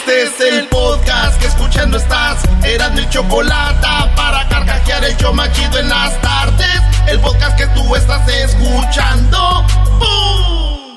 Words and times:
Este 0.00 0.22
es 0.22 0.40
el 0.40 0.66
podcast 0.68 1.38
que 1.38 1.46
escuchando 1.46 1.98
estás. 1.98 2.42
Eran 2.64 2.94
mi 2.94 3.06
chocolate 3.10 3.86
para 4.16 4.48
carcajear 4.48 5.04
el 5.04 5.14
yo 5.18 5.30
machido 5.34 5.78
en 5.78 5.90
las 5.90 6.18
tardes. 6.22 6.80
El 7.06 7.20
podcast 7.20 7.58
que 7.58 7.66
tú 7.66 7.94
estás 7.94 8.26
escuchando. 8.26 9.66
¡Bum! 9.98 10.96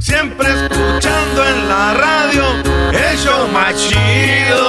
Siempre 0.00 0.48
escuchando 0.48 1.46
en 1.46 1.68
la 1.68 1.94
radio 1.94 2.44
el 2.92 3.18
show 3.18 3.46
machido. 3.52 4.64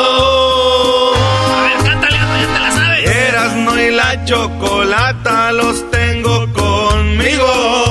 A 1.16 1.64
ver, 1.64 1.78
cántale, 1.84 2.16
ya 2.16 2.54
te 2.54 2.60
la 2.60 2.72
sabes. 2.72 3.10
Erasno 3.10 3.82
y 3.82 3.90
la 3.90 4.24
chocolata 4.26 5.52
los 5.52 5.90
tengo 5.90 6.54
conmigo. 6.54 7.91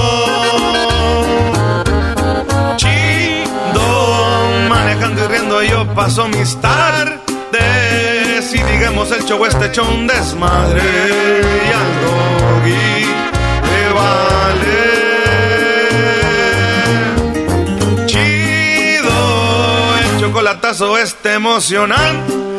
Paso 5.95 6.29
mis 6.29 6.57
tardes. 6.61 7.21
Y 8.55 8.63
digamos 8.63 9.11
el 9.13 9.25
show 9.25 9.45
este 9.45 9.67
hecho 9.67 9.85
desmadre. 10.07 10.83
Y 10.83 11.73
al 11.81 12.01
doggy 12.05 13.07
le 13.71 13.93
vale. 13.93 14.81
Chido, 18.07 19.19
el 19.99 20.21
chocolatazo 20.21 20.99
este 20.99 21.35
emocionante. 21.35 22.51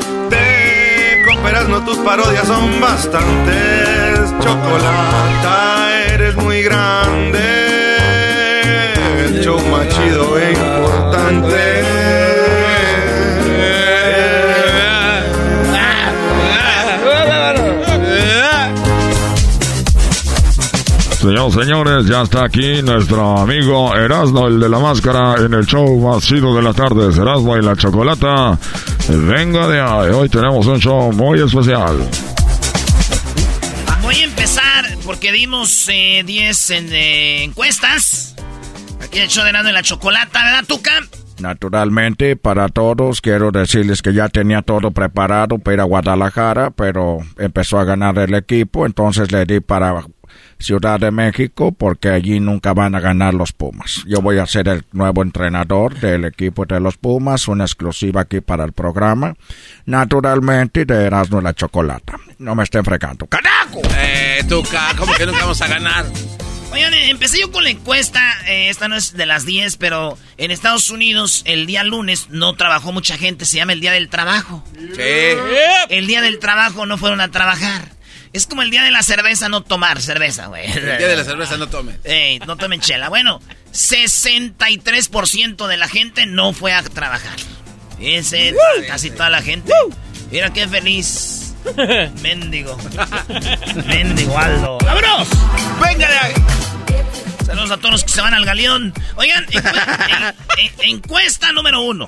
Con 1.25 1.41
no 1.69 1.83
tus 1.85 1.97
parodias 1.99 2.47
son 2.47 2.81
bastantes. 2.81 4.33
Chocolata, 4.39 5.89
eres 6.07 6.35
muy 6.35 6.63
grande. 6.63 7.39
El 9.25 9.41
más 9.71 9.87
chido 9.89 10.37
e 10.39 10.53
importante. 10.53 11.80
Señoras 21.21 21.53
señores, 21.53 22.05
ya 22.07 22.23
está 22.23 22.45
aquí 22.45 22.81
nuestro 22.81 23.37
amigo 23.37 23.95
Erasmo, 23.95 24.47
el 24.47 24.59
de 24.59 24.67
la 24.67 24.79
máscara, 24.79 25.35
en 25.37 25.53
el 25.53 25.67
show 25.67 25.99
más 25.99 26.23
chido 26.23 26.55
de 26.55 26.63
la 26.63 26.73
tarde, 26.73 27.13
Erasmo 27.15 27.55
y 27.55 27.61
la 27.61 27.75
Chocolata. 27.75 28.57
Venga 29.07 29.67
de 29.67 29.79
ahí, 29.79 30.09
hoy 30.09 30.29
tenemos 30.29 30.65
un 30.65 30.79
show 30.79 31.13
muy 31.13 31.39
especial. 31.39 31.95
Voy 34.01 34.15
a 34.15 34.23
empezar 34.23 34.97
porque 35.05 35.31
dimos 35.31 35.85
10 35.85 36.69
en, 36.71 36.91
eh, 36.91 37.43
encuestas. 37.43 38.33
Aquí 39.03 39.19
el 39.19 39.27
show 39.27 39.43
de 39.43 39.51
Erasmo 39.51 39.69
y 39.69 39.73
la 39.73 39.83
Chocolata, 39.83 40.43
¿verdad, 40.43 40.65
Tuca? 40.67 41.01
Naturalmente, 41.39 42.35
para 42.35 42.67
todos, 42.67 43.21
quiero 43.21 43.51
decirles 43.51 44.01
que 44.01 44.13
ya 44.15 44.27
tenía 44.29 44.63
todo 44.63 44.89
preparado 44.89 45.59
para 45.59 45.73
ir 45.75 45.81
a 45.81 45.83
Guadalajara, 45.83 46.71
pero 46.71 47.19
empezó 47.37 47.77
a 47.77 47.83
ganar 47.83 48.17
el 48.17 48.33
equipo, 48.33 48.87
entonces 48.87 49.31
le 49.31 49.45
di 49.45 49.59
para 49.59 50.03
Ciudad 50.61 50.99
de 50.99 51.11
México 51.11 51.71
porque 51.71 52.09
allí 52.09 52.39
nunca 52.39 52.73
van 52.73 52.95
a 52.95 52.99
ganar 52.99 53.33
los 53.33 53.51
Pumas. 53.51 54.03
Yo 54.07 54.21
voy 54.21 54.37
a 54.37 54.45
ser 54.45 54.67
el 54.67 54.85
nuevo 54.91 55.21
entrenador 55.21 55.99
del 55.99 56.25
equipo 56.25 56.65
de 56.65 56.79
los 56.79 56.97
Pumas, 56.97 57.47
una 57.47 57.63
exclusiva 57.65 58.21
aquí 58.21 58.41
para 58.41 58.63
el 58.63 58.71
programa. 58.71 59.35
Naturalmente 59.85 60.85
de 60.85 61.05
Erasmo 61.05 61.39
y 61.39 61.43
la 61.43 61.53
Chocolata. 61.53 62.15
No 62.39 62.55
me 62.55 62.63
estén 62.63 62.83
fregando. 62.83 63.27
¡Carajo! 63.27 63.81
Eh, 63.97 64.43
Tuca, 64.47 64.93
¿cómo 64.97 65.13
que 65.13 65.25
nunca 65.25 65.41
vamos 65.41 65.61
a 65.61 65.67
ganar? 65.67 66.05
Oigan, 66.71 66.93
eh, 66.93 67.09
empecé 67.09 67.39
yo 67.41 67.51
con 67.51 67.63
la 67.65 67.69
encuesta. 67.69 68.21
eh, 68.47 68.69
esta 68.69 68.87
no 68.87 68.95
es 68.95 69.13
de 69.13 69.25
las 69.25 69.45
10, 69.45 69.75
pero 69.77 70.17
en 70.37 70.51
Estados 70.51 70.89
Unidos 70.89 71.41
el 71.45 71.65
día 71.65 71.83
lunes 71.83 72.27
no 72.29 72.53
trabajó 72.55 72.91
mucha 72.93 73.17
gente. 73.17 73.43
Se 73.45 73.57
llama 73.57 73.73
el 73.73 73.81
Día 73.81 73.91
del 73.91 74.07
Trabajo. 74.09 74.63
Sí. 74.73 75.01
El 75.89 76.07
Día 76.07 76.21
del 76.21 76.39
Trabajo 76.39 76.85
no 76.85 76.97
fueron 76.97 77.19
a 77.19 77.29
trabajar. 77.29 77.89
Es 78.33 78.47
como 78.47 78.61
el 78.61 78.69
Día 78.71 78.83
de 78.83 78.91
la 78.91 79.03
Cerveza 79.03 79.49
no 79.49 79.61
tomar 79.61 80.01
cerveza, 80.01 80.47
güey. 80.47 80.65
El 80.71 80.85
día 80.97 81.07
de 81.07 81.17
la 81.17 81.23
cerveza 81.25 81.57
no 81.57 81.67
tome. 81.67 81.97
Ey, 82.05 82.39
no 82.39 82.55
tomen 82.55 82.79
chela. 82.79 83.09
Bueno, 83.09 83.41
63% 83.73 85.67
de 85.67 85.77
la 85.77 85.87
gente 85.89 86.25
no 86.25 86.53
fue 86.53 86.73
a 86.73 86.81
trabajar. 86.83 87.35
Ese, 87.99 88.55
casi 88.87 89.11
toda 89.11 89.29
la 89.29 89.41
gente. 89.41 89.73
Mira 90.31 90.51
qué 90.53 90.67
feliz. 90.67 91.53
Méndigo. 92.21 92.77
Méndigo 93.85 94.37
Aldo. 94.37 94.77
¡Vámonos! 94.79 95.27
¡Venga 95.81 96.09
de 96.09 96.17
ahí! 96.17 96.33
Saludos 97.45 97.71
a 97.71 97.77
todos 97.77 97.91
los 97.91 98.03
que 98.05 98.11
se 98.11 98.21
van 98.21 98.33
al 98.33 98.45
galeón. 98.45 98.93
Oigan, 99.17 99.45
encu- 99.47 100.33
en- 100.57 100.65
en- 100.89 100.89
encuesta 100.95 101.51
número 101.51 101.81
uno. 101.81 102.05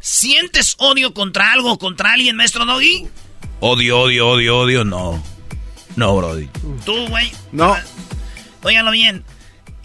¿Sientes 0.00 0.74
odio 0.78 1.12
contra 1.12 1.52
algo 1.52 1.72
o 1.72 1.78
contra 1.78 2.12
alguien, 2.12 2.36
maestro 2.36 2.64
Doggy? 2.64 3.08
Odio, 3.60 4.00
odio, 4.00 4.28
odio, 4.28 4.58
odio, 4.58 4.84
no. 4.84 5.22
No, 5.96 6.16
Brody. 6.16 6.48
Tú, 6.84 7.06
güey. 7.08 7.32
No. 7.52 7.76
Óiganlo 8.62 8.90
bien. 8.90 9.24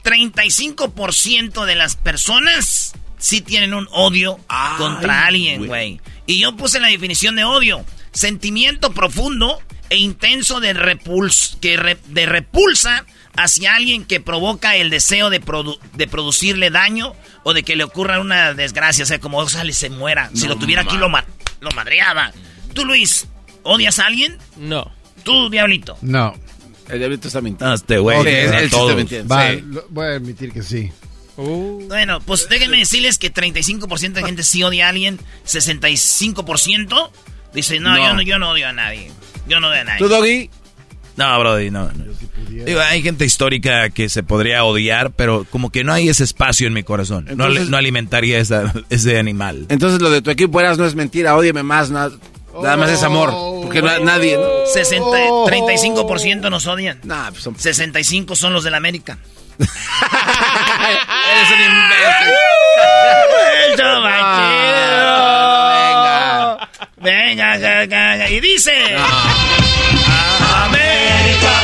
35% 0.03 1.65
de 1.65 1.75
las 1.75 1.95
personas 1.95 2.93
sí 3.17 3.41
tienen 3.41 3.73
un 3.73 3.87
odio 3.91 4.39
contra 4.77 5.25
alguien, 5.27 5.67
güey. 5.67 6.01
Y 6.25 6.39
yo 6.39 6.55
puse 6.55 6.79
la 6.79 6.87
definición 6.87 7.35
de 7.35 7.43
odio. 7.43 7.85
Sentimiento 8.11 8.91
profundo 8.91 9.59
e 9.89 9.97
intenso 9.97 10.59
de, 10.59 10.73
repuls 10.73 11.57
que 11.61 11.77
re- 11.77 11.97
de 12.07 12.25
repulsa 12.25 13.05
hacia 13.37 13.75
alguien 13.75 14.03
que 14.03 14.19
provoca 14.19 14.75
el 14.75 14.89
deseo 14.89 15.29
de, 15.29 15.41
produ- 15.41 15.79
de 15.93 16.07
producirle 16.07 16.69
daño 16.71 17.13
o 17.43 17.53
de 17.53 17.63
que 17.63 17.75
le 17.75 17.83
ocurra 17.85 18.19
una 18.19 18.53
desgracia. 18.53 19.03
O 19.03 19.07
sea, 19.07 19.19
como 19.19 19.47
sale 19.47 19.71
se 19.73 19.89
muera. 19.89 20.29
si 20.33 20.47
lo 20.47 20.57
tuviera 20.57 20.81
aquí 20.81 20.97
lo, 20.97 21.07
ma- 21.09 21.25
lo 21.61 21.71
madreaba. 21.71 22.31
Tú, 22.73 22.85
Luis, 22.85 23.27
¿odias 23.63 23.99
a 23.99 24.07
alguien? 24.07 24.37
No. 24.57 24.89
Tú, 25.23 25.49
Diablito. 25.49 25.97
No. 26.01 26.33
El 26.89 26.99
diablito 26.99 27.27
está 27.27 27.39
mintiendo. 27.41 27.73
Este 27.75 27.97
güey. 27.99 28.17
Ok, 28.19 28.25
él, 28.27 28.51
a 28.53 28.59
él 28.59 28.65
sí 28.65 28.71
todos. 28.71 28.89
está 28.89 28.97
mintiendo. 28.97 29.33
Va, 29.33 29.51
sí. 29.51 29.61
lo- 29.65 29.85
voy 29.89 30.05
a 30.07 30.09
admitir 30.15 30.51
que 30.51 30.61
sí. 30.63 30.91
Bueno, 31.37 32.19
pues 32.21 32.47
déjenme 32.49 32.77
decirles 32.77 33.17
que 33.17 33.33
35% 33.33 34.11
de 34.13 34.23
gente 34.23 34.43
sí 34.43 34.61
odia 34.63 34.87
a 34.87 34.89
alguien, 34.89 35.17
65% 35.45 37.09
dice, 37.53 37.79
no, 37.79 37.91
No. 37.91 37.97
Yo, 37.97 38.13
no 38.13 38.21
yo 38.21 38.39
no 38.39 38.49
odio 38.51 38.67
a 38.67 38.73
nadie. 38.73 39.11
Yo 39.47 39.59
no 39.59 39.69
odio 39.69 39.81
a 39.81 39.83
nadie. 39.85 39.99
¿Tú, 39.99 40.07
Doggy? 40.07 40.49
No, 41.17 41.39
Brody, 41.39 41.71
no. 41.71 41.91
no. 41.91 42.05
Digo, 42.49 42.79
hay 42.79 43.01
gente 43.01 43.25
histórica 43.25 43.89
que 43.89 44.09
se 44.09 44.23
podría 44.23 44.63
odiar, 44.63 45.11
pero 45.11 45.45
como 45.49 45.69
que 45.69 45.83
no 45.83 45.93
hay 45.93 46.09
ese 46.09 46.23
espacio 46.23 46.67
en 46.67 46.73
mi 46.73 46.83
corazón. 46.83 47.25
no, 47.25 47.31
Entonces- 47.31 47.69
no 47.69 47.77
alimentaría 47.77 48.39
esa- 48.39 48.73
ese 48.89 49.17
animal. 49.19 49.65
Entonces 49.69 50.01
lo 50.01 50.09
de 50.09 50.21
tu 50.21 50.29
equipo 50.31 50.59
eras 50.59 50.77
no 50.77 50.85
es 50.85 50.95
mentira, 50.95 51.35
ódiame 51.35 51.63
más, 51.63 51.91
nada, 51.91 52.11
nada 52.61 52.77
más 52.77 52.89
es 52.89 53.03
amor. 53.03 53.31
Porque 53.63 53.81
na- 53.81 53.99
nadie, 53.99 54.37
¿no? 54.37 54.65
60, 54.65 55.05
35% 55.45 56.49
nos 56.49 56.67
odian. 56.67 56.99
Nah, 57.03 57.29
pues 57.31 57.43
son... 57.43 57.57
65 57.57 58.35
son 58.35 58.53
los 58.53 58.63
del 58.63 58.73
América. 58.75 59.17
Eres 59.59 59.69
un 61.51 61.61
imbécil. 61.61 62.33
Venga. 65.71 66.67
Venga, 66.97 67.57
ga, 67.57 67.85
ga, 67.85 68.15
ga. 68.17 68.29
y 68.29 68.39
dice... 68.39 68.71
América, 70.53 71.61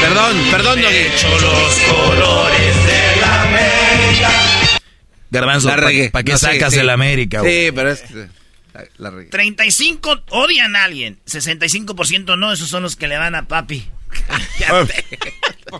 Perdón, 0.00 0.36
perdón, 0.50 0.82
Doggy. 0.82 0.94
hecho 0.96 1.28
los 1.38 1.74
colores 1.90 2.76
de 2.86 3.20
la 3.20 3.42
América. 3.42 4.30
Garbanzo, 5.30 5.68
¿para 6.12 6.22
qué 6.22 6.36
sacas 6.38 6.74
el 6.74 6.90
América? 6.90 7.40
Sí, 7.42 7.70
pero 7.74 7.90
es 7.90 8.04
que 8.84 8.90
la, 8.98 9.12
35 9.30 10.24
odian 10.30 10.76
a 10.76 10.84
alguien, 10.84 11.18
65% 11.26 12.38
no, 12.38 12.52
esos 12.52 12.68
son 12.68 12.82
los 12.82 12.96
que 12.96 13.08
le 13.08 13.16
van 13.16 13.34
a 13.34 13.48
papi. 13.48 13.88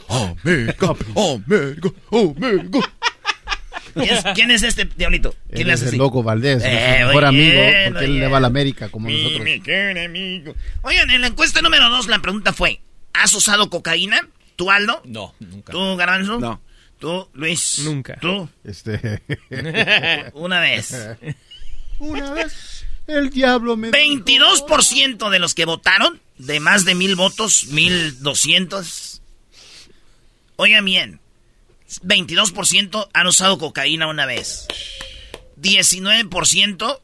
Omega, 0.09 0.97
Omega, 1.15 1.91
Omega. 2.11 2.81
¿Quién 4.35 4.51
es, 4.51 4.63
este 4.63 4.85
diablito? 4.85 5.35
¿Quién 5.51 5.71
es 5.71 5.83
el 5.83 5.97
loco 5.97 6.23
Valdés, 6.23 6.63
eh, 6.65 7.05
mejor 7.07 7.25
amigo, 7.25 7.61
porque 7.87 8.05
él 8.05 8.21
le 8.21 8.29
va 8.29 8.39
a 8.39 8.41
la 8.41 8.47
América 8.49 8.89
como 8.89 9.09
nosotros. 9.09 9.41
Oigan, 10.83 11.11
en 11.11 11.21
la 11.21 11.27
encuesta 11.29 11.63
número 11.63 11.89
2 11.89 12.09
la 12.09 12.19
pregunta 12.21 12.53
fue, 12.53 12.81
¿has 13.13 13.33
usado 13.35 13.71
cocaína? 13.71 14.29
¿Tú, 14.57 14.71
Aldo? 14.71 15.03
No, 15.05 15.35
nunca. 15.41 15.73
¿Tú, 15.73 15.97
Garanzo? 15.97 16.39
No. 16.39 16.61
¿Tú, 16.99 17.29
Luis? 17.35 17.81
Nunca. 17.85 18.17
¿Tú? 18.21 18.49
Este... 18.65 19.23
Una 20.35 20.61
vez. 20.61 20.95
Una 21.99 22.31
vez 22.33 22.76
el 23.07 23.31
diablo 23.31 23.77
me 23.77 23.91
22% 23.91 25.31
de 25.31 25.39
los 25.39 25.55
que 25.55 25.65
votaron, 25.65 26.21
de 26.39 26.61
más 26.61 26.85
de 26.85 26.95
mil 26.95 27.17
votos, 27.17 27.67
mil 27.67 28.23
doscientos. 28.23 29.23
Oigan 30.57 30.85
bien, 30.85 31.21
22% 32.03 33.09
han 33.13 33.27
usado 33.27 33.59
cocaína 33.59 34.07
una 34.07 34.27
vez. 34.27 34.67
19% 35.61 37.01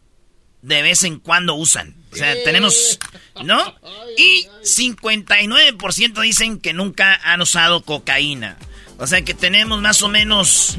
de 0.62 0.82
vez 0.82 1.04
en 1.04 1.18
cuando 1.18 1.54
usan. 1.54 1.94
O 2.12 2.16
sea, 2.16 2.34
tenemos, 2.44 2.98
¿no? 3.44 3.74
Y 4.16 4.46
59% 4.62 6.20
dicen 6.20 6.58
que 6.58 6.72
nunca 6.72 7.20
han 7.24 7.40
usado 7.40 7.82
cocaína. 7.82 8.58
O 8.98 9.06
sea 9.06 9.22
que 9.22 9.34
tenemos 9.34 9.80
más 9.80 10.02
o 10.02 10.08
menos 10.08 10.76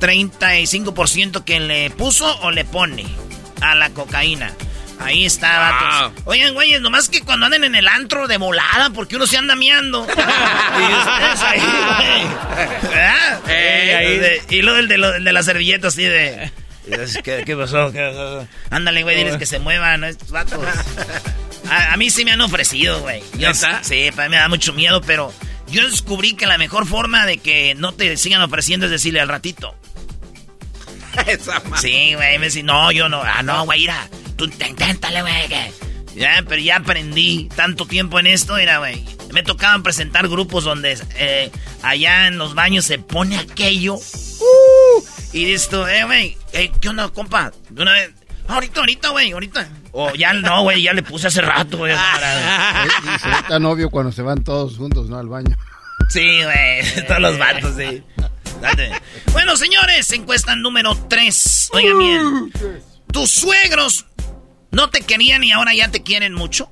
35% 0.00 1.44
que 1.44 1.60
le 1.60 1.90
puso 1.90 2.38
o 2.40 2.50
le 2.50 2.64
pone 2.64 3.06
a 3.70 3.74
la 3.74 3.90
cocaína. 3.90 4.52
Ahí 5.00 5.24
está, 5.24 5.58
vatos. 5.58 6.22
Oigan, 6.24 6.54
güeyes, 6.54 6.80
nomás 6.80 7.08
que 7.08 7.20
cuando 7.22 7.46
anden 7.46 7.64
en 7.64 7.74
el 7.74 7.88
antro 7.88 8.28
de 8.28 8.36
volada, 8.38 8.90
porque 8.90 9.16
uno 9.16 9.26
se 9.26 9.36
anda 9.36 9.56
miando. 9.56 10.06
y 10.08 10.10
ustedes 10.10 11.42
ahí, 11.42 11.60
güey. 13.48 14.40
y 14.58 14.62
luego 14.62 14.78
el 14.78 14.88
de, 14.88 14.98
lo, 14.98 15.12
de 15.12 15.32
las 15.32 15.46
servilletas, 15.46 15.94
así 15.94 16.04
de. 16.04 16.52
¿Qué, 17.22 17.56
pasó? 17.56 17.90
¿Qué 17.92 18.00
pasó? 18.00 18.46
Ándale, 18.70 19.02
güey, 19.02 19.16
diles 19.16 19.36
que 19.36 19.46
se 19.46 19.58
muevan, 19.58 20.04
Estos 20.04 20.30
vatos. 20.30 20.60
A, 21.70 21.96
mí 21.96 22.10
sí 22.10 22.24
me 22.24 22.32
han 22.32 22.40
ofrecido, 22.40 23.00
güey. 23.00 23.22
Sí, 23.82 24.10
para 24.14 24.28
mí 24.28 24.34
me 24.34 24.40
da 24.40 24.48
mucho 24.48 24.72
miedo, 24.72 25.00
pero 25.00 25.32
yo 25.68 25.88
descubrí 25.88 26.34
que 26.34 26.46
la 26.46 26.58
mejor 26.58 26.86
forma 26.86 27.26
de 27.26 27.38
que 27.38 27.74
no 27.74 27.92
te 27.92 28.16
sigan 28.16 28.42
ofreciendo 28.42 28.86
es 28.86 28.92
decirle 28.92 29.20
al 29.20 29.28
ratito. 29.28 29.74
Esa 31.26 31.62
sí, 31.80 32.14
güey, 32.14 32.38
me 32.38 32.46
dice, 32.46 32.62
no, 32.62 32.90
yo 32.92 33.08
no. 33.08 33.22
Ah, 33.22 33.42
no, 33.42 33.64
güey, 33.64 33.80
mira, 33.80 34.08
tú 34.36 34.44
inténtale, 34.44 35.22
güey. 35.22 35.48
Ya, 36.14 36.44
pero 36.48 36.60
ya 36.60 36.76
aprendí 36.76 37.48
tanto 37.54 37.86
tiempo 37.86 38.18
en 38.18 38.26
esto, 38.26 38.56
era, 38.56 38.78
güey. 38.78 39.04
Me 39.32 39.42
tocaban 39.42 39.82
presentar 39.82 40.28
grupos 40.28 40.64
donde 40.64 40.96
eh, 41.16 41.50
allá 41.82 42.28
en 42.28 42.38
los 42.38 42.54
baños 42.54 42.84
se 42.84 42.98
pone 42.98 43.36
aquello. 43.36 43.94
Uh, 43.94 45.04
y 45.32 45.52
esto, 45.52 45.88
eh, 45.88 46.04
güey, 46.04 46.36
eh, 46.52 46.70
¿qué 46.80 46.88
onda, 46.88 47.08
compa? 47.08 47.52
De 47.68 47.82
una 47.82 47.92
vez, 47.92 48.12
ahorita, 48.46 48.80
ahorita, 48.80 49.08
güey, 49.08 49.32
ahorita. 49.32 49.68
O 49.90 50.14
ya 50.14 50.32
no, 50.32 50.62
güey, 50.62 50.82
ya 50.82 50.92
le 50.92 51.02
puse 51.02 51.26
hace 51.26 51.40
rato, 51.40 51.78
güey. 51.78 51.94
se 53.20 53.30
está 53.30 53.58
novio 53.58 53.90
cuando 53.90 54.12
se 54.12 54.22
van 54.22 54.44
todos 54.44 54.76
juntos, 54.76 55.08
¿no? 55.08 55.18
Al 55.18 55.28
baño. 55.28 55.56
Sí, 56.10 56.42
güey, 56.42 57.06
todos 57.08 57.20
los 57.20 57.38
vatos, 57.38 57.74
sí. 57.76 58.02
Bueno, 59.32 59.56
señores, 59.56 60.10
encuesta 60.12 60.56
número 60.56 60.96
3. 61.08 61.70
Oigan 61.72 61.98
bien. 61.98 62.52
¿Tus 63.12 63.30
suegros 63.30 64.06
no 64.70 64.90
te 64.90 65.00
querían 65.00 65.44
y 65.44 65.52
ahora 65.52 65.72
ya 65.74 65.90
te 65.90 66.02
quieren 66.02 66.34
mucho? 66.34 66.70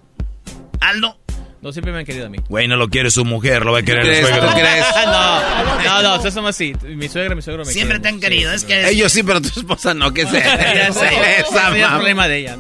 Aldo. 0.81 1.19
No, 1.63 1.71
siempre 1.71 1.93
me 1.93 2.01
han 2.01 2.05
querido 2.05 2.27
a 2.27 2.29
mí. 2.29 2.39
Güey, 2.49 2.67
no 2.67 2.77
lo 2.77 2.89
quiere 2.89 3.09
su 3.13 3.25
mujer, 3.25 3.65
lo 3.65 3.71
va 3.71 3.79
a 3.79 3.83
querer 3.85 4.05
el 4.05 4.27
suegro. 4.27 4.49
¿Tú 4.49 4.55
crees? 4.55 4.85
no, 5.07 5.85
no, 5.85 6.03
no, 6.03 6.27
eso 6.27 6.47
así. 6.49 6.75
Mi 6.83 7.09
suegra, 7.09 7.37
mi 7.37 7.43
suegro 7.43 7.65
me 7.65 7.73
Siempre 7.73 8.01
te 8.01 8.09
han 8.09 8.19
querido, 8.19 8.53
es 8.53 8.65
que... 8.65 8.89
Ellos 8.89 9.13
sí, 9.13 9.23
pero 9.23 9.41
tu 9.41 9.49
esposa 9.49 9.95
no, 9.95 10.13
¿qué 10.13 10.27
sé? 10.27 10.39
Esa 10.89 11.09
es 11.09 11.77
el 11.77 11.89
problema 11.89 12.27
de 12.27 12.39
ella. 12.39 12.59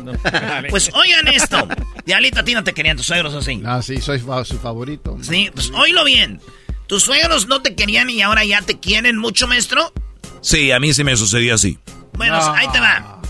Pues 0.70 0.92
oigan 0.94 1.26
esto. 1.26 1.66
Dialita, 2.06 2.40
a 2.40 2.44
ti 2.44 2.54
no 2.54 2.62
te 2.62 2.72
querían 2.72 2.96
tus 2.96 3.06
suegros, 3.06 3.34
¿o 3.34 3.42
sí? 3.42 3.60
Ah, 3.64 3.82
sí, 3.82 4.00
soy 4.00 4.20
su 4.44 4.58
favorito. 4.60 5.18
Sí, 5.20 5.50
pues 5.52 5.72
oílo 5.72 6.04
bien. 6.04 6.40
¿Tus 6.86 7.04
suegros 7.04 7.46
no 7.46 7.62
te 7.62 7.74
querían 7.74 8.10
y 8.10 8.22
ahora 8.22 8.44
ya 8.44 8.62
te 8.62 8.78
quieren 8.78 9.16
mucho, 9.16 9.46
maestro? 9.46 9.92
Sí, 10.40 10.72
a 10.72 10.80
mí 10.80 10.92
sí 10.92 11.04
me 11.04 11.16
sucedió 11.16 11.54
así. 11.54 11.78
Bueno, 12.14 12.38
ahí 12.54 12.66
te 12.72 12.80
va. 12.80 13.20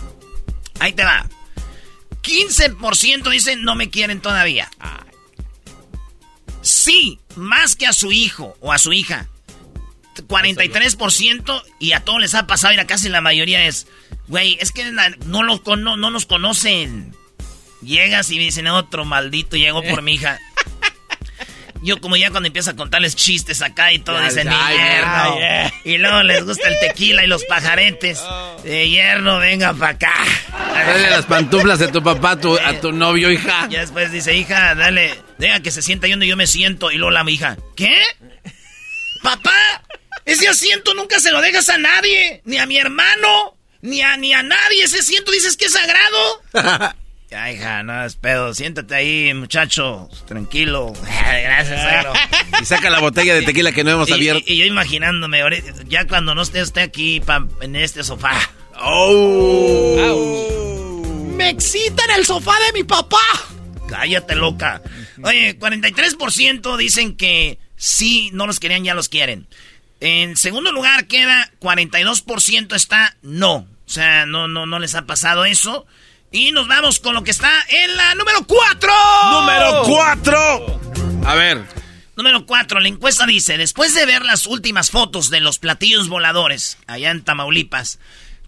Ahí 0.80 0.92
te 0.92 1.04
va. 1.04 1.28
15% 2.22 3.30
dicen 3.30 3.62
no 3.62 3.74
me 3.74 3.90
quieren 3.90 4.20
todavía. 4.20 4.70
Sí, 6.62 7.18
más 7.36 7.76
que 7.76 7.86
a 7.86 7.92
su 7.92 8.12
hijo 8.12 8.56
o 8.60 8.72
a 8.72 8.78
su 8.78 8.92
hija. 8.92 9.28
43% 10.16 11.62
y 11.78 11.92
a 11.92 12.00
todos 12.00 12.20
les 12.20 12.34
ha 12.34 12.46
pasado 12.46 12.74
y 12.74 12.78
a 12.78 12.86
casi 12.86 13.08
la 13.08 13.20
mayoría 13.20 13.66
es, 13.66 13.86
güey, 14.28 14.58
es 14.60 14.70
que 14.70 14.84
no, 15.26 15.42
los, 15.42 15.62
no, 15.64 15.96
no 15.96 16.10
nos 16.10 16.26
conocen. 16.26 17.14
Llegas 17.82 18.30
y 18.30 18.38
dicen, 18.38 18.68
otro 18.68 19.04
maldito 19.04 19.56
llegó 19.56 19.82
por 19.82 20.02
mi 20.02 20.14
hija. 20.14 20.38
Yo 21.82 22.00
como 22.00 22.16
ya 22.16 22.30
cuando 22.30 22.46
empiezo 22.46 22.70
a 22.70 22.76
contarles 22.76 23.16
chistes 23.16 23.60
acá 23.60 23.92
y 23.92 23.98
todo, 23.98 24.20
dicen, 24.20 24.48
mi 24.48 24.54
yerno. 24.54 25.72
Y 25.84 25.98
luego 25.98 26.22
les 26.22 26.44
gusta 26.44 26.68
el 26.68 26.78
tequila 26.78 27.24
y 27.24 27.26
los 27.26 27.44
pajaretes. 27.44 28.20
Oh. 28.22 28.60
De 28.62 28.88
yerno, 28.88 29.38
venga 29.38 29.74
para 29.74 29.92
acá. 29.92 30.14
Dale 30.74 31.10
las 31.10 31.26
pantuflas 31.26 31.80
de 31.80 31.88
tu 31.88 32.00
papá 32.00 32.32
a 32.32 32.40
tu, 32.40 32.56
a 32.56 32.80
tu 32.80 32.92
novio, 32.92 33.32
hija. 33.32 33.66
Y 33.68 33.74
después 33.74 34.12
dice, 34.12 34.34
hija, 34.36 34.76
dale, 34.76 35.18
deja 35.38 35.60
que 35.60 35.72
se 35.72 35.82
sienta 35.82 36.06
ahí 36.06 36.12
donde 36.12 36.28
yo 36.28 36.36
me 36.36 36.46
siento. 36.46 36.92
Y 36.92 36.98
luego 36.98 37.10
la 37.10 37.28
hija, 37.28 37.56
¿qué? 37.74 38.00
Papá, 39.22 39.82
ese 40.24 40.46
asiento 40.48 40.94
nunca 40.94 41.18
se 41.18 41.32
lo 41.32 41.40
dejas 41.40 41.68
a 41.68 41.78
nadie. 41.78 42.42
Ni 42.44 42.58
a 42.58 42.66
mi 42.66 42.78
hermano, 42.78 43.56
ni 43.80 44.02
a, 44.02 44.16
ni 44.16 44.32
a 44.32 44.44
nadie. 44.44 44.84
Ese 44.84 45.00
asiento 45.00 45.32
dices 45.32 45.56
que 45.56 45.64
es 45.64 45.72
sagrado. 45.72 46.94
Ya, 47.32 47.50
hija, 47.50 47.82
no 47.82 48.04
es 48.04 48.14
pedo. 48.16 48.52
Siéntate 48.52 48.94
ahí, 48.94 49.32
muchacho. 49.32 50.06
Tranquilo. 50.28 50.92
Gracias, 51.02 51.80
suegro. 51.80 52.12
Y 52.60 52.66
saca 52.66 52.90
la 52.90 53.00
botella 53.00 53.32
de 53.32 53.40
tequila 53.40 53.72
que 53.72 53.84
no 53.84 53.90
hemos 53.92 54.12
abierto. 54.12 54.44
Y, 54.46 54.58
yo 54.58 54.66
imaginándome, 54.66 55.40
ya 55.88 56.06
cuando 56.06 56.34
no 56.34 56.42
esté 56.42 56.60
usted 56.60 56.82
aquí 56.82 57.22
en 57.62 57.74
este 57.74 58.04
sofá. 58.04 58.38
¡Oh! 58.78 60.22
¡Me 61.34 61.48
excita 61.48 62.04
en 62.04 62.10
el 62.18 62.26
sofá 62.26 62.52
de 62.66 62.74
mi 62.74 62.84
papá! 62.84 63.16
Cállate, 63.88 64.34
loca. 64.36 64.82
Oye, 65.24 65.58
43% 65.58 66.76
dicen 66.76 67.16
que 67.16 67.58
sí, 67.76 68.28
no 68.34 68.46
los 68.46 68.60
querían, 68.60 68.84
ya 68.84 68.92
los 68.92 69.08
quieren. 69.08 69.46
En 70.00 70.36
segundo 70.36 70.70
lugar 70.70 71.06
queda 71.06 71.50
42% 71.62 72.76
está 72.76 73.16
no. 73.22 73.54
O 73.54 73.66
sea, 73.86 74.26
no, 74.26 74.48
no, 74.48 74.66
no 74.66 74.78
les 74.78 74.94
ha 74.94 75.06
pasado 75.06 75.46
eso. 75.46 75.86
Y 76.32 76.50
nos 76.52 76.66
vamos 76.66 76.98
con 76.98 77.14
lo 77.14 77.22
que 77.22 77.30
está 77.30 77.52
en 77.68 77.94
la 77.94 78.14
número 78.14 78.46
4. 78.46 78.92
Número 79.32 79.82
4. 79.84 80.80
A 81.26 81.34
ver. 81.34 81.62
Número 82.16 82.46
4. 82.46 82.80
La 82.80 82.88
encuesta 82.88 83.26
dice, 83.26 83.58
después 83.58 83.94
de 83.94 84.06
ver 84.06 84.24
las 84.24 84.46
últimas 84.46 84.90
fotos 84.90 85.28
de 85.28 85.40
los 85.40 85.58
platillos 85.58 86.08
voladores 86.08 86.78
allá 86.86 87.10
en 87.10 87.22
Tamaulipas, 87.22 87.98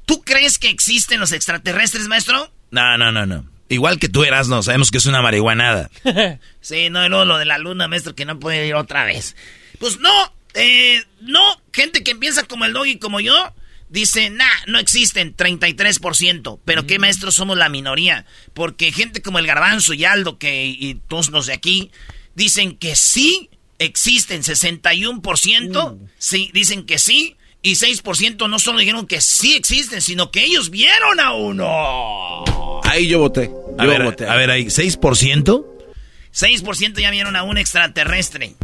¿tú 0.06 0.22
crees 0.22 0.58
que 0.58 0.70
existen 0.70 1.20
los 1.20 1.32
extraterrestres, 1.32 2.08
maestro? 2.08 2.50
No, 2.70 2.96
no, 2.96 3.12
no, 3.12 3.26
no. 3.26 3.44
Igual 3.68 3.98
que 3.98 4.08
tú 4.08 4.24
eras, 4.24 4.48
no, 4.48 4.62
sabemos 4.62 4.90
que 4.90 4.98
es 4.98 5.06
una 5.06 5.20
marihuanada. 5.20 5.90
sí, 6.62 6.88
no, 6.88 7.06
luego 7.10 7.26
lo 7.26 7.38
de 7.38 7.44
la 7.44 7.58
luna, 7.58 7.86
maestro, 7.86 8.14
que 8.14 8.24
no 8.24 8.38
puede 8.38 8.66
ir 8.66 8.74
otra 8.76 9.04
vez. 9.04 9.36
Pues 9.78 9.98
no, 10.00 10.32
eh, 10.54 11.04
no, 11.20 11.42
gente 11.70 12.02
que 12.02 12.16
piensa 12.16 12.44
como 12.44 12.64
el 12.64 12.72
doggy 12.72 12.98
como 12.98 13.20
yo, 13.20 13.52
Dice, 13.88 14.30
nah, 14.30 14.46
no 14.66 14.78
existen, 14.78 15.36
33%. 15.36 16.58
Pero 16.64 16.86
qué 16.86 16.98
mm. 16.98 17.00
maestros 17.00 17.34
somos 17.34 17.56
la 17.56 17.68
minoría. 17.68 18.26
Porque 18.52 18.92
gente 18.92 19.22
como 19.22 19.38
el 19.38 19.46
Garbanzo 19.46 19.94
y 19.94 20.04
Aldo, 20.04 20.38
que, 20.38 20.66
y 20.66 20.94
todos 21.08 21.30
los 21.30 21.46
de 21.46 21.52
aquí, 21.52 21.90
dicen 22.34 22.76
que 22.76 22.96
sí 22.96 23.50
existen, 23.78 24.42
61%. 24.42 25.92
Uh. 25.92 26.08
Sí, 26.18 26.50
dicen 26.52 26.84
que 26.84 26.98
sí. 26.98 27.36
Y 27.62 27.76
6% 27.76 28.48
no 28.50 28.58
solo 28.58 28.80
dijeron 28.80 29.06
que 29.06 29.22
sí 29.22 29.54
existen, 29.54 30.02
sino 30.02 30.30
que 30.30 30.44
ellos 30.44 30.68
vieron 30.68 31.18
a 31.18 31.32
uno. 31.32 32.82
Ahí 32.84 33.08
yo 33.08 33.20
voté. 33.20 33.50
a, 33.78 33.86
ver, 33.86 34.02
a 34.02 34.36
ver, 34.36 34.50
ahí, 34.50 34.66
¿6%? 34.66 35.64
6% 36.34 37.00
ya 37.00 37.10
vieron 37.10 37.36
a 37.36 37.42
un 37.42 37.56
extraterrestre. 37.56 38.54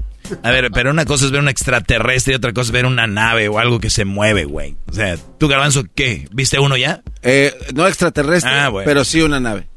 A 0.43 0.51
ver, 0.51 0.71
pero 0.73 0.91
una 0.91 1.05
cosa 1.05 1.25
es 1.27 1.31
ver 1.31 1.41
un 1.41 1.49
extraterrestre 1.49 2.33
y 2.33 2.37
otra 2.37 2.53
cosa 2.53 2.69
es 2.69 2.73
ver 2.73 2.87
una 2.87 3.07
nave 3.07 3.49
o 3.49 3.59
algo 3.59 3.81
que 3.81 3.91
se 3.91 4.05
mueve, 4.05 4.45
güey. 4.45 4.77
O 4.89 4.93
sea, 4.93 5.17
¿tú, 5.39 5.49
Garbanzo, 5.49 5.85
qué? 5.95 6.29
¿Viste 6.33 6.59
uno 6.59 6.77
ya? 6.77 7.03
Eh, 7.23 7.55
no 7.75 7.87
extraterrestre, 7.87 8.51
ah, 8.51 8.73
pero 8.85 9.05
sí 9.05 9.23
una 9.23 9.41
nave. 9.41 9.69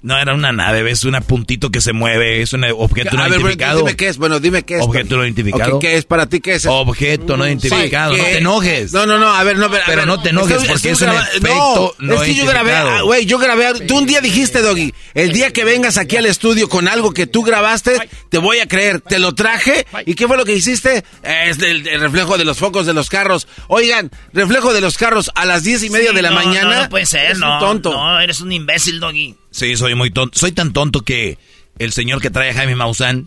No 0.00 0.16
era 0.16 0.32
una 0.32 0.52
nave, 0.52 0.88
es 0.90 1.04
un 1.04 1.14
puntito 1.26 1.70
que 1.70 1.80
se 1.80 1.92
mueve, 1.92 2.40
es 2.40 2.52
un 2.52 2.64
objeto 2.64 3.16
no 3.16 3.26
identificado. 3.26 3.78
dime 3.78 3.96
qué 3.96 4.08
es, 4.08 4.16
bueno, 4.16 4.38
dime 4.38 4.62
qué 4.62 4.76
es. 4.76 4.82
Objeto 4.82 5.16
no 5.16 5.24
identificado. 5.24 5.80
¿Qué 5.80 5.96
es 5.96 6.04
para 6.04 6.26
ti? 6.26 6.40
¿Qué 6.40 6.54
es? 6.54 6.66
Objeto 6.66 7.36
no 7.36 7.44
identificado, 7.44 8.16
no 8.16 8.22
te 8.22 8.38
enojes. 8.38 8.92
No, 8.92 9.06
no, 9.06 9.18
no, 9.18 9.28
a 9.28 9.42
ver, 9.42 9.56
no, 9.56 9.68
Pero 9.86 10.06
no 10.06 10.22
te 10.22 10.30
enojes 10.30 10.64
porque 10.68 10.90
es 10.90 11.00
un 11.00 11.08
efecto 11.08 11.96
no, 11.98 12.14
es 12.14 12.22
que 12.22 12.34
yo 12.34 12.46
grabé, 12.46 12.72
ah, 12.74 13.02
güey, 13.02 13.26
yo 13.26 13.38
grabé, 13.38 13.86
tú 13.86 13.98
un 13.98 14.06
día 14.06 14.20
dijiste, 14.20 14.62
Doggy, 14.62 14.94
el 15.14 15.32
día 15.32 15.52
que 15.52 15.64
vengas 15.64 15.96
aquí 15.96 16.16
al 16.16 16.26
estudio 16.26 16.68
con 16.68 16.88
algo 16.88 17.12
que 17.12 17.26
tú 17.26 17.42
grabaste, 17.42 18.08
te 18.28 18.38
voy 18.38 18.60
a 18.60 18.66
creer, 18.66 19.00
te 19.00 19.18
lo 19.18 19.34
traje, 19.34 19.86
¿y 20.06 20.14
qué 20.14 20.26
fue 20.26 20.36
lo 20.36 20.44
que 20.44 20.54
hiciste? 20.54 21.04
Es 21.22 21.58
el, 21.58 21.84
reflejo 22.00 22.38
de 22.38 22.44
los 22.44 22.58
focos 22.58 22.86
de 22.86 22.94
los 22.94 23.08
carros. 23.08 23.48
Oigan, 23.66 24.10
reflejo 24.32 24.72
de 24.72 24.80
los 24.80 24.96
carros 24.96 25.30
a 25.34 25.44
las 25.44 25.64
diez 25.64 25.82
y 25.82 25.90
media 25.90 26.12
de 26.12 26.22
la 26.22 26.30
mañana. 26.30 26.82
No, 26.82 26.88
puede 26.88 27.06
ser, 27.06 27.36
no, 27.38 27.58
tonto. 27.58 27.92
No, 27.92 28.20
eres 28.20 28.40
un 28.40 28.52
imbécil, 28.52 29.00
Doggy. 29.00 29.34
Sí, 29.58 29.74
soy 29.76 29.96
muy 29.96 30.12
tonto. 30.12 30.38
Soy 30.38 30.52
tan 30.52 30.72
tonto 30.72 31.00
que 31.02 31.36
el 31.80 31.92
señor 31.92 32.22
que 32.22 32.30
trae 32.30 32.50
a 32.50 32.54
Jaime 32.54 32.76
Maussan, 32.76 33.26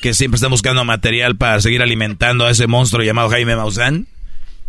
que 0.00 0.14
siempre 0.14 0.36
está 0.36 0.46
buscando 0.46 0.84
material 0.84 1.36
para 1.36 1.60
seguir 1.60 1.82
alimentando 1.82 2.46
a 2.46 2.52
ese 2.52 2.68
monstruo 2.68 3.02
llamado 3.02 3.30
Jaime 3.30 3.56
Maussan, 3.56 4.06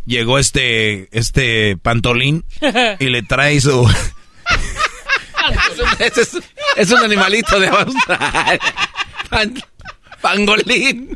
llegó 0.07 0.39
este, 0.39 1.07
este 1.15 1.77
pantolín 1.77 2.45
y 2.99 3.09
le 3.09 3.21
trae 3.21 3.61
su... 3.61 3.87
es, 6.77 6.91
un 6.91 7.03
animalito 7.03 7.59
de 7.59 7.67
Australia. 7.67 8.59
pangolín. 10.19 11.15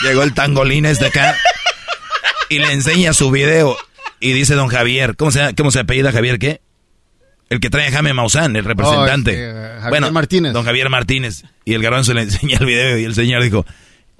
Llegó 0.00 0.22
el 0.22 0.32
tangolín 0.32 0.86
este 0.86 1.08
acá 1.08 1.36
y 2.48 2.60
le 2.60 2.72
enseña 2.72 3.12
su 3.12 3.30
video 3.30 3.76
y 4.20 4.32
dice 4.32 4.54
don 4.54 4.68
Javier, 4.68 5.16
¿cómo 5.16 5.32
se, 5.32 5.54
cómo 5.54 5.70
se 5.70 5.80
apellida 5.80 6.12
Javier 6.12 6.38
qué? 6.38 6.62
El 7.48 7.60
que 7.60 7.70
trae 7.70 7.88
a 7.88 7.92
Jaime 7.92 8.12
Maussan, 8.12 8.56
el 8.56 8.64
representante. 8.64 9.52
Oh, 9.52 9.76
este, 9.76 9.88
bueno, 9.88 10.10
Martínez. 10.10 10.52
Don 10.52 10.64
Javier 10.64 10.90
Martínez. 10.90 11.44
Y 11.64 11.74
el 11.74 11.82
garbanzo 11.82 12.12
le 12.12 12.22
enseña 12.22 12.58
el 12.58 12.66
video 12.66 12.98
y 12.98 13.04
el 13.04 13.14
señor 13.14 13.42
dijo, 13.42 13.64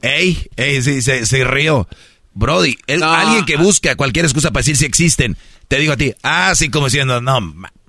ey, 0.03 0.49
ey, 0.57 0.83
sí, 0.83 1.03
se, 1.03 1.27
se 1.27 1.45
rió. 1.45 1.89
Brody, 2.35 2.77
alguien 2.87 3.47
que 3.47 3.57
busca 3.57 3.97
cualquier 3.97 4.27
excusa 4.27 4.51
para 4.51 4.61
decir 4.61 4.77
si 4.77 4.85
existen, 4.85 5.39
te 5.69 5.79
digo 5.79 5.95
a 5.95 5.97
ti, 5.97 6.13
ah, 6.23 6.53
sí, 6.55 6.69
como 6.69 6.87
diciendo, 6.87 7.23
no, 7.23 7.41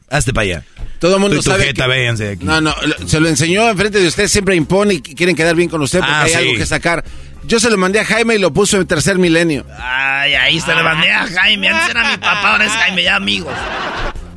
hazte 0.10 0.34
para 0.34 0.44
allá. 0.44 0.64
Todo 1.00 1.16
el 1.16 1.22
mundo 1.22 1.42
sabe 1.42 1.74
que... 1.74 2.38
No, 2.40 2.62
no, 2.62 2.74
se 3.06 3.20
lo 3.20 3.28
enseñó 3.28 3.70
enfrente 3.70 4.00
de 4.00 4.08
usted, 4.08 4.28
siempre 4.30 4.56
impone 4.56 4.96
y 4.96 5.02
quieren 5.02 5.36
quedar 5.36 5.54
bien 5.54 5.70
con 5.70 5.82
usted 5.82 6.00
porque 6.00 6.14
ah, 6.14 6.24
hay 6.24 6.34
algo 6.34 6.54
que 6.54 6.66
sacar. 6.66 7.04
Yo 7.44 7.60
se 7.60 7.70
lo 7.70 7.78
mandé 7.78 8.00
a 8.00 8.06
Jaime 8.06 8.36
y 8.36 8.40
lo 8.40 8.52
puso 8.52 8.78
en 8.78 8.88
tercer 8.88 9.18
milenio. 9.18 9.66
Ay, 9.80 10.34
ahí 10.34 10.60
se 10.60 10.74
lo 10.74 10.84
mandé 10.84 11.12
a 11.12 11.28
Jaime. 11.28 11.70
Antes 11.70 11.90
era 11.90 12.10
mi 12.12 12.18
papá, 12.18 12.52
ahora 12.54 12.66
es 12.66 12.72
Jaime, 12.72 13.04
ya 13.04 13.16
amigos. 13.16 13.54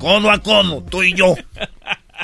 Codo 0.00 0.30
a 0.30 0.38
codo, 0.38 0.82
tú 0.84 1.02
y 1.02 1.12
yo. 1.12 1.34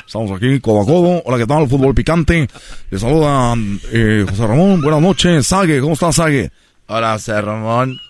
Estamos 0.03 0.31
aquí, 0.31 0.59
codo 0.59 0.81
a 0.81 0.85
codo. 0.85 1.21
Hola, 1.25 1.37
¿qué 1.37 1.45
tal? 1.45 1.69
Fútbol 1.69 1.93
picante. 1.93 2.47
Le 2.89 2.97
saluda 2.97 3.53
eh, 3.91 4.25
José 4.27 4.47
Ramón. 4.47 4.81
Buenas 4.81 4.99
noches. 4.99 5.45
Sague, 5.45 5.79
¿cómo 5.79 5.93
estás, 5.93 6.15
Sague? 6.15 6.49
Hola, 6.87 7.13
José 7.13 7.39
Ramón. 7.39 8.01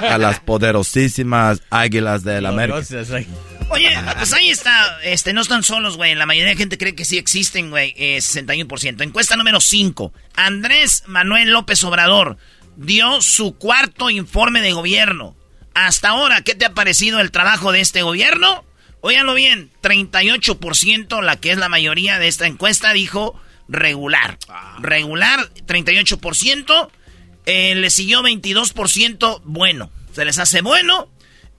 A 0.00 0.16
las 0.16 0.38
poderosísimas 0.38 1.60
águilas 1.70 2.22
del 2.22 2.44
la 2.44 2.50
América. 2.50 2.78
Oye, 3.70 3.88
pues 4.16 4.32
ahí 4.32 4.50
está. 4.50 5.00
Este, 5.02 5.32
no 5.32 5.40
están 5.40 5.64
solos, 5.64 5.96
güey. 5.96 6.14
La 6.14 6.26
mayoría 6.26 6.50
de 6.50 6.56
gente 6.56 6.78
cree 6.78 6.94
que 6.94 7.04
sí 7.04 7.18
existen, 7.18 7.70
güey. 7.70 7.92
61%. 7.96 9.02
Encuesta 9.02 9.34
número 9.34 9.60
5. 9.60 10.12
Andrés 10.36 11.02
Manuel 11.08 11.50
López 11.50 11.82
Obrador 11.82 12.36
dio 12.76 13.20
su 13.22 13.56
cuarto 13.56 14.08
informe 14.08 14.60
de 14.60 14.72
gobierno. 14.72 15.34
Hasta 15.74 16.10
ahora, 16.10 16.42
¿qué 16.42 16.54
te 16.54 16.64
ha 16.64 16.74
parecido 16.74 17.18
el 17.18 17.32
trabajo 17.32 17.72
de 17.72 17.80
este 17.80 18.02
gobierno? 18.02 18.64
Óiganlo 19.02 19.34
bien, 19.34 19.70
38%, 19.82 21.22
la 21.22 21.36
que 21.36 21.52
es 21.52 21.58
la 21.58 21.68
mayoría 21.68 22.18
de 22.18 22.28
esta 22.28 22.46
encuesta, 22.46 22.92
dijo 22.92 23.40
regular. 23.68 24.38
Regular, 24.80 25.50
38%. 25.66 26.90
Eh, 27.46 27.74
le 27.74 27.90
siguió 27.90 28.22
22% 28.22 29.40
bueno. 29.44 29.90
Se 30.12 30.24
les 30.24 30.38
hace 30.38 30.60
bueno. 30.60 31.08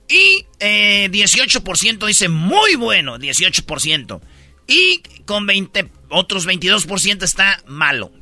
Y 0.08 0.46
18% 0.60 2.04
eh, 2.04 2.06
dice 2.06 2.28
muy 2.28 2.76
bueno, 2.76 3.18
18%. 3.18 4.20
Y 4.66 5.02
con 5.24 5.46
20, 5.46 5.90
otros 6.10 6.46
22% 6.46 7.22
está 7.24 7.62
malo. 7.66 8.12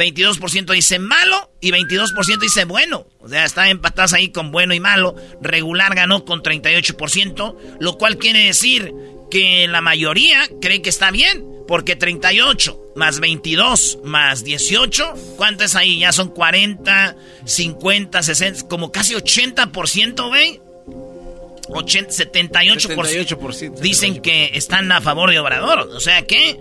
22% 0.00 0.72
dice 0.72 0.98
malo 0.98 1.52
y 1.60 1.70
22% 1.70 2.40
dice 2.40 2.64
bueno. 2.64 3.06
O 3.20 3.28
sea, 3.28 3.44
está 3.44 3.68
empatadas 3.68 4.14
ahí 4.14 4.30
con 4.30 4.50
bueno 4.50 4.74
y 4.74 4.80
malo. 4.80 5.14
Regular 5.42 5.94
ganó 5.94 6.24
con 6.24 6.42
38%, 6.42 7.56
lo 7.78 7.98
cual 7.98 8.16
quiere 8.16 8.44
decir 8.44 8.94
que 9.30 9.68
la 9.68 9.82
mayoría 9.82 10.48
cree 10.60 10.82
que 10.82 10.90
está 10.90 11.10
bien. 11.10 11.44
Porque 11.68 11.94
38 11.94 12.94
más 12.96 13.20
22 13.20 14.00
más 14.02 14.42
18, 14.42 15.14
¿cuánto 15.36 15.62
es 15.62 15.76
ahí? 15.76 16.00
Ya 16.00 16.10
son 16.10 16.30
40, 16.30 17.16
50, 17.44 18.22
60, 18.22 18.66
como 18.66 18.90
casi 18.90 19.14
80%, 19.14 20.28
güey. 20.28 20.60
78%, 21.70 23.78
dicen 23.78 24.20
que 24.20 24.50
están 24.54 24.90
a 24.90 25.00
favor 25.00 25.30
de 25.30 25.38
Obrador. 25.38 25.88
O 25.94 26.00
sea 26.00 26.26
que 26.26 26.58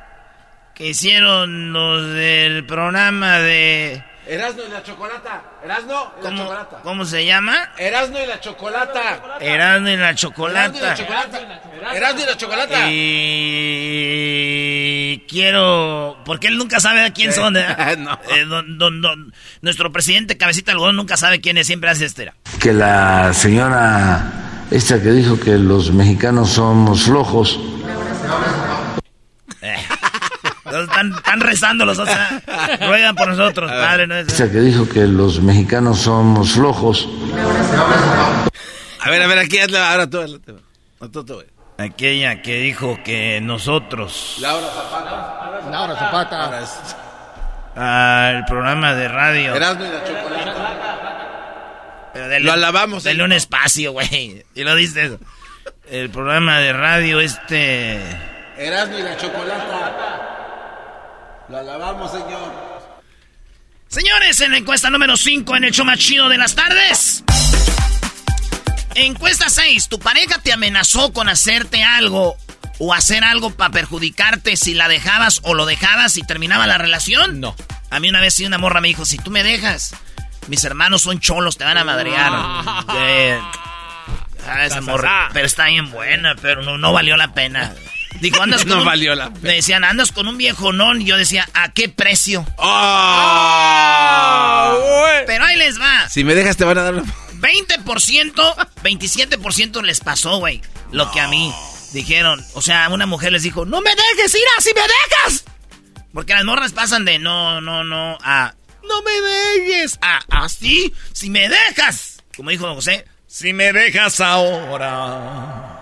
que 0.73 0.87
hicieron 0.87 1.73
los 1.73 2.13
del 2.13 2.65
programa 2.65 3.39
de 3.39 4.03
Erasno 4.27 4.63
y 4.67 4.71
la 4.71 4.81
chocolata. 4.81 5.43
Erasno 5.63 6.11
y 6.19 6.23
la 6.23 6.35
chocolata. 6.35 6.79
¿Cómo 6.81 7.05
se 7.05 7.25
llama? 7.25 7.69
Erasno 7.77 8.23
y 8.23 8.25
la 8.25 8.39
chocolata. 8.39 9.37
Erasno 9.39 9.91
y 9.91 9.97
la 9.97 10.15
chocolata. 10.15 10.65
Erasno 10.65 10.77
y 10.77 10.81
la 10.81 10.95
chocolata. 10.95 11.39
Erasno 11.93 12.21
y 12.21 12.25
la 12.25 12.37
chocolata. 12.37 12.87
Y 12.89 14.05
quiero. 15.27 16.17
Porque 16.25 16.47
él 16.47 16.57
nunca 16.57 16.79
sabe 16.79 17.01
a 17.01 17.13
quién 17.13 17.33
son. 17.33 17.55
¿eh? 17.57 17.65
Eh, 18.35 18.45
nuestro 19.61 19.91
presidente 19.91 20.37
Cabecita 20.37 20.71
Algodón 20.71 20.95
nunca 20.95 21.17
sabe 21.17 21.39
quién 21.41 21.57
es. 21.57 21.67
Siempre 21.67 21.89
hace 21.89 22.05
estera. 22.05 22.33
Que 22.59 22.73
la 22.73 23.33
señora. 23.33 24.23
Esta 24.71 25.01
que 25.01 25.11
dijo 25.11 25.39
que 25.39 25.57
los 25.57 25.91
mexicanos 25.91 26.49
somos 26.49 27.03
flojos. 27.03 27.59
Eh. 29.61 29.75
Están, 30.83 31.39
rezando 31.39 31.85
los 31.85 31.97
dos. 31.97 32.09
Ruegan 32.79 33.15
por 33.15 33.27
nosotros, 33.29 33.71
padre. 33.71 34.07
No 34.07 34.15
que 34.25 34.59
dijo 34.59 34.87
que 34.87 35.07
los 35.07 35.41
mexicanos 35.41 35.99
somos 35.99 36.51
flojos. 36.51 37.07
A 39.01 39.09
ver, 39.09 39.21
a 39.21 39.27
ver, 39.27 39.39
aquí 39.39 39.59
ahora 39.59 40.09
tú. 40.09 40.41
Aquella 41.77 42.41
que 42.41 42.59
dijo 42.59 42.99
que 43.03 43.41
nosotros. 43.41 44.37
Laura 44.39 44.67
Zapata. 44.67 45.69
Laura 45.69 45.95
Zapata. 45.95 46.65
Ah, 47.75 48.31
el 48.37 48.45
programa 48.45 48.93
de 48.95 49.07
radio. 49.09 49.55
Erasmo 49.55 49.85
y 49.85 49.89
la 49.89 50.03
chocolate. 50.03 50.51
Pero 52.13 52.39
lo 52.39 52.53
alabamos. 52.53 53.03
Dale 53.03 53.23
un 53.23 53.33
espacio, 53.33 53.91
güey. 53.91 54.45
Y 54.55 54.63
lo 54.63 54.73
dices. 54.75 55.17
El 55.89 56.09
programa 56.09 56.59
de 56.59 56.73
radio 56.73 57.19
este... 57.19 57.99
Erasmo 58.57 58.97
y 58.97 59.03
la 59.03 59.17
chocolata. 59.17 60.34
Lo 61.49 61.59
alabamos, 61.59 62.11
señor. 62.11 62.85
Señores, 63.87 64.41
en 64.41 64.51
la 64.51 64.57
encuesta 64.57 64.89
número 64.89 65.15
5 65.15 65.55
en 65.55 65.63
el 65.65 65.71
show 65.71 65.85
más 65.85 65.99
chido 65.99 66.27
de 66.27 66.37
las 66.37 66.55
tardes. 66.55 67.23
Encuesta 68.95 69.49
6. 69.49 69.89
¿Tu 69.89 69.99
pareja 69.99 70.39
te 70.39 70.53
amenazó 70.53 71.13
con 71.13 71.29
hacerte 71.29 71.83
algo 71.83 72.35
o 72.79 72.93
hacer 72.93 73.23
algo 73.23 73.51
para 73.51 73.71
perjudicarte 73.71 74.57
si 74.57 74.73
la 74.73 74.87
dejabas 74.87 75.41
o 75.43 75.53
lo 75.53 75.65
dejabas 75.65 76.17
y 76.17 76.23
terminaba 76.23 76.65
la 76.65 76.77
relación? 76.77 77.39
No. 77.39 77.55
A 77.91 77.99
mí 77.99 78.09
una 78.09 78.21
vez 78.21 78.33
sí 78.33 78.45
una 78.45 78.57
morra 78.57 78.81
me 78.81 78.87
dijo, 78.87 79.05
si 79.05 79.17
tú 79.17 79.31
me 79.31 79.43
dejas, 79.43 79.95
mis 80.47 80.63
hermanos 80.63 81.03
son 81.03 81.19
cholos, 81.19 81.57
te 81.57 81.63
van 81.63 81.77
a 81.77 81.83
madrear. 81.83 82.31
Ah, 84.47 84.65
esa 84.65 84.81
morra, 84.81 85.29
pero 85.33 85.45
está 85.45 85.65
bien 85.67 85.91
buena, 85.91 86.35
pero 86.35 86.61
no, 86.63 86.77
no 86.77 86.93
valió 86.93 87.17
la 87.17 87.33
pena. 87.33 87.73
Dijo, 88.21 88.41
andas 88.41 88.61
con 88.63 88.69
no 88.69 88.77
un... 88.79 88.85
valió 88.85 89.15
la 89.15 89.29
Me 89.41 89.55
decían, 89.55 89.83
andas 89.83 90.11
con 90.11 90.27
un 90.27 90.37
viejo 90.37 90.73
non. 90.73 91.01
Y 91.01 91.05
yo 91.05 91.17
decía, 91.17 91.47
¿a 91.53 91.71
qué 91.73 91.89
precio? 91.89 92.45
Oh, 93.65 94.79
Pero 95.25 95.45
ahí 95.45 95.55
les 95.57 95.79
va. 95.79 96.09
Si 96.09 96.23
me 96.23 96.35
dejas, 96.35 96.57
te 96.57 96.65
van 96.65 96.77
a 96.77 96.83
dar. 96.83 97.03
20%, 97.35 98.55
27% 98.83 99.81
les 99.83 99.99
pasó, 99.99 100.37
güey. 100.37 100.61
Lo 100.91 101.11
que 101.11 101.19
a 101.19 101.27
mí 101.27 101.53
dijeron. 101.93 102.43
O 102.53 102.61
sea, 102.61 102.89
una 102.89 103.05
mujer 103.05 103.31
les 103.31 103.43
dijo, 103.43 103.65
no 103.65 103.81
me 103.81 103.91
dejes, 103.91 104.35
ir 104.35 104.41
si 104.59 104.71
me 104.73 104.81
dejas. 104.81 105.45
Porque 106.13 106.33
las 106.33 106.45
morras 106.45 106.71
pasan 106.71 107.05
de 107.05 107.19
no, 107.19 107.59
no, 107.61 107.83
no, 107.83 108.17
a 108.21 108.53
no 108.87 109.01
me 109.01 109.21
dejes. 109.21 109.97
A 110.01 110.19
así, 110.29 110.93
si 111.11 111.29
me 111.29 111.49
dejas. 111.49 112.23
Como 112.35 112.51
dijo 112.51 112.73
José, 112.73 113.05
si 113.27 113.53
me 113.53 113.73
dejas 113.73 114.19
ahora. 114.21 115.74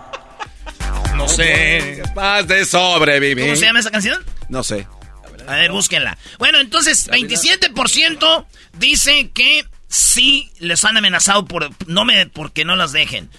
No 1.16 1.28
sé. 1.28 2.02
Capaz 2.04 2.44
de 2.44 2.66
sobrevivir. 2.66 3.46
¿Cómo 3.46 3.56
se 3.56 3.66
llama 3.66 3.80
esa 3.80 3.92
canción? 3.92 4.24
No 4.50 4.64
sé. 4.64 4.88
A 5.48 5.56
ver, 5.56 5.72
búsquenla. 5.72 6.18
Bueno, 6.40 6.60
entonces, 6.60 7.10
27% 7.10 8.46
dice 8.78 9.32
que 9.32 9.66
sí 9.88 10.52
les 10.60 10.84
han 10.86 10.98
amenazado 10.98 11.46
por 11.46 11.70
no 11.88 12.06
me 12.06 12.28
porque 12.28 12.66
no 12.66 12.76
los 12.76 12.92
dejen. 12.92 13.30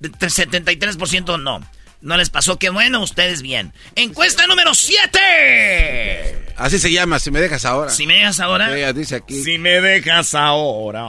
73% 0.00 1.40
no. 1.40 1.60
No 2.00 2.16
les 2.16 2.30
pasó, 2.30 2.58
qué 2.58 2.68
bueno, 2.68 3.00
ustedes 3.00 3.42
bien. 3.42 3.72
Encuesta 3.94 4.46
número 4.48 4.74
7. 4.74 6.54
Así 6.56 6.80
se 6.80 6.90
llama, 6.90 7.20
si 7.20 7.30
me 7.30 7.40
dejas 7.40 7.64
ahora. 7.64 7.90
Si 7.90 8.06
me 8.08 8.14
dejas 8.14 8.40
ahora. 8.40 8.92
dice 8.92 9.16
aquí. 9.16 9.42
Si 9.42 9.56
me 9.58 9.80
dejas 9.80 10.34
ahora. 10.34 11.04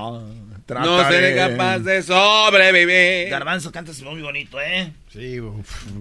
No 0.68 1.08
seré 1.10 1.36
capaz 1.36 1.80
de 1.80 2.02
sobrevivir. 2.04 3.30
Garbanzo, 3.30 3.72
cantas 3.72 4.02
muy 4.02 4.22
bonito, 4.22 4.60
¿eh? 4.62 4.92
Sí, 5.12 5.40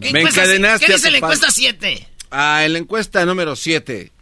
Me 0.00 0.20
encadenaste. 0.20 0.86
¿Qué 0.86 0.92
dice 0.94 1.10
la 1.10 1.18
encuesta 1.18 1.50
7? 1.50 2.08
Ah, 2.30 2.64
en 2.64 2.72
la 2.72 2.78
encuesta 2.78 3.24
número 3.26 3.56
7 3.56 4.12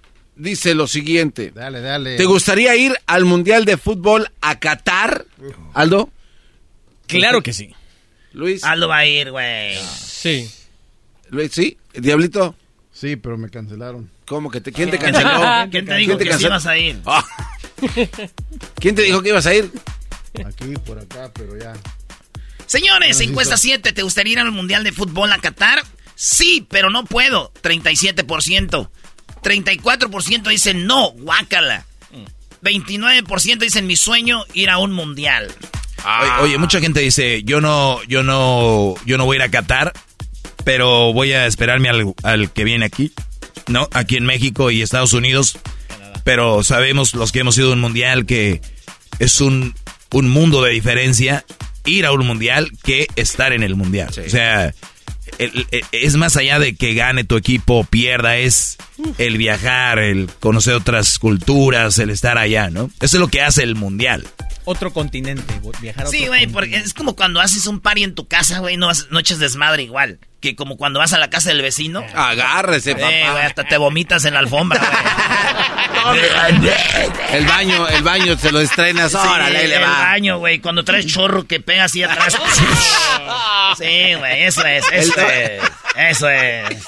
dice 0.40 0.74
lo 0.74 0.86
siguiente. 0.86 1.52
Dale, 1.54 1.80
dale. 1.80 2.16
¿Te 2.16 2.24
gustaría 2.24 2.74
ir 2.76 2.94
al 3.06 3.24
Mundial 3.24 3.64
de 3.64 3.76
Fútbol 3.76 4.28
a 4.40 4.58
Qatar, 4.58 5.26
Aldo? 5.74 6.10
Claro 7.06 7.42
que 7.42 7.52
sí. 7.52 7.74
Luis. 8.32 8.64
Aldo 8.64 8.88
va 8.88 8.98
a 8.98 9.06
ir, 9.06 9.30
güey. 9.30 9.76
Sí. 9.76 10.50
Luis, 11.30 11.52
¿sí? 11.52 11.76
¿Diablito? 11.94 12.54
Sí, 12.92 13.16
pero 13.16 13.36
me 13.36 13.50
cancelaron. 13.50 14.10
¿Cómo 14.26 14.50
que 14.50 14.60
te, 14.60 14.72
quién 14.72 14.90
te 14.90 14.98
canceló? 14.98 15.30
¿Quién 15.70 15.86
te 15.86 15.94
dijo 15.96 16.16
que 16.16 16.32
sí 16.34 16.44
ibas 16.44 16.66
a 16.66 16.76
ir? 16.78 17.00
Ah. 17.06 17.26
¿Quién 18.76 18.94
te 18.94 19.02
dijo 19.02 19.22
que 19.22 19.30
ibas 19.30 19.46
a 19.46 19.54
ir? 19.54 19.70
Aquí, 20.46 20.74
por 20.84 20.98
acá, 20.98 21.30
pero 21.34 21.58
ya. 21.58 21.72
Señores, 22.66 23.20
encuesta 23.20 23.56
7, 23.56 23.92
¿te 23.92 24.02
gustaría 24.02 24.34
ir 24.34 24.38
al 24.38 24.52
Mundial 24.52 24.84
de 24.84 24.92
Fútbol 24.92 25.32
a 25.32 25.38
Qatar? 25.38 25.82
Sí, 26.14 26.66
pero 26.70 26.90
no 26.90 27.04
puedo. 27.04 27.52
37%. 27.62 28.88
34% 29.42 30.48
dicen 30.48 30.86
no, 30.86 31.10
guácala. 31.12 31.86
29% 32.62 33.58
dicen 33.58 33.86
mi 33.86 33.96
sueño 33.96 34.44
ir 34.52 34.70
a 34.70 34.78
un 34.78 34.92
mundial. 34.92 35.52
Oye, 36.40 36.58
mucha 36.58 36.80
gente 36.80 37.00
dice, 37.00 37.42
yo 37.42 37.60
no, 37.60 38.02
yo 38.04 38.22
no, 38.22 38.94
yo 39.04 39.18
no 39.18 39.24
voy 39.24 39.36
a 39.36 39.38
ir 39.38 39.42
a 39.42 39.50
Qatar, 39.50 39.92
pero 40.64 41.12
voy 41.12 41.32
a 41.32 41.46
esperarme 41.46 41.88
al, 41.88 42.14
al 42.22 42.52
que 42.52 42.64
viene 42.64 42.86
aquí, 42.86 43.12
¿no? 43.68 43.88
Aquí 43.92 44.16
en 44.16 44.24
México 44.24 44.70
y 44.70 44.82
Estados 44.82 45.12
Unidos. 45.12 45.58
Pero 46.24 46.62
sabemos 46.62 47.14
los 47.14 47.32
que 47.32 47.40
hemos 47.40 47.56
ido 47.58 47.70
a 47.70 47.72
un 47.72 47.80
mundial 47.80 48.26
que 48.26 48.60
es 49.18 49.40
un, 49.40 49.74
un 50.12 50.28
mundo 50.28 50.62
de 50.62 50.72
diferencia 50.72 51.44
ir 51.84 52.06
a 52.06 52.12
un 52.12 52.26
mundial 52.26 52.70
que 52.82 53.06
estar 53.16 53.52
en 53.52 53.62
el 53.62 53.76
mundial. 53.76 54.10
O 54.10 54.28
sea, 54.28 54.74
es 55.92 56.16
más 56.16 56.36
allá 56.36 56.58
de 56.58 56.74
que 56.74 56.94
gane 56.94 57.24
tu 57.24 57.36
equipo 57.36 57.80
o 57.80 57.84
pierda, 57.84 58.36
es 58.36 58.76
el 59.18 59.38
viajar, 59.38 59.98
el 59.98 60.28
conocer 60.40 60.74
otras 60.74 61.18
culturas, 61.18 61.98
el 61.98 62.10
estar 62.10 62.38
allá, 62.38 62.70
¿no? 62.70 62.90
Eso 63.00 63.16
es 63.16 63.20
lo 63.20 63.28
que 63.28 63.40
hace 63.40 63.62
el 63.62 63.76
mundial. 63.76 64.26
Otro 64.70 64.92
continente, 64.92 65.42
viajar 65.80 66.06
a 66.06 66.10
Sí, 66.10 66.28
güey, 66.28 66.46
porque 66.46 66.76
es 66.76 66.94
como 66.94 67.16
cuando 67.16 67.40
haces 67.40 67.66
un 67.66 67.80
party 67.80 68.04
en 68.04 68.14
tu 68.14 68.28
casa, 68.28 68.60
güey, 68.60 68.76
no, 68.76 68.88
no 69.10 69.18
echas 69.18 69.40
desmadre 69.40 69.82
igual. 69.82 70.20
Que 70.38 70.54
como 70.54 70.76
cuando 70.76 71.00
vas 71.00 71.12
a 71.12 71.18
la 71.18 71.28
casa 71.28 71.48
del 71.48 71.60
vecino. 71.60 72.04
Agárrese, 72.14 72.94
papá. 72.94 73.10
Eh, 73.10 73.28
güey, 73.32 73.42
hasta 73.42 73.64
te 73.64 73.76
vomitas 73.78 74.24
en 74.26 74.34
la 74.34 74.40
alfombra, 74.40 74.78
güey. 74.78 76.20
el 77.32 77.46
baño, 77.46 77.88
el 77.88 78.02
baño 78.04 78.38
se 78.38 78.52
lo 78.52 78.60
estrenas. 78.60 79.12
Órale, 79.12 79.60
Sí, 79.60 79.66
le 79.66 79.76
el 79.76 79.82
va. 79.82 79.88
baño, 79.90 80.38
güey, 80.38 80.60
cuando 80.60 80.84
traes 80.84 81.04
chorro 81.06 81.48
que 81.48 81.58
pega 81.58 81.84
así 81.84 82.04
atrás. 82.04 82.34
sí, 83.76 84.14
güey, 84.14 84.44
eso 84.44 84.64
es, 84.64 84.84
eso 84.92 85.20
es. 85.20 85.62
Eso 85.96 86.30
es. 86.30 86.78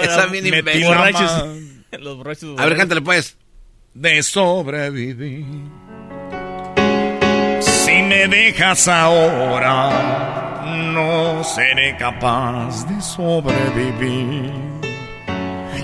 Esa 0.00 0.26
mini. 0.28 0.50
Los 0.50 2.16
borrachos. 2.16 2.58
A 2.58 2.64
ver, 2.64 2.76
cántale 2.78 3.02
pues. 3.02 3.36
De 3.94 4.22
sobrevivir. 4.22 5.44
Si 7.60 8.02
me 8.02 8.26
dejas 8.28 8.88
ahora, 8.88 10.62
no 10.92 11.44
seré 11.44 11.96
capaz 11.96 12.86
de 12.88 13.00
sobrevivir. 13.00 14.50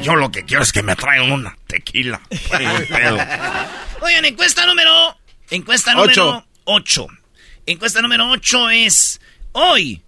Yo 0.03 0.17
lo 0.17 0.31
que 0.33 0.45
quiero 0.45 0.63
es 0.63 0.73
que 0.73 0.83
me 0.83 0.97
traigan 0.97 1.31
una 1.31 1.57
tequila. 1.67 2.21
Oigan, 4.01 4.25
encuesta 4.25 4.67
número. 4.67 5.17
Encuesta 5.51 5.95
número 5.95 6.47
8. 6.65 7.07
Encuesta 7.67 8.01
número 8.03 8.29
8 8.31 8.71
es. 8.71 9.21
Hoy 9.53 10.03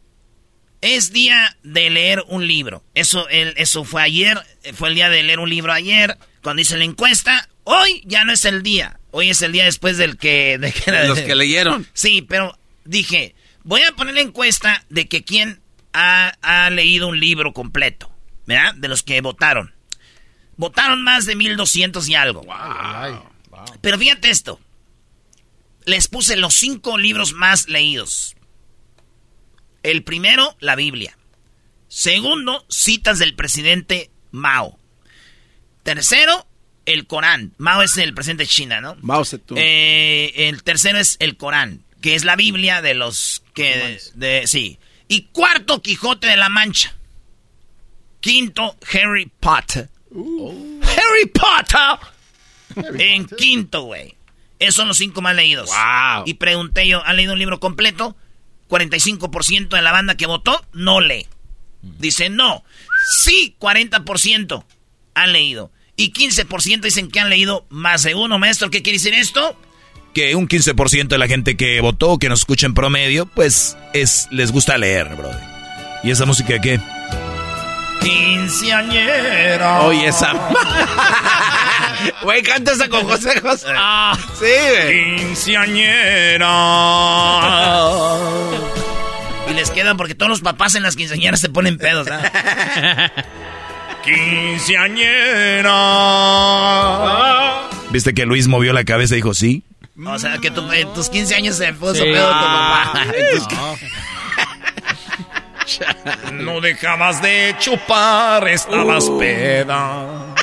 es 0.81 1.13
día 1.13 1.57
de 1.63 1.91
leer 1.91 2.25
un 2.29 2.47
libro. 2.47 2.83
Eso, 2.95 3.29
el- 3.29 3.55
eso 3.59 3.85
fue 3.85 4.03
ayer. 4.03 4.41
Fue 4.75 4.89
el 4.89 4.95
día 4.97 5.09
de 5.11 5.23
leer 5.23 5.39
un 5.41 5.51
libro 5.51 5.73
ayer. 5.73 6.17
Cuando 6.43 6.63
hice 6.63 6.77
la 6.79 6.85
encuesta. 6.85 7.49
Hoy 7.65 8.03
ya 8.05 8.25
no 8.25 8.33
es 8.33 8.45
el 8.45 8.63
día. 8.63 8.99
Hoy 9.11 9.31
es 9.31 9.43
el 9.43 9.53
día 9.53 9.65
después 9.65 9.97
del 9.99 10.17
que. 10.17 10.59
De 10.59 10.73
que 10.73 10.91
Los 11.07 11.21
que 11.21 11.35
leyeron. 11.35 11.87
Sí, 11.93 12.23
pero 12.23 12.59
dije. 12.85 13.35
Voy 13.65 13.83
a 13.83 13.93
poner 13.93 14.15
la 14.15 14.23
encuesta 14.23 14.85
de 14.89 15.07
que 15.07 15.23
quién 15.23 15.61
ha, 15.93 16.33
ha 16.43 16.71
leído 16.71 17.09
un 17.09 17.21
libro 17.21 17.53
completo. 17.53 18.11
¿Verdad? 18.47 18.75
De 18.75 18.89
los 18.89 19.03
que 19.03 19.21
votaron. 19.21 19.73
Votaron 20.57 21.03
más 21.03 21.27
de 21.27 21.37
1200 21.37 22.09
y 22.09 22.15
algo. 22.15 22.45
Ay, 22.51 23.15
Pero 23.81 23.99
fíjate 23.99 24.31
esto. 24.31 24.61
Les 25.85 26.09
puse 26.09 26.37
los 26.37 26.55
cinco 26.55 26.99
libros 26.99 27.33
más 27.33 27.69
leídos. 27.69 28.37
El 29.83 30.05
primero, 30.05 30.57
la 30.61 30.77
Biblia. 30.77 31.17
Segundo, 31.89 32.65
citas 32.69 33.19
del 33.19 33.35
presidente 33.35 34.11
Mao. 34.31 34.79
Tercero, 35.83 36.47
el 36.87 37.07
Corán. 37.07 37.53
Mao 37.59 37.83
es 37.83 37.97
el 37.97 38.15
presidente 38.15 38.45
de 38.45 38.49
China, 38.49 38.81
¿no? 38.81 38.97
Mao 39.01 39.25
Zedong. 39.25 39.57
Eh, 39.57 40.33
el 40.49 40.63
tercero 40.63 40.99
es 40.99 41.17
el 41.21 41.37
Corán, 41.37 41.83
que 42.01 42.15
es 42.15 42.25
la 42.25 42.37
Biblia 42.37 42.83
de 42.83 42.95
los 42.95 43.43
que... 43.55 43.99
De, 44.15 44.47
sí. 44.47 44.79
Y 45.09 45.23
cuarto, 45.33 45.83
Quijote 45.83 46.27
de 46.27 46.37
la 46.37 46.49
Mancha. 46.49 46.95
Quinto, 48.21 48.77
Harry 48.93 49.31
Potter. 49.41 49.89
Harry 50.13 51.27
Potter. 51.33 51.99
en 52.99 53.27
quinto, 53.27 53.83
güey. 53.83 54.15
Esos 54.59 54.77
son 54.77 54.89
los 54.89 54.97
cinco 54.97 55.21
más 55.23 55.35
leídos. 55.35 55.69
Wow. 55.69 56.25
Y 56.27 56.35
pregunté 56.35 56.87
yo, 56.87 57.05
¿han 57.05 57.17
leído 57.17 57.33
un 57.33 57.39
libro 57.39 57.59
completo? 57.59 58.17
45% 58.69 59.69
de 59.69 59.83
la 59.83 59.93
banda 59.93 60.17
que 60.17 60.27
votó 60.27 60.65
no 60.73 61.01
lee. 61.01 61.27
Dice 61.83 62.31
no. 62.31 62.65
Sí, 63.11 63.57
40% 63.59 64.65
han 65.15 65.33
leído. 65.33 65.73
Y 65.97 66.13
15% 66.13 66.81
dicen 66.81 67.11
que 67.11 67.21
han 67.21 67.29
leído 67.31 67.67
más 67.69 68.03
de 68.03 68.15
uno. 68.15 68.39
Maestro, 68.39 68.71
¿qué 68.71 68.83
quiere 68.83 68.99
decir 68.99 69.15
esto? 69.15 69.57
Que 70.15 70.35
un 70.35 70.49
15% 70.49 71.09
de 71.09 71.19
la 71.19 71.29
gente 71.29 71.57
que 71.57 71.81
votó, 71.81 72.19
que 72.19 72.29
nos 72.29 72.41
escucha 72.41 72.67
en 72.67 72.75
promedio, 72.75 73.27
pues 73.27 73.77
es 73.93 74.29
les 74.31 74.53
gusta 74.53 74.77
leer, 74.79 75.15
brother. 75.17 75.41
¿Y 76.03 76.11
esa 76.11 76.27
música 76.27 76.59
qué? 76.61 76.81
Quinceañera. 78.01 79.83
Oye, 79.83 80.09
esa. 80.09 80.33
Güey, 82.23 82.43
canta 82.43 82.73
esa 82.73 82.89
con 82.89 83.05
José 83.05 83.41
José. 83.41 83.69
Ah, 83.77 84.19
Sí, 84.39 84.45
güey. 84.45 85.17
Quinceañera. 85.17 86.49
y 89.51 89.55
les 89.55 89.71
quedan 89.71 89.97
porque 89.97 90.17
todos 90.17 90.31
los 90.31 90.41
papás 90.41 90.75
en 90.75 90.83
las 90.83 90.97
quinceañeras 90.97 91.39
se 91.41 91.49
ponen 91.49 91.79
pedos, 91.79 92.09
¿ah? 92.11 93.13
Quinceañera. 94.03 95.71
¿Viste 97.91 98.15
que 98.15 98.25
Luis 98.27 98.49
movió 98.49 98.73
la 98.73 98.85
cabeza 98.85 99.15
y 99.15 99.17
dijo 99.17 99.35
sí? 99.35 99.63
O 100.05 100.19
sea, 100.19 100.39
que 100.39 100.51
tu- 100.51 100.71
en 100.73 100.93
tus 100.95 101.09
15 101.11 101.35
años 101.35 101.57
se 101.57 101.73
puso 101.75 101.95
Sí. 101.95 102.03
pedo 102.05 102.27
tu 102.29 102.33
papá. 102.33 103.05
No 106.33 106.61
dejabas 106.61 107.23
de 107.23 107.55
chupar, 107.59 108.47
estabas 108.49 109.09
peda. 109.19 110.35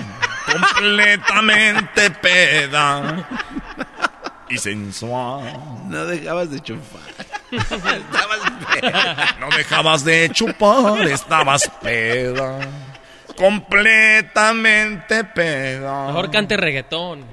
Completamente 0.52 2.10
peda. 2.12 3.28
Y 4.50 4.58
sensual. 4.58 5.54
No 5.88 6.06
dejabas 6.06 6.50
de 6.52 6.60
chupar. 6.62 7.02
Estabas 7.52 8.40
peda. 8.82 9.38
No 9.40 9.50
dejabas 9.56 10.04
de 10.06 10.30
chupar, 10.32 11.02
estabas 11.08 11.70
peda. 11.82 12.60
Completamente 13.40 15.24
peda. 15.24 16.08
Mejor 16.08 16.30
cante 16.30 16.58
reggaetón. 16.58 17.26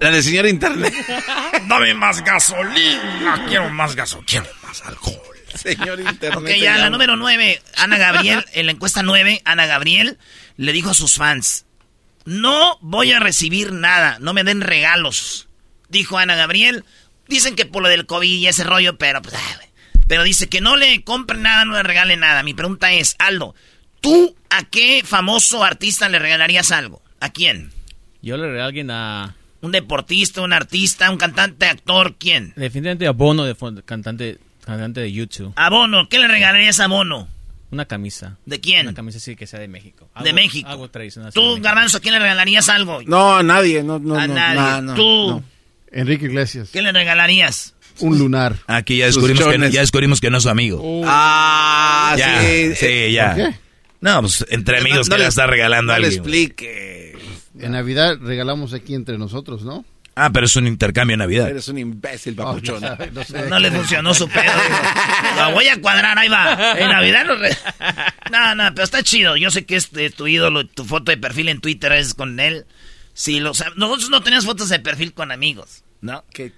La 0.00 0.10
del 0.10 0.22
señor 0.22 0.46
internet. 0.46 0.94
Dame 1.68 1.92
más 1.92 2.24
gasolina. 2.24 3.44
Quiero 3.46 3.68
más 3.68 3.94
gasolina. 3.94 4.26
Quiero 4.26 4.46
más 4.62 4.82
alcohol. 4.86 5.20
Señor 5.54 6.00
internet. 6.00 6.38
Ok, 6.38 6.48
ya 6.58 6.78
la 6.78 6.88
número 6.88 7.16
9, 7.16 7.60
Ana 7.76 7.98
Gabriel, 7.98 8.46
en 8.54 8.64
la 8.64 8.72
encuesta 8.72 9.02
9, 9.02 9.42
Ana 9.44 9.66
Gabriel 9.66 10.18
le 10.56 10.72
dijo 10.72 10.88
a 10.88 10.94
sus 10.94 11.16
fans, 11.16 11.66
no 12.24 12.78
voy 12.80 13.12
a 13.12 13.20
recibir 13.20 13.72
nada, 13.72 14.16
no 14.20 14.32
me 14.32 14.42
den 14.42 14.62
regalos. 14.62 15.48
Dijo 15.90 16.16
Ana 16.16 16.34
Gabriel, 16.34 16.84
dicen 17.28 17.56
que 17.56 17.66
por 17.66 17.82
lo 17.82 17.90
del 17.90 18.06
COVID 18.06 18.38
y 18.38 18.46
ese 18.46 18.64
rollo, 18.64 18.96
pero 18.96 19.20
pues, 19.20 19.34
pero 20.08 20.22
dice 20.22 20.48
que 20.48 20.62
no 20.62 20.76
le 20.76 21.04
compren 21.04 21.42
nada, 21.42 21.66
no 21.66 21.74
le 21.74 21.82
regalen 21.82 22.20
nada. 22.20 22.42
Mi 22.42 22.54
pregunta 22.54 22.92
es, 22.92 23.16
Aldo, 23.18 23.54
¿Tú 24.04 24.36
a 24.50 24.64
qué 24.64 25.02
famoso 25.02 25.64
artista 25.64 26.10
le 26.10 26.18
regalarías 26.18 26.72
algo? 26.72 27.00
¿A 27.20 27.30
quién? 27.30 27.70
Yo 28.20 28.36
le 28.36 28.44
regalo 28.44 28.62
a 28.62 28.66
alguien 28.66 28.90
a... 28.90 29.34
¿Un 29.62 29.72
deportista, 29.72 30.42
un 30.42 30.52
artista, 30.52 31.10
un 31.10 31.16
cantante, 31.16 31.64
actor? 31.64 32.14
¿Quién? 32.18 32.52
Definitivamente 32.54 33.06
a 33.06 33.12
Bono, 33.12 33.44
de 33.44 33.56
cantante, 33.82 34.36
cantante 34.62 35.00
de 35.00 35.10
YouTube. 35.10 35.54
¿A 35.56 35.70
Bono? 35.70 36.06
¿Qué 36.10 36.18
le 36.18 36.28
regalarías 36.28 36.80
a 36.80 36.86
Bono? 36.86 37.28
Una 37.70 37.86
camisa. 37.86 38.36
¿De 38.44 38.60
quién? 38.60 38.86
Una 38.86 38.94
camisa 38.94 39.18
sí 39.20 39.36
que 39.36 39.46
sea 39.46 39.58
de 39.58 39.68
México. 39.68 40.06
de 40.22 40.34
México. 40.34 40.68
Algo 40.68 40.90
tradicional. 40.90 41.32
¿Tú, 41.32 41.58
Garbanzo, 41.62 41.96
a 41.96 42.00
quién 42.00 42.12
le 42.12 42.20
regalarías 42.20 42.68
algo? 42.68 43.00
No, 43.06 43.36
a 43.36 43.42
nadie. 43.42 43.82
No, 43.82 43.98
no, 43.98 44.16
a 44.16 44.26
no, 44.26 44.34
nadie. 44.34 44.94
¿Tú? 44.96 45.42
Enrique 45.90 46.26
Iglesias. 46.26 46.68
¿Qué 46.70 46.82
le 46.82 46.92
regalarías? 46.92 47.74
Un 48.00 48.18
lunar. 48.18 48.56
Aquí 48.66 48.98
ya 48.98 49.06
descubrimos, 49.06 49.46
que, 49.46 49.70
ya 49.70 49.80
descubrimos 49.80 50.20
que 50.20 50.28
no 50.28 50.36
es 50.36 50.42
su 50.42 50.50
amigo. 50.50 50.82
Uh. 50.82 51.04
Ah, 51.06 52.14
ya, 52.18 52.42
sí. 52.42 52.74
Sí, 52.74 53.12
ya. 53.12 53.34
¿Por 53.34 53.36
qué? 53.36 53.63
No, 54.04 54.20
pues 54.20 54.44
entre 54.50 54.80
amigos 54.80 55.08
que 55.08 55.16
le 55.16 55.26
está 55.26 55.46
regalando 55.46 55.90
a 55.90 55.96
alguien. 55.96 56.18
No 56.18 56.28
le 56.28 56.42
explique. 56.42 57.16
En 57.58 57.72
Navidad 57.72 58.18
regalamos 58.20 58.74
aquí 58.74 58.94
entre 58.94 59.16
nosotros, 59.16 59.62
¿no? 59.62 59.82
Ah, 60.14 60.28
pero 60.30 60.44
es 60.44 60.54
un 60.56 60.66
intercambio 60.66 61.14
en 61.14 61.20
Navidad. 61.20 61.48
Eres 61.48 61.68
un 61.68 61.78
imbécil, 61.78 62.34
papuchón. 62.34 62.82
no, 63.48 63.58
le 63.58 63.70
funcionó 63.70 64.12
su 64.12 64.28
pedo. 64.28 64.52
La 65.36 65.48
voy 65.54 65.68
a 65.68 65.80
cuadrar, 65.80 66.18
ahí 66.18 66.28
va. 66.28 66.78
En 66.78 66.90
Navidad 66.90 67.24
no... 67.24 67.34
No, 68.30 68.54
no, 68.54 68.74
pero 68.74 68.84
está 68.84 69.02
chido. 69.02 69.38
Yo 69.38 69.50
sé 69.50 69.64
que 69.64 69.76
es 69.76 69.90
tu 70.14 70.26
ídolo, 70.26 70.66
tu 70.66 70.84
foto 70.84 71.10
de 71.10 71.16
perfil 71.16 71.48
en 71.48 71.62
Twitter 71.62 71.90
es 71.92 72.12
con 72.12 72.38
él. 72.40 72.66
Sí, 73.14 73.40
lo, 73.40 73.52
nosotros 73.76 74.10
no 74.10 74.22
teníamos 74.22 74.44
fotos 74.44 74.68
de 74.68 74.80
perfil 74.80 75.14
con 75.14 75.32
amigos, 75.32 75.82
¿no? 76.02 76.26
Qué... 76.30 76.52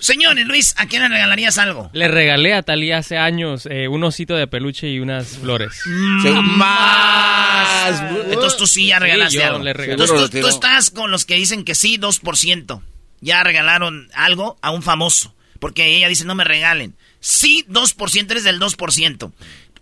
Señores, 0.00 0.46
Luis, 0.46 0.74
¿a 0.76 0.86
quién 0.86 1.02
le 1.02 1.08
regalarías 1.08 1.58
algo? 1.58 1.90
Le 1.92 2.08
regalé 2.08 2.54
a 2.54 2.62
Talía 2.62 2.98
hace 2.98 3.18
años 3.18 3.66
eh, 3.66 3.88
un 3.88 4.02
osito 4.04 4.34
de 4.34 4.46
peluche 4.46 4.88
y 4.88 5.00
unas 5.00 5.38
flores. 5.38 5.80
¡Más! 6.42 8.02
Entonces 8.30 8.56
tú 8.58 8.66
sí 8.66 8.86
ya 8.88 8.98
regalaste 8.98 9.42
algo. 9.44 9.66
Entonces 9.66 10.30
tú, 10.30 10.48
estás 10.48 10.90
con 10.90 11.10
los 11.10 11.24
que 11.24 11.36
dicen 11.36 11.64
que 11.64 11.74
sí, 11.74 11.98
2%. 11.98 12.82
Ya 13.20 13.42
regalaron 13.42 14.08
algo 14.14 14.58
a 14.62 14.70
un 14.70 14.82
famoso. 14.82 15.34
Porque 15.58 15.94
ella 15.94 16.08
dice, 16.08 16.24
no 16.24 16.34
me 16.34 16.44
regalen. 16.44 16.94
Sí, 17.20 17.66
2%, 17.68 18.30
eres 18.30 18.44
del 18.44 18.58
2%. 18.58 19.32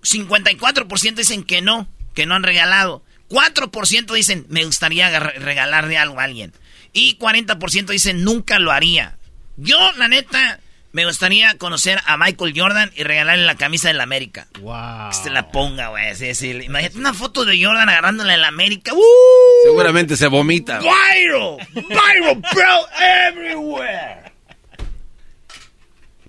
54% 0.03 1.15
dicen 1.15 1.45
que 1.45 1.63
no, 1.63 1.89
que 2.15 2.27
no 2.27 2.35
han 2.35 2.43
regalado. 2.43 3.05
4% 3.29 4.13
dicen, 4.13 4.47
me 4.49 4.65
gustaría 4.65 5.21
regalarle 5.21 5.99
algo 5.99 6.19
a 6.19 6.25
alguien. 6.25 6.53
Y 6.93 7.17
40% 7.19 7.87
dicen, 7.87 8.25
nunca 8.25 8.59
lo 8.59 8.73
haría. 8.73 9.18
Yo, 9.61 9.77
la 9.97 10.07
neta, 10.07 10.61
me 10.93 11.05
gustaría 11.05 11.59
conocer 11.59 12.01
a 12.07 12.17
Michael 12.17 12.55
Jordan 12.57 12.93
y 12.95 13.03
regalarle 13.03 13.45
la 13.45 13.57
camisa 13.57 13.89
del 13.89 14.01
América. 14.01 14.47
Wow. 14.61 15.11
Que 15.11 15.17
se 15.17 15.31
la 15.31 15.51
ponga, 15.51 15.89
güey. 15.89 16.13
Imagínate 16.65 16.97
una 16.97 17.13
foto 17.13 17.45
de 17.45 17.63
Jordan 17.63 17.89
agarrándola 17.89 18.35
en 18.35 18.41
la 18.41 18.49
América. 18.49 18.95
¡Uh! 18.95 19.03
Seguramente 19.65 20.17
se 20.17 20.29
vomita. 20.29 20.79
Viral. 20.79 21.59
Viral, 21.75 22.37
bro. 22.37 22.89
Everywhere. 23.29 24.33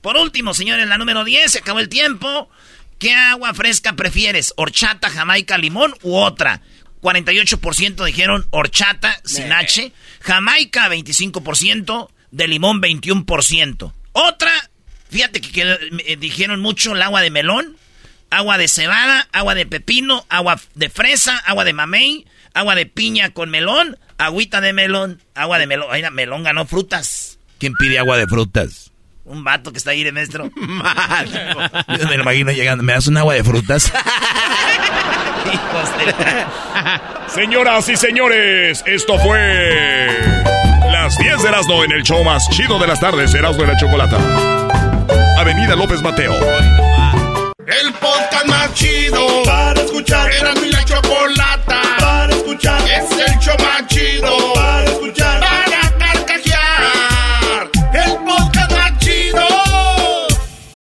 Por 0.01 0.17
último, 0.17 0.55
señores, 0.55 0.87
la 0.87 0.97
número 0.97 1.23
10. 1.23 1.51
Se 1.51 1.59
acabó 1.59 1.79
el 1.79 1.89
tiempo. 1.89 2.49
¿Qué 2.97 3.13
agua 3.13 3.53
fresca 3.53 3.93
prefieres? 3.93 4.53
¿Horchata, 4.57 5.09
jamaica, 5.11 5.59
limón 5.59 5.93
u 6.01 6.15
otra? 6.15 6.61
48% 7.01 8.05
dijeron 8.05 8.47
horchata 8.49 9.21
sin 9.23 9.53
H. 9.53 9.93
Jamaica, 10.19 10.89
25% 10.89 12.09
de 12.31 12.47
limón 12.47 12.81
21%. 12.81 13.93
Otra, 14.13 14.51
fíjate 15.09 15.41
que, 15.41 15.61
eh, 15.61 16.17
dijeron 16.17 16.59
mucho 16.59 16.93
el 16.93 17.01
agua 17.01 17.21
de 17.21 17.31
melón, 17.31 17.77
agua 18.29 18.57
de 18.57 18.67
cebada, 18.67 19.27
agua 19.31 19.55
de 19.55 19.65
pepino, 19.65 20.25
agua 20.29 20.59
de 20.75 20.89
fresa, 20.89 21.37
agua 21.37 21.63
de 21.65 21.73
mamey, 21.73 22.25
agua 22.53 22.75
de 22.75 22.85
piña 22.85 23.31
con 23.31 23.49
melón, 23.49 23.97
agüita 24.17 24.61
de 24.61 24.73
melón, 24.73 25.21
agua 25.35 25.59
de 25.59 25.67
melón. 25.67 25.87
Ay, 25.91 26.03
melón 26.11 26.43
ganó 26.43 26.65
frutas. 26.65 27.39
¿Quién 27.57 27.73
pide 27.73 27.99
agua 27.99 28.17
de 28.17 28.27
frutas? 28.27 28.91
Un 29.25 29.43
vato 29.43 29.71
que 29.71 29.77
está 29.77 29.91
ahí 29.91 30.03
de 30.03 30.11
maestro. 30.11 30.49
me 30.55 32.17
lo 32.17 32.21
imagino 32.21 32.51
llegando. 32.51 32.83
¿Me 32.83 32.93
das 32.93 33.07
un 33.07 33.17
agua 33.17 33.33
de 33.35 33.43
frutas? 33.43 33.91
Señoras 37.27 37.87
y 37.89 37.95
señores, 37.95 38.83
esto 38.87 39.17
fue 39.19 40.38
10 41.17 41.41
de 41.41 41.49
Erasmo 41.49 41.83
en 41.83 41.91
el 41.91 42.03
show 42.03 42.23
más 42.23 42.47
chido 42.49 42.77
de 42.77 42.87
las 42.87 42.99
tardes, 42.99 43.33
Erasmo 43.33 43.63
de 43.63 43.67
la 43.69 43.77
Chocolata. 43.77 44.17
Avenida 45.37 45.75
López 45.75 46.01
Mateo. 46.01 46.33
El 47.65 47.93
podcast 47.93 48.45
más 48.45 48.73
chido 48.73 49.43
para 49.43 49.81
escuchar. 49.81 50.31
Erasmo 50.31 50.65
y 50.65 50.71
la 50.71 50.85
Chocolata 50.85 51.81
para 51.99 52.33
escuchar. 52.33 52.81
Es 52.87 53.11
el 53.11 53.39
show 53.39 53.55
más 53.59 53.87
chido 53.87 54.58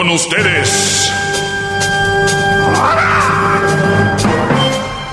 Con 0.00 0.08
ustedes. 0.12 1.12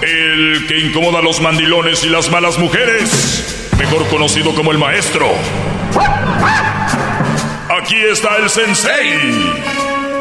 El 0.01 0.65
que 0.65 0.79
incomoda 0.79 1.19
a 1.19 1.21
los 1.21 1.41
mandilones 1.41 2.05
y 2.05 2.09
las 2.09 2.31
malas 2.31 2.57
mujeres. 2.57 3.69
Mejor 3.77 4.07
conocido 4.07 4.55
como 4.55 4.71
el 4.71 4.77
maestro. 4.77 5.27
Aquí 7.81 7.97
está 7.97 8.37
el 8.37 8.49
sensei. 8.49 9.11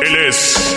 Él 0.05 0.17
es 0.27 0.77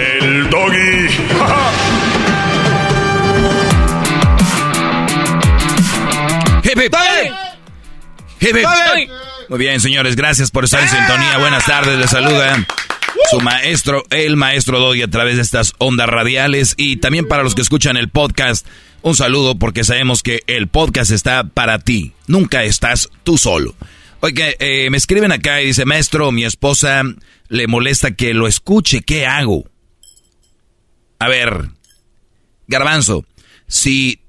el 0.00 0.48
doggy. 0.48 0.70
Muy 9.50 9.58
bien, 9.58 9.82
señores, 9.82 10.16
gracias 10.16 10.50
por 10.50 10.64
estar 10.64 10.80
en 10.80 10.88
sintonía. 10.88 11.36
Buenas 11.36 11.66
tardes, 11.66 11.98
les 11.98 12.08
saluda 12.08 12.56
su 13.30 13.40
maestro, 13.40 14.04
el 14.10 14.36
maestro 14.36 14.78
Doggy, 14.78 15.02
a 15.02 15.10
través 15.10 15.36
de 15.36 15.42
estas 15.42 15.74
ondas 15.78 16.08
radiales. 16.08 16.74
Y 16.76 16.96
también 16.96 17.26
para 17.26 17.42
los 17.42 17.54
que 17.54 17.62
escuchan 17.62 17.96
el 17.96 18.08
podcast, 18.08 18.66
un 19.02 19.16
saludo 19.16 19.58
porque 19.58 19.84
sabemos 19.84 20.22
que 20.22 20.42
el 20.46 20.68
podcast 20.68 21.10
está 21.10 21.44
para 21.44 21.78
ti. 21.78 22.12
Nunca 22.26 22.64
estás 22.64 23.08
tú 23.24 23.38
solo. 23.38 23.74
Oye, 24.20 24.56
eh, 24.60 24.88
me 24.90 24.96
escriben 24.96 25.32
acá 25.32 25.60
y 25.62 25.66
dice, 25.66 25.84
maestro, 25.84 26.30
mi 26.30 26.44
esposa 26.44 27.02
le 27.48 27.66
molesta 27.66 28.12
que 28.12 28.34
lo 28.34 28.46
escuche. 28.46 29.02
¿Qué 29.02 29.26
hago? 29.26 29.64
A 31.18 31.28
ver, 31.28 31.70
garbanzo, 32.66 33.24
si 33.66 34.20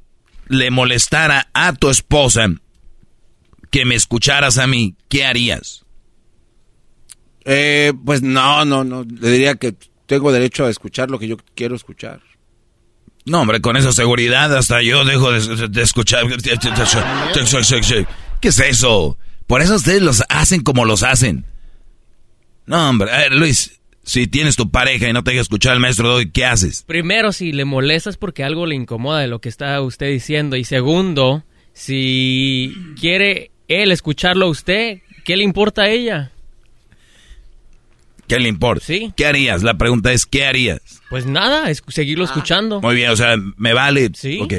le 0.48 0.72
molestara 0.72 1.50
a 1.54 1.74
tu 1.74 1.90
esposa 1.90 2.48
que 3.72 3.86
me 3.86 3.96
escucharas 3.96 4.58
a 4.58 4.68
mí, 4.68 4.96
¿qué 5.10 5.26
harías? 5.26 5.83
Eh, 7.46 7.94
pues 8.06 8.22
no, 8.22 8.66
no, 8.66 8.84
no. 8.84 9.04
Le 9.04 9.30
diría 9.30 9.56
que 9.56 9.76
tengo 10.06 10.32
derecho 10.32 10.66
a 10.66 10.70
escuchar 10.70 11.10
lo 11.10 11.20
que 11.20 11.28
yo 11.28 11.38
quiero 11.56 11.76
escuchar. 11.76 12.22
No, 13.26 13.42
hombre, 13.42 13.62
con 13.62 13.78
esa 13.78 13.94
seguridad 13.94 14.56
hasta 14.56 14.82
yo 14.82 15.06
dejo 15.06 15.32
de, 15.32 15.82
escuchar. 15.82 16.26
¿Qué 18.42 18.48
es 18.50 18.60
eso? 18.60 19.18
Por 19.48 19.62
eso 19.62 19.76
ustedes 19.76 20.02
los 20.02 20.24
hacen 20.30 20.62
como 20.62 20.84
los 20.84 21.04
hacen. 21.04 21.46
No, 22.66 22.90
hombre, 22.90 23.12
a 23.12 23.18
ver, 23.20 23.34
Luis, 23.34 23.80
si 24.04 24.28
tienes 24.28 24.58
tu 24.58 24.70
pareja 24.70 25.08
y 25.08 25.14
no 25.14 25.24
te 25.24 25.32
deja 25.32 25.42
escuchar 25.42 25.74
al 25.74 25.80
maestro 25.80 26.10
Doggy, 26.10 26.32
¿qué 26.32 26.46
haces? 26.46 26.84
Primero, 26.84 27.32
si 27.32 27.54
le 27.54 27.64
molestas 27.64 28.18
porque 28.18 28.44
algo 28.44 28.66
le 28.66 28.76
incomoda 28.76 29.22
de 29.22 29.28
lo 29.28 29.40
que 29.40 29.50
está 29.50 29.80
usted 29.82 30.10
diciendo. 30.10 30.58
Y 30.58 30.66
segundo, 30.66 31.46
si 31.72 32.76
quiere 33.00 33.52
él 33.70 33.92
escucharlo 33.92 34.48
a 34.48 34.50
usted, 34.50 35.00
¿qué 35.24 35.38
le 35.38 35.44
importa 35.44 35.84
a 35.84 35.90
ella? 35.90 36.33
¿Qué 38.28 38.40
le 38.40 38.50
importa? 38.50 38.86
Sí. 38.86 39.14
¿Qué 39.16 39.26
harías? 39.26 39.64
La 39.64 39.78
pregunta 39.78 40.12
es, 40.12 40.26
¿qué 40.26 40.46
harías? 40.46 40.82
Pues 41.10 41.26
nada, 41.26 41.70
es 41.70 41.84
seguirlo 41.90 42.24
escuchando. 42.26 42.82
Muy 42.82 42.96
bien, 42.96 43.10
o 43.12 43.16
sea, 43.16 43.36
me 43.58 43.74
vale. 43.74 44.12
Sí. 44.16 44.40
Ok. 44.42 44.54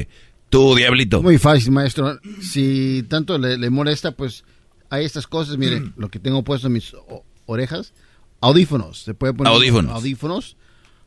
Tú, 0.51 0.75
Diablito. 0.77 1.23
Muy 1.23 1.39
fácil, 1.39 1.73
maestro. 1.73 2.19
Si 2.41 3.05
tanto 3.09 3.39
le, 3.39 3.57
le 3.59 3.71
molesta, 3.71 4.13
pues 4.13 4.45
hay 4.91 5.05
estas 5.05 5.27
cosas. 5.27 5.57
Mire, 5.57 5.83
lo 5.97 6.09
que 6.09 6.19
tengo 6.21 6.45
puesto 6.45 6.69
en 6.69 6.75
mis 6.75 6.95
orejas, 7.47 7.93
audífonos. 8.41 8.99
Se 9.03 9.15
puede 9.15 9.33
poner 9.35 9.53
Audífonos. 9.53 9.93
audífonos. 9.93 10.57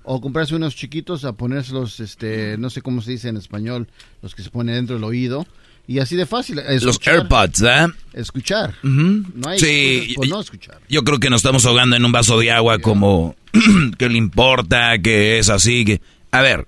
O 0.09 0.21
comprarse 0.21 0.55
unos 0.55 0.73
chiquitos 0.75 1.25
a 1.25 1.33
ponérselos, 1.33 1.99
este, 1.99 2.57
no 2.57 2.69
sé 2.69 2.81
cómo 2.81 3.01
se 3.01 3.11
dice 3.11 3.27
en 3.27 3.35
español, 3.35 3.89
los 4.21 4.35
que 4.35 4.41
se 4.41 4.49
ponen 4.49 4.75
dentro 4.75 4.95
del 4.95 5.03
oído. 5.03 5.45
Y 5.87 5.99
así 5.99 6.17
de 6.17 6.25
fácil. 6.25 6.57
Los 6.57 6.83
escuchar. 6.83 7.15
AirPods, 7.15 7.61
¿eh? 7.61 7.87
Escuchar. 8.13 8.75
No 8.83 9.49
hay 9.49 9.57
Sí, 9.57 10.13
por 10.15 10.27
no 10.27 10.41
escuchar. 10.41 10.79
Yo 10.89 11.03
creo 11.03 11.19
que 11.19 11.29
nos 11.29 11.39
estamos 11.39 11.65
ahogando 11.65 11.95
en 11.95 12.03
un 12.03 12.11
vaso 12.11 12.37
de 12.37 12.51
agua 12.51 12.79
como 12.79 13.35
que 13.97 14.09
le 14.09 14.17
importa, 14.17 14.99
que 14.99 15.39
es 15.39 15.49
así, 15.49 15.85
que... 15.85 16.01
A 16.31 16.41
ver, 16.41 16.67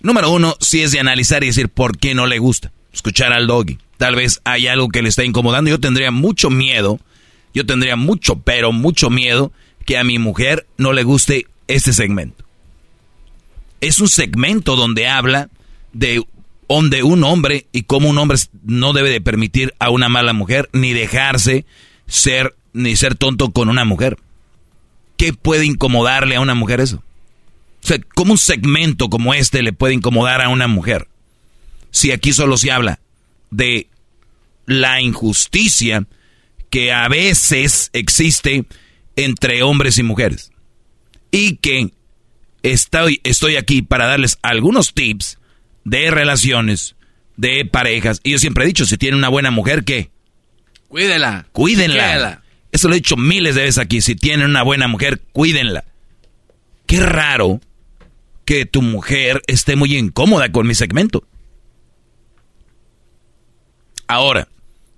número 0.00 0.30
uno, 0.30 0.56
si 0.60 0.82
es 0.82 0.92
de 0.92 1.00
analizar 1.00 1.44
y 1.44 1.48
decir 1.48 1.68
por 1.68 1.98
qué 1.98 2.14
no 2.14 2.26
le 2.26 2.38
gusta 2.38 2.72
escuchar 2.94 3.34
al 3.34 3.46
doggy. 3.46 3.78
Tal 3.98 4.16
vez 4.16 4.40
hay 4.44 4.66
algo 4.68 4.88
que 4.88 5.02
le 5.02 5.10
está 5.10 5.22
incomodando. 5.22 5.70
Yo 5.70 5.78
tendría 5.78 6.10
mucho 6.10 6.48
miedo, 6.48 6.98
yo 7.52 7.66
tendría 7.66 7.96
mucho, 7.96 8.40
pero 8.40 8.72
mucho 8.72 9.10
miedo 9.10 9.52
que 9.84 9.98
a 9.98 10.04
mi 10.04 10.18
mujer 10.18 10.66
no 10.78 10.94
le 10.94 11.02
guste 11.02 11.46
este 11.68 11.92
segmento. 11.92 12.44
Es 13.82 14.00
un 14.00 14.08
segmento 14.08 14.76
donde 14.76 15.06
habla 15.08 15.50
de, 15.92 16.24
de 16.68 17.02
un 17.02 17.24
hombre 17.24 17.66
y 17.72 17.82
cómo 17.82 18.08
un 18.08 18.18
hombre 18.18 18.38
no 18.64 18.92
debe 18.92 19.10
de 19.10 19.20
permitir 19.20 19.74
a 19.78 19.90
una 19.90 20.08
mala 20.08 20.32
mujer 20.32 20.68
ni 20.72 20.92
dejarse 20.92 21.64
ser 22.06 22.54
ni 22.72 22.96
ser 22.96 23.14
tonto 23.14 23.50
con 23.50 23.68
una 23.68 23.84
mujer. 23.84 24.18
¿Qué 25.16 25.32
puede 25.32 25.64
incomodarle 25.64 26.36
a 26.36 26.40
una 26.40 26.54
mujer 26.54 26.80
eso? 26.80 27.02
O 27.82 27.86
sea, 27.86 27.98
¿cómo 28.14 28.32
un 28.32 28.38
segmento 28.38 29.08
como 29.08 29.32
este 29.32 29.62
le 29.62 29.72
puede 29.72 29.94
incomodar 29.94 30.42
a 30.42 30.48
una 30.48 30.66
mujer? 30.66 31.08
Si 31.90 32.10
aquí 32.10 32.32
solo 32.32 32.56
se 32.56 32.70
habla 32.70 32.98
de 33.50 33.88
la 34.66 35.00
injusticia 35.00 36.06
que 36.68 36.92
a 36.92 37.08
veces 37.08 37.90
existe 37.92 38.66
entre 39.14 39.62
hombres 39.62 39.98
y 39.98 40.02
mujeres. 40.02 40.50
Y 41.30 41.56
que 41.56 41.92
estoy 42.62 43.56
aquí 43.56 43.82
para 43.82 44.06
darles 44.06 44.38
algunos 44.42 44.92
tips 44.92 45.35
de 45.86 46.10
relaciones, 46.10 46.96
de 47.36 47.64
parejas. 47.64 48.20
Y 48.24 48.32
yo 48.32 48.38
siempre 48.38 48.64
he 48.64 48.66
dicho, 48.66 48.84
si 48.86 48.96
tiene 48.98 49.16
una 49.16 49.28
buena 49.28 49.52
mujer, 49.52 49.84
¿qué? 49.84 50.10
Cuídela. 50.88 51.46
Cuídenla. 51.52 52.42
Eso 52.72 52.88
lo 52.88 52.94
he 52.94 52.98
dicho 52.98 53.16
miles 53.16 53.54
de 53.54 53.62
veces 53.62 53.78
aquí. 53.78 54.00
Si 54.00 54.16
tienen 54.16 54.50
una 54.50 54.62
buena 54.64 54.88
mujer, 54.88 55.20
cuídenla. 55.32 55.84
Qué 56.86 57.00
raro 57.00 57.60
que 58.44 58.66
tu 58.66 58.82
mujer 58.82 59.42
esté 59.46 59.76
muy 59.76 59.96
incómoda 59.96 60.50
con 60.50 60.66
mi 60.66 60.74
segmento. 60.74 61.24
Ahora, 64.08 64.48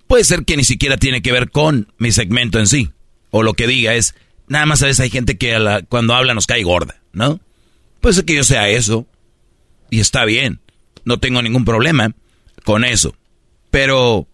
puede 0.06 0.24
ser 0.24 0.44
que 0.44 0.56
ni 0.56 0.64
siquiera 0.64 0.96
tiene 0.96 1.22
que 1.22 1.32
ver 1.32 1.50
con 1.50 1.92
mi 1.98 2.12
segmento 2.12 2.58
en 2.58 2.66
sí. 2.66 2.90
O 3.30 3.42
lo 3.42 3.54
que 3.54 3.66
diga 3.66 3.94
es, 3.94 4.14
nada 4.48 4.66
más 4.66 4.82
a 4.82 4.86
veces 4.86 5.00
hay 5.00 5.10
gente 5.10 5.36
que 5.38 5.54
a 5.54 5.58
la- 5.58 5.82
cuando 5.82 6.14
habla 6.14 6.34
nos 6.34 6.46
cae 6.46 6.62
gorda, 6.62 7.00
¿no? 7.12 7.40
Puede 8.00 8.14
ser 8.14 8.24
que 8.24 8.34
yo 8.34 8.44
sea 8.44 8.68
eso. 8.70 9.06
Y 9.90 10.00
está 10.00 10.24
bien. 10.24 10.60
No 11.08 11.18
tengo 11.18 11.40
ningún 11.42 11.64
problema 11.64 12.12
con 12.64 12.84
eso. 12.84 13.16
Pero, 13.70 14.28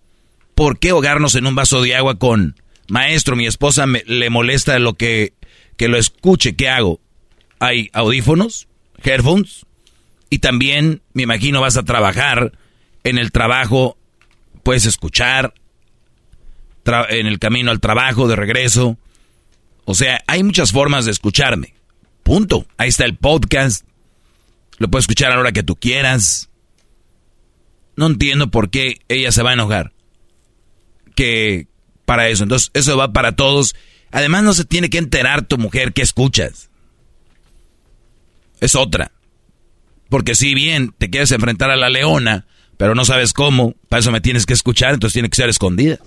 ¿por 0.56 0.78
qué 0.80 0.90
ahogarnos 0.90 1.36
en 1.36 1.46
un 1.46 1.54
vaso 1.54 1.80
de 1.80 1.94
agua 1.94 2.18
con, 2.18 2.56
maestro, 2.88 3.36
mi 3.36 3.46
esposa 3.46 3.86
me- 3.86 4.02
le 4.06 4.28
molesta 4.28 4.78
lo 4.80 4.94
que, 4.94 5.34
que 5.76 5.86
lo 5.88 5.96
escuche? 5.96 6.56
¿Qué 6.56 6.68
hago? 6.68 7.00
Hay 7.60 7.90
audífonos, 7.92 8.66
headphones, 9.02 9.64
y 10.30 10.40
también, 10.40 11.00
me 11.12 11.22
imagino, 11.22 11.60
vas 11.60 11.76
a 11.76 11.84
trabajar. 11.84 12.52
En 13.04 13.18
el 13.18 13.30
trabajo 13.30 13.96
puedes 14.64 14.84
escuchar, 14.86 15.54
en 17.08 17.26
el 17.26 17.38
camino 17.38 17.70
al 17.70 17.78
trabajo, 17.80 18.26
de 18.26 18.34
regreso. 18.34 18.98
O 19.84 19.94
sea, 19.94 20.22
hay 20.26 20.42
muchas 20.42 20.72
formas 20.72 21.04
de 21.04 21.12
escucharme. 21.12 21.74
Punto. 22.24 22.66
Ahí 22.78 22.88
está 22.88 23.04
el 23.04 23.16
podcast. 23.16 23.86
Lo 24.78 24.88
puedes 24.88 25.04
escuchar 25.04 25.30
a 25.30 25.34
la 25.34 25.40
hora 25.40 25.52
que 25.52 25.62
tú 25.62 25.76
quieras. 25.76 26.48
No 27.96 28.06
entiendo 28.06 28.50
por 28.50 28.70
qué 28.70 29.00
ella 29.08 29.32
se 29.32 29.42
va 29.42 29.50
a 29.50 29.54
enojar. 29.54 29.92
Que 31.14 31.68
para 32.04 32.28
eso. 32.28 32.42
Entonces, 32.42 32.70
eso 32.74 32.96
va 32.96 33.12
para 33.12 33.36
todos. 33.36 33.74
Además, 34.10 34.42
no 34.42 34.54
se 34.54 34.64
tiene 34.64 34.90
que 34.90 34.98
enterar 34.98 35.46
tu 35.46 35.58
mujer 35.58 35.92
que 35.92 36.02
escuchas. 36.02 36.70
Es 38.60 38.74
otra. 38.74 39.12
Porque 40.08 40.34
si 40.34 40.54
bien 40.54 40.94
te 40.96 41.10
quieres 41.10 41.32
enfrentar 41.32 41.70
a 41.70 41.76
la 41.76 41.90
leona, 41.90 42.46
pero 42.76 42.94
no 42.94 43.04
sabes 43.04 43.32
cómo, 43.32 43.74
para 43.88 44.00
eso 44.00 44.12
me 44.12 44.20
tienes 44.20 44.46
que 44.46 44.52
escuchar, 44.52 44.94
entonces 44.94 45.14
tiene 45.14 45.30
que 45.30 45.36
ser 45.36 45.48
escondida. 45.48 45.98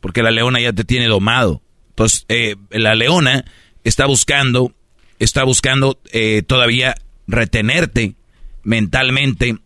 Porque 0.00 0.22
la 0.22 0.30
leona 0.30 0.60
ya 0.60 0.72
te 0.72 0.84
tiene 0.84 1.06
domado. 1.06 1.62
Entonces, 1.90 2.24
eh, 2.28 2.56
la 2.70 2.94
leona 2.94 3.44
está 3.84 4.06
buscando, 4.06 4.74
está 5.18 5.44
buscando 5.44 6.00
eh, 6.12 6.42
todavía 6.46 6.94
retenerte 7.26 8.14
mentalmente, 8.62 9.58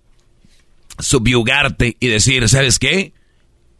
subyugarte 0.98 1.96
y 2.00 2.08
decir, 2.08 2.48
¿sabes 2.48 2.78
qué? 2.78 3.12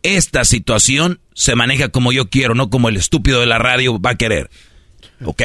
Esta 0.03 0.44
situación 0.44 1.20
se 1.35 1.55
maneja 1.55 1.88
como 1.88 2.12
yo 2.12 2.29
quiero, 2.29 2.55
no 2.55 2.70
como 2.70 2.88
el 2.88 2.96
estúpido 2.96 3.40
de 3.40 3.46
la 3.46 3.59
radio 3.59 4.00
va 4.00 4.11
a 4.11 4.16
querer. 4.16 4.50
¿Ok? 5.24 5.42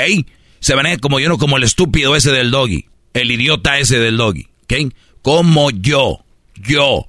Se 0.59 0.75
maneja 0.75 0.97
como 0.97 1.19
yo, 1.19 1.29
no 1.29 1.37
como 1.37 1.57
el 1.57 1.63
estúpido 1.63 2.15
ese 2.15 2.31
del 2.31 2.51
doggy. 2.51 2.85
El 3.13 3.31
idiota 3.31 3.79
ese 3.79 3.99
del 3.99 4.17
doggy. 4.17 4.47
¿Ok? 4.63 4.93
Como 5.21 5.71
yo. 5.71 6.23
Yo. 6.55 7.05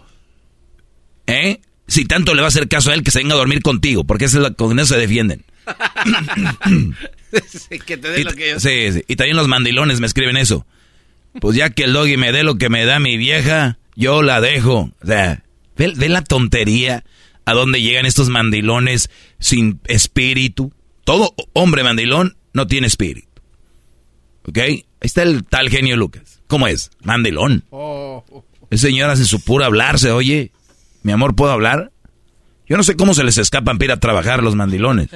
¿Eh? 1.26 1.60
Si 1.86 2.04
tanto 2.04 2.34
le 2.34 2.40
va 2.40 2.46
a 2.46 2.48
hacer 2.48 2.68
caso 2.68 2.90
a 2.90 2.94
él, 2.94 3.02
que 3.02 3.10
se 3.10 3.18
venga 3.18 3.34
a 3.34 3.38
dormir 3.38 3.62
contigo, 3.62 4.04
porque 4.04 4.26
esa 4.26 4.36
es 4.36 4.42
la, 4.44 4.50
con 4.52 4.78
eso 4.78 4.94
se 4.94 5.00
defienden. 5.00 5.44
que 7.86 7.96
te 7.96 8.08
dé 8.10 8.20
Y, 8.20 8.24
lo 8.24 8.32
que 8.32 8.50
yo... 8.50 8.60
sí, 8.60 8.92
sí. 8.92 9.02
y 9.08 9.16
también 9.16 9.36
los 9.36 9.48
mandilones 9.48 10.00
me 10.00 10.06
escriben 10.06 10.36
eso. 10.36 10.66
Pues 11.40 11.56
ya 11.56 11.70
que 11.70 11.84
el 11.84 11.92
doggy 11.92 12.16
me 12.16 12.30
dé 12.32 12.44
lo 12.44 12.58
que 12.58 12.68
me 12.68 12.84
da 12.84 13.00
mi 13.00 13.16
vieja, 13.16 13.78
yo 13.96 14.22
la 14.22 14.40
dejo. 14.40 14.92
O 15.02 15.06
sea, 15.06 15.44
ve, 15.76 15.92
ve 15.96 16.08
la 16.08 16.22
tontería 16.22 17.04
a 17.44 17.52
dónde 17.52 17.82
llegan 17.82 18.06
estos 18.06 18.28
mandilones 18.28 19.10
sin 19.38 19.80
espíritu. 19.86 20.72
Todo 21.04 21.34
hombre 21.52 21.82
mandilón 21.82 22.36
no 22.52 22.66
tiene 22.66 22.86
espíritu. 22.86 23.28
¿Ok? 24.48 24.58
Ahí 24.58 24.84
está 25.00 25.22
el 25.22 25.44
tal 25.44 25.68
genio 25.68 25.96
Lucas. 25.96 26.40
¿Cómo 26.46 26.66
es? 26.66 26.90
Mandilón. 27.02 27.64
El 28.70 28.78
señor 28.78 29.10
hace 29.10 29.24
su 29.24 29.40
puro 29.40 29.64
hablarse, 29.64 30.10
oye. 30.10 30.52
Mi 31.02 31.12
amor, 31.12 31.34
¿puedo 31.34 31.52
hablar? 31.52 31.92
Yo 32.68 32.76
no 32.76 32.82
sé 32.82 32.96
cómo 32.96 33.14
se 33.14 33.24
les 33.24 33.38
escapan 33.38 33.78
para 33.78 33.86
ir 33.86 33.92
a 33.92 34.00
trabajar 34.00 34.42
los 34.42 34.54
mandilones 34.54 35.08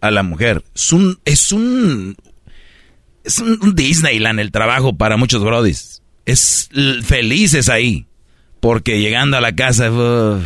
a 0.00 0.10
la 0.10 0.22
mujer. 0.22 0.64
Es 0.74 0.92
un, 0.92 1.18
es 1.24 1.52
un, 1.52 2.16
es 3.24 3.38
un 3.38 3.74
Disneyland 3.74 4.38
el 4.40 4.52
trabajo 4.52 4.96
para 4.96 5.16
muchos 5.16 5.42
brodis. 5.42 5.97
Es 6.28 6.68
felices 7.04 7.68
ahí. 7.68 8.06
Porque 8.60 9.00
llegando 9.00 9.36
a 9.36 9.40
la 9.40 9.54
casa, 9.54 9.90
uf, 9.90 10.44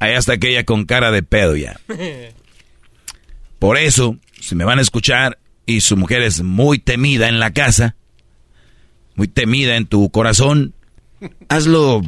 ahí 0.00 0.14
está 0.14 0.32
aquella 0.34 0.64
con 0.64 0.84
cara 0.86 1.10
de 1.10 1.22
pedo 1.22 1.54
ya. 1.56 1.78
Por 3.58 3.76
eso, 3.76 4.16
si 4.40 4.54
me 4.54 4.64
van 4.64 4.78
a 4.78 4.82
escuchar 4.82 5.38
y 5.66 5.80
su 5.80 5.96
mujer 5.96 6.22
es 6.22 6.42
muy 6.42 6.78
temida 6.78 7.28
en 7.28 7.40
la 7.40 7.52
casa, 7.52 7.96
muy 9.16 9.28
temida 9.28 9.76
en 9.76 9.86
tu 9.86 10.08
corazón, 10.10 10.74
hazlo 11.48 12.02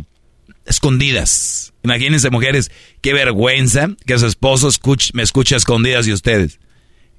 escondidas. 0.66 1.72
Imagínense 1.82 2.30
mujeres, 2.30 2.70
qué 3.00 3.12
vergüenza 3.12 3.88
que 4.06 4.18
su 4.18 4.26
esposo 4.26 4.68
escuche- 4.68 5.10
me 5.14 5.22
escuche 5.22 5.54
a 5.54 5.58
escondidas 5.58 6.06
y 6.06 6.12
ustedes. 6.12 6.58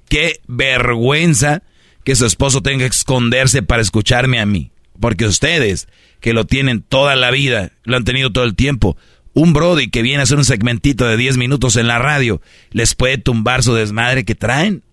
Qué 0.08 0.40
vergüenza 0.48 1.62
que 2.04 2.16
su 2.16 2.26
esposo 2.26 2.60
tenga 2.62 2.80
que 2.80 2.96
esconderse 2.96 3.62
para 3.62 3.82
escucharme 3.82 4.40
a 4.40 4.46
mí. 4.46 4.71
Porque 5.02 5.26
ustedes, 5.26 5.88
que 6.20 6.32
lo 6.32 6.46
tienen 6.46 6.80
toda 6.80 7.16
la 7.16 7.32
vida, 7.32 7.72
lo 7.82 7.96
han 7.96 8.04
tenido 8.04 8.30
todo 8.30 8.44
el 8.44 8.54
tiempo, 8.54 8.96
un 9.34 9.52
Brody 9.52 9.90
que 9.90 10.00
viene 10.00 10.20
a 10.20 10.22
hacer 10.22 10.38
un 10.38 10.44
segmentito 10.44 11.06
de 11.06 11.16
10 11.16 11.38
minutos 11.38 11.74
en 11.74 11.88
la 11.88 11.98
radio, 11.98 12.40
les 12.70 12.94
puede 12.94 13.18
tumbar 13.18 13.64
su 13.64 13.74
desmadre 13.74 14.24
que 14.24 14.36
traen. 14.36 14.84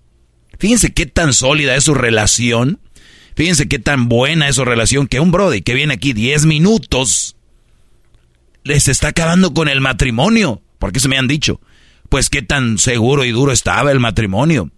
Fíjense 0.57 0.93
qué 0.93 1.05
tan 1.05 1.31
sólida 1.31 1.75
es 1.75 1.83
su 1.83 1.93
relación. 1.93 2.79
Fíjense 3.35 3.67
qué 3.67 3.77
tan 3.77 4.09
buena 4.09 4.49
es 4.49 4.55
su 4.55 4.65
relación 4.65 5.05
que 5.05 5.19
un 5.19 5.31
Brody 5.31 5.61
que 5.61 5.75
viene 5.75 5.93
aquí 5.93 6.13
10 6.13 6.47
minutos 6.47 7.35
les 8.63 8.87
está 8.87 9.09
acabando 9.09 9.53
con 9.53 9.69
el 9.69 9.79
matrimonio. 9.79 10.63
Porque 10.79 10.97
eso 10.97 11.07
me 11.07 11.19
han 11.19 11.27
dicho. 11.27 11.61
pues 12.09 12.31
qué 12.31 12.41
tan 12.41 12.79
seguro 12.79 13.25
y 13.25 13.31
duro 13.31 13.51
estaba 13.51 13.91
el 13.91 13.99
matrimonio. 13.99 14.71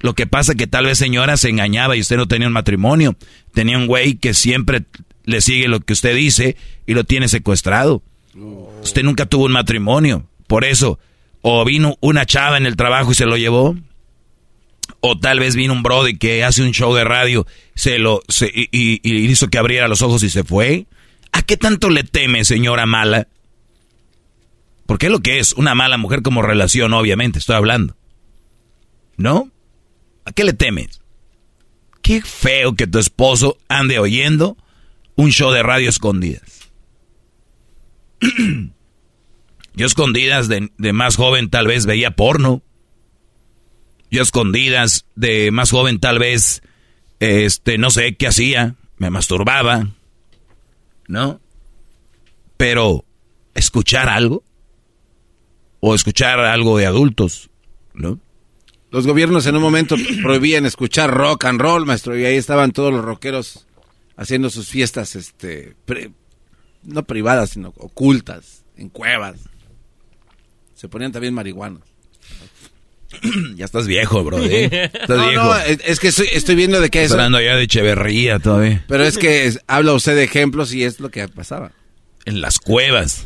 Lo 0.00 0.14
que 0.14 0.26
pasa 0.26 0.54
que 0.54 0.66
tal 0.66 0.86
vez 0.86 0.98
señora 0.98 1.36
se 1.36 1.50
engañaba 1.50 1.96
y 1.96 2.00
usted 2.00 2.16
no 2.16 2.26
tenía 2.26 2.48
un 2.48 2.54
matrimonio. 2.54 3.16
Tenía 3.52 3.76
un 3.76 3.86
güey 3.86 4.14
que 4.14 4.32
siempre 4.34 4.84
le 5.24 5.40
sigue 5.40 5.68
lo 5.68 5.80
que 5.80 5.92
usted 5.92 6.14
dice 6.14 6.56
y 6.86 6.94
lo 6.94 7.04
tiene 7.04 7.28
secuestrado. 7.28 8.02
Usted 8.82 9.02
nunca 9.02 9.26
tuvo 9.26 9.44
un 9.44 9.52
matrimonio. 9.52 10.26
Por 10.46 10.64
eso, 10.64 10.98
o 11.42 11.64
vino 11.64 11.96
una 12.00 12.24
chava 12.24 12.56
en 12.56 12.66
el 12.66 12.76
trabajo 12.76 13.12
y 13.12 13.14
se 13.14 13.26
lo 13.26 13.36
llevó. 13.36 13.76
O 15.00 15.18
tal 15.18 15.38
vez 15.38 15.54
vino 15.54 15.72
un 15.72 15.82
brody 15.82 16.16
que 16.16 16.44
hace 16.44 16.62
un 16.62 16.72
show 16.72 16.94
de 16.94 17.04
radio 17.04 17.46
se 17.74 17.98
lo, 17.98 18.22
y, 18.52 19.00
hizo 19.02 19.48
que 19.48 19.58
abriera 19.58 19.88
los 19.88 20.02
ojos 20.02 20.22
y 20.22 20.30
se 20.30 20.44
fue. 20.44 20.86
¿A 21.32 21.42
qué 21.42 21.56
tanto 21.56 21.90
le 21.90 22.04
teme, 22.04 22.44
señora 22.44 22.86
mala? 22.86 23.28
Porque 24.86 25.06
es 25.06 25.12
lo 25.12 25.20
que 25.20 25.38
es 25.38 25.52
una 25.52 25.74
mala 25.74 25.96
mujer 25.96 26.22
como 26.22 26.42
relación, 26.42 26.92
obviamente, 26.92 27.38
estoy 27.38 27.56
hablando. 27.56 27.96
¿No? 29.16 29.50
¿A 30.30 30.32
qué 30.32 30.44
le 30.44 30.52
temes? 30.52 31.00
Qué 32.02 32.22
feo 32.22 32.76
que 32.76 32.86
tu 32.86 33.00
esposo 33.00 33.58
ande 33.66 33.98
oyendo 33.98 34.56
un 35.16 35.32
show 35.32 35.50
de 35.50 35.64
radio 35.64 35.88
escondidas. 35.88 36.70
Yo 39.74 39.86
escondidas 39.86 40.46
de, 40.46 40.70
de, 40.78 40.92
más 40.92 41.16
joven 41.16 41.50
tal 41.50 41.66
vez 41.66 41.84
veía 41.84 42.12
porno. 42.12 42.62
Yo 44.08 44.22
escondidas 44.22 45.04
de 45.16 45.50
más 45.50 45.72
joven 45.72 45.98
tal 45.98 46.20
vez, 46.20 46.62
este, 47.18 47.76
no 47.76 47.90
sé 47.90 48.14
qué 48.14 48.28
hacía, 48.28 48.76
me 48.98 49.10
masturbaba, 49.10 49.88
¿no? 51.08 51.40
Pero, 52.56 53.04
¿escuchar 53.54 54.08
algo? 54.08 54.44
O 55.80 55.96
escuchar 55.96 56.38
algo 56.38 56.78
de 56.78 56.86
adultos, 56.86 57.50
¿no? 57.94 58.20
Los 58.90 59.06
gobiernos 59.06 59.46
en 59.46 59.56
un 59.56 59.62
momento 59.62 59.96
prohibían 60.22 60.66
escuchar 60.66 61.12
rock 61.12 61.44
and 61.44 61.60
roll, 61.60 61.86
maestro, 61.86 62.18
y 62.18 62.24
ahí 62.24 62.36
estaban 62.36 62.72
todos 62.72 62.92
los 62.92 63.04
rockeros 63.04 63.66
haciendo 64.16 64.50
sus 64.50 64.68
fiestas, 64.68 65.16
este, 65.16 65.76
no 66.82 67.04
privadas, 67.04 67.50
sino 67.50 67.72
ocultas, 67.76 68.64
en 68.76 68.88
cuevas. 68.88 69.36
Se 70.74 70.88
ponían 70.88 71.12
también 71.12 71.34
marihuanos. 71.34 71.82
ya 73.56 73.64
estás 73.64 73.86
viejo, 73.86 74.24
bro. 74.24 74.42
¿eh? 74.42 74.90
Estás 74.92 75.08
no, 75.08 75.28
viejo. 75.28 75.44
No, 75.44 75.56
es 75.56 76.00
que 76.00 76.08
estoy, 76.08 76.54
viendo 76.54 76.80
de 76.80 76.90
qué 76.90 77.04
es. 77.04 77.12
Hablando 77.12 77.40
ya 77.40 77.56
de 77.56 77.64
Echeverría 77.64 78.38
todavía. 78.38 78.84
Pero 78.88 79.04
es 79.04 79.18
que 79.18 79.52
habla 79.66 79.92
usted 79.94 80.14
de 80.14 80.24
ejemplos 80.24 80.72
y 80.72 80.84
es 80.84 81.00
lo 81.00 81.10
que 81.10 81.26
pasaba. 81.28 81.72
En 82.24 82.40
las 82.40 82.58
cuevas. 82.58 83.24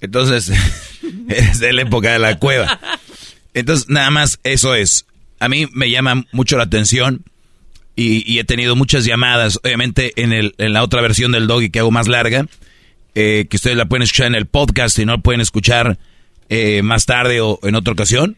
Entonces, 0.00 0.52
es 1.28 1.58
de 1.60 1.72
la 1.72 1.82
época 1.82 2.12
de 2.12 2.18
la 2.18 2.38
cueva. 2.38 2.80
Entonces, 3.56 3.88
nada 3.88 4.10
más 4.10 4.38
eso 4.44 4.74
es. 4.74 5.06
A 5.40 5.48
mí 5.48 5.66
me 5.72 5.90
llama 5.90 6.26
mucho 6.30 6.58
la 6.58 6.64
atención 6.64 7.24
y, 7.96 8.38
he 8.38 8.44
tenido 8.44 8.76
muchas 8.76 9.06
llamadas, 9.06 9.58
obviamente 9.64 10.12
en, 10.22 10.34
el, 10.34 10.54
en 10.58 10.74
la 10.74 10.82
otra 10.82 11.00
versión 11.00 11.32
del 11.32 11.46
doggy 11.46 11.70
que 11.70 11.78
hago 11.78 11.90
más 11.90 12.06
larga, 12.06 12.46
eh, 13.14 13.46
que 13.48 13.56
ustedes 13.56 13.78
la 13.78 13.86
pueden 13.86 14.02
escuchar 14.02 14.26
en 14.26 14.34
el 14.34 14.44
podcast 14.44 14.98
y 14.98 15.06
no 15.06 15.12
la 15.12 15.22
pueden 15.22 15.40
escuchar 15.40 15.98
eh, 16.50 16.82
más 16.82 17.06
tarde 17.06 17.40
o 17.40 17.58
en 17.62 17.76
otra 17.76 17.94
ocasión. 17.94 18.36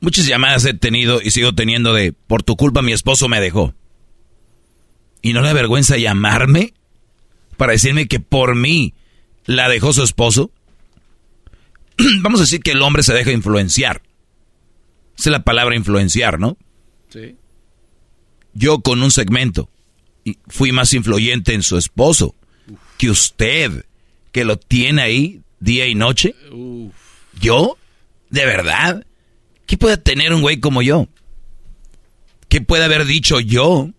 Muchas 0.00 0.26
llamadas 0.26 0.64
he 0.64 0.72
tenido 0.72 1.20
y 1.20 1.30
sigo 1.30 1.54
teniendo 1.54 1.92
de, 1.92 2.14
por 2.14 2.42
tu 2.42 2.56
culpa 2.56 2.80
mi 2.80 2.92
esposo 2.92 3.28
me 3.28 3.42
dejó. 3.42 3.74
¿Y 5.20 5.34
no 5.34 5.42
le 5.42 5.52
vergüenza 5.52 5.98
llamarme 5.98 6.72
para 7.58 7.72
decirme 7.72 8.08
que 8.08 8.18
por 8.18 8.54
mí 8.54 8.94
la 9.44 9.68
dejó 9.68 9.92
su 9.92 10.02
esposo? 10.02 10.50
vamos 12.20 12.40
a 12.40 12.44
decir 12.44 12.60
que 12.60 12.72
el 12.72 12.82
hombre 12.82 13.02
se 13.02 13.14
deja 13.14 13.32
influenciar. 13.32 14.02
Esa 15.18 15.30
es 15.30 15.32
la 15.32 15.44
palabra 15.44 15.76
influenciar, 15.76 16.38
¿no? 16.38 16.58
Sí. 17.08 17.36
Yo 18.52 18.80
con 18.80 19.02
un 19.02 19.10
segmento 19.10 19.70
fui 20.48 20.72
más 20.72 20.92
influyente 20.92 21.54
en 21.54 21.62
su 21.62 21.76
esposo 21.76 22.34
que 22.98 23.10
usted, 23.10 23.86
que 24.32 24.44
lo 24.44 24.58
tiene 24.58 25.02
ahí 25.02 25.42
día 25.60 25.86
y 25.86 25.94
noche. 25.94 26.34
¿Yo? 27.40 27.78
¿De 28.30 28.44
verdad? 28.44 29.06
¿Qué 29.66 29.76
puede 29.76 29.96
tener 29.96 30.32
un 30.32 30.42
güey 30.42 30.60
como 30.60 30.82
yo? 30.82 31.08
¿Qué 32.48 32.60
puede 32.60 32.84
haber 32.84 33.04
dicho 33.04 33.40
yo 33.40 33.90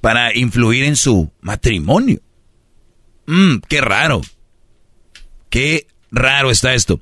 para 0.00 0.36
influir 0.36 0.84
en 0.84 0.96
su 0.96 1.30
matrimonio? 1.40 2.20
Mmm, 3.26 3.58
qué 3.68 3.80
raro. 3.80 4.20
Qué 5.50 5.86
raro 6.10 6.50
está 6.50 6.74
esto 6.74 7.00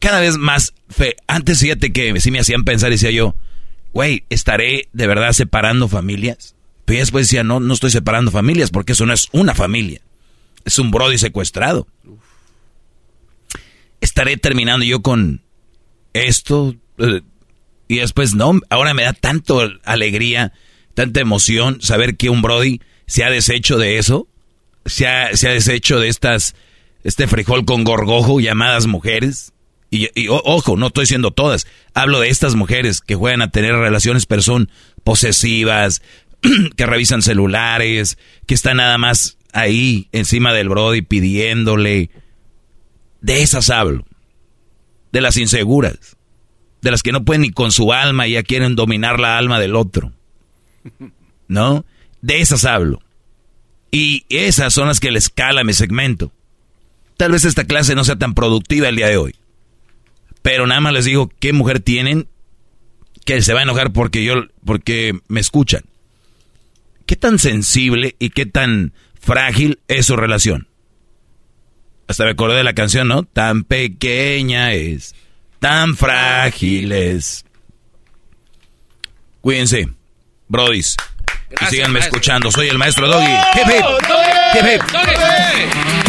cada 0.00 0.20
vez 0.20 0.36
más 0.36 0.74
fe. 0.88 1.16
Antes 1.28 1.60
fíjate 1.60 1.92
que 1.92 2.18
sí 2.20 2.30
me 2.30 2.40
hacían 2.40 2.64
pensar, 2.64 2.90
decía 2.90 3.10
yo, 3.10 3.36
güey, 3.92 4.24
¿estaré 4.30 4.88
de 4.92 5.06
verdad 5.06 5.32
separando 5.32 5.88
familias? 5.88 6.56
Pero 6.84 7.00
después 7.00 7.28
decía, 7.28 7.44
no, 7.44 7.60
no 7.60 7.72
estoy 7.72 7.90
separando 7.90 8.32
familias 8.32 8.70
porque 8.70 8.92
eso 8.92 9.06
no 9.06 9.12
es 9.12 9.28
una 9.30 9.54
familia. 9.54 10.00
Es 10.64 10.78
un 10.78 10.90
brody 10.90 11.18
secuestrado. 11.18 11.86
¿Estaré 14.00 14.36
terminando 14.36 14.84
yo 14.84 15.02
con 15.02 15.42
esto? 16.14 16.74
Eh, 16.98 17.20
y 17.86 17.96
después 17.96 18.34
no, 18.34 18.58
ahora 18.70 18.94
me 18.94 19.02
da 19.02 19.12
tanto 19.12 19.68
alegría, 19.84 20.52
tanta 20.94 21.20
emoción 21.20 21.80
saber 21.82 22.16
que 22.16 22.30
un 22.30 22.40
brody 22.40 22.80
se 23.06 23.24
ha 23.24 23.30
deshecho 23.30 23.78
de 23.78 23.98
eso, 23.98 24.28
se 24.86 25.06
ha, 25.06 25.36
se 25.36 25.48
ha 25.48 25.52
deshecho 25.52 25.98
de 25.98 26.08
estas, 26.08 26.54
este 27.04 27.26
frijol 27.26 27.64
con 27.64 27.84
gorgojo 27.84 28.40
llamadas 28.40 28.86
mujeres 28.86 29.52
y, 29.90 30.28
ojo, 30.28 30.76
no 30.76 30.86
estoy 30.86 31.02
diciendo 31.02 31.32
todas. 31.32 31.66
Hablo 31.94 32.20
de 32.20 32.28
estas 32.28 32.54
mujeres 32.54 33.00
que 33.00 33.16
juegan 33.16 33.42
a 33.42 33.50
tener 33.50 33.74
relaciones, 33.74 34.24
pero 34.24 34.40
son 34.40 34.70
posesivas, 35.02 36.00
que 36.76 36.86
revisan 36.86 37.22
celulares, 37.22 38.16
que 38.46 38.54
están 38.54 38.76
nada 38.76 38.98
más 38.98 39.36
ahí 39.52 40.08
encima 40.12 40.52
del 40.52 40.68
Brody 40.68 41.02
pidiéndole. 41.02 42.10
De 43.20 43.42
esas 43.42 43.68
hablo. 43.68 44.06
De 45.10 45.20
las 45.20 45.36
inseguras. 45.36 46.16
De 46.82 46.92
las 46.92 47.02
que 47.02 47.12
no 47.12 47.24
pueden 47.24 47.42
ni 47.42 47.50
con 47.50 47.72
su 47.72 47.92
alma 47.92 48.28
y 48.28 48.32
ya 48.32 48.44
quieren 48.44 48.76
dominar 48.76 49.18
la 49.18 49.38
alma 49.38 49.58
del 49.58 49.74
otro. 49.74 50.12
¿No? 51.48 51.84
De 52.22 52.40
esas 52.40 52.64
hablo. 52.64 53.02
Y 53.90 54.24
esas 54.28 54.72
son 54.72 54.86
las 54.86 55.00
que 55.00 55.10
les 55.10 55.28
cala 55.28 55.64
mi 55.64 55.72
segmento. 55.72 56.32
Tal 57.16 57.32
vez 57.32 57.44
esta 57.44 57.64
clase 57.64 57.96
no 57.96 58.04
sea 58.04 58.16
tan 58.16 58.34
productiva 58.34 58.88
el 58.88 58.96
día 58.96 59.08
de 59.08 59.16
hoy. 59.16 59.34
Pero 60.42 60.66
nada 60.66 60.80
más 60.80 60.92
les 60.92 61.04
digo 61.04 61.30
qué 61.40 61.52
mujer 61.52 61.80
tienen 61.80 62.28
que 63.24 63.42
se 63.42 63.52
va 63.52 63.60
a 63.60 63.62
enojar 63.64 63.92
porque 63.92 64.24
yo 64.24 64.44
porque 64.64 65.18
me 65.28 65.40
escuchan. 65.40 65.82
¿Qué 67.06 67.16
tan 67.16 67.38
sensible 67.38 68.14
y 68.18 68.30
qué 68.30 68.46
tan 68.46 68.92
frágil 69.20 69.80
es 69.88 70.06
su 70.06 70.16
relación? 70.16 70.68
Hasta 72.06 72.24
me 72.24 72.30
acordé 72.30 72.56
de 72.56 72.64
la 72.64 72.74
canción, 72.74 73.08
¿no? 73.08 73.24
Tan 73.24 73.64
pequeña 73.64 74.72
es, 74.72 75.14
tan 75.58 75.96
frágil 75.96 76.92
es. 76.92 77.44
Cuídense, 79.40 79.88
brodis. 80.48 80.96
y 81.60 81.64
síganme 81.66 82.00
escuchando. 82.00 82.50
Soy 82.50 82.68
el 82.68 82.78
maestro 82.78 83.08
Doggy. 83.08 83.32
hip, 83.54 84.80
hasta 84.92 85.99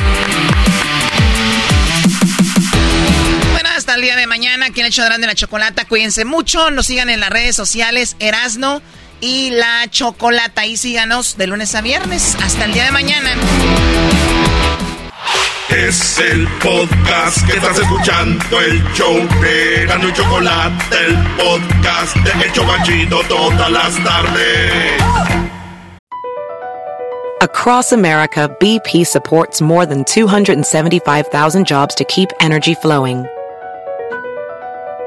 el 4.01 4.07
día 4.07 4.15
de 4.15 4.25
mañana. 4.27 4.65
Aquí 4.67 4.79
en 4.79 4.87
el 4.87 4.91
hecho 4.91 5.03
de 5.03 5.27
la 5.27 5.35
chocolata. 5.35 5.85
Cuídense 5.85 6.25
mucho. 6.25 6.71
Nos 6.71 6.87
sigan 6.87 7.09
en 7.09 7.19
las 7.19 7.29
redes 7.29 7.55
sociales 7.55 8.15
Erasno 8.19 8.81
y 9.19 9.51
la 9.51 9.87
chocolata. 9.89 10.65
Y 10.65 10.75
síganos 10.75 11.37
de 11.37 11.47
lunes 11.47 11.75
a 11.75 11.81
viernes. 11.81 12.35
Hasta 12.43 12.65
el 12.65 12.73
día 12.73 12.85
de 12.85 12.91
mañana. 12.91 13.35
Es 15.69 16.17
el 16.19 16.47
podcast 16.59 17.45
que 17.45 17.57
estás 17.57 17.77
escuchando, 17.79 18.59
el 18.59 18.83
show 18.93 19.15
de 19.39 19.85
y 19.85 20.13
Chocolate, 20.13 20.97
el 21.05 21.17
podcast 21.37 22.15
de 22.17 22.51
Chocachito 22.51 23.21
todas 23.29 23.71
las 23.71 24.03
tardes. 24.03 25.01
Across 27.41 27.93
America, 27.93 28.49
BP 28.59 29.05
supports 29.05 29.61
more 29.61 29.85
than 29.85 30.03
275,000 30.03 31.65
jobs 31.65 31.95
to 31.95 32.03
keep 32.03 32.29
energy 32.39 32.75
flowing. 32.75 33.25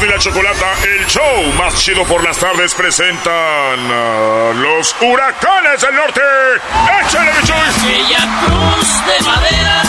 Erasmo 0.00 0.06
y 0.06 0.08
la 0.08 0.18
Chocolata, 0.18 0.66
el 0.84 1.06
show 1.06 1.52
más 1.58 1.74
chido 1.74 2.04
por 2.04 2.22
las 2.22 2.38
tardes, 2.38 2.74
presentan 2.74 3.32
a 3.32 4.52
los 4.54 4.94
huracanes 5.00 5.80
del 5.80 5.94
norte. 5.94 6.20
¡Échale, 7.02 7.30
bicho! 7.40 7.54
Aquella 7.54 8.28
cruz 8.44 9.06
de 9.06 9.24
madera. 9.26 9.82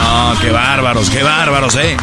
No, 0.00 0.40
qué 0.40 0.50
bárbaros, 0.50 1.10
qué 1.10 1.22
bárbaros, 1.22 1.76
eh. 1.76 1.96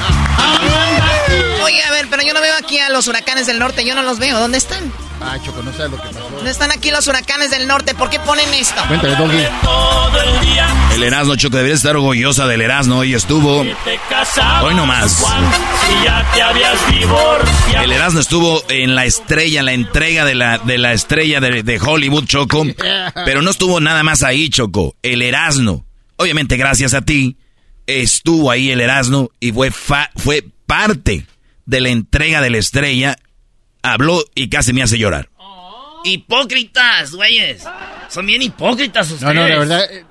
Oye, 1.71 1.83
a 1.83 1.91
ver, 1.91 2.07
pero 2.09 2.21
yo 2.23 2.33
no 2.33 2.41
veo 2.41 2.53
aquí 2.57 2.79
a 2.79 2.89
los 2.89 3.07
huracanes 3.07 3.47
del 3.47 3.57
norte, 3.59 3.85
yo 3.85 3.95
no 3.95 4.03
los 4.03 4.19
veo. 4.19 4.37
¿Dónde 4.39 4.57
están? 4.57 4.91
Ah, 5.23 5.37
Choco, 5.45 5.61
no 5.61 5.71
sabes 5.71 5.91
lo 5.91 5.97
que 6.01 6.07
pasó. 6.09 6.29
¿Dónde 6.31 6.49
están 6.51 6.71
aquí 6.71 6.89
los 6.91 7.07
huracanes 7.07 7.51
del 7.51 7.67
norte? 7.67 7.93
¿Por 7.93 8.09
qué 8.09 8.19
ponen 8.19 8.51
esto? 8.55 8.81
Cuéntale, 8.87 9.15
Doggy. 9.15 9.37
El 10.95 11.03
Erasmo, 11.03 11.35
Choco, 11.35 11.55
debería 11.57 11.75
estar 11.75 11.95
orgullosa 11.95 12.47
del 12.47 12.61
Erasmo. 12.61 12.97
Hoy 12.97 13.13
estuvo. 13.13 13.61
Hoy 13.61 14.75
no 14.75 14.85
más. 14.85 15.11
Si 15.13 16.03
ya 16.05 16.25
te 16.33 16.41
habías 16.41 16.91
divorciado. 16.91 17.83
El 17.85 17.91
Erasmo 17.91 18.19
estuvo 18.19 18.63
en 18.69 18.95
la 18.95 19.05
estrella, 19.05 19.59
en 19.59 19.65
la 19.67 19.73
entrega 19.73 20.25
de 20.25 20.35
la, 20.35 20.57
de 20.57 20.77
la 20.77 20.93
estrella 20.93 21.39
de, 21.39 21.63
de 21.63 21.79
Hollywood, 21.79 22.25
Choco. 22.25 22.65
Pero 23.25 23.41
no 23.41 23.51
estuvo 23.51 23.79
nada 23.79 24.03
más 24.03 24.23
ahí, 24.23 24.49
Choco. 24.49 24.95
El 25.03 25.21
Erasmo. 25.21 25.85
Obviamente, 26.17 26.57
gracias 26.57 26.93
a 26.93 27.01
ti, 27.01 27.37
estuvo 27.87 28.51
ahí 28.51 28.71
el 28.71 28.81
Erasmo 28.81 29.29
y 29.39 29.51
fue, 29.51 29.71
fa- 29.71 30.09
fue 30.15 30.43
parte 30.67 31.25
de 31.71 31.79
la 31.81 31.89
entrega 31.89 32.41
de 32.41 32.49
la 32.49 32.57
estrella. 32.57 33.17
Habló 33.81 34.23
y 34.35 34.49
casi 34.49 34.73
me 34.73 34.83
hace 34.83 34.99
llorar. 34.99 35.29
Hipócritas, 36.03 37.13
güeyes. 37.13 37.63
Son 38.09 38.25
bien 38.25 38.41
hipócritas 38.41 39.09
ustedes. 39.09 39.33
No, 39.33 39.41
no, 39.41 39.47
la 39.47 39.57
verdad, 39.59 39.91
eh, 39.91 40.05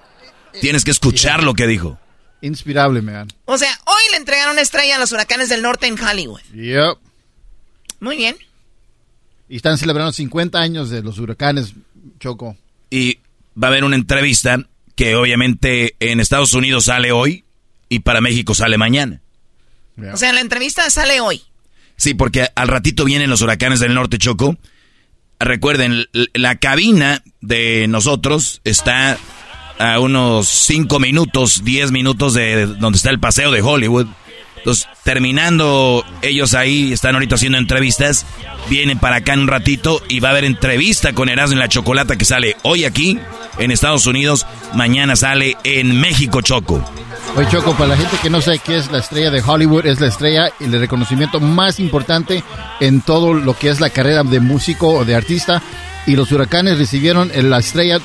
Tienes 0.60 0.84
que 0.84 0.90
escuchar 0.90 1.42
lo 1.44 1.54
que 1.54 1.66
dijo. 1.66 1.98
inspirable, 2.40 3.02
man. 3.02 3.28
O 3.44 3.58
sea, 3.58 3.78
hoy 3.84 4.02
le 4.12 4.16
entregaron 4.16 4.52
una 4.54 4.62
estrella 4.62 4.96
a 4.96 4.98
los 4.98 5.12
huracanes 5.12 5.50
del 5.50 5.60
norte 5.60 5.86
en 5.86 6.00
Hollywood. 6.02 6.40
Yep. 6.54 6.96
Muy 8.00 8.16
bien. 8.16 8.36
Y 9.48 9.56
están 9.56 9.76
celebrando 9.76 10.12
50 10.12 10.58
años 10.58 10.88
de 10.88 11.02
los 11.02 11.18
huracanes, 11.18 11.74
Choco. 12.18 12.56
Y 12.88 13.18
va 13.62 13.68
a 13.68 13.70
haber 13.70 13.84
una 13.84 13.96
entrevista 13.96 14.58
que 14.96 15.14
obviamente 15.16 15.94
en 16.00 16.20
Estados 16.20 16.54
Unidos 16.54 16.84
sale 16.84 17.12
hoy 17.12 17.44
y 17.90 17.98
para 17.98 18.22
México 18.22 18.54
sale 18.54 18.78
mañana. 18.78 19.20
O 20.12 20.16
sea, 20.16 20.32
la 20.32 20.40
entrevista 20.40 20.88
sale 20.88 21.20
hoy. 21.20 21.42
Sí, 22.00 22.14
porque 22.14 22.48
al 22.54 22.68
ratito 22.68 23.04
vienen 23.04 23.28
los 23.28 23.42
huracanes 23.42 23.78
del 23.78 23.92
norte, 23.92 24.16
Choco. 24.16 24.56
Recuerden, 25.38 26.06
la 26.32 26.56
cabina 26.56 27.22
de 27.42 27.88
nosotros 27.88 28.62
está 28.64 29.18
a 29.78 30.00
unos 30.00 30.48
5 30.48 30.98
minutos, 30.98 31.62
10 31.62 31.92
minutos 31.92 32.32
de 32.32 32.64
donde 32.64 32.96
está 32.96 33.10
el 33.10 33.20
paseo 33.20 33.50
de 33.50 33.60
Hollywood. 33.60 34.06
Entonces, 34.60 34.86
terminando 35.04 36.04
ellos 36.20 36.54
ahí, 36.54 36.92
están 36.92 37.14
ahorita 37.14 37.36
haciendo 37.36 37.56
entrevistas, 37.56 38.26
vienen 38.68 38.98
para 38.98 39.16
acá 39.16 39.32
en 39.32 39.40
un 39.40 39.48
ratito 39.48 40.02
y 40.08 40.20
va 40.20 40.28
a 40.28 40.30
haber 40.32 40.44
entrevista 40.44 41.14
con 41.14 41.30
Erasmo 41.30 41.54
en 41.54 41.60
la 41.60 41.68
Chocolata 41.68 42.16
que 42.16 42.26
sale 42.26 42.56
hoy 42.62 42.84
aquí 42.84 43.18
en 43.58 43.70
Estados 43.70 44.06
Unidos, 44.06 44.46
mañana 44.74 45.16
sale 45.16 45.56
en 45.64 45.98
México, 45.98 46.42
Choco. 46.42 46.84
Oye, 47.36 47.48
Choco, 47.48 47.74
para 47.74 47.90
la 47.90 47.96
gente 47.96 48.16
que 48.22 48.28
no 48.28 48.40
sabe 48.40 48.58
qué 48.58 48.76
es 48.76 48.90
la 48.90 48.98
estrella 48.98 49.30
de 49.30 49.40
Hollywood, 49.40 49.86
es 49.86 50.00
la 50.00 50.08
estrella 50.08 50.50
y 50.58 50.64
el 50.64 50.78
reconocimiento 50.78 51.40
más 51.40 51.80
importante 51.80 52.42
en 52.80 53.00
todo 53.00 53.34
lo 53.34 53.54
que 53.56 53.70
es 53.70 53.80
la 53.80 53.90
carrera 53.90 54.24
de 54.24 54.40
músico 54.40 54.88
o 54.88 55.04
de 55.04 55.14
artista. 55.14 55.62
Y 56.06 56.16
los 56.16 56.32
huracanes 56.32 56.78
recibieron 56.78 57.30
la 57.34 57.58
estrella 57.58 57.98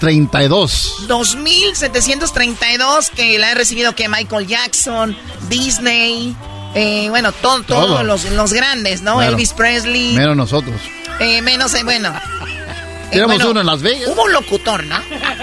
2732. 0.00 1.06
2732 1.08 3.10
que 3.10 3.38
la 3.38 3.50
ha 3.50 3.54
recibido 3.54 3.94
que 3.94 4.08
Michael 4.08 4.46
Jackson, 4.46 5.16
Disney, 5.48 6.34
eh, 6.74 7.06
bueno, 7.10 7.32
to- 7.32 7.62
todos 7.62 7.66
Todo. 7.86 8.02
los, 8.04 8.24
los 8.30 8.52
grandes, 8.52 9.02
¿no? 9.02 9.16
Claro. 9.16 9.32
Elvis 9.32 9.52
Presley. 9.52 10.14
Menos 10.14 10.36
nosotros. 10.36 10.80
Eh, 11.20 11.42
menos, 11.42 11.74
eh, 11.74 11.84
bueno. 11.84 12.08
Eh, 12.08 13.10
Éramos 13.12 13.36
bueno, 13.36 13.50
uno 13.50 13.60
en 13.60 13.66
Las 13.66 13.82
Vegas. 13.82 14.08
Hubo 14.08 14.24
un 14.24 14.32
locutor, 14.32 14.84
¿no? 14.84 14.96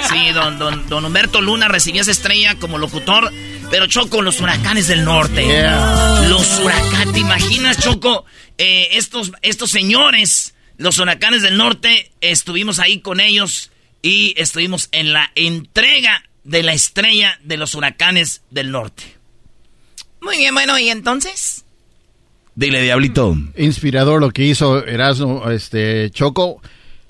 Sí, 0.09 0.31
don, 0.31 0.57
don, 0.57 0.87
don 0.87 1.05
Humberto 1.05 1.41
Luna 1.41 1.67
recibió 1.67 2.01
esa 2.01 2.11
estrella 2.11 2.55
como 2.55 2.77
locutor, 2.77 3.31
pero 3.69 3.87
Choco, 3.87 4.21
los 4.21 4.39
huracanes 4.39 4.87
del 4.87 5.03
norte. 5.03 5.45
Yeah. 5.45 6.21
Los 6.29 6.59
huracanes, 6.59 7.13
¿te 7.13 7.19
imaginas, 7.19 7.77
Choco? 7.77 8.25
Eh, 8.57 8.89
estos, 8.93 9.33
estos 9.41 9.69
señores, 9.69 10.55
los 10.77 10.97
huracanes 10.97 11.41
del 11.41 11.57
norte, 11.57 12.09
estuvimos 12.21 12.79
ahí 12.79 13.01
con 13.01 13.19
ellos 13.19 13.69
y 14.01 14.33
estuvimos 14.37 14.89
en 14.91 15.13
la 15.13 15.31
entrega 15.35 16.23
de 16.43 16.63
la 16.63 16.73
estrella 16.73 17.37
de 17.43 17.57
los 17.57 17.75
huracanes 17.75 18.41
del 18.51 18.71
norte. 18.71 19.03
Muy 20.21 20.37
bien, 20.37 20.53
bueno, 20.53 20.77
¿y 20.79 20.89
entonces? 20.89 21.63
Dile, 22.55 22.81
Diablito. 22.81 23.35
Inspirador 23.57 24.19
lo 24.21 24.31
que 24.31 24.43
hizo 24.43 24.83
Erasmo, 24.85 25.49
este, 25.51 26.09
Choco. 26.11 26.61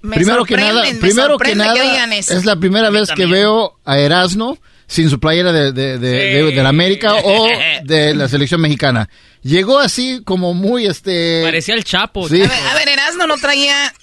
Me 0.02 0.16
primero 0.18 0.44
que 0.46 0.58
nada, 0.58 0.84
me 0.84 0.96
primero 0.96 1.38
que 1.38 1.56
nada, 1.56 1.74
que 1.74 1.82
digan 1.82 2.14
eso. 2.14 2.34
es 2.34 2.46
la 2.46 2.56
primera 2.58 2.90
vez 2.90 3.10
que 3.12 3.26
veo 3.26 3.80
a 3.86 3.98
Erasmo 3.98 4.58
sin 4.88 5.10
su 5.10 5.20
playera 5.20 5.52
de, 5.52 5.72
de, 5.74 5.98
de, 5.98 6.10
de- 6.10 6.52
de 6.52 6.64
la 6.64 6.70
América 6.70 7.16
o 7.16 7.48
de 7.84 8.14
la 8.16 8.28
selección 8.28 8.62
mexicana. 8.62 9.10
Llegó 9.42 9.80
así 9.80 10.22
como 10.24 10.54
muy, 10.54 10.86
este... 10.86 11.42
Parecía 11.44 11.76
el 11.76 11.84
Chapo. 11.84 12.28
Sí. 12.30 12.42
A 12.42 12.48
ver, 12.48 12.68
a 12.72 12.74
ver, 12.76 12.90
Erasmo 12.90 13.26
no 13.28 13.38
traía... 13.38 13.94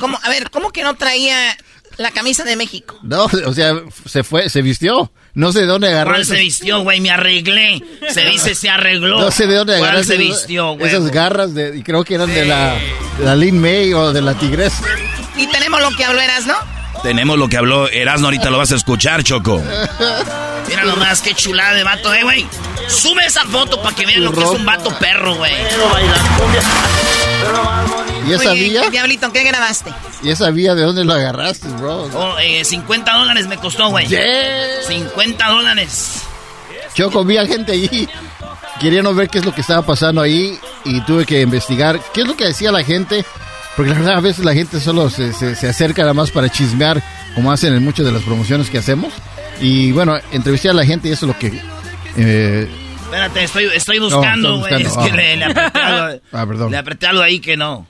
¿Cómo? 0.00 0.18
A 0.22 0.28
ver, 0.28 0.50
¿cómo 0.50 0.70
que 0.70 0.82
no 0.82 0.94
traía 0.96 1.56
la 1.98 2.10
camisa 2.12 2.44
de 2.44 2.56
México? 2.56 2.98
No, 3.02 3.24
o 3.24 3.52
sea, 3.54 3.74
se 4.06 4.22
fue, 4.24 4.48
se 4.48 4.62
vistió. 4.62 5.12
No 5.34 5.52
sé 5.52 5.60
de 5.60 5.66
dónde 5.66 5.88
agarró. 5.88 6.12
¿Cuál 6.12 6.24
se 6.24 6.36
vistió, 6.36 6.80
güey? 6.80 7.00
Me 7.00 7.10
arreglé. 7.10 7.82
Se 8.08 8.24
dice, 8.24 8.54
se 8.54 8.70
arregló. 8.70 9.20
No 9.20 9.30
sé 9.30 9.46
de 9.46 9.54
dónde 9.56 9.74
agarró 9.76 9.92
¿Cuál 9.92 10.04
se 10.04 10.14
esas- 10.14 10.26
vistió, 10.26 10.72
güey? 10.72 10.90
esas 10.90 11.10
garras 11.12 11.54
de, 11.54 11.76
y 11.76 11.82
creo 11.82 12.02
que 12.04 12.14
eran 12.14 12.32
de 12.32 12.44
la, 12.46 12.74
de 13.18 13.24
la 13.24 13.36
Lin 13.36 13.60
May 13.60 13.92
o 13.92 14.12
de 14.12 14.22
la 14.22 14.34
Tigresa. 14.34 14.82
¿Y 15.36 15.46
tenemos 15.48 15.80
lo 15.80 15.90
que 15.96 16.04
habló 16.04 16.20
Erasmo? 16.20 16.54
Tenemos 17.02 17.38
lo 17.38 17.48
que 17.48 17.56
habló 17.56 17.88
Erasmo, 17.88 18.26
ahorita 18.26 18.50
lo 18.50 18.58
vas 18.58 18.72
a 18.72 18.76
escuchar, 18.76 19.22
Choco. 19.22 19.62
Mira 20.68 20.84
nomás, 20.84 21.22
qué 21.22 21.34
chulada 21.34 21.74
de 21.74 21.84
vato, 21.84 22.12
eh, 22.12 22.22
güey. 22.22 22.46
Sube 22.88 23.24
esa 23.24 23.44
foto 23.44 23.80
para 23.82 23.94
que 23.94 24.06
vean 24.06 24.24
lo 24.24 24.32
que 24.32 24.40
es 24.42 24.50
un 24.50 24.64
vato 24.64 24.90
perro, 24.98 25.34
güey. 25.36 25.52
¿Y 28.26 28.32
esa 28.32 28.50
Oye, 28.50 28.68
vía? 28.68 28.90
Diablito, 28.90 29.32
¿qué 29.32 29.44
grabaste? 29.44 29.92
¿Y 30.22 30.30
esa 30.30 30.50
vía 30.50 30.74
de 30.74 30.82
dónde 30.82 31.04
lo 31.04 31.14
agarraste, 31.14 31.68
bro? 31.68 32.08
Oh, 32.14 32.38
eh, 32.38 32.64
50 32.64 33.12
dólares 33.12 33.46
me 33.46 33.56
costó, 33.56 33.88
güey. 33.88 34.06
Yeah. 34.06 34.82
50 34.86 35.48
dólares. 35.48 36.22
Choco, 36.94 37.24
vi 37.24 37.36
a 37.36 37.46
gente 37.46 37.72
ahí 37.72 38.08
queriendo 38.80 39.14
ver 39.14 39.28
qué 39.28 39.38
es 39.38 39.44
lo 39.44 39.54
que 39.54 39.60
estaba 39.60 39.82
pasando 39.82 40.20
ahí 40.20 40.58
y 40.84 41.00
tuve 41.02 41.24
que 41.24 41.40
investigar 41.40 42.00
qué 42.12 42.22
es 42.22 42.26
lo 42.26 42.36
que 42.36 42.46
decía 42.46 42.72
la 42.72 42.82
gente. 42.84 43.24
Porque 43.78 43.92
la 43.92 43.98
verdad, 43.98 44.16
a 44.16 44.20
veces 44.20 44.44
la 44.44 44.52
gente 44.52 44.78
solo 44.80 45.08
se, 45.08 45.32
se- 45.32 45.54
se 45.54 45.68
acerca 45.68 46.02
nada 46.02 46.12
más 46.12 46.30
para 46.32 46.50
chismear, 46.50 47.02
como 47.34 47.50
hacen 47.50 47.72
en 47.72 47.82
muchas 47.82 48.04
de 48.04 48.12
las 48.12 48.22
promociones 48.24 48.68
que 48.68 48.76
hacemos. 48.78 49.12
Y 49.60 49.92
bueno, 49.92 50.16
entrevisté 50.32 50.68
a 50.68 50.72
la 50.74 50.84
gente 50.84 51.08
y 51.08 51.12
eso 51.12 51.24
es 51.26 51.32
lo 51.32 51.38
que. 51.38 51.58
eh, 52.16 52.68
Espérate, 53.04 53.42
estoy, 53.44 53.64
estoy 53.74 53.98
buscando, 54.00 54.58
güey. 54.58 54.82
es 54.82 54.92
que 54.92 55.10
ah. 55.10 55.16
le, 55.16 55.36
le 55.38 55.44
apreté 55.46 55.78
algo, 55.80 56.20
Ah, 56.32 56.46
perdón. 56.46 56.70
le 56.72 56.76
apreté 56.76 57.06
algo 57.06 57.22
ahí 57.22 57.40
que 57.40 57.56
no. 57.56 57.86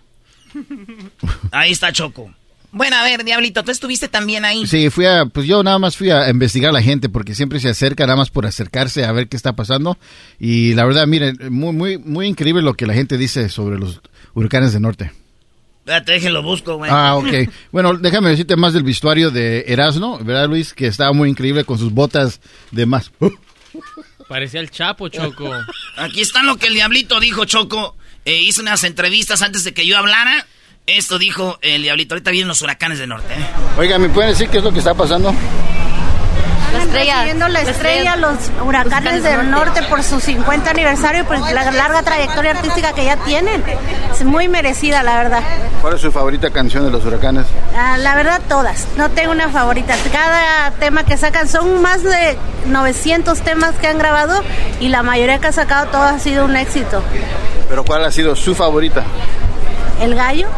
Ahí 1.50 1.72
está 1.72 1.92
Choco. 1.92 2.30
Bueno, 2.70 2.96
a 2.96 3.02
ver, 3.02 3.24
Diablito, 3.24 3.64
tú 3.64 3.70
estuviste 3.70 4.08
también 4.08 4.44
ahí. 4.44 4.66
Sí, 4.66 4.90
fui 4.90 5.06
a, 5.06 5.24
pues 5.24 5.46
yo 5.46 5.62
nada 5.62 5.78
más 5.78 5.96
fui 5.96 6.10
a 6.10 6.28
investigar 6.28 6.68
a 6.68 6.72
la 6.74 6.82
gente 6.82 7.08
porque 7.08 7.34
siempre 7.34 7.60
se 7.60 7.70
acerca 7.70 8.04
nada 8.04 8.16
más 8.16 8.30
por 8.30 8.44
acercarse 8.44 9.04
a 9.06 9.12
ver 9.12 9.28
qué 9.28 9.36
está 9.38 9.54
pasando. 9.54 9.96
Y 10.38 10.74
la 10.74 10.84
verdad, 10.84 11.06
miren, 11.06 11.38
muy, 11.50 11.72
muy, 11.72 11.96
muy 11.98 12.26
increíble 12.26 12.60
lo 12.62 12.74
que 12.74 12.86
la 12.86 12.92
gente 12.94 13.16
dice 13.16 13.48
sobre 13.48 13.78
los 13.78 14.00
huracanes 14.34 14.74
del 14.74 14.82
norte. 14.82 15.12
Espérate, 15.88 16.12
déjenlo 16.12 16.42
busco, 16.42 16.76
güey. 16.76 16.90
Ah, 16.92 17.16
ok. 17.16 17.48
Bueno, 17.72 17.94
déjame 17.94 18.28
decirte 18.28 18.56
más 18.56 18.74
del 18.74 18.82
vestuario 18.82 19.30
de 19.30 19.64
Erasmo, 19.68 20.18
¿verdad, 20.18 20.46
Luis? 20.46 20.74
Que 20.74 20.86
estaba 20.86 21.14
muy 21.14 21.30
increíble 21.30 21.64
con 21.64 21.78
sus 21.78 21.92
botas 21.92 22.42
de 22.72 22.84
más. 22.84 23.10
Parecía 24.28 24.60
el 24.60 24.70
Chapo, 24.70 25.08
Choco. 25.08 25.50
Aquí 25.96 26.20
está 26.20 26.42
lo 26.42 26.56
que 26.56 26.66
el 26.66 26.74
Diablito 26.74 27.18
dijo, 27.20 27.46
Choco. 27.46 27.96
Eh, 28.26 28.36
hizo 28.42 28.60
unas 28.60 28.84
entrevistas 28.84 29.40
antes 29.40 29.64
de 29.64 29.72
que 29.72 29.86
yo 29.86 29.96
hablara. 29.96 30.46
Esto 30.86 31.18
dijo 31.18 31.58
el 31.62 31.80
Diablito. 31.80 32.14
Ahorita 32.14 32.32
vienen 32.32 32.48
los 32.48 32.60
huracanes 32.60 32.98
del 32.98 33.08
norte. 33.08 33.32
¿eh? 33.32 33.46
Oiga, 33.78 33.98
¿me 33.98 34.10
pueden 34.10 34.32
decir 34.32 34.50
qué 34.50 34.58
es 34.58 34.64
lo 34.64 34.72
que 34.72 34.80
está 34.80 34.92
pasando? 34.92 35.34
La 36.92 37.00
estrella. 37.00 37.18
Siguiendo 37.18 37.48
la 37.48 37.60
estrella, 37.62 38.16
los 38.16 38.36
huracanes 38.64 39.22
del 39.22 39.50
norte 39.50 39.82
por 39.88 40.02
su 40.02 40.20
50 40.20 40.70
aniversario 40.70 41.22
y 41.22 41.24
por 41.24 41.38
la 41.38 41.70
larga 41.70 42.02
trayectoria 42.02 42.52
artística 42.52 42.92
que 42.92 43.04
ya 43.04 43.16
tienen. 43.18 43.62
Es 44.12 44.24
muy 44.24 44.48
merecida, 44.48 45.02
la 45.02 45.18
verdad. 45.18 45.42
¿Cuál 45.82 45.94
es 45.94 46.00
su 46.00 46.10
favorita 46.10 46.50
canción 46.50 46.84
de 46.84 46.90
los 46.90 47.04
huracanes? 47.04 47.46
Ah, 47.76 47.96
la 47.98 48.14
verdad, 48.14 48.40
todas. 48.48 48.86
No 48.96 49.10
tengo 49.10 49.32
una 49.32 49.48
favorita. 49.48 49.94
Cada 50.12 50.70
tema 50.72 51.04
que 51.04 51.16
sacan 51.16 51.48
son 51.48 51.82
más 51.82 52.02
de 52.02 52.36
900 52.66 53.38
temas 53.42 53.74
que 53.76 53.86
han 53.86 53.98
grabado 53.98 54.42
y 54.80 54.88
la 54.88 55.02
mayoría 55.02 55.38
que 55.38 55.48
ha 55.48 55.52
sacado 55.52 55.86
todo 55.90 56.02
ha 56.02 56.18
sido 56.18 56.44
un 56.44 56.56
éxito. 56.56 57.02
¿Pero 57.68 57.84
cuál 57.84 58.04
ha 58.04 58.10
sido 58.10 58.34
su 58.34 58.54
favorita? 58.54 59.04
El 60.00 60.14
gallo. 60.14 60.48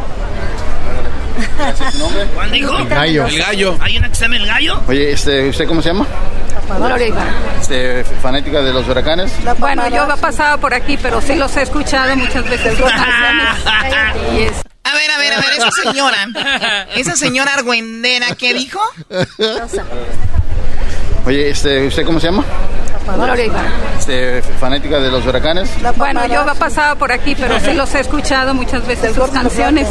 ¿Cuál 2.34 2.51
dijo? 2.51 2.78
El 2.78 2.88
gallo. 2.88 3.26
El 3.26 3.38
gallo. 3.38 3.78
¿Hay 3.80 3.99
una 3.99 4.09
que 4.09 4.14
se 4.14 4.22
llama 4.22 4.36
el 4.36 4.47
gallo? 4.47 4.82
Oye, 4.88 5.12
este, 5.12 5.49
¿usted 5.49 5.66
cómo 5.66 5.82
se 5.82 5.88
llama? 5.88 6.07
Este, 7.61 8.05
fanática 8.22 8.62
de 8.62 8.72
los 8.72 8.86
huracanes. 8.88 9.32
Bueno, 9.59 9.88
yo 9.88 10.07
he 10.12 10.16
pasado 10.18 10.59
por 10.59 10.72
aquí, 10.72 10.97
pero 10.97 11.20
sí 11.20 11.34
los 11.34 11.57
he 11.57 11.62
escuchado 11.62 12.14
muchas 12.16 12.49
veces. 12.49 12.78
A 14.82 14.95
ver, 14.95 15.11
a 15.11 15.18
ver, 15.18 15.32
a 15.34 15.36
ver, 15.36 15.53
esa 15.57 15.70
señora, 15.70 16.26
esa 16.97 17.14
señora 17.14 17.55
argüendera, 17.55 18.34
¿qué 18.34 18.55
dijo? 18.55 18.80
Oye, 21.26 21.51
este, 21.51 21.86
¿usted 21.86 22.05
cómo 22.05 22.18
se 22.18 22.26
llama? 22.26 22.45
Este, 23.98 24.42
fanática 24.59 24.98
de 25.01 25.11
los 25.11 25.26
huracanes. 25.26 25.70
Bueno, 25.96 26.26
yo 26.26 26.44
he 26.51 26.55
pasado 26.57 26.96
por 26.96 27.12
aquí, 27.12 27.34
pero 27.34 27.59
sí 27.61 27.72
los 27.74 27.94
he 27.94 28.01
escuchado 28.01 28.55
muchas 28.55 28.86
veces 28.86 29.14
sus 29.14 29.28
canciones. 29.30 29.86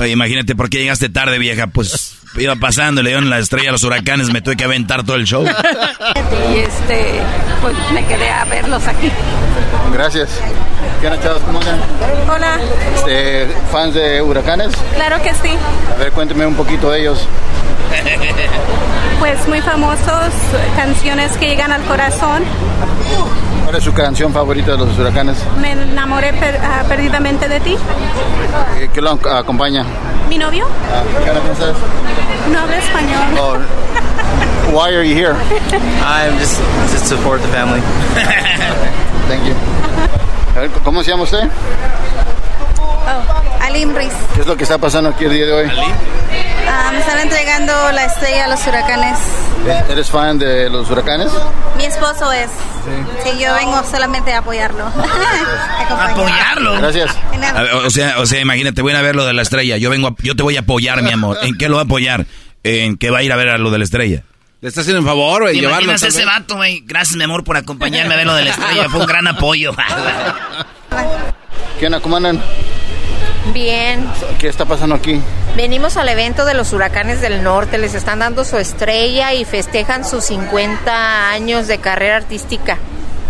Oye, 0.00 0.10
imagínate 0.10 0.54
por 0.54 0.68
qué 0.68 0.78
llegaste 0.78 1.08
tarde, 1.08 1.38
vieja. 1.38 1.66
Pues 1.68 2.14
iba 2.36 2.54
pasando, 2.56 3.02
le 3.02 3.10
dieron 3.10 3.30
la 3.30 3.38
estrella 3.38 3.70
a 3.70 3.72
los 3.72 3.84
huracanes, 3.84 4.30
me 4.32 4.40
tuve 4.40 4.56
que 4.56 4.64
aventar 4.64 5.04
todo 5.04 5.16
el 5.16 5.24
show. 5.24 5.44
Y 5.44 6.58
este, 6.58 7.20
pues 7.62 7.74
me 7.92 8.04
quedé 8.06 8.28
a 8.30 8.44
verlos 8.44 8.86
aquí. 8.86 9.10
Gracias. 9.92 10.28
¿Qué 11.00 11.08
han 11.08 11.20
chavos? 11.22 11.42
¿Cómo 11.42 11.60
andan? 11.60 11.80
Hola, 12.28 12.58
Este, 12.96 13.48
¿Fans 13.72 13.94
de 13.94 14.20
huracanes? 14.20 14.72
claro 14.94 15.22
que 15.22 15.30
sí. 15.34 15.56
A 15.94 15.98
ver, 15.98 16.12
cuénteme 16.12 16.44
un 16.46 16.54
poquito 16.54 16.90
de 16.90 17.00
ellos. 17.00 17.26
Pues 19.18 19.48
muy 19.48 19.60
famosos, 19.60 20.30
canciones 20.76 21.36
que 21.38 21.48
llegan 21.48 21.72
al 21.72 21.82
corazón. 21.82 22.42
¿Cuál 23.64 23.76
es 23.76 23.82
su 23.84 23.92
canción 23.92 24.32
favorita 24.32 24.72
de 24.72 24.78
los 24.78 24.98
huracanes? 24.98 25.36
Me 25.60 25.72
enamoré 25.72 26.32
per- 26.34 26.58
ah, 26.62 26.84
perdidamente 26.88 27.48
de 27.48 27.60
ti. 27.60 27.76
¿Qué 28.94 29.00
lo 29.00 29.18
ac- 29.18 29.38
acompaña? 29.40 29.84
¿Mi 30.28 30.38
novio? 30.38 30.66
Ah, 30.92 31.02
¿Qué 31.24 31.30
habla 31.30 31.42
francés? 31.42 31.74
No 32.52 32.60
habla 32.60 32.76
español. 32.78 33.28
Oh, 33.38 33.56
why 34.72 34.94
are 34.94 35.04
you 35.06 35.14
here? 35.14 35.34
I'm 36.04 36.38
just 36.38 36.58
to 36.92 36.98
support 37.06 37.42
the 37.42 37.48
family. 37.48 37.80
Thank 39.28 39.44
you. 39.46 39.54
A 40.56 40.60
ver, 40.60 40.70
¿Cómo 40.84 41.02
se 41.02 41.10
llama 41.10 41.24
usted? 41.24 41.40
Oh, 42.80 43.64
Alim 43.64 43.94
Riz. 43.94 44.12
¿Qué 44.34 44.40
es 44.42 44.46
lo 44.46 44.56
que 44.56 44.62
está 44.62 44.78
pasando 44.78 45.10
aquí 45.10 45.24
el 45.24 45.32
día 45.32 45.46
de 45.46 45.52
hoy? 45.52 45.70
Ah, 46.70 46.90
me 46.92 47.00
están 47.00 47.18
entregando 47.20 47.72
la 47.92 48.04
estrella 48.04 48.44
a 48.44 48.48
los 48.48 48.66
huracanes. 48.66 49.18
¿Eres 49.88 50.10
fan 50.10 50.38
de 50.38 50.70
los 50.70 50.88
huracanes? 50.90 51.28
Mi 51.76 51.84
esposo 51.84 52.32
es. 52.32 52.48
Sí, 53.24 53.38
yo 53.40 53.54
vengo 53.54 53.82
solamente 53.90 54.32
a 54.32 54.38
apoyarlo. 54.38 54.86
Apoyarlo. 55.90 56.78
Gracias. 56.78 57.10
A 57.54 57.62
ver, 57.62 57.74
o 57.74 57.90
sea, 57.90 58.18
o 58.20 58.26
sea, 58.26 58.40
imagínate, 58.40 58.82
voy 58.82 58.92
a 58.92 59.02
ver 59.02 59.16
lo 59.16 59.26
de 59.26 59.32
la 59.34 59.42
estrella. 59.42 59.76
Yo 59.76 59.90
vengo, 59.90 60.08
a- 60.08 60.14
yo 60.22 60.36
te 60.36 60.42
voy 60.42 60.56
a 60.56 60.60
apoyar, 60.60 61.02
mi 61.02 61.10
amor. 61.12 61.38
¿En 61.42 61.56
qué 61.58 61.68
lo 61.68 61.76
va 61.76 61.82
a 61.82 61.84
apoyar? 61.84 62.26
En 62.62 62.96
que 62.96 63.10
va 63.10 63.18
a 63.18 63.22
ir 63.22 63.32
a 63.32 63.36
ver 63.36 63.48
a 63.50 63.58
lo 63.58 63.70
de 63.70 63.78
la 63.78 63.84
estrella. 63.84 64.22
Le 64.60 64.68
está 64.68 64.80
haciendo 64.80 65.00
un 65.00 65.06
favor, 65.06 65.42
güey, 65.42 65.54
¿Te 65.54 65.60
llevarlo. 65.60 65.92
ese 65.92 66.06
vez. 66.06 66.24
vato, 66.26 66.56
güey? 66.56 66.82
Gracias, 66.84 67.16
mi 67.16 67.24
amor, 67.24 67.44
por 67.44 67.56
acompañarme 67.56 68.14
a 68.14 68.16
ver 68.16 68.26
lo 68.26 68.34
de 68.34 68.44
la 68.44 68.50
estrella. 68.50 68.88
Fue 68.88 69.00
un 69.00 69.06
gran 69.06 69.26
apoyo. 69.28 69.72
¿Qué 71.78 71.86
onda? 71.86 72.00
¿Cómo 72.00 72.16
andan? 72.16 72.42
Bien, 73.52 74.06
¿Qué 74.38 74.48
está 74.48 74.64
pasando 74.64 74.94
aquí? 74.94 75.20
venimos 75.56 75.96
al 75.96 76.08
evento 76.08 76.44
de 76.44 76.54
los 76.54 76.72
huracanes 76.72 77.20
del 77.20 77.42
norte, 77.42 77.78
les 77.78 77.94
están 77.94 78.20
dando 78.20 78.44
su 78.44 78.56
estrella 78.58 79.32
y 79.34 79.44
festejan 79.44 80.04
sus 80.04 80.24
50 80.26 81.30
años 81.30 81.66
de 81.66 81.78
carrera 81.78 82.16
artística. 82.16 82.78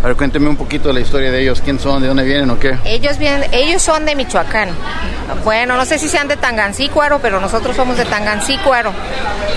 A 0.03 0.07
ver, 0.09 0.17
cuénteme 0.17 0.49
un 0.49 0.57
poquito 0.57 0.89
de 0.89 0.95
la 0.95 1.01
historia 1.01 1.33
de 1.33 1.41
ellos. 1.43 1.61
¿Quién 1.61 1.81
son? 1.81 2.01
¿De 2.01 2.07
dónde 2.09 2.23
vienen 2.25 2.49
o 2.51 2.59
qué? 2.61 2.77
Ellos 2.85 3.19
vienen, 3.19 3.49
ellos 3.53 3.83
son 3.83 4.05
de 4.05 4.15
Michoacán. 4.15 4.69
Bueno, 5.43 5.77
no 5.77 5.85
sé 5.85 5.99
si 5.99 6.09
sean 6.09 6.29
de 6.29 6.37
Tangancícuaro, 6.37 7.19
pero 7.21 7.41
nosotros 7.41 7.75
somos 7.75 7.97
de 7.97 8.05
Tangancícuaro. 8.05 8.93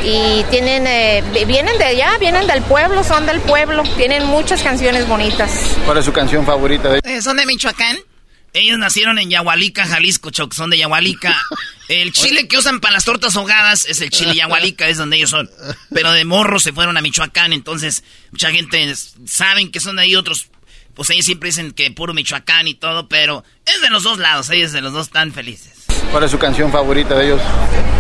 Y 0.04 0.44
tienen, 0.50 0.88
eh, 0.88 1.24
vienen 1.46 1.78
de 1.78 1.84
allá, 1.86 2.18
vienen 2.20 2.48
del 2.48 2.64
pueblo, 2.64 3.04
son 3.04 3.28
del 3.28 3.40
pueblo. 3.42 3.84
Tienen 3.98 4.26
muchas 4.26 4.64
canciones 4.64 5.08
bonitas. 5.08 5.52
¿Cuál 5.86 5.98
es 6.00 6.06
su 6.06 6.12
canción 6.14 6.44
favorita 6.44 6.90
de 6.90 7.02
Eh, 7.04 7.22
¿Son 7.22 7.38
de 7.38 7.46
Michoacán? 7.46 7.98
Ellos 8.54 8.78
nacieron 8.78 9.18
en 9.18 9.30
Yahualica, 9.30 9.86
Jalisco, 9.86 10.30
Choc, 10.30 10.54
son 10.54 10.70
de 10.70 10.78
Yahualica. 10.78 11.42
El 11.88 12.12
chile 12.14 12.48
que 12.48 12.58
usan 12.58 12.82
para 12.82 12.94
las 12.94 13.06
tortas 13.06 13.36
ahogadas 13.38 13.86
es 13.86 14.02
el 14.02 14.10
chile 14.10 14.36
Yahualica, 14.36 14.88
es 14.90 14.98
donde 14.98 15.18
ellos 15.18 15.30
son. 15.30 15.50
Pero 15.94 16.12
de 16.12 16.26
morro 16.26 16.60
se 16.60 16.74
fueron 16.74 16.98
a 16.98 17.02
Michoacán, 17.02 17.54
entonces 17.54 18.04
mucha 18.32 18.52
gente 18.52 18.94
saben 19.26 19.72
que 19.72 19.80
son 19.80 19.96
de 19.96 20.04
ahí, 20.04 20.16
otros, 20.16 20.50
pues 20.94 21.10
ellos 21.12 21.26
siempre 21.26 21.48
dicen 21.48 21.72
que 21.72 21.90
puro 21.92 22.14
Michoacán 22.14 22.68
y 22.68 22.74
todo, 22.74 23.08
pero 23.08 23.46
es 23.66 23.82
de 23.82 23.90
los 23.90 24.04
dos 24.04 24.20
lados, 24.20 24.50
ellos 24.50 24.74
de 24.74 24.82
los 24.82 24.92
dos 24.92 25.08
están 25.08 25.32
felices. 25.34 25.81
¿Cuál 26.12 26.24
es 26.26 26.32
su 26.32 26.38
canción 26.40 26.72
favorita 26.72 27.16
de 27.16 27.26
ellos? 27.26 27.42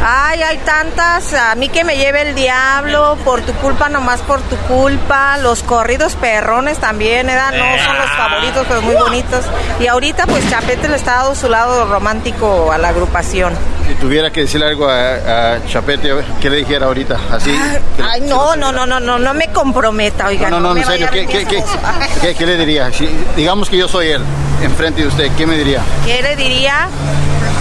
Ay, 0.05 0.41
hay 0.41 0.57
tantas. 0.59 1.34
A 1.34 1.55
mí 1.55 1.70
que 1.70 1.84
me 1.86 1.95
lleve 1.95 2.24
el 2.24 2.36
diablo, 2.36 3.18
por 3.24 3.41
tu 3.41 3.53
culpa, 3.53 3.88
nomás 3.88 4.20
por 4.22 4.41
tu 4.41 4.57
culpa. 4.68 5.38
Los 5.38 5.64
corridos 5.64 6.16
perrones 6.16 6.78
también, 6.80 7.30
¿eh? 7.30 7.36
No 7.53 7.84
son 7.86 7.97
los 7.97 8.09
favoritos, 8.12 8.66
pero 8.68 8.82
muy 8.82 8.95
bonitos. 8.95 9.45
Y 9.80 9.88
ahorita, 9.88 10.26
pues 10.28 10.49
Chapete 10.49 10.89
le 10.89 10.97
está 10.97 11.18
dando 11.18 11.36
su 11.36 11.47
lado 11.47 11.86
romántico 11.86 12.72
a 12.72 12.78
la 12.78 12.89
agrupación. 12.89 13.53
Si 13.88 13.93
tuviera 13.95 14.30
que 14.30 14.41
decirle 14.41 14.68
algo 14.68 14.89
a, 14.89 15.53
a 15.53 15.66
Chapete, 15.68 16.12
¿qué 16.41 16.49
le 16.49 16.57
dijera 16.57 16.88
ahorita? 16.88 17.18
Así. 17.32 17.51
que- 17.95 18.03
Ay, 18.03 18.22
no, 18.22 18.55
no, 18.57 18.72
no, 18.74 18.86
no, 18.86 18.99
no, 18.99 19.20
no 19.20 19.34
me 19.34 19.47
comprometa, 19.53 20.28
oiga. 20.28 20.49
no, 20.49 20.59
no, 20.59 20.74
no, 20.74 20.80
en 20.82 20.86
serio, 20.86 21.07
¿qué, 21.14 21.26
qué, 21.28 21.45
qué, 21.45 21.64
qué- 22.22 22.36
qué 22.36 22.45
le 22.45 22.57
diría? 22.57 22.91
Si, 22.91 23.07
digamos 23.38 23.70
que 23.70 23.78
yo 23.78 23.88
soy 23.88 24.09
él, 24.09 24.22
enfrente 24.62 25.01
de 25.01 25.07
usted, 25.07 25.32
¿qué 25.38 25.45
me 25.47 25.55
diría? 25.57 25.80
¿Qué 26.05 26.22
le 26.22 26.36
diría? 26.36 26.89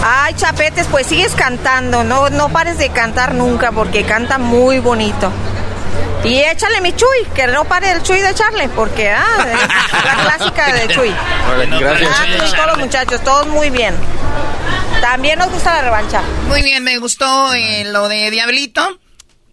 Ay, 0.03 0.33
Chapetes, 0.41 0.87
pues 0.89 1.05
sigues 1.05 1.33
cantando, 1.35 2.03
no, 2.03 2.31
no 2.31 2.49
pares 2.49 2.79
de 2.79 2.89
cantar 2.89 3.35
nunca 3.35 3.71
porque 3.71 4.03
canta 4.05 4.39
muy 4.39 4.79
bonito. 4.79 5.31
Y 6.23 6.39
échale 6.39 6.81
mi 6.81 6.93
Chuy, 6.93 7.27
que 7.35 7.45
no 7.45 7.65
pare 7.65 7.91
el 7.91 8.01
Chuy 8.01 8.21
de 8.21 8.31
echarle, 8.31 8.67
porque 8.69 9.11
ah, 9.11 9.45
es 9.47 10.03
la 10.03 10.23
clásica 10.23 10.73
de 10.73 10.87
Chuy. 10.95 11.13
Gracias. 11.79 12.09
Ah, 12.11 12.25
pues, 12.39 12.53
todos 12.53 12.67
los 12.69 12.77
muchachos, 12.79 13.23
todos 13.23 13.45
muy 13.49 13.69
bien. 13.69 13.93
También 14.99 15.37
nos 15.37 15.51
gusta 15.51 15.75
la 15.75 15.81
revancha. 15.83 16.23
Muy 16.47 16.63
bien, 16.63 16.83
me 16.83 16.97
gustó 16.97 17.53
eh, 17.53 17.83
lo 17.85 18.09
de 18.09 18.31
Diablito. 18.31 18.99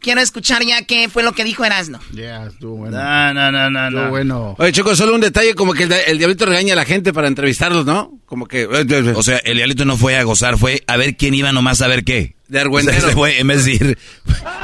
Quiero 0.01 0.21
escuchar 0.21 0.63
ya 0.65 0.83
qué 0.83 1.09
fue 1.09 1.23
lo 1.23 1.33
que 1.33 1.45
dijo 1.45 1.65
Erasno. 1.65 1.99
Ya, 2.13 2.47
estuvo 2.47 2.77
bueno. 2.77 2.97
No, 2.97 3.35
no, 3.35 3.51
no, 3.53 3.71
no. 3.71 3.89
Estuvo 3.89 4.11
bueno. 4.11 4.57
Oye, 4.59 4.73
Choco, 4.73 4.95
solo 4.95 5.15
un 5.15 5.21
detalle, 5.21 5.55
como 5.55 5.73
que 5.75 5.85
el, 5.85 5.93
el 5.93 6.19
diablito 6.19 6.47
regaña 6.47 6.75
a 6.75 6.77
la 6.77 6.85
gente 6.85 7.13
para 7.13 7.29
entrevistarlos, 7.29 7.85
¿no? 7.85 8.13
Como 8.27 8.47
que... 8.47 8.67
O 8.67 9.23
sea, 9.23 9.39
el 9.39 9.57
diablito 9.57 9.85
no 9.85 9.97
fue 9.97 10.17
a 10.17 10.23
gozar, 10.23 10.57
fue 10.59 10.83
a 10.87 10.97
ver 10.97 11.17
quién 11.17 11.35
iba 11.35 11.51
nomás 11.53 11.83
a 11.83 11.89
ver 11.89 12.05
qué. 12.05 12.37
De 12.49 12.59
O 12.59 12.63
argüendero. 12.63 12.99
sea, 13.01 13.09
se 13.11 13.15
fue, 13.15 13.41
en 13.41 13.47
vez 13.49 13.65
de 13.65 13.73
ir, 13.73 13.99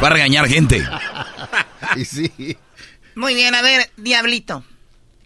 va 0.03 0.07
a 0.07 0.11
regañar 0.11 0.47
gente. 0.49 0.82
Y 1.97 2.05
sí. 2.05 2.57
Muy 3.14 3.35
bien, 3.35 3.55
a 3.55 3.62
ver, 3.62 3.91
Diablito. 3.97 4.64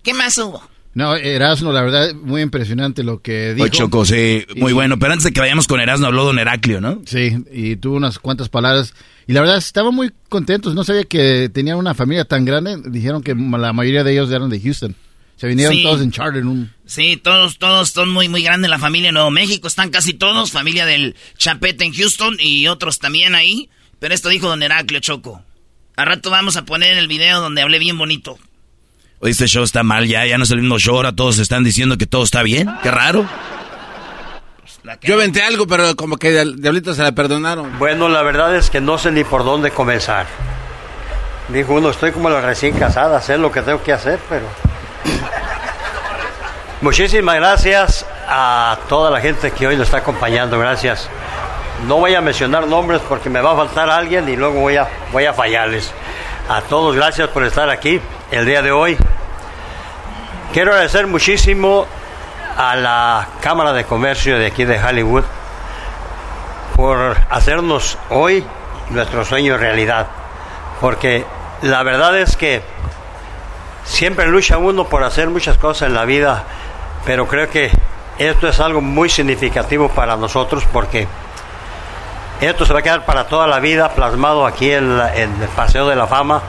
¿Qué 0.02 0.12
más 0.12 0.36
hubo? 0.38 0.68
No, 0.98 1.14
Erasmo, 1.14 1.72
la 1.72 1.80
verdad, 1.82 2.12
muy 2.12 2.42
impresionante 2.42 3.04
lo 3.04 3.22
que 3.22 3.54
dijo. 3.54 3.66
Oye, 3.66 3.70
Choco, 3.70 4.04
sí, 4.04 4.44
muy 4.56 4.72
bueno. 4.72 4.98
Pero 4.98 5.12
antes 5.12 5.22
de 5.26 5.32
que 5.32 5.38
vayamos 5.38 5.68
con 5.68 5.78
Erasmo, 5.80 6.06
habló 6.06 6.24
Don 6.24 6.40
Heraclio, 6.40 6.80
¿no? 6.80 7.00
Sí, 7.06 7.36
y 7.52 7.76
tuvo 7.76 7.94
unas 7.96 8.18
cuantas 8.18 8.48
palabras. 8.48 8.94
Y 9.28 9.32
la 9.32 9.40
verdad, 9.40 9.58
estaban 9.58 9.94
muy 9.94 10.10
contentos. 10.28 10.74
No 10.74 10.82
sabía 10.82 11.04
que 11.04 11.50
tenían 11.50 11.76
una 11.78 11.94
familia 11.94 12.24
tan 12.24 12.44
grande. 12.44 12.78
Dijeron 12.90 13.22
que 13.22 13.32
la 13.36 13.72
mayoría 13.72 14.02
de 14.02 14.10
ellos 14.10 14.28
eran 14.32 14.50
de 14.50 14.60
Houston. 14.60 14.96
Se 15.36 15.46
vinieron 15.46 15.72
Sí. 15.76 15.84
todos 15.84 16.00
en 16.02 16.10
charter 16.10 16.44
un... 16.44 16.72
Sí, 16.84 17.16
todos, 17.16 17.58
todos 17.58 17.90
son 17.90 18.08
muy, 18.08 18.28
muy 18.28 18.42
grandes 18.42 18.68
la 18.68 18.80
familia 18.80 19.10
de 19.10 19.12
Nuevo 19.12 19.30
México. 19.30 19.68
Están 19.68 19.90
casi 19.90 20.14
todos, 20.14 20.50
familia 20.50 20.84
del 20.84 21.14
Chapete 21.36 21.84
en 21.84 21.92
Houston 21.94 22.38
y 22.40 22.66
otros 22.66 22.98
también 22.98 23.36
ahí. 23.36 23.68
Pero 24.00 24.14
esto 24.14 24.30
dijo 24.30 24.48
Don 24.48 24.64
Heraclio 24.64 24.98
Choco. 24.98 25.44
A 25.96 26.04
rato 26.04 26.30
vamos 26.30 26.56
a 26.56 26.64
poner 26.64 26.98
el 26.98 27.06
video 27.06 27.40
donde 27.40 27.62
hablé 27.62 27.78
bien 27.78 27.96
bonito. 27.96 28.36
Este 29.22 29.46
show 29.46 29.64
está 29.64 29.82
mal 29.82 30.06
ya, 30.06 30.26
ya 30.26 30.38
no 30.38 30.44
es 30.44 30.50
el 30.50 30.60
mismo 30.60 30.78
show, 30.78 30.96
ahora 30.96 31.12
todos 31.12 31.38
están 31.38 31.64
diciendo 31.64 31.98
que 31.98 32.06
todo 32.06 32.22
está 32.22 32.42
bien. 32.42 32.68
Qué 32.82 32.90
raro. 32.90 33.26
Yo 35.02 35.14
aventé 35.14 35.42
algo, 35.42 35.66
pero 35.66 35.96
como 35.96 36.16
que 36.16 36.44
diablito 36.44 36.94
se 36.94 37.02
la 37.02 37.12
perdonaron. 37.12 37.78
Bueno, 37.78 38.08
la 38.08 38.22
verdad 38.22 38.54
es 38.56 38.70
que 38.70 38.80
no 38.80 38.96
sé 38.96 39.10
ni 39.10 39.24
por 39.24 39.44
dónde 39.44 39.70
comenzar. 39.70 40.26
Dijo 41.48 41.74
uno, 41.74 41.90
estoy 41.90 42.12
como 42.12 42.30
la 42.30 42.40
recién 42.40 42.78
casada, 42.78 43.20
sé 43.20 43.38
lo 43.38 43.50
que 43.50 43.62
tengo 43.62 43.82
que 43.82 43.92
hacer, 43.92 44.18
pero... 44.28 44.46
Muchísimas 46.80 47.34
gracias 47.36 48.06
a 48.28 48.78
toda 48.88 49.10
la 49.10 49.20
gente 49.20 49.50
que 49.50 49.66
hoy 49.66 49.76
nos 49.76 49.88
está 49.88 49.98
acompañando, 49.98 50.58
gracias. 50.58 51.08
No 51.86 51.96
voy 51.96 52.14
a 52.14 52.20
mencionar 52.20 52.66
nombres 52.66 53.00
porque 53.08 53.30
me 53.30 53.40
va 53.40 53.52
a 53.52 53.56
faltar 53.56 53.90
alguien 53.90 54.28
y 54.28 54.36
luego 54.36 54.60
voy 54.60 54.76
a, 54.76 54.88
voy 55.12 55.24
a 55.24 55.32
fallarles. 55.32 55.92
A 56.50 56.62
todos 56.62 56.96
gracias 56.96 57.28
por 57.28 57.44
estar 57.44 57.68
aquí 57.68 58.00
el 58.30 58.46
día 58.46 58.62
de 58.62 58.72
hoy. 58.72 58.96
Quiero 60.54 60.70
agradecer 60.70 61.06
muchísimo 61.06 61.86
a 62.56 62.74
la 62.74 63.28
Cámara 63.42 63.74
de 63.74 63.84
Comercio 63.84 64.38
de 64.38 64.46
aquí 64.46 64.64
de 64.64 64.82
Hollywood 64.82 65.24
por 66.74 67.18
hacernos 67.28 67.98
hoy 68.08 68.42
nuestro 68.88 69.26
sueño 69.26 69.58
realidad. 69.58 70.06
Porque 70.80 71.26
la 71.60 71.82
verdad 71.82 72.18
es 72.18 72.34
que 72.38 72.62
siempre 73.84 74.26
lucha 74.26 74.56
uno 74.56 74.84
por 74.84 75.04
hacer 75.04 75.28
muchas 75.28 75.58
cosas 75.58 75.88
en 75.88 75.94
la 75.94 76.06
vida, 76.06 76.44
pero 77.04 77.28
creo 77.28 77.50
que 77.50 77.70
esto 78.16 78.48
es 78.48 78.58
algo 78.60 78.80
muy 78.80 79.10
significativo 79.10 79.90
para 79.90 80.16
nosotros 80.16 80.64
porque 80.72 81.06
esto 82.46 82.64
se 82.64 82.72
va 82.72 82.80
a 82.80 82.82
quedar 82.82 83.04
para 83.04 83.26
toda 83.26 83.46
la 83.46 83.58
vida 83.60 83.94
plasmado 83.94 84.46
aquí 84.46 84.70
en, 84.70 84.90
el 84.92 85.48
Paseo 85.56 85.88
de 85.88 85.96
la 85.96 86.06
Fama. 86.06 86.42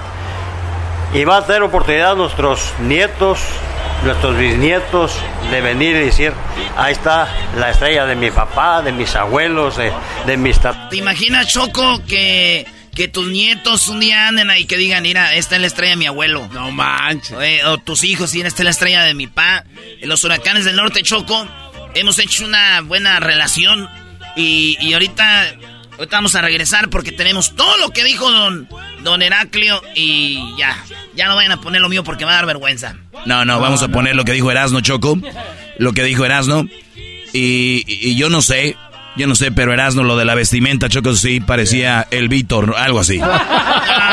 Y 1.14 1.24
va 1.24 1.38
a 1.38 1.46
tener 1.46 1.64
oportunidad 1.64 2.16
nuestros 2.16 2.74
nietos, 2.80 3.40
nuestros 4.04 4.38
bisnietos, 4.38 5.18
de 5.50 5.62
venir 5.62 5.96
y 5.96 6.06
decir, 6.06 6.34
ahí 6.78 6.94
está 6.94 7.28
la 7.58 7.72
estrella 7.72 8.06
de 8.06 8.16
mi 8.16 8.30
papá, 8.30 8.84
de 8.84 8.92
mis 8.92 9.16
abuelos, 9.16 9.78
de, 9.78 9.92
de 10.28 10.38
mis... 10.38 10.60
¿Te 10.92 10.98
imaginas, 10.98 11.48
Choco, 11.48 12.04
que, 12.08 12.68
que 12.94 13.08
tus 13.08 13.28
nietos 13.28 13.88
un 13.88 14.00
día 14.00 14.28
anden 14.28 14.52
ahí 14.52 14.66
que 14.66 14.78
digan, 14.78 15.02
mira, 15.02 15.34
esta 15.34 15.56
es 15.56 15.62
la 15.62 15.68
estrella 15.68 15.92
de 15.92 15.98
mi 15.98 16.06
abuelo? 16.06 16.48
No 16.52 16.70
manches. 16.70 17.36
O, 17.66 17.80
tus 17.80 18.04
hijos, 18.04 18.32
mira, 18.36 18.48
esta 18.48 18.62
es 18.62 18.66
la 18.66 18.72
estrella 18.72 19.04
de 19.04 19.16
mi 19.16 19.26
papá. 19.26 19.64
En 20.00 20.08
los 20.08 20.24
huracanes 20.24 20.66
del 20.66 20.76
norte, 20.76 21.02
Choco, 21.02 21.48
hemos 21.96 22.20
hecho 22.20 22.46
una 22.46 22.82
buena 22.82 23.20
relación 23.20 23.90
y, 24.36 24.78
y 24.80 24.94
ahorita 24.94 25.56
Ahorita 26.00 26.16
vamos 26.16 26.34
a 26.36 26.42
regresar 26.42 26.90
porque 26.90 27.12
tenemos 27.12 27.58
todo 27.58 27.78
lo 27.78 27.90
que 27.90 28.06
dijo 28.06 28.32
don, 28.32 28.70
don 29.04 29.22
Heraclio 29.22 29.82
y 29.96 30.40
ya. 30.58 30.82
Ya 31.14 31.28
no 31.28 31.36
vayan 31.36 31.52
a 31.52 31.60
poner 31.60 31.82
lo 31.82 31.90
mío 31.90 32.06
porque 32.06 32.24
va 32.24 32.32
a 32.32 32.36
dar 32.36 32.46
vergüenza. 32.46 32.96
No, 33.26 33.44
no, 33.44 33.60
vamos 33.60 33.84
a 33.84 33.90
poner 33.90 34.16
lo 34.16 34.24
que 34.24 34.32
dijo 34.32 34.50
Erasno 34.50 34.80
Choco. 34.80 35.20
Lo 35.78 35.92
que 35.92 36.04
dijo 36.04 36.24
Erasno. 36.24 36.66
Y, 37.34 37.84
y 37.86 38.16
yo 38.16 38.30
no 38.30 38.42
sé, 38.42 38.78
yo 39.16 39.28
no 39.28 39.36
sé, 39.36 39.52
pero 39.52 39.74
Erasno, 39.74 40.04
lo 40.04 40.16
de 40.16 40.26
la 40.26 40.36
vestimenta, 40.36 40.88
Choco, 40.90 41.16
sí 41.16 41.40
parecía 41.40 42.08
el 42.12 42.30
Víctor, 42.30 42.76
algo 42.78 43.00
así. 43.00 43.20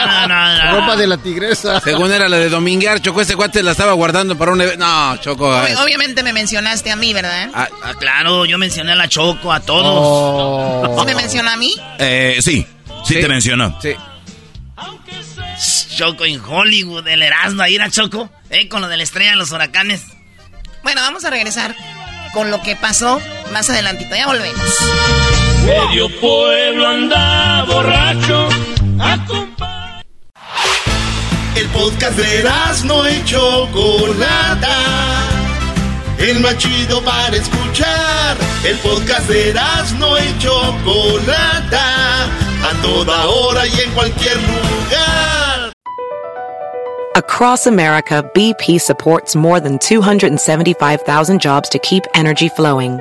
No, 0.06 0.28
no, 0.28 0.64
no, 0.64 0.80
Ropa 0.80 0.96
de 0.96 1.06
la 1.06 1.18
tigresa. 1.18 1.80
Según 1.80 2.12
era 2.12 2.28
la 2.28 2.38
de 2.38 2.48
Dominguear, 2.48 3.00
Choco, 3.00 3.20
ese 3.20 3.34
cuate 3.36 3.62
la 3.62 3.72
estaba 3.72 3.92
guardando 3.92 4.36
para 4.36 4.52
un 4.52 4.60
evento. 4.60 4.84
No, 4.84 5.16
Choco. 5.18 5.48
obviamente 5.48 6.22
me 6.22 6.32
mencionaste 6.32 6.90
a 6.90 6.96
mí, 6.96 7.12
¿verdad? 7.12 7.50
Ah, 7.54 7.68
ah, 7.82 7.94
claro, 7.98 8.44
yo 8.44 8.58
mencioné 8.58 8.92
a 8.92 8.96
la 8.96 9.08
Choco, 9.08 9.52
a 9.52 9.60
todos. 9.60 10.96
Oh. 10.96 11.04
me 11.04 11.14
menciona 11.14 11.54
a 11.54 11.56
mí? 11.56 11.72
Eh, 11.98 12.38
sí, 12.40 12.66
sí, 13.04 13.14
te 13.14 13.28
mencionó. 13.28 13.78
Sí. 13.80 13.94
Choco 15.96 16.24
en 16.24 16.40
Hollywood, 16.44 17.06
el 17.08 17.22
Erasmo, 17.22 17.62
ahí 17.62 17.76
era 17.76 17.90
Choco, 17.90 18.30
¿eh? 18.50 18.68
Con 18.68 18.82
lo 18.82 18.88
de 18.88 18.96
la 18.96 19.02
estrella 19.02 19.30
de 19.30 19.36
los 19.36 19.50
huracanes. 19.52 20.02
Bueno, 20.82 21.00
vamos 21.00 21.24
a 21.24 21.30
regresar 21.30 21.74
con 22.32 22.50
lo 22.50 22.62
que 22.62 22.76
pasó 22.76 23.20
más 23.52 23.68
adelantito. 23.70 24.14
Ya 24.14 24.26
volvemos. 24.26 24.60
Medio 25.64 26.08
pueblo 26.20 26.86
anda 26.86 27.64
borracho. 27.64 28.48
El 31.54 31.66
podcast 31.68 32.18
de 32.18 32.44
no 32.84 33.08
y 33.08 33.24
Chocolata. 33.24 34.76
El 36.18 36.40
más 36.40 36.58
chido 36.58 37.02
para 37.02 37.36
escuchar. 37.36 38.36
El 38.64 38.76
podcast 38.78 39.28
de 39.28 39.54
no 39.98 40.18
y 40.18 40.38
Chocolata. 40.38 42.24
A 42.24 42.82
toda 42.82 43.26
hora 43.26 43.66
y 43.66 43.80
en 43.80 43.90
cualquier 43.92 44.36
lugar. 44.36 45.72
Across 47.16 47.66
America, 47.66 48.22
BP 48.34 48.78
supports 48.78 49.34
more 49.34 49.58
than 49.58 49.78
275,000 49.78 51.40
jobs 51.40 51.68
to 51.70 51.78
keep 51.78 52.04
energy 52.14 52.50
flowing. 52.50 53.00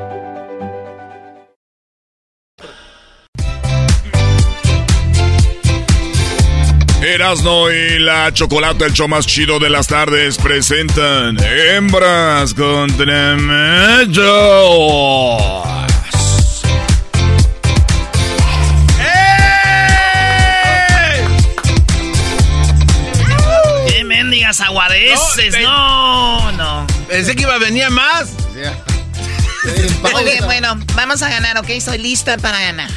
Erasno 7.11 7.69
y 7.69 7.99
la 7.99 8.31
Chocolate, 8.31 8.85
el 8.85 8.93
show 8.93 9.07
más 9.07 9.27
chido 9.27 9.59
de 9.59 9.69
las 9.69 9.87
tardes, 9.87 10.37
presentan 10.37 11.37
Hembras 11.43 12.53
contra 12.53 13.35
Machos. 13.35 14.21
¡Qué 23.87 24.03
mendigas 24.05 24.61
aguadeces! 24.61 25.59
No, 25.61 26.51
no. 26.53 26.87
Pensé 27.09 27.35
que 27.35 27.41
iba 27.43 27.55
a 27.55 27.59
venir 27.59 27.89
más. 27.89 28.29
Muy 30.13 30.23
bien, 30.23 30.45
bueno, 30.45 30.79
vamos 30.95 31.21
a 31.21 31.29
ganar, 31.29 31.57
¿ok? 31.57 31.67
Soy 31.81 31.97
lista 31.97 32.37
para 32.37 32.61
ganar. 32.61 32.89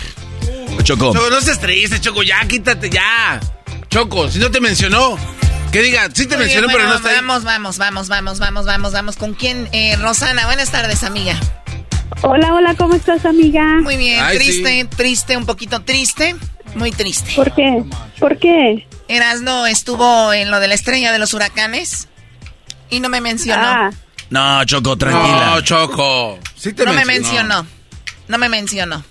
Choco. 0.84 1.12
Choco, 1.12 1.30
no 1.30 1.40
seas 1.40 1.58
triste, 1.60 2.00
Choco, 2.00 2.22
ya, 2.22 2.46
quítate, 2.46 2.90
ya. 2.90 3.40
Choco, 3.94 4.28
si 4.28 4.40
no 4.40 4.50
te 4.50 4.60
mencionó. 4.60 5.16
Que 5.70 5.80
diga, 5.80 6.08
sí 6.12 6.26
te 6.26 6.36
mencionó, 6.36 6.66
pero 6.66 6.82
no 6.88 6.96
está 6.96 7.12
Vamos, 7.12 7.44
vamos, 7.44 7.78
vamos, 7.78 8.08
vamos, 8.08 8.40
vamos, 8.40 8.66
vamos, 8.66 8.92
vamos. 8.92 9.14
¿Con 9.14 9.34
quién? 9.34 9.68
Eh, 9.70 9.94
Rosana, 9.94 10.46
buenas 10.46 10.72
tardes, 10.72 11.04
amiga. 11.04 11.38
Hola, 12.22 12.52
hola, 12.54 12.74
¿cómo 12.74 12.96
estás, 12.96 13.24
amiga? 13.24 13.62
Muy 13.82 13.96
bien, 13.96 14.20
triste, 14.32 14.88
triste, 14.96 15.36
un 15.36 15.46
poquito 15.46 15.82
triste, 15.82 16.34
muy 16.74 16.90
triste. 16.90 17.34
¿Por 17.36 17.54
qué? 17.54 17.84
¿Por 18.18 18.36
qué? 18.40 18.88
Erasno 19.06 19.64
estuvo 19.66 20.32
en 20.32 20.50
lo 20.50 20.58
de 20.58 20.66
la 20.66 20.74
estrella 20.74 21.12
de 21.12 21.20
los 21.20 21.32
huracanes 21.32 22.08
y 22.90 22.98
no 22.98 23.08
me 23.08 23.20
mencionó. 23.20 23.62
Ah. 23.64 23.90
No, 24.28 24.64
Choco, 24.64 24.98
tranquila. 24.98 25.52
No, 25.54 25.60
Choco. 25.60 26.40
Sí 26.56 26.72
te 26.72 26.84
no 26.84 26.94
me 26.94 27.04
mencionó. 27.04 27.64
No 28.26 28.38
me 28.38 28.48
mencionó. 28.48 29.04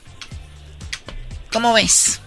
¿Cómo 1.53 1.71
ves? 1.71 2.19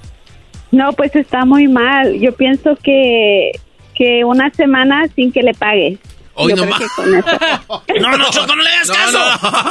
No, 0.76 0.92
pues 0.92 1.16
está 1.16 1.46
muy 1.46 1.68
mal. 1.68 2.20
Yo 2.20 2.32
pienso 2.32 2.76
que, 2.82 3.50
que 3.94 4.22
una 4.26 4.50
semana 4.50 5.06
sin 5.16 5.32
que 5.32 5.42
le 5.42 5.54
pague. 5.54 5.96
Hoy 6.34 6.52
no 6.52 6.66
más. 6.66 6.82
No, 7.98 8.18
no, 8.18 8.30
Choco, 8.30 8.54
no 8.54 8.62
le 8.62 8.68
hagas 8.68 8.90
caso. 8.90 9.18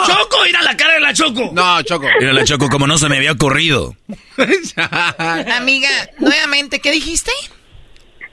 Choco, 0.08 0.48
ir 0.48 0.58
a 0.58 0.64
la 0.64 0.76
cara 0.76 0.96
de 0.96 1.02
la 1.02 1.14
Choco. 1.14 1.52
No, 1.54 1.80
Choco. 1.84 2.08
Mira 2.20 2.34
la 2.34 2.44
Choco, 2.44 2.70
como 2.70 2.88
no 2.88 2.98
se 2.98 3.08
me 3.08 3.18
había 3.18 3.34
ocurrido. 3.34 3.96
Amiga, 5.56 5.90
nuevamente, 6.18 6.80
¿qué 6.80 6.92
dijiste? 6.92 7.32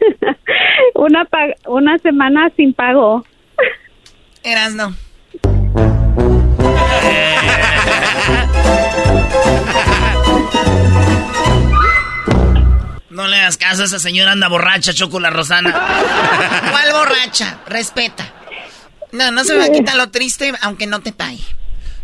una, 0.95 1.29
una 1.67 1.99
semana 1.99 2.51
sin 2.57 2.73
pago. 2.73 3.27
Eras 4.43 4.73
no. 4.75 4.97
No 13.13 13.29
le 13.29 13.37
hagas 13.37 13.59
caso, 13.59 13.85
esa 13.85 13.99
señora 13.99 14.33
anda 14.33 14.49
borracha, 14.49 14.95
Choco 14.95 15.21
la 15.21 15.29
Rosana. 15.29 15.71
¿Cuál 16.71 16.93
borracha? 16.93 17.59
Respeta. 17.67 18.33
No, 19.13 19.31
no 19.31 19.45
se 19.45 19.55
me 19.55 19.71
quita 19.71 19.95
lo 19.95 20.11
triste, 20.11 20.51
aunque 20.63 20.87
no 20.87 21.01
te 21.01 21.13
pague. 21.13 21.43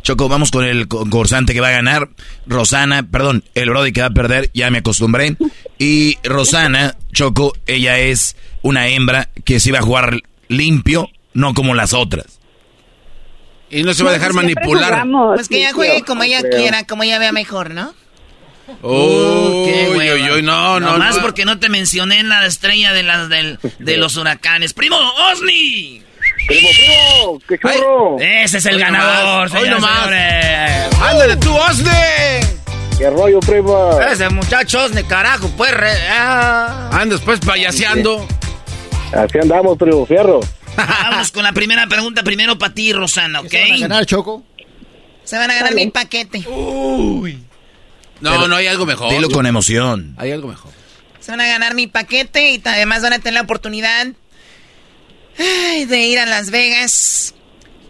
Choco, 0.02 0.28
vamos 0.28 0.50
con 0.50 0.66
el 0.66 0.86
concursante 0.86 1.54
que 1.54 1.61
va 1.61 1.68
a 1.68 1.72
ganar. 1.72 2.11
Rosana, 2.46 3.04
perdón, 3.04 3.42
el 3.54 3.70
Brody 3.70 3.92
que 3.92 4.02
va 4.02 4.09
a 4.09 4.11
perder, 4.11 4.50
ya 4.52 4.70
me 4.70 4.78
acostumbré. 4.78 5.36
Y 5.78 6.18
Rosana, 6.24 6.94
Choco, 7.12 7.54
ella 7.66 7.98
es 7.98 8.36
una 8.61 8.88
hembra 8.88 9.30
que 9.46 9.61
se 9.61 9.70
iba 9.70 9.78
a 9.78 9.82
jugar 9.82 10.20
limpio, 10.48 11.09
no 11.32 11.54
como 11.54 11.74
las 11.74 11.94
otras. 11.94 12.38
Y 13.70 13.82
no 13.82 13.94
se 13.94 14.04
va 14.04 14.11
a 14.11 14.12
dejar 14.14 14.34
manipular. 14.34 15.06
Pues 15.34 15.48
que 15.48 15.61
ella 15.61 15.72
juegue 15.72 16.02
como 16.02 16.22
ella 16.22 16.42
quiera, 16.42 16.84
como 16.84 17.02
ella 17.02 17.18
vea 17.18 17.32
mejor, 17.32 17.70
¿no? 17.70 17.94
Oh, 18.82 19.64
qué 19.66 19.90
güey. 19.94 20.42
no, 20.42 20.80
no. 20.80 20.98
Más 20.98 21.18
porque 21.18 21.44
no 21.44 21.58
te 21.58 21.68
mencioné 21.68 22.20
en 22.20 22.28
la 22.28 22.46
estrella 22.46 22.92
de, 22.92 23.02
las 23.02 23.28
del, 23.28 23.58
de 23.78 23.96
los 23.96 24.16
huracanes. 24.16 24.74
¡Primo, 24.74 24.96
Osni! 25.32 26.02
¡Primo, 26.46 26.68
primo! 26.68 27.40
¡Qué 27.48 27.58
churro! 27.58 28.18
ese 28.18 28.58
es 28.58 28.66
el 28.66 28.78
ganador, 28.78 29.50
Hoy 29.56 29.68
nomás. 29.68 30.08
¡Ándale 31.00 31.36
tú, 31.36 31.54
Osni! 31.54 31.90
¿Qué 32.98 33.10
rollo, 33.10 33.38
primo? 33.40 33.98
Ese 34.00 34.28
muchacho 34.28 34.84
Osni, 34.84 35.04
carajo, 35.04 35.50
pues. 35.56 35.72
Re... 35.72 35.90
Ah. 36.10 36.90
Andas 36.92 37.20
pues 37.20 37.40
payaseando. 37.40 38.26
Así 39.12 39.38
andamos, 39.38 39.78
primo, 39.78 40.04
fierro. 40.04 40.40
Vamos 40.76 41.32
con 41.32 41.42
la 41.42 41.52
primera 41.52 41.86
pregunta 41.86 42.22
primero 42.22 42.58
para 42.58 42.74
ti, 42.74 42.92
Rosana, 42.92 43.40
¿ok? 43.40 43.48
¿Se 43.48 43.60
van 43.62 43.72
a 43.72 43.78
ganar, 43.78 44.06
Choco? 44.06 44.44
Se 45.24 45.36
van 45.36 45.50
a 45.50 45.54
ganar 45.54 45.74
mi 45.74 45.86
paquete. 45.88 46.44
Uy. 46.48 47.47
No, 48.20 48.48
no 48.48 48.56
hay 48.56 48.66
algo 48.66 48.86
mejor. 48.86 49.10
Dilo 49.10 49.30
con 49.30 49.46
emoción. 49.46 50.14
Hay 50.18 50.32
algo 50.32 50.48
mejor. 50.48 50.72
Se 51.20 51.30
van 51.30 51.40
a 51.40 51.46
ganar 51.46 51.74
mi 51.74 51.86
paquete 51.86 52.52
y 52.52 52.62
además 52.64 53.02
van 53.02 53.12
a 53.12 53.18
tener 53.18 53.34
la 53.34 53.42
oportunidad 53.42 54.08
ay, 55.38 55.84
de 55.84 56.06
ir 56.06 56.18
a 56.18 56.26
Las 56.26 56.50
Vegas 56.50 57.34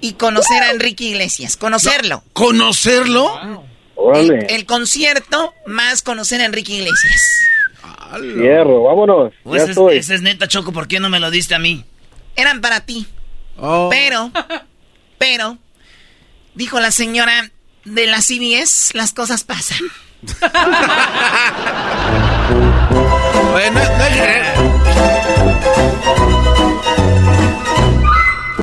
y 0.00 0.14
conocer 0.14 0.62
a 0.62 0.70
Enrique 0.70 1.04
Iglesias. 1.04 1.56
Conocerlo. 1.56 2.22
¿Conocerlo? 2.32 3.66
El, 4.14 4.46
el 4.50 4.66
concierto 4.66 5.54
más 5.66 6.02
conocer 6.02 6.40
a 6.40 6.44
Enrique 6.44 6.74
Iglesias. 6.74 7.38
Fierro, 8.20 8.84
vámonos. 8.84 9.32
ya 9.44 9.64
estoy. 9.64 9.96
Es, 9.96 10.06
ese 10.06 10.16
es 10.16 10.22
neta, 10.22 10.48
Choco. 10.48 10.72
¿Por 10.72 10.88
qué 10.88 11.00
no 11.00 11.10
me 11.10 11.20
lo 11.20 11.30
diste 11.30 11.54
a 11.54 11.58
mí? 11.58 11.84
Eran 12.36 12.60
para 12.60 12.80
ti. 12.80 13.06
Pero, 13.90 14.30
pero, 15.18 15.58
dijo 16.54 16.80
la 16.80 16.90
señora 16.90 17.50
de 17.84 18.06
la 18.06 18.22
CBS, 18.22 18.96
las 18.96 19.12
cosas 19.12 19.44
pasan. 19.44 19.78
Bueno, 23.52 23.80
no 23.80 24.04
hay 24.04 24.12
que 24.12 24.42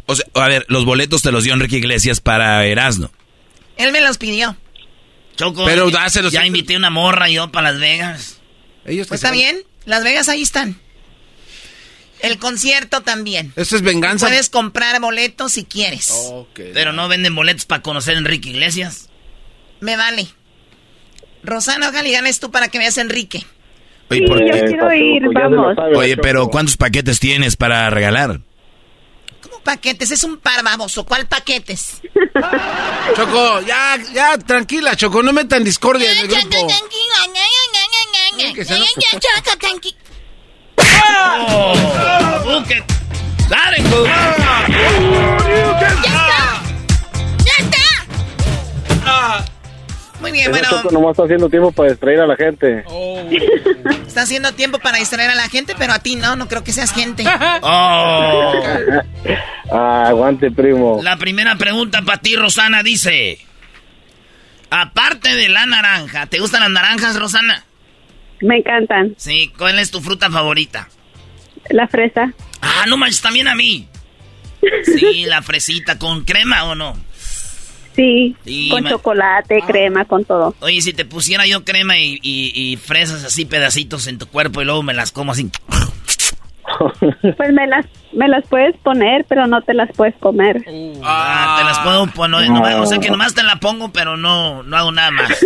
O 0.08 0.16
sea, 0.16 0.26
a 0.36 0.48
ver, 0.48 0.66
los 0.70 0.86
boletos 0.86 1.22
te 1.22 1.32
los 1.32 1.44
dio 1.44 1.54
Enrique 1.54 1.78
Iglesias 1.78 2.20
para 2.20 2.66
Erasmo. 2.66 3.10
Él 3.78 3.92
me 3.92 4.02
los 4.02 4.18
pidió. 4.18 4.56
Choco, 5.36 5.66
Pero 5.66 5.90
ya, 5.90 6.02
dáselos. 6.02 6.32
ya 6.32 6.46
invité 6.46 6.78
una 6.78 6.90
morra 6.90 7.30
yo 7.30 7.52
para 7.52 7.72
Las 7.72 7.80
Vegas. 7.80 8.40
Ellos 8.86 9.08
Pues 9.08 9.20
está 9.24 9.32
bien, 9.32 9.58
Las 9.86 10.04
Vegas 10.04 10.30
ahí 10.30 10.42
están. 10.42 10.80
El 12.22 12.38
concierto 12.38 13.02
también. 13.02 13.52
Eso 13.56 13.76
es 13.76 13.82
venganza. 13.82 14.28
Puedes 14.28 14.50
comprar 14.50 15.00
boletos 15.02 15.52
si 15.54 15.66
quieres. 15.66 16.14
Pero 16.56 16.94
no 16.94 17.08
venden 17.08 17.36
boletos 17.36 17.66
para 17.66 17.82
conocer 17.82 18.16
a 18.16 18.20
Enrique 18.20 18.50
Iglesias. 18.50 19.10
Me 19.82 19.98
vale. 19.98 20.28
Rosana, 21.46 21.90
ojalá 21.90 22.08
y 22.08 22.12
ganes 22.12 22.40
tú 22.40 22.52
para 22.52 22.68
que 22.68 22.78
veas 22.80 22.98
a 22.98 23.02
Enrique. 23.02 23.46
Oye, 24.10 24.28
¿por 24.28 24.38
Sí, 24.40 24.46
qué? 24.52 24.60
yo 24.60 24.66
quiero 24.66 24.94
ir, 24.94 25.22
vamos. 25.34 25.76
Oye, 25.96 26.18
pero 26.18 26.48
¿cuántos 26.50 26.78
paquetes 26.78 27.20
tienes 27.20 27.56
para 27.56 27.90
regalar? 27.90 28.40
¿Cómo 29.42 29.60
paquetes? 29.64 30.12
Es 30.12 30.24
un 30.24 30.38
par 30.38 30.64
baboso. 30.64 31.06
¿Cuál 31.06 31.28
paquetes? 31.28 32.02
Choco, 33.16 33.62
ya, 33.62 33.98
ya, 34.14 34.38
tranquila, 34.38 34.96
Choco, 34.96 35.24
no 35.24 35.34
metan 35.34 35.64
discordia 35.64 36.12
en 36.12 36.18
el 36.20 36.28
grupo. 36.28 36.68
¡Oh! 40.78 41.74
¡Uh, 42.46 42.64
que- 42.68 42.84
¡Dale, 43.50 43.78
güey! 43.90 44.12
Muy 50.26 50.32
bien, 50.32 50.50
Ese 50.50 50.60
bueno, 50.60 50.68
Choco 50.82 50.92
nomás 50.92 51.12
está 51.12 51.24
haciendo 51.26 51.50
tiempo 51.52 51.72
para 51.72 51.90
distraer 51.92 52.20
a 52.22 52.26
la 52.26 52.36
gente. 52.36 52.84
está 54.08 54.24
haciendo 54.24 54.54
tiempo 54.54 54.80
para 54.80 54.98
distraer 54.98 55.30
a 55.30 55.36
la 55.36 55.48
gente, 55.50 55.76
pero 55.78 55.94
a 55.94 56.00
ti 56.00 56.16
no, 56.16 56.36
no 56.36 56.48
creo 56.48 56.64
que 56.64 56.72
seas 56.72 56.92
gente. 56.92 57.24
¡Oh! 57.62 58.54
Ah, 59.72 60.06
aguante, 60.08 60.50
primo. 60.50 61.00
La 61.04 61.18
primera 61.18 61.56
pregunta 61.58 62.02
para 62.02 62.20
ti, 62.20 62.36
Rosana, 62.36 62.82
dice... 62.82 63.38
Aparte 64.72 65.36
de 65.36 65.48
la 65.48 65.68
naranja, 65.68 66.26
¿te 66.26 66.40
gustan 66.40 66.62
las 66.62 66.72
naranjas, 66.72 67.20
Rosana? 67.20 67.64
Me 68.42 68.58
encantan. 68.58 69.14
Sí, 69.18 69.54
¿cuál 69.56 69.78
es 69.78 69.92
tu 69.92 70.02
fruta 70.02 70.32
favorita? 70.32 70.90
La 71.70 71.88
fresa. 71.88 72.34
Ah, 72.62 72.86
no 72.88 72.98
manches, 72.98 73.22
también 73.22 73.48
a 73.48 73.54
mí. 73.54 73.88
Sí, 74.86 75.26
la 75.28 75.44
fresita, 75.44 76.00
¿con 76.00 76.24
crema 76.24 76.64
o 76.64 76.74
no? 76.74 76.98
Sí, 77.96 78.36
Sí, 78.44 78.70
con 78.70 78.84
ma- 78.84 78.90
chocolate, 78.90 79.62
crema, 79.66 80.06
con 80.06 80.26
todo. 80.26 80.54
Oye, 80.60 80.82
si 80.82 80.92
te 80.94 81.06
pusiera 81.06 81.46
yo 81.46 81.64
crema 81.64 81.98
y, 81.98 82.20
y- 82.22 82.52
y 82.54 82.78
fresas 82.78 83.24
así, 83.24 83.46
pedacitos 83.46 84.08
en 84.08 84.18
tu 84.18 84.28
cuerpo 84.28 84.62
y 84.62 84.66
luego 84.66 84.84
me 84.84 84.94
las 84.94 85.12
como 85.12 85.32
así. 85.32 85.50
Pues 87.38 87.54
me 87.54 87.68
las, 87.68 87.86
me 88.12 88.28
las 88.28 88.46
puedes 88.48 88.76
poner, 88.78 89.26
pero 89.30 89.48
no 89.48 89.62
te 89.62 89.74
las 89.74 89.90
puedes 89.96 90.16
comer. 90.18 90.58
Ah, 91.04 91.56
te 91.60 91.64
las 91.64 91.80
puedo 91.80 92.08
poner. 92.08 92.50
nomás- 92.50 92.76
o 92.76 92.86
sea 92.86 92.98
que 93.00 93.10
nomás 93.10 93.34
te 93.34 93.44
la 93.44 93.58
pongo, 93.58 93.94
pero 93.94 94.18
no, 94.18 94.62
no 94.64 94.76
hago 94.78 94.92
nada 94.92 95.12
más. 95.12 95.30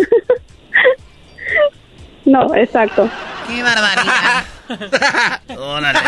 No, 2.25 2.53
exacto. 2.55 3.09
¡Qué 3.47 3.63
barbaridad! 3.63 4.45
Órale, 5.57 5.99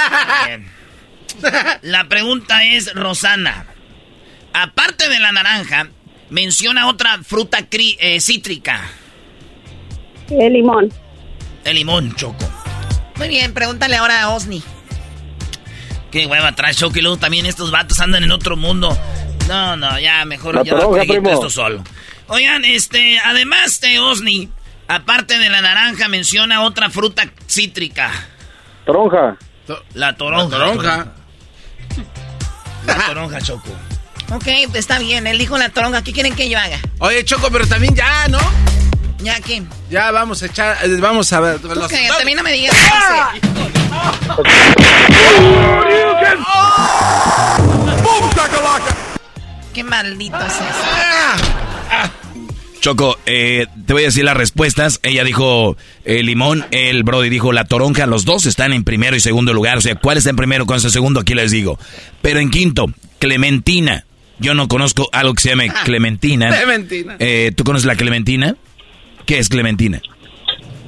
bien. 0.47 0.67
La 1.81 2.03
pregunta 2.07 2.63
es, 2.63 2.93
Rosana, 2.93 3.65
aparte 4.53 5.09
de 5.09 5.19
la 5.19 5.31
naranja, 5.31 5.87
menciona 6.31 6.87
otra 6.87 7.19
fruta 7.23 7.59
cri- 7.69 7.97
eh, 7.99 8.19
cítrica. 8.19 8.81
El 10.29 10.53
limón. 10.53 10.91
El 11.63 11.75
limón, 11.75 12.15
Choco. 12.15 12.49
Muy 13.17 13.27
bien, 13.27 13.53
pregúntale 13.53 13.97
ahora 13.97 14.23
a 14.23 14.29
Osni. 14.29 14.63
Qué 16.09 16.25
hueva 16.25 16.53
trae 16.55 16.73
Choco 16.73 16.97
y 16.97 17.01
luego 17.01 17.17
también 17.17 17.45
estos 17.45 17.69
vatos 17.71 17.99
andan 17.99 18.23
en 18.23 18.31
otro 18.31 18.57
mundo. 18.57 18.97
No, 19.47 19.75
no, 19.75 19.99
ya 19.99 20.25
mejor 20.25 20.55
La 20.55 20.63
yo 20.63 20.75
toronja, 20.77 21.03
primo. 21.05 21.29
esto 21.29 21.49
solo. 21.49 21.83
Oigan, 22.27 22.63
este, 22.65 23.19
además 23.19 23.79
de 23.81 23.99
Osni, 23.99 24.49
aparte 24.87 25.37
de 25.37 25.49
la 25.49 25.61
naranja, 25.61 26.07
menciona 26.07 26.63
otra 26.63 26.89
fruta 26.89 27.29
cítrica. 27.47 28.09
Tronja. 28.85 29.37
La 29.93 30.15
toronja. 30.15 30.57
La 30.57 30.65
toronja. 30.65 31.13
La 32.87 32.95
toronja, 33.07 33.41
Choco. 33.41 33.69
Ok, 34.33 34.47
está 34.75 34.97
bien, 34.99 35.27
él 35.27 35.37
dijo 35.37 35.57
la 35.57 35.69
toronja. 35.69 36.03
¿Qué 36.03 36.13
quieren 36.13 36.35
que 36.35 36.49
yo 36.49 36.57
haga? 36.57 36.79
Oye, 36.99 37.23
Choco, 37.25 37.49
pero 37.51 37.67
también 37.67 37.93
ya, 37.95 38.27
¿no? 38.29 38.39
¿Ya 39.19 39.39
qué? 39.41 39.61
Ya 39.89 40.09
vamos 40.11 40.41
a 40.41 40.45
echar, 40.47 40.77
eh, 40.83 40.87
vamos 40.99 41.31
a 41.33 41.39
ver. 41.41 41.59
Tú 41.59 41.67
los- 41.67 41.91
mí 42.25 42.33
no 42.33 42.43
me 42.43 42.53
digas 42.53 42.75
qué 42.75 42.87
hacer. 42.87 43.41
Qué 49.73 49.83
maldito 49.83 50.37
es 50.37 50.53
eso. 50.53 50.63
Choco, 52.81 53.17
eh, 53.25 53.67
te 53.85 53.93
voy 53.93 54.01
a 54.03 54.05
decir 54.07 54.25
las 54.25 54.35
respuestas. 54.35 54.99
Ella 55.03 55.23
dijo 55.23 55.77
eh, 56.03 56.23
limón, 56.23 56.65
el 56.71 57.03
Brody 57.03 57.29
dijo 57.29 57.53
la 57.53 57.65
toronja. 57.65 58.05
Los 58.07 58.25
dos 58.25 58.45
están 58.47 58.73
en 58.73 58.83
primero 58.83 59.15
y 59.15 59.19
segundo 59.19 59.53
lugar. 59.53 59.77
O 59.77 59.81
sea, 59.81 59.95
¿cuál 59.95 60.17
está 60.17 60.31
en 60.31 60.35
primero 60.35 60.65
con 60.65 60.77
ese 60.77 60.89
segundo? 60.89 61.19
Aquí 61.21 61.35
les 61.35 61.51
digo. 61.51 61.79
Pero 62.21 62.39
en 62.39 62.49
quinto, 62.49 62.87
Clementina. 63.19 64.05
Yo 64.41 64.53
no 64.53 64.67
conozco 64.67 65.07
algo 65.13 65.33
que 65.33 65.41
se 65.41 65.49
llame 65.49 65.69
Clementina. 65.85 66.49
Clementina. 66.49 67.15
Eh, 67.19 67.51
¿Tú 67.55 67.63
conoces 67.63 67.85
la 67.85 67.95
Clementina? 67.95 68.55
¿Qué 69.25 69.37
es 69.39 69.47
Clementina? 69.49 70.01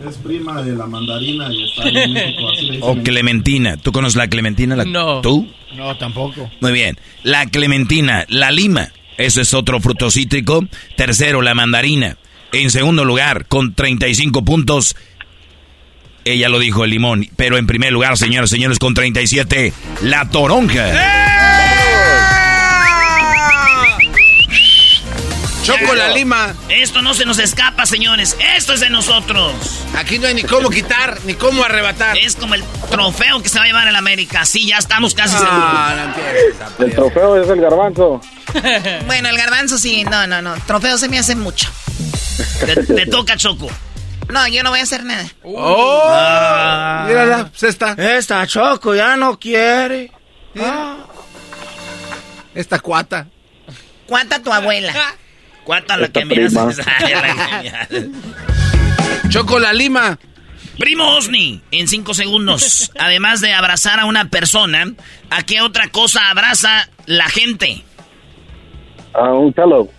Es 0.10 0.18
prima 0.18 0.62
de 0.62 0.76
la 0.76 0.86
mandarina 0.86 1.48
y 1.54 1.64
está 1.64 1.88
en 1.88 2.12
México. 2.14 2.50
Así 2.52 2.78
O 2.82 2.92
en- 2.94 3.04
Clementina. 3.04 3.78
¿Tú 3.78 3.92
conoces 3.94 4.16
la 4.18 4.28
Clementina? 4.28 4.76
La- 4.76 4.84
No. 4.86 5.22
¿Tú? 5.22 5.48
No, 5.78 5.96
tampoco. 5.98 6.52
Muy 6.60 6.72
bien. 6.74 6.98
La 7.24 7.46
clementina, 7.46 8.26
la 8.28 8.52
lima. 8.52 8.90
Eso 9.18 9.40
es 9.42 9.54
otro 9.54 9.80
fruto 9.80 10.12
cítrico. 10.12 10.66
Tercero, 10.98 11.42
la 11.42 11.54
mandarina. 11.54 12.18
En 12.52 12.70
segundo 12.70 13.06
lugar, 13.06 13.46
con 13.48 13.74
35 13.74 14.44
puntos. 14.44 14.96
Ella 16.26 16.50
lo 16.50 16.60
dijo, 16.60 16.84
el 16.84 16.92
limón. 16.92 17.28
Pero 17.36 17.58
en 17.58 17.66
primer 17.68 17.92
lugar, 17.94 18.18
señoras 18.18 18.52
y 18.52 18.56
señores, 18.56 18.80
con 18.80 18.94
37, 18.94 19.74
la 20.04 20.30
toronja. 20.30 21.73
Choco 25.64 25.96
la 25.96 26.10
lima. 26.10 26.54
Esto 26.70 27.02
no 27.02 27.14
se 27.14 27.26
nos 27.26 27.40
escapa, 27.40 27.86
señores. 27.86 28.36
Esto 28.58 28.74
es 28.74 28.82
de 28.82 28.90
nosotros. 28.90 29.54
Aquí 29.96 30.20
no 30.20 30.28
hay 30.28 30.34
ni 30.34 30.44
cómo 30.44 30.70
quitar, 30.70 31.20
ni 31.26 31.36
cómo 31.36 31.64
arrebatar. 31.64 32.18
Es 32.18 32.36
como 32.36 32.54
el 32.56 32.64
trofeo 32.92 33.42
que 33.42 33.48
se 33.50 33.58
va 33.60 33.64
a 33.64 33.68
llevar 33.68 33.88
el 33.88 33.96
América. 33.96 34.46
Sí, 34.46 34.68
ya 34.68 34.78
estamos 34.78 35.14
casi 35.14 35.36
Ah, 35.40 36.14
no. 36.78 36.86
El 36.86 36.94
trofeo 36.94 37.42
es 37.42 37.50
el 37.50 37.62
garbanzo. 37.62 38.22
Bueno, 39.08 39.30
el 39.30 39.38
garbanzo 39.38 39.78
sí, 39.80 40.04
no, 40.04 40.28
no, 40.28 40.42
no. 40.42 40.54
Trofeo 40.68 40.98
se 40.98 41.08
me 41.10 41.18
hace 41.18 41.36
mucho. 41.36 41.70
Te, 42.66 42.76
te 42.84 43.06
toca, 43.08 43.36
Choco. 43.38 43.68
No, 44.30 44.48
yo 44.48 44.64
no 44.64 44.70
voy 44.70 44.80
a 44.80 44.84
hacer 44.84 45.04
nada. 45.04 45.26
Oh, 45.44 46.02
Ah. 46.06 47.06
mírala, 47.08 47.48
pues 47.50 47.64
esta. 47.64 47.94
Esta 47.94 48.46
Choco 48.48 48.94
ya 48.96 49.16
no 49.16 49.40
quiere. 49.40 50.12
Esta 52.54 52.80
cuata. 52.80 53.28
¿Cuánta 54.08 54.40
tu 54.40 54.52
abuela? 54.52 54.94
Cuánta 55.64 55.98
la 55.98 56.08
que 56.08 56.20
que 56.20 56.26
miras. 56.26 56.54
Choco 59.30 59.60
la 59.60 59.74
lima. 59.74 60.20
Primo 60.78 61.16
Osni, 61.16 61.62
en 61.72 61.88
cinco 61.88 62.14
segundos. 62.14 62.92
Además 63.00 63.42
de 63.42 63.54
abrazar 63.54 64.00
a 64.00 64.06
una 64.06 64.30
persona, 64.30 64.92
¿a 65.30 65.44
qué 65.44 65.62
otra 65.62 65.88
cosa 65.90 66.30
abraza 66.30 66.90
la 67.06 67.30
gente? 67.30 67.84
A 69.14 69.32
un 69.34 69.54
pelo. 69.54 69.90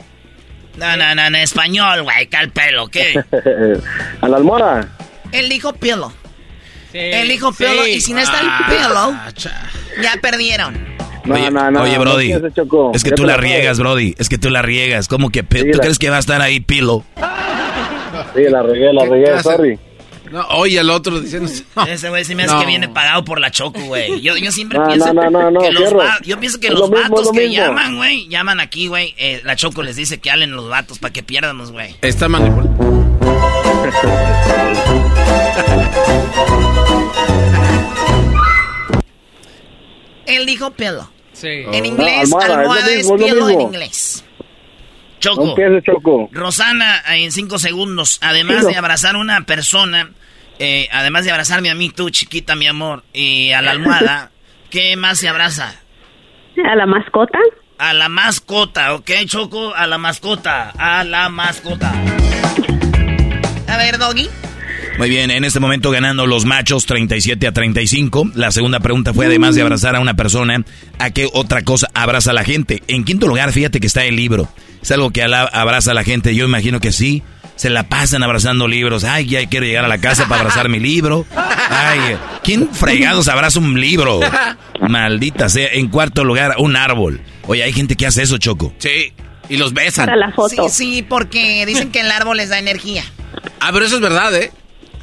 No, 0.76 0.96
no, 0.96 1.14
no, 1.14 1.22
en 1.22 1.36
español, 1.36 2.02
güey, 2.02 2.26
¿qué 2.26 2.36
al 2.36 2.50
pelo? 2.50 2.88
¿Qué? 2.88 3.14
a 4.20 4.28
la 4.28 4.36
almohada. 4.36 4.88
Él 5.30 5.48
dijo 5.48 5.72
pelo. 5.72 6.12
Él 6.92 7.28
dijo 7.28 7.52
pelo 7.52 7.86
y 7.86 8.00
si 8.00 8.12
no 8.12 8.20
está 8.20 8.40
el 8.40 8.46
Ah, 8.48 8.66
pelo, 8.68 9.52
ya 10.02 10.16
perdieron. 10.20 10.93
No, 11.24 11.34
oye, 11.34 11.50
no, 11.50 11.70
no, 11.70 11.82
oye, 11.82 11.96
Brody, 11.98 12.32
es 12.92 13.02
que 13.02 13.10
Ya 13.10 13.16
tú 13.16 13.24
la 13.24 13.36
riegas, 13.38 13.78
Brody. 13.78 14.14
Es 14.18 14.28
que 14.28 14.36
tú 14.38 14.50
la 14.50 14.60
riegas. 14.62 15.08
¿Cómo 15.08 15.30
que 15.30 15.40
Sí, 15.40 15.46
tú 15.70 15.78
la- 15.78 15.78
crees 15.78 15.98
que 15.98 16.10
va 16.10 16.16
a 16.16 16.20
estar 16.20 16.40
ahí 16.42 16.60
Pilo? 16.60 17.02
Sí, 18.34 18.42
la 18.50 18.62
regué, 18.62 18.92
la 18.92 19.04
¿Qué 19.04 19.10
regué, 19.10 19.24
clase? 19.26 19.42
sorry. 19.42 19.78
No, 20.30 20.44
oye, 20.48 20.80
el 20.80 20.90
otro 20.90 21.20
diciendo. 21.20 21.50
Ese 21.88 22.08
güey 22.08 22.24
sí 22.24 22.34
me 22.34 22.42
hace 22.44 22.54
No. 22.54 22.60
que 22.60 22.66
viene 22.66 22.88
pagado 22.88 23.24
por 23.24 23.40
la 23.40 23.50
choco, 23.50 23.80
güey. 23.82 24.20
Yo, 24.20 24.36
yo 24.36 24.50
siempre 24.50 24.78
No, 24.78 24.86
pienso 24.86 25.14
no, 25.14 25.30
no, 25.30 25.50
no, 25.50 25.60
que 25.60 25.66
no, 25.66 25.72
los 25.72 25.82
fierro. 25.84 25.98
va- 25.98 26.18
yo 26.24 26.40
pienso 26.40 26.58
que 26.60 26.66
Es 26.68 26.72
los 26.72 26.90
lo 26.90 26.96
vatos 26.96 27.30
que 27.30 27.40
mismo. 27.48 27.54
llaman, 27.54 27.96
güey, 27.96 28.28
llaman 28.28 28.58
aquí, 28.60 28.88
güey. 28.88 29.14
eh, 29.16 29.40
la 29.44 29.54
choco 29.56 29.82
les 29.82 29.96
dice 29.96 30.18
que 30.18 30.30
hablen 30.30 30.50
los 30.56 30.68
vatos 30.68 30.98
para 30.98 31.12
que 31.12 31.22
pierdamos, 31.22 31.70
güey. 31.72 31.94
Está 32.02 32.28
manipulado. 32.28 32.74
Él 40.26 40.46
dijo 40.46 40.70
pelo. 40.72 41.10
Sí. 41.34 41.48
En 41.72 41.84
inglés, 41.86 42.30
No, 42.30 42.38
almohada, 42.40 42.60
almohada, 42.60 42.80
es 42.80 43.06
lo 43.06 43.14
es, 43.16 43.20
mismo, 43.20 43.26
es 43.26 43.32
lo 43.34 43.46
pelo 43.46 43.50
en 43.50 43.60
inglés. 43.60 44.24
Choco. 45.20 45.46
No 45.46 45.54
pienses, 45.54 45.84
Choco. 45.84 46.28
Rosana, 46.32 47.02
en 47.08 47.32
cinco 47.32 47.58
segundos, 47.58 48.18
además 48.22 48.66
de 48.66 48.76
abrazar 48.76 49.14
a 49.16 49.18
una 49.18 49.44
persona, 49.46 50.10
eh, 50.58 50.88
además 50.92 51.24
de 51.24 51.30
abrazarme 51.30 51.70
a 51.70 51.74
mí, 51.74 51.90
tú, 51.90 52.10
chiquita, 52.10 52.54
mi 52.54 52.66
amor, 52.66 53.04
y 53.12 53.52
a 53.52 53.60
la 53.62 53.72
almohada, 53.72 54.30
¿qué 54.70 54.96
más 54.96 55.18
se 55.18 55.28
abraza? 55.28 55.80
¿A 56.64 56.74
la 56.76 56.86
mascota? 56.86 57.38
A 57.78 57.92
la 57.92 58.08
mascota, 58.08 58.94
¿ok, 58.94 59.10
Choco? 59.26 59.74
A 59.74 59.86
la 59.86 59.98
mascota, 59.98 60.70
a 60.78 61.02
la 61.04 61.28
mascota. 61.28 61.92
A 63.68 63.76
ver, 63.76 63.98
Doggy. 63.98 64.28
Muy 64.98 65.08
bien, 65.08 65.30
en 65.30 65.44
este 65.44 65.58
momento 65.58 65.90
ganando 65.90 66.24
los 66.26 66.44
machos 66.44 66.86
37 66.86 67.48
a 67.48 67.52
35. 67.52 68.30
La 68.34 68.52
segunda 68.52 68.78
pregunta 68.78 69.12
fue, 69.12 69.26
además 69.26 69.56
de 69.56 69.62
abrazar 69.62 69.96
a 69.96 70.00
una 70.00 70.14
persona, 70.14 70.64
¿a 70.98 71.10
qué 71.10 71.28
otra 71.32 71.62
cosa 71.62 71.88
abraza 71.94 72.30
a 72.30 72.34
la 72.34 72.44
gente? 72.44 72.82
En 72.86 73.04
quinto 73.04 73.26
lugar, 73.26 73.52
fíjate 73.52 73.80
que 73.80 73.88
está 73.88 74.04
el 74.04 74.14
libro. 74.14 74.48
Es 74.80 74.92
algo 74.92 75.10
que 75.10 75.22
abraza 75.22 75.90
a 75.90 75.94
la 75.94 76.04
gente. 76.04 76.34
Yo 76.34 76.44
imagino 76.44 76.78
que 76.78 76.92
sí. 76.92 77.22
Se 77.56 77.70
la 77.70 77.88
pasan 77.88 78.22
abrazando 78.22 78.66
libros. 78.66 79.04
Ay, 79.04 79.26
ya 79.26 79.46
quiero 79.46 79.64
llegar 79.64 79.84
a 79.84 79.88
la 79.88 79.98
casa 79.98 80.26
para 80.28 80.40
abrazar 80.40 80.68
mi 80.68 80.80
libro. 80.80 81.24
Ay, 81.36 82.16
¿quién 82.42 82.68
fregados 82.72 83.28
abraza 83.28 83.60
un 83.60 83.80
libro? 83.80 84.20
Maldita 84.88 85.48
sea. 85.48 85.68
En 85.72 85.88
cuarto 85.88 86.24
lugar, 86.24 86.56
un 86.58 86.76
árbol. 86.76 87.20
Oye, 87.46 87.62
hay 87.62 87.72
gente 87.72 87.96
que 87.96 88.06
hace 88.06 88.22
eso, 88.22 88.38
Choco. 88.38 88.72
Sí, 88.78 89.12
y 89.48 89.56
los 89.56 89.72
besan. 89.72 90.18
La 90.18 90.32
foto. 90.32 90.68
Sí, 90.68 90.94
sí, 90.94 91.02
porque 91.02 91.64
dicen 91.64 91.90
que 91.90 92.00
el 92.00 92.10
árbol 92.10 92.36
les 92.38 92.48
da 92.48 92.58
energía. 92.58 93.04
Ah, 93.60 93.70
pero 93.72 93.84
eso 93.84 93.96
es 93.96 94.00
verdad, 94.00 94.34
¿eh? 94.34 94.50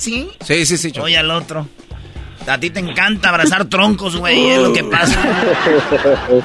¿Sí? 0.01 0.27
Sí, 0.43 0.65
sí, 0.65 0.77
sí, 0.77 0.91
Choco. 0.91 1.05
Oye 1.05 1.17
al 1.17 1.29
otro. 1.29 1.67
A 2.47 2.57
ti 2.57 2.71
te 2.71 2.79
encanta 2.79 3.29
abrazar 3.29 3.65
troncos, 3.65 4.15
güey, 4.17 4.49
es 4.49 4.59
lo 4.59 4.73
que 4.73 4.83
pasa. 4.83 5.21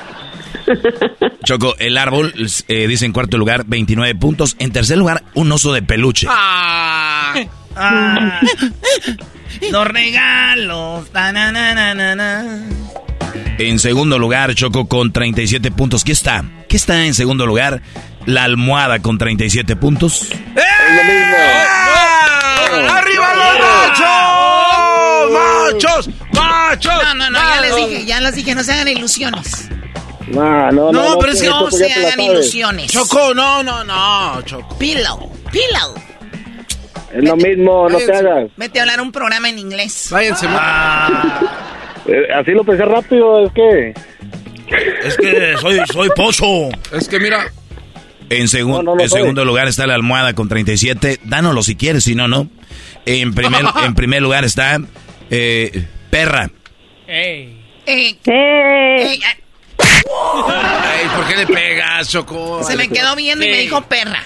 Choco, 1.45 1.75
el 1.79 1.97
árbol, 1.97 2.35
eh, 2.69 2.87
dice 2.87 3.07
en 3.07 3.13
cuarto 3.13 3.39
lugar, 3.39 3.65
29 3.67 4.15
puntos. 4.17 4.57
En 4.59 4.73
tercer 4.73 4.99
lugar, 4.99 5.23
un 5.35 5.51
oso 5.53 5.73
de 5.73 5.83
peluche. 5.83 6.27
Ah, 6.29 7.35
Ah, 7.79 8.41
los 9.71 9.87
regalos. 9.89 11.11
ta, 11.11 11.31
na, 11.33 11.51
na, 11.53 11.75
na, 11.75 11.95
na, 11.95 12.15
na. 12.15 12.63
En 13.59 13.79
segundo 13.79 14.19
lugar, 14.19 14.55
Choco 14.55 14.87
con 14.87 15.13
37 15.13 15.71
puntos. 15.71 16.05
¿Qué 16.05 16.13
está? 16.13 16.45
¿Qué 16.69 16.77
está 16.77 17.05
en 17.07 17.15
segundo 17.15 17.47
lugar? 17.47 17.81
La 18.27 18.45
almohada 18.45 18.99
con 19.01 19.17
37 19.17 19.77
puntos. 19.77 20.23
Es 20.31 20.97
lo 20.97 21.05
mismo. 21.05 21.37
¡Arriba 22.93 23.35
los 23.35 23.59
machos! 25.33 25.33
¡Machos! 25.33 26.11
¡Machos! 26.35 27.05
No, 27.05 27.15
no, 27.15 27.31
no, 27.31 27.39
ya 27.39 27.61
les 27.63 27.77
dije, 27.77 28.05
ya 28.05 28.21
les 28.21 28.35
dije, 28.35 28.55
no 28.55 28.63
se 28.63 28.73
hagan 28.73 28.89
ilusiones. 28.89 29.69
No, 30.27 30.71
no, 30.73 30.93
no. 30.93 30.93
No, 30.93 31.19
pero 31.19 31.33
es 31.33 31.41
que 31.41 31.49
No 31.49 31.71
se 31.71 31.91
hagan 31.91 32.21
ilusiones. 32.21 32.93
Choco, 32.93 33.33
no, 33.33 33.63
no, 33.63 33.85
no, 33.85 34.43
Choco. 34.43 34.77
Pillow, 34.77 35.33
pillow. 35.51 35.95
Es 37.15 37.25
lo 37.25 37.37
mismo, 37.37 37.89
no 37.89 37.97
te 37.97 38.13
hagas. 38.15 38.51
Vete 38.57 38.81
a 38.81 38.83
hablar 38.83 39.01
un 39.01 39.13
programa 39.13 39.49
en 39.49 39.59
inglés. 39.59 40.09
Váyanse. 40.11 40.47
Eh, 42.09 42.29
así 42.35 42.53
lo 42.53 42.65
pensé 42.65 42.85
rápido, 42.85 43.45
es 43.47 43.53
que... 43.53 43.95
Es 45.05 45.17
que 45.17 45.55
soy, 45.61 45.81
soy 45.93 46.09
pozo. 46.17 46.69
Es 46.93 47.09
que 47.09 47.21
mira, 47.21 47.53
En, 48.31 48.49
segun- 48.49 48.85
No, 48.85 48.95
no 48.97 49.01
en 49.01 49.09
segundo 49.09 49.45
lugar 49.45 49.69
está 49.69 49.87
la 49.87 49.95
almohada 49.95 50.35
con 50.35 50.49
37. 50.49 51.21
Dánoslo 51.25 51.63
si 51.63 51.77
quieres, 51.77 52.05
si 52.05 52.15
no, 52.17 52.27
no. 52.29 52.49
En 53.05 53.35
primer, 53.35 53.63
en 53.85 53.95
primer 53.95 54.23
lugar 54.23 54.45
está 54.45 54.79
eh, 55.31 55.85
perra. 56.11 56.51
Ey. 57.07 57.63
Eh, 57.87 58.17
ah, 59.79 60.93
Ay, 60.99 61.07
¿por 61.17 61.27
qué 61.29 61.37
le 61.37 61.47
pegas, 61.47 62.09
Choco? 62.11 62.63
se 62.65 62.77
me 62.77 62.89
quedó 62.89 63.15
viendo 63.15 63.45
y 63.45 63.49
me 63.51 63.59
dijo 63.59 63.81
perra. 63.83 64.23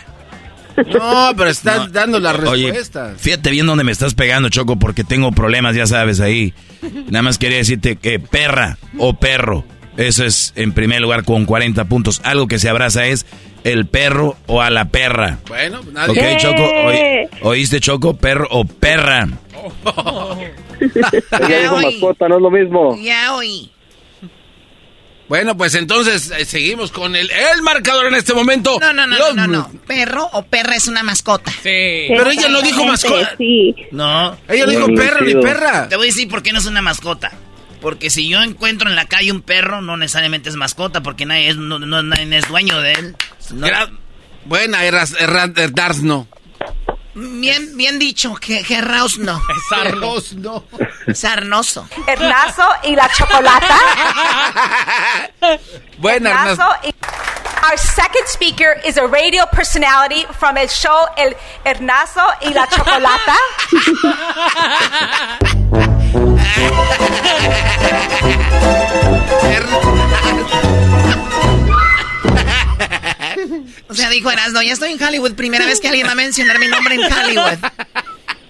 No, 0.76 1.32
pero 1.36 1.50
estás 1.50 1.78
No. 1.78 1.88
dando 1.88 2.18
las 2.20 2.38
Oye, 2.40 2.64
respuestas. 2.66 3.20
fíjate 3.20 3.50
bien 3.50 3.66
dónde 3.66 3.84
me 3.84 3.92
estás 3.92 4.14
pegando, 4.14 4.48
Choco, 4.48 4.78
porque 4.78 5.04
tengo 5.04 5.32
problemas, 5.32 5.74
ya 5.76 5.86
sabes, 5.86 6.20
ahí. 6.20 6.52
Nada 7.08 7.22
más 7.22 7.38
quería 7.38 7.58
decirte 7.58 7.96
que 7.96 8.18
perra 8.18 8.78
o 8.98 9.14
perro, 9.14 9.64
eso 9.96 10.24
es 10.24 10.52
en 10.56 10.72
primer 10.72 11.00
lugar 11.00 11.24
con 11.24 11.44
40 11.44 11.84
puntos. 11.86 12.20
Algo 12.24 12.46
que 12.48 12.58
se 12.58 12.68
abraza 12.68 13.06
es 13.06 13.26
el 13.64 13.86
perro 13.86 14.36
o 14.46 14.62
a 14.62 14.70
la 14.70 14.86
perra. 14.86 15.38
Bueno, 15.48 15.80
Ok, 15.80 15.92
nadie. 15.92 16.36
Choco, 16.38 16.62
oí- 16.62 17.28
¿oíste, 17.42 17.80
Choco? 17.80 18.16
Perro 18.16 18.46
o 18.50 18.64
perra. 18.64 19.28
Dijo 20.80 21.76
mascota, 21.82 22.28
no 22.28 22.36
es 22.36 22.42
lo 22.42 22.50
mismo. 22.50 22.96
Ya 23.02 23.34
oí. 23.34 23.70
Bueno, 25.30 25.56
pues 25.56 25.76
entonces 25.76 26.32
eh, 26.36 26.44
seguimos 26.44 26.90
con 26.90 27.14
el, 27.14 27.30
el 27.30 27.62
marcador 27.62 28.06
en 28.06 28.16
este 28.16 28.34
momento. 28.34 28.78
No, 28.80 28.92
no, 28.92 29.06
no, 29.06 29.16
Los- 29.16 29.36
no, 29.36 29.46
no, 29.46 29.58
no. 29.72 29.80
Perro 29.86 30.28
o 30.32 30.42
perra 30.44 30.74
es 30.74 30.88
una 30.88 31.04
mascota. 31.04 31.52
Sí. 31.52 32.06
Pero 32.08 32.28
ella 32.30 32.48
no 32.48 32.60
dijo 32.62 32.84
mascota. 32.84 33.36
Sí. 33.38 33.74
No. 33.92 34.36
Ella 34.48 34.66
no 34.66 34.72
dijo 34.72 34.86
perro 34.88 35.24
ni 35.24 35.34
perra. 35.36 35.88
Te 35.88 35.94
voy 35.94 36.08
a 36.08 36.10
decir 36.10 36.28
por 36.28 36.42
qué 36.42 36.52
no 36.52 36.58
es 36.58 36.66
una 36.66 36.82
mascota. 36.82 37.30
Porque 37.80 38.10
si 38.10 38.28
yo 38.28 38.42
encuentro 38.42 38.90
en 38.90 38.96
la 38.96 39.06
calle 39.06 39.30
un 39.30 39.40
perro, 39.40 39.80
no 39.80 39.96
necesariamente 39.96 40.48
es 40.50 40.56
mascota, 40.56 41.00
porque 41.00 41.24
nadie 41.26 41.48
es, 41.50 41.56
no, 41.56 41.78
no- 41.78 42.02
nadie 42.02 42.36
es 42.36 42.48
dueño 42.48 42.80
de 42.80 42.92
él. 42.94 43.16
No- 43.54 43.68
Gra- 43.68 43.88
Buena, 44.46 44.84
Erras, 44.84 45.14
Erras, 45.20 45.50
Erdars, 45.56 46.02
no. 46.02 46.26
Bien, 47.14 47.76
bien 47.76 47.98
dicho, 47.98 48.34
que 48.36 48.62
Gerraus 48.62 49.18
no. 49.18 49.40
Sarnos, 49.68 50.34
no. 50.34 50.64
Sarnoso. 51.12 51.88
Ernazo 52.06 52.66
y 52.84 52.94
la 52.94 53.10
chocolata. 53.12 53.76
Buena, 55.98 56.30
Ernazo 56.30 56.62
Ernas. 56.62 56.78
y- 56.84 56.94
Our 57.62 57.76
second 57.78 58.26
speaker 58.26 58.80
is 58.86 58.96
a 58.96 59.06
radio 59.06 59.44
personality 59.52 60.24
from 60.38 60.56
el 60.56 60.66
show 60.68 61.06
El 61.18 61.36
Ernazo 61.64 62.22
y 62.40 62.54
la 62.54 62.66
Chocolata. 62.68 63.36
O 73.88 73.94
sea, 73.94 74.10
dijo 74.10 74.30
Erasno, 74.30 74.62
ya 74.62 74.72
estoy 74.72 74.92
en 74.92 75.02
Hollywood, 75.02 75.34
primera 75.34 75.66
vez 75.66 75.80
que 75.80 75.88
alguien 75.88 76.06
va 76.06 76.12
a 76.12 76.16
mencionar 76.16 76.58
mi 76.58 76.68
nombre 76.68 76.94
en 76.94 77.12
Hollywood. 77.12 77.58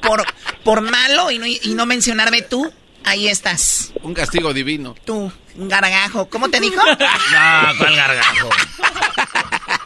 Por, 0.01 0.24
por 0.64 0.80
malo 0.80 1.30
y 1.30 1.38
no, 1.38 1.46
y 1.46 1.74
no 1.74 1.86
mencionarme 1.86 2.42
tú, 2.42 2.72
ahí 3.05 3.28
estás. 3.28 3.92
Un 4.03 4.14
castigo 4.14 4.53
divino. 4.53 4.94
Tú, 5.05 5.30
un 5.57 5.68
gargajo. 5.68 6.28
¿Cómo 6.28 6.48
te 6.48 6.61
dijo? 6.61 6.82
No, 6.90 7.78
¿cuál 7.78 7.96
gargajo? 7.96 8.48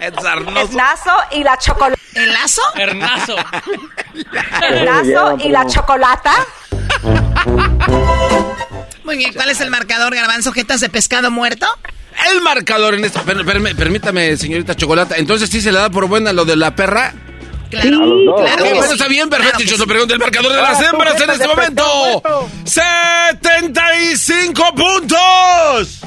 Ernazo 0.00 1.12
y 1.32 1.42
la 1.42 1.58
Chocolata. 1.58 2.00
¿El 2.14 2.32
lazo? 2.32 2.62
Hernazo. 2.76 3.36
Ernazo 4.62 5.36
y 5.44 5.48
la 5.48 5.66
Chocolata. 5.66 6.32
Muy 9.04 9.16
bien, 9.16 9.32
¿cuál 9.34 9.50
es 9.50 9.60
el 9.60 9.70
marcador, 9.70 10.14
garbanzo? 10.14 10.52
¿Jetas 10.52 10.80
de 10.80 10.88
pescado 10.88 11.30
muerto? 11.30 11.66
El 12.32 12.40
marcador 12.42 12.94
en 12.94 13.04
este. 13.04 13.20
per- 13.20 13.44
perme- 13.44 13.74
permítame, 13.74 14.36
señorita 14.36 14.74
Chocolata. 14.74 15.16
Entonces 15.16 15.50
sí 15.50 15.60
se 15.60 15.72
le 15.72 15.78
da 15.78 15.90
por 15.90 16.06
buena 16.08 16.32
lo 16.32 16.44
de 16.44 16.56
la 16.56 16.74
perra. 16.74 17.12
Claro, 17.70 18.36
claro 18.36 18.64
bueno, 18.66 18.84
está 18.84 19.08
bien, 19.08 19.28
perfecto. 19.28 19.58
Claro 19.58 19.70
yo 19.70 19.76
pregunta 19.86 20.14
el 20.14 20.20
marcador 20.20 20.52
de 20.52 20.62
las 20.62 20.80
hembras 20.80 21.20
en 21.20 21.30
este 21.30 21.48
momento. 21.48 21.84
pescado. 22.22 22.48
¡75 22.64 24.74
puntos! 24.74 26.00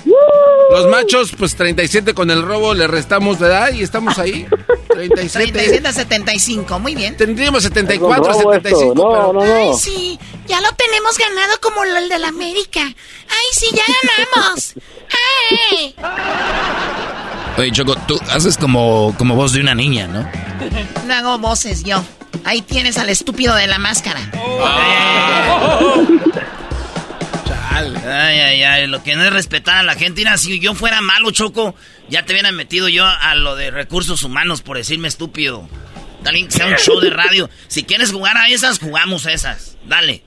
Los 0.71 0.87
machos, 0.87 1.31
pues 1.37 1.55
37 1.55 2.13
con 2.13 2.31
el 2.31 2.41
robo, 2.41 2.73
le 2.73 2.87
restamos, 2.87 3.37
¿verdad? 3.39 3.71
Y 3.73 3.83
estamos 3.83 4.17
ahí. 4.17 4.47
37. 4.97 5.51
37 5.51 5.87
a 5.87 5.93
75, 5.93 6.79
muy 6.79 6.95
bien. 6.95 7.15
Tendríamos 7.17 7.63
74 7.63 8.31
Es 8.31 8.37
un 8.37 8.41
robo 8.43 8.53
75. 8.53 8.91
esto. 8.91 8.95
No, 8.95 9.09
pero- 9.11 9.33
no, 9.33 9.45
no. 9.45 9.71
Ay, 9.71 9.77
sí, 9.79 10.19
ya 10.47 10.59
lo 10.61 10.71
tenemos 10.73 11.17
ganado 11.17 11.59
como 11.61 11.83
el 11.83 12.09
de 12.09 12.19
la 12.19 12.29
América. 12.29 12.81
Ay, 12.81 13.47
sí, 13.51 13.67
ya 13.73 13.83
ganamos. 14.33 14.73
Ay. 15.71 15.95
Oye, 17.57 17.71
Choco, 17.71 17.95
tú 18.07 18.19
haces 18.29 18.57
como, 18.57 19.13
como 19.17 19.35
voz 19.35 19.53
de 19.53 19.61
una 19.61 19.75
niña, 19.75 20.07
¿no? 20.07 20.29
No 21.05 21.13
hago 21.13 21.37
voces 21.39 21.83
yo. 21.83 22.03
Ahí 22.43 22.61
tienes 22.61 22.97
al 22.97 23.09
estúpido 23.09 23.55
de 23.55 23.67
la 23.67 23.77
máscara. 23.79 24.19
Ay, 28.09 28.39
ay, 28.39 28.63
ay, 28.63 28.87
lo 28.87 29.03
que 29.03 29.15
no 29.15 29.23
es 29.23 29.31
respetar 29.33 29.77
a 29.77 29.83
la 29.83 29.93
gente. 29.95 30.21
Mira, 30.21 30.37
si 30.37 30.59
yo 30.59 30.73
fuera 30.73 31.01
malo, 31.01 31.29
Choco, 31.31 31.75
ya 32.09 32.23
te 32.25 32.33
hubieran 32.33 32.55
metido 32.55 32.87
yo 32.89 33.05
a 33.05 33.35
lo 33.35 33.55
de 33.55 33.71
recursos 33.71 34.23
humanos 34.23 34.61
por 34.61 34.77
decirme 34.77 35.07
estúpido. 35.07 35.67
También 36.23 36.47
que 36.47 36.53
sea 36.53 36.67
un 36.67 36.75
show 36.75 36.99
de 36.99 37.09
radio. 37.09 37.49
Si 37.67 37.83
quieres 37.83 38.11
jugar 38.11 38.37
a 38.37 38.49
esas, 38.49 38.79
jugamos 38.79 39.25
a 39.25 39.31
esas. 39.33 39.77
Dale. 39.85 40.23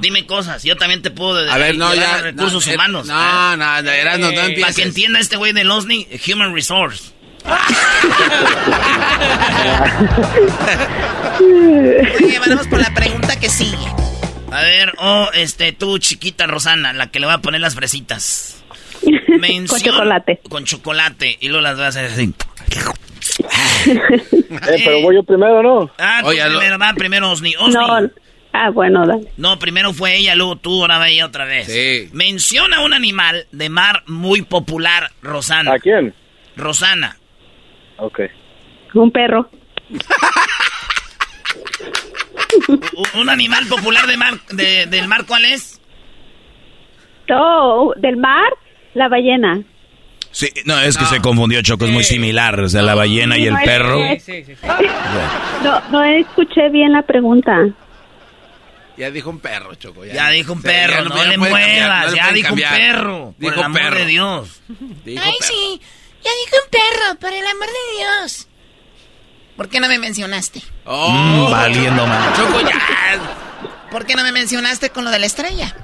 Dime 0.00 0.24
cosas. 0.26 0.62
Yo 0.62 0.76
también 0.76 1.02
te 1.02 1.10
puedo 1.10 1.50
A 1.50 1.58
ver, 1.58 1.76
no, 1.76 1.94
ya. 1.94 2.18
recursos 2.18 2.66
no, 2.66 2.72
eh, 2.72 2.74
humanos. 2.74 3.06
No, 3.06 3.56
no, 3.56 3.82
no, 3.82 3.90
Erasmo, 3.90 4.26
no 4.26 4.32
Para 4.34 4.46
empieces. 4.46 4.76
que 4.76 4.82
entienda 4.82 5.18
este 5.20 5.36
güey 5.36 5.52
de 5.52 5.64
Losny, 5.64 6.08
Human 6.32 6.54
Resource. 6.54 7.12
Oye, 12.20 12.38
vamos 12.46 12.66
por 12.68 12.80
la 12.80 12.94
pregunta 12.94 13.38
que 13.38 13.48
sigue. 13.48 13.76
A 14.50 14.62
ver, 14.62 14.92
oh, 14.98 15.28
este, 15.34 15.72
tú, 15.72 15.98
chiquita 15.98 16.46
Rosana, 16.46 16.92
la 16.92 17.10
que 17.10 17.20
le 17.20 17.26
va 17.26 17.34
a 17.34 17.42
poner 17.42 17.60
las 17.60 17.74
fresitas. 17.74 18.63
Con 19.68 19.80
chocolate. 19.80 20.40
Con 20.48 20.64
chocolate. 20.64 21.36
Y 21.40 21.48
luego 21.48 21.62
las 21.62 21.76
vas 21.78 21.96
a 21.96 22.00
hacer 22.00 22.06
así. 22.06 22.34
Eh, 23.86 24.82
pero 24.84 25.00
voy 25.02 25.14
yo 25.16 25.22
primero, 25.22 25.62
¿no? 25.62 25.90
Ah, 25.98 26.20
tú 26.22 26.28
Oye, 26.28 26.42
primero, 26.44 26.78
va 26.78 26.92
primero 26.94 27.30
Osni. 27.30 27.54
Osni. 27.56 27.74
No. 27.74 28.10
Ah, 28.52 28.70
bueno, 28.70 29.06
dale. 29.06 29.28
No, 29.36 29.58
primero 29.58 29.92
fue 29.92 30.16
ella, 30.16 30.34
luego 30.34 30.56
tú, 30.56 30.80
ahora 30.82 30.98
va 30.98 31.08
ella 31.08 31.26
otra 31.26 31.44
vez. 31.44 31.66
Sí. 31.66 32.08
Menciona 32.12 32.80
un 32.82 32.92
animal 32.94 33.46
de 33.50 33.68
mar 33.68 34.02
muy 34.06 34.42
popular, 34.42 35.10
Rosana. 35.22 35.72
¿A 35.74 35.78
quién? 35.78 36.14
Rosana. 36.56 37.16
Ok. 37.98 38.20
Un 38.94 39.10
perro. 39.10 39.50
Un 43.14 43.28
animal 43.28 43.66
popular 43.66 44.06
de 44.06 44.16
mar, 44.16 44.34
de- 44.52 44.86
del 44.86 45.08
mar, 45.08 45.24
¿cuál 45.26 45.44
es? 45.44 45.80
Oh, 47.30 47.92
del 47.96 48.16
mar, 48.16 48.52
la 48.94 49.08
ballena. 49.08 49.62
Sí, 50.30 50.50
no, 50.64 50.78
es 50.80 50.96
que 50.96 51.04
se 51.04 51.20
confundió, 51.20 51.62
Choco, 51.62 51.84
es 51.84 51.92
muy 51.92 52.02
similar. 52.02 52.58
O 52.60 52.68
sea, 52.68 52.82
la 52.82 52.94
ballena 52.96 53.38
y 53.38 53.46
el 53.46 53.52
No, 53.54 53.58
es 53.60 53.64
perro. 53.64 53.98
que- 53.98 54.50
No, 55.62 55.80
no 55.90 56.04
escuché 56.04 56.68
bien 56.70 56.92
la 56.92 57.02
pregunta. 57.02 57.56
Ya 58.96 59.10
dijo 59.10 59.30
un 59.30 59.40
perro, 59.40 59.74
Choco. 59.74 60.04
Ya 60.04 60.28
dijo 60.30 60.52
un 60.52 60.60
Sí, 60.60 60.66
perro, 60.68 60.92
ya 60.94 61.08
no, 61.08 61.16
ya 61.16 61.24
le 61.24 61.38
puede 61.38 61.50
cambiar, 61.52 61.80
muevas, 61.88 62.10
no 62.10 62.16
ya 62.16 62.32
dijo 62.32 62.48
cambiar. 62.48 62.72
un 62.72 62.78
perro. 62.78 63.24
Por 63.24 63.38
Dijo 63.38 63.54
el 63.54 63.62
amor 63.62 63.80
perro. 63.80 63.96
de 63.98 64.06
Dios. 64.06 64.62
Dijo 65.04 65.22
Ay, 65.24 65.32
perro. 65.40 65.52
sí, 65.52 65.80
ya 66.24 66.30
dije 66.30 66.56
un 66.64 66.70
perro, 66.70 67.20
por 67.20 67.32
el 67.32 67.46
amor 67.46 67.66
de 67.66 67.96
Dios. 67.98 68.48
¿Por 69.56 69.68
qué 69.68 69.80
no 69.80 69.88
me 69.88 69.98
mencionaste? 69.98 70.62
Oh, 70.84 71.10
Mm, 71.10 71.50
valiendo 71.50 72.06
mal. 72.06 72.32
Choco, 72.36 72.60
ya. 72.60 72.70
¿Por 73.90 74.04
qué 74.06 74.14
no 74.16 74.22
me 74.24 74.32
mencionaste 74.32 74.90
con 74.90 75.04
lo 75.04 75.10
de 75.12 75.18
la 75.20 75.26
estrella? 75.26 75.74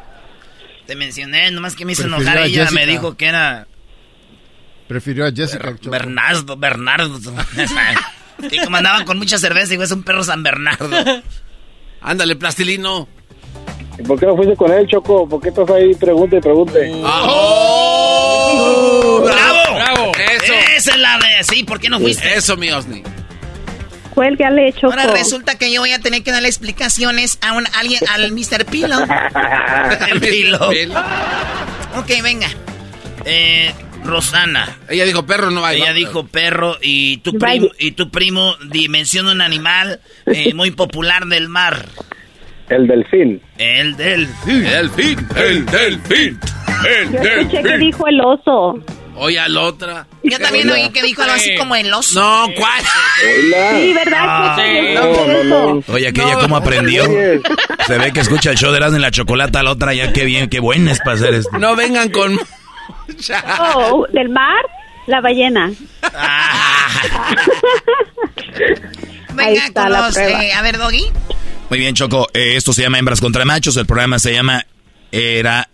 Te 0.90 0.96
mencioné, 0.96 1.52
nomás 1.52 1.76
que 1.76 1.84
me 1.84 1.92
hizo 1.92 2.02
Prefirió 2.02 2.32
enojar 2.32 2.46
ella, 2.48 2.68
me 2.72 2.84
dijo 2.84 3.16
que 3.16 3.26
era 3.26 3.68
Prefirió 4.88 5.24
a 5.24 5.30
Jessica. 5.30 5.72
Bernardo, 5.84 6.56
Bernardo. 6.56 7.16
y 8.50 8.58
como 8.58 8.76
andaban 8.76 9.04
con 9.04 9.16
mucha 9.16 9.38
cerveza, 9.38 9.68
digo, 9.68 9.84
es 9.84 9.92
un 9.92 10.02
perro 10.02 10.24
San 10.24 10.42
Bernardo. 10.42 10.90
Ándale, 12.00 12.34
plastilino. 12.34 13.06
¿Y 14.00 14.02
por 14.02 14.18
qué 14.18 14.26
no 14.26 14.34
fuiste 14.34 14.56
con 14.56 14.72
él, 14.72 14.88
Choco? 14.88 15.28
¿Por 15.28 15.40
qué 15.40 15.50
estás 15.50 15.70
ahí 15.70 15.94
pregunte 15.94 16.38
y 16.38 16.40
pregunte? 16.40 16.90
¡Oh! 17.04 18.42
¡Bravo! 19.24 19.76
¡Bravo! 19.76 20.10
Eso. 20.16 20.52
Esa 20.76 20.90
es 20.90 20.98
la 20.98 21.18
de... 21.18 21.44
Sí, 21.44 21.62
¿por 21.62 21.78
qué 21.78 21.88
no 21.88 22.00
fuiste? 22.00 22.34
Eso, 22.34 22.56
mi 22.56 22.68
Osni. 22.72 23.04
Cuélgale, 24.14 24.72
Choco. 24.72 24.92
Ahora 24.92 25.12
resulta 25.12 25.56
que 25.56 25.72
yo 25.72 25.80
voy 25.80 25.92
a 25.92 25.98
tener 26.00 26.22
que 26.22 26.32
darle 26.32 26.48
explicaciones 26.48 27.38
a 27.42 27.52
un 27.54 27.64
alguien, 27.78 28.00
al 28.08 28.32
Mr. 28.32 28.64
Pilo. 28.66 28.96
El 30.10 30.20
pilo. 30.20 30.70
Ok, 31.96 32.10
venga. 32.22 32.48
Eh, 33.24 33.72
Rosana. 34.04 34.78
Ella 34.88 35.04
dijo 35.04 35.24
perro, 35.26 35.50
no 35.50 35.64
hay. 35.64 35.80
Ella 35.80 35.92
dijo 35.92 36.26
perro 36.26 36.76
y 36.80 37.18
tu 37.18 37.38
primo, 37.38 37.68
y 37.78 37.92
tu 37.92 38.10
primo 38.10 38.56
dimensiona 38.68 39.32
un 39.32 39.40
animal 39.40 40.00
eh, 40.26 40.52
muy 40.54 40.70
popular 40.70 41.26
del 41.26 41.48
mar. 41.48 41.86
El 42.68 42.86
delfín. 42.86 43.42
El 43.58 43.96
delfín. 43.96 44.64
El 44.64 44.64
delfín. 44.66 45.28
El 45.36 45.66
delfín. 45.66 46.40
El 46.86 47.12
Yo 47.12 47.18
escuché 47.18 47.56
que 47.62 47.62
delfín. 47.68 47.80
dijo 47.80 48.06
el 48.06 48.20
oso. 48.20 48.84
Oye, 49.22 49.38
a 49.38 49.48
la 49.48 49.60
otra. 49.60 50.06
Yo 50.22 50.38
también 50.38 50.70
oí 50.70 50.88
que 50.90 51.02
dijo 51.02 51.20
algo 51.22 51.34
así 51.34 51.54
como 51.56 51.76
el 51.76 51.92
oso. 51.92 52.18
No, 52.20 52.48
¿cuál? 52.56 52.82
Sí, 53.20 53.92
¿verdad? 53.92 54.18
Ah, 54.22 54.56
sí. 54.56 54.62
Escuché 54.78 55.40
eso. 55.42 55.82
Oye, 55.92 56.08
aquella 56.08 56.38
cómo 56.38 56.56
aprendió. 56.56 57.04
Se 57.86 57.98
ve 57.98 58.12
que 58.14 58.20
escucha 58.20 58.50
el 58.50 58.56
show 58.56 58.70
de 58.70 58.78
Erasmo 58.78 58.96
en 58.96 59.02
la 59.02 59.10
chocolata, 59.10 59.62
la 59.62 59.72
otra 59.72 59.92
ya 59.92 60.10
qué 60.14 60.24
bien, 60.24 60.48
qué 60.48 60.58
buena 60.60 60.92
es 60.92 61.00
para 61.00 61.16
hacer 61.16 61.34
esto. 61.34 61.58
No 61.58 61.76
vengan 61.76 62.08
con. 62.10 62.38
Oh, 63.60 64.06
del 64.12 64.30
mar, 64.30 64.64
la 65.06 65.20
ballena. 65.20 65.70
Venga 69.34 69.66
está 69.66 69.82
con 69.82 69.92
la 69.92 70.00
los... 70.06 70.14
prueba. 70.14 70.44
eh, 70.44 70.52
a 70.52 70.62
ver, 70.62 70.78
Doggy. 70.78 71.04
Muy 71.68 71.78
bien, 71.78 71.94
Choco. 71.94 72.28
eh, 72.34 72.54
esto 72.56 72.72
se 72.72 72.82
llama 72.82 72.98
Hembras 72.98 73.20
contra 73.20 73.44
Machos. 73.44 73.76
El 73.76 73.86
programa 73.86 74.18
se 74.18 74.32
llama 74.32 74.64
Era. 75.12 75.68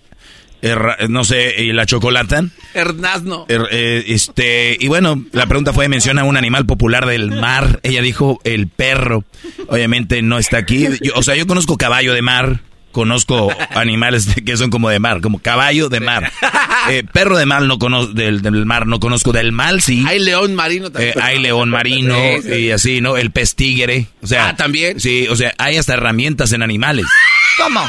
Erra- 0.63 0.97
no 1.09 1.23
sé, 1.25 1.55
¿y 1.63 1.73
la 1.73 1.87
chocolata? 1.87 2.45
Hernazno. 2.75 3.47
Er- 3.49 3.69
eh, 3.71 4.05
este, 4.09 4.77
y 4.81 4.89
bueno, 4.89 5.23
la 5.33 5.47
pregunta 5.47 5.73
fue, 5.73 5.89
menciona 5.89 6.25
un 6.25 6.37
animal 6.37 6.67
popular 6.67 7.07
del 7.07 7.31
mar. 7.31 7.81
Ella 7.83 8.03
dijo 8.03 8.41
el 8.45 8.69
perro. 8.69 9.25
Obviamente 9.69 10.23
no 10.23 10.39
está 10.39 10.59
aquí. 10.59 10.87
Yo- 11.03 11.13
o 11.15 11.23
sea, 11.23 11.37
yo 11.37 11.47
conozco 11.47 11.77
caballo 11.77 12.13
de 12.15 12.23
mar. 12.23 12.61
Conozco 12.93 13.53
animales 13.75 14.27
que 14.47 14.57
son 14.57 14.71
como 14.71 14.89
de 14.89 14.99
mar, 14.99 15.21
como 15.21 15.39
caballo 15.41 15.91
de 15.91 16.01
mar. 16.01 16.33
Eh, 16.89 17.03
perro 17.13 17.37
de 17.37 17.45
mar 17.45 17.61
no 17.63 17.79
conozco, 17.79 18.15
del, 18.15 18.41
del 18.41 18.65
mar 18.65 18.87
no 18.87 19.01
conozco. 19.01 19.33
Del 19.33 19.53
mal 19.53 19.83
sí. 19.83 20.03
Hay 20.09 20.19
león 20.19 20.55
marino 20.55 20.91
también. 20.91 21.13
Eh, 21.15 21.21
hay 21.23 21.39
león 21.39 21.69
marino 21.69 22.15
Sí, 22.41 22.49
sí. 22.49 22.55
y 22.55 22.71
así, 22.71 23.01
¿no? 23.03 23.19
El 23.19 23.33
pez 23.33 23.55
tigre. 23.55 24.07
O 24.23 24.27
sea, 24.27 24.49
Ah, 24.49 24.57
¿también? 24.57 24.99
Sí, 24.99 25.27
o 25.29 25.37
sea, 25.37 25.53
hay 25.59 25.77
hasta 25.77 25.93
herramientas 25.93 26.53
en 26.53 26.63
animales. 26.63 27.05
¿Cómo? 27.59 27.81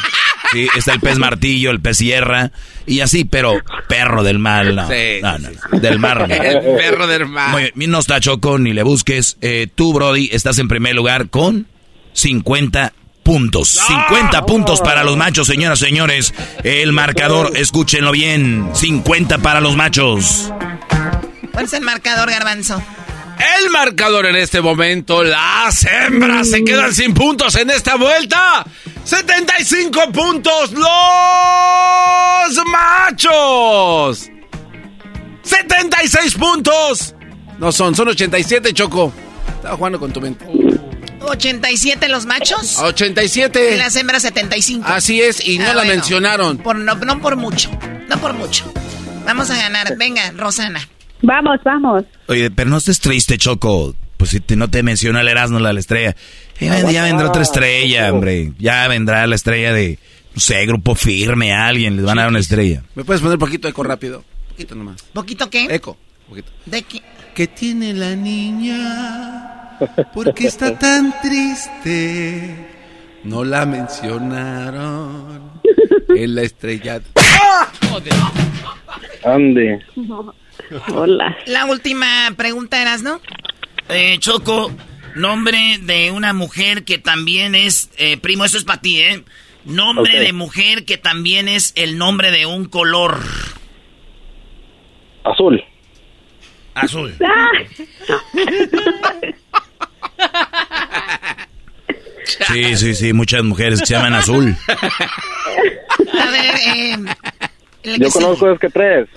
Sí, 0.52 0.68
está 0.78 0.94
el 0.94 1.00
pez 1.00 1.18
martillo, 1.18 1.72
el 1.72 1.80
pez 1.82 1.98
sierra 1.98 2.52
y 2.86 3.02
así, 3.02 3.26
pero 3.26 3.62
perro 3.88 4.24
del 4.24 4.40
mal, 4.40 4.76
no. 4.76 4.88
Sí, 4.88 5.20
no, 5.22 5.38
sí, 5.38 5.44
no, 5.44 5.50
sí. 5.50 5.80
del 5.80 6.00
mar. 6.00 6.28
no. 6.28 6.34
El 6.36 6.78
perro 6.78 7.08
del 7.08 7.28
mar. 7.28 7.50
Muy 7.52 7.72
bien, 7.76 7.92
no 7.92 8.00
está 8.00 8.20
Choco, 8.20 8.58
ni 8.58 8.74
le 8.74 8.84
busques. 8.84 9.38
Eh, 9.42 9.68
tú, 9.74 9.94
Brody, 9.94 10.30
estás 10.32 10.58
en 10.60 10.68
primer 10.68 10.96
lugar 10.96 11.30
con 11.30 11.68
50 12.14 12.94
puntos. 13.24 13.70
50 13.70 14.46
puntos 14.46 14.80
para 14.80 15.04
los 15.04 15.18
machos, 15.18 15.48
señoras 15.48 15.82
y 15.82 15.86
señores. 15.86 16.34
El 16.64 16.94
marcador, 16.94 17.52
escúchenlo 17.56 18.12
bien. 18.12 18.70
50 18.74 19.40
para 19.40 19.60
los 19.60 19.76
machos. 19.76 20.54
¿Cuál 21.52 21.66
es 21.66 21.74
el 21.74 21.82
marcador, 21.82 22.30
Garbanzo? 22.30 22.82
El 23.60 23.70
marcador 23.70 24.26
en 24.28 24.36
este 24.36 24.62
momento, 24.62 25.24
las 25.24 25.86
hembras 25.86 26.50
se 26.50 26.64
quedan 26.64 26.94
sin 26.94 27.14
puntos 27.14 27.56
en 27.56 27.70
esta 27.70 27.96
vuelta. 27.96 28.66
75 29.08 30.12
puntos 30.12 30.72
los 30.74 30.82
machos. 32.66 34.30
76 35.44 36.36
puntos. 36.36 37.16
No 37.58 37.72
son, 37.72 37.96
son 37.96 38.10
87, 38.10 38.74
Choco. 38.74 39.14
Estaba 39.56 39.78
jugando 39.78 39.98
con 39.98 40.12
tu 40.12 40.20
mente. 40.20 40.46
87 41.22 42.10
los 42.10 42.26
machos. 42.26 42.80
87. 42.80 43.76
Y 43.76 43.78
las 43.78 43.96
hembras 43.96 44.24
75. 44.24 44.86
Así 44.86 45.22
es, 45.22 45.40
y 45.48 45.58
no 45.58 45.64
Ah, 45.64 45.68
la 45.70 45.74
bueno. 45.76 45.92
mencionaron. 45.94 46.58
Por, 46.58 46.76
no, 46.76 46.96
no 46.96 47.22
por 47.22 47.38
mucho. 47.38 47.72
No 48.10 48.18
por 48.20 48.34
mucho. 48.34 48.70
Vamos 49.26 49.50
a 49.50 49.56
ganar. 49.56 49.96
Venga, 49.98 50.32
Rosana. 50.36 50.86
Vamos, 51.22 51.60
vamos. 51.64 52.04
Oye, 52.28 52.52
pero 52.52 52.70
no 52.70 52.76
estés 52.78 53.00
triste, 53.00 53.38
Choco. 53.38 53.96
Pues 54.18 54.32
si 54.32 54.40
te- 54.40 54.56
no 54.56 54.70
te 54.70 54.82
menciona 54.84 55.22
el 55.22 55.28
Erasmo, 55.28 55.60
la, 55.60 55.72
la 55.74 55.80
estrella. 55.80 56.16
Eh, 56.60 56.84
ya 56.92 57.04
vendrá 57.04 57.30
otra 57.30 57.44
estrella, 57.44 58.12
hombre. 58.12 58.52
Ya 58.58 58.88
vendrá 58.88 59.26
la 59.28 59.36
estrella 59.36 59.72
de, 59.74 60.00
no 60.34 60.40
sé, 60.42 60.66
grupo 60.66 60.96
firme, 60.96 61.54
alguien. 61.54 61.96
Les 61.96 62.06
van 62.06 62.18
a 62.18 62.24
dar 62.24 62.30
una 62.32 62.40
estrella. 62.40 62.84
¿Me 62.96 63.04
puedes 63.04 63.22
poner 63.22 63.38
poquito 63.38 63.68
eco 63.68 63.84
rápido? 63.84 64.24
Poquito 64.50 64.74
nomás. 64.76 65.04
¿Poquito 65.14 65.50
qué? 65.50 65.66
Eco. 65.70 65.98
Poquito. 66.28 66.52
¿De 66.66 66.82
qué? 66.82 67.02
¿Qué 67.36 67.46
tiene 67.48 67.94
la 67.94 68.16
niña? 68.16 69.78
¿Por 70.14 70.34
qué 70.34 70.48
está 70.48 70.78
tan 70.80 71.14
triste? 71.22 72.56
No 73.24 73.44
la 73.44 73.66
mencionaron 73.68 75.52
en 76.10 76.34
la 76.36 76.42
estrella. 76.42 77.00
Ande. 79.24 79.80
Hola. 80.94 81.38
La 81.46 81.66
última 81.66 82.32
pregunta 82.36 82.82
eras, 82.82 83.04
¿no? 83.04 83.22
Eh, 83.90 84.18
Choco, 84.20 84.72
nombre 85.16 85.80
de 85.82 86.12
una 86.12 86.34
mujer 86.34 86.84
que 86.84 86.98
también 86.98 87.56
es, 87.56 87.90
eh, 87.98 88.18
primo, 88.18 88.46
eso 88.46 88.58
es 88.58 88.64
para 88.64 88.82
ti, 88.82 89.00
¿eh? 89.00 89.24
Nombre 89.66 90.20
de 90.20 90.34
mujer 90.34 90.86
que 90.86 90.98
también 90.98 91.48
es 91.48 91.74
el 91.76 91.98
nombre 91.98 92.32
de 92.32 92.46
un 92.46 92.66
color. 92.66 93.20
Azul. 95.24 95.64
Azul. 96.74 97.16
Sí, 102.48 102.76
sí, 102.76 102.94
sí, 102.94 103.14
muchas 103.14 103.44
mujeres 103.44 103.80
que 103.80 103.86
se 103.86 103.94
llaman 103.94 104.14
azul. 104.14 104.56
A 104.68 106.30
ver, 106.30 106.56
eh, 106.76 107.98
Yo 107.98 108.12
conozco 108.12 108.52
es 108.52 108.60
que 108.60 108.70
tres. 108.70 109.08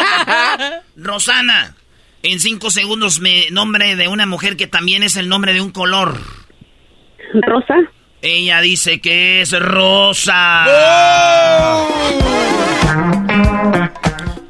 Rosana, 0.96 1.74
en 2.22 2.40
cinco 2.40 2.70
segundos 2.70 3.20
me 3.20 3.50
nombre 3.50 3.96
de 3.96 4.08
una 4.08 4.26
mujer 4.26 4.56
que 4.56 4.66
también 4.66 5.02
es 5.02 5.16
el 5.16 5.28
nombre 5.28 5.52
de 5.52 5.60
un 5.60 5.70
color. 5.70 6.18
Rosa. 7.46 7.74
Ella 8.22 8.60
dice 8.60 9.00
que 9.00 9.40
es 9.40 9.58
rosa. 9.58 10.66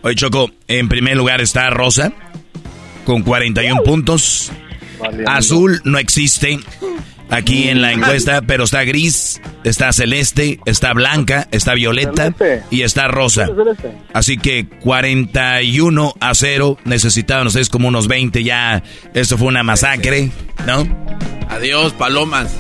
Oye, 0.03 0.15
Choco, 0.15 0.51
en 0.67 0.89
primer 0.89 1.17
lugar 1.17 1.41
está 1.41 1.71
Rosa, 1.71 2.13
con 3.05 3.23
41 3.23 3.83
puntos. 3.83 4.51
Azul 5.27 5.81
no 5.85 5.99
existe 5.99 6.59
aquí 7.31 7.69
en 7.69 7.83
la 7.83 7.93
encuesta, 7.93 8.43
pero 8.43 8.65
está 8.65 8.85
gris, 8.85 9.41
está 9.65 9.93
celeste, 9.93 10.61
está 10.67 10.93
blanca, 10.93 11.49
está 11.51 11.75
violeta 11.75 12.35
y 12.71 12.83
está 12.83 13.09
rosa. 13.09 13.49
Así 14.13 14.37
que 14.37 14.67
41 14.69 16.15
a 16.21 16.35
0. 16.35 16.79
Necesitaban 16.85 17.47
ustedes 17.47 17.69
como 17.69 17.89
unos 17.89 18.09
20 18.09 18.43
ya. 18.43 18.83
Esto 19.15 19.39
fue 19.39 19.49
una 19.49 19.63
masacre, 19.63 20.31
¿no? 20.67 20.87
Adiós, 21.49 21.93
palomas. 21.93 22.53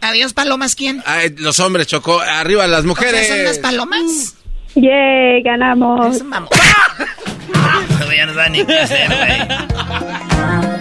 Adiós, 0.00 0.32
palomas, 0.32 0.74
¿quién? 0.74 1.02
Ay, 1.06 1.34
los 1.38 1.58
hombres, 1.60 1.86
Choco. 1.86 2.20
Arriba 2.20 2.66
las 2.66 2.84
mujeres. 2.84 3.28
¿Son 3.28 3.44
las 3.44 3.58
palomas? 3.58 4.34
Yay, 4.74 5.42
ganamos. 5.42 6.18
Ya 6.20 6.40
no 8.26 8.34
saben 8.34 8.52
ni 8.52 8.64
qué 8.64 8.78
hacer, 8.78 9.08
güey. 9.08 10.77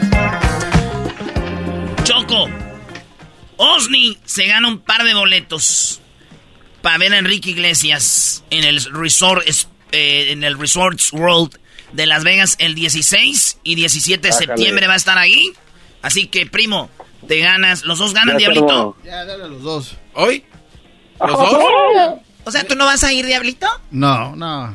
Osni 3.58 4.18
se 4.26 4.46
gana 4.46 4.68
un 4.68 4.80
par 4.80 5.04
de 5.04 5.14
boletos 5.14 6.02
para 6.82 6.98
ver 6.98 7.14
a 7.14 7.18
Enrique 7.18 7.50
Iglesias 7.52 8.44
en 8.50 8.64
el 8.64 8.84
Resort, 8.94 9.44
eh, 9.92 10.28
en 10.32 10.44
el 10.44 10.58
Resorts 10.58 11.12
World 11.12 11.58
de 11.94 12.06
Las 12.06 12.24
Vegas 12.24 12.56
el 12.60 12.76
16 12.76 13.60
y 13.64 13.76
17 13.76 14.22
de 14.22 14.30
Bájale. 14.30 14.46
septiembre 14.48 14.88
va 14.88 14.94
a 14.94 14.98
estar 14.98 15.18
ahí. 15.18 15.52
Así 16.02 16.28
que, 16.28 16.46
primo, 16.46 16.90
te 17.28 17.40
ganas. 17.40 17.84
¿Los 17.84 18.00
dos 18.00 18.14
ganan, 18.14 18.36
Ya, 18.36 18.50
Diablito? 18.50 18.96
Ya, 19.04 19.26
dale 19.26 19.44
a 19.44 19.48
los 19.48 19.62
dos. 19.64 19.96
¿Hoy? 20.14 20.44
¿Los 21.20 21.32
dos? 21.38 21.64
O 22.44 22.52
sea, 22.52 22.66
¿tú 22.66 22.76
no 22.76 22.86
vas 22.86 23.04
a 23.04 23.12
ir, 23.12 23.26
Diablito? 23.26 23.68
No, 23.92 24.34
no. 24.38 24.74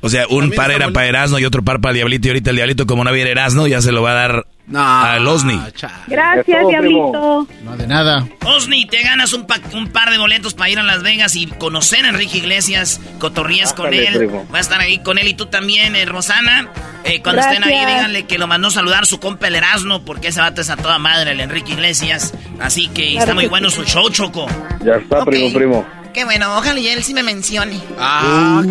O 0.00 0.08
sea, 0.08 0.26
un 0.28 0.50
par 0.50 0.72
era 0.72 0.90
para 0.90 1.06
Erasmo 1.06 1.38
y 1.38 1.44
otro 1.44 1.62
par 1.62 1.80
para 1.80 1.92
Diablito. 1.94 2.26
Y 2.26 2.30
ahorita 2.30 2.50
el 2.50 2.56
Diablito, 2.56 2.84
como 2.84 3.04
no 3.04 3.12
viene 3.12 3.30
Erasmo, 3.30 3.68
ya 3.68 3.80
se 3.80 3.92
lo 3.92 4.02
va 4.02 4.10
a 4.10 4.14
dar 4.14 4.46
al 4.72 5.26
Osni. 5.26 5.60
Gracias, 6.06 6.46
todo, 6.60 6.68
Diablito. 6.68 7.48
No 7.64 7.76
de 7.76 7.86
nada. 7.86 8.26
Osni, 8.44 8.86
te 8.86 9.02
ganas 9.02 9.32
un, 9.32 9.46
pa- 9.46 9.60
un 9.72 9.88
par 9.88 10.10
de 10.10 10.18
boletos 10.18 10.54
para 10.54 10.70
ir 10.70 10.78
a 10.78 10.82
Las 10.82 11.02
Vegas 11.02 11.36
y 11.36 11.46
conocer 11.46 12.04
a 12.06 12.08
Enrique 12.08 12.38
Iglesias, 12.38 13.00
cotorrías 13.18 13.72
con 13.74 13.92
él. 13.92 14.14
primo. 14.16 14.46
Va 14.52 14.58
a 14.58 14.60
estar 14.60 14.80
ahí 14.80 14.98
con 15.00 15.18
él 15.18 15.28
y 15.28 15.34
tú 15.34 15.46
también, 15.46 15.94
eh, 15.96 16.04
Rosana. 16.06 16.68
Eh, 17.04 17.20
cuando 17.22 17.42
estén 17.42 17.62
ahí, 17.62 17.78
díganle 17.78 18.26
que 18.26 18.38
lo 18.38 18.46
mandó 18.46 18.70
saludar 18.70 19.04
su 19.04 19.20
compa 19.20 19.48
el 19.48 19.56
Erasmo, 19.56 20.02
porque 20.06 20.28
ese 20.28 20.40
vato 20.40 20.62
es 20.62 20.70
a 20.70 20.76
toda 20.76 20.98
madre, 20.98 21.32
el 21.32 21.40
Enrique 21.40 21.72
Iglesias. 21.74 22.32
Así 22.60 22.88
que 22.88 23.02
Claro 23.10 23.18
está 23.20 23.34
muy 23.34 23.44
que 23.44 23.50
bueno 23.50 23.68
sí. 23.68 23.76
su 23.76 23.84
show, 23.84 24.08
Choco. 24.08 24.46
Ya 24.82 24.94
está, 24.94 25.24
primo, 25.26 25.52
primo. 25.52 25.86
Qué 26.14 26.24
bueno, 26.24 26.56
ojalá 26.56 26.78
y 26.80 26.88
él 26.88 27.02
sí 27.04 27.12
me 27.12 27.22
mencione. 27.22 27.78
Ah, 27.98 28.62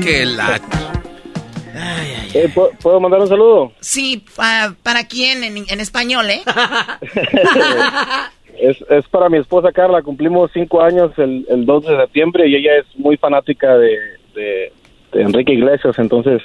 Eh, 1.75 2.49
¿pu- 2.53 2.69
¿Puedo 2.81 2.99
mandar 2.99 3.19
un 3.21 3.27
saludo? 3.27 3.73
Sí, 3.79 4.23
pa- 4.35 4.75
¿para 4.83 5.07
quién? 5.07 5.43
En, 5.43 5.57
en 5.67 5.79
español, 5.79 6.29
¿eh? 6.29 6.41
Es, 8.59 8.77
es 8.89 9.05
para 9.09 9.29
mi 9.29 9.39
esposa 9.39 9.71
Carla. 9.71 10.01
Cumplimos 10.03 10.51
cinco 10.53 10.81
años 10.81 11.11
el, 11.17 11.45
el 11.49 11.65
2 11.65 11.85
de 11.85 11.97
septiembre 11.97 12.47
y 12.47 12.55
ella 12.55 12.77
es 12.77 12.85
muy 12.97 13.17
fanática 13.17 13.75
de, 13.77 13.97
de, 14.35 14.71
de 15.11 15.21
Enrique 15.21 15.53
Iglesias. 15.53 15.97
Entonces, 15.97 16.41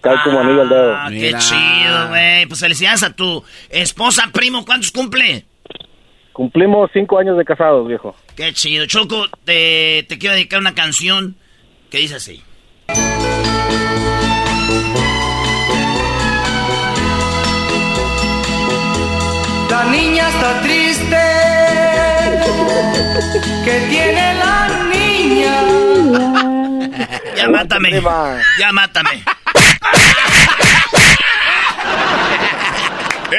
cae 0.00 0.16
como 0.24 0.40
anillo 0.40 0.62
al 0.62 0.68
dedo. 0.68 0.92
Ah, 0.94 1.06
qué 1.08 1.14
Mira. 1.14 1.38
chido, 1.38 2.08
güey. 2.08 2.46
Pues 2.46 2.60
felicidades 2.60 3.02
a 3.04 3.14
tu 3.14 3.42
esposa, 3.70 4.28
primo. 4.32 4.64
¿Cuántos 4.66 4.90
cumple? 4.90 5.44
Cumplimos 6.32 6.90
cinco 6.92 7.18
años 7.18 7.38
de 7.38 7.44
casados, 7.44 7.86
viejo. 7.86 8.14
Qué 8.36 8.52
chido. 8.52 8.84
Choco, 8.86 9.26
te, 9.44 10.04
te 10.08 10.18
quiero 10.18 10.34
dedicar 10.34 10.58
una 10.60 10.74
canción 10.74 11.36
que 11.90 11.98
dice 11.98 12.16
así. 12.16 12.42
La 19.84 19.90
niña 19.90 20.28
está 20.28 20.60
triste. 20.60 21.16
que 23.64 23.80
tiene 23.90 24.34
la 24.34 24.68
niña? 24.92 25.54
Ya 27.36 27.48
mátame. 27.48 28.00
Ya 28.60 28.72
mátame. 28.72 29.24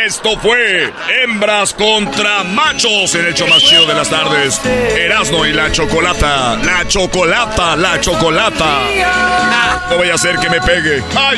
Esto 0.06 0.38
fue 0.40 0.92
Hembras 1.08 1.74
contra 1.74 2.44
Machos 2.44 3.16
en 3.16 3.28
el 3.28 3.34
show 3.34 3.48
más 3.48 3.60
chido 3.60 3.86
de 3.86 3.94
las 3.94 4.10
tardes. 4.10 4.60
Erasno 4.66 5.46
y 5.46 5.54
la 5.54 5.72
chocolata. 5.72 6.58
La 6.58 6.86
chocolata, 6.86 7.78
la 7.78 8.02
chocolata. 8.02 8.80
No 9.90 9.96
voy 9.96 10.10
a 10.10 10.16
hacer 10.16 10.38
que 10.40 10.50
me 10.50 10.60
pegue. 10.60 11.02
¡Ay! 11.16 11.38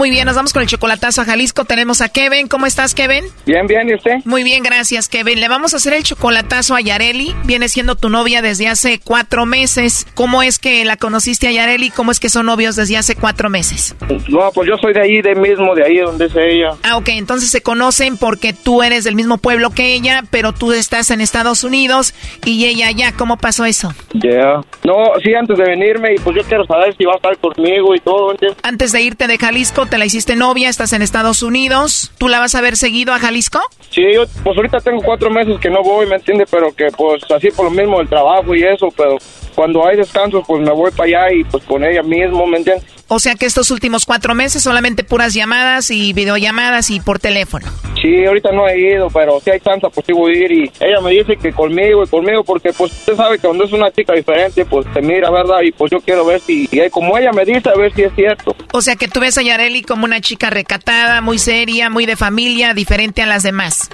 Muy 0.00 0.08
bien, 0.08 0.24
nos 0.24 0.34
vamos 0.34 0.54
con 0.54 0.62
el 0.62 0.68
chocolatazo 0.68 1.20
a 1.20 1.26
Jalisco. 1.26 1.66
Tenemos 1.66 2.00
a 2.00 2.08
Kevin. 2.08 2.48
¿Cómo 2.48 2.64
estás, 2.64 2.94
Kevin? 2.94 3.22
Bien, 3.44 3.66
bien, 3.66 3.86
¿y 3.86 3.94
usted? 3.96 4.12
Muy 4.24 4.44
bien, 4.44 4.62
gracias, 4.62 5.10
Kevin. 5.10 5.40
Le 5.40 5.48
vamos 5.48 5.74
a 5.74 5.76
hacer 5.76 5.92
el 5.92 6.04
chocolatazo 6.04 6.74
a 6.74 6.80
Yareli. 6.80 7.34
Viene 7.44 7.68
siendo 7.68 7.96
tu 7.96 8.08
novia 8.08 8.40
desde 8.40 8.66
hace 8.66 8.98
cuatro 8.98 9.44
meses. 9.44 10.06
¿Cómo 10.14 10.42
es 10.42 10.58
que 10.58 10.86
la 10.86 10.96
conociste 10.96 11.48
a 11.48 11.52
Yareli? 11.52 11.90
¿Cómo 11.90 12.12
es 12.12 12.18
que 12.18 12.30
son 12.30 12.46
novios 12.46 12.76
desde 12.76 12.96
hace 12.96 13.14
cuatro 13.14 13.50
meses? 13.50 13.94
No, 14.30 14.50
pues 14.54 14.70
yo 14.70 14.78
soy 14.78 14.94
de 14.94 15.02
ahí, 15.02 15.20
de 15.20 15.34
mismo, 15.34 15.74
de 15.74 15.84
ahí 15.84 15.98
donde 15.98 16.24
es 16.24 16.32
ella. 16.34 16.70
Ah, 16.82 16.96
ok, 16.96 17.10
entonces 17.10 17.50
se 17.50 17.60
conocen 17.60 18.16
porque 18.16 18.54
tú 18.54 18.82
eres 18.82 19.04
del 19.04 19.16
mismo 19.16 19.36
pueblo 19.36 19.68
que 19.68 19.92
ella, 19.92 20.22
pero 20.30 20.54
tú 20.54 20.72
estás 20.72 21.10
en 21.10 21.20
Estados 21.20 21.62
Unidos 21.62 22.14
y 22.46 22.64
ella 22.64 22.86
allá. 22.86 23.12
¿Cómo 23.12 23.36
pasó 23.36 23.66
eso? 23.66 23.92
Ya. 24.14 24.62
No, 24.82 25.12
sí, 25.22 25.34
antes 25.34 25.58
de 25.58 25.64
venirme, 25.64 26.14
y 26.14 26.18
pues 26.20 26.36
yo 26.36 26.42
quiero 26.44 26.64
saber 26.64 26.96
si 26.96 27.04
va 27.04 27.12
a 27.12 27.16
estar 27.16 27.36
conmigo 27.36 27.94
y 27.94 28.00
todo, 28.00 28.30
¿entiendes? 28.30 28.58
Antes 28.62 28.92
de 28.92 29.02
irte 29.02 29.26
de 29.26 29.36
Jalisco, 29.36 29.89
te 29.90 29.98
la 29.98 30.06
hiciste 30.06 30.36
novia, 30.36 30.68
estás 30.68 30.92
en 30.92 31.02
Estados 31.02 31.42
Unidos. 31.42 32.12
¿Tú 32.16 32.28
la 32.28 32.38
vas 32.38 32.54
a 32.54 32.60
ver 32.60 32.76
seguido 32.76 33.12
a 33.12 33.18
Jalisco? 33.18 33.60
Sí, 33.90 34.02
yo, 34.14 34.24
pues 34.44 34.56
ahorita 34.56 34.78
tengo 34.78 35.02
cuatro 35.02 35.30
meses 35.30 35.58
que 35.60 35.68
no 35.68 35.82
voy, 35.82 36.06
¿me 36.06 36.14
entiendes? 36.14 36.48
Pero 36.48 36.72
que 36.72 36.86
pues 36.96 37.22
así 37.30 37.50
por 37.50 37.64
lo 37.64 37.72
mismo 37.72 38.00
el 38.00 38.08
trabajo 38.08 38.54
y 38.54 38.62
eso, 38.62 38.88
pero 38.96 39.18
cuando 39.54 39.84
hay 39.86 39.96
descansos, 39.96 40.44
pues 40.46 40.62
me 40.62 40.72
voy 40.72 40.92
para 40.92 41.04
allá 41.04 41.34
y 41.34 41.44
pues 41.44 41.64
con 41.64 41.84
ella 41.84 42.02
mismo, 42.02 42.46
¿me 42.46 42.58
entiendes? 42.58 42.86
O 43.12 43.18
sea 43.18 43.34
que 43.34 43.44
estos 43.44 43.72
últimos 43.72 44.06
cuatro 44.06 44.36
meses 44.36 44.62
solamente 44.62 45.02
puras 45.02 45.34
llamadas 45.34 45.90
y 45.90 46.12
videollamadas 46.12 46.90
y 46.90 47.00
por 47.00 47.18
teléfono. 47.18 47.66
Sí, 48.00 48.24
ahorita 48.24 48.52
no 48.52 48.68
he 48.68 48.78
ido, 48.78 49.08
pero 49.10 49.40
si 49.40 49.50
hay 49.50 49.58
tanta, 49.58 49.88
pues 49.90 50.06
sí 50.06 50.12
voy 50.12 50.32
a 50.32 50.44
ir 50.44 50.52
y 50.52 50.72
ella 50.78 51.00
me 51.02 51.10
dice 51.10 51.36
que 51.36 51.52
conmigo 51.52 52.04
y 52.04 52.06
conmigo 52.06 52.44
porque 52.44 52.72
pues 52.72 52.92
usted 52.92 53.16
sabe 53.16 53.36
que 53.36 53.48
cuando 53.48 53.64
es 53.64 53.72
una 53.72 53.90
chica 53.90 54.12
diferente, 54.12 54.64
pues 54.64 54.86
te 54.94 55.02
mira, 55.02 55.28
¿verdad? 55.28 55.60
Y 55.62 55.72
pues 55.72 55.90
yo 55.90 55.98
quiero 55.98 56.24
ver 56.24 56.40
si, 56.40 56.68
y 56.70 56.88
como 56.90 57.18
ella 57.18 57.32
me 57.32 57.44
dice, 57.44 57.68
a 57.68 57.76
ver 57.76 57.92
si 57.92 58.04
es 58.04 58.14
cierto. 58.14 58.54
O 58.72 58.80
sea 58.80 58.94
que 58.94 59.08
tú 59.08 59.18
ves 59.18 59.36
a 59.38 59.42
Yareli 59.42 59.82
como 59.82 60.04
una 60.04 60.20
chica 60.20 60.48
recatada, 60.48 61.20
muy 61.20 61.40
seria, 61.40 61.90
muy 61.90 62.06
de 62.06 62.14
familia, 62.14 62.74
diferente 62.74 63.22
a 63.22 63.26
las 63.26 63.42
demás. 63.42 63.90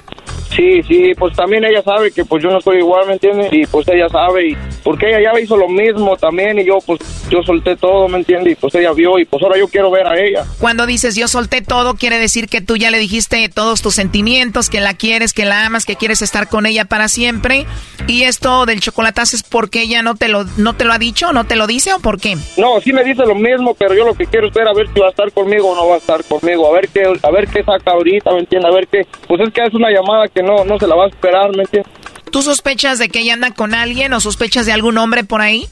Sí, 0.55 0.81
sí, 0.83 1.13
pues 1.17 1.35
también 1.35 1.65
ella 1.65 1.83
sabe 1.83 2.11
que 2.11 2.23
pues 2.23 2.41
yo 2.41 2.49
no 2.49 2.61
soy 2.61 2.77
igual, 2.77 3.05
¿me 3.07 3.13
entiendes? 3.13 3.51
Y 3.51 3.65
pues 3.65 3.87
ella 3.89 4.07
sabe, 4.09 4.49
y 4.49 4.57
porque 4.83 5.09
ella 5.09 5.33
ya 5.33 5.39
hizo 5.39 5.57
lo 5.57 5.67
mismo 5.67 6.15
también 6.15 6.57
y 6.59 6.65
yo 6.65 6.77
pues 6.85 6.99
yo 7.29 7.43
solté 7.43 7.75
todo, 7.75 8.07
¿me 8.07 8.17
entiendes? 8.17 8.53
Y 8.53 8.55
pues 8.55 8.73
ella 8.75 8.93
vio 8.93 9.06
y 9.17 9.25
pues 9.25 9.41
ahora 9.43 9.57
yo 9.57 9.67
quiero 9.67 9.89
ver 9.91 10.07
a 10.07 10.19
ella. 10.19 10.45
Cuando 10.59 10.85
dices 10.85 11.15
yo 11.15 11.27
solté 11.27 11.61
todo, 11.61 11.95
quiere 11.95 12.19
decir 12.19 12.47
que 12.47 12.61
tú 12.61 12.75
ya 12.75 12.91
le 12.91 12.99
dijiste 12.99 13.47
todos 13.49 13.81
tus 13.81 13.95
sentimientos, 13.95 14.69
que 14.69 14.81
la 14.81 14.93
quieres, 14.93 15.33
que 15.33 15.45
la 15.45 15.65
amas, 15.65 15.85
que 15.85 15.95
quieres 15.95 16.21
estar 16.21 16.49
con 16.49 16.65
ella 16.65 16.85
para 16.85 17.07
siempre. 17.07 17.65
Y 18.07 18.23
esto 18.23 18.65
del 18.65 18.79
chocolatazo 18.79 19.35
es 19.35 19.43
porque 19.43 19.81
ella 19.81 20.01
no 20.01 20.15
te 20.15 20.27
lo 20.27 20.43
no 20.57 20.75
te 20.75 20.85
lo 20.85 20.93
ha 20.93 20.99
dicho, 20.99 21.33
no 21.33 21.45
te 21.45 21.55
lo 21.55 21.67
dice 21.67 21.93
o 21.93 21.99
por 21.99 22.19
qué? 22.19 22.35
No, 22.57 22.81
sí 22.81 22.91
me 22.93 23.03
dice 23.03 23.25
lo 23.25 23.35
mismo, 23.35 23.73
pero 23.75 23.93
yo 23.93 24.05
lo 24.05 24.13
que 24.13 24.25
quiero 24.25 24.47
es 24.47 24.53
ver 24.53 24.67
a 24.67 24.73
ver 24.73 24.87
si 24.93 24.99
va 24.99 25.07
a 25.07 25.09
estar 25.11 25.31
conmigo 25.31 25.69
o 25.69 25.75
no 25.75 25.87
va 25.87 25.95
a 25.95 25.99
estar 25.99 26.23
conmigo, 26.23 26.67
a 26.67 26.73
ver 26.73 26.89
qué 26.89 27.03
a 27.03 27.31
ver 27.31 27.47
qué 27.47 27.63
saca 27.63 27.91
ahorita, 27.91 28.31
¿me 28.31 28.39
entiendes? 28.39 28.71
A 28.71 28.75
ver 28.75 28.87
qué, 28.87 29.07
pues 29.27 29.41
es 29.41 29.53
que 29.53 29.63
es 29.63 29.73
una 29.73 29.89
llamada 29.89 30.27
que 30.27 30.43
no 30.43 30.65
no 30.65 30.77
se 30.77 30.87
la 30.87 30.95
va 30.95 31.05
a 31.05 31.07
esperar, 31.07 31.55
¿me 31.55 31.63
entiendes? 31.63 31.91
¿Tú 32.31 32.41
sospechas 32.41 32.99
de 32.99 33.09
que 33.09 33.19
ella 33.19 33.33
anda 33.33 33.51
con 33.51 33.73
alguien 33.73 34.13
o 34.13 34.19
sospechas 34.19 34.65
de 34.65 34.73
algún 34.73 34.97
hombre 34.97 35.23
por 35.23 35.41
ahí? 35.41 35.67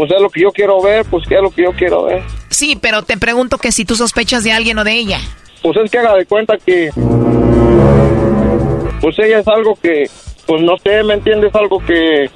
Pues 0.00 0.12
es 0.12 0.22
lo 0.22 0.30
que 0.30 0.40
yo 0.40 0.50
quiero 0.50 0.80
ver, 0.80 1.04
pues 1.10 1.28
que 1.28 1.34
es 1.34 1.42
lo 1.42 1.50
que 1.50 1.62
yo 1.62 1.72
quiero 1.72 2.04
ver. 2.04 2.22
Sí, 2.48 2.74
pero 2.80 3.02
te 3.02 3.18
pregunto 3.18 3.58
que 3.58 3.70
si 3.70 3.84
tú 3.84 3.96
sospechas 3.96 4.42
de 4.42 4.50
alguien 4.50 4.78
o 4.78 4.84
de 4.84 4.94
ella. 4.94 5.18
Pues 5.60 5.76
es 5.76 5.90
que 5.90 5.98
haga 5.98 6.14
de 6.14 6.24
cuenta 6.24 6.56
que... 6.56 6.88
Pues 9.02 9.18
ella 9.18 9.40
es 9.40 9.46
algo 9.48 9.74
que... 9.74 10.08
Pues 10.46 10.62
no 10.62 10.78
sé, 10.78 11.02
¿me 11.02 11.12
entiendes? 11.12 11.54
Algo 11.54 11.84
que... 11.84 12.30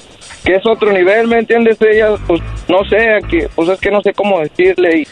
Que 0.45 0.57
es 0.57 0.67
otro 0.67 0.93
nivel, 0.93 1.27
¿me 1.27 1.39
entiendes? 1.39 1.79
Ella, 1.81 2.17
pues 2.27 2.43
no 2.69 2.85
sé, 2.85 3.21
que, 3.31 3.49
pues 3.55 3.71
es 3.71 3.81
que 3.81 3.91
no 3.91 4.03
sé 4.03 4.13
cómo 4.13 4.41
decirle 4.41 4.99
y... 4.99 5.09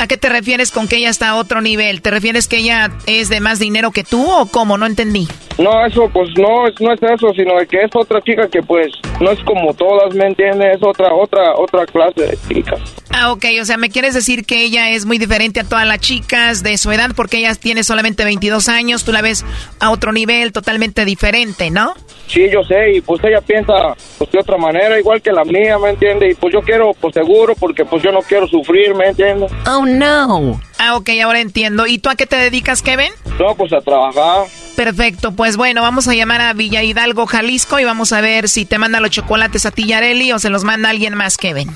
¿A 0.00 0.06
qué 0.06 0.16
te 0.16 0.28
refieres 0.30 0.70
con 0.70 0.88
que 0.88 0.96
ella 0.96 1.10
está 1.10 1.28
a 1.28 1.36
otro 1.36 1.60
nivel? 1.60 2.00
¿Te 2.00 2.10
refieres 2.10 2.48
que 2.48 2.56
ella 2.58 2.90
es 3.06 3.28
de 3.28 3.40
más 3.40 3.58
dinero 3.58 3.90
que 3.90 4.02
tú 4.02 4.28
o 4.30 4.46
cómo? 4.46 4.78
No 4.78 4.86
entendí. 4.86 5.28
No, 5.58 5.84
eso 5.84 6.08
pues 6.10 6.30
no, 6.38 6.66
es- 6.66 6.80
no 6.80 6.90
es 6.94 7.02
eso, 7.02 7.32
sino 7.36 7.52
que 7.68 7.82
es 7.82 7.90
otra 7.94 8.22
chica 8.22 8.48
que 8.48 8.62
pues 8.62 8.86
no 9.20 9.30
es 9.30 9.38
como 9.44 9.74
todas, 9.74 10.14
¿me 10.14 10.24
entiendes? 10.26 10.76
Es 10.76 10.82
otra, 10.82 11.12
otra, 11.14 11.54
otra 11.54 11.84
clase 11.84 12.22
de 12.22 12.38
chica. 12.48 12.76
Ah, 13.10 13.30
ok, 13.32 13.44
o 13.60 13.64
sea, 13.66 13.76
¿me 13.76 13.90
quieres 13.90 14.14
decir 14.14 14.46
que 14.46 14.62
ella 14.64 14.88
es 14.88 15.04
muy 15.04 15.18
diferente 15.18 15.60
a 15.60 15.64
todas 15.64 15.86
las 15.86 15.98
chicas 16.00 16.62
de 16.62 16.78
su 16.78 16.90
edad 16.92 17.10
porque 17.14 17.36
ella 17.38 17.54
tiene 17.54 17.84
solamente 17.84 18.24
22 18.24 18.68
años, 18.70 19.04
tú 19.04 19.12
la 19.12 19.20
ves 19.20 19.44
a 19.80 19.90
otro 19.90 20.12
nivel 20.12 20.52
totalmente 20.52 21.04
diferente, 21.04 21.70
¿no? 21.70 21.92
Sí, 22.32 22.48
yo 22.48 22.62
sé, 22.62 22.92
y 22.92 23.00
pues 23.00 23.20
ella 23.24 23.40
piensa 23.40 23.72
pues 24.16 24.30
de 24.30 24.38
otra 24.38 24.56
manera, 24.56 24.96
igual 24.96 25.20
que 25.20 25.32
la 25.32 25.42
mía, 25.44 25.78
¿me 25.78 25.90
entiendes? 25.90 26.30
Y 26.30 26.34
pues 26.36 26.52
yo 26.52 26.60
quiero, 26.60 26.92
pues 26.94 27.12
seguro, 27.12 27.54
porque 27.58 27.84
pues 27.84 28.04
yo 28.04 28.12
no 28.12 28.20
quiero 28.20 28.46
sufrir, 28.46 28.94
¿me 28.94 29.08
entiendes? 29.08 29.50
Oh, 29.66 29.84
no. 29.84 30.60
Ah, 30.78 30.94
ok, 30.94 31.08
ahora 31.24 31.40
entiendo. 31.40 31.88
¿Y 31.88 31.98
tú 31.98 32.08
a 32.08 32.14
qué 32.14 32.26
te 32.26 32.36
dedicas, 32.36 32.82
Kevin? 32.82 33.10
No, 33.36 33.56
pues 33.56 33.72
a 33.72 33.80
trabajar. 33.80 34.46
Perfecto, 34.76 35.32
pues 35.32 35.56
bueno, 35.56 35.82
vamos 35.82 36.06
a 36.06 36.14
llamar 36.14 36.40
a 36.40 36.52
Villa 36.52 36.84
Hidalgo, 36.84 37.26
Jalisco 37.26 37.80
y 37.80 37.84
vamos 37.84 38.12
a 38.12 38.20
ver 38.20 38.48
si 38.48 38.64
te 38.64 38.78
manda 38.78 39.00
los 39.00 39.10
chocolates 39.10 39.66
a 39.66 39.72
ti, 39.72 39.86
Yareli, 39.88 40.30
o 40.30 40.38
se 40.38 40.50
los 40.50 40.62
manda 40.62 40.88
alguien 40.88 41.14
más, 41.16 41.36
Kevin. 41.36 41.68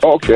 Ok. 0.00 0.30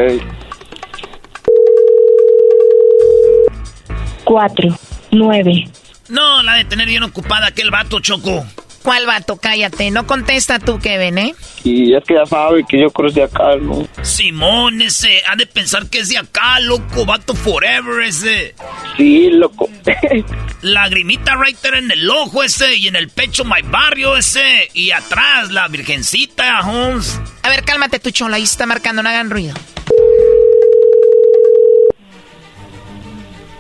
Cuatro, 4.23 4.69
nueve. 5.11 5.69
No, 6.09 6.43
la 6.45 6.55
de 6.55 6.65
tener 6.65 6.87
bien 6.87 7.03
ocupada 7.03 7.49
aquel 7.49 7.73
vato, 7.73 7.99
Choco. 7.99 8.45
¿Cuál 8.87 9.05
vato? 9.05 9.37
Cállate, 9.37 9.91
no 9.91 10.07
contesta 10.07 10.61
tú, 10.61 10.79
Kevin, 10.79 11.19
¿eh? 11.19 11.35
Y 11.65 11.93
es 11.93 12.05
que 12.05 12.15
ya 12.15 12.25
sabe 12.25 12.63
que 12.63 12.81
yo 12.81 12.89
creo 12.91 13.11
de 13.11 13.25
acá, 13.25 13.57
¿no? 13.61 13.85
Simón, 14.03 14.81
ese, 14.81 15.23
ha 15.29 15.35
de 15.35 15.45
pensar 15.45 15.91
que 15.91 15.99
es 15.99 16.09
de 16.09 16.19
acá, 16.19 16.61
loco, 16.61 17.05
vato 17.05 17.35
forever 17.35 18.05
ese. 18.05 18.55
Sí, 18.97 19.29
loco. 19.31 19.69
Lagrimita 20.63 21.33
there 21.61 21.79
en 21.79 21.91
el 21.91 22.09
ojo 22.09 22.45
ese 22.45 22.77
y 22.77 22.87
en 22.87 22.95
el 22.95 23.09
pecho 23.09 23.45
my 23.45 23.63
barrio 23.65 24.17
ese 24.17 24.69
y 24.73 24.93
atrás 24.93 25.51
la 25.51 25.67
virgencita, 25.67 26.61
Holmes. 26.61 27.21
A 27.43 27.49
ver, 27.49 27.65
cálmate 27.65 27.99
tu 27.99 28.11
chola, 28.13 28.37
ahí 28.37 28.45
está 28.45 28.67
marcando, 28.67 29.03
no 29.03 29.09
hagan 29.09 29.31
ruido. 29.31 29.57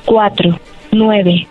Cuatro, 0.05 0.61
nueve. 0.93 1.49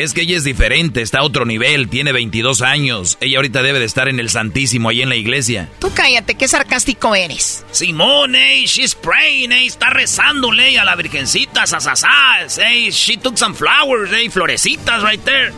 Es 0.00 0.14
que 0.14 0.22
ella 0.22 0.38
es 0.38 0.44
diferente, 0.44 1.02
está 1.02 1.18
a 1.18 1.24
otro 1.24 1.44
nivel, 1.44 1.90
tiene 1.90 2.12
22 2.12 2.62
años. 2.62 3.18
Ella 3.20 3.36
ahorita 3.36 3.62
debe 3.62 3.80
de 3.80 3.84
estar 3.84 4.08
en 4.08 4.18
el 4.18 4.30
Santísimo, 4.30 4.88
ahí 4.88 5.02
en 5.02 5.10
la 5.10 5.16
iglesia. 5.16 5.68
Tú 5.78 5.90
cállate, 5.94 6.36
qué 6.36 6.48
sarcástico 6.48 7.14
eres. 7.14 7.66
Simón, 7.70 8.34
ey, 8.34 8.64
she's 8.64 8.94
praying, 8.94 9.52
ey, 9.52 9.66
está 9.66 9.90
rezándole 9.90 10.78
a 10.78 10.86
la 10.86 10.96
virgencita, 10.96 11.66
sasasas, 11.66 12.56
ey, 12.56 12.88
she 12.90 13.18
took 13.18 13.36
some 13.36 13.54
flowers, 13.54 14.10
ey, 14.10 14.30
florecitas 14.30 15.02
right 15.02 15.22
there. 15.22 15.52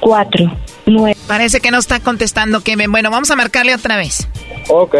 Cuatro, 0.00 0.56
nueve. 0.86 1.18
Parece 1.26 1.60
que 1.60 1.70
no 1.70 1.76
está 1.76 2.00
contestando 2.00 2.62
Kevin. 2.62 2.90
Bueno, 2.90 3.10
vamos 3.10 3.30
a 3.30 3.36
marcarle 3.36 3.74
otra 3.74 3.98
vez. 3.98 4.26
Ok. 4.68 4.94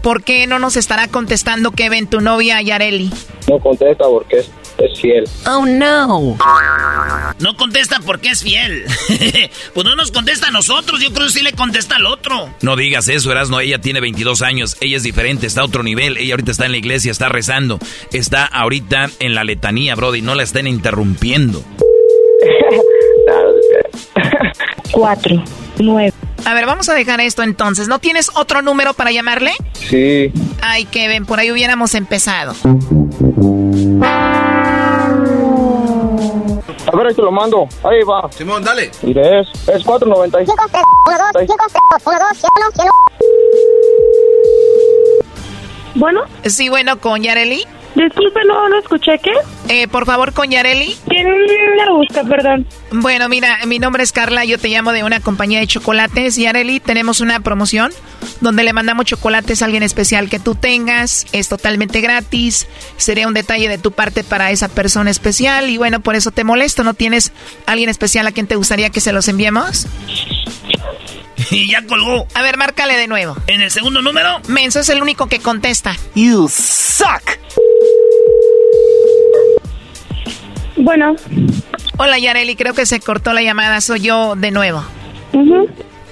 ¿Por 0.00 0.22
qué 0.22 0.46
no 0.46 0.58
nos 0.58 0.76
estará 0.78 1.08
contestando 1.08 1.72
Kevin, 1.72 2.06
tu 2.06 2.22
novia 2.22 2.62
Yareli? 2.62 3.10
No 3.48 3.58
contesta 3.58 4.04
porque 4.04 4.44
es, 4.78 5.00
fiel. 5.00 5.24
Oh, 5.46 5.64
no. 5.66 6.36
No 7.38 7.56
contesta 7.56 8.00
porque 8.04 8.30
es 8.30 8.42
fiel. 8.42 8.84
pues 9.74 9.84
no 9.84 9.96
nos 9.96 10.10
contesta 10.10 10.48
a 10.48 10.50
nosotros, 10.50 11.00
yo 11.00 11.12
creo 11.12 11.26
que 11.26 11.32
sí 11.32 11.42
le 11.42 11.52
contesta 11.52 11.96
al 11.96 12.06
otro. 12.06 12.48
No 12.62 12.76
digas 12.76 13.08
eso, 13.08 13.30
Erasno, 13.30 13.60
ella 13.60 13.80
tiene 13.80 14.00
22 14.00 14.42
años, 14.42 14.76
ella 14.80 14.96
es 14.96 15.02
diferente, 15.02 15.46
está 15.46 15.62
a 15.62 15.64
otro 15.64 15.82
nivel, 15.82 16.16
ella 16.16 16.34
ahorita 16.34 16.50
está 16.50 16.66
en 16.66 16.72
la 16.72 16.78
iglesia, 16.78 17.10
está 17.10 17.28
rezando, 17.28 17.78
está 18.12 18.44
ahorita 18.44 19.10
en 19.20 19.34
la 19.34 19.44
letanía, 19.44 19.94
Brody, 19.94 20.22
no 20.22 20.34
la 20.34 20.42
estén 20.42 20.66
interrumpiendo. 20.66 21.62
Cuatro, 24.92 25.42
nueve. 25.78 26.12
A 26.44 26.52
ver, 26.52 26.66
vamos 26.66 26.88
a 26.88 26.94
dejar 26.94 27.20
esto 27.20 27.42
entonces. 27.42 27.88
¿No 27.88 27.98
tienes 27.98 28.30
otro 28.34 28.60
número 28.60 28.92
para 28.92 29.10
llamarle? 29.12 29.52
Sí. 29.88 30.30
Ay, 30.60 30.84
Kevin, 30.86 31.24
por 31.24 31.40
ahí 31.40 31.50
hubiéramos 31.50 31.94
empezado. 31.94 32.54
A 36.94 36.96
ver, 36.96 37.08
ahí 37.08 37.14
te 37.14 37.22
lo 37.22 37.32
mando. 37.32 37.66
Ahí 37.82 38.04
va. 38.04 38.30
Simón, 38.30 38.62
dale. 38.62 38.88
Mire, 39.02 39.40
es, 39.40 39.48
es 39.68 39.82
495. 39.82 40.54
Bueno. 45.96 46.22
Sí, 46.44 46.68
bueno, 46.68 47.00
con 47.00 47.20
Yareli. 47.20 47.66
Disculpe, 47.94 48.40
no, 48.46 48.68
no 48.68 48.78
escuché, 48.80 49.18
¿qué? 49.20 49.32
Eh, 49.68 49.86
por 49.86 50.04
favor, 50.04 50.32
con 50.32 50.50
Yareli. 50.50 50.96
¿Quién 51.08 51.26
la 51.76 51.90
busca, 51.92 52.24
perdón? 52.24 52.66
Bueno, 52.90 53.28
mira, 53.28 53.58
mi 53.66 53.78
nombre 53.78 54.02
es 54.02 54.10
Carla, 54.10 54.44
yo 54.44 54.58
te 54.58 54.68
llamo 54.68 54.92
de 54.92 55.04
una 55.04 55.20
compañía 55.20 55.60
de 55.60 55.66
chocolates. 55.68 56.36
Yareli, 56.36 56.80
tenemos 56.80 57.20
una 57.20 57.40
promoción 57.40 57.92
donde 58.40 58.64
le 58.64 58.72
mandamos 58.72 59.06
chocolates 59.06 59.62
a 59.62 59.66
alguien 59.66 59.84
especial 59.84 60.28
que 60.28 60.40
tú 60.40 60.56
tengas. 60.56 61.26
Es 61.32 61.48
totalmente 61.48 62.00
gratis. 62.00 62.66
Sería 62.96 63.28
un 63.28 63.34
detalle 63.34 63.68
de 63.68 63.78
tu 63.78 63.92
parte 63.92 64.24
para 64.24 64.50
esa 64.50 64.68
persona 64.68 65.10
especial. 65.10 65.70
Y 65.70 65.78
bueno, 65.78 66.00
por 66.00 66.16
eso 66.16 66.32
te 66.32 66.42
molesto. 66.42 66.82
¿No 66.82 66.94
tienes 66.94 67.32
alguien 67.66 67.88
especial 67.88 68.26
a 68.26 68.32
quien 68.32 68.48
te 68.48 68.56
gustaría 68.56 68.90
que 68.90 69.00
se 69.00 69.12
los 69.12 69.28
enviemos? 69.28 69.86
Y 71.50 71.70
ya 71.70 71.84
colgó. 71.86 72.26
A 72.34 72.42
ver, 72.42 72.56
márcale 72.56 72.96
de 72.96 73.06
nuevo. 73.06 73.36
¿En 73.46 73.60
el 73.60 73.70
segundo 73.70 74.02
número? 74.02 74.40
Menso 74.48 74.80
es 74.80 74.88
el 74.88 75.02
único 75.02 75.26
que 75.26 75.40
contesta. 75.40 75.96
You 76.14 76.48
suck. 76.48 77.38
Bueno. 80.76 81.16
Hola, 81.96 82.18
Yareli. 82.18 82.56
Creo 82.56 82.74
que 82.74 82.86
se 82.86 83.00
cortó 83.00 83.32
la 83.32 83.42
llamada. 83.42 83.80
Soy 83.80 84.00
yo 84.00 84.34
de 84.36 84.50
nuevo. 84.50 84.84
Uh. 85.32 85.66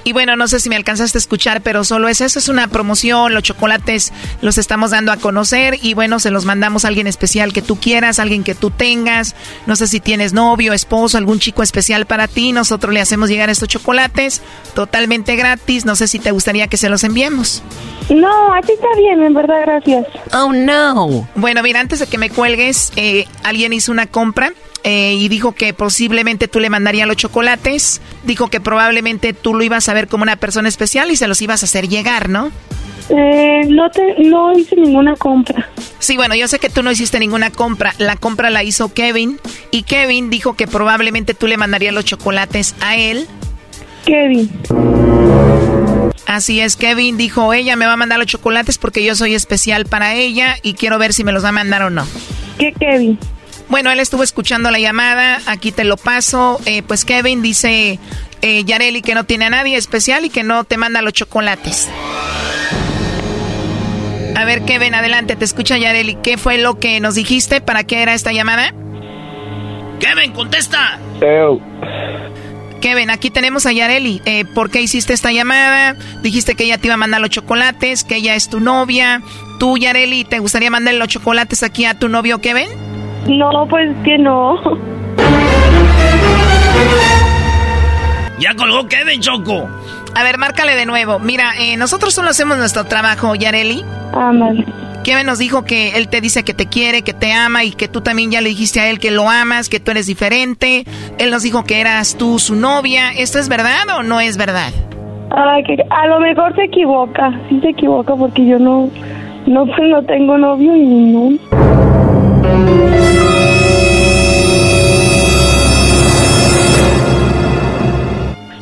Y 0.04 0.12
bueno, 0.12 0.36
no 0.36 0.48
sé 0.48 0.60
si 0.60 0.68
me 0.68 0.76
alcanzaste 0.76 1.18
a 1.18 1.20
escuchar, 1.20 1.60
pero 1.62 1.84
solo 1.84 2.08
es 2.08 2.20
eso, 2.20 2.38
es 2.38 2.48
una 2.48 2.68
promoción, 2.68 3.34
los 3.34 3.42
chocolates 3.42 4.12
los 4.40 4.58
estamos 4.58 4.90
dando 4.90 5.12
a 5.12 5.16
conocer 5.16 5.78
y 5.80 5.94
bueno, 5.94 6.18
se 6.18 6.30
los 6.30 6.44
mandamos 6.44 6.84
a 6.84 6.88
alguien 6.88 7.06
especial 7.06 7.52
que 7.52 7.62
tú 7.62 7.76
quieras, 7.76 8.18
alguien 8.18 8.42
que 8.42 8.54
tú 8.54 8.70
tengas, 8.70 9.34
no 9.66 9.76
sé 9.76 9.86
si 9.86 10.00
tienes 10.00 10.32
novio, 10.32 10.72
esposo, 10.72 11.18
algún 11.18 11.38
chico 11.38 11.62
especial 11.62 12.06
para 12.06 12.26
ti, 12.28 12.52
nosotros 12.52 12.92
le 12.92 13.00
hacemos 13.00 13.28
llegar 13.28 13.50
estos 13.50 13.68
chocolates 13.68 14.42
totalmente 14.74 15.36
gratis, 15.36 15.84
no 15.84 15.94
sé 15.94 16.08
si 16.08 16.18
te 16.18 16.30
gustaría 16.30 16.66
que 16.66 16.76
se 16.76 16.88
los 16.88 17.04
enviemos. 17.04 17.62
No, 18.10 18.52
así 18.54 18.72
está 18.72 18.88
bien, 18.96 19.22
en 19.22 19.34
verdad, 19.34 19.62
gracias. 19.62 20.06
Oh, 20.32 20.52
no. 20.52 21.28
Bueno, 21.36 21.62
mira, 21.62 21.80
antes 21.80 22.00
de 22.00 22.06
que 22.06 22.18
me 22.18 22.30
cuelgues, 22.30 22.92
eh, 22.96 23.26
alguien 23.44 23.72
hizo 23.72 23.92
una 23.92 24.06
compra 24.06 24.52
eh, 24.84 25.14
y 25.14 25.28
dijo 25.28 25.52
que 25.52 25.72
posiblemente 25.74 26.48
tú 26.48 26.60
le 26.60 26.70
mandarías 26.70 27.06
los 27.06 27.16
chocolates. 27.16 28.00
Dijo 28.24 28.48
que 28.48 28.60
probablemente 28.60 29.32
tú 29.32 29.54
lo 29.54 29.62
ibas 29.62 29.88
a 29.88 29.94
ver 29.94 30.08
como 30.08 30.22
una 30.22 30.36
persona 30.36 30.68
especial 30.68 31.10
y 31.10 31.16
se 31.16 31.28
los 31.28 31.40
ibas 31.42 31.62
a 31.62 31.66
hacer 31.66 31.88
llegar, 31.88 32.28
¿no? 32.28 32.50
Eh, 33.08 33.62
no, 33.68 33.90
te, 33.90 34.14
no 34.18 34.56
hice 34.56 34.76
ninguna 34.76 35.16
compra. 35.16 35.68
Sí, 35.98 36.16
bueno, 36.16 36.34
yo 36.34 36.48
sé 36.48 36.58
que 36.58 36.68
tú 36.68 36.82
no 36.82 36.90
hiciste 36.90 37.18
ninguna 37.18 37.50
compra. 37.50 37.94
La 37.98 38.16
compra 38.16 38.50
la 38.50 38.64
hizo 38.64 38.92
Kevin 38.92 39.38
y 39.70 39.82
Kevin 39.82 40.30
dijo 40.30 40.54
que 40.54 40.66
probablemente 40.66 41.34
tú 41.34 41.46
le 41.46 41.56
mandarías 41.56 41.94
los 41.94 42.04
chocolates 42.04 42.74
a 42.80 42.96
él. 42.96 43.26
Kevin. 44.04 44.50
Así 46.26 46.60
es, 46.60 46.76
Kevin 46.76 47.16
dijo, 47.16 47.52
ella 47.52 47.76
me 47.76 47.86
va 47.86 47.92
a 47.92 47.96
mandar 47.96 48.18
los 48.18 48.26
chocolates 48.26 48.78
porque 48.78 49.04
yo 49.04 49.14
soy 49.14 49.34
especial 49.34 49.86
para 49.86 50.14
ella 50.14 50.56
y 50.62 50.74
quiero 50.74 50.98
ver 50.98 51.12
si 51.12 51.24
me 51.24 51.32
los 51.32 51.44
va 51.44 51.50
a 51.50 51.52
mandar 51.52 51.82
o 51.82 51.90
no. 51.90 52.06
¿Qué 52.58 52.72
Kevin? 52.72 53.18
Bueno, 53.68 53.90
él 53.90 54.00
estuvo 54.00 54.22
escuchando 54.22 54.70
la 54.70 54.78
llamada, 54.78 55.40
aquí 55.46 55.72
te 55.72 55.84
lo 55.84 55.96
paso. 55.96 56.60
Eh, 56.66 56.82
pues 56.82 57.04
Kevin 57.04 57.42
dice, 57.42 57.98
eh, 58.42 58.64
Yareli, 58.64 59.02
que 59.02 59.14
no 59.14 59.24
tiene 59.24 59.46
a 59.46 59.50
nadie 59.50 59.76
especial 59.76 60.24
y 60.24 60.30
que 60.30 60.42
no 60.42 60.64
te 60.64 60.76
manda 60.76 61.00
los 61.02 61.12
chocolates. 61.12 61.88
A 64.34 64.44
ver, 64.44 64.62
Kevin, 64.62 64.94
adelante, 64.94 65.36
te 65.36 65.44
escucha 65.44 65.78
Yareli. 65.78 66.16
¿Qué 66.22 66.38
fue 66.38 66.58
lo 66.58 66.78
que 66.78 67.00
nos 67.00 67.14
dijiste? 67.14 67.60
¿Para 67.60 67.84
qué 67.84 68.02
era 68.02 68.14
esta 68.14 68.32
llamada? 68.32 68.74
Kevin, 70.00 70.32
contesta. 70.32 70.98
Kevin, 72.80 73.10
aquí 73.10 73.30
tenemos 73.30 73.64
a 73.66 73.72
Yareli. 73.72 74.20
Eh, 74.24 74.44
¿Por 74.44 74.70
qué 74.70 74.82
hiciste 74.82 75.12
esta 75.12 75.30
llamada? 75.30 75.94
Dijiste 76.22 76.56
que 76.56 76.64
ella 76.64 76.78
te 76.78 76.88
iba 76.88 76.94
a 76.94 76.98
mandar 76.98 77.20
los 77.20 77.30
chocolates, 77.30 78.02
que 78.02 78.16
ella 78.16 78.34
es 78.34 78.48
tu 78.48 78.58
novia. 78.58 79.22
¿Tú, 79.60 79.78
Yareli, 79.78 80.24
te 80.24 80.40
gustaría 80.40 80.70
mandar 80.70 80.94
los 80.94 81.08
chocolates 81.08 81.62
aquí 81.62 81.84
a 81.84 81.98
tu 81.98 82.08
novio 82.08 82.40
Kevin? 82.40 82.68
No, 83.26 83.66
pues 83.68 83.90
que 84.04 84.18
no. 84.18 84.60
Ya 88.38 88.54
colgó 88.54 88.88
Kevin, 88.88 89.20
Choco. 89.20 89.68
A 90.14 90.22
ver, 90.24 90.36
márcale 90.36 90.74
de 90.74 90.84
nuevo. 90.84 91.18
Mira, 91.18 91.52
eh, 91.58 91.76
nosotros 91.76 92.12
solo 92.12 92.30
hacemos 92.30 92.58
nuestro 92.58 92.84
trabajo, 92.84 93.34
Yareli. 93.34 93.84
Ah, 94.12 94.32
Kevin 95.04 95.26
nos 95.26 95.38
dijo 95.38 95.64
que 95.64 95.96
él 95.96 96.08
te 96.08 96.20
dice 96.20 96.44
que 96.44 96.54
te 96.54 96.66
quiere, 96.66 97.02
que 97.02 97.12
te 97.12 97.32
ama 97.32 97.64
y 97.64 97.72
que 97.72 97.88
tú 97.88 98.02
también 98.02 98.30
ya 98.30 98.40
le 98.40 98.50
dijiste 98.50 98.80
a 98.80 98.88
él 98.88 99.00
que 99.00 99.10
lo 99.10 99.28
amas, 99.28 99.68
que 99.68 99.80
tú 99.80 99.90
eres 99.90 100.06
diferente. 100.06 100.84
Él 101.18 101.30
nos 101.30 101.42
dijo 101.42 101.64
que 101.64 101.80
eras 101.80 102.16
tú 102.16 102.38
su 102.38 102.54
novia. 102.54 103.10
¿Esto 103.12 103.38
es 103.38 103.48
verdad 103.48 103.98
o 103.98 104.02
no 104.02 104.20
es 104.20 104.36
verdad? 104.36 104.72
que 105.66 105.76
a 105.90 106.06
lo 106.06 106.20
mejor 106.20 106.54
se 106.54 106.64
equivoca. 106.64 107.32
Sí 107.48 107.60
se 107.60 107.70
equivoca 107.70 108.14
porque 108.14 108.44
yo 108.44 108.58
no, 108.58 108.90
no, 109.46 109.66
pues 109.66 109.88
no 109.88 110.02
tengo 110.04 110.36
novio 110.38 110.76
y 110.76 110.84
no. 110.84 111.61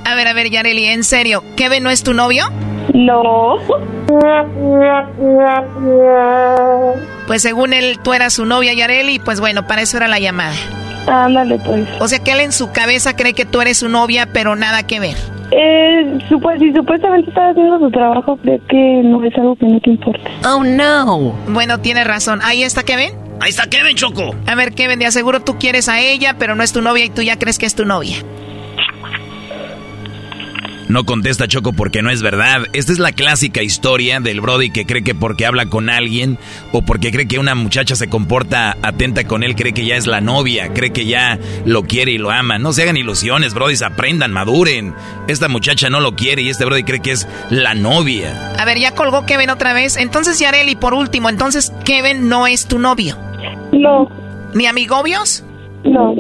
A 0.05 0.15
ver, 0.15 0.29
a 0.29 0.33
ver, 0.33 0.51
Yareli, 0.51 0.87
en 0.87 1.05
serio, 1.05 1.43
¿Kevin 1.57 1.83
no 1.83 1.91
es 1.91 2.03
tu 2.03 2.15
novio? 2.15 2.45
No. 2.95 3.55
Pues 7.27 7.43
según 7.43 7.73
él, 7.73 7.99
tú 8.03 8.13
eras 8.13 8.35
su 8.35 8.45
novia, 8.45 8.73
Yareli, 8.75 9.19
pues 9.19 9.41
bueno, 9.41 9.67
para 9.67 9.83
eso 9.83 9.97
era 9.97 10.09
la 10.09 10.19
llamada. 10.19 10.55
Ándale, 11.07 11.59
pues. 11.59 11.89
O 12.01 12.09
sea 12.09 12.19
que 12.19 12.33
él 12.33 12.41
en 12.41 12.53
su 12.53 12.73
cabeza 12.73 13.17
cree 13.17 13.35
que 13.35 13.45
tú 13.45 13.61
eres 13.61 13.79
su 13.79 13.89
novia, 13.89 14.29
pero 14.33 14.57
nada 14.57 14.87
que 14.87 15.01
ver. 15.01 15.17
Eh, 15.53 16.19
si 16.59 16.73
supuestamente 16.73 17.29
estás 17.31 17.51
haciendo 17.53 17.79
su 17.79 17.91
trabajo, 17.91 18.37
creo 18.37 18.61
que 18.69 19.03
no 19.05 19.25
es 19.25 19.37
algo 19.37 19.57
que 19.57 19.67
no 19.67 19.81
te 19.81 19.91
importa. 19.91 20.31
Oh, 20.49 20.63
no. 20.63 21.35
Bueno, 21.49 21.81
tienes 21.81 22.07
razón. 22.07 22.41
¿Ahí 22.43 22.63
está 22.63 22.83
Kevin? 22.83 23.30
Ahí 23.41 23.51
está 23.51 23.69
Kevin, 23.69 23.97
Choco. 23.97 24.35
A 24.47 24.55
ver, 24.55 24.75
Kevin, 24.75 24.99
de 24.99 25.07
aseguro 25.07 25.41
tú 25.41 25.59
quieres 25.59 25.89
a 25.89 26.01
ella, 26.01 26.37
pero 26.39 26.55
no 26.55 26.63
es 26.63 26.73
tu 26.73 26.83
novia 26.83 27.05
y 27.05 27.11
tú 27.11 27.23
ya 27.23 27.39
crees 27.39 27.59
que 27.59 27.67
es 27.67 27.75
tu 27.75 27.85
novia. 27.87 28.23
No 30.91 31.05
contesta 31.05 31.47
Choco 31.47 31.73
porque 31.73 32.03
no 32.03 32.11
es 32.11 32.21
verdad. 32.21 32.63
Esta 32.73 32.91
es 32.91 32.99
la 32.99 33.13
clásica 33.13 33.63
historia 33.63 34.19
del 34.19 34.41
Brody 34.41 34.71
que 34.71 34.87
cree 34.87 35.05
que 35.05 35.15
porque 35.15 35.47
habla 35.47 35.67
con 35.67 35.89
alguien 35.89 36.37
o 36.73 36.83
porque 36.83 37.13
cree 37.13 37.29
que 37.29 37.39
una 37.39 37.55
muchacha 37.55 37.95
se 37.95 38.09
comporta 38.09 38.77
atenta 38.83 39.23
con 39.23 39.45
él, 39.45 39.55
cree 39.55 39.73
que 39.73 39.87
ya 39.87 39.95
es 39.95 40.09
la 40.09 40.21
novia, 40.21 40.73
cree 40.75 40.93
que 40.93 41.07
ya 41.07 41.39
lo 41.65 41.85
quiere 41.85 42.11
y 42.11 42.19
lo 42.19 42.33
ama. 42.33 42.59
No 42.59 42.73
se 42.73 42.83
hagan 42.83 42.97
ilusiones, 42.97 43.55
Brody, 43.55 43.77
aprendan, 43.85 44.33
maduren. 44.33 44.93
Esta 45.29 45.47
muchacha 45.47 45.91
no 45.91 46.01
lo 46.01 46.17
quiere 46.17 46.43
y 46.43 46.51
este 46.51 46.65
Brody 46.65 46.83
cree 46.83 47.01
que 47.01 47.13
es 47.13 47.29
la 47.51 47.75
novia. 47.75 48.53
A 48.59 48.65
ver, 48.65 48.81
ya 48.81 48.93
colgó 48.93 49.25
Kevin 49.27 49.51
otra 49.51 49.73
vez. 49.73 49.97
Entonces, 49.97 50.41
Yareli, 50.41 50.75
por 50.75 50.93
último, 50.93 51.29
entonces 51.29 51.73
Kevin 51.85 52.29
no 52.29 52.49
es 52.49 52.67
tu 52.67 52.81
novio. 52.81 53.30
No. 53.73 54.09
¿Ni 54.55 54.67
amigobios? 54.67 55.45
No. 55.85 56.15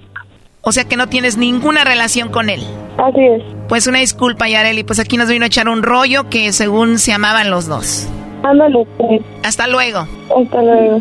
O 0.62 0.72
sea 0.72 0.84
que 0.84 0.96
no 0.96 1.08
tienes 1.08 1.36
ninguna 1.36 1.84
relación 1.84 2.28
con 2.28 2.50
él. 2.50 2.60
Así 2.98 3.20
es. 3.24 3.42
Pues 3.68 3.86
una 3.86 3.98
disculpa, 3.98 4.48
Yareli. 4.48 4.84
Pues 4.84 4.98
aquí 4.98 5.16
nos 5.16 5.28
vino 5.28 5.44
a 5.44 5.48
echar 5.48 5.68
un 5.68 5.82
rollo 5.82 6.28
que 6.28 6.52
según 6.52 6.98
se 6.98 7.12
amaban 7.12 7.50
los 7.50 7.66
dos. 7.66 8.08
Ándale, 8.42 8.86
pues. 8.98 9.22
Hasta 9.42 9.66
luego. 9.66 10.00
Hasta 10.00 10.62
luego. 10.62 11.00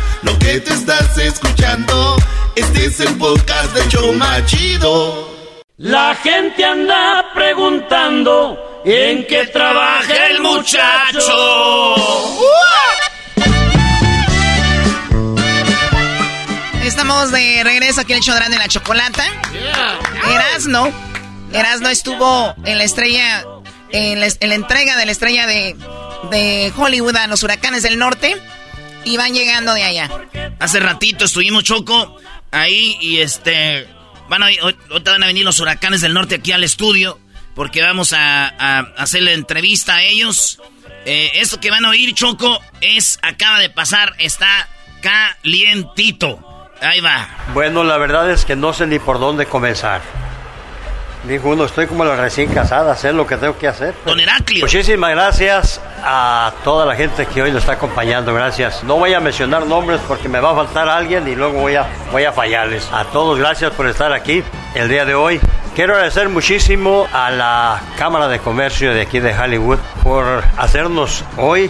lo 0.23 0.37
que 0.39 0.59
te 0.59 0.73
estás 0.73 1.17
escuchando, 1.17 2.15
este 2.55 2.85
es 2.85 2.99
el 2.99 3.17
podcast 3.17 3.73
de 3.73 3.87
Choma 3.87 4.45
Chido. 4.45 5.29
La 5.77 6.15
gente 6.15 6.63
anda 6.63 7.31
preguntando 7.33 8.81
en 8.85 9.25
qué 9.25 9.47
trabaja 9.47 10.27
el 10.27 10.41
muchacho. 10.41 11.95
Estamos 16.83 17.31
de 17.31 17.63
regreso 17.63 18.01
aquí 18.01 18.11
en 18.13 18.17
el 18.17 18.23
show 18.23 18.35
de 18.35 18.57
la 18.57 18.67
chocolata. 18.67 19.23
Erasno. 20.29 20.91
Erasno 21.51 21.89
estuvo 21.89 22.53
en 22.65 22.77
la 22.77 22.83
estrella, 22.83 23.43
en 23.91 24.19
la, 24.19 24.55
entrega 24.55 24.95
de 24.97 25.05
la 25.05 25.11
estrella 25.11 25.47
de, 25.47 25.75
de 26.29 26.71
Hollywood 26.77 27.15
a 27.15 27.27
los 27.27 27.43
huracanes 27.43 27.83
del 27.83 27.97
norte 27.97 28.37
y 29.05 29.17
van 29.17 29.33
llegando 29.33 29.73
de 29.73 29.83
allá. 29.83 30.09
Hace 30.59 30.79
ratito 30.79 31.25
estuvimos 31.25 31.63
choco 31.63 32.17
ahí 32.51 32.97
y 33.01 33.19
este 33.19 33.87
van 34.29 34.43
a, 34.43 34.47
van 35.03 35.23
a 35.23 35.27
venir 35.27 35.45
los 35.45 35.59
huracanes 35.59 36.01
del 36.01 36.13
norte 36.13 36.35
aquí 36.35 36.51
al 36.51 36.63
estudio 36.63 37.19
porque 37.55 37.81
vamos 37.81 38.13
a, 38.13 38.47
a 38.47 38.79
hacerle 38.97 39.33
entrevista 39.33 39.95
a 39.95 40.03
ellos. 40.03 40.59
Eh, 41.05 41.31
esto 41.35 41.59
que 41.59 41.71
van 41.71 41.83
a 41.85 41.89
oír 41.89 42.13
choco 42.13 42.59
es 42.79 43.19
acaba 43.21 43.59
de 43.59 43.69
pasar, 43.69 44.13
está 44.19 44.69
calientito. 45.01 46.39
Ahí 46.81 46.99
va. 46.99 47.29
Bueno, 47.53 47.83
la 47.83 47.97
verdad 47.97 48.31
es 48.31 48.45
que 48.45 48.55
no 48.55 48.73
sé 48.73 48.87
ni 48.87 48.99
por 48.99 49.19
dónde 49.19 49.45
comenzar. 49.45 50.01
Dijo 51.23 51.49
uno, 51.49 51.65
estoy 51.65 51.85
como 51.85 52.03
la 52.03 52.15
recién 52.15 52.51
casada, 52.51 52.93
hacer 52.93 53.13
lo 53.13 53.27
que 53.27 53.37
tengo 53.37 53.55
que 53.57 53.67
hacer. 53.67 53.93
Don 54.05 54.19
Heraclio. 54.19 54.65
Muchísimas 54.65 55.11
gracias 55.11 55.79
a 56.03 56.51
toda 56.63 56.85
la 56.85 56.95
gente 56.95 57.27
que 57.27 57.43
hoy 57.43 57.51
lo 57.51 57.59
está 57.59 57.73
acompañando, 57.73 58.33
gracias. 58.33 58.83
No 58.83 58.97
voy 58.97 59.13
a 59.13 59.19
mencionar 59.19 59.67
nombres 59.67 60.01
porque 60.07 60.27
me 60.27 60.39
va 60.39 60.51
a 60.51 60.55
faltar 60.55 60.89
alguien 60.89 61.27
y 61.27 61.35
luego 61.35 61.59
voy 61.59 61.75
a, 61.75 61.85
voy 62.11 62.23
a 62.23 62.31
fallarles. 62.31 62.89
A 62.91 63.05
todos 63.05 63.37
gracias 63.37 63.71
por 63.73 63.87
estar 63.87 64.11
aquí 64.13 64.43
el 64.73 64.89
día 64.89 65.05
de 65.05 65.13
hoy. 65.13 65.39
Quiero 65.75 65.93
agradecer 65.93 66.27
muchísimo 66.27 67.07
a 67.13 67.29
la 67.29 67.81
Cámara 67.97 68.27
de 68.27 68.39
Comercio 68.39 68.93
de 68.93 69.01
aquí 69.01 69.19
de 69.19 69.37
Hollywood 69.37 69.77
por 70.03 70.43
hacernos 70.57 71.23
hoy 71.37 71.69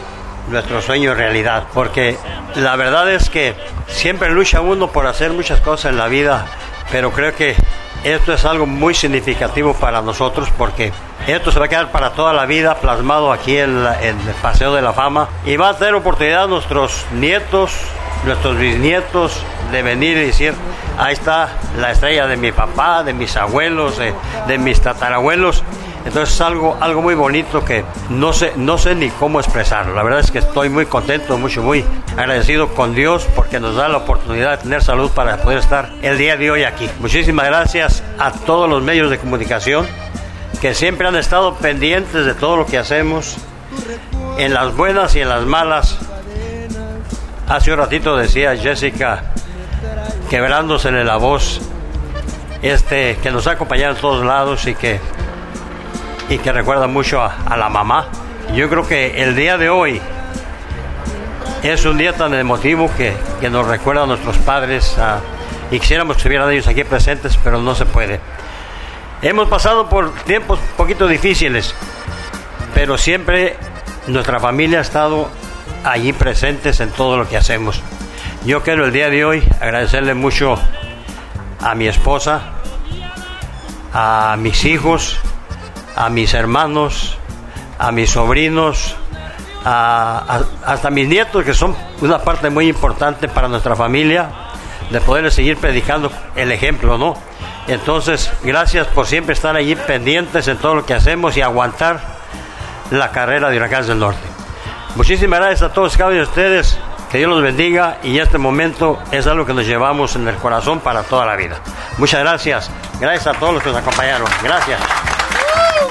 nuestro 0.49 0.81
sueño 0.81 1.13
realidad, 1.13 1.65
porque 1.73 2.17
la 2.55 2.75
verdad 2.77 3.11
es 3.11 3.29
que 3.29 3.53
siempre 3.87 4.31
lucha 4.31 4.61
uno 4.61 4.91
por 4.91 5.07
hacer 5.07 5.31
muchas 5.31 5.59
cosas 5.59 5.91
en 5.91 5.97
la 5.97 6.07
vida, 6.07 6.45
pero 6.91 7.11
creo 7.11 7.35
que 7.35 7.55
esto 8.03 8.33
es 8.33 8.45
algo 8.45 8.65
muy 8.65 8.93
significativo 8.93 9.73
para 9.73 10.01
nosotros 10.01 10.49
porque 10.57 10.91
esto 11.27 11.51
se 11.51 11.59
va 11.59 11.65
a 11.65 11.69
quedar 11.69 11.91
para 11.91 12.11
toda 12.11 12.33
la 12.33 12.45
vida 12.45 12.75
plasmado 12.75 13.31
aquí 13.31 13.57
en, 13.57 13.85
el 14.01 14.15
Paseo 14.41 14.73
de 14.73 14.81
la 14.81 14.93
Fama 14.93 15.29
y 15.45 15.55
va 15.57 15.69
a 15.69 15.77
tener 15.77 15.93
oportunidad 15.93 16.47
nuestros 16.47 17.05
nietos, 17.13 17.73
nuestros 18.25 18.57
bisnietos 18.57 19.43
de 19.71 19.83
venir 19.83 20.17
y 20.17 20.25
decir, 20.25 20.53
ahí 20.97 21.13
está 21.13 21.49
la 21.79 21.91
estrella 21.91 22.27
de 22.27 22.37
mi 22.37 22.51
papá, 22.51 23.03
de 23.03 23.13
mis 23.13 23.37
abuelos, 23.37 23.97
de, 23.97 24.13
de 24.47 24.57
mis 24.57 24.81
tatarabuelos 24.81 25.63
entonces 26.05 26.35
es 26.35 26.41
algo, 26.41 26.77
algo 26.79 27.01
muy 27.01 27.15
bonito 27.15 27.63
que 27.63 27.83
no 28.09 28.33
sé, 28.33 28.53
no 28.55 28.77
sé 28.77 28.95
ni 28.95 29.09
cómo 29.09 29.39
expresarlo. 29.39 29.93
La 29.93 30.03
verdad 30.03 30.19
es 30.19 30.31
que 30.31 30.39
estoy 30.39 30.69
muy 30.69 30.85
contento, 30.85 31.37
mucho, 31.37 31.61
muy 31.61 31.85
agradecido 32.17 32.69
con 32.69 32.95
Dios 32.95 33.27
porque 33.35 33.59
nos 33.59 33.75
da 33.75 33.87
la 33.87 33.97
oportunidad 33.97 34.51
de 34.51 34.63
tener 34.63 34.83
salud 34.83 35.11
para 35.11 35.37
poder 35.37 35.59
estar 35.59 35.91
el 36.01 36.17
día 36.17 36.37
de 36.37 36.51
hoy 36.51 36.63
aquí. 36.63 36.89
Muchísimas 36.99 37.45
gracias 37.45 38.03
a 38.17 38.31
todos 38.31 38.69
los 38.69 38.81
medios 38.81 39.09
de 39.09 39.17
comunicación 39.19 39.87
que 40.59 40.75
siempre 40.75 41.07
han 41.07 41.15
estado 41.15 41.55
pendientes 41.55 42.25
de 42.25 42.33
todo 42.35 42.55
lo 42.55 42.65
que 42.65 42.77
hacemos, 42.77 43.37
en 44.37 44.53
las 44.53 44.75
buenas 44.75 45.15
y 45.15 45.21
en 45.21 45.29
las 45.29 45.43
malas. 45.45 45.97
Hace 47.47 47.71
un 47.71 47.79
ratito 47.79 48.15
decía 48.15 48.55
Jessica, 48.55 49.23
quebrándose 50.29 50.89
en 50.89 51.05
la 51.05 51.17
voz, 51.17 51.61
este, 52.61 53.17
que 53.23 53.31
nos 53.31 53.47
ha 53.47 53.51
acompañado 53.51 53.95
en 53.95 54.01
todos 54.01 54.25
lados 54.25 54.67
y 54.67 54.75
que 54.75 54.99
y 56.29 56.37
que 56.37 56.51
recuerda 56.51 56.87
mucho 56.87 57.21
a, 57.21 57.57
la 57.57 57.69
mamá. 57.69 58.07
Yo 58.53 58.69
creo 58.69 58.87
que 58.87 59.23
el 59.23 59.35
día 59.35 59.57
de 59.57 59.69
hoy 59.69 60.01
es 61.63 61.85
un 61.85 61.97
día 61.97 62.13
tan 62.13 62.33
emotivo 62.33 62.89
que, 62.95 63.13
que 63.39 63.49
nos 63.49 63.67
recuerda 63.67 64.03
a 64.03 64.05
nuestros 64.05 64.37
padres 64.39 64.97
y 65.71 65.79
quisiéramos 65.79 66.15
que 66.15 66.19
estuvieran 66.19 66.51
ellos 66.51 66.67
aquí 66.67 66.83
presentes, 66.83 67.37
pero 67.43 67.59
no 67.59 67.75
se 67.75 67.85
puede. 67.85 68.19
Hemos 69.21 69.47
pasado 69.47 69.87
por 69.87 70.11
tiempos 70.23 70.59
un 70.59 70.77
poquito 70.77 71.07
difíciles, 71.07 71.75
pero 72.73 72.97
siempre 72.97 73.55
nuestra 74.07 74.39
familia 74.39 74.79
ha 74.79 74.81
estado 74.81 75.29
allí 75.83 76.13
presentes 76.13 76.79
en 76.79 76.89
todo 76.89 77.17
lo 77.17 77.27
que 77.27 77.37
hacemos. 77.37 77.81
Yo 78.45 78.63
quiero 78.63 78.85
el 78.85 78.91
día 78.91 79.09
de 79.09 79.23
hoy 79.23 79.43
agradecerle 79.59 80.15
mucho 80.15 80.55
a 81.59 81.75
mi 81.75 81.87
esposa, 81.87 82.41
a 83.93 84.35
mis 84.39 84.65
hijos, 84.65 85.19
a 85.95 86.09
mis 86.09 86.33
hermanos, 86.33 87.17
a 87.77 87.91
mis 87.91 88.11
sobrinos, 88.11 88.95
a, 89.65 90.41
hasta 90.65 90.89
mis 90.89 91.07
nietos, 91.07 91.43
que 91.43 91.53
son 91.53 91.75
una 92.01 92.19
parte 92.19 92.49
muy 92.49 92.67
importante 92.67 93.27
para 93.27 93.47
nuestra 93.47 93.75
familia, 93.75 94.29
de 94.89 95.01
poderles 95.01 95.33
seguir 95.33 95.57
predicando 95.57 96.11
el 96.35 96.51
ejemplo, 96.51 96.97
¿no? 96.97 97.15
Entonces, 97.67 98.31
gracias 98.43 98.87
por 98.87 99.05
siempre 99.05 99.33
estar 99.33 99.55
allí 99.55 99.75
pendientes 99.75 100.47
en 100.47 100.57
todo 100.57 100.75
lo 100.75 100.85
que 100.85 100.93
hacemos 100.93 101.37
y 101.37 101.41
aguantar 101.41 101.99
la 102.89 103.11
carrera 103.11 103.49
de 103.49 103.57
Huracanes 103.57 103.87
del 103.87 103.99
Norte. 103.99 104.19
Muchísimas 104.95 105.39
gracias 105.39 105.61
a 105.61 105.73
todos 105.73 105.95
cada 105.95 106.09
uno 106.09 106.17
de 106.17 106.23
ustedes. 106.23 106.77
Que 107.11 107.17
Dios 107.17 107.29
los 107.29 107.41
bendiga 107.41 107.97
y 108.03 108.19
este 108.19 108.37
momento 108.37 108.97
es 109.11 109.27
algo 109.27 109.45
que 109.45 109.53
nos 109.53 109.65
llevamos 109.65 110.15
en 110.15 110.27
el 110.29 110.35
corazón 110.35 110.79
para 110.79 111.03
toda 111.03 111.25
la 111.25 111.35
vida. 111.35 111.57
Muchas 111.97 112.21
gracias. 112.21 112.71
Gracias 113.01 113.35
a 113.35 113.37
todos 113.37 113.55
los 113.55 113.63
que 113.63 113.69
nos 113.69 113.79
acompañaron. 113.79 114.27
Gracias. 114.41 114.79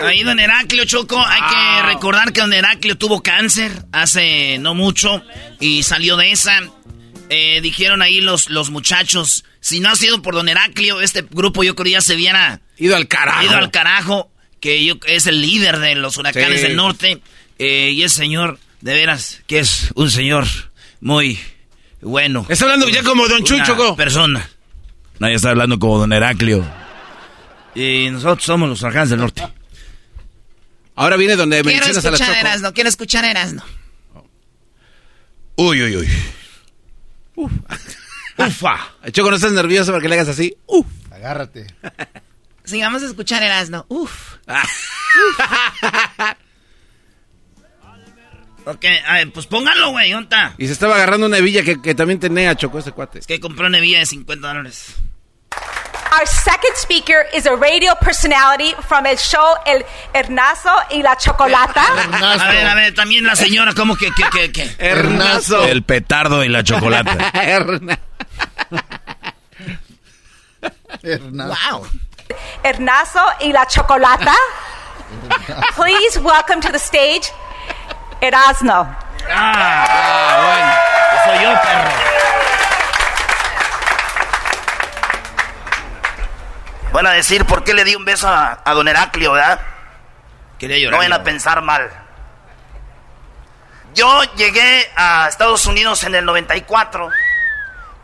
Ahí 0.03 0.23
don 0.23 0.39
Heraclio 0.41 0.85
Choco, 0.85 1.23
hay 1.25 1.41
que 1.41 1.87
recordar 1.87 2.33
que 2.33 2.41
don 2.41 2.53
Heraclio 2.53 2.97
tuvo 2.97 3.23
cáncer 3.23 3.85
hace 3.93 4.59
no 4.59 4.75
mucho 4.75 5.23
y 5.59 5.83
salió 5.83 6.17
de 6.17 6.33
esa. 6.33 6.61
Eh, 7.29 7.61
dijeron 7.61 8.03
ahí 8.03 8.21
los, 8.21 8.51
los 8.51 8.71
muchachos, 8.71 9.45
si 9.61 9.79
no 9.79 9.91
ha 9.91 9.97
sido 9.97 10.21
por 10.21 10.35
don 10.35 10.49
Heraclio, 10.49 11.01
este 11.01 11.23
grupo 11.23 11.63
yo 11.63 11.77
creo 11.77 11.93
ya 11.93 12.01
se 12.01 12.15
hubiera 12.17 12.61
ido 12.77 12.97
al 12.97 13.07
carajo. 13.07 13.45
Ido 13.45 13.57
al 13.57 13.71
carajo, 13.71 14.33
que 14.59 14.85
yo, 14.85 14.95
es 15.07 15.27
el 15.27 15.41
líder 15.41 15.79
de 15.79 15.95
los 15.95 16.17
huracanes 16.17 16.63
del 16.63 16.77
norte. 16.77 17.21
Eh, 17.59 17.91
y 17.93 18.03
ese 18.03 18.17
señor, 18.17 18.59
de 18.81 18.95
veras, 18.95 19.43
que 19.47 19.61
es 19.61 19.93
un 19.95 20.11
señor 20.11 20.47
muy 21.01 21.39
bueno. 22.01 22.47
Está 22.49 22.65
hablando 22.65 22.89
ya 22.89 23.03
como 23.03 23.29
don 23.29 23.45
Chucho. 23.45 23.95
Persona. 23.95 24.49
Nadie 25.19 25.35
está 25.35 25.51
hablando 25.51 25.79
como 25.79 25.99
don 25.99 26.13
Heraclio. 26.13 26.67
Y 27.75 28.09
nosotros 28.11 28.45
somos 28.45 28.69
los 28.69 28.83
huracanes 28.83 29.11
del 29.11 29.21
norte. 29.21 29.43
Ahora 31.01 31.17
viene 31.17 31.35
donde 31.35 31.63
quiero 31.63 31.87
mencionas 31.87 32.05
a 32.05 32.11
la 32.11 32.19
Choco. 32.19 32.31
Erasno, 32.31 32.75
quiero 32.75 32.91
escuchar 32.91 33.25
a 33.25 33.31
Erasno. 33.31 33.65
Uy, 35.57 35.83
uy, 35.83 35.97
uy. 35.97 36.09
Uf. 37.37 37.51
Ufa. 38.37 38.77
Choco, 39.11 39.31
¿no 39.31 39.37
estás 39.37 39.53
nervioso 39.53 39.93
porque 39.93 40.11
le 40.11 40.17
hagas 40.17 40.29
así? 40.29 40.55
Uf. 40.67 40.87
Agárrate. 41.11 41.69
Sí, 42.65 42.83
vamos 42.83 43.03
a 43.03 43.07
escuchar 43.07 43.43
Erasno. 43.43 43.87
Uf. 43.89 44.35
ok, 48.67 48.85
a 49.07 49.15
ver, 49.15 49.33
pues 49.33 49.47
pónganlo, 49.47 49.93
güey, 49.93 50.13
¿dónde 50.13 50.37
Y 50.59 50.67
se 50.67 50.75
estaba 50.75 50.97
agarrando 50.97 51.29
una 51.29 51.39
hebilla 51.39 51.63
que, 51.63 51.81
que 51.81 51.95
también 51.95 52.21
tenía 52.21 52.55
Choco 52.57 52.79
ese 52.79 52.93
cuate. 52.93 53.21
Es 53.21 53.27
que 53.27 53.41
compró 53.41 53.69
una 53.69 53.79
hebilla 53.79 54.01
de 54.01 54.07
50 54.07 54.47
dólares. 54.47 54.97
Our 56.13 56.27
second 56.27 56.75
speaker 56.75 57.25
is 57.33 57.47
a 57.47 57.55
radio 57.57 57.95
personality 57.95 58.73
from 58.89 59.07
el 59.07 59.17
show 59.17 59.55
El 59.65 59.85
Hernazo 60.13 60.75
y 60.91 61.03
la 61.03 61.15
Chocolata. 61.17 61.85
A 61.87 62.51
ver, 62.51 62.67
a 62.67 62.75
ver, 62.75 62.95
también 62.95 63.25
la 63.25 63.37
señora, 63.37 63.75
¿cómo 63.75 63.97
que, 63.97 64.11
que, 64.13 64.25
que, 64.31 64.51
que? 64.51 64.75
Hernazo. 64.79 65.65
El 65.65 65.85
petardo 65.85 66.43
y 66.43 66.49
la 66.49 66.65
chocolata. 66.65 67.17
Wow. 71.03 71.87
Hernazo 72.63 73.21
y 73.41 73.53
la 73.53 73.67
Chocolata. 73.67 74.35
Please 75.75 76.19
welcome 76.21 76.61
to 76.61 76.71
the 76.71 76.79
stage, 76.79 77.33
Erasno. 78.21 78.87
Ah, 79.29 79.87
ah 79.89 80.37
bueno. 80.45 81.39
Soy 81.39 81.45
yo, 81.45 81.61
perro. 81.63 82.10
Van 86.93 87.07
a 87.07 87.13
decir 87.13 87.45
por 87.45 87.63
qué 87.63 87.73
le 87.73 87.85
di 87.85 87.95
un 87.95 88.05
beso 88.05 88.29
a, 88.29 88.63
don 88.67 88.89
Heraclio, 88.89 89.33
¿verdad? 89.33 89.61
Quería 90.59 90.79
llorar. 90.79 90.93
No 90.93 90.99
vayan 90.99 91.13
a 91.13 91.23
pensar 91.23 91.63
mal. 91.63 91.91
Yo 93.95 94.23
llegué 94.35 94.91
a 94.97 95.29
Estados 95.29 95.67
Unidos 95.67 96.05
en 96.05 96.15
el 96.15 96.25
94, 96.25 97.11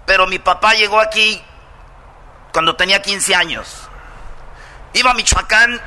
pero 0.04 0.26
mi 0.26 0.38
papá 0.38 0.74
llegó 0.74 1.00
aquí 1.00 1.42
cuando 2.52 2.76
tenía 2.76 3.02
15 3.02 3.34
años. 3.34 3.88
Iba 4.92 5.10
a 5.10 5.14
Michoacán 5.14 5.80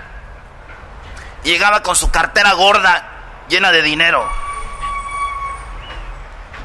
y 1.44 1.50
llegaba 1.50 1.82
con 1.82 1.96
su 1.96 2.12
cartera 2.12 2.54
gorda 2.54 3.10
llena 3.48 3.72
de 3.72 3.82
dinero. 3.82 4.30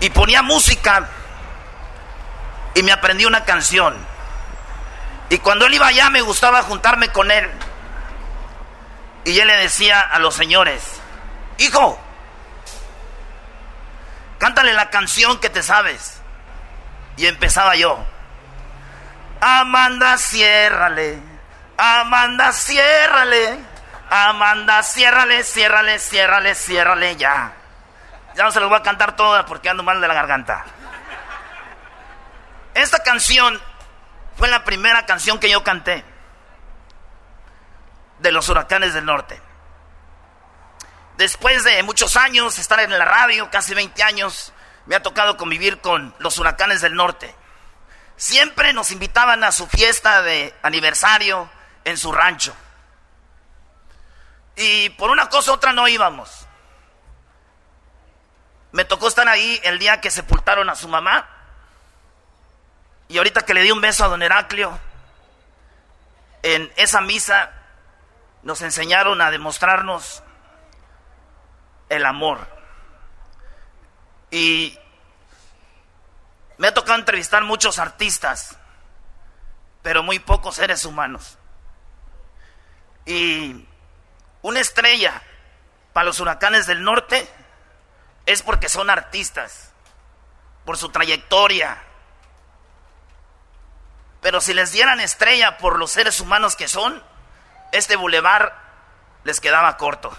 Y 0.00 0.10
ponía 0.10 0.42
música 0.42 1.08
y 2.74 2.82
me 2.82 2.92
aprendí 2.92 3.24
una 3.24 3.44
canción. 3.44 4.13
Y 5.28 5.38
cuando 5.38 5.66
él 5.66 5.74
iba 5.74 5.86
allá 5.86 6.10
me 6.10 6.20
gustaba 6.20 6.62
juntarme 6.62 7.08
con 7.08 7.30
él. 7.30 7.50
Y 9.24 9.38
él 9.38 9.46
le 9.46 9.56
decía 9.56 10.00
a 10.00 10.18
los 10.18 10.34
señores, 10.34 11.00
hijo, 11.58 11.98
cántale 14.38 14.74
la 14.74 14.90
canción 14.90 15.38
que 15.40 15.48
te 15.48 15.62
sabes. 15.62 16.20
Y 17.16 17.26
empezaba 17.26 17.74
yo. 17.76 18.04
Amanda, 19.40 20.18
ciérrale. 20.18 21.18
Amanda, 21.76 22.52
ciérrale. 22.52 23.58
Amanda, 24.10 24.82
ciérrale, 24.82 25.42
ciérrale, 25.42 25.98
ciérrale, 25.98 26.54
ciérrale 26.54 27.16
ya. 27.16 27.52
Ya 28.34 28.44
no 28.44 28.50
se 28.50 28.60
los 28.60 28.68
voy 28.68 28.78
a 28.78 28.82
cantar 28.82 29.16
todas 29.16 29.44
porque 29.44 29.68
ando 29.68 29.82
mal 29.82 30.00
de 30.00 30.08
la 30.08 30.14
garganta. 30.14 30.64
Esta 32.74 32.98
canción 33.02 33.60
fue 34.36 34.48
la 34.48 34.64
primera 34.64 35.06
canción 35.06 35.38
que 35.38 35.50
yo 35.50 35.62
canté 35.62 36.04
de 38.18 38.32
los 38.32 38.48
huracanes 38.48 38.94
del 38.94 39.04
norte. 39.04 39.40
Después 41.16 41.62
de 41.62 41.82
muchos 41.82 42.16
años, 42.16 42.58
estar 42.58 42.80
en 42.80 42.96
la 42.98 43.04
radio, 43.04 43.50
casi 43.50 43.74
20 43.74 44.02
años, 44.02 44.52
me 44.86 44.96
ha 44.96 45.02
tocado 45.02 45.36
convivir 45.36 45.80
con 45.80 46.14
los 46.18 46.38
huracanes 46.38 46.80
del 46.80 46.94
norte. 46.94 47.34
Siempre 48.16 48.72
nos 48.72 48.90
invitaban 48.90 49.44
a 49.44 49.52
su 49.52 49.66
fiesta 49.66 50.22
de 50.22 50.54
aniversario 50.62 51.50
en 51.84 51.96
su 51.96 52.12
rancho. 52.12 52.54
Y 54.56 54.90
por 54.90 55.10
una 55.10 55.28
cosa 55.28 55.52
u 55.52 55.54
otra 55.54 55.72
no 55.72 55.88
íbamos. 55.88 56.46
Me 58.72 58.84
tocó 58.84 59.08
estar 59.08 59.28
ahí 59.28 59.60
el 59.64 59.78
día 59.78 60.00
que 60.00 60.10
sepultaron 60.10 60.68
a 60.68 60.74
su 60.74 60.88
mamá. 60.88 61.28
Y 63.08 63.18
ahorita 63.18 63.42
que 63.42 63.54
le 63.54 63.62
di 63.62 63.70
un 63.70 63.80
beso 63.80 64.04
a 64.04 64.08
don 64.08 64.22
Heraclio, 64.22 64.78
en 66.42 66.72
esa 66.76 67.00
misa 67.00 67.52
nos 68.42 68.62
enseñaron 68.62 69.20
a 69.20 69.30
demostrarnos 69.30 70.22
el 71.88 72.04
amor. 72.06 72.46
Y 74.30 74.78
me 76.58 76.68
ha 76.68 76.74
tocado 76.74 76.98
entrevistar 76.98 77.42
muchos 77.44 77.78
artistas, 77.78 78.56
pero 79.82 80.02
muy 80.02 80.18
pocos 80.18 80.56
seres 80.56 80.84
humanos. 80.84 81.38
Y 83.06 83.66
una 84.42 84.60
estrella 84.60 85.22
para 85.92 86.04
los 86.04 86.20
huracanes 86.20 86.66
del 86.66 86.82
norte 86.82 87.28
es 88.26 88.42
porque 88.42 88.68
son 88.68 88.90
artistas, 88.90 89.72
por 90.64 90.76
su 90.76 90.88
trayectoria. 90.90 91.82
Pero 94.24 94.40
si 94.40 94.54
les 94.54 94.72
dieran 94.72 95.00
estrella 95.00 95.58
por 95.58 95.78
los 95.78 95.90
seres 95.90 96.18
humanos 96.18 96.56
que 96.56 96.66
son, 96.66 97.02
este 97.72 97.94
bulevar 97.94 98.58
les 99.22 99.38
quedaba 99.38 99.76
corto. 99.76 100.16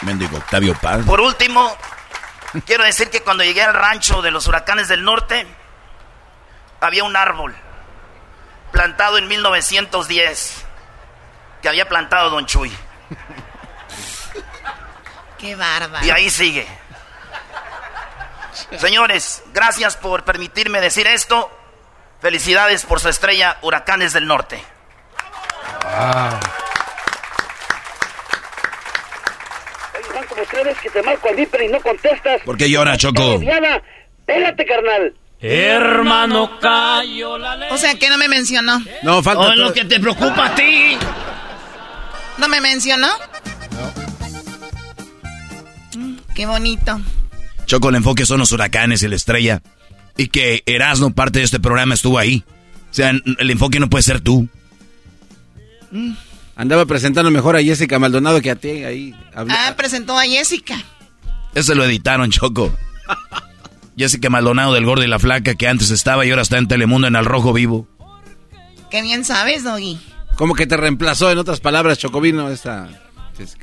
Mendigo 0.00 0.38
Octavio 0.38 0.74
Paz. 0.74 1.04
Por 1.06 1.20
último, 1.20 1.72
quiero 2.66 2.82
decir 2.82 3.10
que 3.10 3.22
cuando 3.22 3.44
llegué 3.44 3.62
al 3.62 3.74
rancho 3.74 4.22
de 4.22 4.32
los 4.32 4.48
huracanes 4.48 4.88
del 4.88 5.04
norte, 5.04 5.46
había 6.80 7.04
un 7.04 7.14
árbol 7.14 7.54
plantado 8.72 9.18
en 9.18 9.28
1910 9.28 10.64
que 11.62 11.68
había 11.68 11.88
plantado 11.88 12.28
Don 12.30 12.44
Chuy. 12.46 12.76
Qué 15.38 15.54
bárbaro. 15.54 16.04
Y 16.04 16.10
ahí 16.10 16.28
sigue. 16.28 16.81
Señores, 18.78 19.42
gracias 19.52 19.96
por 19.96 20.24
permitirme 20.24 20.80
decir 20.80 21.06
esto. 21.06 21.50
Felicidades 22.20 22.84
por 22.84 23.00
su 23.00 23.08
estrella 23.08 23.58
Huracanes 23.62 24.12
del 24.12 24.26
Norte. 24.26 24.62
como 30.28 30.42
tres 30.50 30.78
que 30.78 30.90
te 30.90 31.02
marco 31.02 31.28
al 31.28 31.38
y 31.38 31.68
no 31.68 31.80
contestas. 31.80 32.40
¿Por 32.42 32.56
qué 32.56 32.70
llora, 32.70 32.96
Choco? 32.96 33.40
Carnal. 34.66 35.14
Hermano, 35.40 36.58
cayó 36.60 37.36
la 37.36 37.56
ley. 37.56 37.68
O 37.72 37.76
sea, 37.76 37.96
que 37.96 38.08
no 38.08 38.16
me 38.16 38.28
mencionó. 38.28 38.80
No, 39.02 39.22
falta. 39.22 39.48
Oh, 39.48 39.54
lo 39.56 39.72
que 39.72 39.84
te 39.84 39.98
preocupa 39.98 40.46
a 40.46 40.54
ti. 40.54 40.96
¿No 42.38 42.48
me 42.48 42.60
mencionó? 42.60 43.08
Mm, 45.96 46.16
qué 46.34 46.46
bonito. 46.46 47.00
Choco, 47.72 47.88
el 47.88 47.94
enfoque 47.94 48.26
son 48.26 48.38
los 48.38 48.52
huracanes 48.52 49.02
y 49.02 49.08
la 49.08 49.16
estrella. 49.16 49.62
Y 50.18 50.26
que 50.26 50.62
Erasmo, 50.66 51.14
parte 51.14 51.38
de 51.38 51.46
este 51.46 51.58
programa, 51.58 51.94
estuvo 51.94 52.18
ahí. 52.18 52.44
O 52.90 52.94
sea, 52.94 53.08
el 53.38 53.50
enfoque 53.50 53.80
no 53.80 53.88
puede 53.88 54.02
ser 54.02 54.20
tú. 54.20 54.46
Mm. 55.90 56.12
Andaba 56.54 56.84
presentando 56.84 57.30
mejor 57.30 57.56
a 57.56 57.62
Jessica 57.62 57.98
Maldonado 57.98 58.42
que 58.42 58.50
a 58.50 58.56
ti 58.56 58.84
ahí. 58.84 59.14
Ah, 59.34 59.72
presentó 59.74 60.18
a 60.18 60.24
Jessica. 60.24 60.84
Eso 61.54 61.74
lo 61.74 61.82
editaron, 61.84 62.30
Choco. 62.30 62.76
Jessica 63.96 64.28
Maldonado 64.28 64.74
del 64.74 64.84
Gordo 64.84 65.04
y 65.04 65.08
la 65.08 65.18
Flaca, 65.18 65.54
que 65.54 65.66
antes 65.66 65.88
estaba 65.88 66.26
y 66.26 66.30
ahora 66.30 66.42
está 66.42 66.58
en 66.58 66.68
Telemundo 66.68 67.08
en 67.08 67.16
Al 67.16 67.24
Rojo 67.24 67.54
Vivo. 67.54 67.88
Qué 68.90 69.00
bien 69.00 69.24
sabes, 69.24 69.64
Doggy. 69.64 69.98
Como 70.36 70.54
que 70.54 70.66
te 70.66 70.76
reemplazó, 70.76 71.30
en 71.30 71.38
otras 71.38 71.60
palabras, 71.60 71.96
Chocovino, 71.96 72.50
esta... 72.50 72.90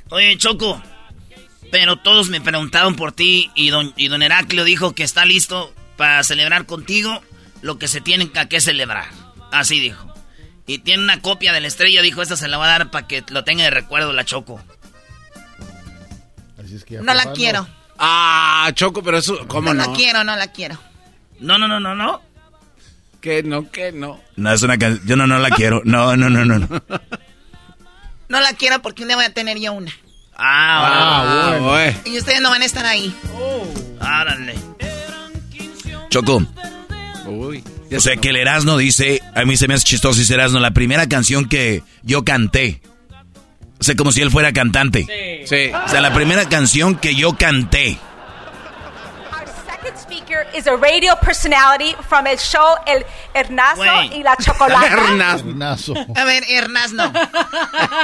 Oye, 0.09 0.35
Choco, 0.39 0.81
pero 1.71 1.97
todos 1.97 2.29
me 2.29 2.41
preguntaron 2.41 2.95
por 2.95 3.11
ti 3.11 3.51
y 3.55 3.69
don, 3.69 3.93
y 3.95 4.07
don 4.07 4.21
Heraclio 4.21 4.63
dijo 4.63 4.93
que 4.93 5.03
está 5.03 5.25
listo 5.25 5.73
para 5.97 6.23
celebrar 6.23 6.65
contigo 6.65 7.21
lo 7.61 7.77
que 7.77 7.87
se 7.87 8.01
tiene 8.01 8.29
que 8.31 8.61
celebrar. 8.61 9.09
Así 9.51 9.79
dijo. 9.79 10.13
Y 10.65 10.79
tiene 10.79 11.03
una 11.03 11.21
copia 11.21 11.51
de 11.51 11.61
la 11.61 11.67
estrella, 11.67 12.01
dijo, 12.01 12.21
esta 12.21 12.37
se 12.37 12.47
la 12.47 12.57
va 12.57 12.65
a 12.65 12.77
dar 12.77 12.91
para 12.91 13.07
que 13.07 13.23
lo 13.29 13.43
tenga 13.43 13.63
de 13.63 13.71
recuerdo 13.71 14.13
la 14.13 14.23
Choco. 14.23 14.61
no 17.01 17.13
la 17.13 17.33
quiero. 17.33 17.67
Ah, 17.97 18.71
Choco, 18.75 19.01
pero 19.03 19.17
eso, 19.17 19.47
¿cómo 19.47 19.73
no? 19.73 19.85
No 19.85 19.91
la 19.91 19.97
quiero, 19.97 20.23
no 20.23 20.35
la 20.35 20.51
quiero. 20.51 20.77
No, 21.39 21.57
no, 21.57 21.67
no, 21.67 21.79
no, 21.79 21.95
no. 21.95 22.21
Que 23.19 23.43
no, 23.43 23.69
que 23.69 23.91
no. 23.91 24.21
No, 24.35 24.53
es 24.53 24.61
una 24.61 24.77
canción. 24.77 25.05
Yo 25.05 25.15
no, 25.15 25.27
no 25.27 25.39
la 25.39 25.49
quiero. 25.49 25.81
No, 25.83 26.15
no, 26.15 26.29
no, 26.29 26.45
no. 26.45 26.67
No 28.29 28.39
la 28.39 28.53
quiero 28.53 28.81
porque 28.81 29.01
un 29.01 29.07
día 29.09 29.17
voy 29.17 29.25
a 29.25 29.33
tener 29.33 29.57
yo 29.59 29.73
una. 29.73 29.91
Ah, 30.41 31.51
ah 31.53 31.59
bueno. 31.59 31.99
Y 32.05 32.17
ustedes 32.17 32.41
no 32.41 32.49
van 32.49 32.61
a 32.61 32.65
estar 32.65 32.85
ahí. 32.85 33.13
Oh. 33.33 33.67
Árale. 33.99 34.55
Choco. 36.09 36.41
Uy. 37.27 37.63
O 37.95 37.99
sea, 37.99 38.15
que 38.15 38.29
el 38.29 38.37
Erasmo 38.37 38.77
dice, 38.77 39.21
a 39.35 39.45
mí 39.45 39.57
se 39.57 39.67
me 39.67 39.73
hace 39.73 39.83
chistoso 39.83 40.21
ese 40.21 40.33
Erasmo, 40.33 40.59
la 40.59 40.71
primera 40.71 41.09
canción 41.09 41.49
que 41.49 41.83
yo 42.03 42.23
canté. 42.23 42.81
O 43.79 43.83
sea, 43.83 43.95
como 43.95 44.11
si 44.11 44.21
él 44.21 44.31
fuera 44.31 44.53
cantante. 44.53 45.05
Sí. 45.05 45.47
sí. 45.47 45.71
O 45.73 45.89
sea, 45.89 46.01
la 46.01 46.13
primera 46.13 46.47
canción 46.47 46.95
que 46.95 47.15
yo 47.15 47.33
canté. 47.37 47.97
Speaker 50.29 50.45
is 50.55 50.67
a 50.67 50.77
radio 50.77 51.15
personality 51.15 51.93
from 52.07 52.27
el 52.27 52.37
show 52.37 52.75
El 52.85 53.03
Hernazo 53.33 54.13
y 54.13 54.21
la 54.21 54.35
Chocolata. 54.35 54.87
Hernazo. 55.39 55.95
A 56.15 56.23
ver, 56.23 56.43
Hernazno. 56.43 57.11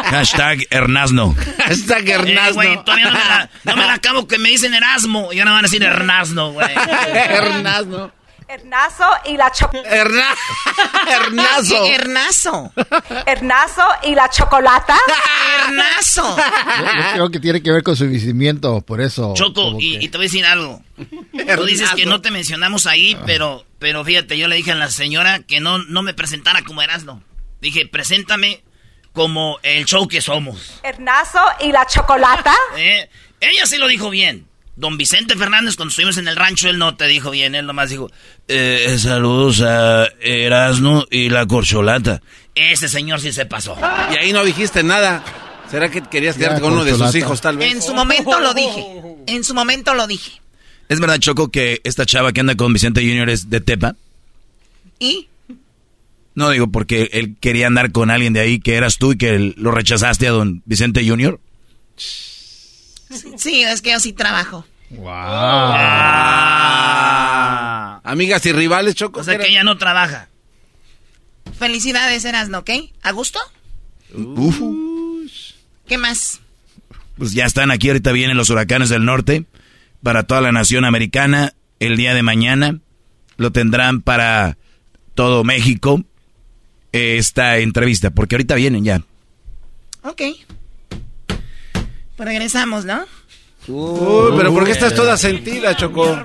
Hashtag 0.05 0.65
Hernazno. 0.71 1.35
Hashtag 1.59 2.09
Hernazno. 2.09 2.49
Eh, 2.49 2.53
güey, 2.53 2.83
todavía 2.83 3.05
no 3.05 3.11
me, 3.11 3.19
la, 3.19 3.49
no 3.63 3.75
me 3.75 3.85
la 3.85 3.93
acabo 3.93 4.27
que 4.27 4.39
me 4.39 4.49
dicen 4.49 4.73
Erasmo. 4.73 5.33
Y 5.33 5.39
ahora 5.39 5.51
van 5.51 5.59
a 5.59 5.67
decir 5.67 5.83
Hernazno, 5.83 6.53
güey. 6.53 6.73
Hernazno. 7.13 8.11
Hernazo 8.47 9.05
y 9.25 9.37
la 9.37 9.51
chocolata. 9.51 9.95
Hernazo. 11.07 11.85
Hernazo. 11.85 12.73
Hernazo 13.25 13.83
y 14.03 14.15
la 14.15 14.29
chocolata. 14.29 14.97
Hernazo. 15.59 16.37
Yo, 16.37 17.13
creo 17.13 17.29
que 17.31 17.39
tiene 17.39 17.63
que 17.63 17.71
ver 17.71 17.83
con 17.83 17.95
su 17.95 18.07
vivimiento, 18.07 18.81
por 18.81 19.01
eso. 19.01 19.33
Choco, 19.35 19.77
y, 19.79 19.97
y, 20.03 20.09
te 20.09 20.17
voy 20.17 20.25
a 20.25 20.29
decir 20.29 20.45
algo. 20.45 20.81
Tú 21.55 21.65
dices 21.65 21.91
que 21.95 22.05
no 22.05 22.21
te 22.21 22.31
mencionamos 22.31 22.85
ahí, 22.85 23.17
pero, 23.25 23.65
pero 23.79 24.03
fíjate, 24.03 24.37
yo 24.37 24.47
le 24.47 24.55
dije 24.55 24.71
a 24.71 24.75
la 24.75 24.89
señora 24.89 25.39
que 25.39 25.59
no, 25.59 25.79
no 25.79 26.03
me 26.03 26.13
presentara 26.13 26.61
como 26.63 26.81
Erasmo. 26.81 27.23
Dije, 27.61 27.87
preséntame 27.87 28.63
como 29.13 29.57
el 29.63 29.85
show 29.85 30.07
que 30.07 30.21
somos. 30.21 30.79
Hernazo 30.83 31.39
y 31.61 31.71
la 31.71 31.87
chocolata. 31.87 32.53
¿Eh? 32.77 33.09
Ella 33.39 33.65
sí 33.65 33.77
lo 33.77 33.87
dijo 33.87 34.09
bien. 34.09 34.47
Don 34.75 34.97
Vicente 34.97 35.35
Fernández, 35.37 35.75
cuando 35.77 35.89
estuvimos 35.89 36.17
en 36.17 36.27
el 36.27 36.35
rancho, 36.35 36.69
él 36.69 36.77
no 36.77 36.95
te 36.95 37.07
dijo 37.07 37.31
bien, 37.31 37.55
él 37.55 37.65
nomás 37.65 37.89
dijo, 37.89 38.11
eh, 38.47 38.97
saludos 38.99 39.61
a 39.61 40.07
Erasmo 40.19 41.05
y 41.09 41.29
la 41.29 41.45
corcholata. 41.45 42.21
Ese 42.55 42.89
señor 42.89 43.21
sí 43.21 43.31
se 43.31 43.45
pasó. 43.45 43.77
Y 44.11 44.17
ahí 44.17 44.33
no 44.33 44.43
dijiste 44.43 44.83
nada. 44.83 45.23
¿Será 45.71 45.89
que 45.89 46.01
querías 46.01 46.37
quedarte 46.37 46.61
con 46.61 46.73
uno 46.73 46.83
de 46.83 46.95
sus 46.95 47.15
hijos, 47.15 47.41
tal 47.41 47.57
vez? 47.57 47.71
En 47.71 47.81
su 47.81 47.93
momento 47.93 48.39
lo 48.39 48.53
dije. 48.53 48.85
En 49.27 49.43
su 49.43 49.53
momento 49.53 49.93
lo 49.93 50.07
dije. 50.07 50.41
¿Es 50.87 50.99
verdad, 50.99 51.19
Choco, 51.19 51.49
que 51.49 51.81
esta 51.83 52.05
chava 52.05 52.31
que 52.31 52.41
anda 52.41 52.55
con 52.55 52.71
Vicente 52.71 53.01
Junior 53.01 53.29
es 53.29 53.49
de 53.49 53.61
Tepa? 53.61 53.95
¿Y? 54.99 55.27
No, 56.35 56.49
digo, 56.49 56.67
porque 56.67 57.09
él 57.13 57.35
quería 57.39 57.67
andar 57.67 57.91
con 57.91 58.11
alguien 58.11 58.33
de 58.33 58.41
ahí 58.41 58.59
que 58.59 58.75
eras 58.75 58.97
tú 58.97 59.13
y 59.13 59.17
que 59.17 59.53
lo 59.55 59.71
rechazaste 59.71 60.27
a 60.27 60.31
don 60.31 60.61
Vicente 60.65 61.07
Junior. 61.07 61.39
Sí, 63.37 63.63
es 63.63 63.81
que 63.81 63.91
yo 63.91 63.99
sí 63.99 64.13
trabajo. 64.13 64.65
Wow. 64.89 65.07
Ah. 65.07 66.51
Amigas 68.03 68.45
y 68.45 68.51
rivales, 68.51 68.95
Choco. 68.95 69.19
O 69.19 69.23
sea 69.23 69.37
que 69.37 69.47
ella 69.47 69.63
no 69.63 69.77
trabaja. 69.77 70.29
Felicidades, 71.57 72.25
Erasno, 72.25 72.59
¿ok? 72.59 72.69
¿A 73.01 73.11
gusto? 73.11 73.39
Uf. 74.13 74.59
¿Qué 75.87 75.97
más? 75.97 76.41
Pues 77.17 77.33
ya 77.33 77.45
están 77.45 77.71
aquí, 77.71 77.87
ahorita 77.87 78.11
vienen 78.11 78.37
los 78.37 78.49
huracanes 78.49 78.89
del 78.89 79.05
norte 79.05 79.45
para 80.03 80.23
toda 80.23 80.41
la 80.41 80.51
nación 80.51 80.83
americana. 80.85 81.53
El 81.79 81.97
día 81.97 82.13
de 82.13 82.23
mañana 82.23 82.79
lo 83.37 83.51
tendrán 83.51 84.01
para 84.01 84.57
todo 85.13 85.43
México 85.43 86.03
esta 86.91 87.57
entrevista, 87.57 88.11
porque 88.11 88.35
ahorita 88.35 88.55
vienen 88.55 88.83
ya. 88.85 89.01
Ok. 90.03 90.21
Pues 92.15 92.29
regresamos, 92.29 92.85
¿no? 92.85 93.05
Uy, 93.67 94.33
pero 94.37 94.53
¿por 94.53 94.63
qué 94.65 94.71
estás 94.71 94.93
toda 94.93 95.17
sentida, 95.17 95.75
Choco? 95.75 96.23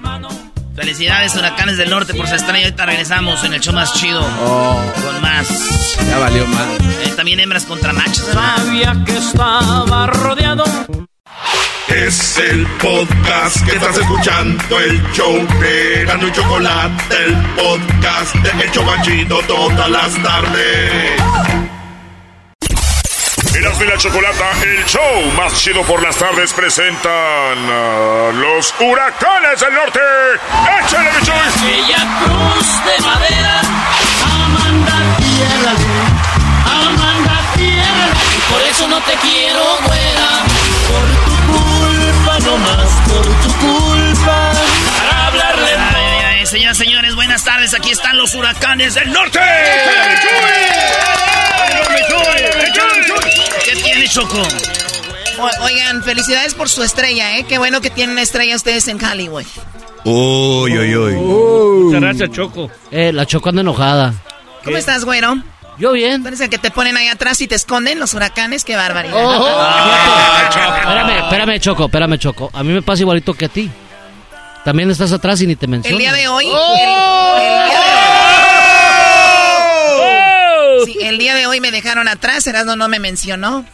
Felicidades, 0.77 1.35
Huracanes 1.35 1.77
del 1.79 1.91
Norte, 1.91 2.15
por 2.15 2.29
su 2.29 2.35
estrella. 2.35 2.67
Ahorita 2.67 2.87
regresamos 2.87 3.43
en 3.45 3.55
el 3.55 3.61
show 3.61 3.75
más 3.75 3.93
chido. 3.95 4.21
Oh. 4.43 4.81
Con 5.05 5.21
más. 5.21 5.97
Ya 6.09 6.19
valió 6.19 6.47
más. 6.47 6.69
Eh, 7.05 7.13
también 7.17 7.41
hembras 7.41 7.65
contra 7.65 7.93
machos. 7.93 8.27
Sabía 8.33 8.97
que 9.05 9.17
estaba 9.17 10.07
rodeado. 10.07 10.65
Es 11.89 12.39
el 12.39 12.67
podcast 12.81 13.67
que 13.67 13.73
estás 13.73 13.99
escuchando, 13.99 14.79
el 14.79 15.03
show 15.13 15.35
de 15.61 16.05
Gano 16.07 16.29
y 16.29 16.33
Chocolate, 16.33 17.25
el 17.27 17.37
podcast 17.57 18.35
de 18.37 18.65
El 18.65 18.71
Chobachito 18.71 19.41
todas 19.49 19.91
las 19.91 20.23
tardes. 20.23 21.60
Erasmo 23.61 23.85
y 23.85 23.89
la 23.89 23.99
Chocolata, 23.99 24.53
el 24.63 24.87
show 24.87 25.33
más 25.37 25.55
chido 25.55 25.83
por 25.83 26.03
las 26.03 26.17
tardes, 26.17 26.53
presentan 26.55 27.11
a 27.13 28.33
los 28.33 28.75
huracanes 28.81 29.61
del 29.61 29.75
norte. 29.75 30.01
¡Échale, 30.83 31.11
mi 31.11 31.19
Aquella 31.19 32.07
cruz 32.25 32.85
de 32.87 33.03
madera, 33.05 33.61
Amanda 34.25 35.17
tierra, 35.19 35.73
Amanda 36.65 37.39
tierra. 37.55 38.09
Por 38.51 38.63
eso 38.63 38.89
no 38.89 38.99
te 39.03 39.13
quiero, 39.17 39.63
güera, 39.85 40.29
por 40.89 41.07
tu 41.27 41.35
culpa 41.53 42.39
nomás, 42.39 42.91
por 43.09 43.27
tu 43.43 43.53
culpa. 43.59 44.53
Para 44.97 45.27
hablarle 45.27 45.71
ay, 45.77 46.39
ay, 46.39 46.47
Señoras, 46.47 46.79
señores, 46.79 47.15
buenas 47.15 47.45
tardes. 47.45 47.75
Aquí 47.75 47.91
están 47.91 48.17
los 48.17 48.35
huracanes 48.35 48.95
del 48.95 49.13
norte. 49.13 49.39
¡Échale, 49.39 50.09
mi 50.09 50.15
Chuy! 52.09 52.67
¡Échale, 52.67 53.07
Chuy! 53.07 53.30
¿Qué 53.71 53.77
tiene 53.77 54.09
Choco? 54.09 54.43
oigan, 55.63 56.03
felicidades 56.03 56.55
por 56.55 56.69
su 56.69 56.83
estrella, 56.83 57.39
¿eh? 57.39 57.45
Qué 57.45 57.57
bueno 57.57 57.81
que 57.81 57.89
tienen 57.89 58.19
estrella 58.19 58.57
ustedes 58.57 58.89
en 58.89 59.03
Hollywood. 59.03 59.45
Uy, 60.05 60.77
uy, 60.77 60.97
uy. 60.97 61.15
Muchas 61.15 62.01
gracias, 62.01 62.31
Choco. 62.33 62.69
Eh, 62.91 63.13
la 63.13 63.27
Choco 63.27 63.49
anda 63.51 63.61
enojada. 63.61 64.13
¿Cómo 64.65 64.77
estás, 64.77 65.05
güero? 65.05 65.37
Yo 65.79 65.93
bien. 65.93 66.23
¿Tú 66.23 66.29
eres 66.29 66.41
el 66.41 66.51
que 66.51 66.59
te 66.59 66.73
ponen 66.73 66.97
ahí 66.97 67.07
atrás 67.07 67.41
y 67.43 67.47
te 67.47 67.55
esconden 67.55 68.01
los 68.01 68.13
huracanes? 68.13 68.65
¡Qué 68.65 68.75
barbaridad! 68.75 69.15
Oh. 69.17 69.47
espérame, 70.81 71.19
espérame, 71.23 71.61
Choco, 71.61 71.85
espérame, 71.85 72.19
Choco. 72.19 72.51
A 72.53 72.65
mí 72.65 72.73
me 72.73 72.83
pasa 72.83 73.03
igualito 73.03 73.35
que 73.35 73.45
a 73.45 73.49
ti. 73.49 73.71
También 74.65 74.91
estás 74.91 75.13
atrás 75.13 75.41
y 75.43 75.47
ni 75.47 75.55
te 75.55 75.69
menciono. 75.69 75.97
El 75.97 76.03
día 76.03 76.13
de 76.13 76.27
hoy... 76.27 76.47
Oh. 76.53 76.75
El, 76.75 77.71
día 77.71 77.81
de 77.81 77.87
hoy... 77.87 78.40
Sí, 80.85 80.97
el 81.03 81.19
día 81.19 81.35
de 81.35 81.47
hoy 81.47 81.61
me 81.61 81.71
dejaron 81.71 82.09
atrás, 82.09 82.47
Erasmo 82.47 82.77
no 82.77 82.89
me 82.89 82.99
mencionó. 82.99 83.65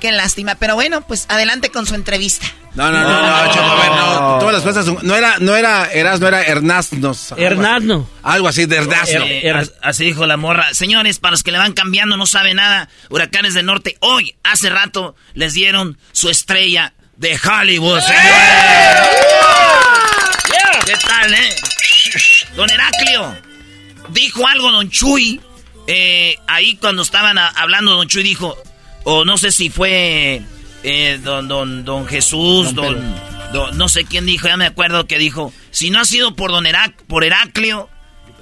Qué 0.00 0.12
lástima, 0.12 0.56
pero 0.56 0.74
bueno, 0.74 1.00
pues 1.06 1.24
adelante 1.28 1.70
con 1.70 1.86
su 1.86 1.94
entrevista. 1.94 2.46
No, 2.74 2.92
no, 2.92 3.00
no, 3.00 3.08
no, 3.08 3.54
Choco, 3.54 3.64
a 3.64 3.74
ver, 3.76 3.90
no, 3.90 4.38
todas 4.38 4.54
las 4.54 4.62
cosas, 4.62 5.02
no 5.02 5.16
era, 5.16 5.38
no 5.38 5.56
era 5.56 5.90
Eras, 5.90 6.20
no 6.20 6.28
era 6.28 6.42
Hernaznos. 6.42 7.32
Hernazno. 7.34 8.06
Algo 8.22 8.48
así 8.48 8.66
de 8.66 8.76
Hernazno. 8.76 9.24
Eh, 9.24 9.70
así 9.80 10.04
dijo 10.04 10.26
la 10.26 10.36
morra. 10.36 10.74
Señores, 10.74 11.18
para 11.18 11.30
los 11.32 11.42
que 11.42 11.52
le 11.52 11.56
van 11.56 11.72
cambiando, 11.72 12.18
no 12.18 12.26
sabe 12.26 12.52
nada, 12.52 12.90
Huracanes 13.08 13.54
del 13.54 13.64
Norte, 13.64 13.96
hoy, 14.00 14.36
hace 14.42 14.68
rato, 14.68 15.16
les 15.32 15.54
dieron 15.54 15.96
su 16.12 16.28
estrella 16.28 16.92
de 17.16 17.40
Hollywood, 17.42 18.02
¿Qué 20.84 20.94
tal, 21.08 21.34
eh? 21.34 21.56
Don 22.54 22.70
Heraclio, 22.70 23.34
dijo 24.10 24.46
algo 24.46 24.70
Don 24.70 24.88
Chuy, 24.88 25.40
eh, 25.86 26.36
ahí 26.46 26.76
cuando 26.76 27.02
estaban 27.02 27.38
hablando 27.38 27.94
Don 27.94 28.08
Chuy 28.08 28.22
dijo, 28.22 28.56
o 29.04 29.24
no 29.24 29.38
sé 29.38 29.52
si 29.52 29.70
fue 29.70 30.42
eh, 30.82 31.20
don, 31.22 31.48
don, 31.48 31.84
don 31.84 32.06
Jesús, 32.06 32.74
don, 32.74 33.14
no 33.74 33.88
sé 33.88 34.04
quién 34.04 34.26
dijo, 34.26 34.48
ya 34.48 34.56
me 34.56 34.66
acuerdo 34.66 35.06
que 35.06 35.18
dijo, 35.18 35.52
si 35.70 35.90
no 35.90 36.00
ha 36.00 36.04
sido 36.04 36.34
por 36.34 36.50
don 36.50 36.64
por 37.06 37.24
Heraclio, 37.24 37.88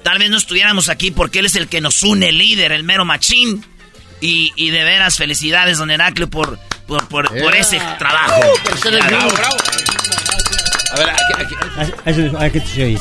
tal 0.02 0.18
vez 0.18 0.30
no 0.30 0.36
estuviéramos 0.36 0.88
aquí 0.88 1.10
porque 1.10 1.40
él 1.40 1.46
es 1.46 1.56
el 1.56 1.68
que 1.68 1.80
nos 1.80 2.02
une, 2.02 2.30
el 2.30 2.38
líder, 2.38 2.72
el 2.72 2.84
mero 2.84 3.04
machín. 3.04 3.64
Y, 4.20 4.52
y 4.56 4.70
de 4.70 4.84
veras, 4.84 5.18
felicidades, 5.18 5.76
don 5.76 5.90
Heraclio, 5.90 6.30
por, 6.30 6.58
por, 6.86 7.08
por, 7.08 7.54
ese 7.54 7.78
trabajo. 7.98 8.40
A 10.94 10.98
ver, 10.98 11.08
aquí, 11.10 11.54
aquí. 12.04 12.22
aquí 12.44 12.96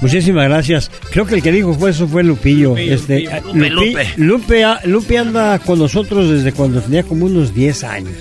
Muchísimas 0.00 0.48
gracias. 0.48 0.90
Creo 1.12 1.26
que 1.26 1.36
el 1.36 1.42
que 1.42 1.52
dijo 1.52 1.74
fue 1.74 1.90
eso 1.90 2.08
fue 2.08 2.24
Lupillo. 2.24 2.76
este, 2.76 3.28
Lupe, 3.52 4.06
Lupe. 4.16 4.78
Lupe, 4.84 5.18
anda 5.18 5.58
con 5.60 5.78
nosotros 5.78 6.28
desde 6.28 6.52
cuando 6.52 6.80
tenía 6.80 7.04
como 7.04 7.26
unos 7.26 7.54
10 7.54 7.84
años. 7.84 8.14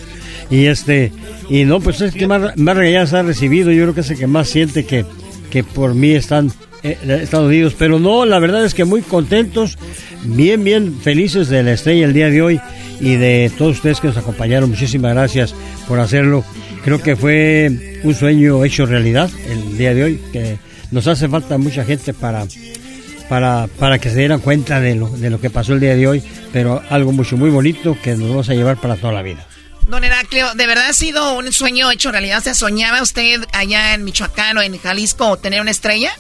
Y 0.52 0.66
este, 0.66 1.12
y 1.50 1.64
no, 1.66 1.80
pues 1.80 2.02
es 2.02 2.14
que 2.14 2.28
más, 2.28 2.56
más 2.56 2.78
regañadas 2.78 3.14
ha 3.14 3.24
recibido. 3.24 3.72
Yo 3.72 3.84
creo 3.84 3.96
que 3.96 4.02
es 4.02 4.12
el 4.12 4.18
que 4.20 4.28
más 4.28 4.48
siente 4.48 4.86
que, 4.86 5.06
que 5.50 5.64
por 5.64 5.96
mí 5.96 6.12
están 6.12 6.52
eh, 6.84 6.98
Estados 7.24 7.48
Unidos. 7.48 7.76
Pero 7.78 7.98
no, 8.00 8.26
la 8.26 8.38
verdad 8.38 8.64
es 8.64 8.76
que 8.76 8.86
muy 8.86 9.02
contentos, 9.02 9.78
bien, 10.24 10.64
bien 10.64 11.00
felices 11.02 11.50
de 11.50 11.64
la 11.64 11.74
estrella 11.74 12.06
el 12.06 12.14
día 12.14 12.30
de 12.30 12.42
hoy 12.44 12.62
y 13.00 13.16
de 13.16 13.52
todos 13.58 13.78
ustedes 13.78 14.00
que 14.00 14.08
nos 14.08 14.18
acompañaron. 14.18 14.70
Muchísimas 14.70 15.14
gracias 15.14 15.56
por 15.88 16.00
hacerlo. 16.00 16.46
Creo 16.86 17.02
que 17.02 17.16
fue 17.16 18.00
un 18.04 18.14
sueño 18.14 18.64
hecho 18.64 18.86
realidad 18.86 19.32
el 19.48 19.76
día 19.76 19.96
de 19.96 20.04
hoy, 20.04 20.22
que 20.32 20.60
nos 20.92 21.08
hace 21.08 21.28
falta 21.28 21.58
mucha 21.58 21.84
gente 21.84 22.14
para, 22.14 22.46
para, 23.28 23.66
para 23.80 23.98
que 23.98 24.12
se 24.12 24.20
dieran 24.20 24.40
cuenta 24.40 24.80
de 24.80 24.94
lo, 24.94 25.10
de 25.10 25.32
lo 25.32 25.42
que 25.42 25.50
pasó 25.50 25.74
el 25.74 25.80
día 25.80 25.96
de 25.96 26.08
hoy, 26.08 26.24
pero 26.54 26.84
algo 26.92 27.12
mucho, 27.12 27.38
muy 27.38 27.50
bonito 27.50 27.98
que 28.04 28.12
nos 28.16 28.30
vamos 28.30 28.50
a 28.50 28.54
llevar 28.54 28.78
para 28.78 28.98
toda 28.98 29.14
la 29.14 29.24
vida. 29.24 29.48
Don 29.88 30.04
Heraclio, 30.04 30.54
¿de 30.54 30.68
verdad 30.68 30.90
ha 30.90 30.94
sido 30.94 31.34
un 31.34 31.52
sueño 31.52 31.90
hecho 31.90 32.12
realidad? 32.12 32.44
¿Se 32.44 32.54
soñaba 32.54 33.02
usted 33.02 33.44
allá 33.52 33.96
en 33.96 34.04
Michoacán 34.04 34.56
o 34.60 34.62
en 34.62 34.78
Jalisco 34.78 35.38
tener 35.38 35.62
una 35.62 35.72
estrella? 35.72 36.12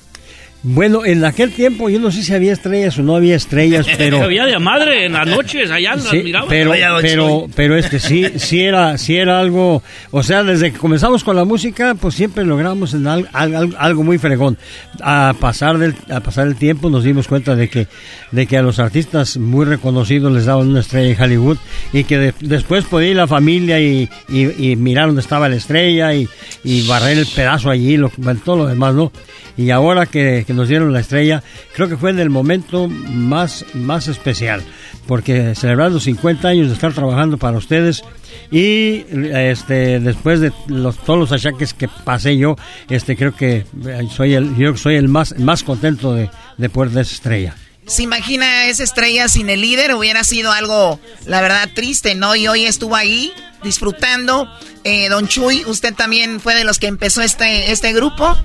Bueno, 0.68 1.06
en 1.06 1.24
aquel 1.24 1.52
tiempo 1.52 1.92
yo 1.92 2.00
no 2.00 2.10
sé 2.10 2.24
si 2.24 2.34
había 2.34 2.52
estrellas 2.52 2.98
o 2.98 3.04
no 3.04 3.16
había 3.16 3.36
estrellas, 3.36 3.86
pero 4.00 4.24
había 4.24 4.46
de 4.46 4.58
madre 4.58 5.06
en 5.06 5.14
las 5.14 5.28
noches 5.28 5.70
allá 5.70 5.96
sí, 6.00 6.24
miraba. 6.24 6.48
Pero 6.50 6.74
pero 7.02 7.48
pero 7.56 7.78
este 7.78 8.00
sí 8.00 8.26
sí 8.38 8.62
era 8.62 8.98
sí 8.98 9.16
era 9.16 9.40
algo, 9.40 9.84
o 10.10 10.24
sea, 10.24 10.44
desde 10.44 10.72
que 10.72 10.80
comenzamos 10.80 11.24
con 11.24 11.36
la 11.36 11.46
música, 11.46 11.94
pues 11.94 12.16
siempre 12.16 12.44
logramos 12.46 12.96
en 12.96 13.06
algo, 13.06 14.04
muy 14.04 14.18
fregón. 14.18 14.58
A 15.02 15.36
pasar 15.40 15.78
del 15.78 15.94
a 16.10 16.22
pasar 16.22 16.48
el 16.48 16.56
tiempo 16.56 16.90
nos 16.90 17.04
dimos 17.04 17.28
cuenta 17.28 17.56
de 17.56 17.70
que 17.70 17.88
de 18.32 18.48
que 18.48 18.58
a 18.58 18.64
los 18.64 18.80
artistas 18.80 19.38
muy 19.38 19.66
reconocidos 19.66 20.34
les 20.34 20.46
daban 20.46 20.68
una 20.68 20.80
estrella 20.80 21.10
en 21.16 21.22
Hollywood 21.22 21.58
y 21.94 22.06
que 22.06 22.34
después 22.40 22.86
podía 22.86 23.10
ir 23.10 23.18
la 23.18 23.28
familia 23.28 23.80
y, 23.80 24.10
y, 24.30 24.76
mirar 24.78 25.08
dónde 25.08 25.22
estaba 25.22 25.48
la 25.48 25.58
estrella 25.58 26.16
y, 26.16 26.28
y 26.64 26.88
barrer 26.88 27.20
el 27.20 27.28
pedazo 27.28 27.70
allí, 27.70 27.98
lo, 27.98 28.12
todo 28.44 28.58
lo 28.58 28.66
demás, 28.66 28.96
¿no? 28.96 29.12
Y 29.58 29.70
ahora 29.70 30.06
que 30.06 30.46
nos 30.50 30.68
dieron 30.68 30.92
la 30.92 31.00
estrella, 31.00 31.42
creo 31.74 31.88
que 31.88 31.98
fue 31.98 32.10
en 32.10 32.20
el 32.20 32.30
momento 32.30 32.88
más, 32.88 33.66
más 33.74 34.08
especial, 34.08 34.62
porque 35.08 35.56
celebrando 35.56 36.00
50 36.00 36.48
años 36.48 36.68
de 36.68 36.74
estar 36.74 36.94
trabajando 36.94 37.38
para 37.38 37.58
ustedes 37.58 38.04
y 38.52 39.06
este 39.12 40.00
después 40.00 40.40
de 40.40 40.52
los, 40.68 40.98
todos 40.98 41.20
los 41.20 41.32
achaques 41.32 41.74
que 41.74 41.88
pasé 41.88 42.38
yo, 42.38 42.56
este 42.90 43.16
creo 43.16 43.36
que 43.36 43.66
soy 44.12 44.34
el, 44.34 44.56
yo 44.56 44.76
soy 44.78 44.96
el 44.96 45.08
más, 45.08 45.38
más 45.40 45.64
contento 45.64 46.14
de, 46.14 46.30
de 46.58 46.70
poder 46.70 46.92
de 46.92 47.02
esa 47.02 47.14
estrella. 47.14 47.56
¿Se 47.88 48.04
imagina 48.04 48.68
esa 48.68 48.84
estrella 48.84 49.28
sin 49.28 49.50
el 49.50 49.62
líder? 49.62 49.94
Hubiera 49.94 50.24
sido 50.24 50.52
algo, 50.52 51.00
la 51.26 51.42
verdad, 51.42 51.70
triste, 51.74 52.16
¿no? 52.16 52.36
Y 52.36 52.48
hoy 52.48 52.66
estuvo 52.66 52.96
ahí 52.96 53.32
disfrutando. 53.64 54.50
Eh, 54.84 55.10
don 55.10 55.28
Chuy, 55.28 55.64
usted 55.66 55.94
también 55.94 56.40
fue 56.40 56.56
de 56.56 56.64
los 56.64 56.80
que 56.80 56.88
empezó 56.88 57.22
este, 57.22 57.72
este 57.72 57.94
grupo. 57.94 58.36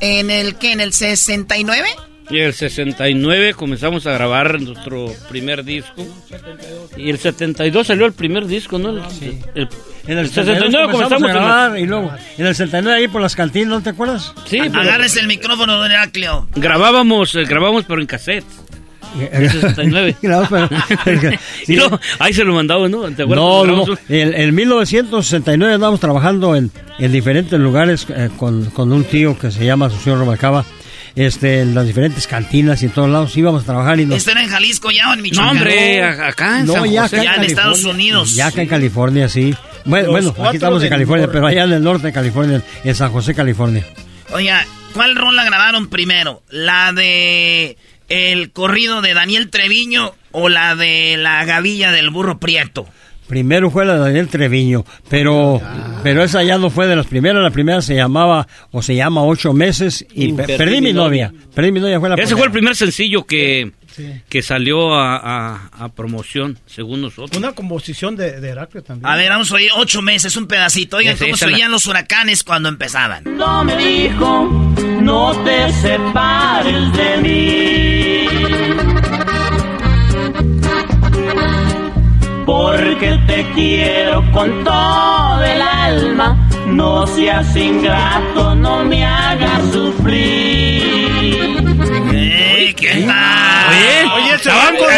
¿En 0.00 0.30
el 0.30 0.56
que 0.56 0.72
¿En 0.72 0.80
el 0.80 0.92
69? 0.92 1.88
Y 2.30 2.38
el 2.38 2.54
69 2.54 3.54
comenzamos 3.54 4.06
a 4.06 4.12
grabar 4.12 4.60
nuestro 4.60 5.12
primer 5.28 5.64
disco. 5.64 6.06
Y 6.96 7.10
el 7.10 7.18
72 7.18 7.86
salió 7.86 8.06
el 8.06 8.12
primer 8.12 8.46
disco, 8.46 8.78
¿no? 8.78 9.10
Sí. 9.10 9.40
en 10.06 10.18
el 10.18 10.30
69 10.30 10.92
comenzamos, 10.92 11.28
a 11.28 11.32
grabar 11.32 11.78
y 11.78 11.86
luego 11.86 12.12
en 12.38 12.46
el 12.46 12.54
69 12.54 13.00
ahí 13.00 13.08
por 13.08 13.20
las 13.20 13.34
cantinas, 13.34 13.68
¿no 13.68 13.82
te 13.82 13.90
acuerdas? 13.90 14.32
Sí. 14.46 14.60
Pero... 14.60 15.04
el 15.20 15.26
micrófono, 15.26 15.76
don 15.76 15.90
Heraclio. 15.90 16.48
Grabábamos, 16.54 17.34
eh, 17.34 17.44
grabábamos 17.44 17.84
pero 17.86 18.00
en 18.00 18.06
cassette. 18.06 18.44
El 19.32 19.50
69. 19.60 20.16
ahí 22.18 22.32
se 22.32 22.44
lo 22.44 22.54
mandaba, 22.54 22.88
¿no? 22.88 23.02
¿Te 23.10 23.26
no, 23.26 23.64
no. 23.64 23.84
En, 24.08 24.54
1969 24.54 25.74
andábamos 25.74 26.00
trabajando 26.00 26.54
en, 26.56 26.70
en 26.98 27.12
diferentes 27.12 27.58
lugares 27.58 28.06
eh, 28.08 28.30
con, 28.36 28.66
con, 28.66 28.92
un 28.92 29.04
tío 29.04 29.38
que 29.38 29.50
se 29.50 29.64
llama 29.64 29.86
Asunción 29.86 30.18
Romacaba 30.18 30.64
este, 31.16 31.60
en 31.60 31.74
las 31.74 31.86
diferentes 31.86 32.26
cantinas 32.26 32.82
y 32.82 32.86
en 32.86 32.92
todos 32.92 33.10
lados 33.10 33.36
íbamos 33.36 33.62
a 33.62 33.66
trabajar 33.66 33.98
y 34.00 34.12
¿Esto 34.12 34.30
era 34.30 34.42
en 34.42 34.48
Jalisco 34.48 34.90
ya 34.90 35.10
o 35.10 35.14
en 35.14 35.22
Michoacán? 35.22 35.54
No, 35.54 35.60
hombre, 35.60 36.02
acá 36.04 36.60
en 36.60 36.66
no, 36.66 36.86
ya, 36.86 37.06
ya 37.06 37.34
en, 37.34 37.44
Estados 37.44 37.84
Unidos. 37.84 38.34
Ya 38.34 38.46
acá 38.46 38.62
en 38.62 38.68
California, 38.68 39.28
sí. 39.28 39.54
Bueno, 39.84 40.10
bueno 40.10 40.34
aquí 40.44 40.56
estamos 40.56 40.82
en 40.82 40.88
California, 40.88 41.28
pero 41.30 41.46
allá 41.46 41.64
en 41.64 41.72
el 41.72 41.82
norte 41.82 42.08
de 42.08 42.12
California, 42.12 42.62
en 42.84 42.94
San 42.94 43.10
José, 43.10 43.34
California. 43.34 43.84
Oiga, 44.32 44.64
¿cuál 44.94 45.16
rol 45.16 45.34
la 45.34 45.44
grabaron 45.44 45.88
primero? 45.88 46.42
¿La 46.50 46.92
de 46.92 47.76
el 48.10 48.50
corrido 48.52 49.00
de 49.00 49.14
Daniel 49.14 49.48
Treviño 49.48 50.12
o 50.32 50.50
la 50.50 50.76
de 50.76 51.16
la 51.16 51.44
gavilla 51.46 51.90
del 51.92 52.10
burro 52.10 52.38
Prieto? 52.38 52.86
Primero 53.30 53.70
fue 53.70 53.86
la 53.86 53.94
de 53.94 54.00
Daniel 54.00 54.26
Treviño, 54.26 54.84
pero, 55.08 55.62
pero 56.02 56.24
esa 56.24 56.42
ya 56.42 56.58
no 56.58 56.68
fue 56.68 56.88
de 56.88 56.96
las 56.96 57.06
primeras. 57.06 57.40
La 57.40 57.52
primera 57.52 57.80
se 57.80 57.94
llamaba, 57.94 58.48
o 58.72 58.82
se 58.82 58.96
llama 58.96 59.22
Ocho 59.22 59.52
Meses, 59.52 60.04
y 60.12 60.32
perdí, 60.32 60.80
mi 60.80 60.92
novia. 60.92 61.32
Perdí 61.54 61.70
mi 61.70 61.78
novia 61.78 62.00
fue 62.00 62.08
la 62.08 62.16
Ese 62.16 62.34
fue 62.34 62.46
el 62.46 62.50
primer 62.50 62.74
sencillo 62.74 63.24
que, 63.24 63.70
que 64.28 64.42
salió 64.42 64.96
a, 64.96 65.92
promoción, 65.94 66.58
según 66.66 67.02
nosotros. 67.02 67.38
Una 67.38 67.52
composición 67.52 68.16
de, 68.16 68.40
de 68.40 68.48
Heraclio 68.48 68.82
también. 68.82 69.08
A 69.08 69.14
ver, 69.14 69.28
vamos 69.28 69.52
a 69.52 69.54
oír 69.54 69.70
Ocho 69.76 70.02
Meses, 70.02 70.36
un 70.36 70.48
pedacito. 70.48 70.96
Oigan 70.96 71.16
cómo 71.16 71.36
se 71.36 71.46
oían 71.46 71.70
los 71.70 71.86
huracanes 71.86 72.42
cuando 72.42 72.68
empezaban. 72.68 73.22
No 73.36 73.62
me 73.62 73.76
dijo, 73.76 74.50
no 75.10 75.32
te 75.42 75.72
separes 75.72 76.92
de 76.92 77.16
mí 77.24 78.28
porque 82.46 83.10
te 83.26 83.44
quiero 83.54 84.18
con 84.32 84.62
todo 84.62 85.44
el 85.44 85.62
alma. 85.62 86.36
No 86.66 87.06
seas 87.08 87.56
ingrato, 87.56 88.54
no 88.54 88.84
me 88.84 89.04
hagas 89.04 89.72
sufrir. 89.72 90.80
¡Eh, 92.12 92.74
¿Qué 92.78 93.04
tal? 93.04 93.68
Oye, 93.68 94.04
oye, 94.14 94.38
se 94.38 94.48
van 94.48 94.76
con... 94.76 94.88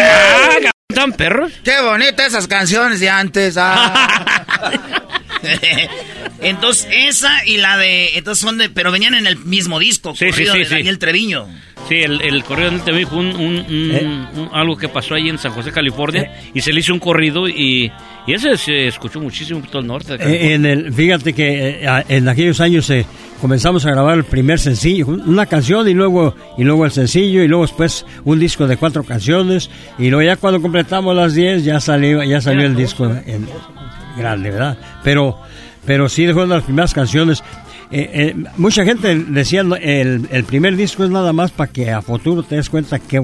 ¿Están 0.91 1.13
perros? 1.13 1.53
Qué 1.65 1.81
bonitas 1.81 2.27
esas 2.27 2.47
canciones 2.47 3.01
de 3.01 3.09
antes. 3.09 3.57
Ah. 3.59 5.09
entonces, 6.41 6.89
esa 6.91 7.45
y 7.47 7.57
la 7.59 7.77
de. 7.79 8.17
Entonces 8.17 8.43
son 8.43 8.59
de. 8.59 8.69
Pero 8.71 8.93
venían 8.93 9.15
en 9.15 9.27
el 9.27 9.37
mismo 9.39 9.79
disco. 9.79 10.15
Sí, 10.17 10.33
sí, 10.33 10.45
sí, 10.47 10.59
de 10.59 10.65
Daniel 10.69 10.99
Treviño. 10.99 11.47
Sí, 11.89 11.97
el, 11.97 12.21
el 12.23 12.45
corrido 12.45 12.71
del 12.71 12.79
norte 12.79 13.07
fue 13.07 13.19
un, 13.19 13.35
un, 13.37 13.57
Eh. 13.69 14.27
un- 14.37 14.49
algo 14.53 14.77
que 14.77 14.89
pasó 14.89 15.15
ahí 15.15 15.29
en 15.29 15.37
San 15.39 15.53
José, 15.53 15.73
California, 15.73 16.33
y 16.55 16.61
se 16.61 16.73
le 16.73 16.79
hizo 16.79 16.93
un 16.95 17.01
corrido 17.01 17.49
y, 17.49 17.91
y 18.25 18.33
ese 18.35 18.57
se 18.57 18.87
escuchó 18.87 19.21
muchísimo 19.21 19.59
en 19.59 19.67
todo 19.67 19.81
el 19.81 19.89
norte. 19.89 20.17
de. 20.17 20.25
Eh, 20.25 20.55
En 20.55 20.65
el, 20.65 20.93
fíjate 20.93 21.33
que 21.33 21.81
eh, 21.85 22.05
en 22.09 22.29
aquellos 22.29 22.61
años 22.61 22.89
eh, 22.91 23.05
comenzamos 23.41 23.85
a 23.85 23.91
grabar 23.91 24.17
el 24.17 24.23
primer 24.25 24.61
sencillo, 24.61 25.09
un- 25.09 25.29
una 25.29 25.47
canción 25.47 25.89
y 25.89 25.93
luego 25.93 26.37
y 26.57 26.63
luego 26.63 26.85
el 26.85 26.93
sencillo 26.93 27.43
y 27.43 27.49
luego 27.49 27.65
después 27.67 28.07
un 28.25 28.39
disco 28.39 28.69
de 28.69 28.77
cuatro 28.77 29.03
canciones 29.03 29.69
y 29.99 30.09
luego 30.09 30.23
ya 30.23 30.37
cuando 30.37 30.63
completamos 30.63 31.17
las 31.17 31.35
diez 31.35 31.65
ya 31.65 31.81
salió 31.81 32.23
ya 32.23 32.41
salió 32.41 32.65
el 32.65 32.77
disco 32.77 33.07
en 33.27 33.49
grande, 34.17 34.51
¿verdad? 34.51 34.79
Pero 35.03 35.41
pero 35.85 36.09
sí 36.09 36.25
fue 36.33 36.45
una 36.45 36.55
de 36.55 36.59
las 36.61 36.65
primeras 36.65 36.95
canciones. 36.95 37.43
Eh, 37.91 38.11
eh, 38.15 38.45
mucha 38.57 38.85
gente 38.85 39.15
decía 39.15 39.63
no, 39.63 39.77
el, 39.77 40.29
el 40.31 40.45
primer 40.45 40.77
disco 40.77 41.05
es 41.05 41.11
nada 41.11 41.33
más 41.33 41.51
para 41.51 41.71
que 41.73 41.91
a 41.91 42.01
futuro 42.01 42.43
te 42.43 42.57
des 42.57 42.71
cuenta 42.71 42.99
que 42.99 43.23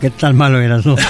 qué 0.00 0.10
tan 0.10 0.36
malo 0.36 0.60
eras, 0.60 0.84
¿no? 0.86 0.96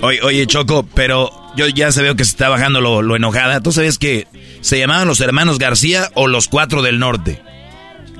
Oye, 0.00 0.20
oye, 0.22 0.46
Choco, 0.46 0.86
pero 0.94 1.30
yo 1.54 1.68
ya 1.68 1.92
se 1.92 2.02
veo 2.02 2.16
que 2.16 2.24
se 2.24 2.30
está 2.30 2.48
bajando 2.48 2.80
lo, 2.80 3.02
lo 3.02 3.14
enojada. 3.14 3.60
¿Tú 3.60 3.72
sabes 3.72 3.98
que 3.98 4.26
se 4.60 4.78
llamaban 4.78 5.06
los 5.06 5.20
hermanos 5.20 5.58
García 5.58 6.10
o 6.14 6.26
los 6.26 6.48
cuatro 6.48 6.82
del 6.82 6.98
norte? 6.98 7.42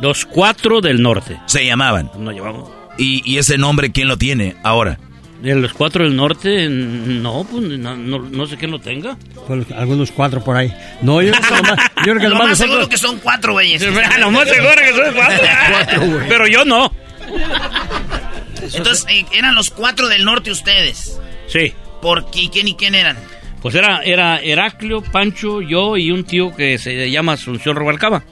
Los 0.00 0.26
cuatro 0.26 0.80
del 0.80 1.02
norte. 1.02 1.40
Se 1.46 1.64
llamaban. 1.64 2.10
No 2.18 2.30
llevamos. 2.30 2.70
¿Y, 2.98 3.22
y 3.24 3.38
ese 3.38 3.58
nombre 3.58 3.90
quién 3.90 4.08
lo 4.08 4.18
tiene 4.18 4.56
ahora? 4.62 4.98
De 5.42 5.54
los 5.56 5.72
cuatro 5.72 6.04
del 6.04 6.14
norte, 6.14 6.68
no, 6.70 7.44
pues 7.50 7.62
no, 7.64 7.96
no- 7.96 8.18
no 8.20 8.46
sé 8.46 8.56
quién 8.56 8.70
lo 8.70 8.78
tenga. 8.78 9.16
Pues, 9.46 9.66
algunos 9.72 10.12
cuatro 10.12 10.42
por 10.44 10.56
ahí. 10.56 10.72
No, 11.02 11.20
yo 11.20 11.32
creo 11.32 11.42
que 11.42 11.62
nomás, 11.62 11.78
yo 11.96 12.02
creo 12.02 12.18
que 12.20 12.28
Lo 12.28 12.36
más 12.38 12.58
seguro 12.58 12.78
nosotros- 12.78 12.88
que 12.88 12.98
son 12.98 13.18
cuatro, 13.18 13.52
güeyes. 13.54 13.82
Lo 14.20 14.30
más 14.30 14.48
seguro 14.48 14.74
que 14.76 14.92
son 14.92 15.14
cuatro. 15.14 15.46
Cuatro, 15.70 16.00
güey. 16.06 16.28
Pero 16.28 16.46
yo 16.46 16.64
no. 16.64 16.92
Entonces, 18.62 19.04
eh, 19.10 19.26
eran 19.32 19.54
los 19.54 19.70
cuatro 19.70 20.08
del 20.08 20.24
norte 20.24 20.50
ustedes. 20.50 21.18
Sí. 21.48 21.72
¿Por 22.00 22.30
qué? 22.30 22.48
¿Quién 22.52 22.68
y 22.68 22.74
quién 22.76 22.94
eran? 22.94 23.16
Pues 23.60 23.74
era, 23.74 24.02
era 24.02 24.40
Heraclio, 24.40 25.02
Pancho, 25.02 25.60
yo 25.60 25.96
y 25.96 26.10
un 26.10 26.24
tío 26.24 26.54
que 26.54 26.78
se 26.78 27.10
llama 27.10 27.32
Asunción 27.34 27.76
Rubalcaba. 27.76 28.22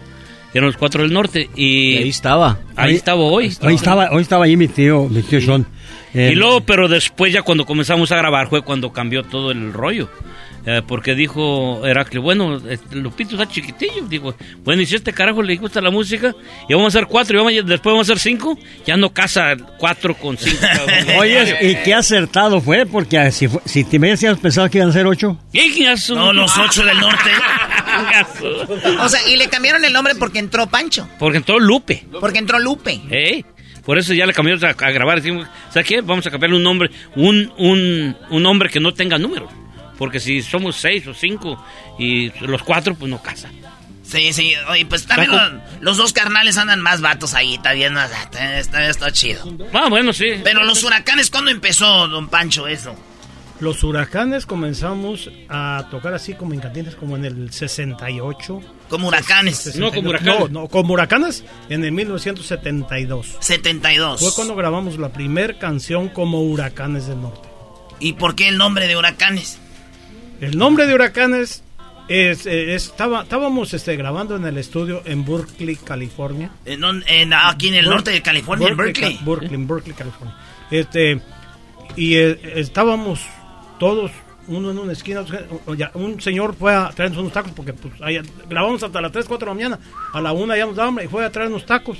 Eran 0.52 0.66
los 0.66 0.77
cuatro 0.77 1.02
del 1.02 1.12
norte. 1.12 1.48
Y, 1.55 1.97
ahí 1.97 2.09
estaba. 2.09 2.59
Ahí 2.77 2.94
estaba 2.94 3.20
hoy. 3.20 3.52
Hoy 3.62 3.74
estaba, 3.74 4.10
hoy 4.10 4.22
estaba 4.22 4.44
ahí 4.44 4.56
mi 4.56 4.68
tío, 4.68 5.09
mi 5.09 5.22
tío. 5.22 5.39
Eh, 6.12 6.31
Y 6.32 6.35
luego, 6.35 6.60
pero 6.62 6.89
después 6.89 7.32
ya 7.32 7.43
cuando 7.43 7.64
comenzamos 7.64 8.10
a 8.10 8.16
grabar 8.16 8.48
fue 8.48 8.62
cuando 8.62 8.93
cambió 8.93 9.22
todo 9.22 9.52
el 9.52 9.72
rollo. 9.72 10.09
Eh, 10.66 10.82
porque 10.86 11.14
dijo 11.14 11.86
Heraclio, 11.86 12.20
bueno, 12.20 12.56
este, 12.68 12.96
Lupito 12.96 13.30
está 13.32 13.48
chiquitillo. 13.48 14.04
Digo, 14.08 14.34
bueno, 14.62 14.82
y 14.82 14.86
si 14.86 14.94
a 14.94 14.98
este 14.98 15.12
carajo 15.12 15.42
le 15.42 15.56
gusta 15.56 15.80
la 15.80 15.90
música, 15.90 16.34
y 16.68 16.74
vamos 16.74 16.94
a 16.94 16.98
hacer 16.98 17.08
cuatro, 17.08 17.34
y 17.34 17.38
vamos 17.38 17.52
a- 17.52 17.66
después 17.66 17.92
vamos 17.94 18.08
a 18.08 18.12
hacer 18.12 18.18
cinco, 18.18 18.58
ya 18.86 18.96
no 18.98 19.10
casa 19.12 19.56
cuatro 19.78 20.14
con 20.14 20.36
cinco. 20.36 20.58
Oye, 21.18 21.56
y 21.62 21.76
qué 21.76 21.94
acertado 21.94 22.60
fue, 22.60 22.84
porque 22.84 23.16
ah, 23.18 23.30
si, 23.30 23.48
si 23.64 23.84
te 23.84 23.96
hubieras 23.98 24.20
pensado 24.38 24.68
que 24.68 24.78
iban 24.78 24.90
a 24.90 24.92
ser 24.92 25.06
ocho. 25.06 25.38
No, 26.14 26.32
los 26.34 26.56
ocho 26.58 26.84
del 26.84 26.98
norte. 27.00 27.30
O 29.00 29.08
sea, 29.08 29.20
y 29.28 29.36
le 29.36 29.48
cambiaron 29.48 29.84
el 29.84 29.92
nombre 29.92 30.14
porque 30.14 30.38
entró 30.38 30.66
Pancho. 30.66 31.08
Porque 31.18 31.38
entró 31.38 31.58
Lupe. 31.58 32.06
Porque 32.20 32.38
entró 32.38 32.58
Lupe. 32.58 33.00
¿Eh? 33.10 33.44
Por 33.84 33.98
eso 33.98 34.12
ya 34.14 34.26
le 34.26 34.32
cambiamos 34.32 34.62
a, 34.62 34.68
a 34.70 34.90
grabar. 34.90 35.16
Decimos, 35.20 35.46
¿sabes 35.70 35.88
qué? 35.88 36.00
Vamos 36.00 36.26
a 36.26 36.30
cambiarle 36.30 36.56
un 36.56 36.62
nombre, 36.62 36.90
un, 37.16 37.52
un, 37.58 38.16
un 38.30 38.42
nombre 38.42 38.68
que 38.68 38.78
no 38.80 38.92
tenga 38.94 39.18
números. 39.18 39.50
Porque 40.01 40.18
si 40.18 40.40
somos 40.40 40.77
seis 40.77 41.06
o 41.06 41.12
cinco 41.12 41.62
y 41.98 42.31
los 42.40 42.62
cuatro, 42.62 42.94
pues 42.94 43.10
no 43.10 43.22
casa. 43.22 43.51
Sí, 44.02 44.32
sí. 44.32 44.55
Oye, 44.70 44.86
pues 44.86 45.05
también 45.05 45.31
los, 45.31 45.52
los 45.82 45.97
dos 45.98 46.14
carnales 46.14 46.56
andan 46.56 46.81
más 46.81 47.02
vatos 47.02 47.35
ahí. 47.35 47.56
Está 47.56 47.74
bien, 47.74 47.93
no, 47.93 48.02
está, 48.02 48.59
está, 48.59 48.89
está 48.89 49.12
chido. 49.12 49.44
Ah, 49.74 49.90
bueno, 49.90 50.14
sí. 50.14 50.40
Pero 50.43 50.64
los 50.64 50.82
huracanes, 50.85 51.31
¿cuándo 51.31 51.51
empezó, 51.51 52.09
don 52.09 52.31
Pancho, 52.31 52.66
eso? 52.66 52.97
Los 53.60 53.85
huracanes 53.85 54.47
comenzamos 54.47 55.31
a 55.51 55.86
tocar 55.90 56.14
así 56.14 56.32
como 56.32 56.55
en 56.55 56.60
cantines 56.60 56.97
como 56.97 57.14
en 57.16 57.27
el 57.27 57.52
68. 57.52 58.62
Como 58.89 59.09
huracanes. 59.09 59.59
69. 59.59 59.90
No, 59.90 59.94
como 59.94 60.09
huracanes. 60.09 60.51
No, 60.51 60.62
no, 60.62 60.68
como 60.68 60.94
huracanes 60.94 61.44
en 61.68 61.85
el 61.85 61.93
1972. 61.93 63.36
72. 63.40 64.18
Fue 64.18 64.32
cuando 64.35 64.56
grabamos 64.56 64.97
la 64.97 65.10
primera 65.10 65.59
canción 65.59 66.09
como 66.09 66.40
Huracanes 66.40 67.06
del 67.06 67.20
Norte. 67.20 67.51
¿Y 67.98 68.14
por 68.14 68.35
qué 68.35 68.48
el 68.48 68.56
nombre 68.56 68.89
de 68.89 68.97
huracanes? 68.97 69.60
El 70.40 70.56
nombre 70.56 70.86
de 70.86 70.94
Huracanes 70.94 71.62
es, 72.08 72.46
eh, 72.46 72.74
es- 72.74 72.86
estaba, 72.86 73.22
estábamos 73.22 73.72
este, 73.74 73.96
grabando 73.96 74.36
en 74.36 74.44
el 74.44 74.58
estudio 74.58 75.02
en 75.04 75.24
Berkeley, 75.24 75.76
California. 75.76 76.50
En, 76.64 76.82
en- 77.06 77.32
aquí 77.32 77.68
en 77.68 77.74
el 77.74 77.86
norte 77.86 78.10
de 78.10 78.22
California, 78.22 78.68
en 78.68 78.76
Berkeley. 78.76 79.18
Berkeley, 79.24 79.64
Berkeley, 79.64 79.94
California. 79.96 80.36
Este, 80.70 81.20
y 81.96 82.14
eh, 82.14 82.38
estábamos 82.56 83.20
todos, 83.78 84.10
uno 84.48 84.70
en 84.70 84.78
una 84.78 84.92
esquina, 84.92 85.24
un 85.94 86.20
señor 86.20 86.54
fue 86.58 86.74
a 86.74 86.88
traernos 86.90 87.20
unos 87.20 87.32
tacos, 87.32 87.52
porque 87.52 87.72
pues, 87.72 87.94
grabamos 88.48 88.82
hasta 88.82 89.00
las 89.00 89.12
3, 89.12 89.26
4 89.26 89.46
de 89.46 89.50
la 89.50 89.54
mañana, 89.54 89.78
a 90.12 90.20
la 90.20 90.32
1 90.32 90.56
ya 90.56 90.66
nos 90.66 90.76
daba 90.76 90.88
hambre 90.88 91.04
y 91.04 91.08
fue 91.08 91.24
a 91.24 91.30
traernos 91.30 91.64
tacos. 91.66 91.98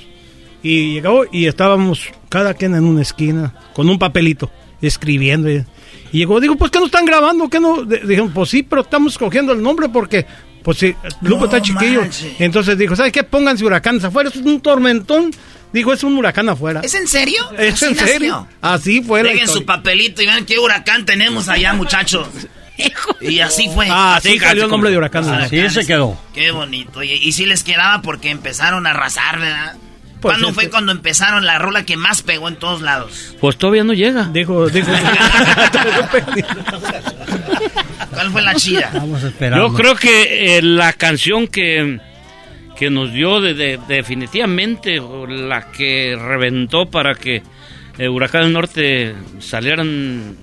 Y 0.63 0.93
llegó 0.93 1.23
y 1.31 1.47
estábamos 1.47 2.07
cada 2.29 2.53
quien 2.53 2.75
en 2.75 2.83
una 2.83 3.01
esquina, 3.01 3.53
con 3.73 3.89
un 3.89 3.97
papelito, 3.97 4.51
escribiendo. 4.87 5.49
Y, 5.49 5.65
y 6.11 6.17
llegó, 6.19 6.39
digo, 6.39 6.55
pues 6.55 6.71
que 6.71 6.79
no 6.79 6.85
están 6.85 7.05
grabando, 7.05 7.49
que 7.49 7.59
no. 7.59 7.83
Dijeron, 7.83 8.31
pues 8.31 8.49
sí, 8.49 8.63
pero 8.63 8.81
estamos 8.81 9.13
escogiendo 9.13 9.53
el 9.53 9.61
nombre 9.61 9.89
porque, 9.89 10.25
pues 10.63 10.77
sí, 10.77 10.95
Lupe 11.21 11.45
está 11.45 11.61
chiquillo. 11.61 12.03
Entonces 12.39 12.77
dijo, 12.77 12.95
¿sabes 12.95 13.11
qué? 13.11 13.23
Pónganse 13.23 13.65
huracanes 13.65 14.03
afuera, 14.03 14.29
es 14.29 14.35
un 14.37 14.59
tormentón. 14.61 15.31
Dijo, 15.73 15.93
es 15.93 16.03
un 16.03 16.17
huracán 16.17 16.49
afuera. 16.49 16.81
¿Es 16.83 16.93
en 16.95 17.07
serio? 17.07 17.41
¿Es 17.57 17.75
Así 17.75 17.85
en 17.85 17.95
serio? 17.95 18.35
nació. 18.41 18.57
Así 18.61 19.01
fue 19.01 19.23
Dejen 19.23 19.47
su 19.47 19.65
papelito 19.65 20.21
y 20.21 20.25
vean 20.25 20.45
qué 20.45 20.59
huracán 20.59 21.05
tenemos 21.05 21.47
allá, 21.47 21.73
muchachos. 21.75 22.27
Y 23.21 23.39
así 23.39 23.69
fue. 23.73 23.87
Ah, 23.89 24.15
así 24.15 24.37
salió 24.39 24.65
el 24.65 24.69
nombre 24.69 24.89
de 24.89 24.97
huracán. 24.97 25.29
Así 25.29 25.69
se 25.69 25.85
quedó. 25.85 26.17
Qué 26.33 26.51
bonito. 26.51 26.99
Oye, 26.99 27.15
y 27.15 27.31
sí 27.31 27.45
les 27.45 27.63
quedaba 27.63 28.01
porque 28.01 28.31
empezaron 28.31 28.85
a 28.87 28.89
arrasar, 28.89 29.39
¿verdad? 29.39 29.75
Pues 30.21 30.37
¿Cuándo 30.37 30.53
fue 30.53 30.65
que- 30.65 30.69
cuando 30.69 30.91
empezaron 30.91 31.45
la 31.45 31.57
rola 31.57 31.83
que 31.83 31.97
más 31.97 32.21
pegó 32.21 32.47
en 32.47 32.55
todos 32.55 32.81
lados? 32.81 33.35
Pues 33.39 33.57
todavía 33.57 33.83
no 33.83 33.93
llega. 33.93 34.25
Dijo, 34.31 34.67
dijo. 34.69 34.91
¿Cuál 38.13 38.31
fue 38.31 38.41
la 38.41 38.55
chida? 38.55 38.89
Vamos 38.93 39.23
a 39.23 39.27
esperar. 39.29 39.59
Yo 39.59 39.73
creo 39.73 39.95
que 39.95 40.57
eh, 40.57 40.61
la 40.61 40.93
canción 40.93 41.47
que, 41.47 41.99
que 42.75 42.89
nos 42.89 43.13
dio 43.13 43.39
de, 43.41 43.53
de- 43.53 43.79
definitivamente 43.87 44.99
o 44.99 45.25
la 45.27 45.71
que 45.71 46.17
reventó 46.19 46.85
para 46.85 47.15
que 47.15 47.41
eh, 47.97 48.09
Huracán 48.09 48.43
del 48.43 48.53
Norte 48.53 49.15
salieran 49.39 50.35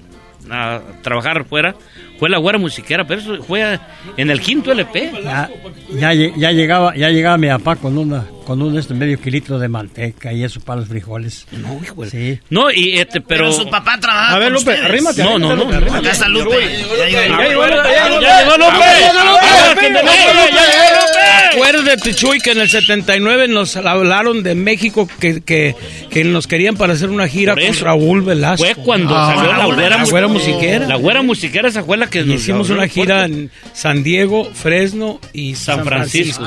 a 0.50 0.80
trabajar 1.02 1.44
fuera 1.44 1.74
fue 2.18 2.30
la 2.30 2.38
güera 2.38 2.59
musiquera, 2.59 3.06
pero 3.06 3.20
eso 3.20 3.42
fue 3.44 3.78
en 4.16 4.30
el 4.30 4.40
quinto 4.40 4.72
LP. 4.72 5.12
Ya, 5.22 5.48
ya, 5.90 6.12
ya 6.36 6.52
llegaba 6.52 6.96
ya 6.96 7.10
llegaba 7.10 7.36
mi 7.36 7.48
papá 7.48 7.76
con 7.76 7.96
una 7.98 8.24
con 8.48 8.62
un 8.62 8.78
este 8.78 8.94
medio 8.94 9.20
kilito 9.20 9.58
de 9.58 9.68
manteca 9.68 10.32
y 10.32 10.42
eso 10.42 10.58
para 10.60 10.80
los 10.80 10.88
frijoles. 10.88 11.46
No, 11.52 11.78
hijo 11.84 12.06
Sí. 12.06 12.40
No, 12.48 12.70
y 12.70 12.98
este, 12.98 13.20
pero... 13.20 13.44
Pero 13.44 13.52
su 13.52 13.68
papá 13.68 13.98
trabajaba 14.00 14.36
A 14.36 14.38
ver, 14.38 14.52
Lupe, 14.52 14.72
arrímate. 14.72 15.22
No, 15.22 15.38
no, 15.38 15.54
no. 15.54 15.68
Acá 15.94 16.12
está 16.12 16.28
Lupe. 16.28 16.56
Ya 16.98 17.06
llegó 17.08 17.20
Ya 17.20 17.28
Lupe. 17.28 17.92
ya 17.92 18.08
llegó 18.08 18.20
¡Ya 18.22 18.40
llegó 18.40 18.56
Lupe! 18.56 18.70
¡Ah, 18.72 19.74
¡Ya 19.74 19.92
llegó 19.92 20.40
Lupe! 20.40 21.52
Acuérdate, 21.52 22.14
Chuy, 22.14 22.38
que 22.40 22.52
en 22.52 22.60
el 22.60 22.68
79 22.70 23.48
nos 23.48 23.76
hablaron 23.76 24.42
de 24.42 24.54
México 24.54 25.08
que, 25.20 25.40
que, 25.42 25.74
que 26.10 26.24
nos 26.24 26.46
querían 26.46 26.76
para 26.76 26.92
hacer 26.94 27.10
una 27.10 27.28
gira 27.28 27.54
con. 27.54 27.62
Raúl 27.80 28.22
Velasco. 28.22 28.64
Fue 28.64 28.74
cuando 28.76 29.14
Ah, 29.16 29.34
salió 29.36 29.52
la 29.56 29.66
güera, 29.66 29.98
la 29.98 30.04
güera 30.04 30.28
musiquera. 30.28 30.86
La 30.86 30.96
güera 30.96 31.22
musiquera, 31.22 31.68
esa 31.68 31.82
fue 31.82 31.96
la 31.96 32.08
que 32.08 32.22
nos 32.24 32.40
hicimos 32.40 32.70
una 32.70 32.86
gira 32.88 33.24
en 33.24 33.50
San 33.74 34.02
Diego, 34.02 34.44
Fresno 34.52 35.20
y 35.32 35.54
San, 35.54 35.84
Francisco. 35.84 36.46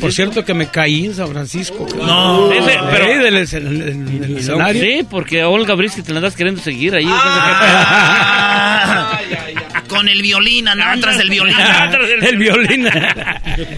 Por 0.00 0.12
cierto 0.12 0.44
que 0.44 0.54
me 0.54 0.68
caí 0.68 1.06
en 1.06 1.14
San 1.14 1.25
Francisco. 1.28 1.86
No. 1.96 2.52
Ese- 2.52 2.78
pero- 2.90 3.04
Ahí 3.06 3.18
del, 3.18 3.36
escen- 3.36 3.62
del- 3.68 4.04
del 4.04 4.14
Y 4.14 4.18
luego- 4.18 4.38
escenario. 4.38 4.82
Sí, 4.82 5.06
porque 5.10 5.44
Olga 5.44 5.74
Brisky 5.74 6.02
te 6.02 6.12
la 6.12 6.18
andas 6.18 6.34
queriendo 6.36 6.60
seguir 6.62 6.94
ahí. 6.94 7.06
Ah. 7.08 8.75
Con 9.96 10.08
el 10.08 10.22
violín, 10.22 10.68
andaba 10.68 10.92
atrás 10.98 11.18
del 11.18 11.30
violín. 11.30 11.56
El 12.22 12.36
violín. 12.36 12.88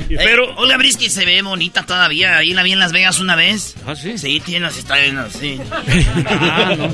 Pero 0.09 0.55
Olga 0.57 0.77
Brisky 0.77 1.09
se 1.11 1.25
ve 1.25 1.41
bonita 1.43 1.85
todavía. 1.85 2.39
Ahí 2.39 2.53
la 2.55 2.63
vi 2.63 2.73
en 2.73 2.79
Las 2.79 2.93
Vegas 2.93 3.19
una 3.21 3.37
vez. 3.37 3.75
¿Ah, 3.87 3.95
sí? 3.97 4.19
Sí, 4.19 4.41
tiene 4.45 4.67
las 4.67 4.77
está 4.77 4.97
bien 4.97 5.19
así. 5.19 5.59
Ah, 6.31 6.75
no. 6.77 6.89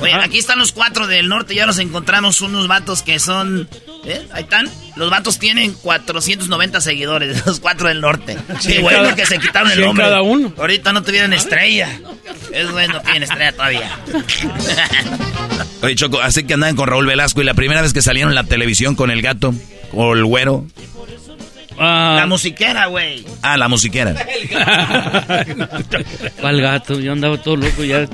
Oye, 0.00 0.12
aquí 0.14 0.38
están 0.38 0.58
los 0.58 0.72
cuatro 0.72 1.06
del 1.06 1.28
norte. 1.28 1.54
Ya 1.54 1.66
nos 1.66 1.78
encontramos 1.78 2.40
unos 2.40 2.68
vatos 2.68 3.02
que 3.02 3.18
son. 3.18 3.68
¿Eh? 4.04 4.26
Ahí 4.32 4.42
están. 4.42 4.68
Los 4.96 5.08
vatos 5.10 5.38
tienen 5.38 5.72
490 5.72 6.80
seguidores. 6.80 7.44
Los 7.46 7.58
cuatro 7.60 7.88
del 7.88 8.00
norte. 8.00 8.36
Qué 8.56 8.60
Cien 8.60 8.82
bueno 8.82 8.98
cada- 9.04 9.14
que 9.16 9.26
se 9.26 9.38
quitaron 9.38 9.70
el 9.72 9.80
nombre. 9.80 10.04
cada 10.04 10.22
uno. 10.22 10.52
Ahorita 10.58 10.92
no 10.92 11.02
tuvieran 11.02 11.32
estrella. 11.32 11.88
Es 12.52 12.70
bueno, 12.70 13.00
tienen 13.00 13.22
estrella 13.24 13.52
todavía. 13.52 13.90
Oye, 15.82 15.94
Choco, 15.96 16.20
así 16.20 16.44
que 16.44 16.54
andaban 16.54 16.76
con 16.76 16.88
Raúl 16.88 17.06
Velasco 17.06 17.40
y 17.40 17.44
la 17.44 17.54
primera 17.54 17.82
vez 17.82 17.92
que 17.94 18.02
salieron 18.02 18.32
en 18.32 18.34
la 18.34 18.44
televisión 18.44 18.94
con 18.96 19.10
el 19.10 19.22
gato 19.22 19.54
o 19.92 20.12
el 20.12 20.24
güero. 20.24 20.66
Ah. 21.78 22.16
La 22.18 22.26
musiquera, 22.26 22.86
güey. 22.86 23.24
Ah, 23.42 23.56
la 23.56 23.68
musiquera. 23.68 24.14
¿Cuál 26.40 26.60
gato? 26.60 27.00
Yo 27.00 27.12
andaba 27.12 27.38
todo 27.38 27.56
loco 27.56 27.82
ya. 27.82 28.06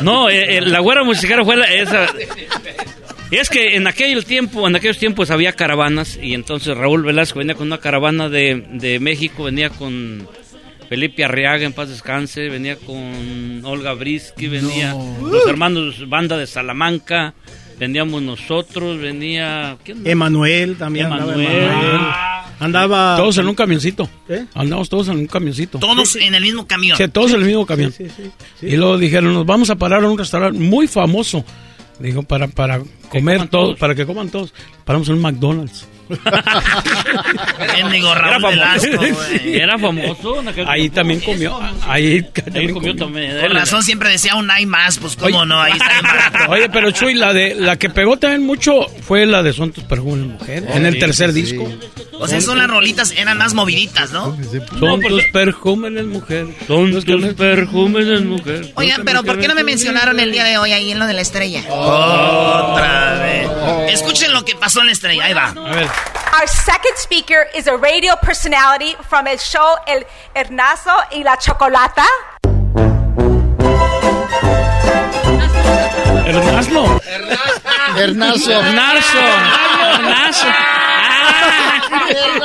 No, 0.00 0.28
eh, 0.28 0.56
eh, 0.56 0.60
la 0.60 0.80
güera 0.80 1.04
musiquera 1.04 1.44
fue 1.44 1.56
la, 1.56 1.66
esa. 1.72 2.06
Y 3.30 3.36
es 3.36 3.48
que 3.48 3.76
en 3.76 3.86
aquel 3.86 4.24
tiempo, 4.24 4.66
en 4.66 4.76
aquellos 4.76 4.98
tiempos 4.98 5.30
había 5.30 5.52
caravanas 5.52 6.18
y 6.20 6.34
entonces 6.34 6.76
Raúl 6.76 7.02
Velasco 7.02 7.38
venía 7.38 7.54
con 7.54 7.68
una 7.68 7.78
caravana 7.78 8.28
de, 8.28 8.66
de 8.72 8.98
México, 8.98 9.44
venía 9.44 9.70
con 9.70 10.28
Felipe 10.90 11.24
Arriaga, 11.24 11.64
en 11.64 11.72
paz 11.72 11.88
descanse, 11.88 12.50
venía 12.50 12.76
con 12.76 13.64
Olga 13.64 13.94
Brisky, 13.94 14.48
venía 14.48 14.94
los 15.22 15.46
hermanos 15.46 16.06
Banda 16.10 16.36
de 16.36 16.46
Salamanca, 16.46 17.32
veníamos 17.82 18.22
nosotros, 18.22 19.00
venía... 19.00 19.76
Emanuel 20.04 20.76
también. 20.76 21.06
andaba 21.06 21.32
Emanuel. 21.34 21.62
Emanuel. 21.62 22.00
Andaba. 22.60 23.16
Todos 23.16 23.38
en 23.38 23.48
un 23.48 23.56
camioncito. 23.56 24.08
¿Eh? 24.28 24.44
Andamos 24.54 24.88
todos 24.88 25.08
en 25.08 25.16
un 25.16 25.26
camioncito. 25.26 25.80
Todos 25.80 26.14
en 26.14 26.32
el 26.32 26.44
mismo 26.44 26.64
camión. 26.64 26.96
Sí, 26.96 27.08
todos 27.08 27.32
en 27.32 27.40
el 27.40 27.46
mismo 27.46 27.66
camión. 27.66 27.90
Sí, 27.90 28.06
sí, 28.16 28.30
sí. 28.60 28.66
Y 28.66 28.76
luego 28.76 28.98
dijeron, 28.98 29.34
nos 29.34 29.44
vamos 29.44 29.68
a 29.70 29.74
parar 29.74 30.04
a 30.04 30.08
un 30.08 30.16
restaurante 30.16 30.60
muy 30.60 30.86
famoso. 30.86 31.44
Dijo, 31.98 32.22
para, 32.22 32.46
para 32.46 32.80
comer 33.08 33.48
todos, 33.48 33.50
todos. 33.50 33.78
para 33.80 33.96
que 33.96 34.06
coman 34.06 34.28
todos. 34.30 34.54
Paramos 34.84 35.08
en 35.08 35.16
un 35.16 35.22
McDonald's. 35.22 35.88
Era 37.76 38.40
famoso. 38.40 38.48
Velasco, 38.48 38.98
güey. 38.98 39.56
Era 39.56 39.78
famoso. 39.78 40.42
Ahí 40.66 40.90
también 40.90 41.20
comió. 41.20 41.58
Ahí 41.86 42.22
también 42.22 42.72
comió 42.72 42.96
también. 42.96 43.40
Con 43.40 43.50
razón 43.50 43.82
siempre 43.82 44.10
decía 44.10 44.34
un 44.36 44.50
hay 44.50 44.66
más, 44.66 44.98
pues 44.98 45.16
cómo 45.16 45.38
Oye. 45.38 45.46
no, 45.46 45.60
ahí 45.60 45.72
está. 45.72 46.46
Oye, 46.48 46.68
pero 46.68 46.90
Chuy, 46.90 47.14
la 47.14 47.32
de 47.32 47.54
la 47.54 47.76
que 47.76 47.90
pegó 47.90 48.16
también 48.16 48.44
mucho 48.44 48.86
fue 49.02 49.26
la 49.26 49.42
de 49.42 49.52
Son 49.52 49.72
tus 49.72 49.84
perfumes 49.84 50.26
mujer, 50.26 50.64
en 50.72 50.86
el 50.86 50.98
tercer 50.98 51.32
disco. 51.32 51.68
O 52.18 52.28
sea, 52.28 52.40
son 52.40 52.58
las 52.58 52.68
rolitas, 52.68 53.12
eran 53.16 53.36
más 53.36 53.52
moviditas, 53.52 54.12
¿no? 54.12 54.36
Son 54.78 55.00
tus 55.00 55.24
perfumes 55.32 56.04
mujer. 56.04 56.46
Son 56.68 56.92
tus 56.92 57.34
perfumes 57.34 58.22
mujer. 58.22 58.72
Oigan, 58.76 59.02
pero 59.04 59.24
¿por 59.24 59.40
qué 59.40 59.48
no 59.48 59.54
me 59.56 59.64
mencionaron 59.64 60.20
el 60.20 60.30
día 60.30 60.44
de 60.44 60.56
hoy 60.58 60.72
ahí 60.72 60.92
en 60.92 61.00
lo 61.00 61.06
de 61.06 61.14
la 61.14 61.20
estrella? 61.20 61.64
Otra 61.68 63.18
vez. 63.18 63.50
Escuchen 63.94 64.32
lo 64.32 64.44
que 64.44 64.54
pasó 64.54 64.80
en 64.80 64.86
la 64.86 64.92
estrella, 64.92 65.24
ahí 65.24 65.34
va. 65.34 65.48
A 65.48 65.74
ver. 65.74 65.88
Our 66.34 66.46
second 66.48 66.96
speaker 66.96 67.46
is 67.54 67.66
a 67.66 67.76
radio 67.76 68.16
personality 68.16 68.94
from 69.08 69.26
el 69.26 69.38
show 69.38 69.76
El 69.86 70.04
Hernazo 70.34 70.94
y 71.12 71.22
la 71.22 71.36
Chocolata. 71.36 72.06
Hernaslo. 76.26 77.00
Hernazo. 77.96 78.50
Hernarzo. 78.52 79.18
Hernarzo. 79.94 80.48
Ah. 80.48 81.80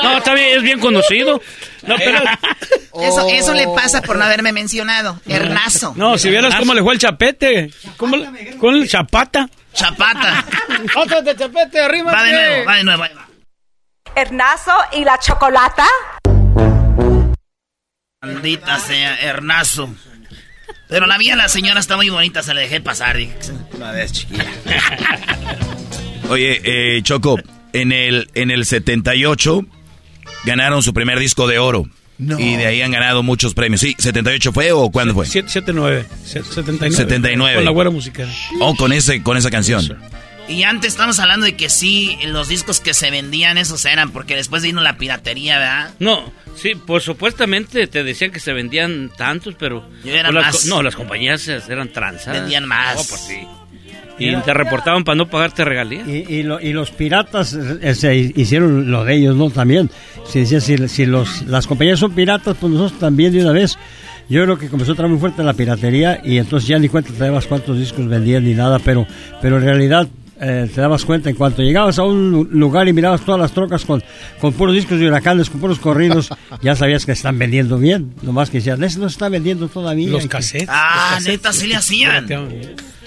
No, 0.03 0.17
está 0.17 0.33
bien, 0.33 0.57
es 0.57 0.63
bien 0.63 0.79
conocido. 0.79 1.41
No, 1.83 1.95
pero, 1.97 2.19
Eso, 3.01 3.27
eso 3.29 3.53
le 3.53 3.67
pasa 3.67 4.01
por 4.01 4.17
no 4.17 4.25
haberme 4.25 4.51
mencionado. 4.51 5.19
Hernazo. 5.27 5.93
no, 5.95 6.17
si 6.17 6.29
vieras 6.29 6.55
cómo 6.55 6.73
le 6.73 6.81
fue 6.83 6.93
el 6.93 6.99
chapete. 6.99 7.71
¿Cómo 7.95 8.17
le- 8.17 8.57
con 8.57 8.75
el 8.75 8.89
chapata. 8.89 9.47
Chapata. 9.73 10.43
Otro 10.95 11.21
de 11.21 11.35
chapete, 11.35 11.79
arriba. 11.79 12.11
Va 12.11 12.23
de 12.23 12.31
nuevo, 12.33 12.65
va 12.65 12.75
de 12.75 12.83
nuevo. 12.83 13.03
va. 13.03 13.26
Hernazo 14.17 14.71
y 14.93 15.03
la 15.03 15.19
Chocolata. 15.19 15.85
Maldita 18.19 18.79
sea, 18.79 19.15
Hernazo. 19.15 19.93
Pero 20.89 21.05
la 21.05 21.19
mía, 21.19 21.35
la 21.35 21.47
señora 21.47 21.79
está 21.79 21.97
muy 21.97 22.09
bonita, 22.09 22.41
se 22.41 22.55
la 22.55 22.61
dejé 22.61 22.81
pasar. 22.81 23.15
Una 23.75 23.91
vez, 23.91 24.11
chiquilla. 24.13 24.51
Oye, 26.29 26.61
eh, 26.63 27.03
Choco, 27.03 27.37
en 27.73 27.91
el, 27.91 28.27
en 28.33 28.49
el 28.49 28.65
78 28.65 29.63
ganaron 30.45 30.81
su 30.81 30.95
primer 30.95 31.19
disco 31.19 31.45
de 31.45 31.59
oro. 31.59 31.87
Y 32.17 32.55
de 32.55 32.65
ahí 32.65 32.81
han 32.81 32.89
ganado 32.89 33.21
muchos 33.21 33.53
premios. 33.53 33.81
Sí, 33.81 33.93
¿78 33.99 34.51
fue 34.51 34.71
o 34.71 34.89
cuándo 34.89 35.13
fue? 35.13 35.27
79. 35.27 36.07
79. 36.25 36.95
79. 36.95 37.55
Con 37.57 37.65
la 37.65 37.69
güera 37.69 37.91
musical. 37.91 38.27
Oh, 38.61 38.75
con, 38.75 38.91
ese, 38.93 39.21
con 39.21 39.37
esa 39.37 39.51
canción. 39.51 39.95
Y 40.47 40.63
antes 40.63 40.93
estamos 40.93 41.19
hablando 41.19 41.45
de 41.45 41.55
que 41.57 41.69
sí, 41.69 42.17
los 42.27 42.47
discos 42.47 42.79
que 42.79 42.93
se 42.93 43.11
vendían, 43.11 43.57
esos 43.57 43.83
eran, 43.85 44.11
porque 44.11 44.35
después 44.35 44.63
vino 44.63 44.81
la 44.81 44.97
piratería, 44.97 45.59
¿verdad? 45.59 45.91
no, 45.99 46.31
sí, 46.55 46.71
pues 46.75 47.03
supuestamente 47.03 47.85
te 47.87 48.03
decían 48.03 48.31
que 48.31 48.39
se 48.39 48.53
vendían 48.53 49.11
tantos, 49.17 49.55
pero. 49.59 49.89
Y 50.05 50.09
eran 50.09 50.31
pues 50.33 50.45
las 50.45 50.53
más. 50.55 50.65
no, 50.67 50.81
las 50.83 50.95
compañías 50.95 51.47
eran 51.47 51.91
tranzas. 51.91 52.33
Vendían 52.33 52.65
más. 52.65 52.95
No, 52.95 53.03
pues 53.09 53.21
sí. 53.21 53.47
Y 54.19 54.35
te 54.37 54.51
reportaban 54.53 55.03
para 55.03 55.15
no 55.15 55.29
pagarte 55.29 55.63
regalías. 55.63 56.07
Y, 56.07 56.25
y, 56.27 56.43
lo- 56.43 56.59
y 56.59 56.73
los 56.73 56.89
piratas 56.89 57.53
eh, 57.53 57.93
se 57.93 58.15
hicieron 58.15 58.89
lo 58.89 59.03
de 59.03 59.15
ellos, 59.15 59.35
¿no? 59.35 59.51
También. 59.51 59.91
Si, 60.27 60.39
decía, 60.39 60.59
si, 60.59 60.87
si 60.87 61.05
los, 61.05 61.43
las 61.43 61.67
compañías 61.67 61.99
son 61.99 62.13
piratas, 62.15 62.57
pues 62.59 62.73
nosotros 62.73 62.99
también 62.99 63.31
de 63.33 63.41
una 63.43 63.51
vez. 63.51 63.77
Yo 64.29 64.43
creo 64.43 64.57
que 64.57 64.69
comenzó 64.69 64.91
a 64.91 64.93
entrar 64.93 65.07
muy 65.09 65.19
fuerte 65.19 65.43
la 65.43 65.53
piratería 65.53 66.19
y 66.23 66.37
entonces 66.39 66.67
ya 66.67 66.79
ni 66.79 66.89
cuenta 66.89 67.11
te 67.13 67.19
dabas 67.19 67.45
cuántos 67.45 67.77
discos 67.77 68.07
vendían 68.07 68.43
ni 68.43 68.55
nada, 68.55 68.79
pero, 68.79 69.05
pero 69.41 69.57
en 69.57 69.63
realidad 69.63 70.07
eh, 70.39 70.69
te 70.73 70.81
dabas 70.81 71.03
cuenta 71.05 71.29
en 71.29 71.35
cuanto 71.35 71.61
llegabas 71.61 71.97
a 71.99 72.03
un 72.03 72.31
lu- 72.31 72.47
lugar 72.51 72.87
y 72.87 72.93
mirabas 72.93 73.21
todas 73.21 73.39
las 73.41 73.51
trocas 73.51 73.85
con, 73.85 74.03
con 74.39 74.53
puros 74.53 74.75
discos 74.75 74.99
de 74.99 75.07
huracanes, 75.07 75.49
con 75.49 75.59
puros 75.61 75.79
corridos, 75.79 76.29
ya 76.61 76.75
sabías 76.75 77.05
que 77.05 77.11
están 77.13 77.37
vendiendo 77.39 77.77
bien. 77.77 78.13
Nomás 78.21 78.49
que 78.49 78.57
decían, 78.57 78.83
ese 78.83 78.99
no 78.99 79.09
se 79.09 79.13
está 79.13 79.29
vendiendo 79.29 79.67
todavía. 79.67 80.09
Los 80.09 80.27
cassettes. 80.27 80.69
Ah, 80.71 81.15
los 81.15 81.25
cassettes. 81.25 81.27
neta, 81.27 81.53
sí 81.53 81.67
le 81.67 81.75
hacían. 81.75 82.25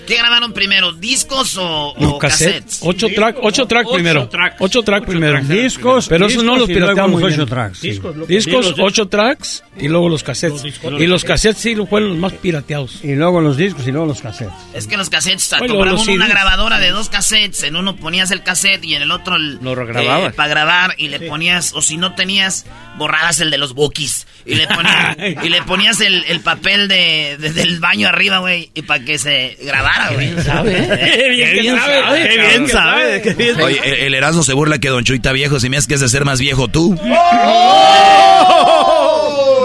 ¿Qué 0.06 0.16
grabaron 0.16 0.52
primero, 0.52 0.92
discos 0.92 1.56
o, 1.56 1.94
Los 1.98 2.12
o 2.14 2.18
cassettes. 2.18 2.54
cassettes? 2.54 2.80
Ocho 2.82 3.08
track, 3.14 3.36
ocho 3.42 3.66
track 3.66 3.86
Ocho 3.86 3.94
primero. 3.94 4.28
tracks. 4.28 4.56
Ocho 4.60 4.82
track 4.82 5.02
Ocho 5.02 5.10
primero. 5.10 5.32
tracks. 5.34 5.48
Discos, 5.48 6.08
pero 6.08 6.26
eso 6.26 6.42
no 6.42 6.52
discos 6.54 6.58
los 6.58 6.68
pirateamos 6.76 7.22
ocho 7.22 7.46
tracks, 7.46 7.78
sí. 7.78 8.00
Discos, 8.28 8.74
ocho 8.78 9.08
tracks 9.08 9.62
y 9.78 9.88
luego 9.88 10.08
los 10.08 10.22
cassettes. 10.22 10.64
y 10.98 11.06
los 11.06 11.24
cassettes 11.24 11.60
sí 11.60 11.76
fueron 11.88 12.10
los 12.10 12.18
más 12.18 12.32
pirateados. 12.34 13.04
Y 13.04 13.14
luego 13.14 13.40
los 13.40 13.56
discos 13.56 13.86
y 13.86 13.92
luego 13.92 14.06
los 14.06 14.20
cassettes. 14.20 14.52
Es 14.74 14.86
que 14.86 14.96
los 14.96 15.10
cassettes, 15.10 15.48
Bueno, 15.58 15.74
compraban 15.74 15.94
los 15.94 16.08
una 16.08 16.26
grabadora 16.28 16.78
de 16.78 16.90
dos 16.90 17.08
cassettes, 17.08 17.62
en 17.62 17.76
uno 17.76 17.96
ponías 17.96 18.30
el 18.30 18.42
cassette 18.42 18.84
y 18.84 18.94
en 18.94 19.02
el 19.02 19.10
otro 19.10 19.36
el, 19.36 19.58
Lo 19.62 19.74
regrababas. 19.74 20.34
para 20.34 20.48
grabar 20.48 20.94
y 20.98 21.08
le 21.08 21.20
ponías, 21.20 21.72
o 21.74 21.82
si 21.82 21.96
no 21.96 22.14
tenías, 22.14 22.66
borrabas 22.98 23.40
el 23.40 23.50
de 23.50 23.58
los 23.58 23.74
bookies 23.74 24.26
y 24.44 24.54
le 24.56 24.66
ponías, 24.66 25.16
y 25.44 25.48
le 25.48 25.62
ponías 25.62 26.00
el, 26.00 26.24
el 26.24 26.40
papel 26.40 26.88
de, 26.88 27.36
de- 27.38 27.52
del 27.52 27.78
baño 27.80 28.08
arriba, 28.08 28.38
güey, 28.38 28.70
y 28.74 28.82
para 28.82 29.04
que 29.04 29.18
se 29.18 29.56
grabara, 29.62 29.89
güey. 30.12 30.34
Qué 30.34 31.28
bien 31.30 31.54
que 31.62 31.70
sabe, 31.78 32.28
qué 32.28 32.38
bien 32.38 32.68
sabe, 32.68 33.22
qué 33.22 33.34
bien 33.34 33.60
Oye, 33.60 33.80
el, 33.84 33.94
el 34.06 34.14
Erasmo 34.14 34.42
se 34.42 34.52
burla 34.52 34.78
que 34.78 34.88
Don 34.88 35.04
Chuy 35.04 35.16
está 35.16 35.32
viejo. 35.32 35.60
Si 35.60 35.68
me 35.68 35.76
haces 35.76 35.88
que 35.88 35.94
es 35.94 36.00
de 36.00 36.08
ser 36.08 36.24
más 36.24 36.40
viejo 36.40 36.68
tú. 36.68 36.98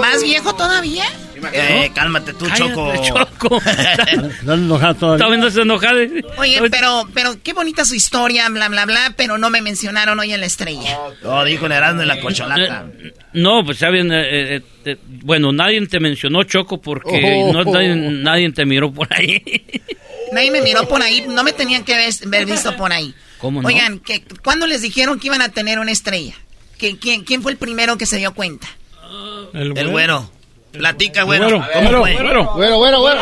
¿Más 0.01 0.23
viejo 0.23 0.53
todavía? 0.55 1.03
Eh, 1.53 1.91
cálmate 1.93 2.33
tú, 2.33 2.49
Choco. 2.49 2.89
Cállate, 2.91 3.07
Choco. 3.07 3.57
Están 4.39 4.63
enojados 4.63 4.97
todavía. 4.97 5.17
Está 5.17 5.27
viendo 5.29 5.47
ese 5.47 5.61
enojado. 5.61 5.99
Oye, 6.37 6.59
pero, 6.71 7.03
pero 7.13 7.35
qué 7.43 7.53
bonita 7.53 7.85
su 7.85 7.93
historia, 7.93 8.49
bla, 8.49 8.67
bla, 8.67 8.85
bla, 8.85 9.13
pero 9.15 9.37
no 9.37 9.49
me 9.51 9.61
mencionaron 9.61 10.19
hoy 10.19 10.33
en 10.33 10.39
la 10.39 10.47
estrella. 10.47 10.97
No, 11.23 11.43
dijo 11.45 11.67
el 11.67 11.71
Erasmo 11.73 11.99
de 12.01 12.05
la 12.07 12.19
cocholata. 12.19 12.87
No, 13.33 13.63
pues 13.63 13.77
saben, 13.77 14.11
eh, 14.11 14.55
eh, 14.55 14.61
eh, 14.85 14.97
bueno, 15.05 15.51
nadie 15.51 15.85
te 15.87 15.99
mencionó 15.99 16.43
Choco 16.43 16.81
porque 16.81 17.43
Oh. 17.43 17.53
no, 17.53 17.63
nadie, 17.63 17.95
nadie 17.95 18.51
te 18.51 18.65
miró 18.65 18.91
por 18.91 19.07
ahí. 19.13 19.43
Nadie 20.35 20.51
me 20.51 20.61
miró 20.61 20.87
por 20.87 21.01
ahí, 21.01 21.25
no 21.27 21.43
me 21.43 21.53
tenían 21.53 21.83
que 21.85 21.95
ver, 21.95 22.13
ver 22.27 22.45
visto 22.45 22.75
por 22.75 22.91
ahí. 22.91 23.15
¿Cómo 23.39 23.61
no? 23.61 23.67
Oigan, 23.67 23.99
¿qué- 23.99 24.23
¿cuándo 24.43 24.67
les 24.67 24.81
dijeron 24.81 25.17
que 25.19 25.27
iban 25.27 25.41
a 25.41 25.49
tener 25.49 25.79
una 25.79 25.91
estrella? 25.91 26.35
¿Qué- 26.77 26.97
quién, 26.99 27.23
¿Quién 27.23 27.41
fue 27.41 27.53
el 27.53 27.57
primero 27.57 27.97
que 27.97 28.05
se 28.05 28.17
dio 28.17 28.33
cuenta? 28.33 28.67
El 29.53 29.73
güero. 29.89 30.29
Platica, 30.73 31.23
güero. 31.23 31.45
Güero, 31.47 31.65
¿Cómo 31.73 31.83
güero, 31.87 32.01
fue? 32.01 32.13
güero. 32.15 32.53
Bueno, 32.53 32.77
bueno, 32.79 32.99
bueno. 32.99 33.21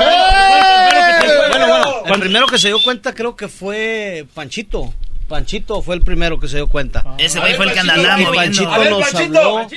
Bueno, 1.49 1.67
bueno, 2.01 2.15
el 2.15 2.19
primero 2.19 2.47
que 2.47 2.57
se 2.57 2.67
dio 2.69 2.81
cuenta 2.81 3.13
creo 3.13 3.35
que 3.35 3.47
fue 3.47 4.25
Panchito. 4.33 4.93
Panchito 5.27 5.81
fue 5.81 5.95
el 5.95 6.01
primero 6.01 6.39
que 6.39 6.47
se 6.47 6.57
dio 6.57 6.67
cuenta. 6.67 7.03
Ese 7.17 7.39
güey 7.39 7.53
fue 7.55 7.65
el 7.67 7.73
que 7.73 7.79
andaba 7.79 8.17
moviendo. 8.17 8.33
Panchito 8.33 8.89
nos 8.99 9.13
habló. 9.15 9.67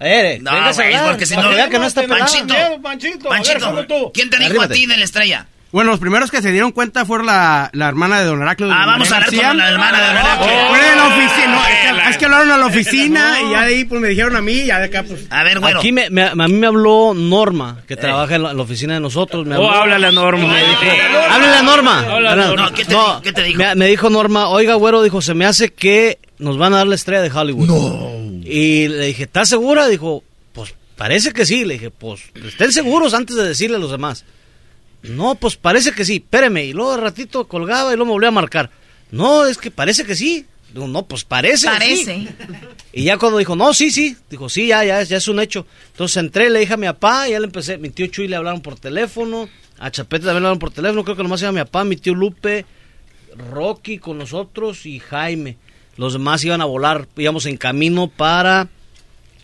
Eh, 0.00 0.38
No, 0.42 0.50
güey, 0.74 0.98
porque 1.04 1.26
si 1.26 1.36
no... 1.36 1.50
que 1.50 1.70
que 1.70 1.78
no 1.78 1.86
está. 1.86 2.06
Panchito, 2.06 2.54
Panchito, 2.82 3.28
Panchito, 3.28 4.10
¿quién 4.12 4.28
te 4.30 4.36
dijo 4.38 4.50
Arrímate. 4.50 4.74
a 4.74 4.76
ti 4.76 4.86
de 4.86 4.96
la 4.96 5.04
estrella? 5.04 5.46
Bueno, 5.72 5.90
los 5.90 6.00
primeros 6.00 6.30
que 6.30 6.42
se 6.42 6.52
dieron 6.52 6.70
cuenta 6.72 7.06
fueron 7.06 7.26
la, 7.26 7.70
la 7.72 7.88
hermana 7.88 8.20
de 8.20 8.26
Don 8.26 8.42
Heraclio. 8.42 8.70
Ah, 8.70 8.84
vamos 8.84 9.10
a 9.10 9.16
hablar 9.16 9.30
con 9.34 9.56
la 9.56 9.70
hermana 9.70 10.00
de 10.00 10.06
Don 10.06 10.16
Heraclio. 10.18 10.68
Fue 10.68 10.78
de 10.82 10.96
la 10.96 11.06
oficina, 11.06 11.46
no, 11.46 11.62
es, 11.66 12.02
que, 12.04 12.10
es 12.10 12.18
que 12.18 12.24
hablaron 12.26 12.50
a 12.50 12.56
la 12.58 12.66
oficina 12.72 13.36
y 13.40 13.50
ya 13.52 13.60
de 13.62 13.74
ahí 13.74 13.84
pues 13.86 14.00
me 14.02 14.08
dijeron 14.08 14.36
a 14.36 14.42
mí 14.42 14.52
y 14.52 14.66
ya 14.66 14.78
de 14.80 14.84
acá 14.84 15.02
pues... 15.02 15.24
A 15.30 15.42
ver, 15.44 15.60
güero. 15.60 15.78
Aquí 15.78 15.90
me, 15.90 16.10
me- 16.10 16.24
a 16.24 16.34
mí 16.34 16.52
me 16.52 16.66
habló 16.66 17.14
Norma, 17.14 17.78
que 17.88 17.96
trabaja 17.96 18.34
en 18.34 18.42
la, 18.42 18.50
en 18.50 18.56
la 18.58 18.62
oficina 18.62 18.94
de 18.94 19.00
nosotros. 19.00 19.46
Me 19.46 19.56
Oh, 19.56 19.66
habló. 19.66 19.80
háblale 19.82 20.06
a 20.08 20.12
Norma. 20.12 20.46
Me 20.48 20.58
dijo, 20.60 20.80
háblale 21.30 21.56
a 21.56 21.62
Norma. 21.62 21.98
Háblale 22.00 22.28
a. 22.42 22.46
Norma. 22.46 22.66
No, 22.70 22.74
¿qué 22.74 22.84
te 22.84 22.94
qué 23.22 23.32
te 23.32 23.42
dijo? 23.42 23.58
Me, 23.58 23.74
me 23.74 23.86
dijo 23.86 24.10
Norma, 24.10 24.48
oiga, 24.48 24.74
güero, 24.74 25.02
dijo, 25.02 25.22
se 25.22 25.32
me 25.32 25.46
hace 25.46 25.72
que 25.72 26.18
nos 26.38 26.58
van 26.58 26.74
a 26.74 26.78
dar 26.78 26.86
la 26.86 26.96
estrella 26.96 27.22
de 27.22 27.30
Hollywood. 27.30 27.66
No. 27.66 28.42
Y 28.44 28.88
le 28.88 29.06
dije, 29.06 29.22
¿estás 29.22 29.48
segura? 29.48 29.86
Dijo, 29.88 30.22
pues 30.52 30.74
parece 30.96 31.32
que 31.32 31.46
sí. 31.46 31.64
Le 31.64 31.74
dije, 31.74 31.90
pues 31.90 32.20
estén 32.44 32.72
seguros 32.72 33.14
antes 33.14 33.36
de 33.36 33.44
decirle 33.48 33.76
a 33.76 33.80
los 33.80 33.90
demás. 33.90 34.26
No, 35.02 35.34
pues 35.34 35.56
parece 35.56 35.92
que 35.92 36.04
sí, 36.04 36.16
espéreme. 36.16 36.64
Y 36.64 36.72
luego 36.72 36.96
de 36.96 37.02
ratito 37.02 37.46
colgaba 37.48 37.92
y 37.92 37.96
luego 37.96 38.06
me 38.06 38.12
volvió 38.12 38.28
a 38.28 38.32
marcar. 38.32 38.70
No, 39.10 39.46
es 39.46 39.58
que 39.58 39.70
parece 39.70 40.04
que 40.04 40.14
sí. 40.14 40.46
Digo, 40.72 40.88
no, 40.88 41.06
pues 41.06 41.24
parece. 41.24 41.66
Parece. 41.66 42.04
sí. 42.04 42.28
Y 42.92 43.04
ya 43.04 43.18
cuando 43.18 43.38
dijo, 43.38 43.56
no, 43.56 43.72
sí, 43.74 43.90
sí, 43.90 44.16
dijo, 44.30 44.48
sí, 44.48 44.68
ya, 44.68 44.84
ya, 44.84 45.02
ya 45.02 45.16
es 45.16 45.28
un 45.28 45.40
hecho. 45.40 45.66
Entonces 45.92 46.16
entré, 46.18 46.50
le 46.50 46.60
dije 46.60 46.74
a 46.74 46.78
mi 46.78 46.86
papá, 46.86 47.28
y 47.28 47.32
ya 47.32 47.40
le 47.40 47.46
empecé, 47.46 47.78
mi 47.78 47.90
tío 47.90 48.06
Chuy 48.06 48.28
le 48.28 48.36
hablaron 48.36 48.60
por 48.60 48.78
teléfono, 48.78 49.48
a 49.78 49.90
Chapete 49.90 50.26
también 50.26 50.42
le 50.42 50.48
hablaron 50.48 50.58
por 50.58 50.72
teléfono, 50.72 51.04
creo 51.04 51.16
que 51.16 51.22
nomás 51.22 51.40
iba 51.42 51.52
mi 51.52 51.60
papá, 51.60 51.84
mi 51.84 51.96
tío 51.96 52.14
Lupe, 52.14 52.66
Rocky 53.50 53.98
con 53.98 54.18
nosotros 54.18 54.84
y 54.84 54.98
Jaime. 54.98 55.56
Los 55.96 56.14
demás 56.14 56.44
iban 56.44 56.60
a 56.60 56.66
volar, 56.66 57.08
íbamos 57.16 57.46
en 57.46 57.56
camino 57.56 58.08
para 58.08 58.68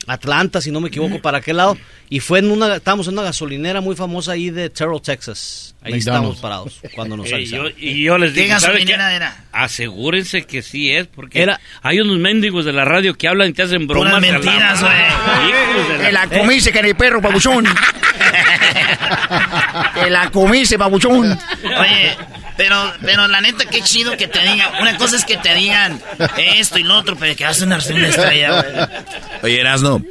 Atlanta, 0.09 0.61
si 0.61 0.71
no 0.71 0.81
me 0.81 0.89
equivoco, 0.89 1.21
para 1.21 1.39
aquel 1.39 1.59
lado. 1.59 1.77
Y 2.11 2.21
fue 2.21 2.39
en 2.39 2.51
una, 2.51 2.77
estábamos 2.77 3.07
en 3.09 3.13
una 3.13 3.23
gasolinera 3.23 3.81
muy 3.83 3.95
famosa 3.95 4.33
ahí 4.33 4.49
de 4.51 4.71
Terrell, 4.71 5.01
Texas. 5.03 5.75
Ahí 5.83 5.93
McDonald's. 5.93 6.07
estábamos 6.07 6.37
parados 6.39 6.81
cuando 6.95 7.17
nos 7.19 7.27
Eh, 7.33 7.45
yo- 7.45 7.69
y 7.77 8.03
yo 8.03 8.17
les 8.19 8.33
¿Qué 8.33 8.43
digo, 8.45 8.59
¿sabe 8.59 8.75
gasolinera 8.75 9.11
qué? 9.11 9.17
era? 9.17 9.45
Asegúrense 9.53 10.45
que 10.47 10.63
sí 10.63 10.91
es, 10.91 11.07
porque 11.07 11.43
Era- 11.43 11.61
hay 11.83 12.01
unos 12.01 12.19
mendigos 12.19 12.65
de 12.65 12.73
la 12.73 12.85
radio 12.87 13.15
que 13.15 13.29
hablan 13.29 13.51
y 13.51 13.53
te 13.53 13.63
hacen 13.63 13.87
bromas. 13.87 14.21
Mentiras, 14.21 14.81
güey. 14.81 15.99
Te 15.99 16.13
la 16.13 16.27
comiste, 16.29 16.73
que 16.73 16.95
perro, 16.95 17.21
pabuchón. 17.21 17.67
Te 19.95 20.11
la 20.11 20.31
comiste, 20.31 20.79
pabuchón. 20.79 21.39
Oye, 21.65 22.17
pero, 22.59 22.93
pero 23.01 23.29
la 23.29 23.41
neta, 23.41 23.65
qué 23.67 23.81
chido 23.81 24.17
que 24.17 24.27
te 24.27 24.41
digan. 24.41 24.83
Una 24.83 24.99
cosa 24.99 25.17
es 25.17 25.25
que 25.25 25.37
te 25.39 25.55
digan 25.55 26.03
esto 26.37 26.79
y 26.79 26.83
lo 26.83 26.99
otro, 26.99 27.17
pero 27.17 27.35
que 27.37 27.45
vas 27.45 27.63
a 27.63 27.65
una, 27.65 27.79
estrella, 27.79 28.63
güey. 28.63 28.89
Oye, 29.45 29.61
Erasno, 29.61 30.05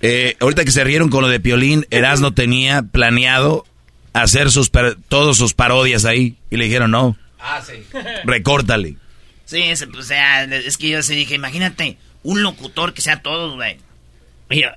eh, 0.00 0.34
ahorita 0.40 0.64
que 0.64 0.72
se 0.72 0.82
rieron 0.82 1.10
con 1.10 1.22
lo 1.22 1.28
de 1.28 1.38
Piolín, 1.38 1.86
Erasno 1.90 2.32
tenía 2.32 2.82
planeado 2.82 3.66
hacer 4.14 4.50
sus 4.50 4.72
todos 5.08 5.36
sus 5.36 5.52
parodias 5.52 6.06
ahí. 6.06 6.36
Y 6.50 6.56
le 6.56 6.64
dijeron, 6.64 6.90
no, 6.90 7.16
Ah, 7.38 7.60
sí. 7.64 7.84
recórtale. 8.24 8.96
Sí, 9.44 9.62
es, 9.62 9.82
o 9.82 10.02
sea, 10.02 10.44
es 10.44 10.78
que 10.78 10.88
yo 10.88 11.02
se 11.02 11.14
dije, 11.14 11.34
imagínate, 11.34 11.98
un 12.22 12.42
locutor 12.42 12.94
que 12.94 13.02
sea 13.02 13.20
todos, 13.20 13.56
güey. 13.56 13.78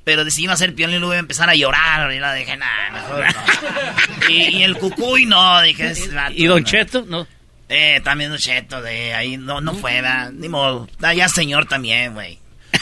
Pero 0.04 0.30
si 0.30 0.44
iba 0.44 0.54
a 0.54 0.58
ser 0.58 0.76
piolín, 0.76 1.00
luego 1.00 1.14
iba 1.14 1.18
a 1.18 1.20
empezar 1.20 1.50
a 1.50 1.56
llorar. 1.56 2.12
Y 2.14 2.20
la 2.20 2.34
dije, 2.34 2.56
nah, 2.58 2.92
mejor 2.94 3.26
no. 3.26 4.30
y, 4.30 4.58
y 4.58 4.64
el 4.64 4.78
cucuy, 4.78 5.26
no, 5.26 5.62
dije, 5.62 5.92
"Ese 5.92 6.14
vato, 6.14 6.34
¿Y 6.36 6.46
Don 6.46 6.62
no". 6.62 6.68
Cheto? 6.70 7.06
No. 7.08 7.28
Eh, 7.70 8.02
también 8.04 8.30
Don 8.30 8.40
Cheto, 8.40 8.82
de 8.82 9.14
ahí, 9.16 9.38
no, 9.38 9.62
no 9.62 9.74
fue, 9.74 9.94
¿verdad? 9.94 10.32
ni 10.32 10.50
modo. 10.50 10.88
Ah, 11.02 11.14
ya 11.14 11.28
señor 11.28 11.66
también, 11.66 12.14
güey. 12.14 12.38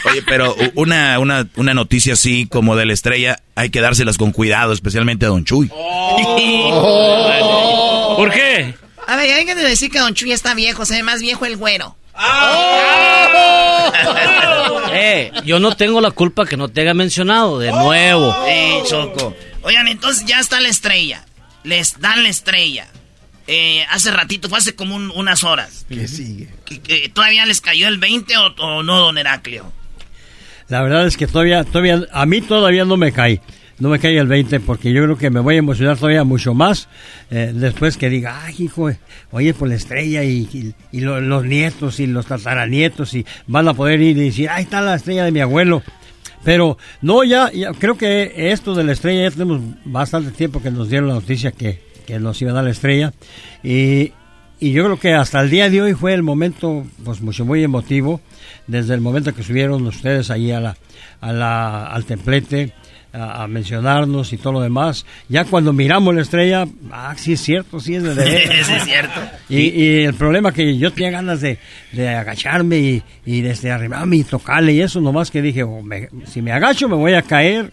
Oye, 0.05 0.22
pero 0.23 0.55
una, 0.76 1.19
una, 1.19 1.47
una 1.55 1.73
noticia 1.73 2.13
así 2.13 2.47
como 2.47 2.76
de 2.76 2.85
la 2.85 2.93
estrella, 2.93 3.39
hay 3.55 3.69
que 3.69 3.81
dárselas 3.81 4.18
con 4.18 4.31
cuidado, 4.31 4.73
especialmente 4.73 5.26
a 5.26 5.30
Don 5.30 5.45
Chuy. 5.45 5.68
¿Por 8.18 8.31
qué? 8.31 8.73
A 9.07 9.15
ver, 9.15 9.34
hay 9.34 9.45
que 9.45 9.55
decir 9.55 9.91
que 9.91 9.99
Don 9.99 10.13
Chuy 10.13 10.31
está 10.31 10.53
viejo, 10.53 10.85
se 10.85 10.95
ve 10.95 11.03
más 11.03 11.22
viejo 11.22 11.45
el 11.45 11.57
güero. 11.57 11.95
Eh, 15.01 15.31
yo 15.45 15.59
no 15.59 15.75
tengo 15.75 15.99
la 16.01 16.11
culpa 16.11 16.45
que 16.45 16.57
no 16.57 16.69
te 16.69 16.81
haya 16.81 16.93
mencionado, 16.93 17.59
de 17.59 17.71
nuevo. 17.71 18.35
Sí, 18.47 18.89
Choco. 18.89 19.35
Oigan, 19.63 19.87
entonces 19.87 20.25
ya 20.25 20.39
está 20.39 20.59
la 20.61 20.69
estrella. 20.69 21.25
Les 21.63 21.99
dan 21.99 22.23
la 22.23 22.29
estrella. 22.29 22.87
Eh, 23.47 23.85
hace 23.89 24.11
ratito, 24.11 24.47
fue 24.49 24.59
hace 24.59 24.75
como 24.75 24.95
un- 24.95 25.11
unas 25.15 25.43
horas. 25.43 25.85
¿Qué 25.89 26.07
sigue? 26.07 26.49
¿Que- 26.65 26.79
que 26.79 27.09
¿Todavía 27.09 27.45
les 27.45 27.59
cayó 27.61 27.87
el 27.87 27.97
20 27.97 28.37
o, 28.37 28.47
o 28.57 28.83
no, 28.83 28.97
don 28.99 29.17
Heraclio? 29.17 29.71
La 30.67 30.81
verdad 30.81 31.05
es 31.05 31.17
que 31.17 31.27
todavía, 31.27 31.63
todavía, 31.63 32.01
a 32.13 32.25
mí 32.25 32.41
todavía 32.41 32.85
no 32.85 32.95
me 32.97 33.11
cae. 33.11 33.41
No 33.81 33.89
me 33.89 33.97
cae 33.99 34.17
el 34.17 34.27
20 34.27 34.59
porque 34.59 34.93
yo 34.93 35.03
creo 35.03 35.17
que 35.17 35.31
me 35.31 35.39
voy 35.39 35.55
a 35.55 35.57
emocionar 35.57 35.97
todavía 35.97 36.23
mucho 36.23 36.53
más 36.53 36.87
eh, 37.31 37.51
después 37.53 37.97
que 37.97 38.09
diga, 38.09 38.43
ay, 38.45 38.55
hijo, 38.59 38.91
oye, 39.31 39.53
por 39.55 39.67
la 39.69 39.75
estrella 39.75 40.23
y, 40.23 40.47
y- 40.53 40.73
y 40.91 41.01
lo- 41.01 41.19
los 41.19 41.43
nietos 41.45 41.99
y 41.99 42.05
los 42.05 42.27
tataranietos 42.27 43.13
y 43.15 43.25
van 43.47 43.67
a 43.67 43.73
poder 43.73 43.99
ir 44.01 44.17
y 44.17 44.25
decir, 44.25 44.49
ahí 44.49 44.63
está 44.63 44.81
la 44.81 44.93
estrella 44.95 45.23
de 45.25 45.31
mi 45.31 45.39
abuelo. 45.39 45.81
Pero 46.43 46.77
no, 47.01 47.23
ya, 47.23 47.49
creo 47.79 47.97
que 47.97 48.51
esto 48.51 48.75
de 48.75 48.83
la 48.83 48.91
estrella 48.93 49.23
ya 49.23 49.31
tenemos 49.31 49.61
bastante 49.83 50.29
tiempo 50.31 50.61
que 50.61 50.69
nos 50.71 50.87
dieron 50.89 51.07
la 51.07 51.15
noticia 51.15 51.51
que, 51.51 51.81
que 52.05 52.19
nos 52.19 52.39
iba 52.41 52.51
a 52.51 52.53
dar 52.55 52.63
la 52.63 52.69
estrella 52.71 53.13
y, 53.63 54.11
y 54.59 54.71
yo 54.73 54.83
creo 54.83 54.99
que 54.99 55.13
hasta 55.13 55.41
el 55.41 55.49
día 55.49 55.69
de 55.71 55.81
hoy 55.81 55.93
fue 55.93 56.13
el 56.13 56.21
momento, 56.23 56.85
pues 57.03 57.21
mucho 57.21 57.45
muy 57.45 57.63
emotivo, 57.63 58.21
desde 58.67 58.93
el 58.93 59.01
momento 59.01 59.33
que 59.33 59.41
subieron 59.43 59.85
ustedes 59.87 60.29
ahí 60.29 60.51
a 60.51 60.59
la, 60.59 60.77
a 61.19 61.33
la, 61.33 61.85
al 61.87 62.05
templete 62.05 62.73
a, 63.13 63.43
a 63.43 63.47
mencionarnos 63.47 64.31
y 64.33 64.38
todo 64.38 64.53
lo 64.53 64.61
demás. 64.61 65.05
Ya 65.29 65.45
cuando 65.45 65.73
miramos 65.73 66.15
la 66.15 66.21
estrella, 66.21 66.65
ah, 66.91 67.13
sí 67.17 67.33
es 67.33 67.41
cierto, 67.41 67.79
sí 67.79 67.95
es 67.95 68.03
de 68.03 68.13
veras. 68.15 68.67
Sí, 68.67 68.73
es 68.73 68.83
cierto. 68.83 69.19
Y, 69.49 69.57
y 69.59 70.03
el 70.03 70.13
problema 70.13 70.51
que 70.53 70.77
yo 70.77 70.91
tenía 70.93 71.11
ganas 71.11 71.41
de, 71.41 71.57
de 71.91 72.09
agacharme 72.09 72.77
y, 72.77 73.03
y 73.25 73.41
desde 73.41 73.71
arrimarme 73.71 74.17
y 74.17 74.23
tocarle 74.23 74.73
y 74.73 74.81
eso, 74.81 75.01
nomás 75.01 75.29
que 75.31 75.41
dije, 75.41 75.63
oh, 75.63 75.81
me- 75.81 76.09
si 76.27 76.41
me 76.41 76.51
agacho 76.51 76.88
me 76.88 76.95
voy 76.95 77.13
a 77.13 77.21
caer 77.21 77.71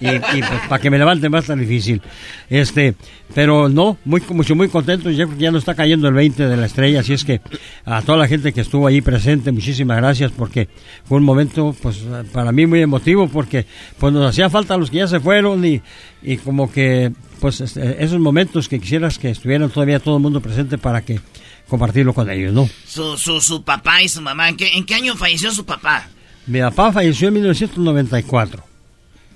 y, 0.00 0.08
y, 0.08 0.18
pues, 0.20 0.60
para 0.68 0.80
que 0.80 0.90
me 0.90 0.98
levante 0.98 1.28
más 1.28 1.44
tan 1.46 1.58
difícil. 1.60 2.00
Este, 2.48 2.94
pero 3.34 3.68
no, 3.68 3.98
muy, 4.04 4.22
mucho, 4.30 4.54
muy 4.54 4.68
contento, 4.68 5.10
ya, 5.10 5.26
ya 5.38 5.50
nos 5.50 5.62
está 5.62 5.74
cayendo 5.74 6.08
el 6.08 6.14
20 6.14 6.48
de 6.48 6.56
la 6.56 6.66
estrella, 6.66 7.00
así 7.00 7.12
es 7.12 7.24
que 7.24 7.40
a 7.84 8.02
toda 8.02 8.18
la 8.18 8.28
gente 8.28 8.52
que 8.52 8.60
estuvo 8.60 8.86
ahí 8.86 9.00
presente, 9.00 9.52
muchísimas 9.52 9.98
gracias 9.98 10.32
porque 10.32 10.68
fue 11.04 11.18
un 11.18 11.24
momento, 11.24 11.74
pues, 11.82 12.04
para 12.32 12.52
mí 12.52 12.66
muy 12.66 12.80
emotivo 12.82 13.28
porque 13.28 13.66
pues 13.98 14.12
nos 14.12 14.28
hacía 14.28 14.50
falta 14.50 14.76
los 14.76 14.90
que 14.90 14.98
ya 14.98 15.06
se 15.06 15.20
fueron 15.20 15.64
y, 15.64 15.82
y 16.22 16.38
como 16.38 16.70
que, 16.72 17.12
pues, 17.40 17.60
este, 17.60 18.02
esos 18.02 18.18
momentos 18.18 18.68
que 18.68 18.80
quisieras 18.80 19.18
que 19.18 19.30
estuvieran 19.30 19.70
todavía 19.70 20.00
todo 20.00 20.16
el 20.16 20.22
mundo 20.22 20.40
presente 20.40 20.78
para 20.78 21.02
que 21.02 21.20
compartirlo 21.68 22.14
con 22.14 22.30
ellos, 22.30 22.52
¿no? 22.52 22.68
Su, 22.86 23.16
su, 23.18 23.40
su 23.40 23.62
papá 23.62 24.02
y 24.02 24.08
su 24.08 24.22
mamá. 24.22 24.48
¿En 24.48 24.56
qué, 24.56 24.76
¿En 24.76 24.86
qué 24.86 24.94
año 24.94 25.14
falleció 25.16 25.50
su 25.50 25.66
papá? 25.66 26.08
Mi 26.46 26.60
papá 26.60 26.92
falleció 26.92 27.28
en 27.28 27.34
1994. 27.34 28.64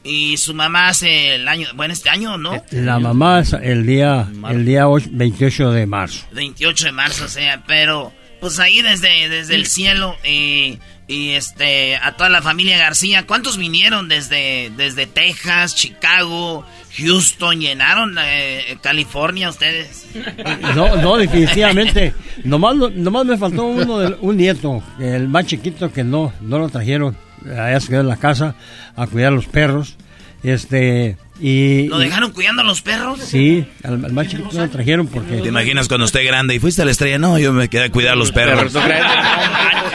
Y 0.05 0.37
su 0.37 0.53
mamá 0.55 0.89
hace 0.89 1.37
el 1.37 1.47
año, 1.47 1.69
bueno, 1.75 1.95
este 1.95 2.11
año, 2.11 2.37
¿no? 2.37 2.63
La 2.73 2.99
mamá 2.99 3.41
es 3.41 3.53
el 3.53 3.87
día, 3.87 4.27
el 4.51 4.65
día 4.65 4.89
ocho- 4.89 5.09
28 5.13 5.71
de 5.71 5.87
marzo. 5.87 6.27
28 6.33 6.87
de 6.87 6.93
marzo, 6.93 7.25
o 7.25 7.29
sea, 7.29 7.63
pero 7.67 8.13
pues 8.41 8.59
ahí 8.59 8.83
desde, 8.83 9.29
desde 9.29 9.55
el 9.55 9.67
cielo 9.67 10.17
y, 10.25 10.81
y 11.07 11.31
este 11.31 11.95
a 11.97 12.17
toda 12.17 12.29
la 12.29 12.43
familia 12.43 12.77
García, 12.79 13.25
¿cuántos 13.29 13.57
vinieron 13.57 14.09
desde, 14.09 14.73
desde 14.77 15.07
Texas, 15.07 15.77
Chicago, 15.77 16.67
Houston, 16.99 17.61
llenaron 17.61 18.17
eh, 18.21 18.77
California 18.83 19.49
ustedes? 19.51 20.07
No, 20.75 20.97
no, 20.97 21.17
definitivamente. 21.17 22.13
Nomás, 22.43 22.75
nomás 22.77 23.25
me 23.27 23.39
faltó 23.39 23.67
uno 23.67 23.99
del- 24.01 24.17
un 24.21 24.37
nieto, 24.37 24.83
el 24.99 25.29
más 25.29 25.47
chiquito 25.47 25.93
que 25.93 26.03
no, 26.03 26.33
no 26.41 26.59
lo 26.59 26.69
trajeron. 26.69 27.17
Allá 27.51 27.81
se 27.81 27.89
quedó 27.89 28.01
en 28.01 28.09
la 28.09 28.17
casa 28.17 28.55
a 28.97 29.07
cuidar 29.07 29.33
a 29.33 29.37
los 29.37 29.47
perros. 29.47 29.97
Este, 30.43 31.17
y. 31.41 31.87
¿Lo 31.89 32.01
y- 32.01 32.05
dejaron 32.07 32.33
cuidando 32.33 32.63
a 32.63 32.65
los 32.65 32.83
perros? 32.83 33.21
Sí, 33.21 33.65
al, 33.85 34.05
al 34.05 34.13
más 34.13 34.27
chiquito 34.29 34.49
no 34.53 34.61
lo 34.63 34.71
trajeron 34.71 35.07
porque. 35.07 35.37
¿Te 35.37 35.49
imaginas 35.49 35.87
cuando 35.89 36.05
esté 36.07 36.25
grande 36.25 36.55
y 36.55 36.59
fuiste 36.59 36.83
a 36.83 36.85
la 36.85 36.91
estrella? 36.91 37.19
No, 37.19 37.39
yo 37.39 37.53
me 37.53 37.69
quedé 37.69 37.85
a 37.85 37.91
cuidar 37.91 38.15
a 38.15 38.17
los 38.17 38.33
perros. 38.33 38.73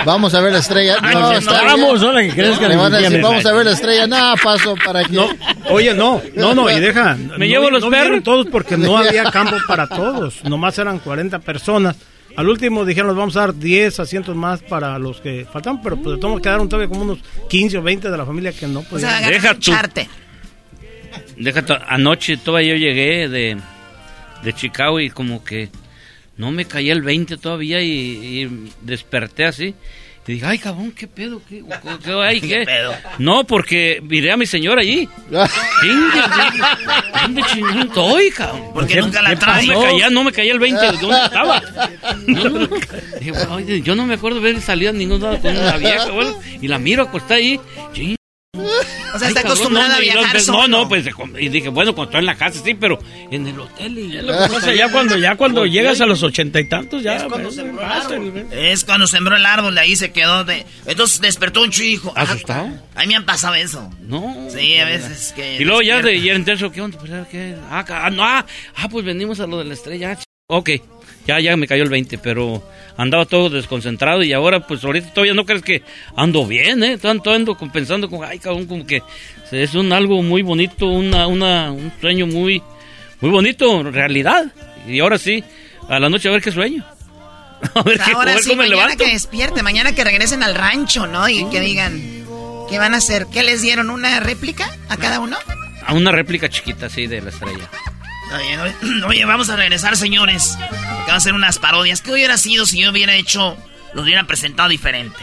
Vamos 0.05 0.33
a 0.33 0.39
ver 0.41 0.53
la 0.53 0.59
estrella. 0.59 0.97
No, 1.01 1.31
está 1.33 1.51
bien. 1.63 1.81
Vamos, 1.81 2.01
ahora 2.03 2.21
que 2.21 2.29
crezca 2.29 2.67
Le 2.69 2.75
van 2.77 2.93
a 2.93 2.97
decir, 2.99 3.21
vamos 3.21 3.45
a 3.45 3.51
ver 3.51 3.65
la 3.65 3.71
estrella. 3.73 4.07
No, 4.07 4.33
paso 4.41 4.75
para 4.85 5.03
que. 5.03 5.11
No, 5.13 5.27
oye, 5.69 5.93
no, 5.93 6.21
no, 6.35 6.55
no, 6.55 6.69
y 6.71 6.79
deja. 6.79 7.15
¿Me 7.15 7.39
no- 7.39 7.45
llevo 7.45 7.69
los 7.69 7.83
no 7.83 7.89
perros? 7.89 8.23
todos 8.23 8.45
porque 8.47 8.77
no 8.77 8.97
había 8.97 9.25
campo 9.31 9.57
para 9.67 9.87
todos. 9.87 10.43
Nomás 10.45 10.77
eran 10.79 10.99
40 10.99 11.39
personas. 11.39 11.97
Al 12.38 12.47
último 12.49 12.85
dijeron, 12.85 13.07
nos 13.07 13.18
vamos 13.18 13.35
a 13.35 13.39
dar 13.41 13.55
10 13.55 13.99
asientos 13.99 14.35
más 14.35 14.61
para 14.61 14.99
los 14.99 15.19
que 15.19 15.47
faltan, 15.51 15.81
pero 15.81 15.97
pues 15.97 16.19
de 16.19 16.39
quedaron 16.39 16.69
todavía 16.69 16.88
como 16.88 17.01
unos 17.01 17.18
15 17.49 17.80
o 17.80 17.81
20 17.81 18.11
de 18.11 18.15
la 18.15 18.27
familia 18.27 18.51
que 18.51 18.68
no 18.68 18.81
O 18.81 18.84
sea, 18.84 18.89
podían. 18.89 19.23
Deja 21.35 21.65
anoche 21.88 22.38
todavía 22.38 22.73
yo 22.73 22.77
llegué 22.77 23.27
de, 23.27 23.57
de 24.43 24.53
Chicago 24.53 24.99
y 24.99 25.09
como 25.09 25.43
que 25.43 25.69
no 26.38 26.51
me 26.51 26.65
caía 26.65 26.93
el 26.93 27.01
20 27.01 27.38
todavía 27.38 27.81
y, 27.81 27.89
y 27.89 28.72
desperté 28.81 29.45
así. 29.45 29.73
Y 30.27 30.33
dije, 30.33 30.45
ay, 30.45 30.57
cabrón, 30.59 30.91
¿qué 30.91 31.07
pedo? 31.07 31.41
¿Qué, 31.49 31.59
qué- 32.41 32.63
pedo? 32.65 32.93
No, 33.17 33.45
porque 33.45 33.99
miré 34.03 34.31
a 34.31 34.37
mi 34.37 34.45
señora 34.45 34.81
allí. 34.81 35.07
¿Dónde 37.21 37.41
chingón 37.43 37.79
estoy, 37.79 38.29
cabrón? 38.31 38.63
Porque 38.73 38.95
¿Qué- 38.95 39.01
nunca 39.01 39.21
la 39.21 39.29
qué 39.35 39.45
No 39.45 39.61
me 39.73 39.73
caía, 39.85 40.09
no 40.09 40.23
me 40.25 40.31
caía 40.33 40.51
el 40.53 40.59
20, 40.59 40.81
¿de 40.91 40.97
dónde 40.97 41.17
estaba? 41.23 41.61
No, 42.27 42.43
no. 42.49 42.67
Dije, 43.19 43.31
"Oye, 43.51 43.81
yo 43.81 43.95
no 43.95 44.05
me 44.05 44.15
acuerdo 44.15 44.39
haber 44.39 44.59
salido 44.61 44.91
a 44.91 44.93
ningún 44.93 45.21
lado 45.21 45.39
con 45.39 45.55
una 45.55 45.77
vieja, 45.77 46.11
bueno, 46.11 46.37
y 46.61 46.67
la 46.67 46.77
miro 46.77 47.03
acostada 47.03 47.35
ahí. 47.35 47.59
O 48.53 49.19
sea, 49.19 49.29
está 49.29 49.41
acostumbrada 49.41 49.89
no, 49.89 49.95
a 49.95 49.99
viajar 49.99 50.33
no, 50.33 50.39
solo. 50.39 50.67
No, 50.67 50.67
no, 50.67 50.89
pues 50.89 51.05
y 51.39 51.49
dije, 51.49 51.69
bueno, 51.69 51.93
cuando 51.95 52.11
estoy 52.11 52.19
en 52.19 52.25
la 52.25 52.35
casa 52.35 52.61
sí, 52.63 52.73
pero 52.73 52.99
en 53.31 53.47
el 53.47 53.59
hotel 53.59 53.97
y 53.97 54.11
ya 54.11 54.21
lo 54.21 54.59
sea, 54.59 54.73
ya 54.73 54.91
cuando, 54.91 55.17
ya 55.17 55.35
cuando 55.35 55.65
llegas 55.65 56.01
a 56.01 56.05
los 56.05 56.23
ochenta 56.23 56.59
y 56.59 56.67
tantos, 56.67 57.03
ya. 57.03 57.15
Es 57.15 57.23
cuando 57.23 57.49
pues, 57.49 57.55
sembró 57.55 57.81
el 57.81 57.89
árbol. 57.91 58.47
Es 58.51 58.83
cuando 58.83 59.07
sembró 59.07 59.35
el 59.35 59.45
árbol, 59.45 59.75
de 59.75 59.81
ahí 59.81 59.95
se 59.95 60.11
quedó. 60.11 60.43
De... 60.43 60.65
Entonces 60.85 61.21
despertó 61.21 61.61
un 61.61 61.71
chico. 61.71 62.13
¿Asustado? 62.15 62.69
A 62.95 63.01
mí 63.01 63.07
me 63.07 63.15
han 63.15 63.25
pasado 63.25 63.55
eso. 63.55 63.89
No. 64.01 64.47
Sí, 64.49 64.77
a 64.77 64.85
veces 64.85 65.33
que. 65.35 65.57
Y 65.57 65.63
luego 65.63 65.81
ya 65.81 66.01
de 66.01 66.11
ayer 66.11 66.35
en 66.35 66.45
¿qué 66.45 66.81
onda? 66.81 66.97
Pues, 66.97 67.11
¿qué? 67.31 67.55
Ah, 67.69 67.85
ah, 67.87 68.09
no, 68.09 68.23
ah, 68.23 68.45
ah, 68.75 68.89
pues 68.89 69.05
venimos 69.05 69.39
a 69.39 69.47
lo 69.47 69.59
de 69.59 69.65
la 69.65 69.73
estrella. 69.73 70.17
ah, 70.19 70.23
Ok. 70.49 70.69
Ya, 71.27 71.39
ya 71.39 71.57
me 71.57 71.67
cayó 71.67 71.83
el 71.83 71.89
20, 71.89 72.17
pero 72.19 72.63
andaba 72.95 73.25
todo 73.25 73.49
desconcentrado 73.49 74.23
y 74.23 74.33
ahora, 74.33 74.65
pues 74.65 74.83
ahorita 74.83 75.13
todavía 75.13 75.33
no 75.33 75.45
crees 75.45 75.61
que 75.61 75.83
ando 76.15 76.45
bien, 76.45 76.83
¿eh? 76.83 76.97
Tanto 76.97 77.31
ando 77.31 77.55
pensando 77.71 78.09
como, 78.09 78.23
ay, 78.23 78.39
cabrón, 78.39 78.65
como 78.65 78.85
que 78.87 79.03
es 79.51 79.75
un 79.75 79.91
algo 79.91 80.23
muy 80.23 80.41
bonito, 80.41 80.87
una, 80.87 81.27
una, 81.27 81.71
un 81.71 81.91
sueño 81.99 82.25
muy, 82.25 82.63
muy 83.21 83.31
bonito, 83.31 83.83
realidad. 83.83 84.51
Y 84.87 84.99
ahora 84.99 85.17
sí, 85.17 85.43
a 85.89 85.99
la 85.99 86.09
noche 86.09 86.29
a 86.29 86.31
ver 86.31 86.41
qué 86.41 86.51
sueño. 86.51 86.83
A 87.73 87.81
ver, 87.81 87.99
qué, 87.99 88.11
ahora 88.11 88.37
sí, 88.37 88.55
mañana 88.55 88.95
que 88.95 89.07
despierte, 89.07 89.63
mañana 89.63 89.91
que 89.91 90.03
regresen 90.03 90.43
al 90.43 90.53
rancho, 90.53 91.07
¿no? 91.07 91.27
Y 91.27 91.49
que 91.49 91.59
digan, 91.59 91.99
¿qué 92.69 92.77
van 92.77 92.93
a 92.93 92.97
hacer? 92.97 93.25
¿Qué 93.33 93.41
les 93.41 93.63
dieron? 93.63 93.89
¿Una 93.89 94.19
réplica 94.19 94.71
a 94.89 94.97
cada 94.97 95.19
uno? 95.19 95.37
A 95.83 95.95
una 95.95 96.11
réplica 96.11 96.49
chiquita, 96.49 96.87
sí, 96.87 97.07
de 97.07 97.19
la 97.19 97.31
estrella. 97.31 97.67
Oye, 99.07 99.25
vamos 99.25 99.49
a 99.49 99.55
regresar, 99.55 99.95
señores. 99.97 100.57
Que 101.05 101.11
van 101.11 101.17
a 101.17 101.19
ser 101.19 101.33
unas 101.33 101.59
parodias. 101.59 102.01
¿Qué 102.01 102.11
hubiera 102.11 102.37
sido 102.37 102.65
si 102.65 102.81
yo 102.81 102.91
hubiera 102.91 103.13
hecho, 103.13 103.57
los 103.93 104.03
hubiera 104.03 104.23
presentado 104.23 104.69
diferente? 104.69 105.17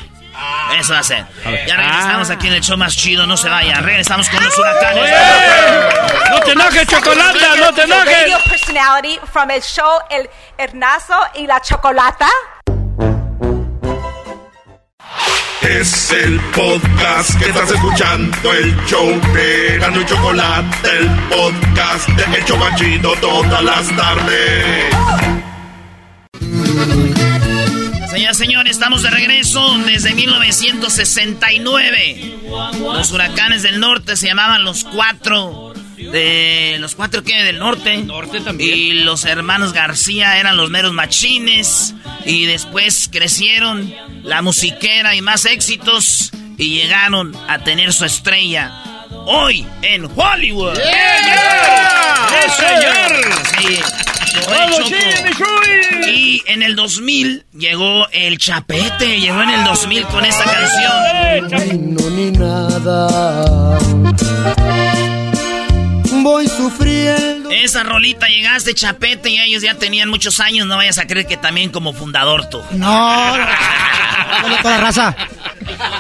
Eso 0.79 0.93
va 0.93 1.01
a 1.01 1.05
ser. 1.05 1.25
Ya 1.67 1.77
regresamos 1.77 2.31
aquí 2.31 2.49
en 2.49 2.55
el 2.55 2.63
show 2.63 2.77
más 2.77 2.97
chido, 2.97 3.27
no 3.27 3.37
se 3.37 3.49
vaya. 3.49 3.81
Regresamos 3.81 4.29
con 4.29 4.43
los 4.43 4.59
huracanes. 4.59 5.11
¡No 6.31 6.41
te 6.41 6.53
enojes, 6.53 6.89
chocolate! 6.89 7.39
¡No 7.59 7.73
te 7.73 7.83
enojes! 7.83 8.35
Personality 8.51 9.19
from 9.33 9.51
el 9.51 9.63
show 9.63 10.01
El 10.11 10.29
Hernazo 10.59 11.19
y 11.35 11.47
la 11.47 11.61
Chocolata. 11.61 12.29
Es 15.69 16.11
el 16.13 16.41
podcast 16.55 17.37
que 17.39 17.47
estás 17.47 17.71
escuchando, 17.71 18.53
el 18.53 18.77
show 18.85 19.09
de 19.33 19.79
Gano 19.79 20.01
y 20.01 20.05
Chocolate, 20.05 20.99
el 20.99 21.09
podcast 21.31 22.09
de 22.11 22.25
El 22.37 22.45
Chobachito 22.45 23.15
todas 23.21 23.65
las 23.65 23.89
tardes. 23.97 24.95
Señoras 28.11 28.37
y 28.37 28.45
señores, 28.45 28.73
estamos 28.73 29.03
de 29.03 29.11
regreso 29.11 29.79
desde 29.87 30.15
1969. 30.15 32.35
Los 32.79 33.11
huracanes 33.11 33.63
del 33.63 33.81
norte 33.81 34.17
se 34.17 34.27
llamaban 34.27 34.65
los 34.65 34.85
cuatro. 34.85 35.73
De 35.97 36.77
los 36.81 36.95
cuatro 36.95 37.23
que 37.23 37.43
del 37.43 37.59
norte. 37.59 37.99
Norte 37.99 38.41
también. 38.41 38.77
Y 38.77 38.93
los 39.05 39.25
hermanos 39.25 39.73
García 39.73 40.39
eran 40.39 40.57
los 40.57 40.71
meros 40.71 40.93
machines. 40.93 41.95
Y 42.25 42.47
después 42.47 43.09
crecieron 43.11 43.93
la 44.23 44.43
musiquera 44.43 45.15
y 45.15 45.23
más 45.23 45.45
éxitos. 45.45 46.33
Y 46.57 46.77
llegaron 46.77 47.35
a 47.49 47.65
tener 47.65 47.93
su 47.93 48.05
estrella. 48.05 48.73
Hoy 49.27 49.67
en 49.83 50.09
Hollywood. 50.15 50.77
¡Sí, 50.77 52.51
señor! 52.57 53.35
Sí. 53.59 53.81
Y 56.07 56.43
en 56.47 56.63
el 56.63 56.77
2000 56.77 57.47
llegó 57.57 58.09
el 58.11 58.39
Chapete, 58.39 59.21
llegó 59.21 59.43
en 59.43 59.51
el 59.51 59.65
2000 59.65 60.05
con 60.07 60.25
esta 60.25 60.45
canción. 60.45 61.95
No 61.95 62.11
ni 62.11 62.31
nada. 62.33 63.79
Voy 66.25 66.49
sufriendo. 66.49 67.51
Esa 67.51 67.83
rolita 67.83 68.27
llegaste, 68.29 68.73
Chapete, 68.73 69.29
y 69.29 69.39
ellos 69.39 69.63
ya 69.63 69.75
tenían 69.75 70.09
muchos 70.09 70.41
años. 70.41 70.67
No 70.67 70.79
vayas 70.79 70.97
a 70.97 71.07
creer 71.07 71.27
que 71.27 71.37
también 71.37 71.71
como 71.71 71.93
fundador 71.93 72.49
tú. 72.49 72.63
No, 72.73 73.37
no, 73.37 74.57
toda 74.63 74.79
raza. 74.79 75.15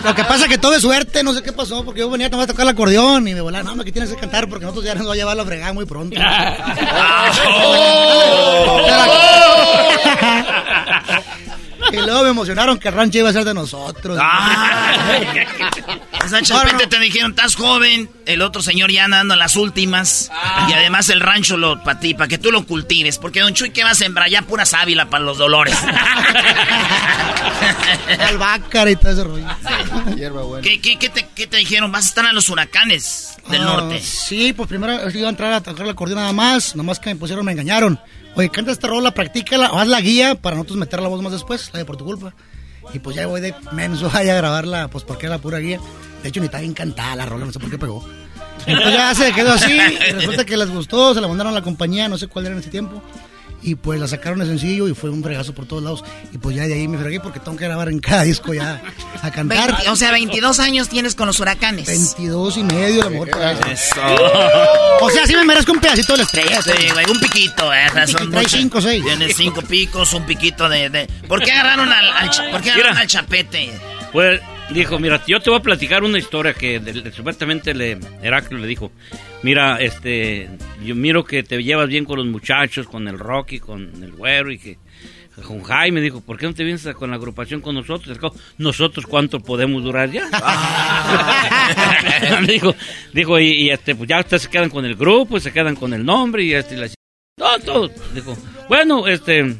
Lo 0.02 0.14
que 0.14 0.24
pasa 0.24 0.44
es 0.44 0.48
que 0.48 0.56
todo 0.56 0.74
es 0.74 0.80
suerte, 0.80 1.22
no 1.22 1.34
sé 1.34 1.42
qué 1.42 1.52
pasó, 1.52 1.84
porque 1.84 2.01
yo 2.01 2.09
venía 2.09 2.28
a 2.28 2.30
tocar 2.30 2.62
el 2.62 2.70
acordeón 2.70 3.28
y 3.28 3.34
me 3.34 3.42
volaba, 3.42 3.64
no, 3.64 3.76
me 3.76 3.84
que 3.84 3.92
tienes 3.92 4.10
que 4.10 4.16
cantar 4.16 4.48
porque 4.48 4.64
nosotros 4.64 4.86
ya 4.86 4.94
nos 4.94 5.06
va 5.06 5.12
a 5.12 5.16
llevar 5.16 5.36
la 5.36 5.44
fregada 5.44 5.74
muy 5.74 5.84
pronto. 5.84 6.18
y 11.93 11.97
luego 11.97 12.23
me 12.24 12.31
emocionaron 12.31 12.78
que 12.78 12.89
el 12.89 12.94
rancho 12.94 13.19
iba 13.19 13.31
a 13.31 13.32
ser 13.32 13.44
de 13.44 13.55
nosotros. 13.55 14.19
O 16.24 16.28
sea, 16.28 16.40
Chapete 16.40 16.86
te 16.86 16.98
dijeron, 17.01 17.32
estás 17.32 17.55
joven, 17.55 18.09
el 18.24 18.40
otro 18.40 18.62
señor 18.62 18.90
ya 18.90 19.05
anda 19.05 19.20
en 19.20 19.28
las 19.28 19.56
últimas. 19.56 20.31
Y 20.70 20.73
además 20.73 21.11
el 21.11 21.20
rancho 21.20 21.59
lo 21.59 21.82
para 21.82 22.01
ti, 22.01 22.15
para 22.15 22.28
que 22.28 22.39
tú 22.39 22.51
lo 22.51 22.65
cultives. 22.65 23.19
Porque 23.19 23.40
Don 23.40 23.52
Chuy, 23.52 23.73
¿qué 23.73 23.85
va 23.85 23.90
a 23.90 23.94
sembrar? 23.94 24.31
Ya 24.31 24.40
pura 24.40 24.65
sábila 24.65 25.11
para 25.11 25.23
los 25.23 25.36
dolores. 25.36 25.77
Albahaca 28.28 28.90
y 28.90 28.97
todo 28.97 29.12
ese 29.12 29.24
rollo. 29.24 29.47
¿Qué, 30.62 30.81
qué, 30.81 30.98
qué, 30.98 31.09
te, 31.11 31.28
¿Qué 31.35 31.47
te 31.47 31.59
dijeron? 31.59 31.93
¿Vas 31.93 32.06
a 32.06 32.09
estar 32.09 32.24
en 32.24 32.35
los 32.35 32.48
huracanes 32.48 33.36
del 33.51 33.61
Ah, 33.62 33.65
norte? 33.65 34.01
Sí, 34.01 34.52
pues 34.55 34.66
primero 34.69 35.11
iba 35.11 35.27
a 35.27 35.31
entrar 35.31 35.52
a 35.52 35.61
tocar 35.61 35.85
el 35.85 35.90
acordeón 35.93 36.20
nada 36.20 36.32
más, 36.32 36.74
nomás 36.74 36.98
que 36.98 37.11
me 37.11 37.16
pusieron, 37.16 37.44
me 37.44 37.52
engañaron. 37.52 38.01
Oye, 38.36 38.51
canta 38.51 38.73
esta 38.73 38.89
rola, 38.89 39.12
practícala, 39.12 39.70
o 39.73 39.78
haz 39.78 39.86
la 39.86 40.01
guía 40.01 40.35
para 40.35 40.56
nosotros 40.56 40.78
meter 40.78 41.01
la 41.01 41.09
voz 41.09 41.23
más 41.23 41.32
después, 41.32 41.70
la 41.73 41.78
de 41.78 41.85
por 41.85 41.97
tu 41.97 42.05
culpa. 42.05 42.35
Y 42.93 42.98
pues 42.98 43.16
ya 43.16 43.27
voy 43.27 43.40
de 43.40 43.55
menso 43.73 44.11
a 44.12 44.23
grabarla, 44.23 44.89
pues 44.89 45.05
porque 45.05 45.27
era 45.27 45.39
pura 45.39 45.59
guía. 45.59 45.81
De 46.23 46.28
hecho, 46.28 46.40
ni 46.40 46.47
está 46.47 46.61
bien 46.61 46.74
cantada 46.74 47.16
la 47.16 47.27
rola, 47.27 47.47
no 47.47 47.52
sé 47.52 47.61
por 47.61 47.70
qué 47.70 47.78
pegó. 47.78 48.05
Y 48.66 48.74
pues 48.74 48.93
ya 48.93 49.15
se 49.15 49.32
quedó 49.32 49.52
así, 49.52 49.78
resulta 50.12 50.44
que 50.44 50.56
les 50.56 50.70
gustó, 50.70 51.15
se 51.15 51.20
la 51.20 51.28
mandaron 51.28 51.52
a 51.52 51.56
la 51.56 51.62
compañía, 51.62 52.09
no 52.09 52.19
sé 52.19 52.28
cuál 52.28 52.47
era 52.47 52.55
en 52.55 52.61
ese 52.61 52.70
tiempo. 52.70 53.02
Y 53.66 53.77
pues 53.77 53.99
la 53.99 54.07
sacaron 54.07 54.41
de 54.41 54.45
sencillo 54.47 54.89
y 54.89 54.95
fue 54.95 55.09
un 55.09 55.23
fregazo 55.23 55.55
por 55.55 55.65
todos 55.65 55.82
lados. 55.82 56.05
Y 56.35 56.39
pues 56.39 56.55
ya 56.55 56.65
de 56.66 56.74
ahí 56.74 56.86
me 56.86 56.99
fregué 56.99 57.19
porque 57.19 57.41
tengo 57.41 57.57
que 57.57 57.65
grabar 57.65 57.89
en 57.89 57.99
cada 57.99 58.23
disco 58.24 58.53
ya 58.53 58.82
a 59.23 59.31
cantar. 59.31 59.73
20 59.73 59.89
o 59.89 59.97
sea, 59.97 60.11
22 60.12 60.61
años 60.61 60.91
tienes 60.91 61.15
con 61.15 61.27
los 61.28 61.41
huracanes. 61.41 61.86
22 61.86 62.59
y 62.59 62.62
medio, 62.65 63.01
a 63.01 63.05
lo 63.07 63.11
mejor. 63.12 63.31
por 63.31 63.43
ahí. 63.43 63.57
Eso. 63.73 64.01
O 65.01 65.11
sea, 65.11 65.27
sí 65.27 65.35
me 65.35 65.45
merezco 65.45 65.73
un 65.73 65.81
pedacito 65.81 66.12
de 66.12 66.19
la 66.19 66.24
estrella. 66.24 66.61
Sí, 66.62 66.73
güey, 66.93 67.07
un 67.11 67.19
piquito, 67.20 67.73
eh. 67.73 67.86
Un 67.95 68.07
son 68.09 68.31
piquito, 68.31 68.49
cinco, 68.51 68.81
seis. 68.82 69.03
Tiene 69.03 69.32
cinco 69.32 69.62
picos, 69.62 70.12
un 70.12 70.24
piquito 70.27 70.69
de... 70.69 70.91
de... 70.91 71.07
¿Por 71.27 71.43
qué 71.43 71.53
agarraron 71.53 71.91
al, 71.91 72.09
al 72.12 72.31
cha- 72.31 72.51
¿por 72.51 72.61
qué 72.61 72.70
agarraron 72.70 72.99
al 72.99 73.07
chapete? 73.07 73.70
Pues 74.12 74.41
dijo, 74.70 74.99
mira, 74.99 75.23
yo 75.27 75.41
te 75.41 75.49
voy 75.49 75.59
a 75.59 75.62
platicar 75.62 76.03
una 76.05 76.19
historia 76.19 76.53
que 76.53 76.81
de- 76.81 76.93
de- 77.01 77.12
supuestamente 77.12 77.73
le, 77.74 77.99
Heraclio 78.23 78.59
le 78.59 78.66
dijo, 78.66 78.93
mira, 79.45 79.79
este, 79.81 80.49
yo 80.85 80.95
miro 80.97 81.25
que 81.25 81.45
te 81.45 81.62
llevas 81.62 81.89
bien 81.89 82.05
con 82.05 82.19
los 82.19 82.27
muchachos, 82.27 82.89
con 82.89 83.07
el 83.07 83.19
Rocky, 83.19 83.61
con 83.61 84.03
el 84.03 84.11
Güero 84.12 84.51
y 84.51 84.59
que 84.59 84.79
con 85.47 85.62
Jaime, 85.62 86.01
dijo, 86.01 86.21
¿por 86.21 86.39
qué 86.39 86.47
no 86.47 86.55
te 86.55 86.62
vienes 86.65 86.87
con 86.97 87.11
la 87.11 87.16
agrupación 87.16 87.61
con 87.61 87.75
nosotros? 87.75 88.16
Dijo, 88.16 88.35
Nosotros 88.59 89.05
cuánto 89.07 89.41
podemos 89.41 89.83
durar 89.83 90.11
ya. 90.11 90.29
dijo, 92.47 92.75
dijo, 93.12 93.41
y, 93.41 93.47
y, 93.49 93.71
este, 93.71 93.95
pues 93.97 94.09
ya 94.09 94.21
ustedes 94.21 94.43
se 94.43 94.51
quedan 94.51 94.71
con 94.71 94.85
el 94.85 94.95
grupo, 94.95 95.41
se 95.41 95.53
quedan 95.53 95.75
con 95.77 95.93
el 95.93 96.05
nombre 96.05 96.45
y 96.45 96.55
este, 96.55 96.75
y 96.75 96.79
la- 96.79 96.89
no, 97.37 97.59
todo. 97.65 97.91
Dijo, 98.15 98.37
bueno, 98.69 99.09
este, 99.09 99.57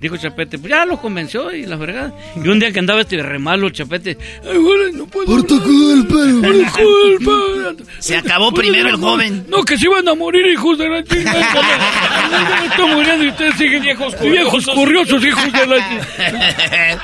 dijo 0.00 0.16
Chapete, 0.16 0.58
pues 0.58 0.70
ya 0.70 0.84
lo 0.84 1.00
convenció 1.00 1.52
y 1.54 1.66
la 1.66 1.78
fregada. 1.78 2.12
Y 2.36 2.48
un 2.48 2.58
día 2.58 2.72
que 2.72 2.78
andaba 2.78 3.00
este 3.00 3.22
re 3.22 3.38
malo, 3.38 3.70
Chapete, 3.70 4.16
ay, 4.44 4.56
güey, 4.56 4.92
no 4.92 5.06
puedo. 5.06 5.26
Por 5.26 5.42
tu 5.44 5.62
culpa, 5.62 6.14
Por 6.42 6.72
culpa. 6.72 7.84
Se 7.98 8.16
acabó 8.16 8.52
primero 8.52 8.88
el 8.90 8.96
joven. 8.96 9.46
No, 9.48 9.64
que 9.64 9.78
se 9.78 9.86
iban 9.86 10.06
a 10.08 10.14
morir, 10.14 10.46
hijos 10.46 10.78
de 10.78 10.88
la 10.88 11.04
chingada. 11.04 11.40
Está 12.64 12.86
muriendo 12.86 13.24
y 13.24 13.28
ustedes 13.28 13.54
siguen 13.56 13.82
viejos 13.82 14.20
Viejos 14.20 14.66
curiosos, 14.66 15.24
hijos 15.24 15.52
de 15.52 15.66
la 15.66 15.76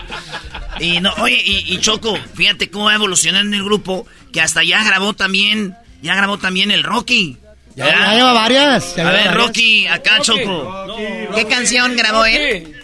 y 0.80 1.00
no, 1.00 1.12
oye, 1.18 1.40
y, 1.44 1.74
y 1.74 1.78
Choco, 1.78 2.18
fíjate 2.34 2.70
cómo 2.70 2.86
va 2.86 2.94
evolucionando 2.94 3.56
el 3.56 3.64
grupo, 3.64 4.06
que 4.32 4.40
hasta 4.40 4.64
ya 4.64 4.82
grabó 4.84 5.12
también, 5.12 5.74
ya 6.02 6.14
grabó 6.16 6.38
también 6.38 6.70
el 6.70 6.82
Rocky. 6.82 7.36
Ya, 7.74 7.86
ya 7.88 8.14
lleva 8.14 8.32
varias. 8.32 8.96
ya 8.96 9.08
A 9.08 9.12
ver, 9.12 9.24
varias. 9.26 9.36
Rocky, 9.36 9.86
acá 9.86 10.20
Choco. 10.20 10.86
¿Qué 11.34 11.46
canción 11.46 11.96
grabó 11.96 12.24
él? 12.24 12.74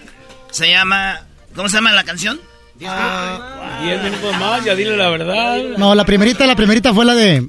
Se 0.51 0.69
llama, 0.71 1.21
¿cómo 1.55 1.69
se 1.69 1.77
llama 1.77 1.93
la 1.93 2.05
canción? 2.05 2.41
Diez 2.79 4.03
minutos 4.03 4.37
más, 4.39 4.65
ya 4.65 4.75
dile 4.75 4.97
la 4.97 5.09
verdad. 5.11 5.59
No, 5.77 5.95
la 5.95 6.05
primerita, 6.05 6.47
la 6.47 6.55
primerita 6.57 6.95
fue 6.95 7.05
la 7.05 7.15
de 7.15 7.47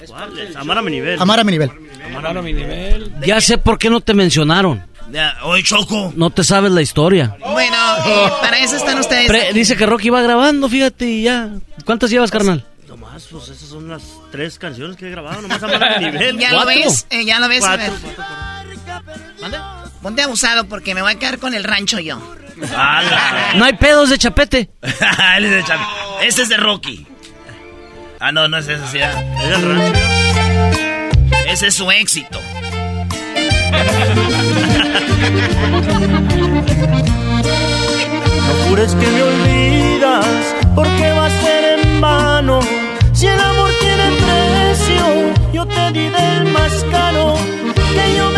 Amar 0.55 0.77
a 0.79 0.81
mi 0.81 0.91
nivel. 0.91 1.21
Amar 1.21 1.39
a 1.39 1.43
mi 1.43 1.51
nivel. 1.51 1.71
Amar 2.15 2.37
a 2.37 2.41
mi 2.41 2.53
nivel. 2.53 3.11
Ya 3.25 3.39
sé 3.41 3.57
por 3.57 3.77
qué 3.77 3.89
no 3.89 4.01
te 4.01 4.13
mencionaron. 4.13 4.83
Oye, 5.43 5.63
Choco. 5.63 6.13
No 6.15 6.29
te 6.29 6.43
sabes 6.43 6.71
la 6.71 6.81
historia. 6.81 7.35
Bueno, 7.39 7.75
eh, 8.05 8.31
para 8.41 8.59
eso 8.59 8.75
están 8.75 8.99
ustedes. 8.99 9.27
Pre- 9.27 9.53
dice 9.53 9.75
que 9.75 9.85
Rocky 9.85 10.09
va 10.09 10.21
grabando, 10.21 10.69
fíjate, 10.69 11.05
y 11.05 11.23
ya. 11.23 11.49
¿Cuántas 11.85 12.11
llevas, 12.11 12.29
carnal? 12.29 12.63
Nomás, 12.87 13.25
pues 13.31 13.49
esas 13.49 13.69
son 13.69 13.87
las 13.89 14.03
tres 14.31 14.59
canciones 14.59 14.97
que 14.97 15.07
he 15.07 15.09
grabado, 15.11 15.41
nomás 15.41 15.61
amar 15.63 15.83
a 15.83 15.99
mi 15.99 16.05
nivel. 16.11 16.37
¿Ya 16.39 16.51
lo 16.53 16.65
ves? 16.65 17.07
Eh, 17.09 17.25
¿Ya 17.25 17.39
lo 17.39 17.47
ves? 17.47 17.63
A 17.63 17.75
ver. 17.75 17.91
Cuatro, 18.15 18.23
Ponte 20.01 20.21
abusado 20.21 20.65
porque 20.65 20.95
me 20.95 21.01
voy 21.01 21.13
a 21.13 21.19
quedar 21.19 21.39
con 21.39 21.53
el 21.53 21.63
rancho 21.63 21.99
yo. 21.99 22.19
No 23.55 23.65
hay 23.65 23.73
pedos 23.73 24.09
de 24.09 24.17
chapete. 24.17 24.69
Él 25.37 25.45
es 25.45 25.51
de 25.51 25.63
Ese 26.21 26.41
es 26.43 26.49
de 26.49 26.57
Rocky. 26.57 27.05
Ah, 28.19 28.31
no, 28.31 28.47
no 28.47 28.57
es 28.57 28.67
ese, 28.67 28.85
sí. 28.87 28.99
Es 28.99 29.49
del 29.49 29.75
rancho. 29.75 29.99
Ese 31.47 31.67
es 31.67 31.75
su 31.75 31.89
éxito. 31.89 32.39
No 38.47 38.53
jures 38.67 38.95
que 38.95 39.07
me 39.07 39.21
olvidas, 39.21 40.55
porque 40.75 41.11
va 41.11 41.25
a 41.25 41.29
ser 41.29 41.79
en 41.79 42.01
vano. 42.01 42.59
Si 43.13 43.27
el 43.27 43.39
amor 43.39 43.71
tiene 43.79 44.11
precio, 44.11 45.51
yo 45.53 45.65
te 45.65 45.91
di 45.91 46.09
del 46.09 46.45
más 46.51 46.85
caro. 46.91 47.35
Que 47.93 48.15
yo 48.17 48.28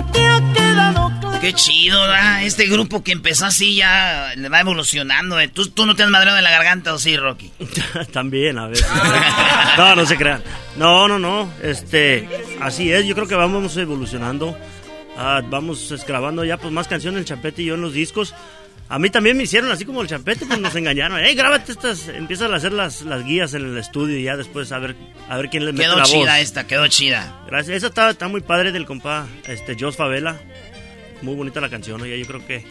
no 0.00 0.12
te 0.12 0.20
ha 0.26 0.52
quedado 0.54 1.12
claro. 1.20 1.40
¿Qué 1.40 1.52
chido, 1.52 2.00
¿verdad? 2.02 2.42
Este 2.44 2.66
grupo 2.66 3.02
que 3.02 3.12
empezó 3.12 3.46
así 3.46 3.76
ya 3.76 4.32
le 4.36 4.48
va 4.48 4.60
evolucionando. 4.60 5.38
¿eh? 5.40 5.48
¿Tú, 5.48 5.68
¿Tú 5.68 5.86
no 5.86 5.94
te 5.96 6.02
has 6.02 6.10
madreado 6.10 6.38
en 6.38 6.44
la 6.44 6.50
garganta 6.50 6.92
o 6.94 6.98
sí, 6.98 7.16
Rocky? 7.16 7.50
También, 8.12 8.58
a 8.58 8.68
ver. 8.68 8.78
no, 9.78 9.96
no 9.96 10.06
se 10.06 10.16
crean. 10.16 10.42
No, 10.76 11.08
no, 11.08 11.18
no. 11.18 11.50
Este, 11.62 12.28
así 12.60 12.92
es. 12.92 13.06
Yo 13.06 13.14
creo 13.14 13.26
que 13.26 13.34
vamos 13.34 13.76
evolucionando. 13.76 14.56
Ah, 15.16 15.42
vamos 15.44 15.92
grabando 16.06 16.44
ya 16.44 16.56
pues 16.56 16.72
más 16.72 16.88
canciones 16.88 17.20
el 17.20 17.26
Champete 17.26 17.62
y 17.62 17.66
yo 17.66 17.74
en 17.74 17.82
los 17.82 17.92
discos. 17.92 18.34
A 18.90 18.98
mí 18.98 19.08
también 19.08 19.36
me 19.36 19.44
hicieron 19.44 19.70
así 19.70 19.84
como 19.84 20.02
el 20.02 20.08
Champete, 20.08 20.44
pues 20.46 20.58
nos 20.58 20.74
engañaron. 20.74 21.20
Ey, 21.20 21.36
grábate 21.36 21.70
estas, 21.72 22.08
empiezan 22.08 22.52
a 22.52 22.56
hacer 22.56 22.72
las, 22.72 23.02
las 23.02 23.24
guías 23.24 23.54
en 23.54 23.64
el 23.64 23.78
estudio 23.78 24.18
y 24.18 24.24
ya 24.24 24.36
después 24.36 24.72
a 24.72 24.80
ver, 24.80 24.96
a 25.28 25.36
ver 25.36 25.48
quién 25.48 25.64
le 25.64 25.72
mete 25.72 25.84
Quedó 25.84 25.96
la 25.96 26.02
voz. 26.02 26.10
chida 26.10 26.40
esta, 26.40 26.66
quedó 26.66 26.88
chida. 26.88 27.40
Gracias. 27.46 27.76
Esa 27.76 27.86
está, 27.86 28.10
está 28.10 28.26
muy 28.26 28.40
padre 28.40 28.72
del 28.72 28.86
compa, 28.86 29.28
este, 29.46 29.76
Jos 29.78 29.96
Favela. 29.96 30.40
Muy 31.22 31.36
bonita 31.36 31.60
la 31.60 31.68
canción, 31.70 32.00
oye, 32.00 32.18
yo 32.18 32.26
creo 32.26 32.44
que 32.46 32.64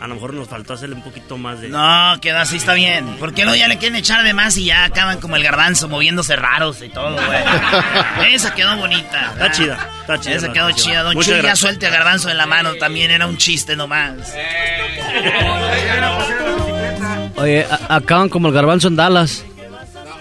a 0.00 0.06
lo 0.06 0.14
mejor 0.14 0.32
nos 0.32 0.48
faltó 0.48 0.72
hacerle 0.72 0.94
un 0.94 1.02
poquito 1.02 1.36
más 1.36 1.60
de... 1.60 1.68
No, 1.68 2.14
quedó 2.22 2.38
así, 2.38 2.56
está 2.56 2.72
bien. 2.72 3.16
Porque 3.18 3.42
luego 3.44 3.58
ya 3.58 3.68
le 3.68 3.76
quieren 3.76 3.96
echar 3.96 4.24
de 4.24 4.32
más 4.32 4.56
y 4.56 4.64
ya 4.64 4.84
acaban 4.84 5.20
como 5.20 5.36
el 5.36 5.42
garbanzo 5.42 5.90
moviéndose 5.90 6.36
raros 6.36 6.80
y 6.80 6.88
todo, 6.88 7.16
güey. 7.16 8.32
Esa 8.34 8.54
quedó 8.54 8.74
bonita. 8.78 9.32
Está 9.34 9.50
chida, 9.52 9.90
está 10.00 10.18
chida 10.18 10.36
Esa 10.36 10.52
quedó 10.52 10.70
chida. 10.72 11.02
Don 11.02 11.20
Chuy 11.20 11.42
ya 11.42 11.54
suelte 11.54 11.86
a 11.86 11.90
garbanzo 11.90 12.30
en 12.30 12.38
la 12.38 12.46
mano. 12.46 12.76
También 12.76 13.10
era 13.10 13.26
un 13.26 13.36
chiste 13.36 13.76
nomás. 13.76 14.34
Oye, 17.36 17.66
acaban 17.90 18.30
como 18.30 18.48
el 18.48 18.54
garbanzo 18.54 18.88
en 18.88 18.96
Dallas. 18.96 19.44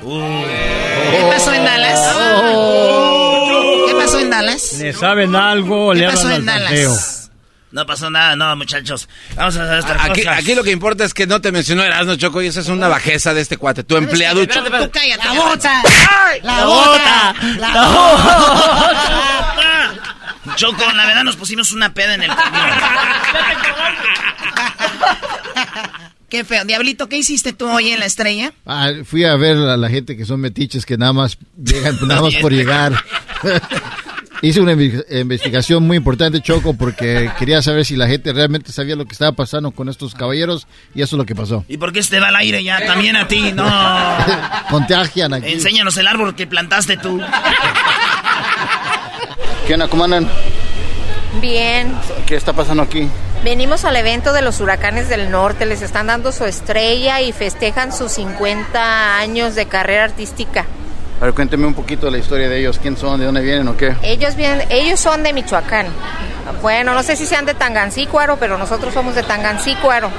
¿Qué 0.01 1.27
pasó 1.31 1.53
en 1.53 1.63
Dallas? 1.63 2.15
¿Qué 3.87 3.95
pasó 3.95 4.19
en 4.19 4.29
Dallas? 4.29 4.73
Le 4.77 4.91
saben 4.91 5.35
algo, 5.37 5.93
¿Qué 5.93 5.99
le 5.99 6.07
pasó 6.07 6.29
en 6.29 6.35
al 6.35 6.45
Dallas? 6.45 7.18
No 7.71 7.85
pasó 7.85 8.09
nada, 8.09 8.35
no, 8.35 8.55
muchachos. 8.55 9.07
Vamos 9.35 9.55
a 9.57 9.63
hacer 9.63 9.79
estas 9.79 10.09
Aquí, 10.09 10.25
aquí 10.27 10.55
lo 10.55 10.63
que 10.63 10.71
importa 10.71 11.05
es 11.05 11.13
que 11.13 11.27
no 11.27 11.39
te 11.39 11.51
mencionó 11.51 11.83
Erasmo 11.83 12.15
Choco 12.15 12.41
y 12.41 12.47
esa 12.47 12.61
es 12.61 12.67
una 12.67 12.87
bajeza 12.87 13.33
de 13.33 13.41
este 13.41 13.57
cuate. 13.57 13.83
Tu 13.83 13.95
empleado. 13.95 14.41
espérate, 14.41 14.67
espérate. 14.67 14.87
Tú 14.87 14.99
cállate. 14.99 15.23
La 15.27 15.33
bota. 15.33 15.83
La 16.41 16.55
La 16.57 16.65
bota. 16.65 17.35
bota. 17.37 17.57
La 17.57 17.87
bota. 17.89 19.95
Choco, 20.55 20.83
la 20.93 21.05
verdad 21.05 21.23
nos 21.23 21.35
pusimos 21.35 21.71
una 21.71 21.93
peda 21.93 22.15
en 22.15 22.23
el 22.23 22.35
camión. 22.35 22.69
Qué 26.29 26.43
feo. 26.43 26.63
Diablito, 26.63 27.09
¿qué 27.09 27.17
hiciste 27.17 27.53
tú 27.53 27.67
hoy 27.67 27.89
en 27.89 27.99
la 27.99 28.05
estrella? 28.05 28.53
Ah, 28.65 28.89
fui 29.03 29.25
a 29.25 29.35
ver 29.35 29.57
a 29.57 29.77
la 29.77 29.89
gente 29.89 30.15
que 30.15 30.25
son 30.25 30.39
metiches 30.39 30.85
que 30.85 30.97
nada 30.97 31.11
más 31.13 31.37
llegan 31.57 31.97
nada 32.07 32.21
más 32.21 32.35
por 32.41 32.51
llegar. 32.53 32.93
Hice 34.41 34.61
una 34.61 34.71
inve- 34.73 35.03
investigación 35.21 35.83
muy 35.85 35.97
importante, 35.97 36.39
Choco, 36.41 36.73
porque 36.73 37.29
quería 37.37 37.61
saber 37.61 37.83
si 37.83 37.97
la 37.97 38.07
gente 38.07 38.31
realmente 38.31 38.71
sabía 38.71 38.95
lo 38.95 39.05
que 39.05 39.11
estaba 39.11 39.33
pasando 39.33 39.71
con 39.71 39.89
estos 39.89 40.15
caballeros 40.15 40.65
y 40.95 41.01
eso 41.01 41.15
es 41.15 41.17
lo 41.17 41.25
que 41.25 41.35
pasó. 41.35 41.65
¿Y 41.67 41.77
por 41.77 41.91
qué 41.91 41.99
este 41.99 42.19
va 42.21 42.29
al 42.29 42.35
aire 42.37 42.63
ya? 42.63 42.85
También 42.85 43.17
a 43.17 43.27
ti, 43.27 43.51
no. 43.51 43.65
Contagian 44.69 45.33
aquí. 45.33 45.51
Enséñanos 45.51 45.97
el 45.97 46.07
árbol 46.07 46.35
que 46.35 46.47
plantaste 46.47 46.95
tú. 46.95 47.19
¿Qué 49.67 49.73
onda, 49.73 49.87
cómo 49.89 50.05
andan? 50.05 50.27
Bien. 51.41 51.93
¿Qué 52.25 52.35
está 52.35 52.53
pasando 52.53 52.83
aquí? 52.83 53.07
Venimos 53.43 53.85
al 53.85 53.95
evento 53.97 54.33
de 54.33 54.41
los 54.41 54.59
huracanes 54.61 55.09
del 55.09 55.31
norte. 55.31 55.65
Les 55.65 55.81
están 55.81 56.07
dando 56.07 56.31
su 56.31 56.45
estrella 56.45 57.21
y 57.21 57.31
festejan 57.33 57.93
sus 57.93 58.13
50 58.13 59.17
años 59.17 59.55
de 59.55 59.65
carrera 59.67 60.05
artística. 60.05 60.65
A 61.19 61.25
ver, 61.25 61.33
cuénteme 61.33 61.67
un 61.67 61.73
poquito 61.73 62.05
de 62.05 62.13
la 62.13 62.17
historia 62.17 62.47
de 62.47 62.59
ellos. 62.59 62.79
¿Quién 62.81 62.95
son? 62.95 63.19
¿De 63.19 63.25
dónde 63.25 63.41
vienen 63.41 63.67
o 63.67 63.75
qué? 63.75 63.93
Ellos 64.03 64.35
vienen, 64.35 64.65
ellos 64.69 64.99
son 65.01 65.21
de 65.21 65.33
Michoacán. 65.33 65.87
Bueno, 66.61 66.93
no 66.93 67.03
sé 67.03 67.17
si 67.17 67.25
sean 67.25 67.45
de 67.45 67.53
Tangancícuaro, 67.53 68.37
pero 68.37 68.57
nosotros 68.57 68.93
somos 68.93 69.15
de 69.15 69.23
Tangancícuaro. 69.23 70.09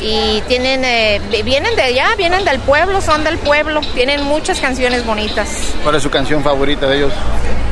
Y 0.00 0.42
tienen, 0.48 0.84
eh, 0.84 1.20
vienen 1.44 1.76
de 1.76 1.82
allá, 1.82 2.08
vienen 2.16 2.44
del 2.44 2.58
pueblo, 2.58 3.00
son 3.00 3.22
del 3.22 3.38
pueblo. 3.38 3.80
Tienen 3.94 4.24
muchas 4.24 4.58
canciones 4.58 5.06
bonitas. 5.06 5.48
¿Cuál 5.84 5.94
es 5.94 6.02
su 6.02 6.10
canción 6.10 6.42
favorita 6.42 6.88
de 6.88 6.96
ellos? 6.96 7.12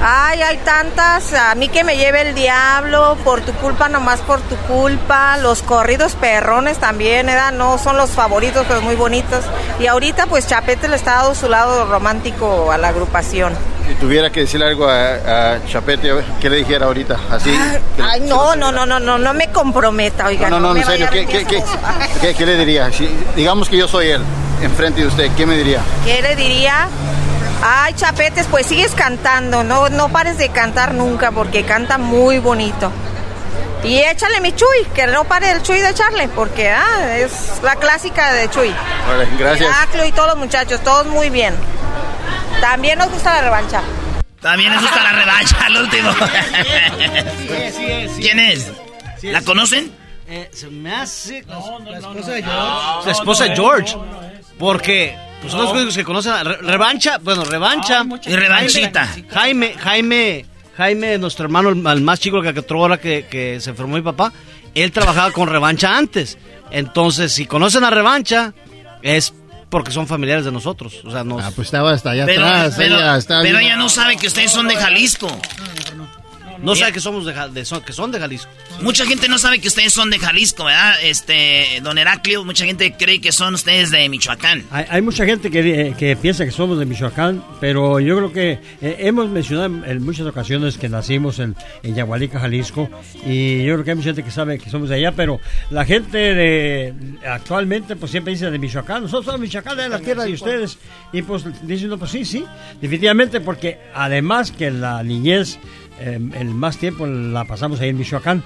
Ay, 0.02 0.40
hay 0.42 0.56
tantas. 0.58 1.32
A 1.34 1.54
mí 1.54 1.68
que 1.68 1.84
me 1.84 1.96
lleve 1.96 2.22
el 2.22 2.34
diablo, 2.34 3.18
por 3.22 3.42
tu 3.42 3.52
culpa, 3.54 3.88
nomás 3.88 4.20
por 4.20 4.40
tu 4.40 4.56
culpa. 4.56 5.36
Los 5.36 5.62
corridos 5.62 6.14
perrones 6.14 6.78
también, 6.78 7.26
¿verdad? 7.26 7.52
No 7.52 7.76
son 7.78 7.96
los 7.98 8.10
favoritos, 8.10 8.64
pero 8.66 8.80
muy 8.80 8.94
bonitos. 8.96 9.44
Y 9.78 9.86
ahorita, 9.86 10.26
pues 10.26 10.46
Chapete 10.46 10.88
le 10.88 10.96
está 10.96 11.16
dando 11.16 11.34
su 11.34 11.48
lado 11.50 11.84
romántico 11.84 12.72
a 12.72 12.78
la 12.78 12.88
agrupación. 12.88 13.52
Si 13.86 13.94
tuviera 13.96 14.30
que 14.30 14.40
decirle 14.40 14.66
algo 14.68 14.88
a, 14.88 15.54
a 15.54 15.66
Chapete, 15.66 16.10
¿qué 16.40 16.48
le 16.48 16.56
dijera 16.56 16.86
ahorita? 16.86 17.18
Así. 17.30 17.50
que- 17.96 18.02
Ay, 18.02 18.20
no, 18.20 18.56
no, 18.56 18.72
no, 18.72 18.86
no, 18.86 19.00
no, 19.00 19.18
no 19.18 19.34
me 19.34 19.48
comprometa, 19.50 20.26
oiga. 20.26 20.48
no, 20.48 20.60
no, 20.60 20.72
no, 20.72 20.80
en 20.80 20.86
serio, 20.86 21.08
¿qué, 21.12 21.26
qué, 21.26 21.44
qué, 21.44 21.62
qué- 22.22 22.34
qué 22.34 22.46
le 22.46 22.56
diría? 22.56 22.90
Si, 22.92 23.06
digamos 23.36 23.68
que 23.68 23.76
yo 23.76 23.86
soy 23.88 24.08
él, 24.10 24.22
enfrente 24.62 25.00
de 25.02 25.08
usted, 25.08 25.30
¿qué 25.36 25.44
me 25.44 25.56
diría? 25.56 25.80
¿Qué 26.04 26.22
le 26.22 26.36
diría? 26.36 26.88
Ay, 27.62 27.92
Chapetes, 27.94 28.46
pues 28.46 28.66
sigues 28.66 28.92
cantando, 28.92 29.62
no, 29.62 29.90
no 29.90 30.08
pares 30.08 30.38
de 30.38 30.48
cantar 30.48 30.94
nunca 30.94 31.30
porque 31.30 31.64
canta 31.64 31.98
muy 31.98 32.38
bonito. 32.38 32.90
Y 33.84 33.98
échale 33.98 34.40
mi 34.40 34.52
Chuy, 34.52 34.84
que 34.94 35.06
no 35.06 35.24
pare 35.24 35.50
el 35.52 35.62
Chuy 35.62 35.78
de 35.78 35.90
echarle, 35.90 36.28
porque 36.28 36.70
ah, 36.70 37.16
es 37.16 37.60
la 37.62 37.76
clásica 37.76 38.32
de 38.32 38.48
Chuy. 38.50 38.74
Vale, 39.08 39.28
gracias. 39.38 39.68
Heraclio 39.68 40.04
y 40.06 40.12
todos 40.12 40.28
los 40.28 40.38
muchachos, 40.38 40.80
todos 40.82 41.06
muy 41.06 41.30
bien. 41.30 41.54
También 42.60 42.98
nos 42.98 43.10
gusta 43.10 43.34
la 43.34 43.42
revancha. 43.42 43.82
También 44.40 44.72
les 44.72 44.80
gusta 44.80 45.02
la 45.02 45.12
revancha 45.12 45.56
al 45.64 45.76
último. 45.76 46.10
¿Quién 48.16 48.40
es? 48.40 48.70
¿La 49.22 49.42
conocen? 49.42 49.94
Eh, 50.28 50.50
se 50.52 50.68
me 50.68 50.94
hace. 50.94 51.42
La 51.46 51.98
esposa 51.98 52.32
de 52.32 52.42
George. 52.42 53.06
La 53.06 53.12
esposa 53.12 53.44
de 53.44 53.56
George. 53.56 53.96
Porque 54.58 55.16
pues, 55.40 55.52
son 55.52 55.62
los 55.64 55.72
únicos 55.72 55.96
que 55.96 56.04
conocen. 56.04 56.32
a 56.32 56.44
Re- 56.44 56.56
revancha, 56.58 57.18
bueno, 57.22 57.44
revancha. 57.44 58.04
Y 58.26 58.34
revanchita. 58.36 59.08
Jaime, 59.30 59.74
Jaime, 59.78 60.46
Jaime, 60.76 61.18
nuestro 61.18 61.44
hermano, 61.46 61.70
el, 61.70 61.86
el 61.86 62.00
más 62.02 62.20
chico, 62.20 62.40
que 62.42 62.48
entró 62.50 62.80
ahora 62.80 62.98
que, 62.98 63.26
que 63.30 63.60
se 63.60 63.70
enfermó 63.70 63.96
mi 63.96 64.02
papá, 64.02 64.32
él 64.74 64.92
trabajaba 64.92 65.30
con 65.32 65.48
revancha 65.48 65.96
antes. 65.96 66.38
Entonces, 66.70 67.32
si 67.32 67.46
conocen 67.46 67.84
a 67.84 67.90
revancha, 67.90 68.52
es 69.02 69.34
porque 69.70 69.90
son 69.92 70.06
familiares 70.06 70.44
de 70.44 70.52
nosotros. 70.52 71.00
O 71.04 71.10
sea, 71.10 71.22
nos... 71.24 71.42
Ah, 71.44 71.52
pues 71.54 71.68
estaba 71.68 71.92
hasta 71.92 72.10
allá 72.10 72.26
Pero, 72.26 72.44
atrás. 72.44 72.74
pero- 72.76 72.96
ella 72.98 73.18
pero 73.42 73.58
ella 73.58 73.76
no 73.76 73.88
sabe 73.88 74.16
que 74.16 74.26
ustedes 74.26 74.50
son 74.50 74.66
de 74.68 74.76
Jalisco. 74.76 75.28
No 76.62 76.74
sabe 76.76 76.92
que 76.92 77.00
somos 77.00 77.24
de, 77.26 77.32
Ja- 77.34 77.48
de- 77.48 77.64
son- 77.64 77.82
que 77.82 77.92
son 77.92 78.10
de 78.12 78.18
Jalisco. 78.20 78.50
Mucha 78.82 79.04
gente 79.06 79.28
no 79.28 79.38
sabe 79.38 79.60
que 79.60 79.68
ustedes 79.68 79.92
son 79.92 80.10
de 80.10 80.18
Jalisco, 80.18 80.64
¿verdad? 80.64 80.94
Este, 81.02 81.80
don 81.82 81.98
Heraclio, 81.98 82.44
mucha 82.44 82.64
gente 82.64 82.94
cree 82.98 83.20
que 83.20 83.32
son 83.32 83.54
ustedes 83.54 83.90
de 83.90 84.08
Michoacán. 84.08 84.64
Hay, 84.70 84.84
hay 84.88 85.02
mucha 85.02 85.24
gente 85.24 85.50
que, 85.50 85.60
eh, 85.88 85.94
que 85.98 86.16
piensa 86.16 86.44
que 86.44 86.50
somos 86.50 86.78
de 86.78 86.86
Michoacán, 86.86 87.42
pero 87.60 88.00
yo 88.00 88.16
creo 88.16 88.32
que 88.32 88.50
eh, 88.80 88.96
hemos 89.00 89.28
mencionado 89.28 89.66
en, 89.66 89.84
en 89.84 90.02
muchas 90.04 90.26
ocasiones 90.26 90.78
que 90.78 90.88
nacimos 90.88 91.38
en, 91.38 91.54
en 91.82 91.94
Yagualica, 91.94 92.40
Jalisco, 92.40 92.88
y 93.26 93.64
yo 93.64 93.74
creo 93.74 93.84
que 93.84 93.90
hay 93.90 93.96
mucha 93.96 94.08
gente 94.10 94.24
que 94.24 94.30
sabe 94.30 94.58
que 94.58 94.70
somos 94.70 94.88
de 94.88 94.96
allá, 94.96 95.12
pero 95.12 95.40
la 95.70 95.84
gente 95.84 96.18
de, 96.18 96.94
actualmente 97.26 97.96
pues 97.96 98.10
siempre 98.10 98.32
dice 98.32 98.50
de 98.50 98.58
Michoacán, 98.58 99.02
nosotros 99.02 99.26
somos 99.26 99.40
de 99.40 99.46
Michoacán, 99.46 99.76
de 99.76 99.88
la 99.88 99.98
tierra 99.98 100.24
de 100.24 100.32
ustedes, 100.32 100.78
y 101.12 101.22
pues 101.22 101.44
dicen, 101.62 101.88
no, 101.88 101.98
pues 101.98 102.10
sí, 102.10 102.24
sí, 102.24 102.44
definitivamente, 102.80 103.40
porque 103.40 103.78
además 103.94 104.50
que 104.52 104.70
la 104.70 105.02
niñez, 105.02 105.58
el 106.00 106.48
más 106.54 106.78
tiempo 106.78 107.06
la 107.06 107.44
pasamos 107.44 107.80
ahí 107.80 107.90
en 107.90 107.98
Michoacán, 107.98 108.42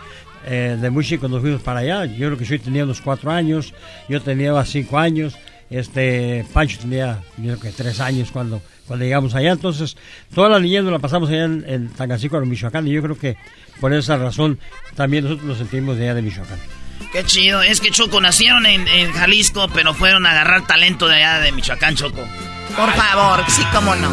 eh, 0.47 0.77
de 0.81 0.91
muy 0.91 1.05
chico 1.05 1.29
nos 1.29 1.41
fuimos 1.41 1.63
para 1.63 1.81
allá. 1.81 2.05
Yo 2.05 2.29
creo 2.29 2.39
que 2.39 2.45
yo 2.45 2.61
tenía 2.61 2.85
unos 2.85 3.01
cuatro 3.01 3.31
años, 3.31 3.73
yo 4.09 4.21
tenía 4.21 4.63
cinco 4.65 4.99
años, 4.99 5.37
este 5.71 6.45
Pancho 6.53 6.79
tenía 6.81 7.23
yo 7.39 7.57
creo 7.57 7.61
que 7.61 7.71
tres 7.71 8.01
años 8.01 8.31
cuando, 8.31 8.61
cuando 8.87 9.05
llegamos 9.05 9.35
allá. 9.35 9.53
Entonces, 9.53 9.97
toda 10.35 10.49
la 10.49 10.61
niñez 10.61 10.85
la 10.85 10.99
pasamos 10.99 11.31
allá 11.31 11.45
en, 11.45 11.65
en 11.67 11.89
Tangancícuaro, 11.89 12.45
Michoacán, 12.45 12.87
y 12.87 12.93
yo 12.93 13.03
creo 13.03 13.19
que 13.19 13.37
por 13.81 13.93
esa 13.93 14.17
razón 14.17 14.59
también 14.95 15.25
nosotros 15.25 15.47
nos 15.47 15.59
sentimos 15.59 15.97
allá 15.97 16.15
de 16.15 16.23
Michoacán. 16.23 16.84
Qué 17.13 17.25
chido. 17.25 17.63
Es 17.63 17.81
que 17.81 17.91
Choco 17.91 18.21
nacieron 18.21 18.67
en, 18.67 18.87
en 18.89 19.13
Jalisco, 19.13 19.69
pero 19.69 19.95
fueron 19.95 20.27
a 20.27 20.31
agarrar 20.33 20.67
talento 20.67 21.07
de 21.07 21.17
allá 21.17 21.41
de 21.41 21.53
Michoacán, 21.53 21.97
Choco. 21.97 22.27
Por 22.77 22.93
favor, 22.93 23.45
sí, 23.49 23.63
cómo 23.73 23.95
no. 23.95 24.11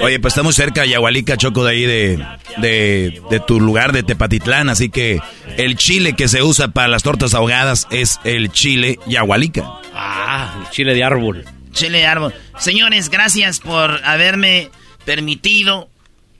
Oye, 0.00 0.20
pues 0.20 0.32
estamos 0.32 0.54
cerca 0.54 0.82
de 0.82 0.90
Yahualica, 0.90 1.38
Choco, 1.38 1.64
de 1.64 1.70
ahí 1.70 1.86
de, 1.86 2.26
de, 2.58 3.22
de 3.30 3.40
tu 3.40 3.60
lugar 3.60 3.92
de 3.92 4.02
Tepatitlán. 4.02 4.68
Así 4.68 4.90
que 4.90 5.20
el 5.56 5.76
chile 5.76 6.14
que 6.14 6.28
se 6.28 6.42
usa 6.42 6.68
para 6.68 6.88
las 6.88 7.02
tortas 7.02 7.32
ahogadas 7.32 7.86
es 7.90 8.20
el 8.24 8.52
chile 8.52 8.98
Yahualica. 9.06 9.64
Ah, 9.94 10.54
el 10.60 10.70
chile 10.70 10.94
de 10.94 11.02
árbol. 11.02 11.44
Chile 11.72 11.98
de 11.98 12.06
árbol. 12.06 12.34
Señores, 12.58 13.08
gracias 13.08 13.60
por 13.60 14.04
haberme 14.04 14.70
permitido 15.06 15.88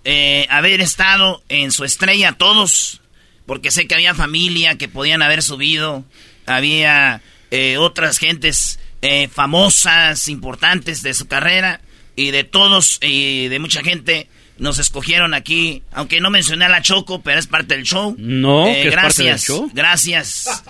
eh, 0.05 0.47
haber 0.51 0.83
estado 0.83 1.43
en 1.49 1.73
su 1.73 1.85
estrella 1.85 2.33
todos. 2.33 2.98
Porque 3.49 3.73
sé 3.73 3.89
que 3.89 3.95
había 3.97 4.15
familia 4.15 4.77
que 4.79 4.87
podían 4.89 5.23
haber 5.23 5.43
subido. 5.43 6.05
Había 6.47 7.21
eh, 7.51 7.79
otras 7.79 8.19
gentes 8.19 8.79
eh, 9.03 9.27
famosas, 9.29 10.29
importantes 10.29 11.03
de 11.03 11.15
su 11.15 11.27
carrera. 11.27 11.81
Y 12.15 12.31
de 12.31 12.45
todos, 12.45 12.99
y 13.01 13.49
de 13.49 13.59
mucha 13.59 13.83
gente 13.83 14.29
nos 14.59 14.79
escogieron 14.79 15.35
aquí, 15.35 15.83
aunque 15.93 16.21
no 16.21 16.31
mencioné 16.31 16.65
a 16.65 16.69
la 16.69 16.83
Choco, 16.83 17.23
pero 17.23 17.39
es 17.39 17.47
parte 17.47 17.75
del 17.77 17.85
show. 17.85 18.15
No, 18.19 18.67
Eh, 18.67 18.83
que 18.83 18.89
es 18.89 18.95
parte 18.97 19.23
del 19.23 19.27
gracias, 19.33 19.45
show. 19.47 19.71
gracias. 19.73 20.65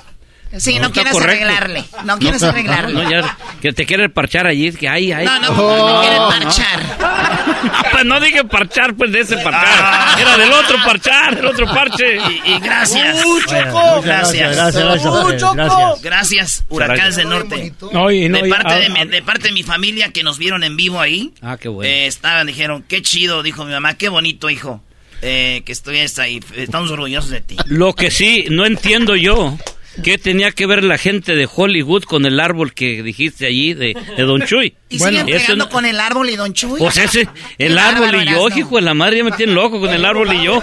Sí, 0.56 0.78
no, 0.78 0.90
quieres 0.90 1.12
correcto. 1.12 1.44
arreglarle. 1.44 1.84
No 2.04 2.18
quieres 2.18 2.42
arreglarle. 2.42 2.94
No, 3.02 3.10
ya, 3.10 3.36
que 3.60 3.72
te 3.72 3.84
quiere 3.84 4.08
parchar 4.08 4.46
allí, 4.46 4.72
que 4.72 4.88
ay, 4.88 5.12
ay. 5.12 5.26
No, 5.26 5.38
no, 5.40 5.48
no 5.52 6.00
quiere 6.00 6.16
parchar. 6.16 6.96
Ah, 7.00 7.84
pues 7.92 8.04
no 8.06 8.18
dije 8.18 8.44
parchar, 8.44 8.94
pues 8.94 9.12
de 9.12 9.20
ese 9.20 9.36
parchar. 9.38 10.18
Era 10.18 10.38
del 10.38 10.50
otro 10.50 10.76
parchar, 10.84 11.36
del 11.36 11.46
otro 11.46 11.66
parche. 11.66 12.16
Y, 12.16 12.52
y 12.52 12.60
gracias. 12.60 13.22
Uh, 13.24 13.40
Choco. 13.42 14.00
Gracias. 14.02 14.56
gracias, 14.56 14.84
gracias, 14.84 15.04
Uh, 15.14 15.36
Choco. 15.36 15.98
gracias. 16.02 16.64
Huracanes 16.70 17.16
del 17.16 17.28
Norte. 17.28 17.74
No, 17.92 18.10
y 18.10 18.28
no, 18.30 18.38
de, 18.40 18.48
parte 18.48 18.72
ah, 18.72 18.78
de, 18.78 18.88
mi, 18.88 19.00
ah. 19.00 19.04
de 19.04 19.22
parte 19.22 19.48
de 19.48 19.52
mi 19.52 19.62
familia 19.62 20.10
que 20.12 20.22
nos 20.22 20.38
vieron 20.38 20.64
en 20.64 20.76
vivo 20.76 21.00
ahí. 21.00 21.34
Ah, 21.42 21.58
qué 21.60 21.68
bueno. 21.68 21.90
eh, 21.90 22.06
estaban, 22.06 22.46
dijeron, 22.46 22.82
qué 22.88 23.02
chido, 23.02 23.42
dijo 23.42 23.64
mi 23.66 23.72
mamá, 23.72 23.94
qué 23.94 24.08
bonito, 24.08 24.48
hijo. 24.48 24.82
Eh, 25.20 25.62
que 25.66 25.72
estuvieras 25.72 26.18
ahí. 26.20 26.40
Estamos 26.54 26.90
orgullosos 26.90 27.30
de 27.30 27.40
ti. 27.40 27.56
Lo 27.66 27.92
que 27.94 28.10
sí, 28.10 28.46
no 28.50 28.64
entiendo 28.64 29.14
yo. 29.16 29.58
¿Qué 30.02 30.16
tenía 30.18 30.52
que 30.52 30.66
ver 30.66 30.84
la 30.84 30.96
gente 30.98 31.34
de 31.34 31.48
Hollywood 31.52 32.04
con 32.04 32.24
el 32.26 32.38
árbol 32.40 32.72
que 32.72 33.02
dijiste 33.02 33.46
allí 33.46 33.74
de, 33.74 33.96
de 34.16 34.22
Don 34.22 34.42
Chuy? 34.42 34.74
Y 34.90 34.98
siguen 34.98 35.28
ese 35.28 35.40
pegando 35.40 35.64
no- 35.66 35.70
con 35.70 35.84
el 35.84 36.00
árbol 36.00 36.30
y 36.30 36.36
Don 36.36 36.54
Chuy. 36.54 36.78
Pues 36.78 36.96
ese, 36.96 37.28
el 37.58 37.76
árbol 37.76 38.22
y 38.22 38.30
yo, 38.30 38.48
hijo 38.56 38.76
de 38.76 38.82
la 38.82 38.94
madre, 38.94 39.18
ya 39.18 39.24
me 39.24 39.32
tienen 39.32 39.54
loco 39.54 39.78
con 39.80 39.90
el 39.90 40.02
árbol 40.02 40.32
y 40.32 40.42
yo. 40.44 40.62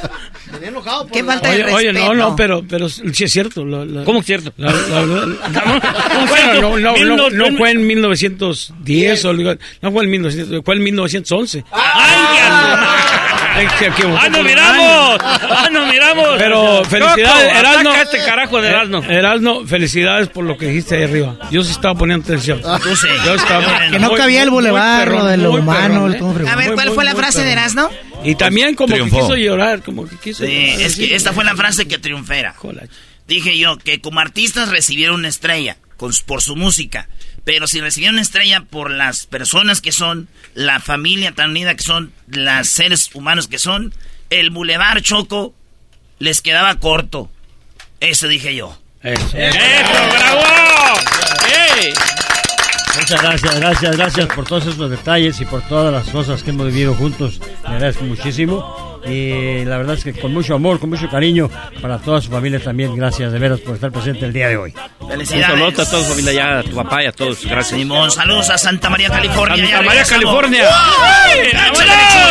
Qué 1.14 1.24
falta 1.24 1.49
de 1.52 1.56
Oye, 1.56 1.64
respeto. 1.64 1.76
oye, 1.76 1.94
no, 1.94 2.14
no, 2.16 2.36
pero, 2.36 2.64
pero 2.68 2.90
sí 2.90 3.24
es 3.24 3.32
cierto. 3.32 3.64
lo- 3.64 3.86
lo- 3.86 4.03
¿Cómo 4.03 4.22
es 4.22 4.26
cierto? 4.26 4.52
la- 4.57 4.72
la- 4.72 5.06
la- 5.06 6.06
¿Cómo 6.14 6.28
bueno, 6.28 6.53
no, 6.53 6.80
no, 6.80 6.94
Mil 6.94 7.07
no, 7.07 7.18
no- 7.18 7.30
no 7.52 7.57
fue 7.57 7.70
en 7.72 7.86
1910, 7.86 9.26
o, 9.26 9.34
no 9.34 9.91
fue 9.91 10.03
en 10.06 10.10
1900, 10.10 10.62
fue 10.66 10.76
en 10.76 10.84
1911. 10.84 11.64
¡Ay, 11.72 12.38
Es 12.38 12.44
que- 12.44 13.16
que- 13.18 13.24
¡Ah, 13.57 14.30
nos 14.30 14.44
miramos! 14.44 15.18
¡Ah, 15.22 15.69
nos 15.72 15.88
miramos! 15.90 16.26
Pero 16.38 16.84
felicidades, 16.86 17.53
Choco, 17.84 17.90
a 17.95 18.02
este 18.02 18.18
carajo 18.19 18.61
de 18.61 18.68
Erasmo. 18.69 18.99
Eh, 19.03 19.15
Erasmo, 19.15 19.65
felicidades 19.65 20.27
por 20.27 20.44
lo 20.44 20.57
que 20.57 20.68
dijiste 20.68 20.95
ahí 20.98 21.03
arriba. 21.03 21.38
Yo 21.52 21.64
sí 21.64 21.72
estaba 21.72 21.95
poniendo 21.95 22.23
atención. 22.26 22.61
Tú 22.84 22.95
sí. 22.95 23.07
Yo 23.26 23.36
estaba- 23.36 23.90
Que 23.90 23.99
no 23.99 24.11
cabía 24.14 24.44
el 24.44 24.49
muy 24.52 24.57
bulevar, 24.57 25.06
perrón, 25.06 25.19
lo 25.19 25.26
de 25.26 25.38
lo 25.38 25.52
humano, 25.53 26.11
¿eh? 26.11 26.19
A 26.49 26.56
ver, 26.56 26.73
¿cuál 26.73 26.88
muy, 26.88 26.95
fue 26.95 27.06
la 27.06 27.15
frase 27.15 27.44
de. 27.44 27.52
Erasmo? 27.56 27.90
Y 28.26 28.36
también 28.36 28.76
como 28.76 28.94
Triunfó. 28.94 29.15
que 29.15 29.22
quiso 29.22 29.36
llorar, 29.38 29.82
como 29.84 30.07
que 30.07 30.18
quiso 30.18 30.45
Sí, 30.45 30.52
es 30.80 30.95
que 30.98 31.15
esta 31.15 31.32
fue 31.32 31.44
la 31.45 31.56
frase 31.56 31.88
que 31.88 31.98
triunfera. 31.98 32.56
Dije 33.27 33.57
yo 33.57 33.77
que 33.77 34.02
como 34.02 34.19
artistas 34.19 34.69
recibieron 34.69 35.15
una 35.18 35.30
estrella 35.30 35.77
con- 35.98 36.11
por 36.26 36.41
su 36.41 36.56
música, 36.56 37.07
pero 37.45 37.67
si 37.67 37.80
recibieron 37.80 38.15
una 38.15 38.23
estrella 38.23 38.61
por 38.61 38.91
las 38.91 39.27
personas 39.27 39.80
que 39.80 39.91
son, 39.91 40.27
la 40.55 40.80
familia 40.80 41.31
tan 41.31 41.51
unida 41.51 41.76
que 41.76 41.84
son, 41.84 42.11
los 42.27 42.67
seres 42.67 43.11
humanos 43.13 43.47
que 43.47 43.59
son, 43.59 43.93
el 44.31 44.49
Boulevard 44.49 45.01
Choco 45.01 45.53
les 46.19 46.41
quedaba 46.41 46.80
corto. 46.80 47.30
Eso 47.99 48.27
dije 48.27 48.55
yo. 48.55 48.77
¡Eso, 49.03 49.30
bravo! 49.38 50.99
¡Ey! 51.80 51.93
Muchas 52.97 53.22
gracias, 53.22 53.59
gracias, 53.59 53.97
gracias 53.97 54.27
por 54.27 54.45
todos 54.45 54.65
esos 54.65 54.89
detalles 54.89 55.39
y 55.39 55.45
por 55.45 55.61
todas 55.67 55.93
las 55.93 56.11
cosas 56.11 56.41
que 56.41 56.49
hemos 56.49 56.67
vivido 56.67 56.95
juntos. 56.95 57.39
Le 57.63 57.76
agradezco 57.76 58.05
muchísimo. 58.05 58.85
Y 59.07 59.64
la 59.65 59.77
verdad 59.77 59.95
es 59.95 60.03
que 60.03 60.14
con 60.14 60.34
mucho 60.34 60.56
amor, 60.56 60.80
con 60.80 60.90
mucho 60.90 61.07
cariño 61.10 61.49
para 61.82 61.99
toda 61.99 62.22
su 62.22 62.30
familia 62.32 62.60
también. 62.60 62.95
Gracias 62.95 63.32
de 63.32 63.40
veras 63.40 63.60
por 63.60 63.76
estar 63.76 63.91
presente 63.91 64.26
el 64.26 64.34
día 64.34 64.48
de 64.49 64.57
hoy. 64.57 64.73
Un 64.99 65.10
Felicidades. 65.10 65.48
saludo 65.48 65.68
a 65.68 65.72
toda 65.72 65.86
su 65.86 66.10
familia 66.10 66.34
ya, 66.34 66.60
a 66.60 66.64
tu 66.64 66.76
papá 66.76 67.03
y 67.03 67.06
a 67.07 67.11
todos. 67.11 67.45
Gracias. 67.45 67.80
Simón, 67.80 68.11
saludos 68.11 68.49
a 68.49 68.57
Santa 68.57 68.90
María, 68.90 69.10
California. 69.10 69.65
Santa 69.68 69.82
María. 69.84 70.03
California. 70.03 70.69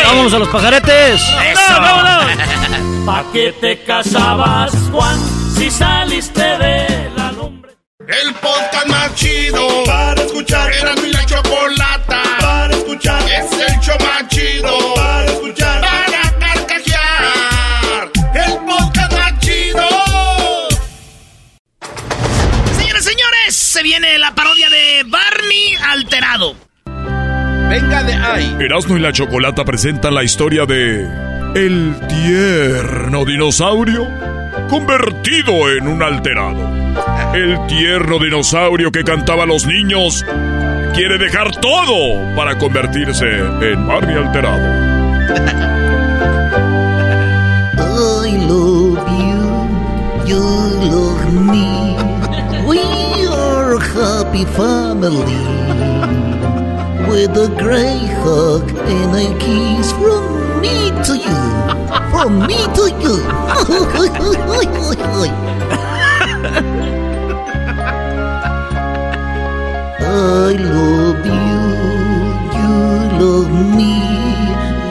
Vámonos 0.06 0.34
a 0.34 0.38
los 0.38 0.48
pajaretes. 0.48 1.22
¡Eso! 1.22 1.74
¿Pa' 3.06 3.24
qué 3.32 3.52
te 3.60 3.78
casabas, 3.84 4.72
Juan, 4.90 5.18
si 5.56 5.70
saliste 5.70 6.40
de 6.40 7.10
la 7.16 7.32
lumbre? 7.32 7.72
El 8.00 8.34
podcast 8.34 8.86
más 8.88 9.14
chido 9.14 9.84
para 9.84 10.22
escuchar. 10.22 10.72
Era 10.72 10.94
mi 10.96 11.10
la 11.12 11.24
chocolata 11.26 12.22
para 12.40 12.74
escuchar. 12.74 13.22
Es 13.30 13.52
el 13.52 13.80
show 13.80 13.96
se 23.74 23.82
viene 23.82 24.18
la 24.18 24.32
parodia 24.36 24.68
de 24.70 25.02
Barney 25.02 25.74
alterado. 25.90 26.54
Venga 27.68 28.04
de 28.04 28.14
ahí. 28.14 28.56
Erasmo 28.60 28.96
y 28.96 29.00
la 29.00 29.10
Chocolata 29.10 29.64
presentan 29.64 30.14
la 30.14 30.22
historia 30.22 30.64
de 30.64 31.04
El 31.56 31.96
tierno 32.06 33.24
dinosaurio 33.24 34.06
convertido 34.70 35.72
en 35.76 35.88
un 35.88 36.04
alterado. 36.04 37.34
El 37.34 37.66
tierno 37.66 38.20
dinosaurio 38.20 38.92
que 38.92 39.02
cantaba 39.02 39.42
a 39.42 39.46
los 39.46 39.66
niños 39.66 40.24
quiere 40.94 41.18
dejar 41.18 41.50
todo 41.56 42.32
para 42.36 42.56
convertirse 42.56 43.26
en 43.26 43.88
Barney 43.88 44.16
alterado. 44.16 44.62
I 47.76 48.36
love 48.46 49.04
you, 49.18 50.28
you 50.28 50.38
love 50.92 51.32
me. 51.32 51.93
Happy 53.92 54.44
family. 54.56 55.38
With 57.08 57.36
a 57.36 57.48
great 57.58 58.10
hug 58.24 58.68
and 58.70 59.14
a 59.14 59.38
kiss 59.38 59.92
from 59.92 60.60
me 60.60 60.90
to 61.06 61.14
you. 61.16 61.40
From 62.10 62.40
me 62.46 62.58
to 62.78 62.84
you. 63.02 63.16
I 70.06 70.56
love 70.58 71.24
you, 71.24 71.62
you 72.58 72.74
love 73.22 73.52
me. 73.78 73.94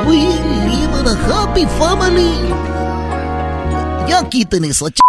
We 0.07 0.19
live 0.67 0.93
in 0.99 1.05
a 1.07 1.15
happy 1.29 1.65
family. 1.77 2.33
Ya 4.09 4.23
quiten 4.23 4.63
esa 4.65 4.89
ch... 4.89 5.02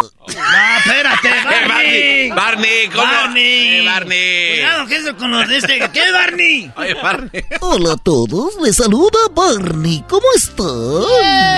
No, 0.00 0.78
espérate, 0.78 1.28
Barney. 1.68 2.30
Barney, 2.30 2.88
¿cómo? 2.88 3.04
Barney. 3.04 3.80
Eh, 3.80 3.84
Barney. 3.84 4.54
Cuidado, 4.54 4.86
que 4.86 4.96
eso 4.96 5.16
con 5.16 5.30
los 5.30 5.48
de 5.48 5.58
este. 5.58 5.78
¿Qué, 5.92 6.12
Barney? 6.12 6.72
Oye, 6.76 6.94
Barney. 6.94 7.44
Hola 7.60 7.92
a 7.92 7.96
todos, 7.96 8.54
les 8.62 8.76
saluda 8.76 9.18
Barney. 9.34 10.02
¿Cómo 10.08 10.26
están? 10.34 11.04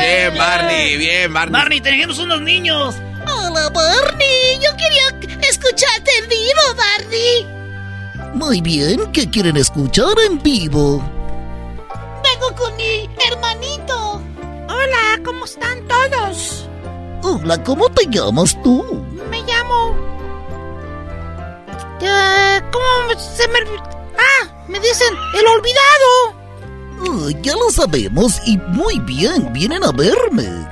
Bien, 0.01 0.37
Barney, 0.37 0.97
bien, 0.97 1.33
Barney. 1.33 1.53
Barney, 1.53 1.81
tenemos 1.81 2.19
unos 2.19 2.41
niños. 2.41 2.95
Hola 3.27 3.69
Barney, 3.71 4.59
yo 4.61 4.77
quería 4.77 5.39
escucharte 5.49 6.11
en 6.23 6.29
vivo, 6.29 6.75
Barney. 6.77 7.47
Muy 8.35 8.61
bien, 8.61 9.13
¿qué 9.13 9.31
quieren 9.31 9.57
escuchar 9.57 10.15
en 10.27 10.43
vivo? 10.43 10.99
Vengo 12.25 12.57
con 12.57 12.75
mi 12.77 13.09
hermanito. 13.31 14.21
Hola, 14.69 15.21
¿cómo 15.25 15.45
están 15.45 15.87
todos? 15.87 16.69
Hola, 17.23 17.63
¿cómo 17.63 17.89
te 17.91 18.07
llamas 18.09 18.61
tú? 18.63 18.83
Me 19.31 19.41
llamo. 19.43 19.97
Eh, 22.01 22.61
¿Cómo 22.73 23.21
se 23.21 23.47
me.? 23.49 23.61
Ah, 24.19 24.65
me 24.67 24.81
dicen 24.81 25.15
el 25.39 25.47
olvidado. 25.47 26.43
Ah, 27.05 27.31
ya 27.43 27.55
lo 27.55 27.71
sabemos 27.71 28.41
y 28.45 28.57
muy 28.59 28.99
bien, 29.01 29.53
vienen 29.53 29.85
a 29.85 29.93
verme. 29.93 30.67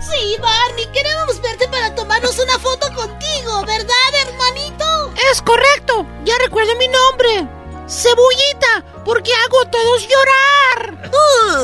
Sí, 0.00 0.36
Barney, 0.40 0.86
queremos 0.92 1.40
verte 1.42 1.68
para 1.68 1.94
tomarnos 1.94 2.38
una 2.38 2.58
foto 2.58 2.86
contigo, 2.94 3.64
¿verdad, 3.66 4.26
hermanito? 4.26 5.12
Es 5.30 5.42
correcto, 5.42 6.06
ya 6.24 6.34
recuerdo 6.38 6.74
mi 6.76 6.86
nombre. 6.88 7.59
Cebullita, 7.90 8.84
porque 9.04 9.32
hago 9.34 9.62
a 9.62 9.70
todos 9.70 10.06
llorar. 10.06 11.10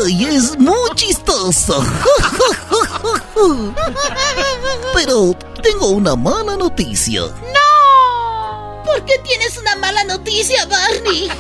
¡Ay, 0.03 0.25
es 0.25 0.59
muy 0.59 0.91
chistoso! 0.97 1.85
Pero 4.93 5.37
tengo 5.63 5.91
una 5.91 6.17
mala 6.17 6.57
noticia. 6.57 7.21
¡No! 7.21 8.83
¿Por 8.85 9.05
qué 9.05 9.19
tienes 9.21 9.57
una 9.57 9.77
mala 9.77 10.03
noticia, 10.03 10.67
Barney? 10.67 11.31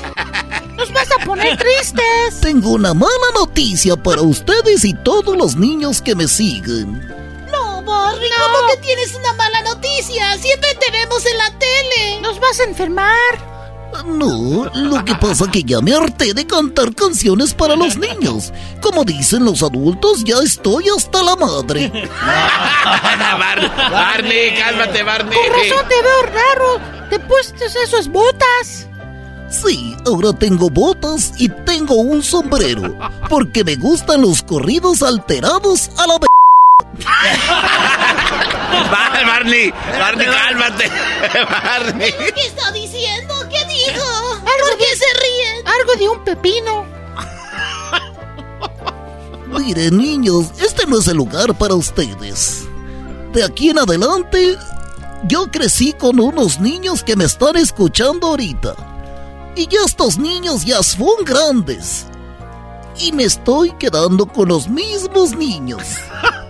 Nos 0.77 0.93
vas 0.93 1.09
a 1.11 1.25
poner 1.25 1.59
tristes. 1.59 2.41
Tengo 2.41 2.71
una 2.71 2.95
mala 2.95 3.31
noticia 3.35 3.97
para 3.97 4.23
ustedes 4.23 4.85
y 4.85 4.95
todos 4.95 5.37
los 5.37 5.57
niños 5.57 6.01
que 6.01 6.15
me 6.15 6.29
siguen. 6.29 7.01
No, 7.51 7.83
Barney, 7.83 8.31
¿cómo 8.39 8.69
que 8.69 8.77
tienes 8.83 9.17
una 9.17 9.33
mala 9.33 9.63
noticia? 9.63 10.39
Siempre 10.39 10.75
te 10.77 10.93
vemos 10.93 11.27
en 11.27 11.39
la 11.39 11.51
tele. 11.59 12.21
Nos 12.21 12.39
vas 12.39 12.61
a 12.61 12.65
enfermar. 12.65 13.56
No, 14.05 14.71
lo 14.75 15.05
que 15.05 15.15
pasa 15.17 15.51
que 15.51 15.63
ya 15.63 15.81
me 15.81 15.95
harté 15.95 16.33
de 16.35 16.47
cantar 16.47 16.95
canciones 16.95 17.55
para 17.55 17.77
los 17.77 17.97
niños. 17.97 18.53
Como 18.81 19.05
dicen 19.05 19.45
los 19.45 19.63
adultos, 19.63 20.25
ya 20.25 20.37
estoy 20.45 20.85
hasta 20.97 21.23
la 21.23 21.37
madre. 21.37 21.91
Bar- 23.39 23.91
Barney, 23.91 24.55
cálmate, 24.59 25.03
Barney. 25.03 25.39
Con 25.39 25.53
razón 25.53 25.89
te 25.89 26.03
veo 26.03 26.23
raro. 26.33 26.81
Te 27.11 27.19
pusiste 27.21 27.67
esas 27.85 28.09
botas. 28.09 28.87
Sí, 29.49 29.97
ahora 30.07 30.33
tengo 30.33 30.69
botas 30.71 31.33
y 31.39 31.49
tengo 31.49 31.95
un 31.95 32.23
sombrero, 32.23 32.99
porque 33.29 33.63
me 33.63 33.77
gustan 33.77 34.21
los 34.23 34.43
corridos 34.43 35.03
alterados 35.05 35.89
a 35.99 36.07
la 36.09 36.19
Barney, 38.91 39.73
Barney, 39.99 40.27
cálmate. 40.27 40.91
Barney. 41.49 42.13
¿Qué 42.35 42.47
está 42.47 42.73
diciendo? 42.73 43.35
¿Qué 43.85 43.93
dijo? 43.93 44.07
¿Por 44.41 44.79
qué 44.79 44.97
se 44.97 45.07
ríen? 45.21 45.67
Algo 45.67 45.95
de 45.99 46.09
un 46.09 46.25
pepino. 46.25 46.87
Miren, 49.59 49.99
niños, 49.99 50.47
este 50.61 50.87
no 50.87 50.99
es 50.99 51.09
el 51.09 51.17
lugar 51.17 51.57
para 51.57 51.75
ustedes. 51.75 52.67
De 53.33 53.45
aquí 53.45 53.71
en 53.71 53.79
adelante, 53.79 54.57
yo 55.25 55.47
crecí 55.51 55.93
con 55.93 56.21
unos 56.21 56.61
niños 56.61 57.03
que 57.03 57.17
me 57.17 57.25
están 57.25 57.57
escuchando 57.57 58.29
ahorita. 58.29 58.75
Y 59.57 59.67
ya 59.67 59.81
estos 59.85 60.19
niños 60.19 60.65
ya 60.65 60.83
son 60.83 61.25
grandes. 61.25 62.07
Y 62.99 63.13
me 63.13 63.25
estoy 63.25 63.73
quedando 63.73 64.27
con 64.27 64.49
los 64.49 64.69
mismos 64.69 65.37
niños. 65.37 65.83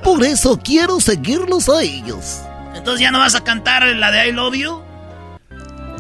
Por 0.02 0.24
eso 0.24 0.58
quiero 0.62 1.00
seguirlos 1.00 1.68
a 1.68 1.82
ellos. 1.82 2.40
Entonces 2.74 3.00
ya 3.00 3.10
no 3.10 3.18
vas 3.18 3.34
a 3.34 3.42
cantar 3.42 3.84
la 3.84 4.10
de 4.10 4.28
I 4.28 4.32
Love 4.32 4.54
You. 4.54 4.85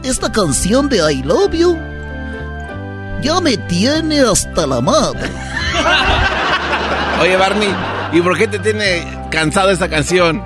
Esta 0.06 0.30
canción 0.30 0.88
de 0.88 0.98
I 1.12 1.20
Love 1.24 1.52
You 1.52 1.76
ya 3.22 3.40
me 3.40 3.56
tiene 3.56 4.20
hasta 4.20 4.64
la 4.64 4.80
madre. 4.80 5.28
Oye, 7.20 7.36
Barney, 7.36 7.74
¿y 8.12 8.20
por 8.20 8.38
qué 8.38 8.46
te 8.46 8.60
tiene 8.60 9.04
cansado 9.32 9.70
esta 9.70 9.88
canción? 9.88 10.44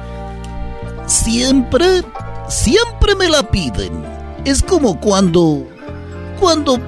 Siempre, 1.05 2.03
siempre 2.49 3.15
me 3.15 3.29
la 3.29 3.43
piden. 3.43 4.03
Es 4.47 4.63
como 4.63 4.99
cuando, 4.99 5.69
cuando 6.41 6.79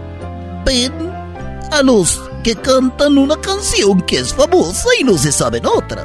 ven 0.64 0.94
a 1.72 1.82
los 1.82 2.22
que 2.42 2.56
cantan 2.56 3.18
una 3.18 3.36
canción 3.36 4.00
que 4.00 4.20
es 4.20 4.32
famosa 4.32 4.88
y 4.98 5.04
no 5.04 5.18
se 5.18 5.30
saben 5.30 5.66
otra. 5.66 6.04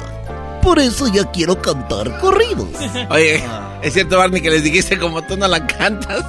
Por 0.62 0.78
eso 0.78 1.06
ya 1.08 1.24
quiero 1.30 1.62
cantar 1.62 2.18
corridos. 2.18 2.68
Oye, 3.08 3.42
es 3.80 3.94
cierto, 3.94 4.18
Barney, 4.18 4.42
que 4.42 4.50
les 4.50 4.62
dijiste 4.62 4.98
como 4.98 5.22
tú 5.22 5.34
no 5.38 5.48
la 5.48 5.66
cantas. 5.66 6.26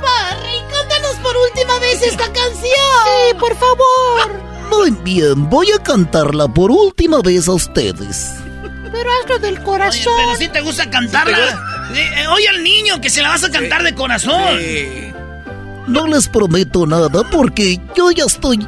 Barney, 0.00 0.60
cántanos 0.70 1.16
por 1.22 1.36
última 1.36 1.78
vez 1.80 2.02
esta 2.02 2.24
canción. 2.24 2.62
Sí, 2.62 3.34
por 3.38 3.56
favor. 3.56 4.40
Muy 4.70 4.90
bien, 5.02 5.48
voy 5.48 5.70
a 5.72 5.82
cantarla 5.82 6.48
por 6.48 6.70
última 6.70 7.20
vez 7.20 7.48
a 7.48 7.52
ustedes. 7.52 8.34
Pero 8.92 9.10
hazlo 9.22 9.38
del 9.38 9.62
corazón. 9.62 10.12
Oye, 10.14 10.24
pero 10.24 10.36
si 10.36 10.48
te 10.48 10.60
gusta 10.60 10.88
cantarla. 10.90 11.62
Eh, 11.94 12.26
oye 12.28 12.48
al 12.48 12.62
niño 12.62 13.00
que 13.00 13.10
se 13.10 13.22
la 13.22 13.28
vas 13.30 13.44
a 13.44 13.50
cantar 13.50 13.82
de 13.82 13.94
corazón. 13.94 14.58
No 15.86 16.06
les 16.06 16.28
prometo 16.28 16.86
nada 16.86 17.22
porque 17.30 17.80
yo 17.94 18.10
ya 18.10 18.24
estoy 18.24 18.66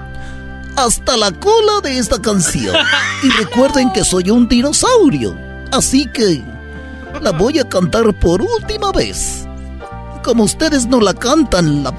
hasta 0.77 1.17
la 1.17 1.33
cola 1.33 1.81
de 1.83 1.99
esta 1.99 2.21
canción. 2.21 2.75
Y 3.23 3.31
recuerden 3.31 3.93
que 3.93 4.05
soy 4.05 4.31
un 4.31 4.49
dinosaurio. 4.49 5.37
Así 5.73 6.07
que 6.13 6.43
la 7.23 7.31
voy 7.33 7.59
a 7.59 7.69
cantar 7.69 8.13
por 8.15 8.43
última 8.43 8.93
vez. 8.93 9.47
Como 10.23 10.45
ustedes 10.45 10.87
no 10.87 11.01
la 11.01 11.15
cantan, 11.15 11.83
la 11.85 11.91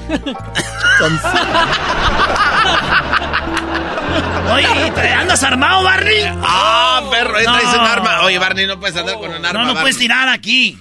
Oye, 4.54 4.92
¿te 4.92 5.10
andas 5.10 5.44
armado, 5.44 5.84
Barney? 5.84 6.24
Ah, 6.42 7.08
perro, 7.10 7.38
ahí 7.38 7.46
traes 7.46 7.74
un 7.74 7.80
arma. 7.80 8.22
Oye, 8.24 8.40
Barney, 8.40 8.66
no 8.68 8.80
puedes 8.80 8.96
andar 8.96 9.16
con 9.16 9.30
un 9.30 9.46
arma. 9.46 9.66
No, 9.66 9.74
no 9.74 9.80
puedes 9.80 9.98
tirar 9.98 10.28
aquí. 10.30 10.78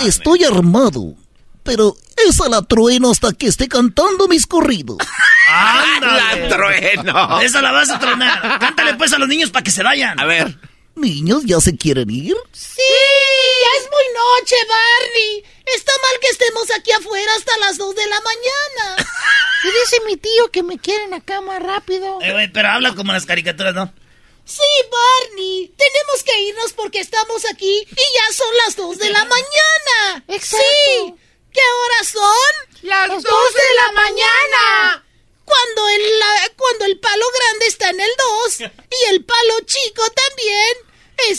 Estoy 0.00 0.44
armado, 0.44 1.14
pero 1.62 1.96
esa 2.28 2.48
la 2.48 2.62
trueno 2.62 3.10
hasta 3.10 3.32
que 3.32 3.46
esté 3.46 3.68
cantando 3.68 4.28
mis 4.28 4.46
corridos. 4.46 4.98
¡Ándale! 5.48 6.48
La 6.48 6.56
trueno. 6.56 7.40
Esa 7.40 7.62
la 7.62 7.72
vas 7.72 7.90
a 7.90 7.98
tronar. 7.98 8.58
Cántale 8.58 8.94
pues 8.94 9.12
a 9.12 9.18
los 9.18 9.28
niños 9.28 9.50
para 9.50 9.64
que 9.64 9.70
se 9.70 9.82
vayan. 9.82 10.20
A 10.20 10.26
ver. 10.26 10.56
Niños, 10.94 11.42
¿ya 11.44 11.60
se 11.60 11.76
quieren 11.76 12.10
ir? 12.10 12.36
Sí, 12.52 12.82
ya 13.62 13.80
es 13.80 13.90
muy 13.90 14.04
noche, 14.14 14.56
Barney. 14.68 15.44
Está 15.74 15.92
mal 16.02 16.20
que 16.20 16.28
estemos 16.28 16.70
aquí 16.72 16.90
afuera 16.92 17.32
hasta 17.36 17.56
las 17.58 17.78
2 17.78 17.94
de 17.94 18.06
la 18.06 18.20
mañana. 18.20 18.96
Y 19.62 19.66
dice 19.66 20.00
mi 20.06 20.16
tío 20.16 20.50
que 20.50 20.62
me 20.62 20.78
quieren 20.78 21.12
acá 21.12 21.42
más 21.42 21.62
rápido. 21.62 22.18
Eh, 22.22 22.50
pero 22.50 22.68
habla 22.68 22.94
como 22.94 23.12
las 23.12 23.26
caricaturas, 23.26 23.74
¿no? 23.74 23.92
Sí, 24.46 24.62
Barney. 24.90 25.74
Tenemos 25.76 26.22
que 26.24 26.40
irnos 26.44 26.72
porque 26.72 27.00
estamos 27.00 27.44
aquí 27.52 27.86
y 27.86 27.94
ya 27.94 28.34
son 28.34 28.56
las 28.64 28.76
2 28.76 28.96
de 28.96 29.10
la 29.10 29.26
mañana. 29.26 30.24
Exacto. 30.28 30.64
Sí. 30.64 31.14
¿Qué 31.52 31.60
horas 31.60 32.08
son? 32.08 32.88
Las 32.88 33.08
dos 33.08 33.22
de 33.22 33.74
la 33.76 33.92
mañana. 33.92 35.04
Cuando 35.44 35.88
el, 35.88 36.18
la- 36.18 36.52
cuando 36.56 36.84
el 36.86 36.98
palo 37.00 37.24
grande 37.38 37.66
está 37.66 37.90
en 37.90 38.00
el 38.00 38.10
2 38.46 38.60
y 38.60 39.14
el 39.14 39.24
palo 39.24 39.54
chico 39.66 40.02
también. 40.02 40.76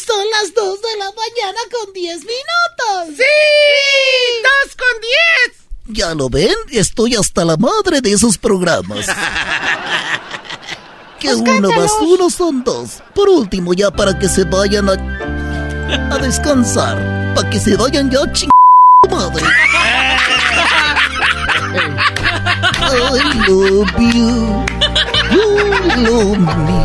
Son 0.05 0.23
las 0.29 0.53
2 0.53 0.79
de 0.81 0.97
la 0.97 1.05
mañana 1.11 1.59
con 1.71 1.91
10 1.91 2.17
minutos. 2.19 3.17
¡Sí! 3.17 4.43
¡Dos 4.43 4.75
con 4.75 5.01
10! 5.01 5.97
Ya 5.97 6.13
lo 6.13 6.29
ven, 6.29 6.53
estoy 6.69 7.15
hasta 7.15 7.43
la 7.43 7.57
madre 7.57 7.99
de 8.01 8.11
esos 8.13 8.37
programas. 8.37 9.07
Que 11.19 11.33
uno 11.35 11.69
más 11.71 11.91
uno 12.01 12.29
son 12.31 12.63
dos. 12.63 12.93
Por 13.13 13.29
último, 13.29 13.73
ya 13.75 13.91
para 13.91 14.17
que 14.17 14.27
se 14.27 14.43
vayan 14.43 14.89
a, 14.89 14.93
a 16.15 16.17
descansar. 16.17 17.33
Para 17.35 17.47
que 17.47 17.59
se 17.59 17.75
vayan 17.75 18.09
ya 18.09 18.19
ching 18.33 18.49
madre. 19.09 19.43
I 22.93 23.47
love 23.47 23.95
you. 24.15 24.31
You 25.31 25.47
love 26.07 26.41
me. 26.67 26.83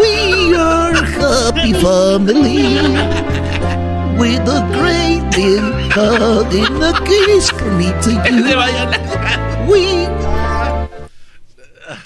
We 0.00 0.54
are 0.54 0.94
happy 0.94 1.72
family. 1.74 2.80
With 4.18 4.48
a 4.48 4.62
great 4.72 5.22
big 5.34 5.62
hug 5.92 6.54
and 6.54 6.82
a 6.82 6.92
kiss 7.04 7.50
from 7.50 7.78
me 7.78 7.92
to 8.02 8.10
you. 8.24 9.70
We 9.70 10.12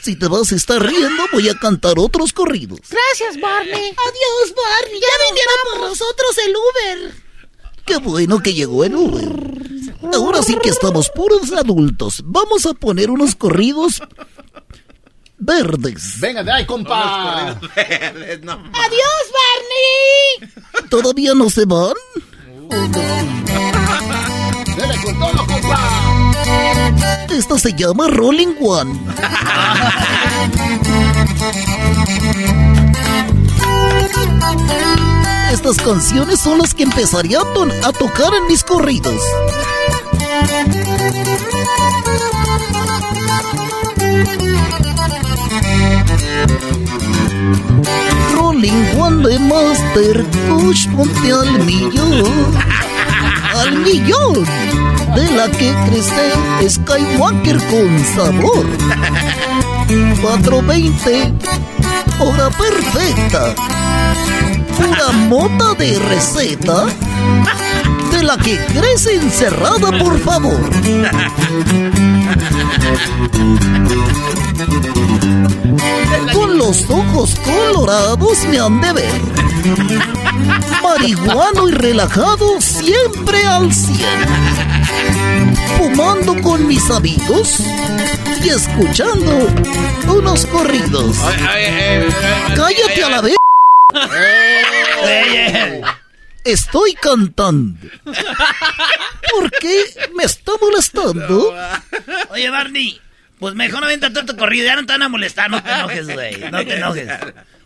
si 0.02 0.14
te 0.14 0.28
vas 0.28 0.52
a 0.52 0.56
estar 0.56 0.80
riendo, 0.80 1.24
voy 1.32 1.48
a 1.48 1.54
cantar 1.54 1.98
otros 1.98 2.32
corridos. 2.32 2.78
Gracias, 2.88 3.40
Barney. 3.40 3.72
Adiós, 3.74 4.54
Barney. 4.54 5.00
Ya, 5.00 5.08
vinieron 5.28 5.56
por 5.64 5.80
nosotros 5.88 6.38
el 6.46 6.54
Uber. 6.56 7.14
Qué 7.84 7.96
bueno 7.98 8.40
que 8.40 8.54
llegó 8.54 8.84
el 8.84 8.94
Uber. 8.94 9.75
Ahora 10.14 10.42
sí 10.42 10.56
que 10.62 10.68
estamos 10.68 11.10
puros 11.10 11.52
adultos. 11.52 12.22
Vamos 12.24 12.66
a 12.66 12.74
poner 12.74 13.10
unos 13.10 13.34
corridos 13.34 14.00
verdes. 15.38 16.20
Venga 16.20 16.42
de 16.42 16.52
ahí, 16.52 16.66
compa. 16.66 17.50
Adiós, 17.50 17.62
Barney. 19.36 20.50
¿Todavía 20.88 21.34
no 21.34 21.50
se 21.50 21.64
van? 21.64 21.94
Dele 24.76 24.94
con 25.04 25.18
todo, 25.18 25.46
compa. 25.46 26.32
Esta 27.30 27.58
se 27.58 27.72
llama 27.74 28.08
Rolling 28.08 28.54
One. 28.60 28.98
Estas 35.56 35.78
canciones 35.78 36.38
son 36.40 36.58
las 36.58 36.74
que 36.74 36.82
empezaría 36.82 37.40
a, 37.40 37.52
to- 37.54 37.66
a 37.82 37.90
tocar 37.92 38.34
en 38.34 38.46
mis 38.46 38.62
corridos. 38.62 39.20
Rolling 48.34 48.98
One 48.98 49.22
de 49.28 49.38
Master 49.38 50.24
Push, 50.48 50.88
ponte 50.90 51.32
al 51.32 51.64
millón. 51.64 52.24
Al 53.56 53.78
millón. 53.78 54.44
De 55.14 55.30
la 55.32 55.48
que 55.50 55.72
crece 55.88 56.68
Skywalker 56.68 57.56
con 57.68 57.98
sabor. 58.14 58.66
420, 60.20 61.32
hora 62.20 62.50
perfecta. 62.50 63.54
Pura 64.76 65.12
mota 65.12 65.74
de 65.74 65.98
receta. 65.98 66.86
De 68.10 68.22
la 68.22 68.36
que 68.36 68.58
crece 68.66 69.14
encerrada, 69.14 69.90
por 69.98 70.18
favor. 70.20 70.60
Con 76.32 76.58
los 76.58 76.84
ojos 76.88 77.34
colorados 77.44 78.44
me 78.50 78.58
han 78.58 78.80
de 78.80 78.92
ver. 78.92 79.20
Marihuano 80.82 81.68
y 81.68 81.72
relajado 81.72 82.60
siempre 82.60 83.44
al 83.46 83.72
cien. 83.72 84.20
Fumando 85.78 86.40
con 86.42 86.66
mis 86.66 86.90
amigos 86.90 87.60
y 88.42 88.48
escuchando 88.48 89.48
unos 90.08 90.46
corridos. 90.46 91.16
Cállate 92.54 93.04
a 93.04 93.10
la 93.10 93.20
vez. 93.20 93.35
Estoy 96.44 96.94
cantando. 96.94 97.78
¿Por 98.04 99.50
qué 99.60 99.84
me 100.16 100.24
está 100.24 100.52
molestando? 100.60 101.54
Oye, 102.30 102.50
Barney, 102.50 103.00
pues 103.38 103.54
mejor 103.54 103.80
no 103.80 103.86
venta 103.88 104.12
tu 104.12 104.36
corrido. 104.36 104.66
Ya 104.66 104.76
no 104.76 104.86
te 104.86 104.92
van 104.92 105.02
a 105.02 105.08
molestar, 105.08 105.50
no 105.50 105.62
te 105.62 105.70
enojes, 105.70 106.08
güey. 106.08 106.36
No 106.50 106.64
te 106.64 106.76
enojes. 106.76 107.08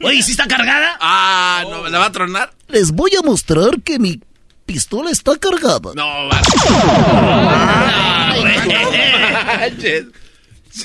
Oye, 0.02 0.22
¿sí 0.22 0.32
está 0.32 0.46
cargada? 0.48 0.96
Ah, 1.00 1.64
¿no 1.68 1.88
la 1.88 1.98
va 1.98 2.06
a 2.06 2.12
tronar? 2.12 2.52
Les 2.68 2.90
voy 2.92 3.12
a 3.16 3.22
mostrar 3.22 3.80
que 3.84 3.98
mi 3.98 4.20
pistola 4.66 5.10
está 5.10 5.36
cargada. 5.36 5.92
No, 5.94 6.28
va. 6.28 6.40
Ay, 8.32 8.40
güey. 8.40 8.56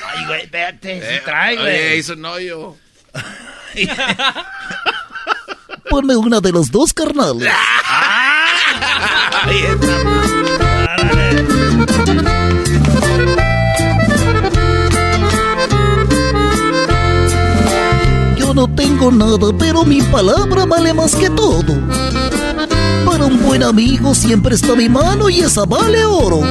Ay, 0.03 0.25
güey, 0.25 0.41
espérate, 0.41 1.01
se 1.01 1.19
trae, 1.21 1.55
güey. 1.55 1.67
Oye, 1.67 1.97
hizo 1.97 2.13
un 2.13 2.25
hoyo. 2.25 2.75
Ponme 5.95 6.17
una 6.17 6.41
de 6.41 6.51
los 6.51 6.71
dos 6.71 6.91
está. 6.93 7.37
Yo 18.35 18.53
no 18.53 18.67
tengo 18.75 19.09
nada, 19.09 19.53
pero 19.57 19.85
mi 19.85 20.01
palabra 20.01 20.65
vale 20.65 20.93
más 20.93 21.15
que 21.15 21.29
todo. 21.29 21.79
Para 23.05 23.23
un 23.23 23.41
buen 23.41 23.63
amigo 23.63 24.13
siempre 24.13 24.55
está 24.55 24.75
mi 24.75 24.89
mano 24.89 25.29
y 25.29 25.39
esa 25.39 25.63
vale 25.63 26.03
oro. 26.03 26.41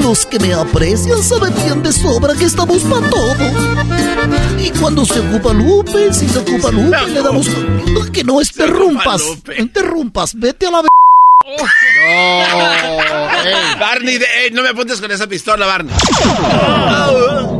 A 0.00 0.02
los 0.02 0.24
que 0.24 0.38
me 0.38 0.54
aprecian 0.54 1.22
saben 1.22 1.54
bien 1.62 1.82
de 1.82 1.92
sobra 1.92 2.32
que 2.34 2.44
estamos 2.46 2.82
para 2.84 3.06
todo. 3.10 3.34
Y 4.58 4.70
cuando 4.70 5.04
se 5.04 5.20
ocupa 5.20 5.52
Lupe, 5.52 6.12
si 6.14 6.26
se 6.28 6.38
ocupa 6.38 6.70
Lupe, 6.70 7.06
le 7.08 7.22
damos... 7.22 7.46
No, 7.48 8.10
que 8.10 8.24
no 8.24 8.40
interrumpas. 8.40 9.22
No 9.46 9.54
interrumpas, 9.58 10.34
vete 10.34 10.66
a 10.66 10.70
la... 10.70 10.82
Barney, 13.78 14.18
de- 14.18 14.26
ey, 14.44 14.50
no 14.52 14.62
me 14.62 14.70
apuntes 14.70 15.00
con 15.00 15.10
esa 15.10 15.26
pistola, 15.26 15.66
Barney. 15.66 15.94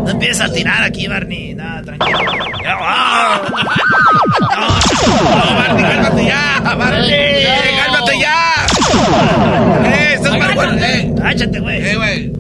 No 0.05 0.09
empieza 0.09 0.47
a 0.47 0.53
tirar 0.53 0.83
aquí, 0.83 1.07
Barney. 1.09 1.55
Nada, 1.55 1.83
tranquilo. 1.83 2.19
Ah. 2.67 3.41
No, 5.21 5.55
Barney, 5.57 5.85
cálmate 5.85 6.25
ya, 6.27 6.61
Barney. 6.77 7.47
Cálmate 7.85 8.19
ya. 8.19 8.37
Eh, 10.63 10.77
güey. 10.79 10.83
Eh, 10.83 11.15
Cállate, 11.19 11.61
güey. 11.61 11.89
eh, 11.89 11.97
güey. 11.97 12.33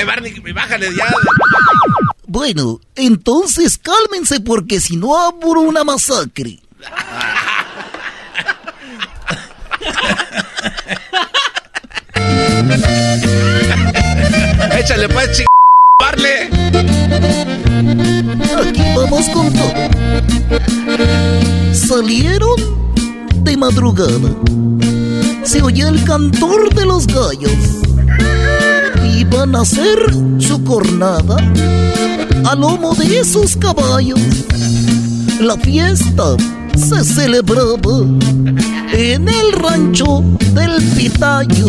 Eh, 0.00 0.04
Barney, 0.04 0.34
bájale 0.52 0.88
ya. 0.96 1.06
Bueno, 2.26 2.80
entonces 2.96 3.78
cálmense 3.78 4.40
porque 4.40 4.80
si 4.80 4.96
no 4.96 5.16
abro 5.20 5.60
una 5.60 5.84
masacre. 5.84 6.58
Échale, 14.78 15.08
pues, 15.08 15.30
ching... 15.32 15.46
Barney. 16.00 16.48
Aquí 18.58 18.82
vamos 18.96 19.28
con 19.30 19.52
todo. 19.52 19.72
Salieron 21.72 22.56
de 23.44 23.56
madrugada. 23.56 24.30
Se 25.44 25.62
oye 25.62 25.86
el 25.86 26.02
cantor 26.04 26.74
de 26.74 26.86
los 26.86 27.06
gallos. 27.06 27.52
Iban 29.16 29.54
a 29.54 29.60
hacer 29.60 29.98
su 30.38 30.62
cornada 30.64 31.36
a 32.44 32.54
lomo 32.54 32.94
de 32.94 33.20
esos 33.20 33.56
caballos. 33.56 34.20
La 35.40 35.56
fiesta 35.56 36.36
se 36.76 37.04
celebraba 37.04 38.00
en 38.92 39.28
el 39.28 39.52
rancho 39.52 40.22
del 40.54 40.82
Pitayo. 40.96 41.66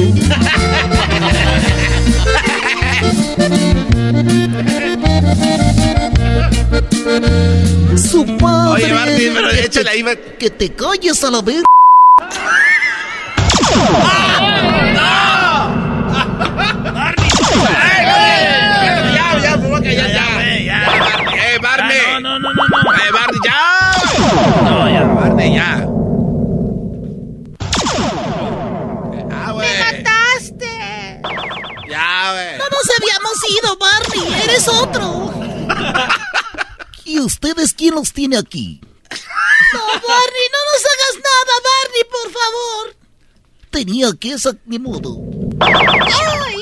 Su 7.96 8.26
padre. 8.38 8.84
Oye, 8.84 8.94
Barney, 8.94 9.32
pero 9.34 9.50
échale 9.52 9.90
ahí, 9.90 10.04
Que 10.40 10.50
te 10.50 10.74
calles 10.74 11.24
a 11.24 11.32
la 11.32 11.42
ver. 11.42 11.64
No, 22.20 22.40
no, 22.40 22.40
no, 22.40 22.54
no, 22.54 22.54
no. 22.54 22.66
Eh, 22.66 23.12
Barney, 23.12 23.40
ya. 23.44 23.60
No, 24.64 24.90
ya. 24.90 25.04
Barney, 25.04 25.56
ya. 25.56 25.72
Ah, 29.32 29.52
güey. 29.52 29.80
¡Mataste! 29.80 31.22
Ya, 31.90 32.32
güey. 32.34 32.58
No 32.58 32.66
nos 32.70 32.88
habíamos 32.98 33.38
ido, 33.50 33.78
Barney. 33.78 34.26
Eres 34.44 34.68
otro. 34.68 35.06
¿Y 37.04 37.20
ustedes 37.20 37.74
quién 37.74 37.96
los 37.96 38.14
tiene 38.14 38.38
aquí? 38.38 38.82
No, 39.74 39.80
Barney, 39.86 40.48
no 40.52 40.60
nos 40.72 40.84
hagas 40.92 41.16
nada, 41.24 41.54
Barney, 41.64 42.04
por 42.12 42.32
favor. 42.32 43.05
Tenía 43.76 44.08
que 44.18 44.32
esa 44.32 44.52
ni 44.68 44.80
modo. 44.80 45.18
¡Ay! 45.60 46.56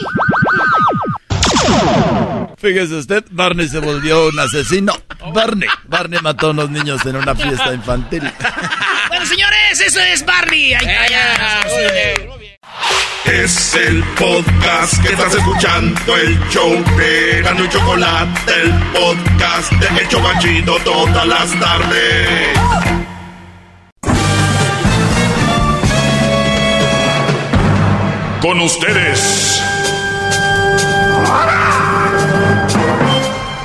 Fíjese 2.58 2.96
usted, 2.96 3.24
Barney 3.30 3.68
se 3.68 3.78
volvió 3.78 4.30
un 4.30 4.40
asesino. 4.40 4.98
Barney, 5.32 5.70
Barney 5.88 6.20
mató 6.24 6.48
a 6.48 6.50
unos 6.50 6.72
niños 6.72 7.06
en 7.06 7.18
una 7.18 7.36
fiesta 7.36 7.72
infantil. 7.72 8.24
Bueno, 9.10 9.28
señores, 9.28 9.80
eso 9.80 10.00
es 10.00 10.26
Barney. 10.26 10.74
Ahí 10.74 10.88
está, 10.88 11.08
ya. 11.08 11.62
Es 13.26 13.76
el 13.76 14.04
podcast 14.16 15.00
que 15.04 15.14
estás 15.14 15.36
escuchando, 15.36 16.18
el 16.18 16.50
show 16.50 16.84
de 16.98 17.44
Gano 17.44 17.64
y 17.64 17.70
Chocolate, 17.70 18.54
el 18.60 18.74
podcast 18.92 19.72
de 19.74 20.02
El 20.02 20.08
Chobachito 20.08 20.78
todas 20.84 21.28
las 21.28 21.60
tardes. 21.60 23.03
Con 28.44 28.60
ustedes. 28.60 29.64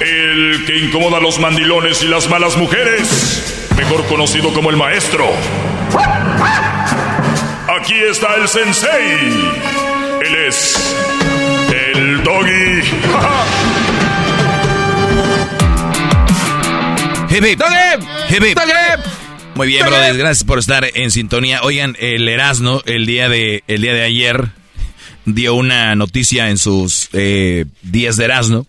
El 0.01 0.65
que 0.67 0.77
incomoda 0.79 1.17
a 1.17 1.21
los 1.21 1.41
mandilones 1.41 2.05
y 2.05 2.07
las 2.07 2.31
malas 2.31 2.57
mujeres. 2.57 3.69
Mejor 3.77 4.07
conocido 4.07 4.55
como 4.55 4.71
el 4.71 4.77
maestro. 4.77 5.27
Aquí 7.81 7.95
está 8.09 8.37
el 8.37 8.47
sensei. 8.47 9.51
Él 10.25 10.37
es 10.47 10.97
el 11.95 12.23
doggy. 12.23 12.79
Hip, 17.31 17.45
hip. 17.45 17.63
Hip, 18.31 18.45
hip. 18.45 18.59
Muy 19.57 19.67
bien, 19.67 19.85
brothers, 19.87 20.17
gracias 20.17 20.45
por 20.45 20.61
estar 20.61 20.87
en 20.95 21.11
sintonía. 21.11 21.63
Oigan, 21.65 21.97
el 21.99 22.29
Erasmo, 22.29 22.81
el 22.87 23.07
día 23.07 23.29
de, 23.29 23.65
el 23.67 23.83
día 23.83 23.93
de 23.93 24.03
ayer, 24.03 24.51
dio 25.35 25.55
una 25.55 25.95
noticia 25.95 26.51
en 26.51 26.59
sus 26.59 27.09
eh, 27.13 27.65
días 27.83 28.17
de 28.17 28.25
Erasmo. 28.25 28.67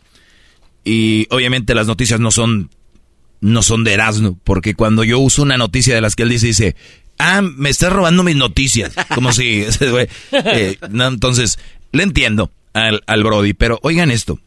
Y 0.83 1.27
obviamente 1.29 1.75
las 1.75 1.87
noticias 1.87 2.19
no 2.19 2.31
son, 2.31 2.69
no 3.41 3.61
son 3.63 3.83
de 3.83 3.93
Erasmo, 3.93 4.39
porque 4.43 4.73
cuando 4.75 5.03
yo 5.03 5.19
uso 5.19 5.41
una 5.43 5.57
noticia 5.57 5.93
de 5.95 6.01
las 6.01 6.15
que 6.15 6.23
él 6.23 6.29
dice, 6.29 6.47
dice, 6.47 6.75
ah, 7.17 7.41
me 7.41 7.69
estás 7.69 7.91
robando 7.93 8.23
mis 8.23 8.35
noticias. 8.35 8.93
Como 9.13 9.31
si, 9.33 9.65
eh, 10.31 10.77
no, 10.89 11.07
entonces, 11.07 11.59
le 11.91 12.03
entiendo 12.03 12.51
al, 12.73 13.03
al 13.07 13.23
Brody, 13.23 13.53
pero 13.53 13.79
oigan 13.83 14.09
esto. 14.11 14.39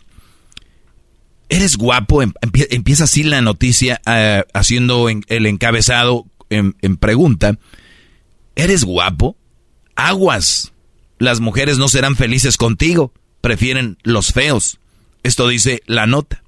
Eres 1.49 1.77
guapo, 1.77 2.23
em- 2.23 2.33
empie- 2.41 2.69
empieza 2.71 3.05
así 3.05 3.23
la 3.25 3.43
noticia 3.43 4.01
eh, 4.07 4.43
haciendo 4.55 5.11
en- 5.11 5.23
el 5.29 5.45
encabezado 5.47 6.25
en, 6.49 6.75
en 6.81 6.97
pregunta. 6.97 7.59
¿Eres 8.57 8.85
guapo? 8.85 9.37
Aguas. 9.95 10.72
Las 11.23 11.39
mujeres 11.39 11.79
no 11.79 11.87
serán 11.87 12.17
felices 12.17 12.57
contigo, 12.57 13.13
prefieren 13.41 13.97
los 14.03 14.33
feos. 14.33 14.81
Esto 15.23 15.47
dice 15.47 15.81
la 15.87 16.05
nota. 16.09 16.43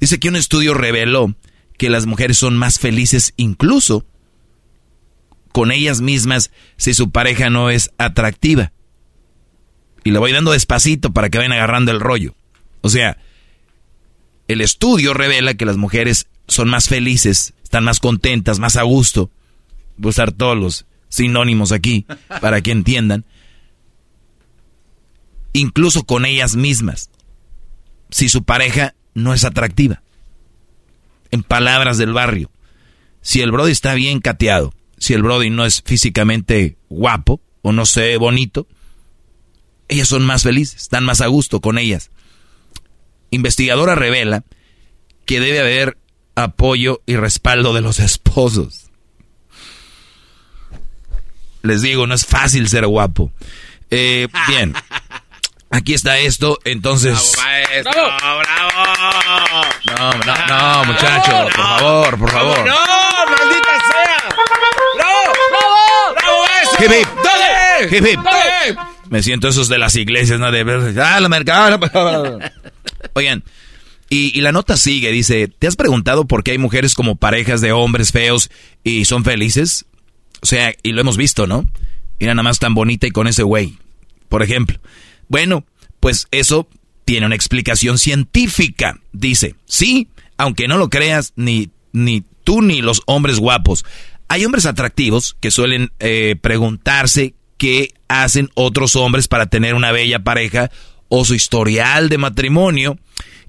Dice 0.00 0.18
que 0.18 0.30
un 0.30 0.36
estudio 0.36 0.72
reveló 0.72 1.34
que 1.76 1.90
las 1.90 2.06
mujeres 2.06 2.38
son 2.38 2.56
más 2.56 2.78
felices 2.78 3.34
incluso 3.36 4.06
con 5.52 5.70
ellas 5.70 6.00
mismas 6.00 6.50
si 6.78 6.94
su 6.94 7.10
pareja 7.10 7.50
no 7.50 7.68
es 7.68 7.90
atractiva. 7.98 8.72
Y 10.02 10.12
le 10.12 10.18
voy 10.18 10.32
dando 10.32 10.52
despacito 10.52 11.12
para 11.12 11.28
que 11.28 11.36
vayan 11.36 11.52
agarrando 11.52 11.92
el 11.92 12.00
rollo. 12.00 12.34
O 12.80 12.88
sea, 12.88 13.18
el 14.48 14.62
estudio 14.62 15.12
revela 15.12 15.52
que 15.52 15.66
las 15.66 15.76
mujeres 15.76 16.26
son 16.48 16.70
más 16.70 16.88
felices, 16.88 17.52
están 17.62 17.84
más 17.84 18.00
contentas, 18.00 18.60
más 18.60 18.76
a 18.76 18.82
gusto. 18.82 19.30
Voy 19.98 20.08
a 20.08 20.12
usar 20.12 20.32
todos 20.32 20.56
los 20.56 20.86
sinónimos 21.10 21.70
aquí 21.70 22.06
para 22.40 22.62
que 22.62 22.70
entiendan. 22.70 23.26
Incluso 25.52 26.04
con 26.04 26.24
ellas 26.24 26.56
mismas, 26.56 27.10
si 28.10 28.28
su 28.28 28.44
pareja 28.44 28.94
no 29.14 29.34
es 29.34 29.44
atractiva. 29.44 30.02
En 31.30 31.42
palabras 31.42 31.98
del 31.98 32.12
barrio, 32.12 32.50
si 33.20 33.40
el 33.40 33.52
Brody 33.52 33.72
está 33.72 33.94
bien 33.94 34.20
cateado, 34.20 34.74
si 34.98 35.14
el 35.14 35.22
Brody 35.22 35.50
no 35.50 35.64
es 35.64 35.82
físicamente 35.84 36.76
guapo 36.88 37.40
o 37.62 37.72
no 37.72 37.86
se 37.86 38.02
ve 38.02 38.16
bonito, 38.16 38.66
ellas 39.88 40.08
son 40.08 40.24
más 40.24 40.42
felices, 40.42 40.82
están 40.82 41.04
más 41.04 41.20
a 41.20 41.26
gusto 41.26 41.60
con 41.60 41.78
ellas. 41.78 42.10
Investigadora 43.30 43.94
revela 43.94 44.44
que 45.26 45.40
debe 45.40 45.60
haber 45.60 45.98
apoyo 46.34 47.02
y 47.06 47.16
respaldo 47.16 47.74
de 47.74 47.80
los 47.80 47.98
esposos. 48.00 48.90
Les 51.62 51.82
digo, 51.82 52.06
no 52.06 52.14
es 52.14 52.24
fácil 52.24 52.68
ser 52.68 52.86
guapo. 52.86 53.32
Eh, 53.90 54.28
bien, 54.48 54.74
aquí 55.70 55.94
está 55.94 56.18
esto, 56.18 56.58
entonces... 56.64 57.36
¡Bravo, 57.84 58.40
bravo! 58.40 58.70
No, 59.86 60.12
no, 60.12 60.46
no, 60.46 60.84
muchacho, 60.84 61.30
por 61.30 61.52
favor, 61.52 62.18
por 62.18 62.30
favor. 62.30 62.58
¡No, 62.58 62.76
maldita 63.26 63.74
sea! 63.90 64.28
¡Bravo, 64.96 65.32
bravo! 65.50 66.14
¡Bravo 66.16 66.44
eso! 66.62 66.84
Hip, 66.84 66.90
hip. 67.00 67.08
¡Dale! 67.24 67.96
Hip, 67.96 68.06
hip. 68.06 68.20
¡Dale! 68.22 68.76
Me 69.08 69.22
siento 69.22 69.48
esos 69.48 69.68
de 69.68 69.78
las 69.78 69.96
iglesias, 69.96 70.38
¿no? 70.38 70.52
De 70.52 70.62
ver, 70.62 70.98
ah, 71.00 71.18
la 71.20 71.28
mercado. 71.28 72.38
Oigan, 73.14 73.42
y, 74.08 74.36
y 74.36 74.40
la 74.40 74.52
nota 74.52 74.76
sigue, 74.76 75.10
dice, 75.12 75.48
¿te 75.48 75.66
has 75.66 75.76
preguntado 75.76 76.26
por 76.26 76.42
qué 76.42 76.52
hay 76.52 76.58
mujeres 76.58 76.94
como 76.94 77.16
parejas 77.16 77.60
de 77.60 77.72
hombres 77.72 78.12
feos 78.12 78.50
y 78.84 79.04
son 79.04 79.24
felices? 79.24 79.86
O 80.42 80.46
sea, 80.46 80.74
y 80.82 80.92
lo 80.92 81.00
hemos 81.00 81.16
visto, 81.16 81.46
¿no? 81.46 81.64
Mira 82.18 82.34
nada 82.34 82.42
más 82.42 82.58
tan 82.58 82.74
bonita 82.74 83.06
y 83.06 83.10
con 83.10 83.26
ese 83.26 83.42
güey, 83.42 83.78
por 84.28 84.42
ejemplo. 84.42 84.78
Bueno, 85.30 85.64
pues 86.00 86.26
eso 86.32 86.68
tiene 87.06 87.24
una 87.24 87.36
explicación 87.36 87.98
científica. 87.98 89.00
Dice, 89.12 89.54
sí, 89.64 90.08
aunque 90.36 90.68
no 90.68 90.76
lo 90.76 90.90
creas, 90.90 91.32
ni, 91.36 91.70
ni 91.92 92.24
tú 92.44 92.60
ni 92.60 92.82
los 92.82 93.00
hombres 93.06 93.38
guapos. 93.38 93.84
Hay 94.28 94.44
hombres 94.44 94.66
atractivos 94.66 95.36
que 95.40 95.50
suelen 95.50 95.92
eh, 96.00 96.36
preguntarse 96.40 97.34
qué 97.56 97.94
hacen 98.08 98.50
otros 98.54 98.96
hombres 98.96 99.28
para 99.28 99.46
tener 99.46 99.74
una 99.74 99.92
bella 99.92 100.18
pareja 100.24 100.70
o 101.08 101.24
su 101.24 101.34
historial 101.34 102.08
de 102.08 102.18
matrimonio 102.18 102.98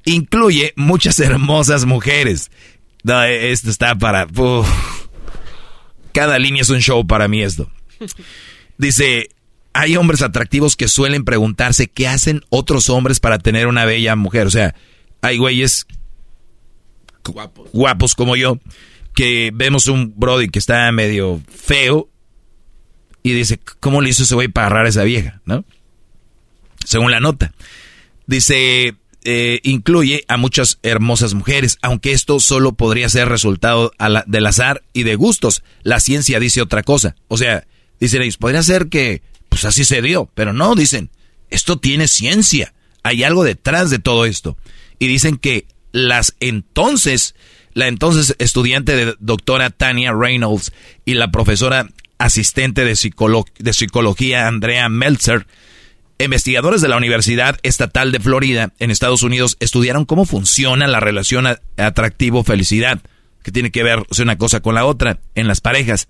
incluye 0.05 0.73
muchas 0.75 1.19
hermosas 1.19 1.85
mujeres. 1.85 2.51
No, 3.03 3.23
esto 3.23 3.69
está 3.69 3.95
para... 3.95 4.27
uf. 4.35 4.69
Cada 6.13 6.37
línea 6.37 6.61
es 6.61 6.69
un 6.69 6.81
show 6.81 7.07
para 7.07 7.27
mí 7.27 7.41
esto. 7.41 7.71
Dice, 8.77 9.29
hay 9.73 9.95
hombres 9.95 10.21
atractivos 10.21 10.75
que 10.75 10.87
suelen 10.87 11.23
preguntarse 11.23 11.87
qué 11.87 12.07
hacen 12.07 12.41
otros 12.49 12.89
hombres 12.89 13.19
para 13.19 13.39
tener 13.39 13.67
una 13.67 13.85
bella 13.85 14.15
mujer. 14.15 14.47
O 14.47 14.51
sea, 14.51 14.75
hay 15.21 15.37
güeyes 15.37 15.85
Guapos. 17.23 17.69
guapos 17.71 18.15
como 18.15 18.35
yo 18.35 18.59
que 19.13 19.51
vemos 19.53 19.87
un 19.87 20.13
brody 20.17 20.47
que 20.49 20.59
está 20.59 20.91
medio 20.91 21.41
feo 21.49 22.09
y 23.23 23.33
dice, 23.33 23.59
¿cómo 23.79 24.01
le 24.01 24.09
hizo 24.09 24.23
ese 24.23 24.33
güey 24.35 24.47
para 24.47 24.67
agarrar 24.67 24.85
a 24.87 24.89
esa 24.89 25.03
vieja? 25.03 25.41
¿No? 25.45 25.63
Según 26.85 27.11
la 27.11 27.19
nota. 27.19 27.53
Dice, 28.25 28.95
eh, 29.23 29.59
incluye 29.63 30.23
a 30.27 30.37
muchas 30.37 30.79
hermosas 30.81 31.33
mujeres, 31.35 31.77
aunque 31.83 32.13
esto 32.13 32.39
solo 32.39 32.71
podría 32.73 33.09
ser 33.09 33.29
resultado 33.29 33.91
a 33.99 34.09
la- 34.09 34.23
del 34.25 34.47
azar 34.47 34.81
y 34.93 35.03
de 35.03 35.15
gustos. 35.15 35.61
La 35.83 35.99
ciencia 35.99 36.39
dice 36.39 36.61
otra 36.61 36.81
cosa. 36.81 37.15
O 37.27 37.37
sea, 37.37 37.67
dicen 37.99 38.23
ellos, 38.23 38.37
podría 38.37 38.63
ser 38.63 38.87
que, 38.89 39.21
pues 39.51 39.65
así 39.65 39.83
se 39.83 40.01
dio, 40.01 40.31
pero 40.33 40.53
no, 40.53 40.75
dicen, 40.75 41.09
esto 41.49 41.77
tiene 41.77 42.07
ciencia. 42.07 42.73
Hay 43.03 43.25
algo 43.25 43.43
detrás 43.43 43.89
de 43.89 43.99
todo 43.99 44.25
esto. 44.25 44.57
Y 44.97 45.07
dicen 45.07 45.35
que 45.35 45.67
las 45.91 46.35
entonces, 46.39 47.35
la 47.73 47.89
entonces 47.89 48.33
estudiante 48.39 48.95
de 48.95 49.13
doctora 49.19 49.69
Tania 49.69 50.13
Reynolds 50.13 50.71
y 51.03 51.15
la 51.15 51.31
profesora 51.31 51.89
asistente 52.17 52.85
de, 52.85 52.97
de 53.59 53.73
psicología 53.73 54.47
Andrea 54.47 54.87
Meltzer, 54.87 55.45
investigadores 56.17 56.79
de 56.79 56.87
la 56.87 56.95
Universidad 56.95 57.59
Estatal 57.61 58.13
de 58.13 58.21
Florida 58.21 58.71
en 58.79 58.89
Estados 58.89 59.21
Unidos 59.21 59.57
estudiaron 59.59 60.05
cómo 60.05 60.25
funciona 60.25 60.87
la 60.87 61.01
relación 61.01 61.45
atractivo-felicidad, 61.75 63.01
que 63.43 63.51
tiene 63.51 63.71
que 63.71 63.83
ver 63.83 64.03
una 64.17 64.37
cosa 64.37 64.61
con 64.61 64.75
la 64.75 64.85
otra 64.85 65.19
en 65.35 65.49
las 65.49 65.59
parejas. 65.59 66.07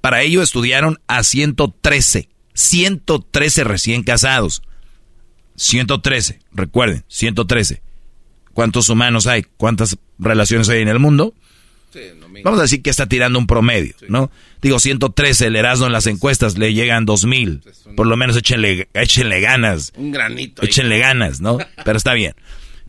Para 0.00 0.22
ello 0.22 0.42
estudiaron 0.42 1.00
a 1.08 1.24
113, 1.24 2.28
113 2.54 3.64
recién 3.64 4.02
casados. 4.02 4.62
113, 5.56 6.40
recuerden, 6.52 7.04
113. 7.08 7.82
¿Cuántos 8.52 8.88
humanos 8.88 9.26
hay? 9.26 9.44
¿Cuántas 9.56 9.98
relaciones 10.18 10.68
hay 10.68 10.82
en 10.82 10.88
el 10.88 10.98
mundo? 10.98 11.34
Vamos 12.42 12.58
a 12.58 12.62
decir 12.62 12.82
que 12.82 12.90
está 12.90 13.06
tirando 13.06 13.38
un 13.38 13.46
promedio, 13.46 13.94
¿no? 14.08 14.30
Digo, 14.60 14.80
113, 14.80 15.46
el 15.46 15.56
Erasmo 15.56 15.86
en 15.86 15.92
las 15.92 16.06
encuestas 16.06 16.58
le 16.58 16.74
llegan 16.74 17.04
2000. 17.04 17.62
Por 17.96 18.06
lo 18.06 18.16
menos 18.16 18.36
échenle, 18.36 18.88
échenle 18.94 19.40
ganas. 19.40 19.92
Un 19.96 20.10
granito. 20.10 20.62
ahí. 20.62 20.68
Échenle 20.68 20.98
ganas, 20.98 21.40
¿no? 21.40 21.58
Pero 21.84 21.96
está 21.96 22.14
bien. 22.14 22.34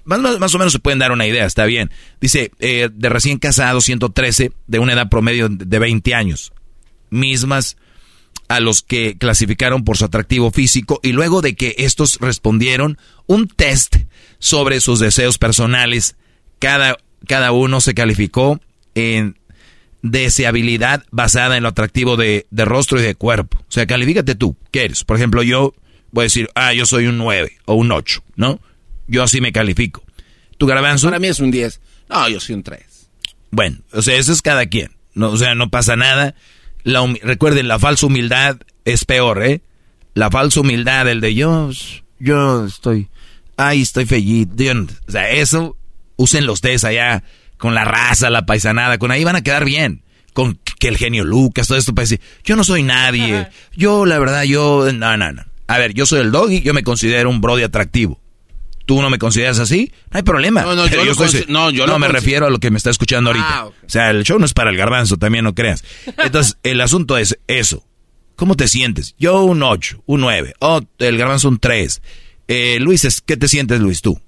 Más, 0.05 0.19
más, 0.19 0.39
más 0.39 0.53
o 0.53 0.57
menos 0.57 0.73
se 0.73 0.79
pueden 0.79 0.99
dar 0.99 1.11
una 1.11 1.27
idea, 1.27 1.45
está 1.45 1.65
bien. 1.65 1.91
Dice, 2.19 2.51
eh, 2.59 2.89
de 2.91 3.09
recién 3.09 3.37
casados, 3.37 3.85
113, 3.85 4.51
de 4.67 4.79
una 4.79 4.93
edad 4.93 5.09
promedio 5.09 5.49
de 5.49 5.79
20 5.79 6.13
años. 6.13 6.51
Mismas 7.09 7.77
a 8.47 8.59
los 8.59 8.81
que 8.81 9.17
clasificaron 9.17 9.83
por 9.83 9.97
su 9.97 10.05
atractivo 10.05 10.51
físico 10.51 10.99
y 11.03 11.11
luego 11.11 11.41
de 11.41 11.55
que 11.55 11.75
estos 11.79 12.19
respondieron 12.19 12.97
un 13.27 13.47
test 13.47 13.97
sobre 14.39 14.79
sus 14.81 14.99
deseos 14.99 15.37
personales, 15.37 16.15
cada, 16.59 16.97
cada 17.27 17.51
uno 17.51 17.81
se 17.81 17.93
calificó 17.93 18.59
en 18.93 19.37
deseabilidad 20.01 21.03
basada 21.09 21.57
en 21.57 21.63
lo 21.63 21.69
atractivo 21.69 22.15
de, 22.17 22.45
de 22.51 22.65
rostro 22.65 22.99
y 22.99 23.03
de 23.03 23.15
cuerpo. 23.15 23.57
O 23.61 23.71
sea, 23.71 23.87
califícate 23.87 24.35
tú, 24.35 24.55
¿qué 24.71 24.85
eres? 24.85 25.03
Por 25.03 25.17
ejemplo, 25.17 25.41
yo 25.41 25.73
voy 26.11 26.23
a 26.23 26.25
decir, 26.25 26.49
ah, 26.55 26.73
yo 26.73 26.85
soy 26.85 27.07
un 27.07 27.17
9 27.17 27.51
o 27.65 27.73
un 27.73 27.91
8, 27.91 28.23
¿no? 28.35 28.59
Yo 29.07 29.23
así 29.23 29.41
me 29.41 29.51
califico. 29.51 30.03
¿Tu 30.57 30.65
garbanzo? 30.65 31.07
Para 31.07 31.19
mí 31.19 31.27
es 31.27 31.39
un 31.39 31.51
10. 31.51 31.81
No, 32.09 32.29
yo 32.29 32.39
soy 32.39 32.55
un 32.55 32.63
3. 32.63 33.09
Bueno, 33.51 33.77
o 33.91 34.01
sea, 34.01 34.15
eso 34.15 34.31
es 34.31 34.41
cada 34.41 34.65
quien. 34.67 34.91
No, 35.13 35.31
o 35.31 35.37
sea, 35.37 35.55
no 35.55 35.69
pasa 35.69 35.95
nada. 35.95 36.35
La 36.85 37.03
recuerden, 37.23 37.67
la 37.67 37.79
falsa 37.79 38.05
humildad 38.05 38.57
es 38.85 39.05
peor, 39.05 39.43
¿eh? 39.43 39.61
La 40.13 40.29
falsa 40.29 40.61
humildad, 40.61 41.07
el 41.09 41.19
de 41.19 41.33
yo, 41.33 41.71
yo 42.19 42.65
estoy, 42.65 43.09
ay, 43.57 43.81
estoy 43.81 44.05
fellito. 44.05 44.63
O 45.07 45.11
sea, 45.11 45.31
eso, 45.31 45.75
usen 46.15 46.45
los 46.45 46.55
ustedes 46.55 46.83
allá 46.83 47.23
con 47.57 47.73
la 47.73 47.85
raza, 47.85 48.29
la 48.29 48.45
paisanada, 48.45 48.99
con 48.99 49.09
ahí 49.09 49.23
van 49.23 49.35
a 49.35 49.41
quedar 49.41 49.65
bien. 49.65 50.03
Con 50.33 50.59
que 50.79 50.87
el 50.89 50.97
genio 50.97 51.23
Lucas, 51.23 51.67
todo 51.67 51.77
esto 51.77 51.95
para 51.95 52.03
decir, 52.03 52.21
yo 52.43 52.55
no 52.55 52.63
soy 52.63 52.83
nadie. 52.83 53.47
Yo, 53.75 54.05
la 54.05 54.19
verdad, 54.19 54.43
yo, 54.43 54.87
no, 54.93 55.17
no, 55.17 55.31
no. 55.31 55.43
A 55.65 55.77
ver, 55.79 55.93
yo 55.93 56.05
soy 56.05 56.19
el 56.19 56.31
doggy, 56.31 56.61
yo 56.61 56.73
me 56.73 56.83
considero 56.83 57.31
un 57.31 57.41
brody 57.41 57.63
atractivo. 57.63 58.19
¿Tú 58.85 59.01
no 59.01 59.09
me 59.09 59.17
consideras 59.17 59.59
así? 59.59 59.91
No 60.11 60.17
hay 60.17 60.23
problema. 60.23 60.61
No, 60.61 60.75
no, 60.75 60.87
yo 60.87 61.01
estoy- 61.11 61.45
no, 61.47 61.71
yo 61.71 61.87
no 61.87 61.93
lo 61.93 61.99
me 61.99 62.07
refiero 62.07 62.45
a 62.45 62.49
lo 62.49 62.59
que 62.59 62.69
me 62.71 62.77
está 62.77 62.91
escuchando 62.91 63.31
ahorita. 63.31 63.47
Ah, 63.49 63.65
ok. 63.65 63.73
O 63.85 63.89
sea, 63.89 64.11
el 64.11 64.23
show 64.23 64.37
no 64.39 64.45
es 64.45 64.53
para 64.53 64.69
el 64.69 64.77
garbanzo, 64.77 65.17
también 65.17 65.43
no 65.43 65.55
creas. 65.55 65.83
Entonces, 66.23 66.57
el 66.63 66.79
asunto 66.81 67.17
es 67.17 67.37
eso. 67.47 67.83
¿Cómo 68.35 68.55
te 68.55 68.67
sientes? 68.67 69.15
Yo 69.17 69.43
un 69.43 69.63
8, 69.63 70.03
un 70.05 70.21
9. 70.21 70.53
Oh, 70.59 70.81
el 70.99 71.17
garbanzo 71.17 71.47
un 71.49 71.57
3. 71.59 72.01
Eh, 72.47 72.77
Luis, 72.79 73.05
es- 73.05 73.21
¿qué 73.21 73.37
te 73.37 73.47
sientes, 73.47 73.79
Luis, 73.79 74.01
tú? 74.01 74.19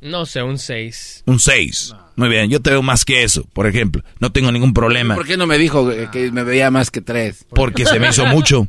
No 0.00 0.26
sé, 0.26 0.42
un 0.44 0.58
6. 0.58 1.24
Un 1.26 1.40
6. 1.40 1.92
Muy 2.14 2.28
bien, 2.28 2.48
yo 2.50 2.60
te 2.60 2.70
veo 2.70 2.82
más 2.82 3.04
que 3.04 3.24
eso, 3.24 3.44
por 3.52 3.66
ejemplo. 3.66 4.04
No 4.20 4.30
tengo 4.30 4.52
ningún 4.52 4.72
problema. 4.74 5.16
¿Por 5.16 5.26
qué 5.26 5.36
no 5.36 5.46
me 5.46 5.58
dijo 5.58 5.90
que 6.12 6.30
me 6.30 6.44
veía 6.44 6.70
más 6.70 6.90
que 6.92 7.00
3? 7.00 7.46
Porque 7.54 7.84
se 7.84 7.98
me 7.98 8.08
hizo 8.10 8.24
mucho. 8.26 8.68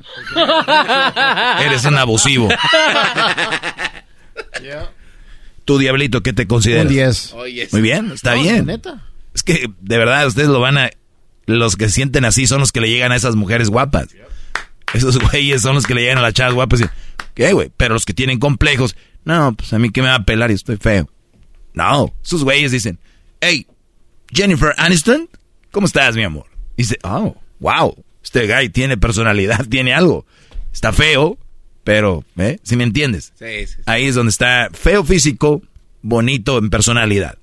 Eres 1.64 1.86
un 1.86 1.98
abusivo. 2.00 2.50
Tú, 5.70 5.78
Diablito, 5.78 6.24
¿qué 6.24 6.34
te 6.34 6.48
consideras? 6.48 6.86
Un 6.86 6.90
10. 7.46 7.74
Muy 7.74 7.82
bien, 7.84 8.12
está 8.12 8.34
No, 8.34 8.42
bien. 8.42 8.66
neta. 8.66 9.06
Es 9.36 9.44
que, 9.44 9.70
de 9.80 9.98
verdad, 10.00 10.26
ustedes 10.26 10.50
lo 10.50 10.60
van 10.60 10.80
a... 10.80 10.90
Los 11.46 11.76
que 11.76 11.90
sienten 11.90 12.26
así 12.26 12.48
son 12.48 12.60
los 12.60 12.72
que 12.72 12.82
le 12.82 12.90
llegan 12.90 13.12
a 13.12 13.16
esas 13.16 13.36
mujeres 13.36 13.70
guapas. 13.70 14.08
Esos 14.96 15.20
güeyes 15.20 15.62
son 15.62 15.76
los 15.76 15.86
que 15.86 15.94
le 15.94 16.02
llegan 16.02 16.18
a 16.18 16.22
las 16.22 16.34
chavas 16.34 16.56
guapas 16.56 16.82
y... 16.82 16.86
¿Qué, 17.36 17.54
güey? 17.54 17.72
Pero 17.78 17.94
los 17.94 18.08
que 18.08 18.16
tienen 18.16 18.40
complejos... 18.40 18.96
No, 19.26 19.54
pues 19.54 19.72
a 19.72 19.78
mí 19.78 19.92
qué 19.92 20.02
me 20.02 20.08
va 20.08 20.16
a 20.16 20.24
pelar 20.26 20.50
y 20.50 20.56
estoy 20.56 20.78
feo. 20.78 21.08
No, 21.76 22.16
esos 22.26 22.44
güeyes 22.44 22.72
dicen... 22.72 22.98
Hey, 23.40 23.68
Jennifer 24.34 24.74
Aniston, 24.76 25.30
¿cómo 25.70 25.86
estás, 25.86 26.16
mi 26.16 26.24
amor? 26.24 26.48
Y 26.78 26.82
dice, 26.82 26.98
oh, 27.04 27.36
wow, 27.60 27.96
este 28.24 28.48
guy 28.48 28.70
tiene 28.70 28.98
personalidad, 28.98 29.64
tiene 29.70 29.94
algo. 29.94 30.26
Está 30.74 30.92
feo, 30.94 31.38
pero, 31.84 32.24
¿eh? 32.38 32.60
Si 32.64 32.76
me 32.76 32.84
entiendes? 32.84 33.34
Sí, 33.38 33.68
sí. 33.68 33.76
Ahí 33.86 34.06
es 34.06 34.16
donde 34.16 34.32
está 34.32 34.70
feo 34.74 35.04
físico, 35.04 35.62
bonito 36.02 36.58
en 36.58 36.70
personalidad. 36.70 37.38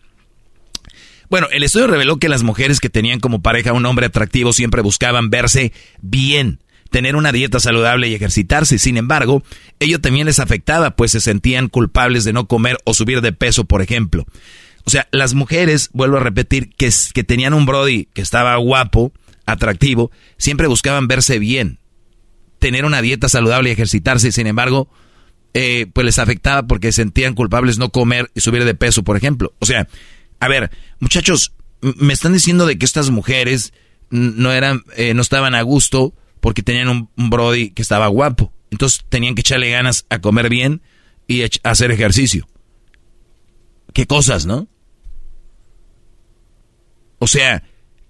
Bueno, 1.29 1.49
el 1.51 1.65
estudio 1.65 1.89
reveló 1.89 2.19
que 2.19 2.29
las 2.29 2.43
mujeres 2.43 2.79
que 2.79 2.89
tenían 2.89 3.19
como 3.19 3.43
pareja 3.43 3.73
un 3.73 3.87
hombre 3.87 4.07
atractivo 4.07 4.53
siempre 4.53 4.83
buscaban 4.83 5.29
verse 5.31 5.73
bien, 6.01 6.61
tener 6.91 7.17
una 7.17 7.33
dieta 7.33 7.59
saludable 7.59 8.09
y 8.09 8.15
ejercitarse. 8.15 8.79
Sin 8.79 8.97
embargo, 8.97 9.43
ello 9.81 10.01
también 10.01 10.27
les 10.27 10.39
afectaba, 10.39 10.93
pues 10.95 11.11
se 11.11 11.21
sentían 11.21 11.69
culpables 11.69 12.25
de 12.25 12.33
no 12.33 12.47
comer 12.47 12.79
o 12.85 12.95
subir 12.95 13.23
de 13.23 13.33
peso, 13.33 13.65
por 13.65 13.83
ejemplo. 13.83 14.25
O 14.85 14.91
sea, 14.91 15.09
las 15.11 15.35
mujeres, 15.35 15.91
vuelvo 15.93 16.19
a 16.19 16.21
repetir, 16.21 16.71
que, 16.77 16.91
que 17.13 17.25
tenían 17.25 17.55
un 17.55 17.67
Brody 17.67 18.07
que 18.15 18.23
estaba 18.23 18.55
guapo, 18.57 19.13
atractivo, 19.47 20.13
siempre 20.39 20.69
buscaban 20.69 21.09
verse 21.09 21.41
bien, 21.41 21.81
tener 22.59 22.85
una 22.85 23.03
dieta 23.03 23.29
saludable 23.29 23.71
y 23.71 23.73
ejercitarse. 23.73 24.33
Sin 24.33 24.47
embargo, 24.47 24.89
eh, 25.55 25.87
pues 25.93 26.05
les 26.05 26.19
afectaba 26.19 26.67
porque 26.67 26.93
sentían 26.93 27.35
culpables 27.35 27.79
no 27.79 27.91
comer 27.91 28.31
y 28.35 28.41
subir 28.41 28.65
de 28.65 28.75
peso, 28.75 29.03
por 29.05 29.17
ejemplo. 29.17 29.55
O 29.59 29.67
sea, 29.67 29.89
a 30.41 30.49
ver, 30.49 30.71
muchachos, 31.01 31.53
me 31.81 32.13
están 32.13 32.33
diciendo 32.33 32.67
de 32.67 32.79
que 32.79 32.85
estas 32.85 33.11
mujeres 33.11 33.73
no 34.11 34.53
eran, 34.53 34.83
eh, 34.97 35.15
no 35.15 35.23
estaban 35.23 35.55
a 35.55 35.63
gusto 35.63 36.15
porque 36.41 36.63
tenían 36.63 36.89
un, 36.89 37.31
Brody 37.31 37.71
que 37.71 37.83
estaba 37.83 38.07
guapo. 38.09 38.53
Entonces 38.71 39.05
tenían 39.09 39.35
que 39.35 39.41
echarle 39.41 39.71
ganas 39.71 40.07
a 40.11 40.21
comer 40.21 40.49
bien 40.49 40.83
y 41.27 41.43
hacer 41.65 41.91
ejercicio. 41.91 42.47
Qué 43.93 44.07
cosas, 44.07 44.47
¿no? 44.47 44.69
O 47.19 47.27
sea, 47.27 47.65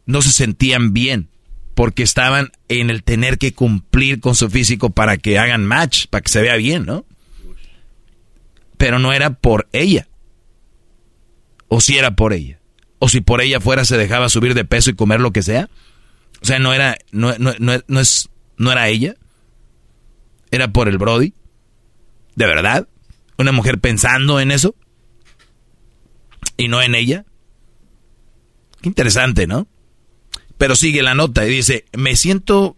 no 0.04 0.20
se 0.22 0.32
sentían 0.32 0.92
bien 0.92 1.30
porque 1.76 2.02
estaban 2.02 2.52
en 2.68 2.88
el 2.88 3.02
tener 3.04 3.36
que 3.36 3.52
cumplir 3.52 4.20
con 4.20 4.34
su 4.34 4.48
físico 4.48 4.88
para 4.88 5.18
que 5.18 5.38
hagan 5.38 5.66
match, 5.66 6.06
para 6.08 6.22
que 6.22 6.30
se 6.30 6.40
vea 6.40 6.56
bien, 6.56 6.86
¿no? 6.86 7.04
Pero 8.78 8.98
no 8.98 9.12
era 9.12 9.34
por 9.34 9.68
ella. 9.72 10.08
O 11.68 11.82
si 11.82 11.98
era 11.98 12.16
por 12.16 12.32
ella. 12.32 12.60
O 12.98 13.10
si 13.10 13.20
por 13.20 13.42
ella 13.42 13.60
fuera 13.60 13.84
se 13.84 13.98
dejaba 13.98 14.30
subir 14.30 14.54
de 14.54 14.64
peso 14.64 14.88
y 14.88 14.94
comer 14.94 15.20
lo 15.20 15.32
que 15.32 15.42
sea. 15.42 15.68
O 16.40 16.46
sea, 16.46 16.58
no 16.58 16.72
era, 16.72 16.96
no, 17.12 17.34
no, 17.38 18.00
es, 18.00 18.30
no 18.56 18.72
era 18.72 18.88
ella. 18.88 19.14
Era 20.50 20.72
por 20.72 20.88
el 20.88 20.96
Brody. 20.96 21.34
¿De 22.36 22.46
verdad? 22.46 22.88
¿Una 23.36 23.52
mujer 23.52 23.80
pensando 23.80 24.40
en 24.40 24.50
eso? 24.50 24.74
¿Y 26.56 26.68
no 26.68 26.80
en 26.80 26.94
ella? 26.94 27.26
Qué 28.80 28.88
interesante, 28.88 29.46
¿no? 29.46 29.68
Pero 30.58 30.76
sigue 30.76 31.02
la 31.02 31.14
nota 31.14 31.46
y 31.46 31.50
dice, 31.50 31.84
me 31.96 32.16
siento 32.16 32.76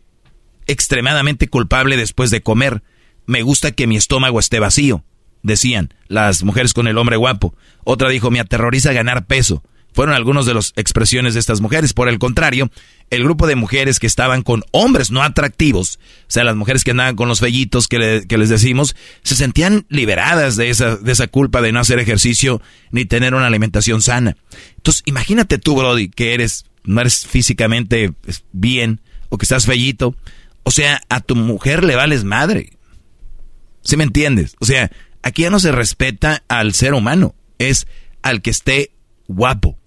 extremadamente 0.67 1.49
culpable 1.49 1.97
después 1.97 2.31
de 2.31 2.43
comer. 2.43 2.83
Me 3.27 3.43
gusta 3.43 3.73
que 3.73 3.87
mi 3.87 3.97
estómago 3.97 4.41
esté 4.41 4.59
vacío 4.59 5.05
decían 5.43 5.95
las 6.09 6.43
mujeres 6.43 6.73
con 6.75 6.87
el 6.87 6.99
hombre 6.99 7.17
guapo. 7.17 7.55
Otra 7.85 8.09
dijo, 8.09 8.31
me 8.31 8.41
aterroriza 8.41 8.93
ganar 8.93 9.27
peso. 9.27 9.63
Fueron 9.95 10.15
algunas 10.15 10.47
de 10.47 10.55
las 10.55 10.75
expresiones 10.77 11.35
de 11.35 11.41
estas 11.41 11.61
mujeres. 11.61 11.93
Por 11.93 12.09
el 12.09 12.19
contrario, 12.19 12.71
el 13.11 13.25
grupo 13.25 13.47
de 13.47 13.57
mujeres 13.57 13.99
que 13.99 14.07
estaban 14.07 14.43
con 14.43 14.63
hombres 14.71 15.11
no 15.11 15.23
atractivos, 15.23 15.99
o 16.23 16.27
sea, 16.29 16.45
las 16.45 16.57
mujeres 16.57 16.85
que 16.85 16.93
andaban 16.93 17.17
con 17.17 17.27
los 17.27 17.41
vellitos 17.41 17.89
que, 17.89 17.99
les 17.99 18.49
decimos, 18.49 18.95
se 19.23 19.35
sentían 19.35 19.87
liberadas 19.89 20.57
de 20.57 20.71
esa, 20.71 20.97
de 20.97 21.11
esa 21.11 21.27
culpa 21.27 21.63
de 21.63 21.73
no 21.73 21.81
hacer 21.81 21.99
ejercicio 21.99 22.61
ni 22.93 23.07
tener 23.07 23.35
una 23.35 23.47
alimentación 23.47 24.03
sana. 24.03 24.37
Entonces, 24.77 25.03
imagínate 25.07 25.59
tú, 25.59 25.75
Brody, 25.75 26.11
que 26.11 26.35
eres, 26.35 26.67
no 26.89 27.01
eres 27.01 27.27
físicamente 27.27 28.13
pues, 28.13 28.45
bien 28.53 29.01
o 29.29 29.39
que 29.39 29.45
estás 29.45 29.67
fellito. 29.67 30.15
O 30.63 30.71
sea, 30.71 31.01
a 31.09 31.21
tu 31.21 31.37
mujer 31.37 31.85
le 31.85 31.97
vales 31.97 32.25
madre. 32.25 32.73
¿Sí 33.83 33.97
me 33.97 34.05
entiendes? 34.05 34.57
O 34.61 34.67
sea, 34.67 34.91
Aquí 35.23 35.43
ya 35.43 35.51
no 35.51 35.61
se 35.61 35.73
respeta 35.73 36.43
al 36.49 36.75
ser 36.75 36.95
humano, 36.95 37.35
es 37.59 37.87
al 38.23 38.41
que 38.41 38.51
esté 38.51 38.93
guapo. 39.27 39.79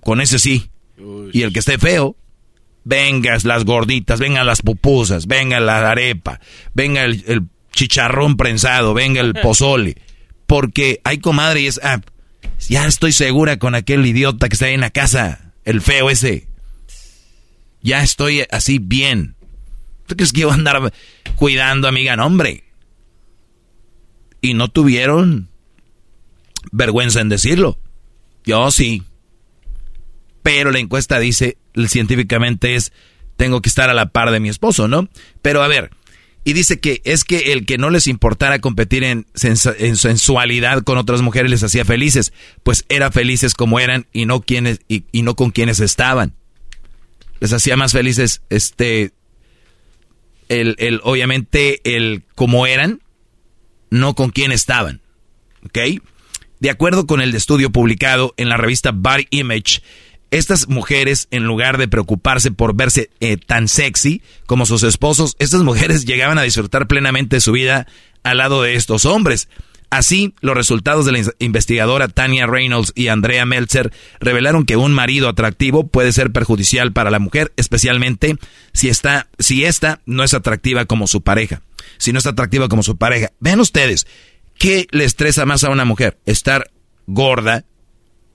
Con 0.00 0.20
ese 0.20 0.38
sí. 0.38 0.70
Y 1.32 1.42
el 1.42 1.52
que 1.52 1.60
esté 1.60 1.78
feo, 1.78 2.16
vengas 2.84 3.44
las 3.44 3.64
gorditas, 3.64 4.18
vengan 4.18 4.46
las 4.46 4.62
pupusas, 4.62 5.26
venga 5.26 5.60
la 5.60 5.90
arepa, 5.90 6.40
venga 6.74 7.04
el, 7.04 7.46
chicharrón 7.72 8.36
prensado, 8.36 8.94
venga 8.94 9.20
el 9.20 9.34
pozole. 9.42 9.96
Porque 10.46 11.00
hay 11.04 11.18
comadre 11.18 11.62
y 11.62 11.66
es, 11.66 11.80
ah, 11.82 12.00
ya 12.68 12.86
estoy 12.86 13.12
segura 13.12 13.58
con 13.58 13.74
aquel 13.74 14.04
idiota 14.06 14.48
que 14.48 14.54
está 14.54 14.66
ahí 14.66 14.74
en 14.74 14.80
la 14.80 14.90
casa, 14.90 15.47
el 15.68 15.80
feo 15.80 16.10
ese. 16.10 16.48
Ya 17.82 18.02
estoy 18.02 18.44
así 18.50 18.78
bien. 18.78 19.36
¿Tú 20.06 20.16
crees 20.16 20.32
que 20.32 20.40
iba 20.40 20.52
a 20.52 20.54
andar 20.54 20.92
cuidando, 21.36 21.88
amiga? 21.88 22.16
No, 22.16 22.26
hombre 22.26 22.64
y 24.40 24.54
no 24.54 24.68
tuvieron 24.68 25.48
vergüenza 26.72 27.20
en 27.20 27.28
decirlo. 27.28 27.78
Yo 28.44 28.70
sí. 28.70 29.02
Pero 30.42 30.70
la 30.70 30.78
encuesta 30.78 31.18
dice, 31.18 31.58
científicamente 31.88 32.74
es, 32.74 32.92
tengo 33.36 33.60
que 33.60 33.68
estar 33.68 33.90
a 33.90 33.94
la 33.94 34.10
par 34.10 34.30
de 34.30 34.40
mi 34.40 34.48
esposo, 34.48 34.88
¿no? 34.88 35.08
Pero 35.42 35.62
a 35.62 35.68
ver, 35.68 35.90
y 36.48 36.54
dice 36.54 36.80
que 36.80 37.02
es 37.04 37.24
que 37.24 37.52
el 37.52 37.66
que 37.66 37.76
no 37.76 37.90
les 37.90 38.06
importara 38.06 38.58
competir 38.58 39.04
en, 39.04 39.26
sensualidad 39.34 40.82
con 40.82 40.96
otras 40.96 41.20
mujeres 41.20 41.50
les 41.50 41.62
hacía 41.62 41.84
felices, 41.84 42.32
pues 42.62 42.86
era 42.88 43.12
felices 43.12 43.52
como 43.52 43.78
eran 43.78 44.06
y 44.14 44.24
no 44.24 44.40
quienes 44.40 44.80
y 44.88 45.04
no 45.22 45.36
con 45.36 45.50
quienes 45.50 45.78
estaban. 45.78 46.32
Les 47.40 47.52
hacía 47.52 47.76
más 47.76 47.92
felices, 47.92 48.40
este, 48.48 49.12
el, 50.48 50.74
el, 50.78 51.02
obviamente 51.04 51.82
el 51.84 52.22
como 52.34 52.66
eran 52.66 53.02
no 53.90 54.14
con 54.14 54.30
quién 54.30 54.50
estaban. 54.50 55.02
¿Ok? 55.66 56.00
De 56.60 56.70
acuerdo 56.70 57.06
con 57.06 57.20
el 57.20 57.34
estudio 57.34 57.68
publicado 57.68 58.32
en 58.38 58.48
la 58.48 58.56
revista 58.56 58.92
Body 58.92 59.26
Image, 59.28 59.82
estas 60.30 60.68
mujeres, 60.68 61.28
en 61.30 61.44
lugar 61.44 61.78
de 61.78 61.88
preocuparse 61.88 62.50
por 62.50 62.74
verse 62.74 63.10
eh, 63.20 63.36
tan 63.36 63.68
sexy 63.68 64.22
como 64.46 64.66
sus 64.66 64.82
esposos, 64.82 65.36
estas 65.38 65.62
mujeres 65.62 66.04
llegaban 66.06 66.38
a 66.38 66.42
disfrutar 66.42 66.86
plenamente 66.86 67.40
su 67.40 67.52
vida 67.52 67.86
al 68.22 68.38
lado 68.38 68.62
de 68.62 68.74
estos 68.74 69.04
hombres. 69.04 69.48
Así, 69.90 70.34
los 70.42 70.54
resultados 70.54 71.06
de 71.06 71.12
la 71.12 71.22
investigadora 71.38 72.08
Tania 72.08 72.46
Reynolds 72.46 72.92
y 72.94 73.08
Andrea 73.08 73.46
Meltzer 73.46 73.90
revelaron 74.20 74.66
que 74.66 74.76
un 74.76 74.92
marido 74.92 75.30
atractivo 75.30 75.86
puede 75.86 76.12
ser 76.12 76.30
perjudicial 76.30 76.92
para 76.92 77.10
la 77.10 77.18
mujer, 77.18 77.54
especialmente 77.56 78.36
si 78.74 78.90
está, 78.90 79.28
si 79.38 79.64
esta 79.64 80.02
no 80.04 80.24
es 80.24 80.34
atractiva 80.34 80.84
como 80.84 81.06
su 81.06 81.22
pareja 81.22 81.62
si 81.98 82.12
no 82.12 82.18
es 82.18 82.26
atractiva 82.26 82.68
como 82.68 82.82
su 82.82 82.96
pareja. 82.96 83.32
Vean 83.40 83.60
ustedes, 83.60 84.06
¿qué 84.56 84.86
le 84.90 85.04
estresa 85.04 85.44
más 85.44 85.64
a 85.64 85.70
una 85.70 85.84
mujer? 85.84 86.18
¿Estar 86.24 86.70
gorda, 87.06 87.64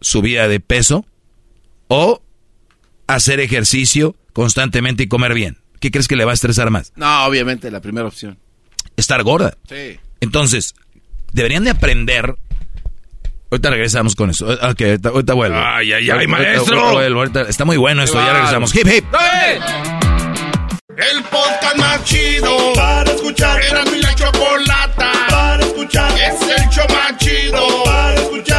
subida 0.02 0.48
de 0.48 0.60
peso 0.60 1.06
o 1.94 2.24
hacer 3.08 3.40
ejercicio 3.40 4.16
constantemente 4.34 5.04
y 5.04 5.08
comer 5.08 5.34
bien? 5.34 5.58
¿Qué 5.80 5.92
crees 5.92 6.08
que 6.08 6.16
le 6.16 6.26
va 6.26 6.32
a 6.32 6.34
estresar 6.34 6.72
más? 6.72 6.92
No, 6.96 7.26
obviamente 7.26 7.70
la 7.70 7.82
primera 7.82 8.08
opción. 8.08 8.40
Estar 8.98 9.22
gorda. 9.24 9.58
Sí. 9.70 10.00
Entonces, 10.22 10.74
deberían 11.34 11.64
de 11.64 11.72
aprender 11.72 12.36
Ahorita 13.52 13.70
regresamos 13.70 14.16
con 14.16 14.32
eso. 14.32 14.48
Ok, 14.48 14.82
ahorita, 15.06 15.34
vuelvo. 15.36 15.60
Ay, 15.64 15.94
ay, 15.94 16.10
ay, 16.10 16.26
maestro. 16.26 17.46
está 17.48 17.66
muy 17.66 17.78
bueno 17.78 18.02
esto, 18.02 18.18
ya 18.18 18.34
regresamos. 18.34 18.74
Hip, 18.76 18.88
hip. 18.88 19.06
El 20.98 21.24
podcast 21.26 21.76
más 21.78 22.04
chido 22.04 22.74
para 22.74 23.12
escuchar. 23.12 23.62
Era 23.62 23.86
mi 23.86 24.02
la 24.02 24.16
chocolata 24.16 25.12
para 25.30 25.64
escuchar. 25.64 26.12
Es 26.20 26.42
el 26.42 26.70
show 26.70 26.86
más 26.90 27.16
chido 27.20 27.84
para 27.84 28.16
escuchar. 28.16 28.53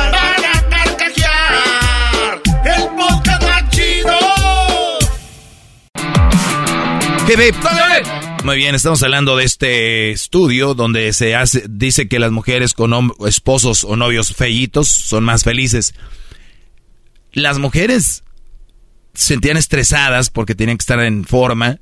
Muy 8.44 8.56
bien, 8.56 8.74
estamos 8.74 9.02
hablando 9.02 9.36
de 9.36 9.44
este 9.44 10.10
estudio 10.10 10.74
donde 10.74 11.10
se 11.14 11.34
hace, 11.34 11.64
dice 11.68 12.06
que 12.06 12.18
las 12.18 12.30
mujeres 12.30 12.74
con 12.74 13.12
esposos 13.26 13.84
o 13.84 13.96
novios 13.96 14.34
feitos 14.34 14.88
son 14.88 15.24
más 15.24 15.42
felices. 15.42 15.94
Las 17.32 17.58
mujeres 17.58 18.24
se 19.14 19.28
sentían 19.28 19.56
estresadas 19.56 20.28
porque 20.28 20.54
tenían 20.54 20.76
que 20.76 20.82
estar 20.82 21.00
en 21.00 21.24
forma 21.24 21.80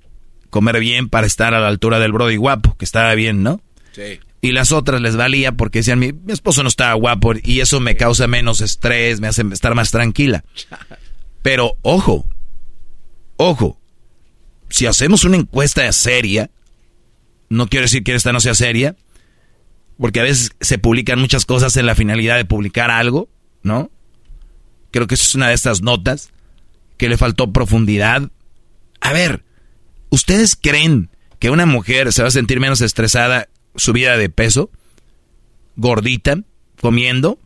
comer 0.48 0.78
bien 0.78 1.08
para 1.08 1.26
estar 1.26 1.54
a 1.54 1.60
la 1.60 1.68
altura 1.68 1.98
del 1.98 2.12
Brody 2.12 2.36
guapo, 2.36 2.76
que 2.76 2.84
estaba 2.84 3.12
bien, 3.14 3.42
¿no? 3.42 3.60
Sí. 3.92 4.20
Y 4.40 4.52
las 4.52 4.70
otras 4.70 5.00
les 5.00 5.16
valía 5.16 5.52
porque 5.52 5.80
decían, 5.80 5.98
mi, 5.98 6.12
esposo 6.28 6.62
no 6.62 6.68
estaba 6.68 6.94
guapo 6.94 7.32
y 7.42 7.60
eso 7.60 7.80
me 7.80 7.96
causa 7.96 8.28
menos 8.28 8.60
estrés, 8.60 9.20
me 9.20 9.26
hace 9.26 9.42
estar 9.50 9.74
más 9.74 9.90
tranquila. 9.90 10.44
Pero 11.42 11.74
ojo, 11.82 12.28
ojo, 13.36 13.81
si 14.72 14.86
hacemos 14.86 15.24
una 15.24 15.36
encuesta 15.36 15.90
seria, 15.92 16.50
no 17.48 17.68
quiero 17.68 17.84
decir 17.84 18.02
que 18.02 18.14
esta 18.14 18.32
no 18.32 18.40
sea 18.40 18.54
seria, 18.54 18.96
porque 19.98 20.20
a 20.20 20.24
veces 20.24 20.50
se 20.60 20.78
publican 20.78 21.20
muchas 21.20 21.46
cosas 21.46 21.76
en 21.76 21.86
la 21.86 21.94
finalidad 21.94 22.36
de 22.36 22.44
publicar 22.44 22.90
algo, 22.90 23.28
¿no? 23.62 23.90
Creo 24.90 25.06
que 25.06 25.14
eso 25.14 25.24
es 25.24 25.34
una 25.36 25.48
de 25.48 25.54
estas 25.54 25.82
notas 25.82 26.32
que 26.96 27.08
le 27.08 27.16
faltó 27.16 27.52
profundidad. 27.52 28.30
A 29.00 29.12
ver, 29.12 29.44
¿Ustedes 30.12 30.56
creen 30.60 31.08
que 31.38 31.48
una 31.48 31.64
mujer 31.64 32.12
se 32.12 32.20
va 32.20 32.28
a 32.28 32.32
sentir 32.32 32.60
menos 32.60 32.82
estresada 32.82 33.48
subida 33.76 34.18
de 34.18 34.28
peso? 34.28 34.70
Gordita, 35.74 36.36
comiendo. 36.82 37.38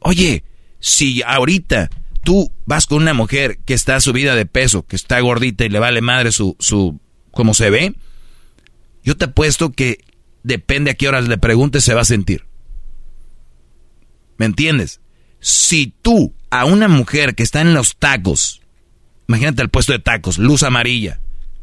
Oye, 0.00 0.44
si 0.78 1.22
ahorita 1.22 1.88
tú 2.26 2.52
vas 2.66 2.86
con 2.86 3.02
una 3.02 3.14
mujer 3.14 3.58
que 3.64 3.72
está 3.72 4.00
subida 4.00 4.34
de 4.34 4.44
peso, 4.44 4.84
que 4.84 4.96
está 4.96 5.20
gordita 5.20 5.64
y 5.64 5.68
le 5.68 5.78
vale 5.78 6.00
madre 6.00 6.32
su, 6.32 6.56
su, 6.58 7.00
cómo 7.30 7.54
se 7.54 7.70
ve, 7.70 7.94
yo 9.04 9.16
te 9.16 9.26
apuesto 9.26 9.70
que 9.70 10.04
depende 10.42 10.90
a 10.90 10.94
qué 10.94 11.08
horas 11.08 11.28
le 11.28 11.38
preguntes 11.38 11.84
se 11.84 11.94
va 11.94 12.00
a 12.00 12.04
sentir. 12.04 12.44
¿Me 14.36 14.44
entiendes? 14.44 15.00
Si 15.40 15.94
tú 16.02 16.34
a 16.50 16.64
una 16.64 16.88
mujer 16.88 17.36
que 17.36 17.44
está 17.44 17.60
en 17.60 17.72
los 17.72 17.96
tacos 17.96 18.60
Imagínate 19.28 19.62
el 19.62 19.68
puesto 19.68 19.92
de 19.92 19.98
tacos, 19.98 20.38
luz 20.38 20.62
amarilla, 20.62 21.18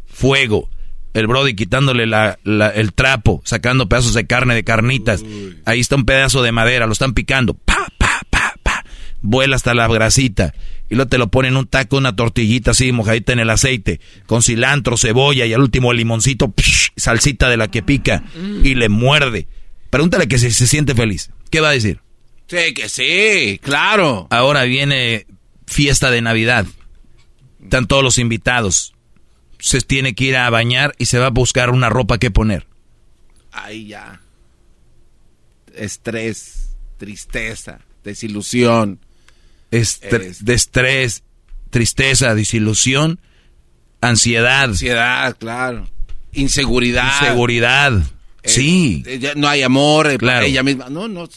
fuego, 0.05 0.69
el 1.13 1.27
Brody 1.27 1.55
quitándole 1.55 2.03
el 2.03 2.93
trapo, 2.93 3.41
sacando 3.45 3.87
pedazos 3.87 4.13
de 4.13 4.25
carne, 4.25 4.55
de 4.55 4.63
carnitas. 4.63 5.23
Ahí 5.65 5.79
está 5.79 5.95
un 5.95 6.05
pedazo 6.05 6.41
de 6.41 6.51
madera, 6.51 6.87
lo 6.87 6.93
están 6.93 7.13
picando. 7.13 7.53
Pa, 7.53 7.82
pa, 7.82 7.82
pa, 7.82 7.82
pa. 7.82 7.82
Vuela 9.23 9.55
hasta 9.55 9.73
la 9.73 9.87
grasita. 9.87 10.53
Y 10.89 10.95
luego 10.95 11.09
te 11.09 11.17
lo 11.17 11.29
ponen 11.29 11.57
un 11.57 11.65
taco, 11.65 11.97
una 11.97 12.15
tortillita 12.15 12.71
así, 12.71 12.91
mojadita 12.91 13.33
en 13.33 13.39
el 13.39 13.49
aceite, 13.49 13.99
con 14.27 14.43
cilantro, 14.43 14.97
cebolla 14.97 15.47
y 15.47 15.53
al 15.53 15.61
último 15.61 15.91
limoncito, 15.91 16.53
salsita 16.95 17.49
de 17.49 17.57
la 17.57 17.69
que 17.69 17.81
pica. 17.81 18.23
Y 18.63 18.75
le 18.75 18.89
muerde. 18.89 19.47
Pregúntale 19.89 20.27
que 20.27 20.37
si 20.37 20.51
se 20.51 20.67
siente 20.67 20.93
feliz. 20.93 21.31
¿Qué 21.49 21.59
va 21.59 21.69
a 21.69 21.73
decir? 21.73 22.01
Sí, 22.47 22.73
que 22.75 22.89
sí, 22.89 23.59
claro. 23.63 24.27
Ahora 24.29 24.63
viene 24.63 25.25
fiesta 25.65 26.11
de 26.11 26.21
Navidad. 26.21 26.67
Están 27.63 27.87
todos 27.87 28.03
los 28.03 28.19
invitados 28.19 28.93
se 29.63 29.79
tiene 29.79 30.13
que 30.13 30.25
ir 30.25 30.35
a 30.35 30.49
bañar 30.49 30.93
y 30.97 31.05
se 31.05 31.19
va 31.19 31.27
a 31.27 31.29
buscar 31.29 31.69
una 31.69 31.87
ropa 31.87 32.17
que 32.17 32.29
poner. 32.29 32.67
Ahí 33.53 33.87
ya. 33.87 34.19
Estrés, 35.73 36.75
tristeza, 36.97 37.79
desilusión. 38.03 38.99
Estrés, 39.77 40.45
de 40.45 40.53
estrés, 40.53 41.23
tristeza, 41.69 42.35
desilusión, 42.35 43.19
ansiedad. 44.01 44.65
Ansiedad, 44.65 45.35
claro. 45.37 45.89
Inseguridad. 46.31 47.21
Inseguridad. 47.21 47.93
Eh, 48.43 48.49
sí. 48.49 49.03
Eh, 49.05 49.33
no 49.35 49.47
hay 49.47 49.63
amor 49.63 50.07
eh, 50.07 50.17
claro. 50.17 50.45
ella 50.45 50.63
misma. 50.63 50.89
No, 50.89 51.07
no. 51.07 51.27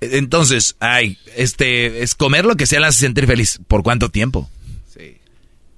Entonces, 0.00 0.76
ay, 0.80 1.18
este, 1.36 2.02
es 2.02 2.14
comer 2.14 2.44
lo 2.44 2.56
que 2.56 2.66
sea 2.66 2.80
la 2.80 2.88
hace 2.88 3.00
sentir 3.00 3.26
feliz. 3.26 3.60
¿Por 3.68 3.82
cuánto 3.82 4.08
tiempo? 4.08 4.50
Sí. 4.92 5.18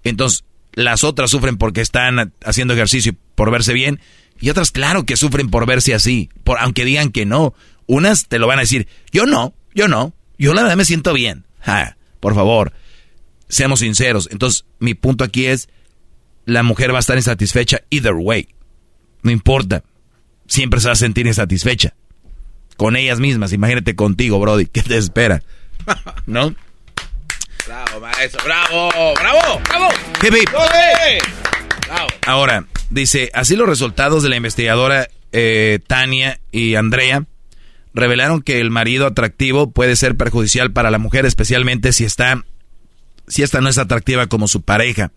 Entonces, 0.02 0.44
las 0.72 1.04
otras 1.04 1.30
sufren 1.30 1.56
porque 1.56 1.80
están 1.80 2.32
haciendo 2.44 2.74
ejercicio 2.74 3.14
por 3.34 3.50
verse 3.50 3.72
bien, 3.72 4.00
y 4.40 4.50
otras 4.50 4.70
claro 4.70 5.04
que 5.04 5.16
sufren 5.16 5.50
por 5.50 5.66
verse 5.66 5.94
así, 5.94 6.30
por, 6.42 6.58
aunque 6.58 6.84
digan 6.84 7.10
que 7.10 7.26
no. 7.26 7.54
Unas 7.86 8.28
te 8.28 8.38
lo 8.38 8.46
van 8.46 8.58
a 8.58 8.62
decir, 8.62 8.88
yo 9.12 9.26
no, 9.26 9.54
yo 9.74 9.88
no, 9.88 10.14
yo 10.38 10.54
la 10.54 10.62
verdad 10.62 10.76
me 10.76 10.84
siento 10.84 11.12
bien. 11.12 11.44
Por 12.24 12.34
favor, 12.34 12.72
seamos 13.50 13.80
sinceros. 13.80 14.30
Entonces, 14.32 14.64
mi 14.78 14.94
punto 14.94 15.24
aquí 15.24 15.44
es, 15.44 15.68
la 16.46 16.62
mujer 16.62 16.90
va 16.90 16.96
a 16.96 17.00
estar 17.00 17.18
insatisfecha 17.18 17.82
either 17.90 18.14
way. 18.14 18.48
No 19.22 19.30
importa, 19.30 19.84
siempre 20.48 20.80
se 20.80 20.86
va 20.86 20.92
a 20.92 20.96
sentir 20.96 21.26
insatisfecha. 21.26 21.92
Con 22.78 22.96
ellas 22.96 23.20
mismas, 23.20 23.52
imagínate 23.52 23.94
contigo, 23.94 24.40
Brody, 24.40 24.64
¿qué 24.64 24.80
te 24.80 24.96
espera? 24.96 25.42
¿No? 26.26 26.54
Bravo, 27.66 28.00
maestro, 28.00 28.42
bravo, 28.42 28.90
bravo, 29.16 29.60
bravo. 29.68 29.88
Bravo. 31.86 32.08
Ahora, 32.26 32.64
dice, 32.88 33.30
así 33.34 33.54
los 33.54 33.68
resultados 33.68 34.22
de 34.22 34.30
la 34.30 34.36
investigadora 34.36 35.10
eh, 35.32 35.78
Tania 35.86 36.40
y 36.50 36.76
Andrea 36.76 37.26
revelaron 37.94 38.42
que 38.42 38.60
el 38.60 38.70
marido 38.70 39.06
atractivo 39.06 39.70
puede 39.70 39.96
ser 39.96 40.16
perjudicial 40.16 40.72
para 40.72 40.90
la 40.90 40.98
mujer, 40.98 41.24
especialmente 41.26 41.92
si 41.92 42.04
está, 42.04 42.44
si 43.28 43.42
esta 43.42 43.60
no 43.60 43.68
es 43.68 43.78
atractiva 43.78 44.26
como 44.26 44.48
su 44.48 44.62
pareja. 44.62 45.12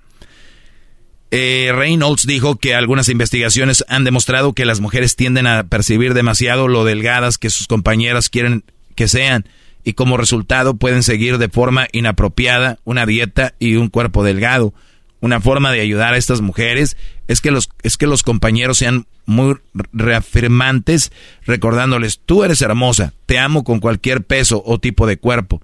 Eh, 1.29 1.71
Reynolds 1.75 2.25
dijo 2.25 2.55
que 2.55 2.73
algunas 2.73 3.09
investigaciones 3.09 3.83
han 3.89 4.05
demostrado 4.05 4.53
que 4.53 4.63
las 4.63 4.79
mujeres 4.79 5.17
tienden 5.17 5.45
a 5.45 5.65
percibir 5.65 6.13
demasiado 6.13 6.69
lo 6.69 6.85
delgadas 6.85 7.37
que 7.37 7.49
sus 7.49 7.67
compañeras 7.67 8.29
quieren 8.29 8.63
que 8.95 9.09
sean 9.09 9.45
y 9.83 9.93
como 9.93 10.17
resultado 10.17 10.75
pueden 10.75 11.03
seguir 11.03 11.37
de 11.37 11.49
forma 11.49 11.87
inapropiada 11.91 12.79
una 12.85 13.05
dieta 13.05 13.55
y 13.59 13.75
un 13.75 13.89
cuerpo 13.89 14.23
delgado. 14.23 14.73
Una 15.19 15.41
forma 15.41 15.71
de 15.71 15.81
ayudar 15.81 16.13
a 16.13 16.17
estas 16.17 16.41
mujeres 16.41 16.95
es 17.27 17.41
que 17.41 17.51
los, 17.51 17.69
es 17.81 17.97
que 17.97 18.07
los 18.07 18.23
compañeros 18.23 18.77
sean 18.77 19.07
muy 19.25 19.55
reafirmantes, 19.91 21.11
recordándoles, 21.45 22.19
tú 22.25 22.43
eres 22.43 22.61
hermosa, 22.61 23.13
te 23.25 23.39
amo 23.39 23.63
con 23.63 23.79
cualquier 23.79 24.23
peso 24.23 24.61
o 24.65 24.79
tipo 24.79 25.07
de 25.07 25.17
cuerpo. 25.17 25.61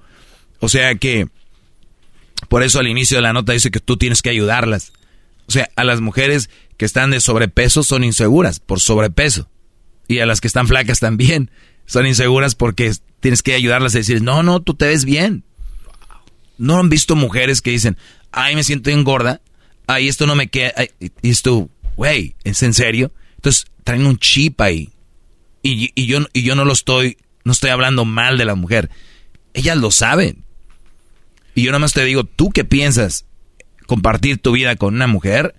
O 0.59 0.69
sea 0.69 0.95
que, 0.95 1.27
por 2.49 2.63
eso 2.63 2.79
al 2.79 2.87
inicio 2.87 3.17
de 3.17 3.21
la 3.21 3.33
nota 3.33 3.53
dice 3.53 3.71
que 3.71 3.79
tú 3.79 3.97
tienes 3.97 4.21
que 4.21 4.29
ayudarlas. 4.29 4.91
O 5.47 5.51
sea, 5.51 5.69
a 5.75 5.83
las 5.83 6.01
mujeres 6.01 6.49
que 6.77 6.85
están 6.85 7.11
de 7.11 7.19
sobrepeso 7.19 7.83
son 7.83 8.03
inseguras 8.03 8.59
por 8.59 8.79
sobrepeso. 8.79 9.49
Y 10.07 10.19
a 10.19 10.25
las 10.25 10.41
que 10.41 10.47
están 10.47 10.67
flacas 10.67 10.99
también 10.99 11.51
son 11.85 12.07
inseguras 12.07 12.55
porque 12.55 12.91
tienes 13.19 13.43
que 13.43 13.53
ayudarlas 13.53 13.95
a 13.95 13.99
decir, 13.99 14.21
no, 14.21 14.43
no, 14.43 14.61
tú 14.61 14.73
te 14.73 14.87
ves 14.87 15.05
bien. 15.05 15.43
¿No 16.57 16.79
han 16.79 16.89
visto 16.89 17.15
mujeres 17.15 17.61
que 17.61 17.71
dicen, 17.71 17.97
ay, 18.33 18.55
me 18.55 18.63
siento 18.63 18.89
engorda, 18.89 19.41
ay, 19.87 20.07
esto 20.07 20.27
no 20.27 20.35
me 20.35 20.47
queda, 20.47 20.73
y 20.99 21.29
esto, 21.29 21.69
güey, 21.95 22.35
¿es 22.43 22.63
en 22.63 22.73
serio? 22.73 23.11
Entonces 23.35 23.67
traen 23.83 24.05
un 24.05 24.17
chip 24.17 24.59
ahí. 24.61 24.89
Y, 25.61 26.05
yo, 26.05 26.19
y 26.33 26.43
yo 26.43 26.55
no 26.55 26.65
lo 26.65 26.73
estoy, 26.73 27.17
no 27.45 27.53
estoy 27.53 27.69
hablando 27.69 28.03
mal 28.03 28.37
de 28.37 28.45
la 28.45 28.55
mujer. 28.55 28.89
Ellas 29.53 29.77
lo 29.77 29.91
saben. 29.91 30.43
Y 31.55 31.63
yo 31.63 31.71
nada 31.71 31.79
más 31.79 31.93
te 31.93 32.03
digo, 32.03 32.25
¿tú 32.25 32.49
qué 32.49 32.65
piensas? 32.65 33.25
Compartir 33.87 34.39
tu 34.39 34.51
vida 34.51 34.75
con 34.75 34.95
una 34.95 35.07
mujer 35.07 35.55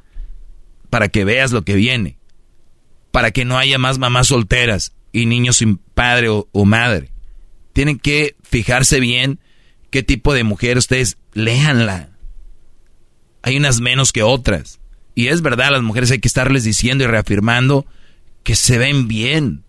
para 0.91 1.09
que 1.09 1.25
veas 1.25 1.53
lo 1.53 1.63
que 1.63 1.75
viene. 1.75 2.19
Para 3.13 3.31
que 3.31 3.47
no 3.47 3.57
haya 3.57 3.79
más 3.79 3.99
mamás 3.99 4.27
solteras 4.27 4.93
y 5.11 5.25
niños 5.25 5.57
sin 5.57 5.79
padre 5.79 6.29
o 6.29 6.65
madre 6.67 7.15
tienen 7.75 7.99
que 7.99 8.37
fijarse 8.43 9.01
bien 9.01 9.41
qué 9.91 10.03
tipo 10.03 10.33
de 10.33 10.45
mujer 10.45 10.79
ustedes 10.79 11.19
léanla. 11.35 12.09
Hay 13.45 13.59
unas 13.59 13.83
menos 13.83 14.11
que 14.11 14.23
otras. 14.23 14.81
Y 15.15 15.29
es 15.29 15.43
verdad, 15.43 15.71
las 15.71 15.83
mujeres 15.83 16.11
hay 16.11 16.19
que 16.19 16.29
estarles 16.29 16.65
diciendo 16.65 17.05
y 17.05 17.09
reafirmando 17.09 17.85
que 18.43 18.57
se 18.57 18.79
ven 18.79 19.07
bien. 19.07 19.65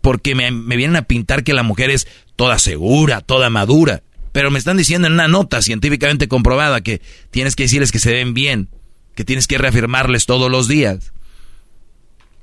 Porque 0.00 0.34
me, 0.34 0.50
vienen 0.50 0.96
a 0.96 1.02
pintar 1.02 1.44
que 1.44 1.54
la 1.54 1.62
mujer 1.62 1.90
es 1.90 2.08
toda 2.34 2.58
segura, 2.58 3.20
toda 3.20 3.48
madura. 3.48 4.02
Pero 4.32 4.50
me 4.50 4.58
están 4.58 4.76
diciendo 4.76 5.06
en 5.06 5.12
una 5.12 5.28
nota 5.28 5.62
científicamente 5.62 6.26
comprobada 6.26 6.80
que 6.80 7.00
tienes 7.30 7.54
que 7.54 7.62
decirles 7.62 7.92
que 7.92 8.00
se 8.00 8.12
ven 8.12 8.34
bien, 8.34 8.68
que 9.14 9.24
tienes 9.24 9.46
que 9.46 9.56
reafirmarles 9.56 10.26
todos 10.26 10.50
los 10.50 10.66
días. 10.66 11.12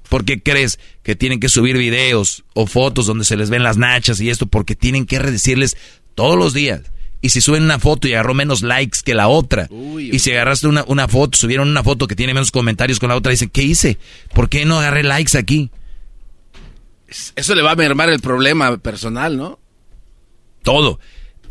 ¿Por 0.07 0.23
qué 0.23 0.41
crees 0.41 0.79
que 1.03 1.17
tienen 1.17 1.41
que 1.41 1.49
subir 1.49 1.77
videos 1.77 2.45
o 2.53 2.67
fotos 2.67 3.05
donde 3.05 3.25
se 3.25 3.35
les 3.35 3.49
ven 3.49 3.63
las 3.63 3.75
nachas 3.75 4.21
y 4.21 4.29
esto? 4.29 4.45
Porque 4.45 4.77
tienen 4.77 5.05
que 5.05 5.19
decirles 5.19 5.75
todos 6.15 6.37
los 6.37 6.53
días. 6.53 6.83
Y 7.21 7.29
si 7.29 7.41
suben 7.41 7.63
una 7.63 7.79
foto 7.79 8.07
y 8.07 8.13
agarró 8.13 8.33
menos 8.33 8.63
likes 8.63 8.99
que 9.03 9.13
la 9.13 9.27
otra, 9.27 9.69
y 9.99 10.19
si 10.19 10.31
agarraste 10.31 10.67
una, 10.67 10.83
una, 10.87 11.07
foto, 11.07 11.37
subieron 11.37 11.69
una 11.69 11.83
foto 11.83 12.07
que 12.07 12.15
tiene 12.15 12.33
menos 12.33 12.51
comentarios 12.51 12.99
con 12.99 13.09
la 13.09 13.15
otra, 13.15 13.31
dicen, 13.31 13.49
¿qué 13.49 13.61
hice? 13.61 13.99
¿Por 14.33 14.49
qué 14.49 14.65
no 14.65 14.79
agarré 14.79 15.03
likes 15.03 15.37
aquí? 15.37 15.69
Eso 17.35 17.55
le 17.55 17.61
va 17.61 17.71
a 17.71 17.75
mermar 17.75 18.09
el 18.09 18.19
problema 18.19 18.75
personal, 18.77 19.37
¿no? 19.37 19.59
Todo. 20.63 20.99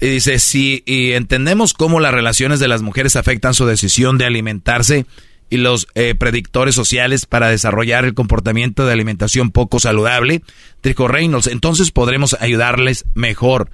Y 0.01 0.07
dice, 0.07 0.39
si 0.39 0.83
y 0.87 1.13
entendemos 1.13 1.75
cómo 1.75 2.01
las 2.01 2.15
relaciones 2.15 2.59
de 2.59 2.69
las 2.69 2.83
mujeres 2.83 3.17
afectan 3.17 3.55
su 3.55 3.67
decisión 3.67 4.19
de 4.19 4.25
alimentarse, 4.25 5.07
y 5.51 5.57
los 5.57 5.89
eh, 5.95 6.15
predictores 6.15 6.77
sociales 6.77 7.27
para 7.27 7.51
desarrollar 7.51 8.05
el 8.05 8.15
comportamiento 8.15 8.87
de 8.87 8.93
alimentación 8.93 9.51
poco 9.51 9.81
saludable, 9.81 10.43
dijo 10.83 11.09
Reynolds. 11.09 11.49
Entonces 11.49 11.91
podremos 11.91 12.37
ayudarles 12.41 13.05
mejor. 13.15 13.71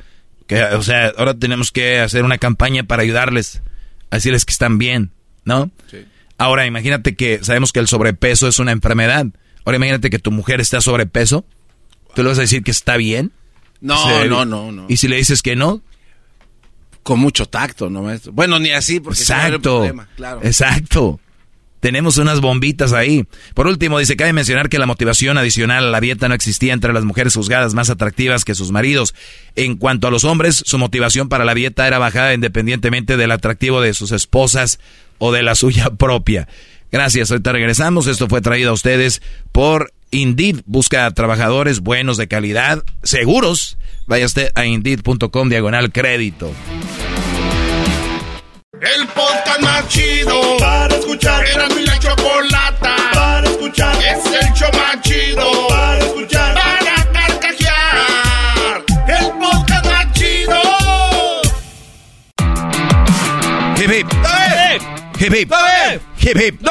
Que, 0.47 0.63
o 0.63 0.83
sea, 0.83 1.13
ahora 1.17 1.35
tenemos 1.35 1.73
que 1.73 1.99
hacer 2.01 2.25
una 2.25 2.39
campaña 2.39 2.85
para 2.85 3.03
ayudarles 3.03 3.63
a 4.11 4.17
decirles 4.17 4.45
que 4.45 4.53
están 4.53 4.79
bien, 4.79 5.11
¿no? 5.45 5.71
Sí. 5.91 6.05
Ahora, 6.39 6.67
imagínate 6.67 7.17
que 7.17 7.43
sabemos 7.43 7.73
que 7.73 7.81
el 7.81 7.89
sobrepeso 7.89 8.47
es 8.47 8.59
una 8.59 8.73
enfermedad. 8.73 9.27
Ahora 9.65 9.77
imagínate 9.77 10.11
que 10.11 10.19
tu 10.19 10.31
mujer 10.31 10.61
está 10.61 10.81
sobrepeso. 10.81 11.45
¿Tú 12.15 12.23
le 12.23 12.29
vas 12.29 12.39
a 12.39 12.43
decir 12.43 12.63
que 12.63 12.71
está 12.71 12.97
bien? 12.97 13.33
No, 13.81 14.25
no, 14.25 14.45
no, 14.45 14.73
no. 14.73 14.87
¿Y 14.89 14.97
si 14.99 15.09
le 15.09 15.17
dices 15.17 15.43
que 15.43 15.57
no? 15.57 15.83
Con 17.03 17.21
mucho 17.21 17.47
tacto, 17.47 17.91
¿no, 17.91 18.03
maestro? 18.03 18.33
Bueno, 18.33 18.59
ni 18.59 18.71
así, 18.71 19.01
porque 19.01 19.21
exacto, 19.21 19.77
problema, 19.77 20.09
claro. 20.17 20.41
Exacto. 20.43 21.21
Tenemos 21.87 22.19
unas 22.19 22.41
bombitas 22.41 22.93
ahí. 22.93 23.27
Por 23.55 23.69
último, 23.69 24.01
dice, 24.01 24.17
cabe 24.17 24.33
mencionar 24.33 24.69
que 24.69 24.81
la 24.81 24.87
motivación 24.87 25.39
adicional 25.39 25.85
a 25.87 25.91
la 25.93 26.01
dieta 26.01 26.27
no 26.29 26.35
existía 26.35 26.73
entre 26.73 26.93
las 26.93 27.05
mujeres 27.05 27.35
juzgadas 27.35 27.75
más 27.75 27.91
atractivas 27.91 28.45
que 28.45 28.57
sus 28.57 28.73
maridos. 28.73 29.15
En 29.55 29.77
cuanto 29.77 30.09
a 30.09 30.11
los 30.11 30.25
hombres, 30.25 30.65
su 30.67 30.79
motivación 30.79 31.29
para 31.29 31.45
la 31.45 31.55
dieta 31.55 31.87
era 31.87 32.01
bajada 32.01 32.35
independientemente 32.35 33.17
del 33.17 33.31
atractivo 33.31 33.81
de 33.81 33.95
sus 33.95 34.11
esposas 34.11 34.81
o 35.19 35.31
de 35.31 35.45
la 35.45 35.55
suya 35.55 35.91
propia. 35.97 36.49
Gracias, 36.91 37.31
ahorita 37.31 37.53
regresamos. 37.53 38.09
Esto 38.09 38.27
fue 38.27 38.41
traído 38.41 38.71
a 38.71 38.75
ustedes 38.75 39.23
por 39.53 39.93
Indeed. 40.11 40.63
Busca 40.67 41.09
trabajadores 41.13 41.79
buenos 41.79 42.17
de 42.17 42.27
calidad, 42.27 42.83
seguros. 43.05 43.79
Vaya 44.09 44.27
usted 44.27 44.51
a 44.57 44.67
indeed.com 44.67 45.49
diagonal 45.49 45.93
crédito. 45.93 46.51
El 48.79 49.07
podcast 49.09 49.61
más 49.63 49.89
chido 49.89 50.59
para 50.59 50.95
escuchar. 50.95 51.47
Era 51.47 51.67
mi 51.71 51.83
la 51.87 51.99
chocolata 51.99 52.95
para 53.15 53.49
escuchar. 53.49 53.97
Es 53.97 54.27
el 54.27 54.53
show 54.53 54.69
más 54.75 55.01
chido 55.01 55.69
para 55.69 55.99
escuchar. 55.99 56.55
Para 56.55 57.13
carcajear. 57.13 58.85
El 59.09 59.33
podcast 59.39 59.87
más 59.87 60.13
chido. 60.13 60.61
Hip 63.79 63.91
hip. 63.91 64.07
Hip 65.21 65.35
hip. 65.35 65.53
Hip 66.21 66.37
hip. 66.37 66.69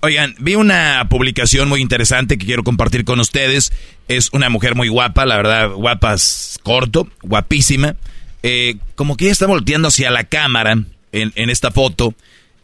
Oigan, 0.00 0.34
vi 0.38 0.54
una 0.54 1.06
publicación 1.08 1.70
muy 1.70 1.80
interesante 1.80 2.36
que 2.36 2.44
quiero 2.44 2.62
compartir 2.62 3.06
con 3.06 3.20
ustedes. 3.20 3.72
Es 4.06 4.28
una 4.32 4.50
mujer 4.50 4.74
muy 4.74 4.88
guapa, 4.88 5.24
la 5.24 5.36
verdad, 5.38 5.70
guapas 5.70 6.60
corto, 6.62 7.08
guapísima. 7.22 7.96
Eh, 8.42 8.76
como 8.96 9.16
que 9.16 9.24
ella 9.24 9.32
está 9.32 9.46
volteando 9.46 9.88
hacia 9.88 10.10
la 10.10 10.24
cámara 10.24 10.76
en, 11.12 11.50
esta 11.50 11.70
foto. 11.70 12.14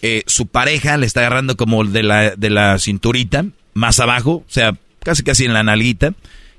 Eh, 0.02 0.23
su 0.26 0.47
pareja 0.47 0.97
le 0.97 1.06
está 1.06 1.20
agarrando 1.20 1.56
como 1.56 1.84
de 1.84 2.02
la, 2.02 2.36
de 2.36 2.50
la 2.50 2.78
cinturita, 2.78 3.47
más 3.73 4.00
abajo, 4.00 4.31
o 4.32 4.44
sea, 4.48 4.76
casi 5.00 5.23
casi 5.23 5.44
en 5.44 5.55
la 5.55 5.62
nalguita. 5.62 6.14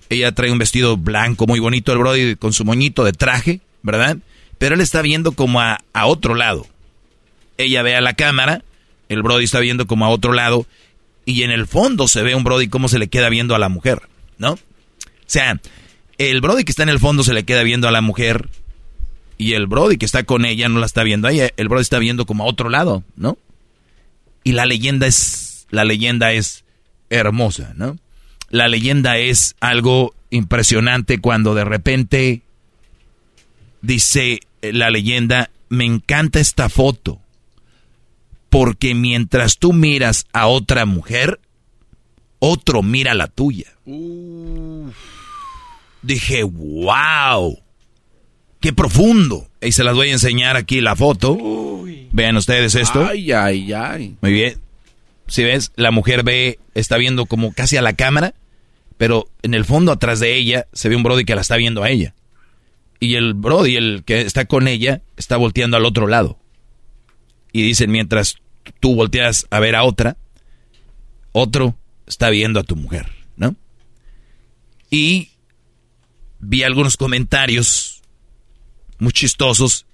Ella 0.09 0.31
trae 0.33 0.51
un 0.51 0.57
vestido 0.57 0.97
blanco 0.97 1.47
muy 1.47 1.59
bonito, 1.59 1.91
el 1.91 1.97
brody 1.99 2.35
con 2.35 2.53
su 2.53 2.65
moñito 2.65 3.03
de 3.03 3.13
traje, 3.13 3.61
¿verdad? 3.81 4.17
Pero 4.57 4.75
él 4.75 4.81
está 4.81 5.01
viendo 5.01 5.31
como 5.33 5.61
a, 5.61 5.79
a 5.93 6.05
otro 6.05 6.35
lado. 6.35 6.67
Ella 7.57 7.81
ve 7.81 7.95
a 7.95 8.01
la 8.01 8.13
cámara, 8.13 8.63
el 9.09 9.23
brody 9.23 9.45
está 9.45 9.59
viendo 9.59 9.87
como 9.87 10.05
a 10.05 10.09
otro 10.09 10.33
lado, 10.33 10.65
y 11.25 11.43
en 11.43 11.51
el 11.51 11.67
fondo 11.67 12.07
se 12.07 12.21
ve 12.21 12.35
un 12.35 12.43
brody 12.43 12.67
cómo 12.67 12.87
se 12.87 12.99
le 12.99 13.07
queda 13.07 13.29
viendo 13.29 13.55
a 13.55 13.59
la 13.59 13.69
mujer, 13.69 14.01
¿no? 14.37 14.53
O 14.53 14.59
sea, 15.27 15.59
el 16.17 16.41
brody 16.41 16.63
que 16.63 16.71
está 16.71 16.83
en 16.83 16.89
el 16.89 16.99
fondo 16.99 17.23
se 17.23 17.33
le 17.33 17.43
queda 17.43 17.63
viendo 17.63 17.87
a 17.87 17.91
la 17.91 18.01
mujer, 18.01 18.47
y 19.37 19.53
el 19.53 19.67
brody 19.67 19.97
que 19.97 20.05
está 20.05 20.23
con 20.23 20.45
ella 20.45 20.69
no 20.69 20.79
la 20.79 20.85
está 20.85 21.03
viendo 21.03 21.27
a 21.27 21.31
ella, 21.31 21.49
el 21.57 21.67
brody 21.67 21.81
está 21.81 21.99
viendo 21.99 22.25
como 22.25 22.43
a 22.43 22.47
otro 22.47 22.69
lado, 22.69 23.03
¿no? 23.15 23.37
Y 24.43 24.53
la 24.53 24.65
leyenda 24.65 25.07
es, 25.07 25.67
la 25.69 25.85
leyenda 25.85 26.31
es 26.31 26.63
hermosa, 27.09 27.73
¿no? 27.75 27.97
La 28.49 28.67
leyenda 28.67 29.17
es 29.17 29.55
algo 29.59 30.13
impresionante 30.29 31.19
cuando 31.19 31.55
de 31.55 31.65
repente 31.65 32.41
dice 33.81 34.39
la 34.61 34.89
leyenda, 34.89 35.49
me 35.69 35.85
encanta 35.85 36.39
esta 36.39 36.69
foto, 36.69 37.19
porque 38.49 38.95
mientras 38.95 39.57
tú 39.57 39.73
miras 39.73 40.25
a 40.31 40.47
otra 40.47 40.85
mujer, 40.85 41.39
otro 42.39 42.83
mira 42.83 43.13
la 43.13 43.27
tuya. 43.27 43.73
Dije, 46.01 46.43
wow, 46.43 47.59
qué 48.65 48.73
profundo. 48.73 49.47
Y 49.61 49.73
se 49.73 49.83
las 49.83 49.93
voy 49.93 50.09
a 50.09 50.13
enseñar 50.13 50.57
aquí 50.57 50.81
la 50.81 50.95
foto. 50.95 51.37
Vean 52.11 52.35
ustedes 52.35 52.73
esto. 52.73 53.05
Ay, 53.05 53.31
ay, 53.31 53.71
ay. 53.71 54.15
Muy 54.21 54.31
bien. 54.31 54.57
Si 55.27 55.43
ves, 55.43 55.71
la 55.75 55.91
mujer 55.91 56.23
ve, 56.23 56.57
está 56.73 56.97
viendo 56.97 57.27
como 57.27 57.53
casi 57.53 57.77
a 57.77 57.83
la 57.83 57.93
cámara, 57.93 58.33
pero 58.97 59.27
en 59.43 59.53
el 59.53 59.65
fondo 59.65 59.91
atrás 59.91 60.19
de 60.19 60.35
ella 60.35 60.65
se 60.73 60.89
ve 60.89 60.95
un 60.95 61.03
Brody 61.03 61.25
que 61.25 61.35
la 61.35 61.41
está 61.41 61.57
viendo 61.57 61.83
a 61.83 61.91
ella. 61.91 62.15
Y 62.99 63.13
el 63.13 63.35
Brody, 63.35 63.75
el 63.75 64.01
que 64.03 64.21
está 64.21 64.45
con 64.45 64.67
ella, 64.67 65.03
está 65.15 65.37
volteando 65.37 65.77
al 65.77 65.85
otro 65.85 66.07
lado. 66.07 66.39
Y 67.51 67.61
dicen, 67.61 67.91
mientras 67.91 68.37
tú 68.79 68.95
volteas 68.95 69.45
a 69.51 69.59
ver 69.59 69.75
a 69.75 69.83
otra, 69.83 70.17
otro 71.33 71.77
está 72.07 72.31
viendo 72.31 72.59
a 72.59 72.63
tu 72.63 72.75
mujer, 72.75 73.11
¿no? 73.37 73.55
Y 74.89 75.29
vi 76.39 76.63
algunos 76.63 76.97
comentarios 76.97 77.94
muy 78.99 79.11
chistosos, 79.11 79.85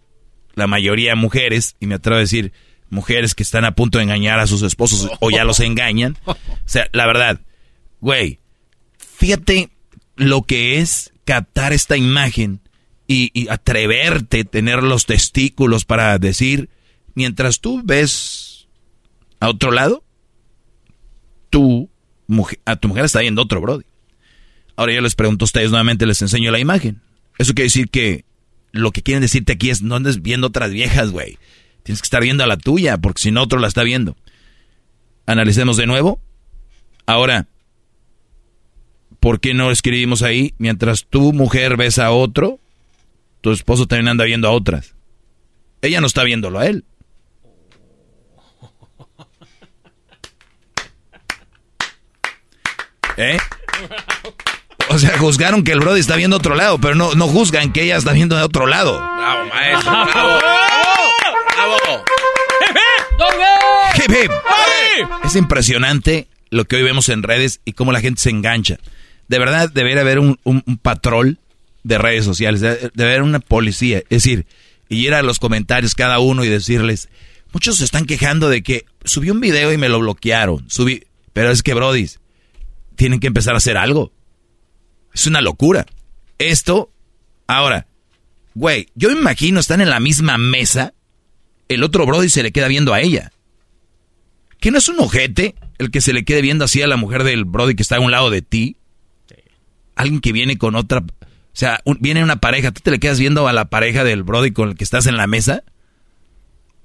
la 0.55 0.67
mayoría 0.67 1.15
mujeres, 1.15 1.75
y 1.79 1.87
me 1.87 1.95
atrevo 1.95 2.17
a 2.17 2.21
decir, 2.21 2.53
mujeres 2.89 3.35
que 3.35 3.43
están 3.43 3.65
a 3.65 3.73
punto 3.73 3.97
de 3.97 4.03
engañar 4.03 4.39
a 4.39 4.47
sus 4.47 4.61
esposos 4.61 5.09
o 5.19 5.31
ya 5.31 5.43
los 5.43 5.59
engañan. 5.59 6.17
O 6.25 6.35
sea, 6.65 6.87
la 6.91 7.07
verdad, 7.07 7.41
güey, 7.99 8.39
fíjate 8.97 9.69
lo 10.15 10.43
que 10.43 10.79
es 10.79 11.13
captar 11.25 11.73
esta 11.73 11.97
imagen 11.97 12.61
y, 13.07 13.31
y 13.33 13.47
atreverte, 13.49 14.43
tener 14.43 14.83
los 14.83 15.05
testículos 15.05 15.85
para 15.85 16.17
decir, 16.19 16.69
mientras 17.15 17.59
tú 17.59 17.81
ves 17.83 18.67
a 19.39 19.49
otro 19.49 19.71
lado, 19.71 20.03
tú, 21.49 21.89
mujer, 22.27 22.59
a 22.65 22.75
tu 22.75 22.87
mujer 22.87 23.05
está 23.05 23.21
yendo 23.21 23.41
otro 23.41 23.61
Brody. 23.61 23.85
Ahora 24.75 24.93
yo 24.93 25.01
les 25.01 25.15
pregunto 25.15 25.43
a 25.43 25.47
ustedes 25.47 25.69
nuevamente, 25.69 26.05
les 26.05 26.21
enseño 26.21 26.51
la 26.51 26.59
imagen. 26.59 27.01
Eso 27.37 27.53
quiere 27.53 27.67
decir 27.67 27.89
que 27.89 28.25
lo 28.71 28.91
que 28.91 29.01
quieren 29.01 29.21
decirte 29.21 29.53
aquí 29.53 29.69
es 29.69 29.81
no 29.81 29.95
andes 29.95 30.21
viendo 30.21 30.47
otras 30.47 30.71
viejas, 30.71 31.11
güey. 31.11 31.37
Tienes 31.83 32.01
que 32.01 32.05
estar 32.05 32.21
viendo 32.21 32.43
a 32.43 32.47
la 32.47 32.57
tuya, 32.57 32.97
porque 32.97 33.21
si 33.21 33.31
no 33.31 33.41
otro 33.41 33.59
la 33.59 33.67
está 33.67 33.83
viendo. 33.83 34.15
Analicemos 35.25 35.77
de 35.77 35.87
nuevo. 35.87 36.21
Ahora, 37.05 37.47
¿por 39.19 39.39
qué 39.39 39.53
no 39.53 39.71
escribimos 39.71 40.21
ahí? 40.21 40.53
Mientras 40.57 41.05
tu 41.05 41.33
mujer 41.33 41.77
ves 41.77 41.99
a 41.99 42.11
otro, 42.11 42.59
tu 43.41 43.51
esposo 43.51 43.87
también 43.87 44.09
anda 44.09 44.25
viendo 44.25 44.47
a 44.47 44.51
otras. 44.51 44.95
Ella 45.81 45.99
no 45.99 46.07
está 46.07 46.23
viéndolo 46.23 46.59
a 46.59 46.67
él. 46.67 46.85
¿Eh? 53.17 53.37
O 54.89 54.99
sea, 54.99 55.17
juzgaron 55.17 55.63
que 55.63 55.71
el 55.71 55.79
Brody 55.79 55.99
está 55.99 56.15
viendo 56.15 56.37
otro 56.37 56.55
lado, 56.55 56.79
pero 56.79 56.95
no, 56.95 57.13
no 57.15 57.27
juzgan 57.27 57.71
que 57.71 57.83
ella 57.83 57.97
está 57.97 58.11
viendo 58.11 58.35
de 58.35 58.43
otro 58.43 58.67
lado. 58.67 58.93
Bravo, 58.93 59.45
maestro, 59.49 59.91
bravo. 59.91 60.39
Bravo. 61.55 62.01
Hip, 63.95 64.11
hip. 64.11 64.31
Es 65.23 65.35
impresionante 65.35 66.27
lo 66.49 66.65
que 66.65 66.75
hoy 66.75 66.83
vemos 66.83 67.09
en 67.09 67.23
redes 67.23 67.61
y 67.65 67.73
cómo 67.73 67.91
la 67.91 68.01
gente 68.01 68.21
se 68.21 68.29
engancha. 68.29 68.77
De 69.27 69.39
verdad, 69.39 69.69
debería 69.71 70.01
haber 70.01 70.19
un, 70.19 70.39
un, 70.43 70.63
un 70.65 70.77
patrol 70.77 71.39
de 71.83 71.97
redes 71.97 72.25
sociales, 72.25 72.61
debe 72.61 73.09
haber 73.09 73.23
una 73.23 73.39
policía. 73.39 73.99
Es 73.99 74.23
decir, 74.23 74.45
y 74.89 75.05
ir 75.05 75.13
a 75.13 75.21
los 75.21 75.39
comentarios 75.39 75.95
cada 75.95 76.19
uno 76.19 76.43
y 76.43 76.49
decirles, 76.49 77.09
muchos 77.53 77.77
se 77.77 77.85
están 77.85 78.05
quejando 78.05 78.49
de 78.49 78.61
que 78.61 78.85
subí 79.05 79.29
un 79.29 79.39
video 79.39 79.71
y 79.71 79.77
me 79.77 79.89
lo 79.89 79.99
bloquearon. 79.99 80.69
Subí, 80.69 81.05
pero 81.33 81.49
es 81.51 81.63
que, 81.63 81.73
Brody, 81.73 82.09
tienen 82.95 83.19
que 83.19 83.27
empezar 83.27 83.53
a 83.53 83.57
hacer 83.57 83.77
algo. 83.77 84.11
Es 85.13 85.27
una 85.27 85.41
locura. 85.41 85.85
Esto, 86.37 86.91
ahora, 87.47 87.87
güey, 88.53 88.87
yo 88.95 89.09
me 89.09 89.19
imagino 89.19 89.59
están 89.59 89.81
en 89.81 89.89
la 89.89 89.99
misma 89.99 90.37
mesa, 90.37 90.93
el 91.67 91.83
otro 91.83 92.05
Brody 92.05 92.29
se 92.29 92.43
le 92.43 92.51
queda 92.51 92.67
viendo 92.67 92.93
a 92.93 93.01
ella. 93.01 93.31
¿Que 94.59 94.71
no 94.71 94.77
es 94.77 94.87
un 94.89 94.99
ojete 94.99 95.55
el 95.79 95.89
que 95.89 96.01
se 96.01 96.13
le 96.13 96.23
quede 96.23 96.41
viendo 96.41 96.65
así 96.65 96.81
a 96.81 96.87
la 96.87 96.97
mujer 96.97 97.23
del 97.23 97.45
Brody 97.45 97.75
que 97.75 97.83
está 97.83 97.97
a 97.97 97.99
un 97.99 98.11
lado 98.11 98.29
de 98.29 98.41
ti? 98.41 98.77
Alguien 99.95 100.21
que 100.21 100.31
viene 100.31 100.57
con 100.57 100.75
otra, 100.75 100.99
o 100.99 101.05
sea, 101.53 101.79
un, 101.83 101.97
viene 101.99 102.23
una 102.23 102.37
pareja, 102.37 102.71
¿tú 102.71 102.81
te 102.81 102.91
le 102.91 102.99
quedas 102.99 103.19
viendo 103.19 103.47
a 103.47 103.53
la 103.53 103.65
pareja 103.65 104.03
del 104.03 104.23
Brody 104.23 104.51
con 104.51 104.69
el 104.69 104.75
que 104.75 104.83
estás 104.83 105.05
en 105.07 105.17
la 105.17 105.27
mesa? 105.27 105.63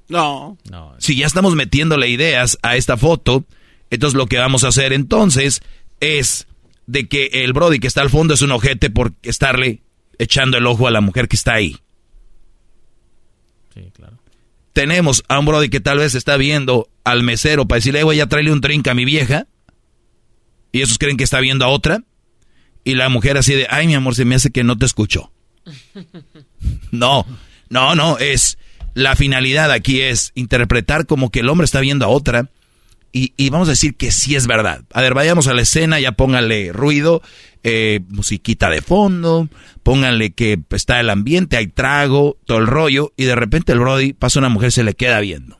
No. 0.08 0.56
Si 0.98 1.16
ya 1.16 1.26
estamos 1.26 1.54
metiéndole 1.54 2.08
ideas 2.08 2.58
a 2.62 2.76
esta 2.76 2.96
foto, 2.96 3.44
entonces 3.90 4.16
lo 4.16 4.26
que 4.26 4.38
vamos 4.38 4.64
a 4.64 4.68
hacer 4.68 4.92
entonces 4.92 5.62
es 6.00 6.46
de 6.86 7.08
que 7.08 7.26
el 7.32 7.52
Brody 7.52 7.78
que 7.78 7.86
está 7.86 8.02
al 8.02 8.10
fondo 8.10 8.34
es 8.34 8.42
un 8.42 8.52
ojete 8.52 8.90
por 8.90 9.12
estarle 9.22 9.82
echando 10.18 10.56
el 10.56 10.66
ojo 10.66 10.86
a 10.86 10.90
la 10.90 11.00
mujer 11.00 11.28
que 11.28 11.36
está 11.36 11.54
ahí. 11.54 11.76
Sí, 13.74 13.90
claro. 13.92 14.18
Tenemos 14.72 15.24
a 15.28 15.38
un 15.38 15.46
Brody 15.46 15.68
que 15.68 15.80
tal 15.80 15.98
vez 15.98 16.14
está 16.14 16.36
viendo 16.36 16.88
al 17.04 17.22
mesero 17.22 17.66
para 17.66 17.78
decirle, 17.78 18.04
voy 18.04 18.20
a 18.20 18.28
traerle 18.28 18.52
un 18.52 18.60
drink 18.60 18.86
a 18.88 18.94
mi 18.94 19.04
vieja. 19.04 19.46
Y 20.72 20.82
esos 20.82 20.98
creen 20.98 21.16
que 21.16 21.24
está 21.24 21.40
viendo 21.40 21.64
a 21.64 21.68
otra. 21.68 22.02
Y 22.84 22.94
la 22.94 23.08
mujer 23.08 23.36
así 23.36 23.54
de, 23.54 23.66
ay 23.70 23.86
mi 23.86 23.94
amor, 23.94 24.14
se 24.14 24.24
me 24.24 24.34
hace 24.34 24.50
que 24.50 24.64
no 24.64 24.76
te 24.76 24.86
escuchó. 24.86 25.32
no, 26.90 27.26
no, 27.68 27.94
no, 27.94 28.18
es... 28.18 28.58
La 28.94 29.14
finalidad 29.14 29.72
aquí 29.72 30.00
es 30.00 30.32
interpretar 30.34 31.04
como 31.04 31.30
que 31.30 31.40
el 31.40 31.50
hombre 31.50 31.66
está 31.66 31.80
viendo 31.80 32.06
a 32.06 32.08
otra 32.08 32.50
y, 33.16 33.32
y, 33.38 33.48
vamos 33.48 33.68
a 33.68 33.70
decir 33.70 33.96
que 33.96 34.12
sí 34.12 34.36
es 34.36 34.46
verdad. 34.46 34.84
A 34.92 35.00
ver, 35.00 35.14
vayamos 35.14 35.46
a 35.46 35.54
la 35.54 35.62
escena, 35.62 35.98
ya 35.98 36.12
pónganle 36.12 36.70
ruido, 36.74 37.22
eh, 37.62 38.00
musiquita 38.10 38.68
de 38.68 38.82
fondo, 38.82 39.48
pónganle 39.82 40.34
que 40.34 40.60
está 40.68 41.00
el 41.00 41.08
ambiente, 41.08 41.56
hay 41.56 41.66
trago, 41.66 42.36
todo 42.44 42.58
el 42.58 42.66
rollo, 42.66 43.14
y 43.16 43.24
de 43.24 43.34
repente 43.34 43.72
el 43.72 43.80
Brody 43.80 44.12
pasa 44.12 44.38
una 44.38 44.50
mujer, 44.50 44.70
se 44.70 44.84
le 44.84 44.92
queda 44.92 45.18
viendo. 45.20 45.58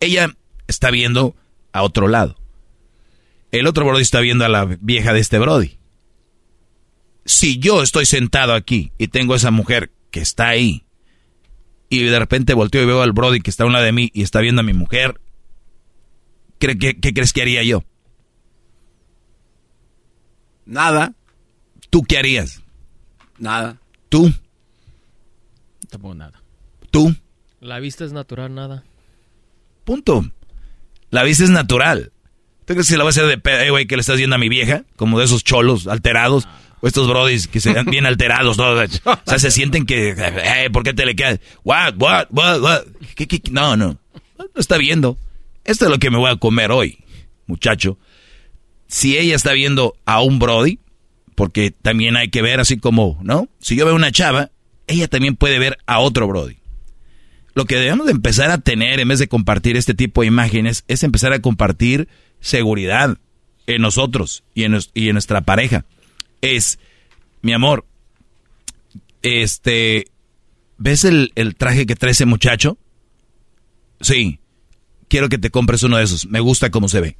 Ella 0.00 0.34
está 0.66 0.90
viendo 0.90 1.36
a 1.72 1.84
otro 1.84 2.08
lado. 2.08 2.36
El 3.52 3.68
otro 3.68 3.86
Brody 3.86 4.02
está 4.02 4.18
viendo 4.18 4.44
a 4.44 4.48
la 4.48 4.64
vieja 4.80 5.12
de 5.12 5.20
este 5.20 5.38
Brody. 5.38 5.78
Si 7.24 7.60
yo 7.60 7.84
estoy 7.84 8.04
sentado 8.04 8.52
aquí 8.52 8.90
y 8.98 9.06
tengo 9.06 9.34
a 9.34 9.36
esa 9.36 9.52
mujer 9.52 9.92
que 10.10 10.18
está 10.18 10.48
ahí, 10.48 10.86
y 11.88 12.02
de 12.02 12.18
repente 12.18 12.52
volteo 12.52 12.82
y 12.82 12.86
veo 12.86 13.02
al 13.02 13.12
Brody 13.12 13.38
que 13.38 13.50
está 13.50 13.62
a 13.62 13.66
un 13.68 13.74
lado 13.74 13.84
de 13.84 13.92
mí 13.92 14.10
y 14.12 14.22
está 14.22 14.40
viendo 14.40 14.62
a 14.62 14.64
mi 14.64 14.72
mujer, 14.72 15.20
¿Qué, 16.58 16.78
qué, 16.78 16.98
qué 16.98 17.12
crees 17.12 17.32
que 17.32 17.42
haría 17.42 17.62
yo? 17.62 17.82
Nada. 20.64 21.14
¿Tú 21.90 22.02
qué 22.02 22.18
harías? 22.18 22.62
Nada. 23.38 23.78
¿Tú? 24.08 24.32
Tampoco 25.88 26.14
nada. 26.14 26.42
¿Tú? 26.90 27.14
La 27.60 27.78
vista 27.78 28.04
es 28.04 28.12
natural, 28.12 28.54
nada. 28.54 28.84
Punto. 29.84 30.24
La 31.10 31.22
vista 31.22 31.44
es 31.44 31.50
natural. 31.50 32.12
¿Tú 32.64 32.74
crees 32.74 32.88
que 32.88 32.96
la 32.96 33.04
va 33.04 33.08
a 33.08 33.10
hacer 33.10 33.26
de 33.26 33.38
pedo, 33.38 33.60
eh, 33.60 33.70
güey, 33.70 33.86
que 33.86 33.96
le 33.96 34.00
estás 34.00 34.16
viendo 34.16 34.34
a 34.36 34.38
mi 34.38 34.48
vieja? 34.48 34.84
Como 34.96 35.18
de 35.18 35.24
esos 35.24 35.44
cholos 35.44 35.86
alterados. 35.86 36.48
O 36.80 36.86
estos 36.88 37.08
brodis 37.08 37.46
que 37.46 37.60
se 37.60 37.72
ven 37.72 37.86
bien 37.86 38.06
alterados. 38.06 38.58
¿no? 38.58 38.72
O 38.72 38.86
sea, 39.24 39.38
se 39.38 39.50
sienten 39.50 39.86
que... 39.86 40.10
Eh, 40.10 40.68
¿Por 40.72 40.82
qué 40.82 40.92
te 40.92 41.06
le 41.06 41.14
quedas? 41.14 41.40
What, 41.64 41.94
what, 41.98 42.26
what, 42.30 42.60
what? 42.60 42.82
¿Qué, 43.14 43.26
qué? 43.28 43.40
No, 43.50 43.76
no. 43.76 43.98
Lo 44.38 44.60
está 44.60 44.76
viendo. 44.76 45.16
Esto 45.66 45.86
es 45.86 45.90
lo 45.90 45.98
que 45.98 46.10
me 46.10 46.16
voy 46.16 46.30
a 46.30 46.36
comer 46.36 46.70
hoy, 46.70 46.98
muchacho. 47.46 47.98
Si 48.86 49.18
ella 49.18 49.34
está 49.34 49.52
viendo 49.52 49.96
a 50.04 50.22
un 50.22 50.38
Brody, 50.38 50.78
porque 51.34 51.72
también 51.72 52.16
hay 52.16 52.30
que 52.30 52.40
ver 52.40 52.60
así 52.60 52.78
como, 52.78 53.18
¿no? 53.22 53.48
Si 53.58 53.74
yo 53.74 53.84
veo 53.84 53.96
una 53.96 54.12
chava, 54.12 54.52
ella 54.86 55.08
también 55.08 55.34
puede 55.34 55.58
ver 55.58 55.78
a 55.86 55.98
otro 55.98 56.28
Brody. 56.28 56.58
Lo 57.54 57.64
que 57.64 57.76
debemos 57.76 58.06
de 58.06 58.12
empezar 58.12 58.50
a 58.52 58.58
tener 58.58 59.00
en 59.00 59.08
vez 59.08 59.18
de 59.18 59.26
compartir 59.26 59.76
este 59.76 59.94
tipo 59.94 60.20
de 60.20 60.28
imágenes 60.28 60.84
es 60.86 61.02
empezar 61.02 61.32
a 61.32 61.40
compartir 61.40 62.08
seguridad 62.38 63.18
en 63.66 63.82
nosotros 63.82 64.44
y 64.54 64.62
en, 64.62 64.78
nuestra 65.12 65.40
pareja. 65.40 65.84
Es, 66.42 66.78
mi 67.42 67.52
amor, 67.52 67.86
este, 69.22 70.06
¿ves 70.78 71.04
el, 71.04 71.32
el 71.34 71.56
traje 71.56 71.86
que 71.86 71.96
trae 71.96 72.12
ese 72.12 72.26
muchacho? 72.26 72.78
Sí, 74.00 74.38
quiero 75.08 75.28
que 75.28 75.38
te 75.38 75.50
compres 75.50 75.82
uno 75.82 75.96
de 75.96 76.04
esos, 76.04 76.26
me 76.26 76.40
gusta 76.40 76.70
cómo 76.70 76.88
se 76.88 77.00
ve. 77.00 77.18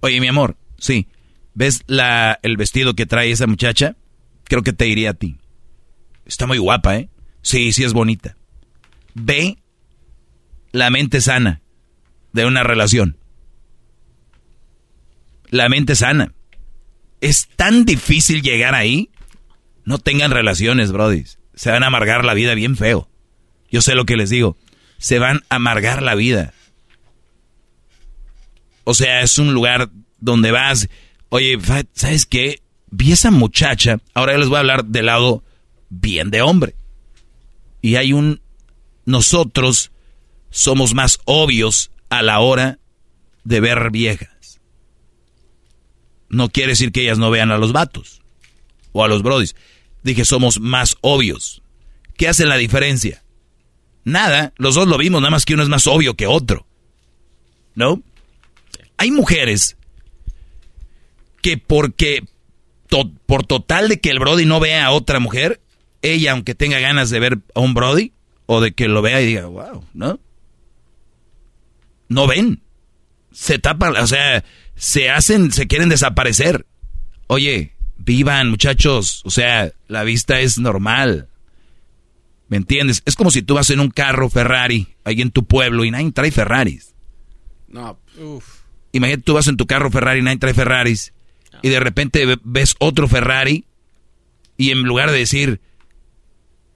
Oye, 0.00 0.20
mi 0.20 0.28
amor, 0.28 0.56
sí, 0.78 1.08
¿ves 1.54 1.82
la, 1.86 2.38
el 2.42 2.56
vestido 2.56 2.94
que 2.94 3.06
trae 3.06 3.30
esa 3.30 3.46
muchacha? 3.46 3.96
Creo 4.44 4.62
que 4.62 4.72
te 4.72 4.86
iría 4.86 5.10
a 5.10 5.14
ti. 5.14 5.38
Está 6.26 6.46
muy 6.46 6.58
guapa, 6.58 6.96
¿eh? 6.96 7.08
Sí, 7.42 7.72
sí 7.72 7.84
es 7.84 7.92
bonita. 7.92 8.36
Ve 9.14 9.58
la 10.72 10.90
mente 10.90 11.20
sana 11.20 11.62
de 12.32 12.46
una 12.46 12.62
relación. 12.62 13.16
La 15.48 15.68
mente 15.68 15.94
sana. 15.94 16.34
Es 17.20 17.48
tan 17.56 17.84
difícil 17.84 18.42
llegar 18.42 18.74
ahí. 18.74 19.10
No 19.84 19.98
tengan 19.98 20.32
relaciones, 20.32 20.90
Brody. 20.90 21.24
Se 21.54 21.70
van 21.70 21.82
a 21.84 21.86
amargar 21.86 22.24
la 22.24 22.34
vida 22.34 22.54
bien 22.54 22.76
feo. 22.76 23.08
Yo 23.70 23.82
sé 23.82 23.94
lo 23.94 24.04
que 24.04 24.16
les 24.16 24.30
digo. 24.30 24.56
Se 25.04 25.18
van 25.18 25.42
a 25.50 25.56
amargar 25.56 26.00
la 26.00 26.14
vida. 26.14 26.54
O 28.84 28.94
sea, 28.94 29.20
es 29.20 29.38
un 29.38 29.52
lugar 29.52 29.90
donde 30.18 30.50
vas. 30.50 30.88
Oye, 31.28 31.58
¿sabes 31.92 32.24
qué? 32.24 32.62
Vi 32.90 33.12
esa 33.12 33.30
muchacha. 33.30 33.98
Ahora 34.14 34.32
yo 34.32 34.38
les 34.38 34.48
voy 34.48 34.56
a 34.56 34.60
hablar 34.60 34.86
del 34.86 35.04
lado 35.04 35.44
bien 35.90 36.30
de 36.30 36.40
hombre. 36.40 36.74
Y 37.82 37.96
hay 37.96 38.14
un... 38.14 38.40
Nosotros 39.04 39.92
somos 40.48 40.94
más 40.94 41.18
obvios 41.26 41.90
a 42.08 42.22
la 42.22 42.40
hora 42.40 42.78
de 43.44 43.60
ver 43.60 43.90
viejas. 43.90 44.58
No 46.30 46.48
quiere 46.48 46.70
decir 46.70 46.92
que 46.92 47.02
ellas 47.02 47.18
no 47.18 47.30
vean 47.30 47.50
a 47.50 47.58
los 47.58 47.74
vatos 47.74 48.22
o 48.92 49.04
a 49.04 49.08
los 49.08 49.22
brodis. 49.22 49.54
Dije, 50.02 50.24
somos 50.24 50.60
más 50.60 50.96
obvios. 51.02 51.62
¿Qué 52.16 52.26
hace 52.26 52.46
la 52.46 52.56
diferencia? 52.56 53.23
Nada, 54.04 54.52
los 54.56 54.74
dos 54.74 54.86
lo 54.86 54.98
vimos, 54.98 55.20
nada 55.20 55.30
más 55.30 55.44
que 55.44 55.54
uno 55.54 55.62
es 55.62 55.68
más 55.68 55.86
obvio 55.86 56.14
que 56.14 56.26
otro. 56.26 56.66
¿No? 57.74 58.02
Hay 58.96 59.10
mujeres 59.10 59.76
que 61.42 61.58
porque 61.58 62.24
por 63.26 63.44
total 63.44 63.88
de 63.88 63.98
que 63.98 64.10
el 64.10 64.20
Brody 64.20 64.46
no 64.46 64.60
vea 64.60 64.86
a 64.86 64.92
otra 64.92 65.18
mujer, 65.18 65.60
ella, 66.02 66.32
aunque 66.32 66.54
tenga 66.54 66.78
ganas 66.78 67.10
de 67.10 67.18
ver 67.18 67.38
a 67.54 67.60
un 67.60 67.74
Brody, 67.74 68.12
o 68.46 68.60
de 68.60 68.72
que 68.72 68.88
lo 68.88 69.02
vea 69.02 69.20
y 69.20 69.26
diga, 69.26 69.46
wow, 69.46 69.84
¿no? 69.94 70.20
No 72.08 72.26
ven. 72.26 72.62
Se 73.32 73.58
tapan, 73.58 73.96
o 73.96 74.06
sea, 74.06 74.44
se 74.76 75.10
hacen, 75.10 75.50
se 75.50 75.66
quieren 75.66 75.88
desaparecer. 75.88 76.66
Oye, 77.26 77.74
vivan, 77.96 78.50
muchachos. 78.50 79.22
O 79.24 79.30
sea, 79.30 79.72
la 79.88 80.04
vista 80.04 80.40
es 80.40 80.58
normal. 80.58 81.28
¿Me 82.48 82.56
entiendes? 82.56 83.02
Es 83.06 83.16
como 83.16 83.30
si 83.30 83.42
tú 83.42 83.54
vas 83.54 83.70
en 83.70 83.80
un 83.80 83.90
carro 83.90 84.28
Ferrari 84.28 84.88
ahí 85.04 85.20
en 85.20 85.30
tu 85.30 85.44
pueblo 85.44 85.84
y 85.84 85.90
nadie 85.90 86.12
trae 86.12 86.30
Ferraris. 86.30 86.94
No, 87.68 87.98
uff. 88.18 88.60
Imagínate, 88.92 89.22
tú 89.22 89.34
vas 89.34 89.48
en 89.48 89.56
tu 89.56 89.66
carro 89.66 89.90
Ferrari 89.90 90.20
y 90.20 90.22
nadie 90.22 90.38
trae 90.38 90.54
Ferraris. 90.54 91.12
Y 91.62 91.68
de 91.68 91.80
repente 91.80 92.26
ves 92.44 92.76
otro 92.78 93.08
Ferrari 93.08 93.64
y 94.56 94.70
en 94.70 94.82
lugar 94.82 95.10
de 95.10 95.18
decir, 95.18 95.60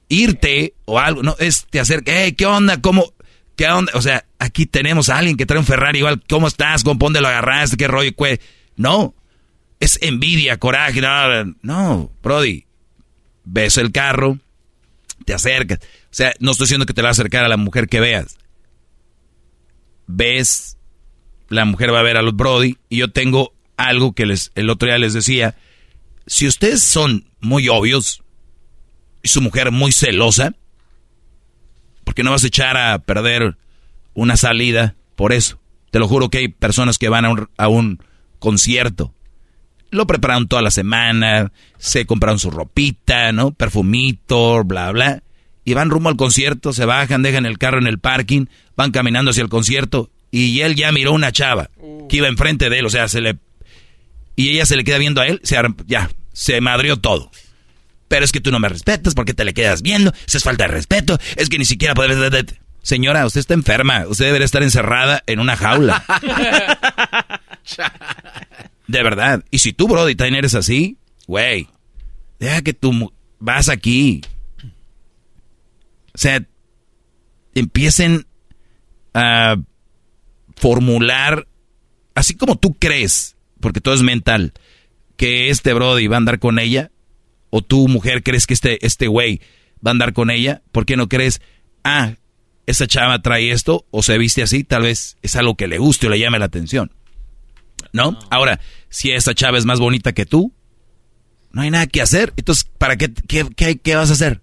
irte 0.08 0.74
o 0.84 0.98
algo, 0.98 1.22
no, 1.22 1.36
es 1.38 1.66
te 1.70 1.80
acerca, 1.80 2.12
hey, 2.14 2.32
¿qué 2.32 2.46
onda? 2.46 2.80
¿Cómo? 2.80 3.12
¿Qué 3.56 3.68
onda? 3.68 3.92
O 3.94 4.02
sea, 4.02 4.24
aquí 4.38 4.66
tenemos 4.66 5.08
a 5.08 5.18
alguien 5.18 5.36
que 5.36 5.46
trae 5.46 5.58
un 5.58 5.66
Ferrari 5.66 5.98
igual, 5.98 6.22
¿cómo 6.28 6.48
estás? 6.48 6.82
¿Cómo 6.82 7.10
lo 7.10 7.28
agarraste? 7.28 7.76
¿Qué 7.76 7.86
rollo? 7.86 8.10
¿Qué? 8.16 8.40
No, 8.76 9.14
es 9.80 9.98
envidia, 10.02 10.58
coraje, 10.58 11.00
no, 11.00 11.54
no, 11.62 12.12
Brody, 12.22 12.66
ves 13.44 13.76
el 13.76 13.92
carro, 13.92 14.38
te 15.28 15.34
acercas, 15.34 15.78
o 15.82 16.08
sea, 16.08 16.32
no 16.40 16.52
estoy 16.52 16.64
diciendo 16.64 16.86
que 16.86 16.94
te 16.94 17.02
va 17.02 17.08
a 17.08 17.10
acercar 17.10 17.44
a 17.44 17.48
la 17.48 17.58
mujer 17.58 17.86
que 17.86 18.00
veas, 18.00 18.38
ves, 20.06 20.78
la 21.50 21.66
mujer 21.66 21.92
va 21.92 22.00
a 22.00 22.02
ver 22.02 22.16
a 22.16 22.22
los 22.22 22.34
Brody, 22.34 22.78
y 22.88 22.96
yo 22.96 23.10
tengo 23.10 23.52
algo 23.76 24.14
que 24.14 24.24
les, 24.24 24.52
el 24.54 24.70
otro 24.70 24.88
día 24.88 24.96
les 24.96 25.12
decía, 25.12 25.54
si 26.26 26.46
ustedes 26.46 26.82
son 26.82 27.28
muy 27.40 27.68
obvios, 27.68 28.22
y 29.22 29.28
su 29.28 29.42
mujer 29.42 29.70
muy 29.70 29.92
celosa, 29.92 30.54
porque 32.04 32.22
no 32.22 32.30
vas 32.30 32.44
a 32.44 32.46
echar 32.46 32.78
a 32.78 32.98
perder 32.98 33.58
una 34.14 34.38
salida 34.38 34.96
por 35.14 35.34
eso. 35.34 35.60
Te 35.90 35.98
lo 35.98 36.08
juro 36.08 36.30
que 36.30 36.38
hay 36.38 36.48
personas 36.48 36.96
que 36.96 37.10
van 37.10 37.26
a 37.26 37.30
un, 37.32 37.50
a 37.58 37.68
un 37.68 38.02
concierto. 38.38 39.12
Lo 39.90 40.06
prepararon 40.06 40.48
toda 40.48 40.62
la 40.62 40.70
semana, 40.70 41.52
se 41.78 42.06
compraron 42.06 42.38
su 42.38 42.50
ropita, 42.50 43.32
¿no? 43.32 43.52
Perfumito, 43.52 44.62
bla, 44.64 44.90
bla. 44.92 45.22
Y 45.64 45.74
van 45.74 45.90
rumbo 45.90 46.08
al 46.08 46.16
concierto, 46.16 46.72
se 46.72 46.84
bajan, 46.84 47.22
dejan 47.22 47.46
el 47.46 47.58
carro 47.58 47.78
en 47.78 47.86
el 47.86 47.98
parking, 47.98 48.46
van 48.76 48.90
caminando 48.90 49.30
hacia 49.30 49.42
el 49.42 49.48
concierto. 49.48 50.10
Y 50.30 50.60
él 50.60 50.74
ya 50.74 50.92
miró 50.92 51.12
una 51.12 51.32
chava 51.32 51.70
que 52.08 52.18
iba 52.18 52.28
enfrente 52.28 52.68
de 52.68 52.78
él, 52.78 52.86
o 52.86 52.90
sea, 52.90 53.08
se 53.08 53.20
le... 53.20 53.38
Y 54.36 54.50
ella 54.50 54.66
se 54.66 54.76
le 54.76 54.84
queda 54.84 54.98
viendo 54.98 55.20
a 55.20 55.26
él, 55.26 55.40
se, 55.42 55.56
ya, 55.86 56.10
se 56.32 56.60
madrió 56.60 56.96
todo. 56.98 57.30
Pero 58.08 58.24
es 58.24 58.32
que 58.32 58.40
tú 58.40 58.50
no 58.50 58.58
me 58.58 58.68
respetas 58.68 59.14
porque 59.14 59.34
te 59.34 59.44
le 59.44 59.52
quedas 59.52 59.82
viendo. 59.82 60.12
Eso 60.26 60.38
es 60.38 60.44
falta 60.44 60.64
de 60.64 60.68
respeto. 60.68 61.18
Es 61.36 61.48
que 61.48 61.58
ni 61.58 61.64
siquiera 61.64 61.94
puedes... 61.94 62.16
Señora, 62.88 63.26
usted 63.26 63.40
está 63.40 63.52
enferma. 63.52 64.06
Usted 64.06 64.24
debería 64.24 64.46
estar 64.46 64.62
encerrada 64.62 65.22
en 65.26 65.40
una 65.40 65.56
jaula. 65.58 66.02
de 68.86 69.02
verdad. 69.02 69.44
Y 69.50 69.58
si 69.58 69.74
tú, 69.74 69.88
Brody, 69.88 70.14
también 70.14 70.36
eres 70.36 70.54
así, 70.54 70.96
güey, 71.26 71.68
deja 72.38 72.62
que 72.62 72.72
tú 72.72 73.12
vas 73.38 73.68
aquí. 73.68 74.22
O 76.14 76.18
sea, 76.18 76.42
empiecen 77.54 78.26
a 79.12 79.56
formular, 80.56 81.46
así 82.14 82.36
como 82.36 82.56
tú 82.56 82.72
crees, 82.72 83.36
porque 83.60 83.82
todo 83.82 83.92
es 83.92 84.02
mental, 84.02 84.54
que 85.18 85.50
este 85.50 85.74
Brody 85.74 86.06
va 86.06 86.16
a 86.16 86.24
andar 86.24 86.38
con 86.38 86.58
ella, 86.58 86.90
o 87.50 87.60
tú, 87.60 87.86
mujer, 87.86 88.22
crees 88.22 88.46
que 88.46 88.54
este, 88.54 88.86
este 88.86 89.08
güey 89.08 89.42
va 89.86 89.90
a 89.90 89.92
andar 89.92 90.14
con 90.14 90.30
ella, 90.30 90.62
¿por 90.72 90.86
qué 90.86 90.96
no 90.96 91.06
crees, 91.06 91.42
ah, 91.84 92.14
esa 92.68 92.86
chava 92.86 93.22
trae 93.22 93.50
esto 93.50 93.86
o 93.90 94.02
se 94.02 94.18
viste 94.18 94.42
así? 94.42 94.62
Tal 94.62 94.82
vez 94.82 95.16
es 95.22 95.36
algo 95.36 95.56
que 95.56 95.68
le 95.68 95.78
guste 95.78 96.06
o 96.06 96.10
le 96.10 96.18
llame 96.18 96.38
la 96.38 96.44
atención. 96.44 96.92
¿No? 97.94 98.18
Ahora, 98.30 98.60
si 98.90 99.10
esa 99.10 99.34
chava 99.34 99.56
es 99.56 99.64
más 99.64 99.80
bonita 99.80 100.12
que 100.12 100.26
tú, 100.26 100.52
no 101.50 101.62
hay 101.62 101.70
nada 101.70 101.86
que 101.86 102.02
hacer. 102.02 102.34
Entonces, 102.36 102.64
¿para 102.76 102.98
qué, 102.98 103.10
qué, 103.26 103.78
qué 103.78 103.94
vas 103.96 104.10
a 104.10 104.12
hacer? 104.12 104.42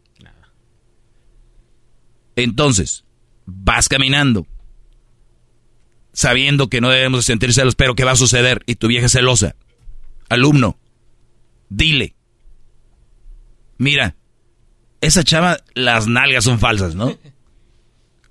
Entonces, 2.35 3.05
vas 3.45 3.87
caminando, 3.87 4.47
sabiendo 6.11 6.67
que 6.67 6.81
no 6.81 6.89
debemos 6.89 7.25
sentir 7.25 7.53
celos, 7.53 7.75
pero 7.75 7.93
¿qué 7.93 8.05
va 8.05 8.11
a 8.11 8.17
suceder? 8.17 8.63
Y 8.65 8.75
tu 8.75 8.87
vieja 8.87 9.07
celosa. 9.07 9.55
Alumno, 10.29 10.79
dile, 11.69 12.15
mira, 13.77 14.15
esa 14.99 15.23
chava, 15.23 15.59
las 15.75 16.07
nalgas 16.07 16.43
son 16.43 16.57
falsas, 16.57 16.95
¿no? 16.95 17.15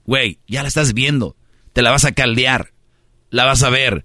Güey, 0.07 0.39
ya 0.47 0.63
la 0.63 0.69
estás 0.69 0.93
viendo, 0.93 1.37
te 1.73 1.83
la 1.83 1.91
vas 1.91 2.05
a 2.05 2.13
caldear, 2.13 2.73
la 3.31 3.45
vas 3.45 3.63
a 3.63 3.71
ver, 3.71 4.05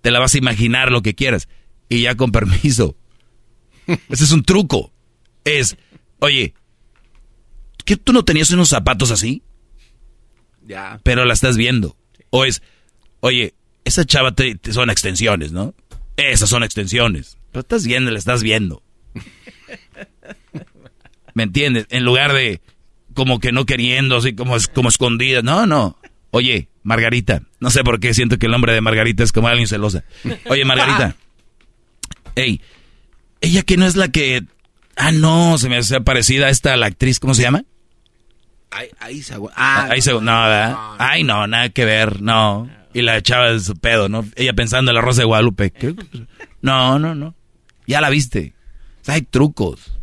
te 0.00 0.10
la 0.10 0.20
vas 0.20 0.34
a 0.34 0.38
imaginar 0.38 0.92
lo 0.92 1.02
que 1.02 1.14
quieras, 1.14 1.48
y 1.88 2.02
ya 2.02 2.16
con 2.16 2.32
permiso. 2.32 2.96
Ese 4.08 4.24
es 4.24 4.32
un 4.32 4.44
truco. 4.44 4.92
Es, 5.44 5.76
oye, 6.20 6.54
¿qué 7.84 7.96
tú 7.96 8.12
no 8.12 8.24
tenías 8.24 8.50
unos 8.50 8.68
zapatos 8.68 9.10
así? 9.10 9.42
Ya. 10.66 11.00
Pero 11.02 11.24
la 11.24 11.34
estás 11.34 11.56
viendo. 11.56 11.96
O 12.30 12.44
es, 12.44 12.62
oye, 13.20 13.54
esa 13.84 14.04
chava 14.04 14.32
te, 14.32 14.58
son 14.72 14.90
extensiones, 14.90 15.52
¿no? 15.52 15.74
Esas 16.16 16.48
son 16.48 16.62
extensiones. 16.62 17.38
Pero 17.50 17.60
estás 17.60 17.84
viendo, 17.84 18.10
la 18.10 18.18
estás 18.18 18.42
viendo. 18.42 18.82
¿Me 21.34 21.42
entiendes? 21.42 21.86
En 21.90 22.04
lugar 22.04 22.32
de 22.32 22.60
como 23.14 23.40
que 23.40 23.52
no 23.52 23.66
queriendo, 23.66 24.16
así 24.16 24.34
como, 24.34 24.56
como 24.74 24.88
escondida. 24.88 25.42
No, 25.42 25.66
no. 25.66 25.96
Oye, 26.30 26.68
Margarita. 26.82 27.42
No 27.58 27.70
sé 27.70 27.82
por 27.84 28.00
qué 28.00 28.14
siento 28.14 28.38
que 28.38 28.46
el 28.46 28.52
nombre 28.52 28.72
de 28.72 28.80
Margarita 28.80 29.22
es 29.22 29.32
como 29.32 29.48
alguien 29.48 29.68
celosa. 29.68 30.04
Oye, 30.46 30.64
Margarita. 30.64 31.16
Ey, 32.34 32.60
ella 33.40 33.62
que 33.62 33.76
no 33.76 33.86
es 33.86 33.96
la 33.96 34.08
que... 34.08 34.44
Ah, 34.96 35.12
no, 35.12 35.56
se 35.58 35.68
me 35.68 35.78
hace 35.78 36.00
parecida 36.00 36.46
a 36.46 36.50
esta, 36.50 36.76
la 36.76 36.86
actriz, 36.86 37.20
¿cómo 37.20 37.34
se 37.34 37.42
llama? 37.42 37.64
Ahí, 38.70 38.88
ahí 39.00 39.22
se 39.22 39.34
ah, 39.56 39.88
ahí 39.90 40.00
se, 40.00 40.12
no, 40.12 40.20
¿verdad? 40.20 40.76
Ay, 40.98 41.24
no, 41.24 41.46
nada 41.46 41.70
que 41.70 41.84
ver, 41.84 42.22
no. 42.22 42.70
Y 42.92 43.02
la 43.02 43.20
chava 43.22 43.52
de 43.52 43.60
su 43.60 43.74
pedo, 43.76 44.08
¿no? 44.08 44.24
Ella 44.36 44.52
pensando 44.52 44.90
en 44.90 44.94
la 44.94 45.00
rosa 45.00 45.22
de 45.22 45.26
Guadalupe. 45.26 45.72
No, 46.62 46.98
no, 46.98 47.14
no. 47.14 47.34
Ya 47.86 48.00
la 48.00 48.10
viste. 48.10 48.52
hay 49.06 49.22
trucos. 49.22 49.99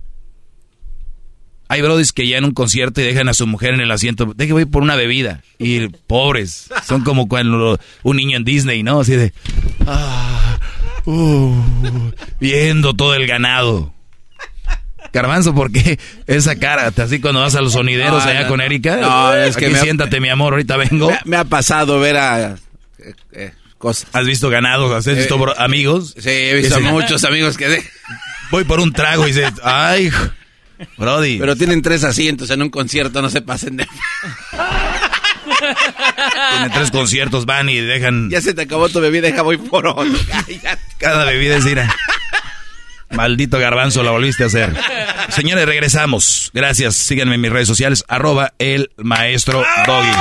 Hay 1.70 1.82
brodis 1.82 2.14
que 2.14 2.28
ya 2.28 2.38
en 2.38 2.46
un 2.46 2.54
concierto 2.54 3.02
y 3.02 3.04
dejan 3.04 3.28
a 3.30 3.34
su 3.34 3.46
mujer 3.46 3.74
en 3.74 3.82
el 3.82 3.92
asiento. 3.92 4.34
Deje 4.36 4.54
voy 4.54 4.66
por 4.66 4.84
una 4.84 4.96
bebida. 4.96 5.42
Y 5.60 5.88
pobres. 5.88 6.70
Son 6.86 7.04
como 7.04 7.28
cuando 7.28 7.80
un 8.04 8.18
niño 8.18 8.38
en 8.38 8.46
Disney, 8.46 8.84
¿no? 8.84 9.02
Así 9.02 9.16
de. 9.16 9.34
Ah, 9.86 10.58
uh, 11.06 11.54
viendo 12.40 12.94
todo 12.94 13.16
el 13.16 13.28
ganado. 13.28 13.94
Garbanzo, 15.14 15.54
¿por 15.54 15.72
qué 15.72 16.00
esa 16.28 16.56
cara? 16.58 16.92
Así 16.96 17.20
cuando 17.20 17.42
vas 17.42 17.56
a 17.56 17.62
los 17.62 17.74
sonideros 17.74 18.26
allá 18.26 18.48
con 18.48 18.62
Erika. 18.62 18.98
No, 18.98 19.34
es 19.34 19.58
que 19.58 19.76
siéntate, 19.76 20.20
mi 20.20 20.30
amor, 20.30 20.54
ahorita 20.54 20.78
vengo. 20.78 21.12
Me, 21.26 21.38
ha 21.38 21.44
pasado 21.44 22.00
ver 22.00 22.18
a. 22.18 22.52
Eh, 23.00 23.14
eh, 23.32 23.52
cosas. 23.78 24.08
¿Has 24.14 24.26
visto 24.26 24.50
ganados? 24.50 24.92
¿Has 24.92 25.16
visto 25.16 25.50
eh, 25.50 25.54
amigos? 25.58 26.14
Sí, 26.18 26.30
he 26.30 26.54
visto 26.56 26.80
muchos 26.82 27.24
amigos 27.24 27.58
que. 27.58 27.84
Voy 28.52 28.64
por 28.64 28.80
un 28.80 28.94
trago 28.94 29.28
y 29.28 29.32
dices, 29.32 29.52
ay, 29.62 30.10
Brody. 30.98 31.40
Pero 31.40 31.56
tienen 31.56 31.82
tres 31.82 32.04
asientos 32.04 32.50
en 32.50 32.62
un 32.62 32.70
concierto, 32.70 33.22
no 33.22 33.30
se 33.30 33.42
pasen 33.42 33.78
de. 33.78 33.88
Tienen 36.52 36.72
tres 36.72 36.92
conciertos, 36.92 37.46
van 37.46 37.70
y 37.70 37.78
dejan. 37.78 38.30
Ya 38.30 38.42
se 38.42 38.54
te 38.54 38.64
acabó 38.64 38.90
tu 38.90 39.00
bebida, 39.00 39.28
deja 39.28 39.42
voy 39.42 39.58
por 39.58 39.88
otro. 39.88 40.06
Cada 40.98 41.26
bebida 41.26 41.58
es 41.58 41.66
ira. 41.66 41.94
Maldito 43.10 43.58
garbanzo, 43.58 44.04
la 44.04 44.12
volviste 44.12 44.44
a 44.44 44.48
hacer. 44.48 44.76
Señores, 45.30 45.66
regresamos. 45.66 46.52
Gracias. 46.54 46.96
Síganme 46.96 47.36
en 47.36 47.42
mis 47.42 47.52
redes 47.52 47.68
sociales, 47.68 48.04
arroba 48.08 48.54
el 48.60 48.92
maestro 48.98 49.64
Doggy. 49.86 50.12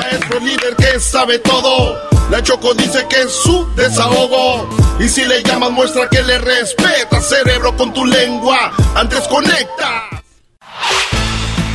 Maestro 0.00 0.40
líder 0.40 0.76
que 0.76 1.00
sabe 1.00 1.38
todo. 1.38 2.00
La 2.30 2.42
Choco 2.42 2.74
dice 2.74 3.06
que 3.08 3.22
es 3.22 3.32
su 3.32 3.68
desahogo. 3.74 4.68
Y 4.98 5.08
si 5.08 5.24
le 5.24 5.42
llamas, 5.42 5.70
muestra 5.70 6.08
que 6.08 6.22
le 6.22 6.38
respeta, 6.38 7.20
cerebro, 7.20 7.76
con 7.76 7.92
tu 7.92 8.04
lengua. 8.04 8.72
Antes 8.94 9.26
conecta. 9.28 10.04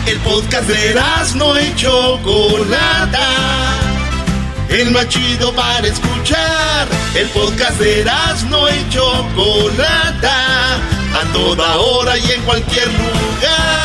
El 0.07 0.19
podcast 0.19 0.67
de 0.67 0.95
no 1.35 1.59
y 1.59 1.75
Chocolata 1.75 3.65
el 4.69 4.91
más 4.91 5.07
chido 5.07 5.53
para 5.53 5.87
escuchar. 5.87 6.87
El 7.15 7.27
podcast 7.29 7.79
de 7.79 8.05
no 8.49 8.69
y 8.69 8.89
Chocolata, 8.89 10.75
a 10.75 11.33
toda 11.33 11.77
hora 11.77 12.17
y 12.17 12.31
en 12.31 12.41
cualquier 12.41 12.87
lugar. 12.87 13.84